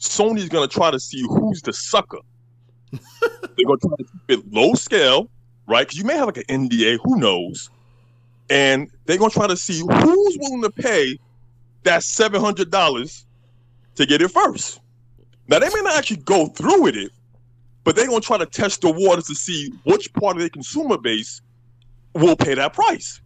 Sony's 0.00 0.48
gonna 0.48 0.66
try 0.66 0.90
to 0.90 0.98
see 0.98 1.22
who's 1.22 1.62
the 1.62 1.72
sucker. 1.72 2.18
They're 2.90 3.66
gonna 3.66 3.78
try 3.78 3.96
to 3.96 4.04
keep 4.04 4.22
it 4.28 4.52
low 4.52 4.74
scale, 4.74 5.30
right? 5.66 5.86
Because 5.86 5.98
you 5.98 6.04
may 6.04 6.14
have 6.14 6.26
like 6.26 6.44
an 6.48 6.68
NDA, 6.68 6.98
who 7.04 7.18
knows? 7.18 7.70
And 8.50 8.90
they're 9.06 9.18
gonna 9.18 9.30
try 9.30 9.46
to 9.46 9.56
see 9.56 9.80
who's 9.80 10.38
willing 10.40 10.62
to 10.62 10.70
pay 10.70 11.18
that 11.84 12.02
seven 12.02 12.40
hundred 12.40 12.70
dollars 12.70 13.24
to 13.94 14.04
get 14.04 14.20
it 14.20 14.28
first. 14.28 14.80
Now 15.48 15.58
they 15.58 15.68
may 15.68 15.80
not 15.82 15.96
actually 15.96 16.18
go 16.18 16.46
through 16.46 16.82
with 16.82 16.96
it, 16.96 17.10
but 17.84 17.96
they're 17.96 18.06
gonna 18.06 18.20
try 18.20 18.38
to 18.38 18.46
test 18.46 18.82
the 18.82 18.90
waters 18.90 19.26
to 19.26 19.34
see 19.34 19.72
which 19.84 20.12
part 20.14 20.36
of 20.36 20.40
their 20.40 20.48
consumer 20.48 20.98
base 20.98 21.40
will 22.14 22.36
pay 22.36 22.54
that 22.54 22.72
price. 22.72 23.20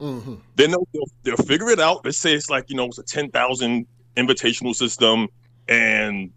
Mm-hmm. 0.00 0.34
Then 0.56 0.70
they'll, 0.70 0.88
they'll, 0.92 1.06
they'll 1.22 1.46
figure 1.46 1.70
it 1.70 1.80
out. 1.80 2.04
Let's 2.04 2.18
say 2.18 2.34
it's 2.34 2.50
like, 2.50 2.68
you 2.68 2.76
know, 2.76 2.86
it's 2.86 2.98
a 2.98 3.02
10,000 3.02 3.86
invitational 4.16 4.74
system 4.74 5.28
and 5.68 6.30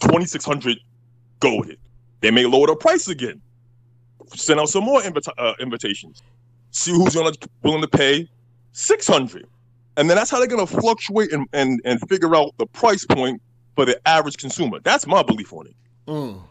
2,600 0.00 0.78
go 1.40 1.58
with 1.58 1.70
it. 1.70 1.78
They 2.20 2.30
may 2.30 2.46
lower 2.46 2.66
the 2.66 2.76
price 2.76 3.08
again. 3.08 3.40
Send 4.34 4.60
out 4.60 4.68
some 4.68 4.84
more 4.84 5.02
invita- 5.02 5.34
uh, 5.38 5.54
invitations. 5.60 6.22
See 6.70 6.92
who's 6.92 7.14
gonna 7.14 7.32
willing 7.62 7.80
to 7.80 7.88
pay 7.88 8.28
600. 8.72 9.46
And 9.96 10.08
then 10.08 10.16
that's 10.16 10.30
how 10.30 10.38
they're 10.38 10.48
gonna 10.48 10.66
fluctuate 10.66 11.32
and, 11.32 11.46
and, 11.52 11.80
and 11.84 12.00
figure 12.08 12.34
out 12.36 12.52
the 12.58 12.66
price 12.66 13.06
point 13.06 13.40
for 13.78 13.84
the 13.84 14.08
average 14.08 14.38
consumer. 14.38 14.80
That's 14.82 15.06
my 15.06 15.22
belief 15.22 15.52
on 15.52 15.68
it. 15.68 15.76
Mm. 16.08 16.42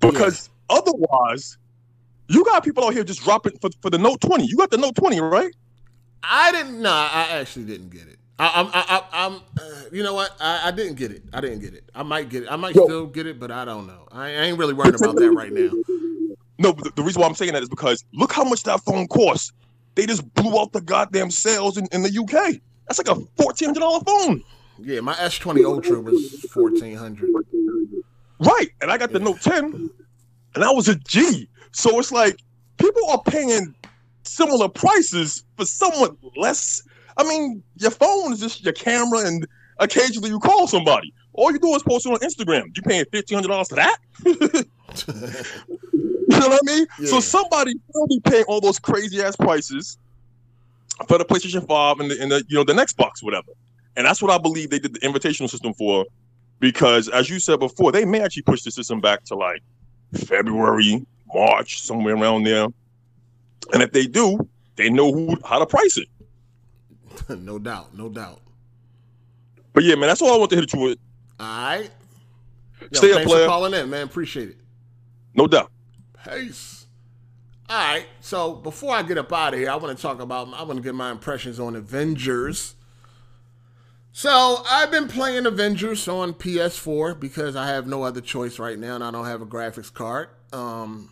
Because 0.00 0.50
otherwise, 0.68 1.58
you 2.26 2.44
got 2.44 2.64
people 2.64 2.84
out 2.84 2.92
here 2.92 3.04
just 3.04 3.22
dropping 3.22 3.56
for, 3.60 3.70
for 3.80 3.88
the 3.88 3.96
Note 3.96 4.20
20. 4.20 4.46
You 4.46 4.56
got 4.56 4.72
the 4.72 4.78
Note 4.78 4.96
20, 4.96 5.20
right? 5.20 5.54
I 6.24 6.50
didn't. 6.50 6.82
No, 6.82 6.90
I 6.90 7.28
actually 7.30 7.66
didn't 7.66 7.90
get 7.90 8.08
it. 8.08 8.18
I, 8.36 8.50
I'm. 8.56 8.66
I, 8.66 8.84
I, 8.88 9.26
I'm. 9.26 9.34
Uh, 9.36 9.82
you 9.92 10.02
know 10.02 10.12
what? 10.12 10.34
I, 10.40 10.62
I 10.64 10.70
didn't 10.72 10.96
get 10.96 11.12
it. 11.12 11.22
I 11.32 11.40
didn't 11.40 11.60
get 11.60 11.74
it. 11.74 11.88
I 11.94 12.02
might 12.02 12.28
get 12.30 12.42
it. 12.42 12.48
I 12.50 12.56
might 12.56 12.72
still 12.72 13.06
get 13.06 13.28
it, 13.28 13.38
but 13.38 13.52
I 13.52 13.64
don't 13.64 13.86
know. 13.86 14.08
I, 14.10 14.24
I 14.24 14.30
ain't 14.46 14.58
really 14.58 14.74
worried 14.74 14.96
about 14.96 15.14
that 15.14 15.30
right 15.30 15.52
now. 15.52 15.70
No, 16.58 16.74
but 16.74 16.84
the, 16.84 16.90
the 16.96 17.02
reason 17.02 17.22
why 17.22 17.26
I'm 17.26 17.34
saying 17.34 17.54
that 17.54 17.62
is 17.62 17.70
because 17.70 18.04
look 18.12 18.32
how 18.32 18.44
much 18.44 18.64
that 18.64 18.80
phone 18.80 19.06
costs. 19.06 19.52
They 19.94 20.04
just 20.04 20.30
blew 20.34 20.60
out 20.60 20.72
the 20.72 20.82
goddamn 20.82 21.30
sales 21.30 21.78
in, 21.78 21.86
in 21.90 22.02
the 22.02 22.10
UK. 22.10 22.60
That's 22.86 22.98
like 22.98 23.08
a 23.08 23.18
fourteen 23.40 23.68
hundred 23.68 23.80
dollar 23.80 24.00
phone. 24.00 24.42
Yeah, 24.82 25.00
my 25.00 25.14
S20 25.14 25.64
Ultra 25.64 26.00
was 26.00 26.46
fourteen 26.52 26.96
hundred. 26.96 27.30
Right, 28.40 28.68
and 28.80 28.90
I 28.90 28.96
got 28.96 29.12
the 29.12 29.20
Note 29.20 29.42
10, 29.42 29.90
and 30.54 30.64
I 30.64 30.70
was 30.70 30.88
a 30.88 30.94
G. 30.94 31.46
So 31.72 31.98
it's 31.98 32.10
like 32.10 32.38
people 32.78 33.02
are 33.10 33.22
paying 33.22 33.74
similar 34.22 34.68
prices 34.68 35.44
for 35.58 35.66
somewhat 35.66 36.16
less. 36.36 36.82
I 37.18 37.24
mean, 37.24 37.62
your 37.76 37.90
phone 37.90 38.32
is 38.32 38.40
just 38.40 38.64
your 38.64 38.72
camera, 38.72 39.26
and 39.26 39.46
occasionally 39.78 40.30
you 40.30 40.40
call 40.40 40.66
somebody. 40.66 41.12
All 41.34 41.52
you 41.52 41.58
do 41.58 41.74
is 41.74 41.82
post 41.82 42.06
it 42.06 42.12
on 42.12 42.18
Instagram. 42.18 42.74
You 42.74 42.82
paying 42.82 43.04
fifteen 43.12 43.36
hundred 43.36 43.48
dollars 43.48 43.68
for 43.68 43.76
that? 43.76 43.98
you 44.24 44.66
know 46.28 46.48
what 46.48 46.60
I 46.62 46.64
mean? 46.64 46.86
So 47.06 47.20
somebody 47.20 47.74
will 47.94 48.06
be 48.08 48.20
paying 48.20 48.44
all 48.44 48.60
those 48.60 48.78
crazy 48.78 49.20
ass 49.22 49.36
prices 49.36 49.98
for 51.06 51.18
the 51.18 51.24
PlayStation 51.24 51.66
Five 51.66 52.00
and 52.00 52.10
the, 52.10 52.20
and 52.20 52.30
the 52.30 52.44
you 52.48 52.56
know 52.56 52.64
the 52.64 52.74
next 52.74 52.96
box, 52.96 53.22
whatever. 53.22 53.52
And 53.96 54.06
that's 54.06 54.22
what 54.22 54.30
I 54.30 54.38
believe 54.38 54.70
they 54.70 54.78
did 54.78 54.94
the 54.94 55.00
invitational 55.00 55.50
system 55.50 55.74
for, 55.74 56.06
because 56.58 57.08
as 57.08 57.28
you 57.28 57.38
said 57.40 57.58
before, 57.58 57.92
they 57.92 58.04
may 58.04 58.20
actually 58.20 58.42
push 58.42 58.62
the 58.62 58.70
system 58.70 59.00
back 59.00 59.24
to 59.24 59.34
like 59.34 59.62
February, 60.14 61.04
March, 61.34 61.82
somewhere 61.82 62.14
around 62.14 62.44
there. 62.44 62.66
And 63.72 63.82
if 63.82 63.92
they 63.92 64.06
do, 64.06 64.48
they 64.76 64.90
know 64.90 65.12
who 65.12 65.36
how 65.44 65.58
to 65.58 65.66
price 65.66 65.96
it. 65.96 66.08
no 67.28 67.58
doubt. 67.58 67.96
No 67.96 68.08
doubt. 68.08 68.40
But 69.72 69.84
yeah, 69.84 69.94
man, 69.94 70.08
that's 70.08 70.22
all 70.22 70.34
I 70.34 70.38
want 70.38 70.50
to 70.50 70.56
hit 70.56 70.72
you 70.72 70.80
with. 70.80 70.98
All 71.38 71.46
right. 71.46 71.90
Yo, 72.80 72.88
Stay 72.92 73.10
up, 73.10 73.16
thanks 73.18 73.30
player. 73.30 73.44
for 73.44 73.48
calling 73.48 73.74
in, 73.74 73.90
man. 73.90 74.02
Appreciate 74.02 74.48
it. 74.50 74.56
No 75.34 75.46
doubt. 75.46 75.70
Peace. 76.24 76.86
All 77.68 77.76
right. 77.76 78.06
So 78.20 78.54
before 78.54 78.94
I 78.94 79.02
get 79.02 79.18
up 79.18 79.32
out 79.32 79.54
of 79.54 79.60
here, 79.60 79.70
I 79.70 79.76
want 79.76 79.96
to 79.96 80.02
talk 80.02 80.20
about. 80.20 80.52
I 80.54 80.62
want 80.62 80.78
to 80.78 80.82
get 80.82 80.94
my 80.94 81.10
impressions 81.10 81.60
on 81.60 81.76
Avengers. 81.76 82.74
So 84.12 84.62
I've 84.68 84.90
been 84.90 85.06
playing 85.06 85.46
Avengers 85.46 86.08
on 86.08 86.34
PS4 86.34 87.18
because 87.18 87.54
I 87.54 87.68
have 87.68 87.86
no 87.86 88.02
other 88.02 88.20
choice 88.20 88.58
right 88.58 88.78
now, 88.78 88.96
and 88.96 89.04
I 89.04 89.10
don't 89.12 89.26
have 89.26 89.40
a 89.40 89.46
graphics 89.46 89.92
card. 89.92 90.30
Um, 90.52 91.10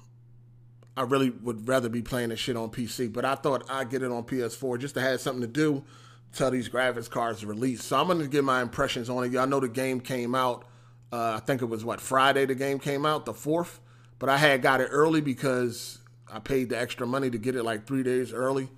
I 0.96 1.02
really 1.02 1.30
would 1.30 1.68
rather 1.68 1.88
be 1.88 2.02
playing 2.02 2.30
this 2.30 2.40
shit 2.40 2.56
on 2.56 2.70
PC, 2.70 3.12
but 3.12 3.24
I 3.24 3.36
thought 3.36 3.64
I'd 3.70 3.88
get 3.88 4.02
it 4.02 4.10
on 4.10 4.24
PS4 4.24 4.80
just 4.80 4.94
to 4.94 5.00
have 5.00 5.20
something 5.20 5.42
to 5.42 5.46
do 5.46 5.84
till 6.32 6.50
these 6.50 6.68
graphics 6.68 7.08
cards 7.08 7.44
release. 7.44 7.84
So 7.84 7.96
I'm 8.00 8.08
gonna 8.08 8.26
give 8.26 8.44
my 8.44 8.60
impressions 8.60 9.08
on 9.08 9.22
it. 9.24 9.30
Y'all 9.30 9.46
know 9.46 9.60
the 9.60 9.68
game 9.68 10.00
came 10.00 10.34
out. 10.34 10.64
Uh, 11.12 11.34
I 11.36 11.40
think 11.40 11.62
it 11.62 11.66
was 11.66 11.84
what 11.84 12.00
Friday 12.00 12.46
the 12.46 12.56
game 12.56 12.80
came 12.80 13.06
out, 13.06 13.26
the 13.26 13.32
fourth. 13.32 13.80
But 14.18 14.28
I 14.28 14.38
had 14.38 14.60
got 14.60 14.80
it 14.80 14.88
early 14.90 15.20
because 15.20 15.98
I 16.30 16.40
paid 16.40 16.68
the 16.70 16.78
extra 16.78 17.06
money 17.06 17.30
to 17.30 17.38
get 17.38 17.54
it 17.54 17.62
like 17.62 17.86
three 17.86 18.02
days 18.02 18.32
early. 18.32 18.68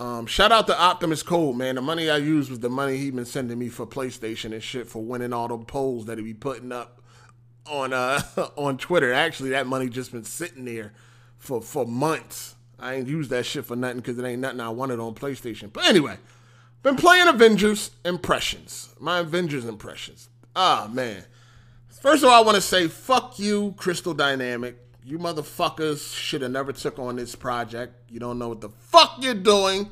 Um, 0.00 0.24
shout 0.24 0.50
out 0.50 0.66
to 0.68 0.80
Optimus 0.80 1.22
Code, 1.22 1.56
man. 1.56 1.74
The 1.74 1.82
money 1.82 2.08
I 2.08 2.16
used 2.16 2.48
was 2.48 2.60
the 2.60 2.70
money 2.70 2.96
he 2.96 3.10
been 3.10 3.26
sending 3.26 3.58
me 3.58 3.68
for 3.68 3.86
PlayStation 3.86 4.54
and 4.54 4.62
shit 4.62 4.88
for 4.88 5.02
winning 5.02 5.34
all 5.34 5.46
the 5.46 5.58
polls 5.58 6.06
that 6.06 6.16
he 6.16 6.24
be 6.24 6.32
putting 6.32 6.72
up 6.72 7.02
on 7.66 7.92
uh 7.92 8.22
on 8.56 8.78
Twitter. 8.78 9.12
Actually, 9.12 9.50
that 9.50 9.66
money 9.66 9.90
just 9.90 10.10
been 10.10 10.24
sitting 10.24 10.64
there 10.64 10.94
for 11.36 11.60
for 11.60 11.86
months. 11.86 12.56
I 12.78 12.94
ain't 12.94 13.08
used 13.08 13.28
that 13.28 13.44
shit 13.44 13.66
for 13.66 13.76
nothing 13.76 13.98
because 13.98 14.18
it 14.18 14.24
ain't 14.24 14.40
nothing 14.40 14.60
I 14.60 14.70
wanted 14.70 15.00
on 15.00 15.14
PlayStation. 15.14 15.70
But 15.70 15.86
anyway, 15.86 16.16
been 16.82 16.96
playing 16.96 17.28
Avengers 17.28 17.90
impressions. 18.02 18.94
My 18.98 19.18
Avengers 19.18 19.66
impressions. 19.66 20.30
Ah 20.56 20.88
man. 20.90 21.24
First 21.88 22.22
of 22.22 22.30
all, 22.30 22.42
I 22.42 22.44
want 22.44 22.54
to 22.54 22.62
say 22.62 22.88
fuck 22.88 23.38
you, 23.38 23.74
Crystal 23.76 24.14
Dynamic. 24.14 24.78
You 25.10 25.18
motherfuckers 25.18 26.14
should 26.16 26.42
have 26.42 26.52
never 26.52 26.72
took 26.72 27.00
on 27.00 27.16
this 27.16 27.34
project. 27.34 27.94
You 28.08 28.20
don't 28.20 28.38
know 28.38 28.50
what 28.50 28.60
the 28.60 28.68
fuck 28.68 29.16
you're 29.18 29.34
doing. 29.34 29.90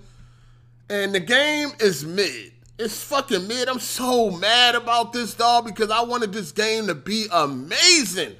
And 0.89 1.13
the 1.13 1.19
game 1.19 1.71
is 1.81 2.05
mid. 2.05 2.53
It's 2.79 3.03
fucking 3.03 3.49
mid. 3.49 3.69
I'm 3.69 3.81
so 3.81 4.31
mad 4.31 4.77
about 4.77 5.13
this, 5.13 5.35
dog, 5.35 5.67
because 5.67 5.91
I 5.91 6.03
wanted 6.03 6.33
this 6.33 6.53
game 6.53 6.87
to 6.87 6.95
be 6.95 7.27
amazing. 7.33 8.37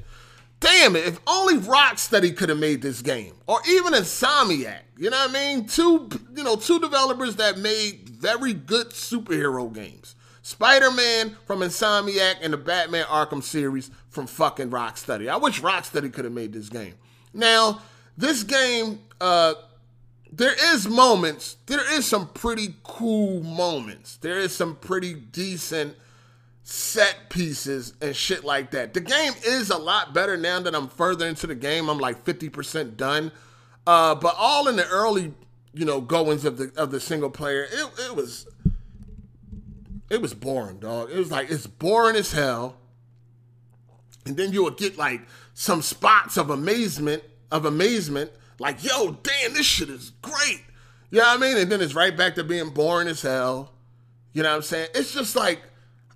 Damn 0.61 0.95
it, 0.95 1.09
if 1.09 1.21
only 1.27 1.57
Rocksteady 1.57 2.37
could 2.37 2.49
have 2.49 2.61
made 2.61 2.81
this 2.81 3.03
game. 3.03 3.35
Or 3.49 3.59
even 3.69 3.93
Insomniac. 3.93 4.83
You 4.97 5.11
know 5.11 5.19
what 5.19 5.31
I 5.31 5.33
mean? 5.33 5.67
Two, 5.67 6.09
you 6.37 6.45
know, 6.45 6.55
two 6.55 6.79
developers 6.79 7.35
that 7.37 7.59
made 7.59 8.09
very 8.09 8.53
good 8.53 8.91
superhero 8.91 9.75
games. 9.75 10.15
Spider-Man 10.43 11.37
from 11.45 11.59
Insomniac 11.59 12.37
and 12.41 12.53
the 12.53 12.57
Batman 12.57 13.05
Arkham 13.07 13.43
series 13.43 13.91
from 14.11 14.27
fucking 14.27 14.71
Rocksteady. 14.71 15.29
I 15.29 15.37
wish 15.37 15.61
Rocksteady 15.61 16.13
could 16.13 16.25
have 16.25 16.35
made 16.35 16.53
this 16.53 16.69
game. 16.69 16.95
Now, 17.33 17.83
this 18.17 18.43
game, 18.43 19.01
uh, 19.21 19.55
there 20.33 20.55
is 20.75 20.89
moments, 20.89 21.57
there 21.67 21.95
is 21.95 22.07
some 22.07 22.29
pretty 22.29 22.75
cool 22.83 23.43
moments. 23.43 24.17
There 24.17 24.39
is 24.39 24.55
some 24.55 24.77
pretty 24.77 25.15
decent 25.15 25.97
set 26.63 27.17
pieces 27.31 27.95
and 28.03 28.15
shit 28.15 28.45
like 28.45 28.73
that. 28.73 28.93
The 28.93 29.01
game 29.01 29.33
is 29.47 29.71
a 29.71 29.79
lot 29.79 30.13
better 30.13 30.37
now 30.37 30.61
that 30.61 30.75
I'm 30.75 30.89
further 30.89 31.27
into 31.27 31.47
the 31.47 31.55
game. 31.55 31.89
I'm 31.89 31.99
like 31.99 32.25
50% 32.25 32.97
done. 32.97 33.33
Uh, 33.87 34.15
but 34.15 34.35
all 34.37 34.69
in 34.69 34.77
the 34.77 34.87
early, 34.89 35.33
you 35.73 35.87
know, 35.87 36.03
goings 36.03 36.45
of 36.45 36.59
the 36.59 36.71
of 36.77 36.91
the 36.91 37.01
single 37.01 37.31
player, 37.31 37.63
it, 37.63 37.91
it 38.01 38.15
was 38.15 38.47
it 40.11 40.21
was 40.21 40.35
boring, 40.35 40.79
dog. 40.79 41.11
It 41.11 41.17
was 41.17 41.31
like 41.31 41.51
it's 41.51 41.67
boring 41.67 42.17
as 42.17 42.33
hell. 42.33 42.77
And 44.29 44.37
then 44.37 44.53
you 44.53 44.65
would 44.65 44.77
get 44.77 44.97
like 44.97 45.23
some 45.55 45.83
spots 45.83 46.37
of 46.37 46.51
amazement, 46.51 47.23
of 47.51 47.65
amazement, 47.65 48.31
like, 48.59 48.83
yo, 48.83 49.13
damn, 49.23 49.55
this 49.55 49.67
shit 49.67 49.89
is 49.89 50.11
great. 50.23 50.63
You 51.11 51.19
know 51.21 51.27
what 51.27 51.39
I 51.39 51.41
mean? 51.41 51.57
And 51.57 51.71
then 51.71 51.81
it's 51.81 51.95
right 51.95 52.17
back 52.17 52.35
to 52.35 52.45
being 52.45 52.71
boring 52.71 53.09
as 53.09 53.23
hell. 53.23 53.73
You 54.33 54.43
know 54.43 54.51
what 54.51 54.57
I'm 54.57 54.63
saying? 54.63 54.89
It's 54.95 55.15
just 55.15 55.37
like 55.37 55.63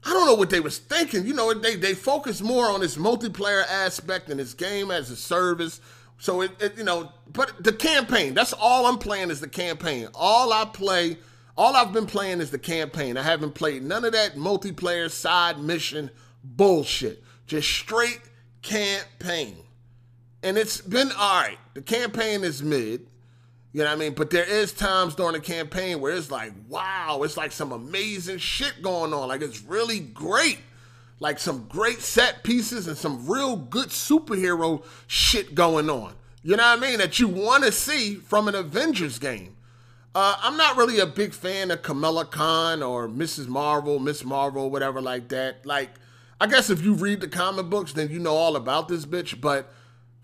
I 0.05 0.11
don't 0.11 0.27
know 0.27 0.35
what 0.35 0.51
they 0.51 0.61
was 0.61 0.79
thinking. 0.79 1.27
You 1.27 1.35
know, 1.35 1.55
they 1.55 1.77
they 1.77 1.95
focus 1.95 2.41
more 2.41 2.67
on 2.67 2.81
this 2.81 2.97
multiplayer 2.97 3.65
aspect 3.69 4.31
and 4.31 4.41
this 4.41 4.55
game 4.55 4.91
as 4.91 5.11
a 5.11 5.17
service. 5.17 5.81
So 6.19 6.41
it, 6.43 6.51
it 6.61 6.77
you 6.77 6.85
know, 6.85 7.13
but 7.33 7.63
the 7.63 7.73
campaign, 7.73 8.35
that's 8.35 8.53
all 8.53 8.87
I'm 8.87 8.99
playing 8.99 9.31
is 9.31 9.41
the 9.41 9.49
campaign. 9.49 10.09
All 10.15 10.53
I 10.53 10.65
play, 10.65 11.19
all 11.57 11.77
I've 11.77 11.93
been 11.93 12.07
playing 12.07 12.41
is 12.41 12.51
the 12.51 12.59
campaign. 12.59 13.17
I 13.17 13.23
haven't 13.23 13.55
played 13.55 13.83
none 13.83 14.05
of 14.05 14.13
that 14.13 14.35
multiplayer 14.35 15.11
side 15.11 15.59
mission 15.61 16.11
bullshit. 16.43 17.23
Just 17.47 17.69
straight 17.69 18.21
campaign. 18.63 19.57
And 20.43 20.59
it's 20.59 20.81
been 20.81 21.11
all 21.13 21.43
right. 21.43 21.59
The 21.75 21.83
campaign 21.83 22.45
is 22.45 22.63
mid. 22.63 23.07
You 23.73 23.83
know 23.83 23.87
what 23.87 23.97
I 23.97 23.97
mean? 23.97 24.13
But 24.13 24.31
there 24.31 24.45
is 24.45 24.73
times 24.73 25.15
during 25.15 25.33
the 25.33 25.41
campaign 25.41 26.01
where 26.01 26.13
it's 26.13 26.31
like, 26.31 26.53
wow, 26.69 27.23
it's 27.23 27.37
like 27.37 27.53
some 27.53 27.73
amazing 27.73 28.39
shit 28.39 28.83
going 28.83 29.15
on. 29.15 29.29
Like 29.29 29.41
it's 29.41 29.63
really 29.63 30.01
great. 30.01 30.59
Like 31.21 31.39
some 31.39 31.67
great 31.69 32.01
set 32.01 32.43
pieces 32.43 32.89
and 32.89 32.97
some 32.97 33.27
real 33.27 33.57
good 33.57 33.89
superhero 33.89 34.85
shit 35.07 35.55
going 35.55 35.89
on. 35.89 36.15
You 36.43 36.57
know 36.57 36.65
what 36.65 36.79
I 36.79 36.81
mean? 36.81 36.99
That 36.99 37.19
you 37.21 37.29
want 37.29 37.65
to 37.65 37.73
see 37.73 38.17
from 38.17 38.49
an 38.49 38.57
Avengers 38.57 39.19
game. 39.19 39.57
Uh, 40.15 40.37
I'm 40.43 40.59
not 40.59 40.77
really 40.77 40.99
a 40.99 41.07
big 41.07 41.33
fan 41.33 41.71
of 41.71 41.83
Kamala 41.83 42.27
Khan 42.27 42.83
or 42.83 43.09
Mrs. 43.09 43.47
Marvel, 43.47 43.99
Miss 43.99 44.25
Marvel, 44.25 44.69
whatever 44.69 45.01
like 45.01 45.29
that. 45.29 45.65
Like, 45.65 45.91
I 46.43 46.47
guess 46.47 46.71
if 46.71 46.85
you 46.85 46.95
read 46.95 47.21
the 47.21 47.29
comic 47.29 47.67
books, 47.71 47.93
then 47.93 48.11
you 48.11 48.19
know 48.19 48.35
all 48.35 48.57
about 48.57 48.89
this 48.89 49.07
bitch. 49.07 49.41
But 49.41 49.73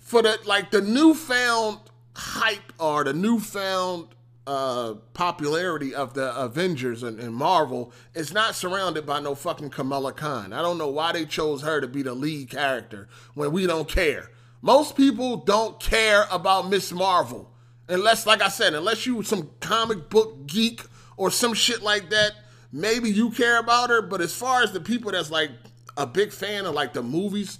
for 0.00 0.20
the 0.20 0.36
like 0.47 0.72
the 0.72 0.80
newfound 0.80 1.78
hype 2.12 2.72
or 2.80 3.05
the 3.05 3.12
newfound 3.12 4.08
uh, 4.44 4.94
popularity 5.14 5.94
of 5.94 6.14
the 6.14 6.36
Avengers 6.36 7.05
and, 7.05 7.20
and, 7.20 7.32
Marvel 7.32 7.92
is 8.14 8.32
not 8.32 8.56
surrounded 8.56 9.06
by 9.06 9.20
no 9.20 9.36
fucking 9.36 9.70
Kamala 9.70 10.12
Khan. 10.12 10.52
I 10.52 10.60
don't 10.60 10.76
know 10.76 10.88
why 10.88 11.12
they 11.12 11.24
chose 11.24 11.62
her 11.62 11.80
to 11.80 11.86
be 11.86 12.02
the 12.02 12.14
lead 12.14 12.50
character 12.50 13.06
when 13.34 13.52
we 13.52 13.68
don't 13.68 13.88
care. 13.88 14.28
Most 14.60 14.97
people 14.97 15.36
don't 15.36 15.78
care 15.78 16.26
about 16.32 16.68
Miss 16.68 16.90
Marvel. 16.90 17.48
Unless, 17.88 18.26
like 18.26 18.42
I 18.42 18.48
said, 18.48 18.74
unless 18.74 19.06
you 19.06 19.22
some 19.22 19.50
comic 19.60 20.10
book 20.10 20.48
geek 20.48 20.82
or 21.16 21.30
some 21.30 21.55
shit 21.55 21.80
like 21.80 22.10
that, 22.10 22.32
maybe 22.72 23.08
you 23.08 23.30
care 23.30 23.60
about 23.60 23.90
her. 23.90 24.02
But 24.02 24.20
as 24.20 24.34
far 24.34 24.64
as 24.64 24.72
the 24.72 24.80
people 24.80 25.12
that's 25.12 25.30
like 25.30 25.52
a 25.98 26.06
big 26.06 26.32
fan 26.32 26.64
of 26.64 26.74
like 26.74 26.94
the 26.94 27.02
movies, 27.02 27.58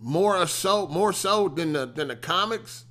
more 0.00 0.46
so, 0.46 0.86
more 0.86 1.12
so 1.12 1.48
than 1.48 1.74
the 1.74 1.84
than 1.84 2.08
the 2.08 2.16
comics, 2.16 2.84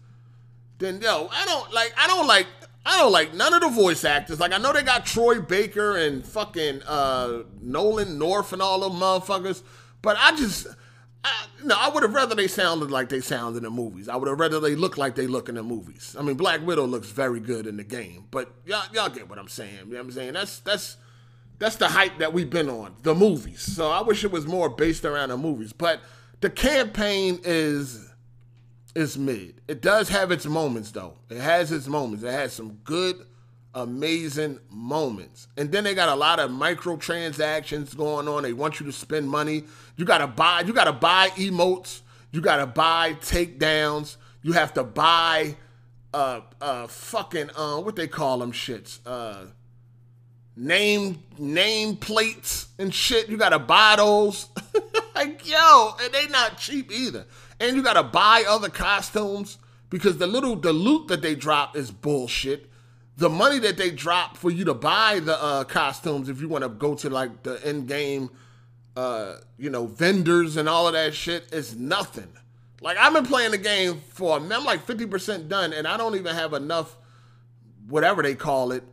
then 0.77 1.01
yo, 1.01 1.29
I 1.31 1.45
don't 1.45 1.73
like 1.73 1.93
I 1.97 2.05
don't 2.07 2.27
like 2.27 2.45
I 2.85 2.99
don't 2.99 3.11
like 3.11 3.33
none 3.33 3.53
of 3.53 3.61
the 3.61 3.69
voice 3.69 4.03
actors. 4.03 4.39
Like 4.39 4.53
I 4.53 4.57
know 4.57 4.73
they 4.73 4.83
got 4.83 5.05
Troy 5.05 5.41
Baker 5.41 5.97
and 5.97 6.23
fucking 6.23 6.83
uh, 6.83 7.43
Nolan 7.61 8.19
North 8.19 8.53
and 8.53 8.61
all 8.61 8.81
them 8.81 8.99
motherfuckers, 8.99 9.63
but 10.01 10.17
I 10.19 10.35
just 10.35 10.67
I, 11.23 11.45
no, 11.63 11.75
I 11.75 11.89
would 11.89 12.03
have 12.03 12.13
rather 12.13 12.35
they 12.35 12.47
sounded 12.47 12.91
like 12.91 13.09
they 13.09 13.21
sound 13.21 13.57
in 13.57 13.63
the 13.63 13.71
movies. 13.71 14.07
I 14.07 14.15
would 14.15 14.27
have 14.27 14.39
rather 14.39 14.59
they 14.59 14.75
look 14.75 14.97
like 14.97 15.15
they 15.15 15.25
look 15.25 15.49
in 15.49 15.55
the 15.55 15.63
movies. 15.63 16.15
I 16.19 16.21
mean, 16.21 16.35
Black 16.35 16.63
Widow 16.65 16.85
looks 16.85 17.09
very 17.09 17.39
good 17.39 17.65
in 17.65 17.77
the 17.77 17.83
game, 17.83 18.25
but 18.29 18.53
y'all 18.65 18.85
y'all 18.93 19.09
get 19.09 19.29
what 19.29 19.39
I'm 19.39 19.47
saying. 19.47 19.71
You 19.87 19.93
know 19.93 19.99
what 19.99 20.05
I'm 20.05 20.11
saying? 20.11 20.33
That's 20.33 20.59
that's 20.59 20.97
that's 21.57 21.77
the 21.77 21.87
hype 21.87 22.17
that 22.19 22.33
we've 22.33 22.49
been 22.49 22.69
on, 22.69 22.95
the 23.03 23.15
movies. 23.15 23.61
So 23.61 23.89
I 23.89 24.01
wish 24.01 24.23
it 24.23 24.31
was 24.31 24.45
more 24.45 24.69
based 24.69 25.05
around 25.05 25.29
the 25.29 25.37
movies. 25.37 25.73
But 25.73 26.01
the 26.41 26.49
campaign 26.49 27.39
is 27.43 28.09
is 28.95 29.17
mid. 29.17 29.61
It 29.67 29.81
does 29.81 30.09
have 30.09 30.31
its 30.31 30.45
moments 30.45 30.91
though. 30.91 31.17
It 31.29 31.39
has 31.39 31.71
its 31.71 31.87
moments. 31.87 32.23
It 32.23 32.31
has 32.31 32.53
some 32.53 32.79
good, 32.83 33.25
amazing 33.73 34.59
moments. 34.69 35.47
And 35.57 35.71
then 35.71 35.83
they 35.83 35.93
got 35.93 36.09
a 36.09 36.15
lot 36.15 36.39
of 36.39 36.49
microtransactions 36.51 37.95
going 37.95 38.27
on. 38.27 38.43
They 38.43 38.53
want 38.53 38.79
you 38.79 38.85
to 38.85 38.91
spend 38.91 39.29
money. 39.29 39.63
You 39.97 40.05
gotta 40.05 40.27
buy, 40.27 40.61
you 40.61 40.73
gotta 40.73 40.93
buy 40.93 41.29
emotes, 41.35 42.01
you 42.31 42.41
gotta 42.41 42.65
buy 42.65 43.13
takedowns, 43.15 44.17
you 44.41 44.53
have 44.53 44.73
to 44.75 44.83
buy 44.83 45.55
uh 46.13 46.41
uh 46.61 46.87
fucking 46.87 47.49
uh 47.55 47.77
what 47.79 47.95
they 47.95 48.07
call 48.07 48.39
them 48.39 48.51
shits. 48.51 48.99
Uh 49.05 49.47
name 50.55 51.23
name 51.37 51.97
plates 51.97 52.67
and 52.79 52.93
shit. 52.93 53.29
You 53.29 53.37
gotta 53.37 53.59
buy 53.59 53.95
those. 53.97 54.47
like 55.15 55.47
yo, 55.49 55.95
and 56.01 56.13
they 56.13 56.27
not 56.27 56.57
cheap 56.57 56.91
either 56.91 57.25
and 57.59 57.75
you 57.75 57.83
gotta 57.83 58.03
buy 58.03 58.43
other 58.47 58.69
costumes 58.69 59.57
because 59.89 60.17
the 60.17 60.27
little 60.27 60.55
the 60.55 60.73
loot 60.73 61.07
that 61.07 61.21
they 61.21 61.35
drop 61.35 61.75
is 61.75 61.91
bullshit. 61.91 62.69
The 63.17 63.29
money 63.29 63.59
that 63.59 63.77
they 63.77 63.91
drop 63.91 64.35
for 64.35 64.51
you 64.51 64.65
to 64.65 64.73
buy 64.73 65.21
the 65.21 65.41
uh, 65.41 65.63
costumes, 65.63 66.27
if 66.27 66.41
you 66.41 66.49
want 66.49 66.63
to 66.63 66.69
go 66.69 66.95
to 66.95 67.09
like 67.09 67.43
the 67.43 67.65
end 67.65 67.87
game, 67.87 68.29
uh, 68.97 69.35
you 69.57 69.69
know, 69.69 69.85
vendors 69.85 70.57
and 70.57 70.67
all 70.67 70.87
of 70.87 70.93
that 70.93 71.15
shit, 71.15 71.53
is 71.53 71.77
nothing. 71.77 72.27
Like 72.81 72.97
I've 72.97 73.13
been 73.13 73.25
playing 73.25 73.51
the 73.51 73.57
game 73.57 74.01
for 74.09 74.37
I'm 74.37 74.49
like 74.49 74.85
fifty 74.85 75.05
percent 75.05 75.47
done, 75.47 75.71
and 75.71 75.87
I 75.87 75.95
don't 75.95 76.15
even 76.15 76.35
have 76.35 76.53
enough, 76.53 76.97
whatever 77.87 78.21
they 78.21 78.35
call 78.35 78.73
it, 78.73 78.83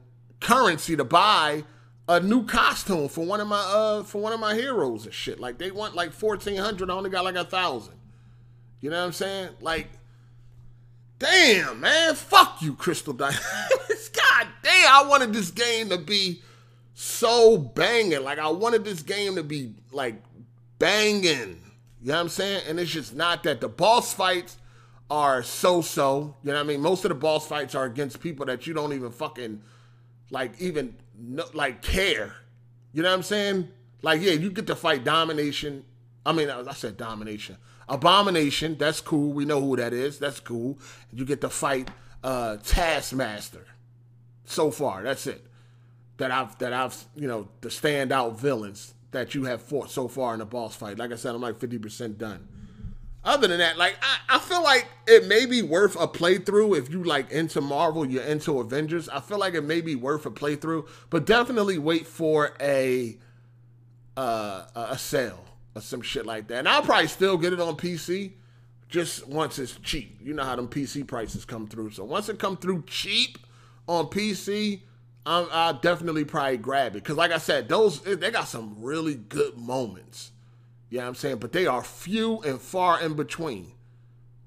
currency 0.43 0.97
to 0.97 1.05
buy 1.05 1.65
a 2.09 2.21
new 2.21 2.45
costume 2.45 3.09
for 3.09 3.25
one 3.25 3.41
of 3.41 3.47
my 3.49 3.61
uh 3.61 4.03
for 4.03 4.21
one 4.21 4.33
of 4.33 4.41
my 4.41 4.55
heroes 4.55 5.05
and 5.05 5.15
shit. 5.15 5.41
Like 5.41 5.59
they 5.59 5.71
want 5.71 5.95
like 5.95 6.13
fourteen 6.13 6.57
hundred, 6.57 6.91
I 6.91 6.95
only 6.95 7.11
got 7.11 7.25
like 7.25 7.37
a 7.37 7.45
thousand. 7.45 7.95
You 8.81 8.91
know 8.91 8.99
what 8.99 9.07
I'm 9.07 9.13
saying? 9.13 9.51
Like, 9.61 9.89
damn, 11.19 11.81
man, 11.81 12.17
fuck 12.17 12.61
you, 12.61 12.75
Crystal 12.75 13.13
Dynamics. 13.13 14.09
God 14.13 14.49
damn, 14.63 14.93
I 14.93 15.05
wanted 15.09 15.33
this 15.33 15.53
game 15.53 15.89
to 15.91 15.99
be 15.99 16.43
so 16.95 17.57
banging. 17.57 18.25
Like, 18.25 18.41
I 18.41 18.49
wanted 18.49 18.85
this 18.85 19.03
game 19.03 19.37
to 19.37 19.45
be 19.45 19.75
like 19.93 20.17
banging. 20.81 21.61
You 22.03 22.09
know 22.09 22.15
what 22.15 22.21
I'm 22.21 22.29
saying? 22.29 22.63
And 22.69 22.81
it's 22.81 22.91
just 22.91 23.15
not 23.15 23.45
that. 23.45 23.61
The 23.61 23.69
boss 23.69 24.13
fights 24.13 24.57
are 25.09 25.45
so 25.45 25.81
so. 25.81 26.37
You 26.43 26.51
know 26.51 26.57
what 26.57 26.65
I 26.65 26.67
mean? 26.67 26.81
Most 26.81 27.05
of 27.05 27.11
the 27.11 27.15
boss 27.15 27.47
fights 27.47 27.77
are 27.77 27.85
against 27.85 28.21
people 28.21 28.45
that 28.47 28.67
you 28.67 28.75
don't 28.75 28.93
even 28.93 29.13
fucking 29.13 29.63
like 30.33 30.61
even 30.61 30.97
like 31.53 31.83
care. 31.83 32.35
You 32.93 33.03
know 33.03 33.11
what 33.11 33.17
I'm 33.17 33.23
saying? 33.23 33.69
Like, 34.03 34.21
yeah, 34.21 34.33
you 34.33 34.51
get 34.51 34.67
to 34.67 34.75
fight 34.75 35.05
domination. 35.05 35.85
I 36.27 36.33
mean, 36.33 36.51
I 36.51 36.73
said 36.73 36.97
domination. 36.97 37.59
Abomination, 37.89 38.77
that's 38.79 39.01
cool. 39.01 39.33
We 39.33 39.45
know 39.45 39.61
who 39.61 39.77
that 39.77 39.93
is. 39.93 40.19
That's 40.19 40.41
cool. 40.41 40.79
You 41.13 41.25
get 41.25 41.41
to 41.43 41.49
fight 41.51 41.91
uh, 42.25 42.57
Taskmaster. 42.65 43.67
So 44.45 44.71
far, 44.71 45.03
that's 45.03 45.27
it. 45.27 45.47
That 46.17 46.31
I've 46.31 46.59
that 46.59 46.73
I've 46.73 47.05
you 47.15 47.29
know 47.29 47.49
the 47.61 47.69
standout 47.69 48.37
villains 48.37 48.95
that 49.13 49.35
you 49.35 49.45
have 49.45 49.63
fought 49.63 49.91
so 49.91 50.09
far 50.09 50.33
in 50.33 50.41
the 50.41 50.47
boss 50.47 50.75
fight. 50.75 50.99
Like 50.99 51.13
I 51.13 51.17
said, 51.17 51.35
I'm 51.35 51.41
like 51.41 51.59
50% 51.59 52.17
done. 52.17 52.49
Other 53.25 53.47
than 53.47 53.59
that, 53.59 53.79
like 53.79 53.97
I, 54.03 54.37
I 54.37 54.39
feel 54.41 54.63
like 54.63 54.89
it 55.07 55.27
may 55.27 55.47
be 55.47 55.63
worth 55.63 55.95
a 55.95 56.09
playthrough 56.09 56.77
if 56.77 56.91
you 56.91 57.05
like 57.05 57.31
into 57.31 57.61
Marvel, 57.61 58.05
you're 58.05 58.25
into 58.25 58.59
Avengers. 58.59 59.09
I 59.09 59.21
feel 59.21 59.39
like 59.39 59.55
it 59.55 59.63
may 59.63 59.81
be 59.81 59.95
worth 59.95 60.27
a 60.27 60.31
playthrough, 60.31 60.89
but 61.09 61.25
definitely 61.25 61.79
wait 61.79 62.07
for 62.07 62.53
a 62.61 63.17
uh, 64.17 64.65
a 64.75 64.99
sale 64.99 65.45
or 65.75 65.83
some 65.83 66.03
shit 66.03 66.27
like 66.27 66.49
that. 66.49 66.59
And 66.59 66.69
I'll 66.69 66.83
probably 66.83 67.07
still 67.07 67.39
get 67.39 67.53
it 67.53 67.61
on 67.61 67.77
PC 67.77 68.33
just 68.89 69.27
once 69.29 69.59
it's 69.59 69.77
cheap. 69.77 70.19
You 70.23 70.35
know 70.35 70.45
how 70.45 70.57
them 70.57 70.69
PC 70.69 71.07
prices 71.07 71.45
come 71.45 71.67
through. 71.67 71.91
So 71.93 72.05
once 72.05 72.29
it 72.29 72.39
come 72.39 72.57
through 72.57 72.85
cheap 72.87 73.39
on 73.89 74.07
PC, 74.07 74.81
i 75.25 75.47
I'll 75.51 75.75
definitely 75.75 76.25
probably 76.25 76.59
grab 76.59 76.97
it. 76.97 77.05
Because 77.05 77.17
like 77.17 77.31
I 77.31 77.39
said, 77.39 77.69
those 77.69 78.01
they 78.01 78.31
got 78.33 78.49
some 78.49 78.77
really 78.81 79.15
good 79.15 79.57
moments. 79.57 80.33
You 80.93 80.99
know 80.99 81.05
what 81.05 81.09
I'm 81.09 81.15
saying? 81.15 81.39
But 81.39 81.53
they 81.53 81.65
are 81.65 81.83
few 81.83 82.43
and 82.43 82.61
far 82.61 83.01
in 83.01 83.15
between. 83.15 83.73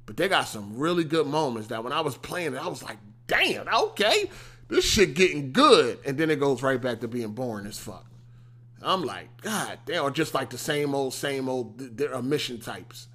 But 0.06 0.16
they 0.16 0.28
got 0.28 0.44
some 0.44 0.78
really 0.78 1.04
good 1.04 1.26
moments 1.26 1.70
that 1.70 1.84
when 1.84 1.92
I 1.92 2.02
was 2.02 2.18
playing 2.18 2.54
it, 2.54 2.64
I 2.64 2.68
was 2.68 2.84
like, 2.84 3.00
damn, 3.26 3.68
okay, 3.68 4.30
this 4.68 4.86
shit 4.86 5.16
getting 5.16 5.54
good. 5.54 5.98
And 6.06 6.20
then 6.20 6.30
it 6.30 6.40
goes 6.40 6.62
right 6.62 6.80
back 6.80 7.00
to 7.00 7.08
being 7.08 7.32
boring 7.32 7.66
as 7.66 7.80
fuck. 7.80 8.06
I'm 8.84 9.04
like, 9.04 9.42
God, 9.42 9.80
they 9.88 9.98
are 9.98 10.12
just 10.12 10.36
like 10.36 10.52
the 10.52 10.58
same 10.60 10.94
old, 10.94 11.16
same 11.16 11.50
old 11.50 11.80
they're 11.98 12.22
mission 12.22 12.60
types. 12.60 13.08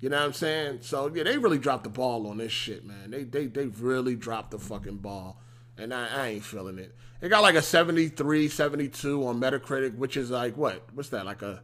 You 0.00 0.08
know 0.08 0.18
what 0.18 0.26
I'm 0.26 0.32
saying? 0.32 0.78
So 0.80 1.08
yeah, 1.14 1.22
they 1.22 1.38
really 1.38 1.58
dropped 1.58 1.84
the 1.84 1.90
ball 1.90 2.26
on 2.26 2.38
this 2.38 2.50
shit, 2.50 2.84
man. 2.84 3.12
They 3.12 3.22
they 3.22 3.46
they 3.46 3.66
really 3.66 4.16
dropped 4.16 4.50
the 4.50 4.58
fucking 4.58 4.96
ball. 4.96 5.40
And 5.78 5.94
I, 5.94 6.08
I 6.08 6.26
ain't 6.26 6.44
feeling 6.44 6.80
it. 6.80 6.92
It 7.20 7.28
got 7.28 7.42
like 7.42 7.54
a 7.54 7.62
73, 7.62 8.48
72 8.48 9.26
on 9.26 9.40
Metacritic, 9.40 9.96
which 9.96 10.16
is 10.16 10.32
like 10.32 10.56
what? 10.56 10.82
What's 10.92 11.10
that? 11.10 11.24
Like 11.24 11.42
a 11.42 11.62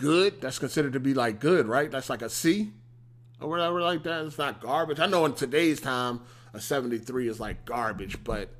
good? 0.00 0.40
That's 0.40 0.58
considered 0.58 0.94
to 0.94 1.00
be 1.00 1.14
like 1.14 1.40
good, 1.40 1.66
right? 1.66 1.90
That's 1.90 2.10
like 2.10 2.22
a 2.22 2.30
C 2.30 2.72
or 3.40 3.48
whatever 3.48 3.80
like 3.80 4.02
that. 4.04 4.24
It's 4.26 4.38
not 4.38 4.60
garbage. 4.60 4.98
I 4.98 5.06
know 5.06 5.24
in 5.24 5.34
today's 5.34 5.80
time 5.80 6.20
a 6.52 6.60
73 6.60 7.28
is 7.28 7.38
like 7.40 7.64
garbage, 7.64 8.22
but 8.24 8.50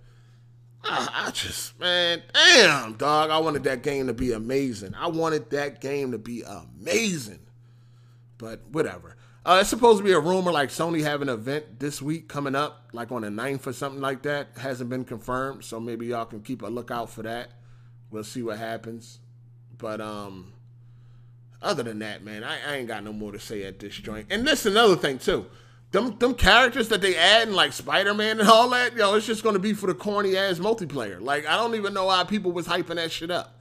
I, 0.84 1.26
I 1.26 1.30
just, 1.30 1.78
man, 1.78 2.22
damn, 2.32 2.94
dog. 2.94 3.30
I 3.30 3.38
wanted 3.38 3.64
that 3.64 3.82
game 3.82 4.06
to 4.06 4.14
be 4.14 4.32
amazing. 4.32 4.94
I 4.94 5.08
wanted 5.08 5.50
that 5.50 5.80
game 5.80 6.12
to 6.12 6.18
be 6.18 6.42
amazing. 6.42 7.40
But 8.38 8.62
whatever. 8.70 9.16
Uh, 9.44 9.58
it's 9.60 9.70
supposed 9.70 9.98
to 9.98 10.04
be 10.04 10.12
a 10.12 10.20
rumor 10.20 10.52
like 10.52 10.68
Sony 10.68 11.02
having 11.02 11.28
an 11.28 11.34
event 11.34 11.80
this 11.80 12.02
week 12.02 12.28
coming 12.28 12.54
up, 12.54 12.90
like 12.92 13.10
on 13.10 13.22
the 13.22 13.28
9th 13.28 13.66
or 13.66 13.72
something 13.72 14.00
like 14.00 14.22
that. 14.22 14.48
Hasn't 14.58 14.90
been 14.90 15.04
confirmed, 15.04 15.64
so 15.64 15.80
maybe 15.80 16.06
y'all 16.06 16.26
can 16.26 16.40
keep 16.40 16.62
a 16.62 16.66
lookout 16.66 17.10
for 17.10 17.22
that. 17.22 17.52
We'll 18.10 18.24
see 18.24 18.42
what 18.42 18.58
happens. 18.58 19.18
But 19.76 20.00
um, 20.00 20.52
other 21.62 21.82
than 21.82 21.98
that, 21.98 22.24
man, 22.24 22.42
I, 22.42 22.58
I 22.66 22.76
ain't 22.76 22.88
got 22.88 23.04
no 23.04 23.12
more 23.12 23.32
to 23.32 23.38
say 23.38 23.64
at 23.64 23.78
this 23.78 23.94
joint. 23.94 24.26
And 24.30 24.46
this 24.46 24.64
is 24.64 24.72
another 24.72 24.96
thing 24.96 25.18
too. 25.18 25.46
Them 25.92 26.18
them 26.18 26.34
characters 26.34 26.88
that 26.88 27.00
they 27.00 27.16
add 27.16 27.48
in 27.48 27.54
like 27.54 27.72
Spider 27.72 28.14
Man 28.14 28.40
and 28.40 28.48
all 28.48 28.68
that, 28.70 28.96
yo, 28.96 29.14
it's 29.14 29.26
just 29.26 29.42
gonna 29.42 29.58
be 29.58 29.74
for 29.74 29.86
the 29.86 29.94
corny 29.94 30.36
ass 30.36 30.58
multiplayer. 30.58 31.20
Like 31.20 31.46
I 31.46 31.56
don't 31.56 31.74
even 31.74 31.92
know 31.92 32.06
why 32.06 32.24
people 32.24 32.52
was 32.52 32.66
hyping 32.66 32.96
that 32.96 33.10
shit 33.10 33.30
up. 33.30 33.56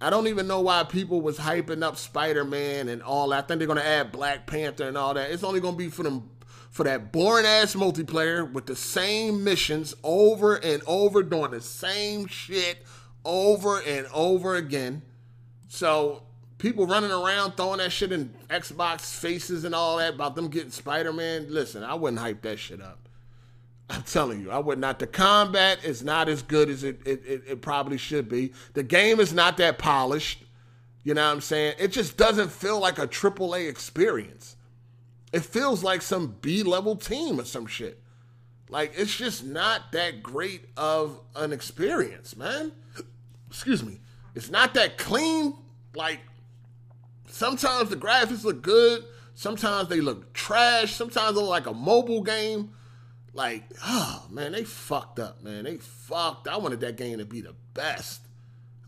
I 0.00 0.10
don't 0.10 0.28
even 0.28 0.46
know 0.46 0.60
why 0.60 0.84
people 0.84 1.20
was 1.22 1.38
hyping 1.38 1.82
up 1.82 1.96
Spider 1.96 2.44
Man 2.44 2.88
and 2.88 3.02
all 3.02 3.30
that. 3.30 3.44
I 3.44 3.46
think 3.46 3.58
they're 3.58 3.68
gonna 3.68 3.80
add 3.80 4.12
Black 4.12 4.46
Panther 4.46 4.86
and 4.86 4.96
all 4.96 5.14
that. 5.14 5.30
It's 5.30 5.42
only 5.42 5.60
gonna 5.60 5.76
be 5.76 5.88
for 5.88 6.02
them 6.02 6.30
for 6.70 6.84
that 6.84 7.10
boring 7.10 7.46
ass 7.46 7.74
multiplayer 7.74 8.50
with 8.52 8.66
the 8.66 8.76
same 8.76 9.42
missions 9.42 9.94
over 10.04 10.56
and 10.56 10.82
over 10.86 11.22
doing 11.22 11.50
the 11.50 11.60
same 11.60 12.26
shit 12.26 12.78
over 13.24 13.80
and 13.80 14.06
over 14.12 14.54
again. 14.54 15.02
So 15.68 16.25
people 16.58 16.86
running 16.86 17.10
around 17.10 17.52
throwing 17.56 17.78
that 17.78 17.92
shit 17.92 18.12
in 18.12 18.32
Xbox 18.48 19.18
faces 19.18 19.64
and 19.64 19.74
all 19.74 19.98
that 19.98 20.14
about 20.14 20.34
them 20.34 20.48
getting 20.48 20.70
Spider 20.70 21.12
Man. 21.12 21.46
Listen, 21.48 21.82
I 21.82 21.94
wouldn't 21.94 22.20
hype 22.20 22.42
that 22.42 22.58
shit 22.58 22.80
up. 22.80 22.98
I'm 23.88 24.02
telling 24.02 24.40
you, 24.40 24.50
I 24.50 24.58
would 24.58 24.78
not. 24.78 24.98
The 24.98 25.06
combat 25.06 25.84
is 25.84 26.02
not 26.02 26.28
as 26.28 26.42
good 26.42 26.68
as 26.68 26.82
it, 26.82 27.00
it, 27.06 27.22
it, 27.24 27.42
it 27.46 27.62
probably 27.62 27.98
should 27.98 28.28
be. 28.28 28.52
The 28.74 28.82
game 28.82 29.20
is 29.20 29.32
not 29.32 29.56
that 29.58 29.78
polished. 29.78 30.42
You 31.04 31.14
know 31.14 31.24
what 31.24 31.34
I'm 31.34 31.40
saying? 31.40 31.74
It 31.78 31.92
just 31.92 32.16
doesn't 32.16 32.50
feel 32.50 32.80
like 32.80 32.98
a 32.98 33.06
AAA 33.06 33.68
experience. 33.68 34.56
It 35.32 35.44
feels 35.44 35.84
like 35.84 36.02
some 36.02 36.36
B 36.40 36.64
level 36.64 36.96
team 36.96 37.38
or 37.38 37.44
some 37.44 37.66
shit. 37.66 38.02
Like, 38.68 38.92
it's 38.96 39.14
just 39.14 39.44
not 39.44 39.92
that 39.92 40.20
great 40.20 40.64
of 40.76 41.20
an 41.36 41.52
experience, 41.52 42.36
man. 42.36 42.72
Excuse 43.48 43.84
me. 43.84 44.00
It's 44.34 44.50
not 44.50 44.74
that 44.74 44.98
clean. 44.98 45.54
Like, 45.94 46.18
sometimes 47.28 47.90
the 47.90 47.96
graphics 47.96 48.44
look 48.44 48.62
good. 48.62 49.04
Sometimes 49.34 49.88
they 49.88 50.00
look 50.00 50.32
trash. 50.32 50.94
Sometimes 50.94 51.36
they 51.36 51.42
like 51.42 51.66
a 51.66 51.74
mobile 51.74 52.22
game. 52.22 52.70
Like, 53.32 53.64
oh 53.84 54.26
man, 54.30 54.52
they 54.52 54.64
fucked 54.64 55.18
up, 55.18 55.42
man. 55.42 55.64
They 55.64 55.76
fucked. 55.76 56.48
I 56.48 56.56
wanted 56.56 56.80
that 56.80 56.96
game 56.96 57.18
to 57.18 57.26
be 57.26 57.42
the 57.42 57.54
best. 57.74 58.22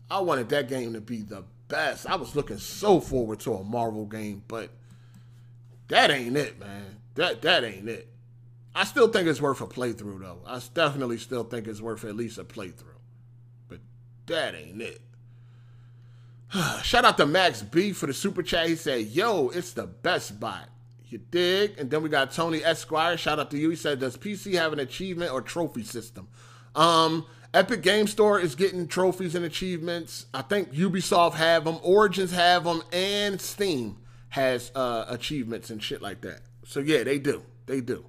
I 0.09 0.19
wanted 0.21 0.49
that 0.49 0.67
game 0.67 0.93
to 0.93 1.01
be 1.01 1.21
the 1.21 1.43
best. 1.67 2.09
I 2.09 2.15
was 2.15 2.35
looking 2.35 2.57
so 2.57 2.99
forward 2.99 3.39
to 3.41 3.53
a 3.53 3.63
Marvel 3.63 4.05
game, 4.05 4.43
but 4.47 4.71
that 5.89 6.09
ain't 6.09 6.35
it, 6.35 6.59
man. 6.59 6.97
That 7.15 7.43
that 7.43 7.63
ain't 7.63 7.87
it. 7.87 8.07
I 8.73 8.85
still 8.85 9.07
think 9.07 9.27
it's 9.27 9.41
worth 9.41 9.61
a 9.61 9.67
playthrough 9.67 10.21
though. 10.21 10.41
I 10.47 10.59
definitely 10.73 11.17
still 11.17 11.43
think 11.43 11.67
it's 11.67 11.81
worth 11.81 12.03
at 12.05 12.15
least 12.15 12.37
a 12.37 12.43
playthrough. 12.43 12.97
But 13.67 13.79
that 14.27 14.55
ain't 14.55 14.81
it. 14.81 15.01
Shout 16.83 17.05
out 17.05 17.17
to 17.17 17.25
Max 17.25 17.61
B 17.61 17.91
for 17.91 18.07
the 18.07 18.13
super 18.13 18.41
chat. 18.41 18.67
He 18.67 18.75
said, 18.75 19.07
"Yo, 19.07 19.49
it's 19.49 19.73
the 19.73 19.87
best 19.87 20.39
bot." 20.39 20.69
You 21.07 21.17
dig? 21.17 21.79
And 21.79 21.89
then 21.89 22.03
we 22.03 22.09
got 22.09 22.31
Tony 22.31 22.63
Esquire. 22.63 23.17
Shout 23.17 23.39
out 23.39 23.49
to 23.51 23.57
you. 23.57 23.69
He 23.69 23.75
said, 23.75 23.99
"Does 23.99 24.17
PC 24.17 24.53
have 24.53 24.73
an 24.73 24.79
achievement 24.79 25.31
or 25.31 25.41
trophy 25.41 25.83
system?" 25.83 26.27
Um, 26.75 27.25
Epic 27.53 27.81
Game 27.81 28.07
Store 28.07 28.39
is 28.39 28.55
getting 28.55 28.87
trophies 28.87 29.35
and 29.35 29.43
achievements. 29.43 30.27
I 30.33 30.43
think 30.43 30.71
Ubisoft 30.73 31.33
have 31.33 31.65
them, 31.65 31.79
Origins 31.81 32.31
have 32.31 32.63
them, 32.63 32.83
and 32.93 33.41
Steam 33.41 33.97
has 34.29 34.71
uh, 34.75 35.05
achievements 35.07 35.71
and 35.71 35.81
shit 35.81 36.01
like 36.01 36.21
that. 36.21 36.41
So 36.63 36.79
yeah, 36.79 37.03
they 37.03 37.17
do. 37.17 37.43
They 37.65 37.81
do. 37.81 38.05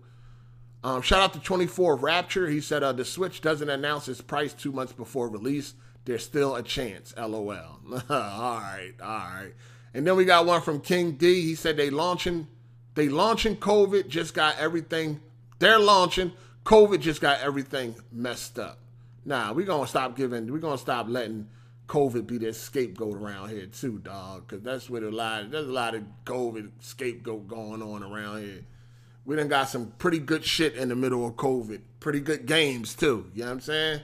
Um, 0.82 1.02
shout 1.02 1.20
out 1.20 1.32
to 1.34 1.40
24 1.40 1.96
Rapture. 1.96 2.48
He 2.48 2.60
said 2.60 2.82
uh, 2.82 2.92
the 2.92 3.04
Switch 3.04 3.40
doesn't 3.40 3.68
announce 3.68 4.08
its 4.08 4.20
price 4.20 4.52
two 4.52 4.72
months 4.72 4.92
before 4.92 5.28
release. 5.28 5.74
There's 6.10 6.24
still 6.24 6.56
a 6.56 6.62
chance. 6.64 7.14
LOL. 7.16 7.44
all 7.48 8.02
right, 8.08 8.94
all 9.00 9.08
right. 9.08 9.52
And 9.94 10.04
then 10.04 10.16
we 10.16 10.24
got 10.24 10.44
one 10.44 10.60
from 10.60 10.80
King 10.80 11.12
D. 11.12 11.42
He 11.42 11.54
said 11.54 11.76
they 11.76 11.88
launching, 11.88 12.48
they 12.96 13.08
launching 13.08 13.54
COVID 13.54 14.08
just 14.08 14.34
got 14.34 14.58
everything. 14.58 15.20
They're 15.60 15.78
launching 15.78 16.32
COVID 16.64 16.98
just 16.98 17.20
got 17.20 17.38
everything 17.38 17.94
messed 18.10 18.58
up. 18.58 18.80
Nah, 19.24 19.52
we 19.52 19.62
gonna 19.62 19.86
stop 19.86 20.16
giving. 20.16 20.52
We 20.52 20.58
gonna 20.58 20.78
stop 20.78 21.06
letting 21.08 21.46
COVID 21.86 22.26
be 22.26 22.38
their 22.38 22.54
scapegoat 22.54 23.16
around 23.16 23.50
here 23.50 23.66
too, 23.66 24.00
dog. 24.00 24.48
Cause 24.48 24.62
that's 24.62 24.90
where 24.90 25.04
a 25.04 25.12
lot. 25.12 25.52
There's 25.52 25.68
a 25.68 25.72
lot 25.72 25.94
of 25.94 26.02
COVID 26.24 26.70
scapegoat 26.80 27.46
going 27.46 27.82
on 27.82 28.02
around 28.02 28.42
here. 28.42 28.64
We 29.24 29.36
done 29.36 29.46
got 29.46 29.68
some 29.68 29.92
pretty 29.98 30.18
good 30.18 30.44
shit 30.44 30.74
in 30.74 30.88
the 30.88 30.96
middle 30.96 31.24
of 31.24 31.34
COVID. 31.34 31.82
Pretty 32.00 32.18
good 32.18 32.46
games 32.46 32.96
too. 32.96 33.30
You 33.32 33.42
know 33.42 33.46
what 33.46 33.52
I'm 33.52 33.60
saying? 33.60 34.00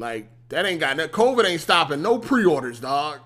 Like 0.00 0.30
that 0.48 0.64
ain't 0.64 0.80
got 0.80 0.96
that. 0.96 1.12
COVID 1.12 1.44
ain't 1.44 1.60
stopping 1.60 2.00
no 2.00 2.18
pre-orders, 2.18 2.80
dog. 2.80 3.20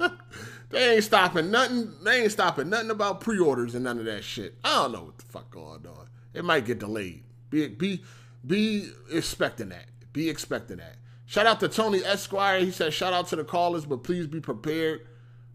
they 0.70 0.94
ain't 0.94 1.04
stopping 1.04 1.52
nothing. 1.52 1.94
They 2.02 2.22
ain't 2.22 2.32
stopping 2.32 2.68
nothing 2.68 2.90
about 2.90 3.20
pre-orders 3.20 3.76
and 3.76 3.84
none 3.84 4.00
of 4.00 4.06
that 4.06 4.24
shit. 4.24 4.56
I 4.64 4.82
don't 4.82 4.92
know 4.92 5.04
what 5.04 5.18
the 5.18 5.24
fuck 5.26 5.50
going 5.52 5.86
on. 5.86 6.08
It 6.34 6.44
might 6.44 6.66
get 6.66 6.80
delayed. 6.80 7.22
Be 7.48 7.68
be 7.68 8.02
be 8.44 8.90
expecting 9.12 9.68
that. 9.68 9.86
Be 10.12 10.28
expecting 10.28 10.78
that. 10.78 10.96
Shout 11.26 11.46
out 11.46 11.60
to 11.60 11.68
Tony 11.68 12.00
Esquire. 12.04 12.58
He 12.58 12.72
said, 12.72 12.92
shout 12.92 13.12
out 13.12 13.28
to 13.28 13.36
the 13.36 13.44
callers, 13.44 13.86
but 13.86 14.02
please 14.02 14.26
be 14.26 14.40
prepared 14.40 15.06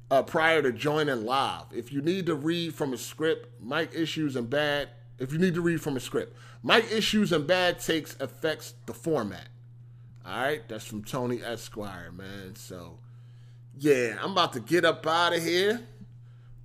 uh, 0.10 0.24
prior 0.24 0.62
to 0.62 0.72
joining 0.72 1.26
live. 1.26 1.66
If 1.74 1.92
you 1.92 2.02
need 2.02 2.28
to 2.28 2.36
read 2.36 2.74
from 2.74 2.94
a 2.94 2.98
script, 2.98 3.62
mic 3.62 3.94
issues 3.94 4.38
and 4.38 4.50
bad. 4.50 4.88
If 5.20 5.34
you 5.34 5.38
need 5.38 5.54
to 5.56 5.62
read 5.62 5.82
from 5.82 5.98
a 5.98 6.00
script, 6.00 6.38
mic 6.64 6.90
issues 6.90 7.34
and 7.34 7.46
bad 7.46 7.80
takes 7.80 8.16
affects 8.22 8.76
the 8.86 8.94
format. 8.94 9.50
All 10.26 10.40
right, 10.40 10.68
that's 10.68 10.86
from 10.86 11.04
Tony 11.04 11.42
Esquire, 11.44 12.12
man. 12.12 12.56
So, 12.56 12.98
yeah, 13.78 14.18
I'm 14.22 14.32
about 14.32 14.54
to 14.54 14.60
get 14.60 14.84
up 14.84 15.06
out 15.06 15.36
of 15.36 15.44
here. 15.44 15.82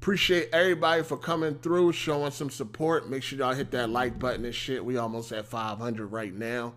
Appreciate 0.01 0.49
everybody 0.51 1.03
for 1.03 1.19
coming 1.19 1.57
through, 1.57 1.93
showing 1.93 2.31
some 2.31 2.49
support. 2.49 3.11
Make 3.11 3.23
sure 3.23 3.39
y'all 3.39 3.53
hit 3.53 3.71
that 3.73 3.91
like 3.91 4.19
button 4.19 4.47
and 4.47 4.55
shit. 4.55 4.83
We 4.83 4.97
almost 4.97 5.31
at 5.31 5.47
500 5.47 6.07
right 6.07 6.33
now. 6.33 6.73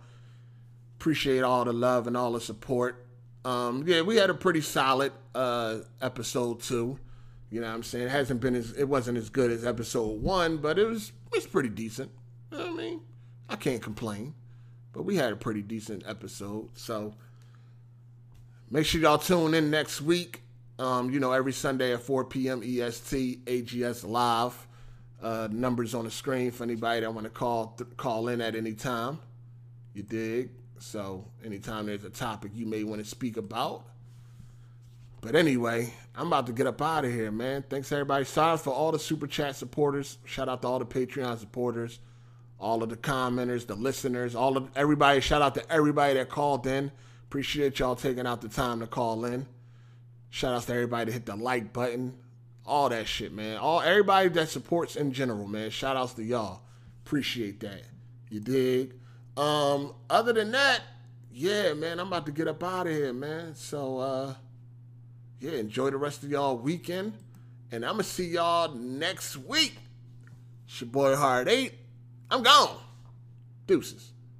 Appreciate 0.99 1.41
all 1.41 1.63
the 1.63 1.71
love 1.71 2.05
and 2.05 2.17
all 2.17 2.33
the 2.33 2.41
support. 2.41 3.05
Um, 3.45 3.85
yeah, 3.87 4.01
we 4.01 4.17
had 4.17 4.29
a 4.29 4.33
pretty 4.33 4.59
solid 4.59 5.13
uh, 5.33 5.79
episode 6.01 6.61
two. 6.61 6.99
You 7.49 7.61
know 7.61 7.67
what 7.67 7.75
I'm 7.75 7.83
saying? 7.83 8.07
It 8.07 8.11
hasn't 8.11 8.41
been 8.41 8.55
as 8.55 8.71
it 8.71 8.85
wasn't 8.85 9.17
as 9.17 9.29
good 9.29 9.51
as 9.51 9.63
episode 9.63 10.21
one, 10.21 10.57
but 10.57 10.77
it 10.79 10.85
was 10.85 11.13
it's 11.33 11.47
pretty 11.47 11.69
decent. 11.69 12.11
You 12.51 12.57
know 12.57 12.73
I 12.73 12.75
mean, 12.75 13.01
I 13.47 13.55
can't 13.55 13.81
complain. 13.81 14.33
But 14.93 15.03
we 15.03 15.15
had 15.15 15.33
a 15.33 15.35
pretty 15.35 15.61
decent 15.61 16.03
episode. 16.07 16.69
So 16.75 17.15
make 18.69 18.85
sure 18.85 19.01
y'all 19.01 19.17
tune 19.17 19.53
in 19.53 19.69
next 19.69 20.01
week. 20.01 20.41
Um, 20.79 21.09
you 21.09 21.19
know, 21.19 21.31
every 21.31 21.53
Sunday 21.53 21.93
at 21.93 22.01
4 22.01 22.25
p.m. 22.25 22.61
EST, 22.63 23.45
AGS 23.45 24.07
Live. 24.07 24.67
Uh, 25.21 25.47
numbers 25.51 25.93
on 25.93 26.03
the 26.03 26.11
screen 26.11 26.51
for 26.51 26.63
anybody 26.63 26.99
that 26.99 27.13
want 27.13 27.23
to 27.23 27.29
call 27.29 27.75
th- 27.77 27.89
call 27.95 28.27
in 28.27 28.41
at 28.41 28.55
any 28.55 28.73
time. 28.73 29.17
You 29.93 30.03
dig? 30.03 30.49
So 30.79 31.25
anytime 31.45 31.85
there's 31.85 32.03
a 32.03 32.09
topic 32.09 32.51
you 32.53 32.65
may 32.65 32.83
want 32.83 33.01
to 33.01 33.09
speak 33.09 33.37
about. 33.37 33.85
But 35.21 35.35
anyway, 35.35 35.93
I'm 36.13 36.27
about 36.27 36.47
to 36.47 36.51
get 36.51 36.67
up 36.67 36.81
out 36.81 37.05
of 37.05 37.11
here, 37.13 37.31
man. 37.31 37.63
Thanks 37.69 37.89
everybody. 37.93 38.25
Sorry 38.25 38.57
for 38.57 38.73
all 38.73 38.91
the 38.91 38.99
super 38.99 39.25
chat 39.25 39.55
supporters. 39.55 40.17
Shout 40.25 40.49
out 40.49 40.61
to 40.63 40.67
all 40.67 40.79
the 40.79 40.85
Patreon 40.85 41.39
supporters, 41.39 41.99
all 42.63 42.81
of 42.81 42.89
the 42.89 42.97
commenters, 42.97 43.67
the 43.67 43.75
listeners, 43.75 44.35
all 44.35 44.57
of 44.57 44.69
everybody. 44.75 45.19
Shout 45.19 45.41
out 45.41 45.55
to 45.55 45.71
everybody 45.71 46.15
that 46.15 46.29
called 46.29 46.65
in. 46.65 46.91
Appreciate 47.25 47.79
y'all 47.79 47.95
taking 47.95 48.25
out 48.25 48.41
the 48.41 48.47
time 48.47 48.79
to 48.79 48.87
call 48.87 49.25
in. 49.25 49.45
Shout 50.29 50.53
outs 50.53 50.65
to 50.65 50.73
everybody 50.73 51.05
that 51.05 51.11
hit 51.11 51.25
the 51.25 51.35
like 51.35 51.73
button. 51.73 52.17
All 52.65 52.89
that 52.89 53.07
shit, 53.07 53.33
man. 53.33 53.57
All 53.57 53.81
everybody 53.81 54.29
that 54.29 54.49
supports 54.49 54.95
in 54.95 55.11
general, 55.11 55.47
man. 55.47 55.69
Shout 55.69 55.97
outs 55.97 56.13
to 56.13 56.23
y'all. 56.23 56.61
Appreciate 57.05 57.59
that. 57.59 57.81
You 58.29 58.39
dig? 58.39 58.93
Um, 59.35 59.93
other 60.09 60.31
than 60.31 60.51
that, 60.51 60.81
yeah, 61.31 61.73
man, 61.73 61.99
I'm 61.99 62.07
about 62.07 62.25
to 62.27 62.31
get 62.31 62.47
up 62.47 62.63
out 62.63 62.87
of 62.87 62.93
here, 62.93 63.13
man. 63.13 63.55
So 63.55 63.97
uh 63.97 64.33
yeah, 65.39 65.51
enjoy 65.53 65.89
the 65.89 65.97
rest 65.97 66.23
of 66.23 66.31
y'all 66.31 66.57
weekend. 66.57 67.13
And 67.71 67.83
I'm 67.83 67.93
gonna 67.93 68.03
see 68.03 68.27
y'all 68.27 68.73
next 68.73 69.35
week. 69.35 69.75
It's 70.67 70.79
your 70.79 70.89
boy 70.89 71.15
Hard 71.15 71.49
Eight. 71.49 71.73
I'm 72.33 72.41
gone. 72.41 72.79
Deuces. 73.67 74.12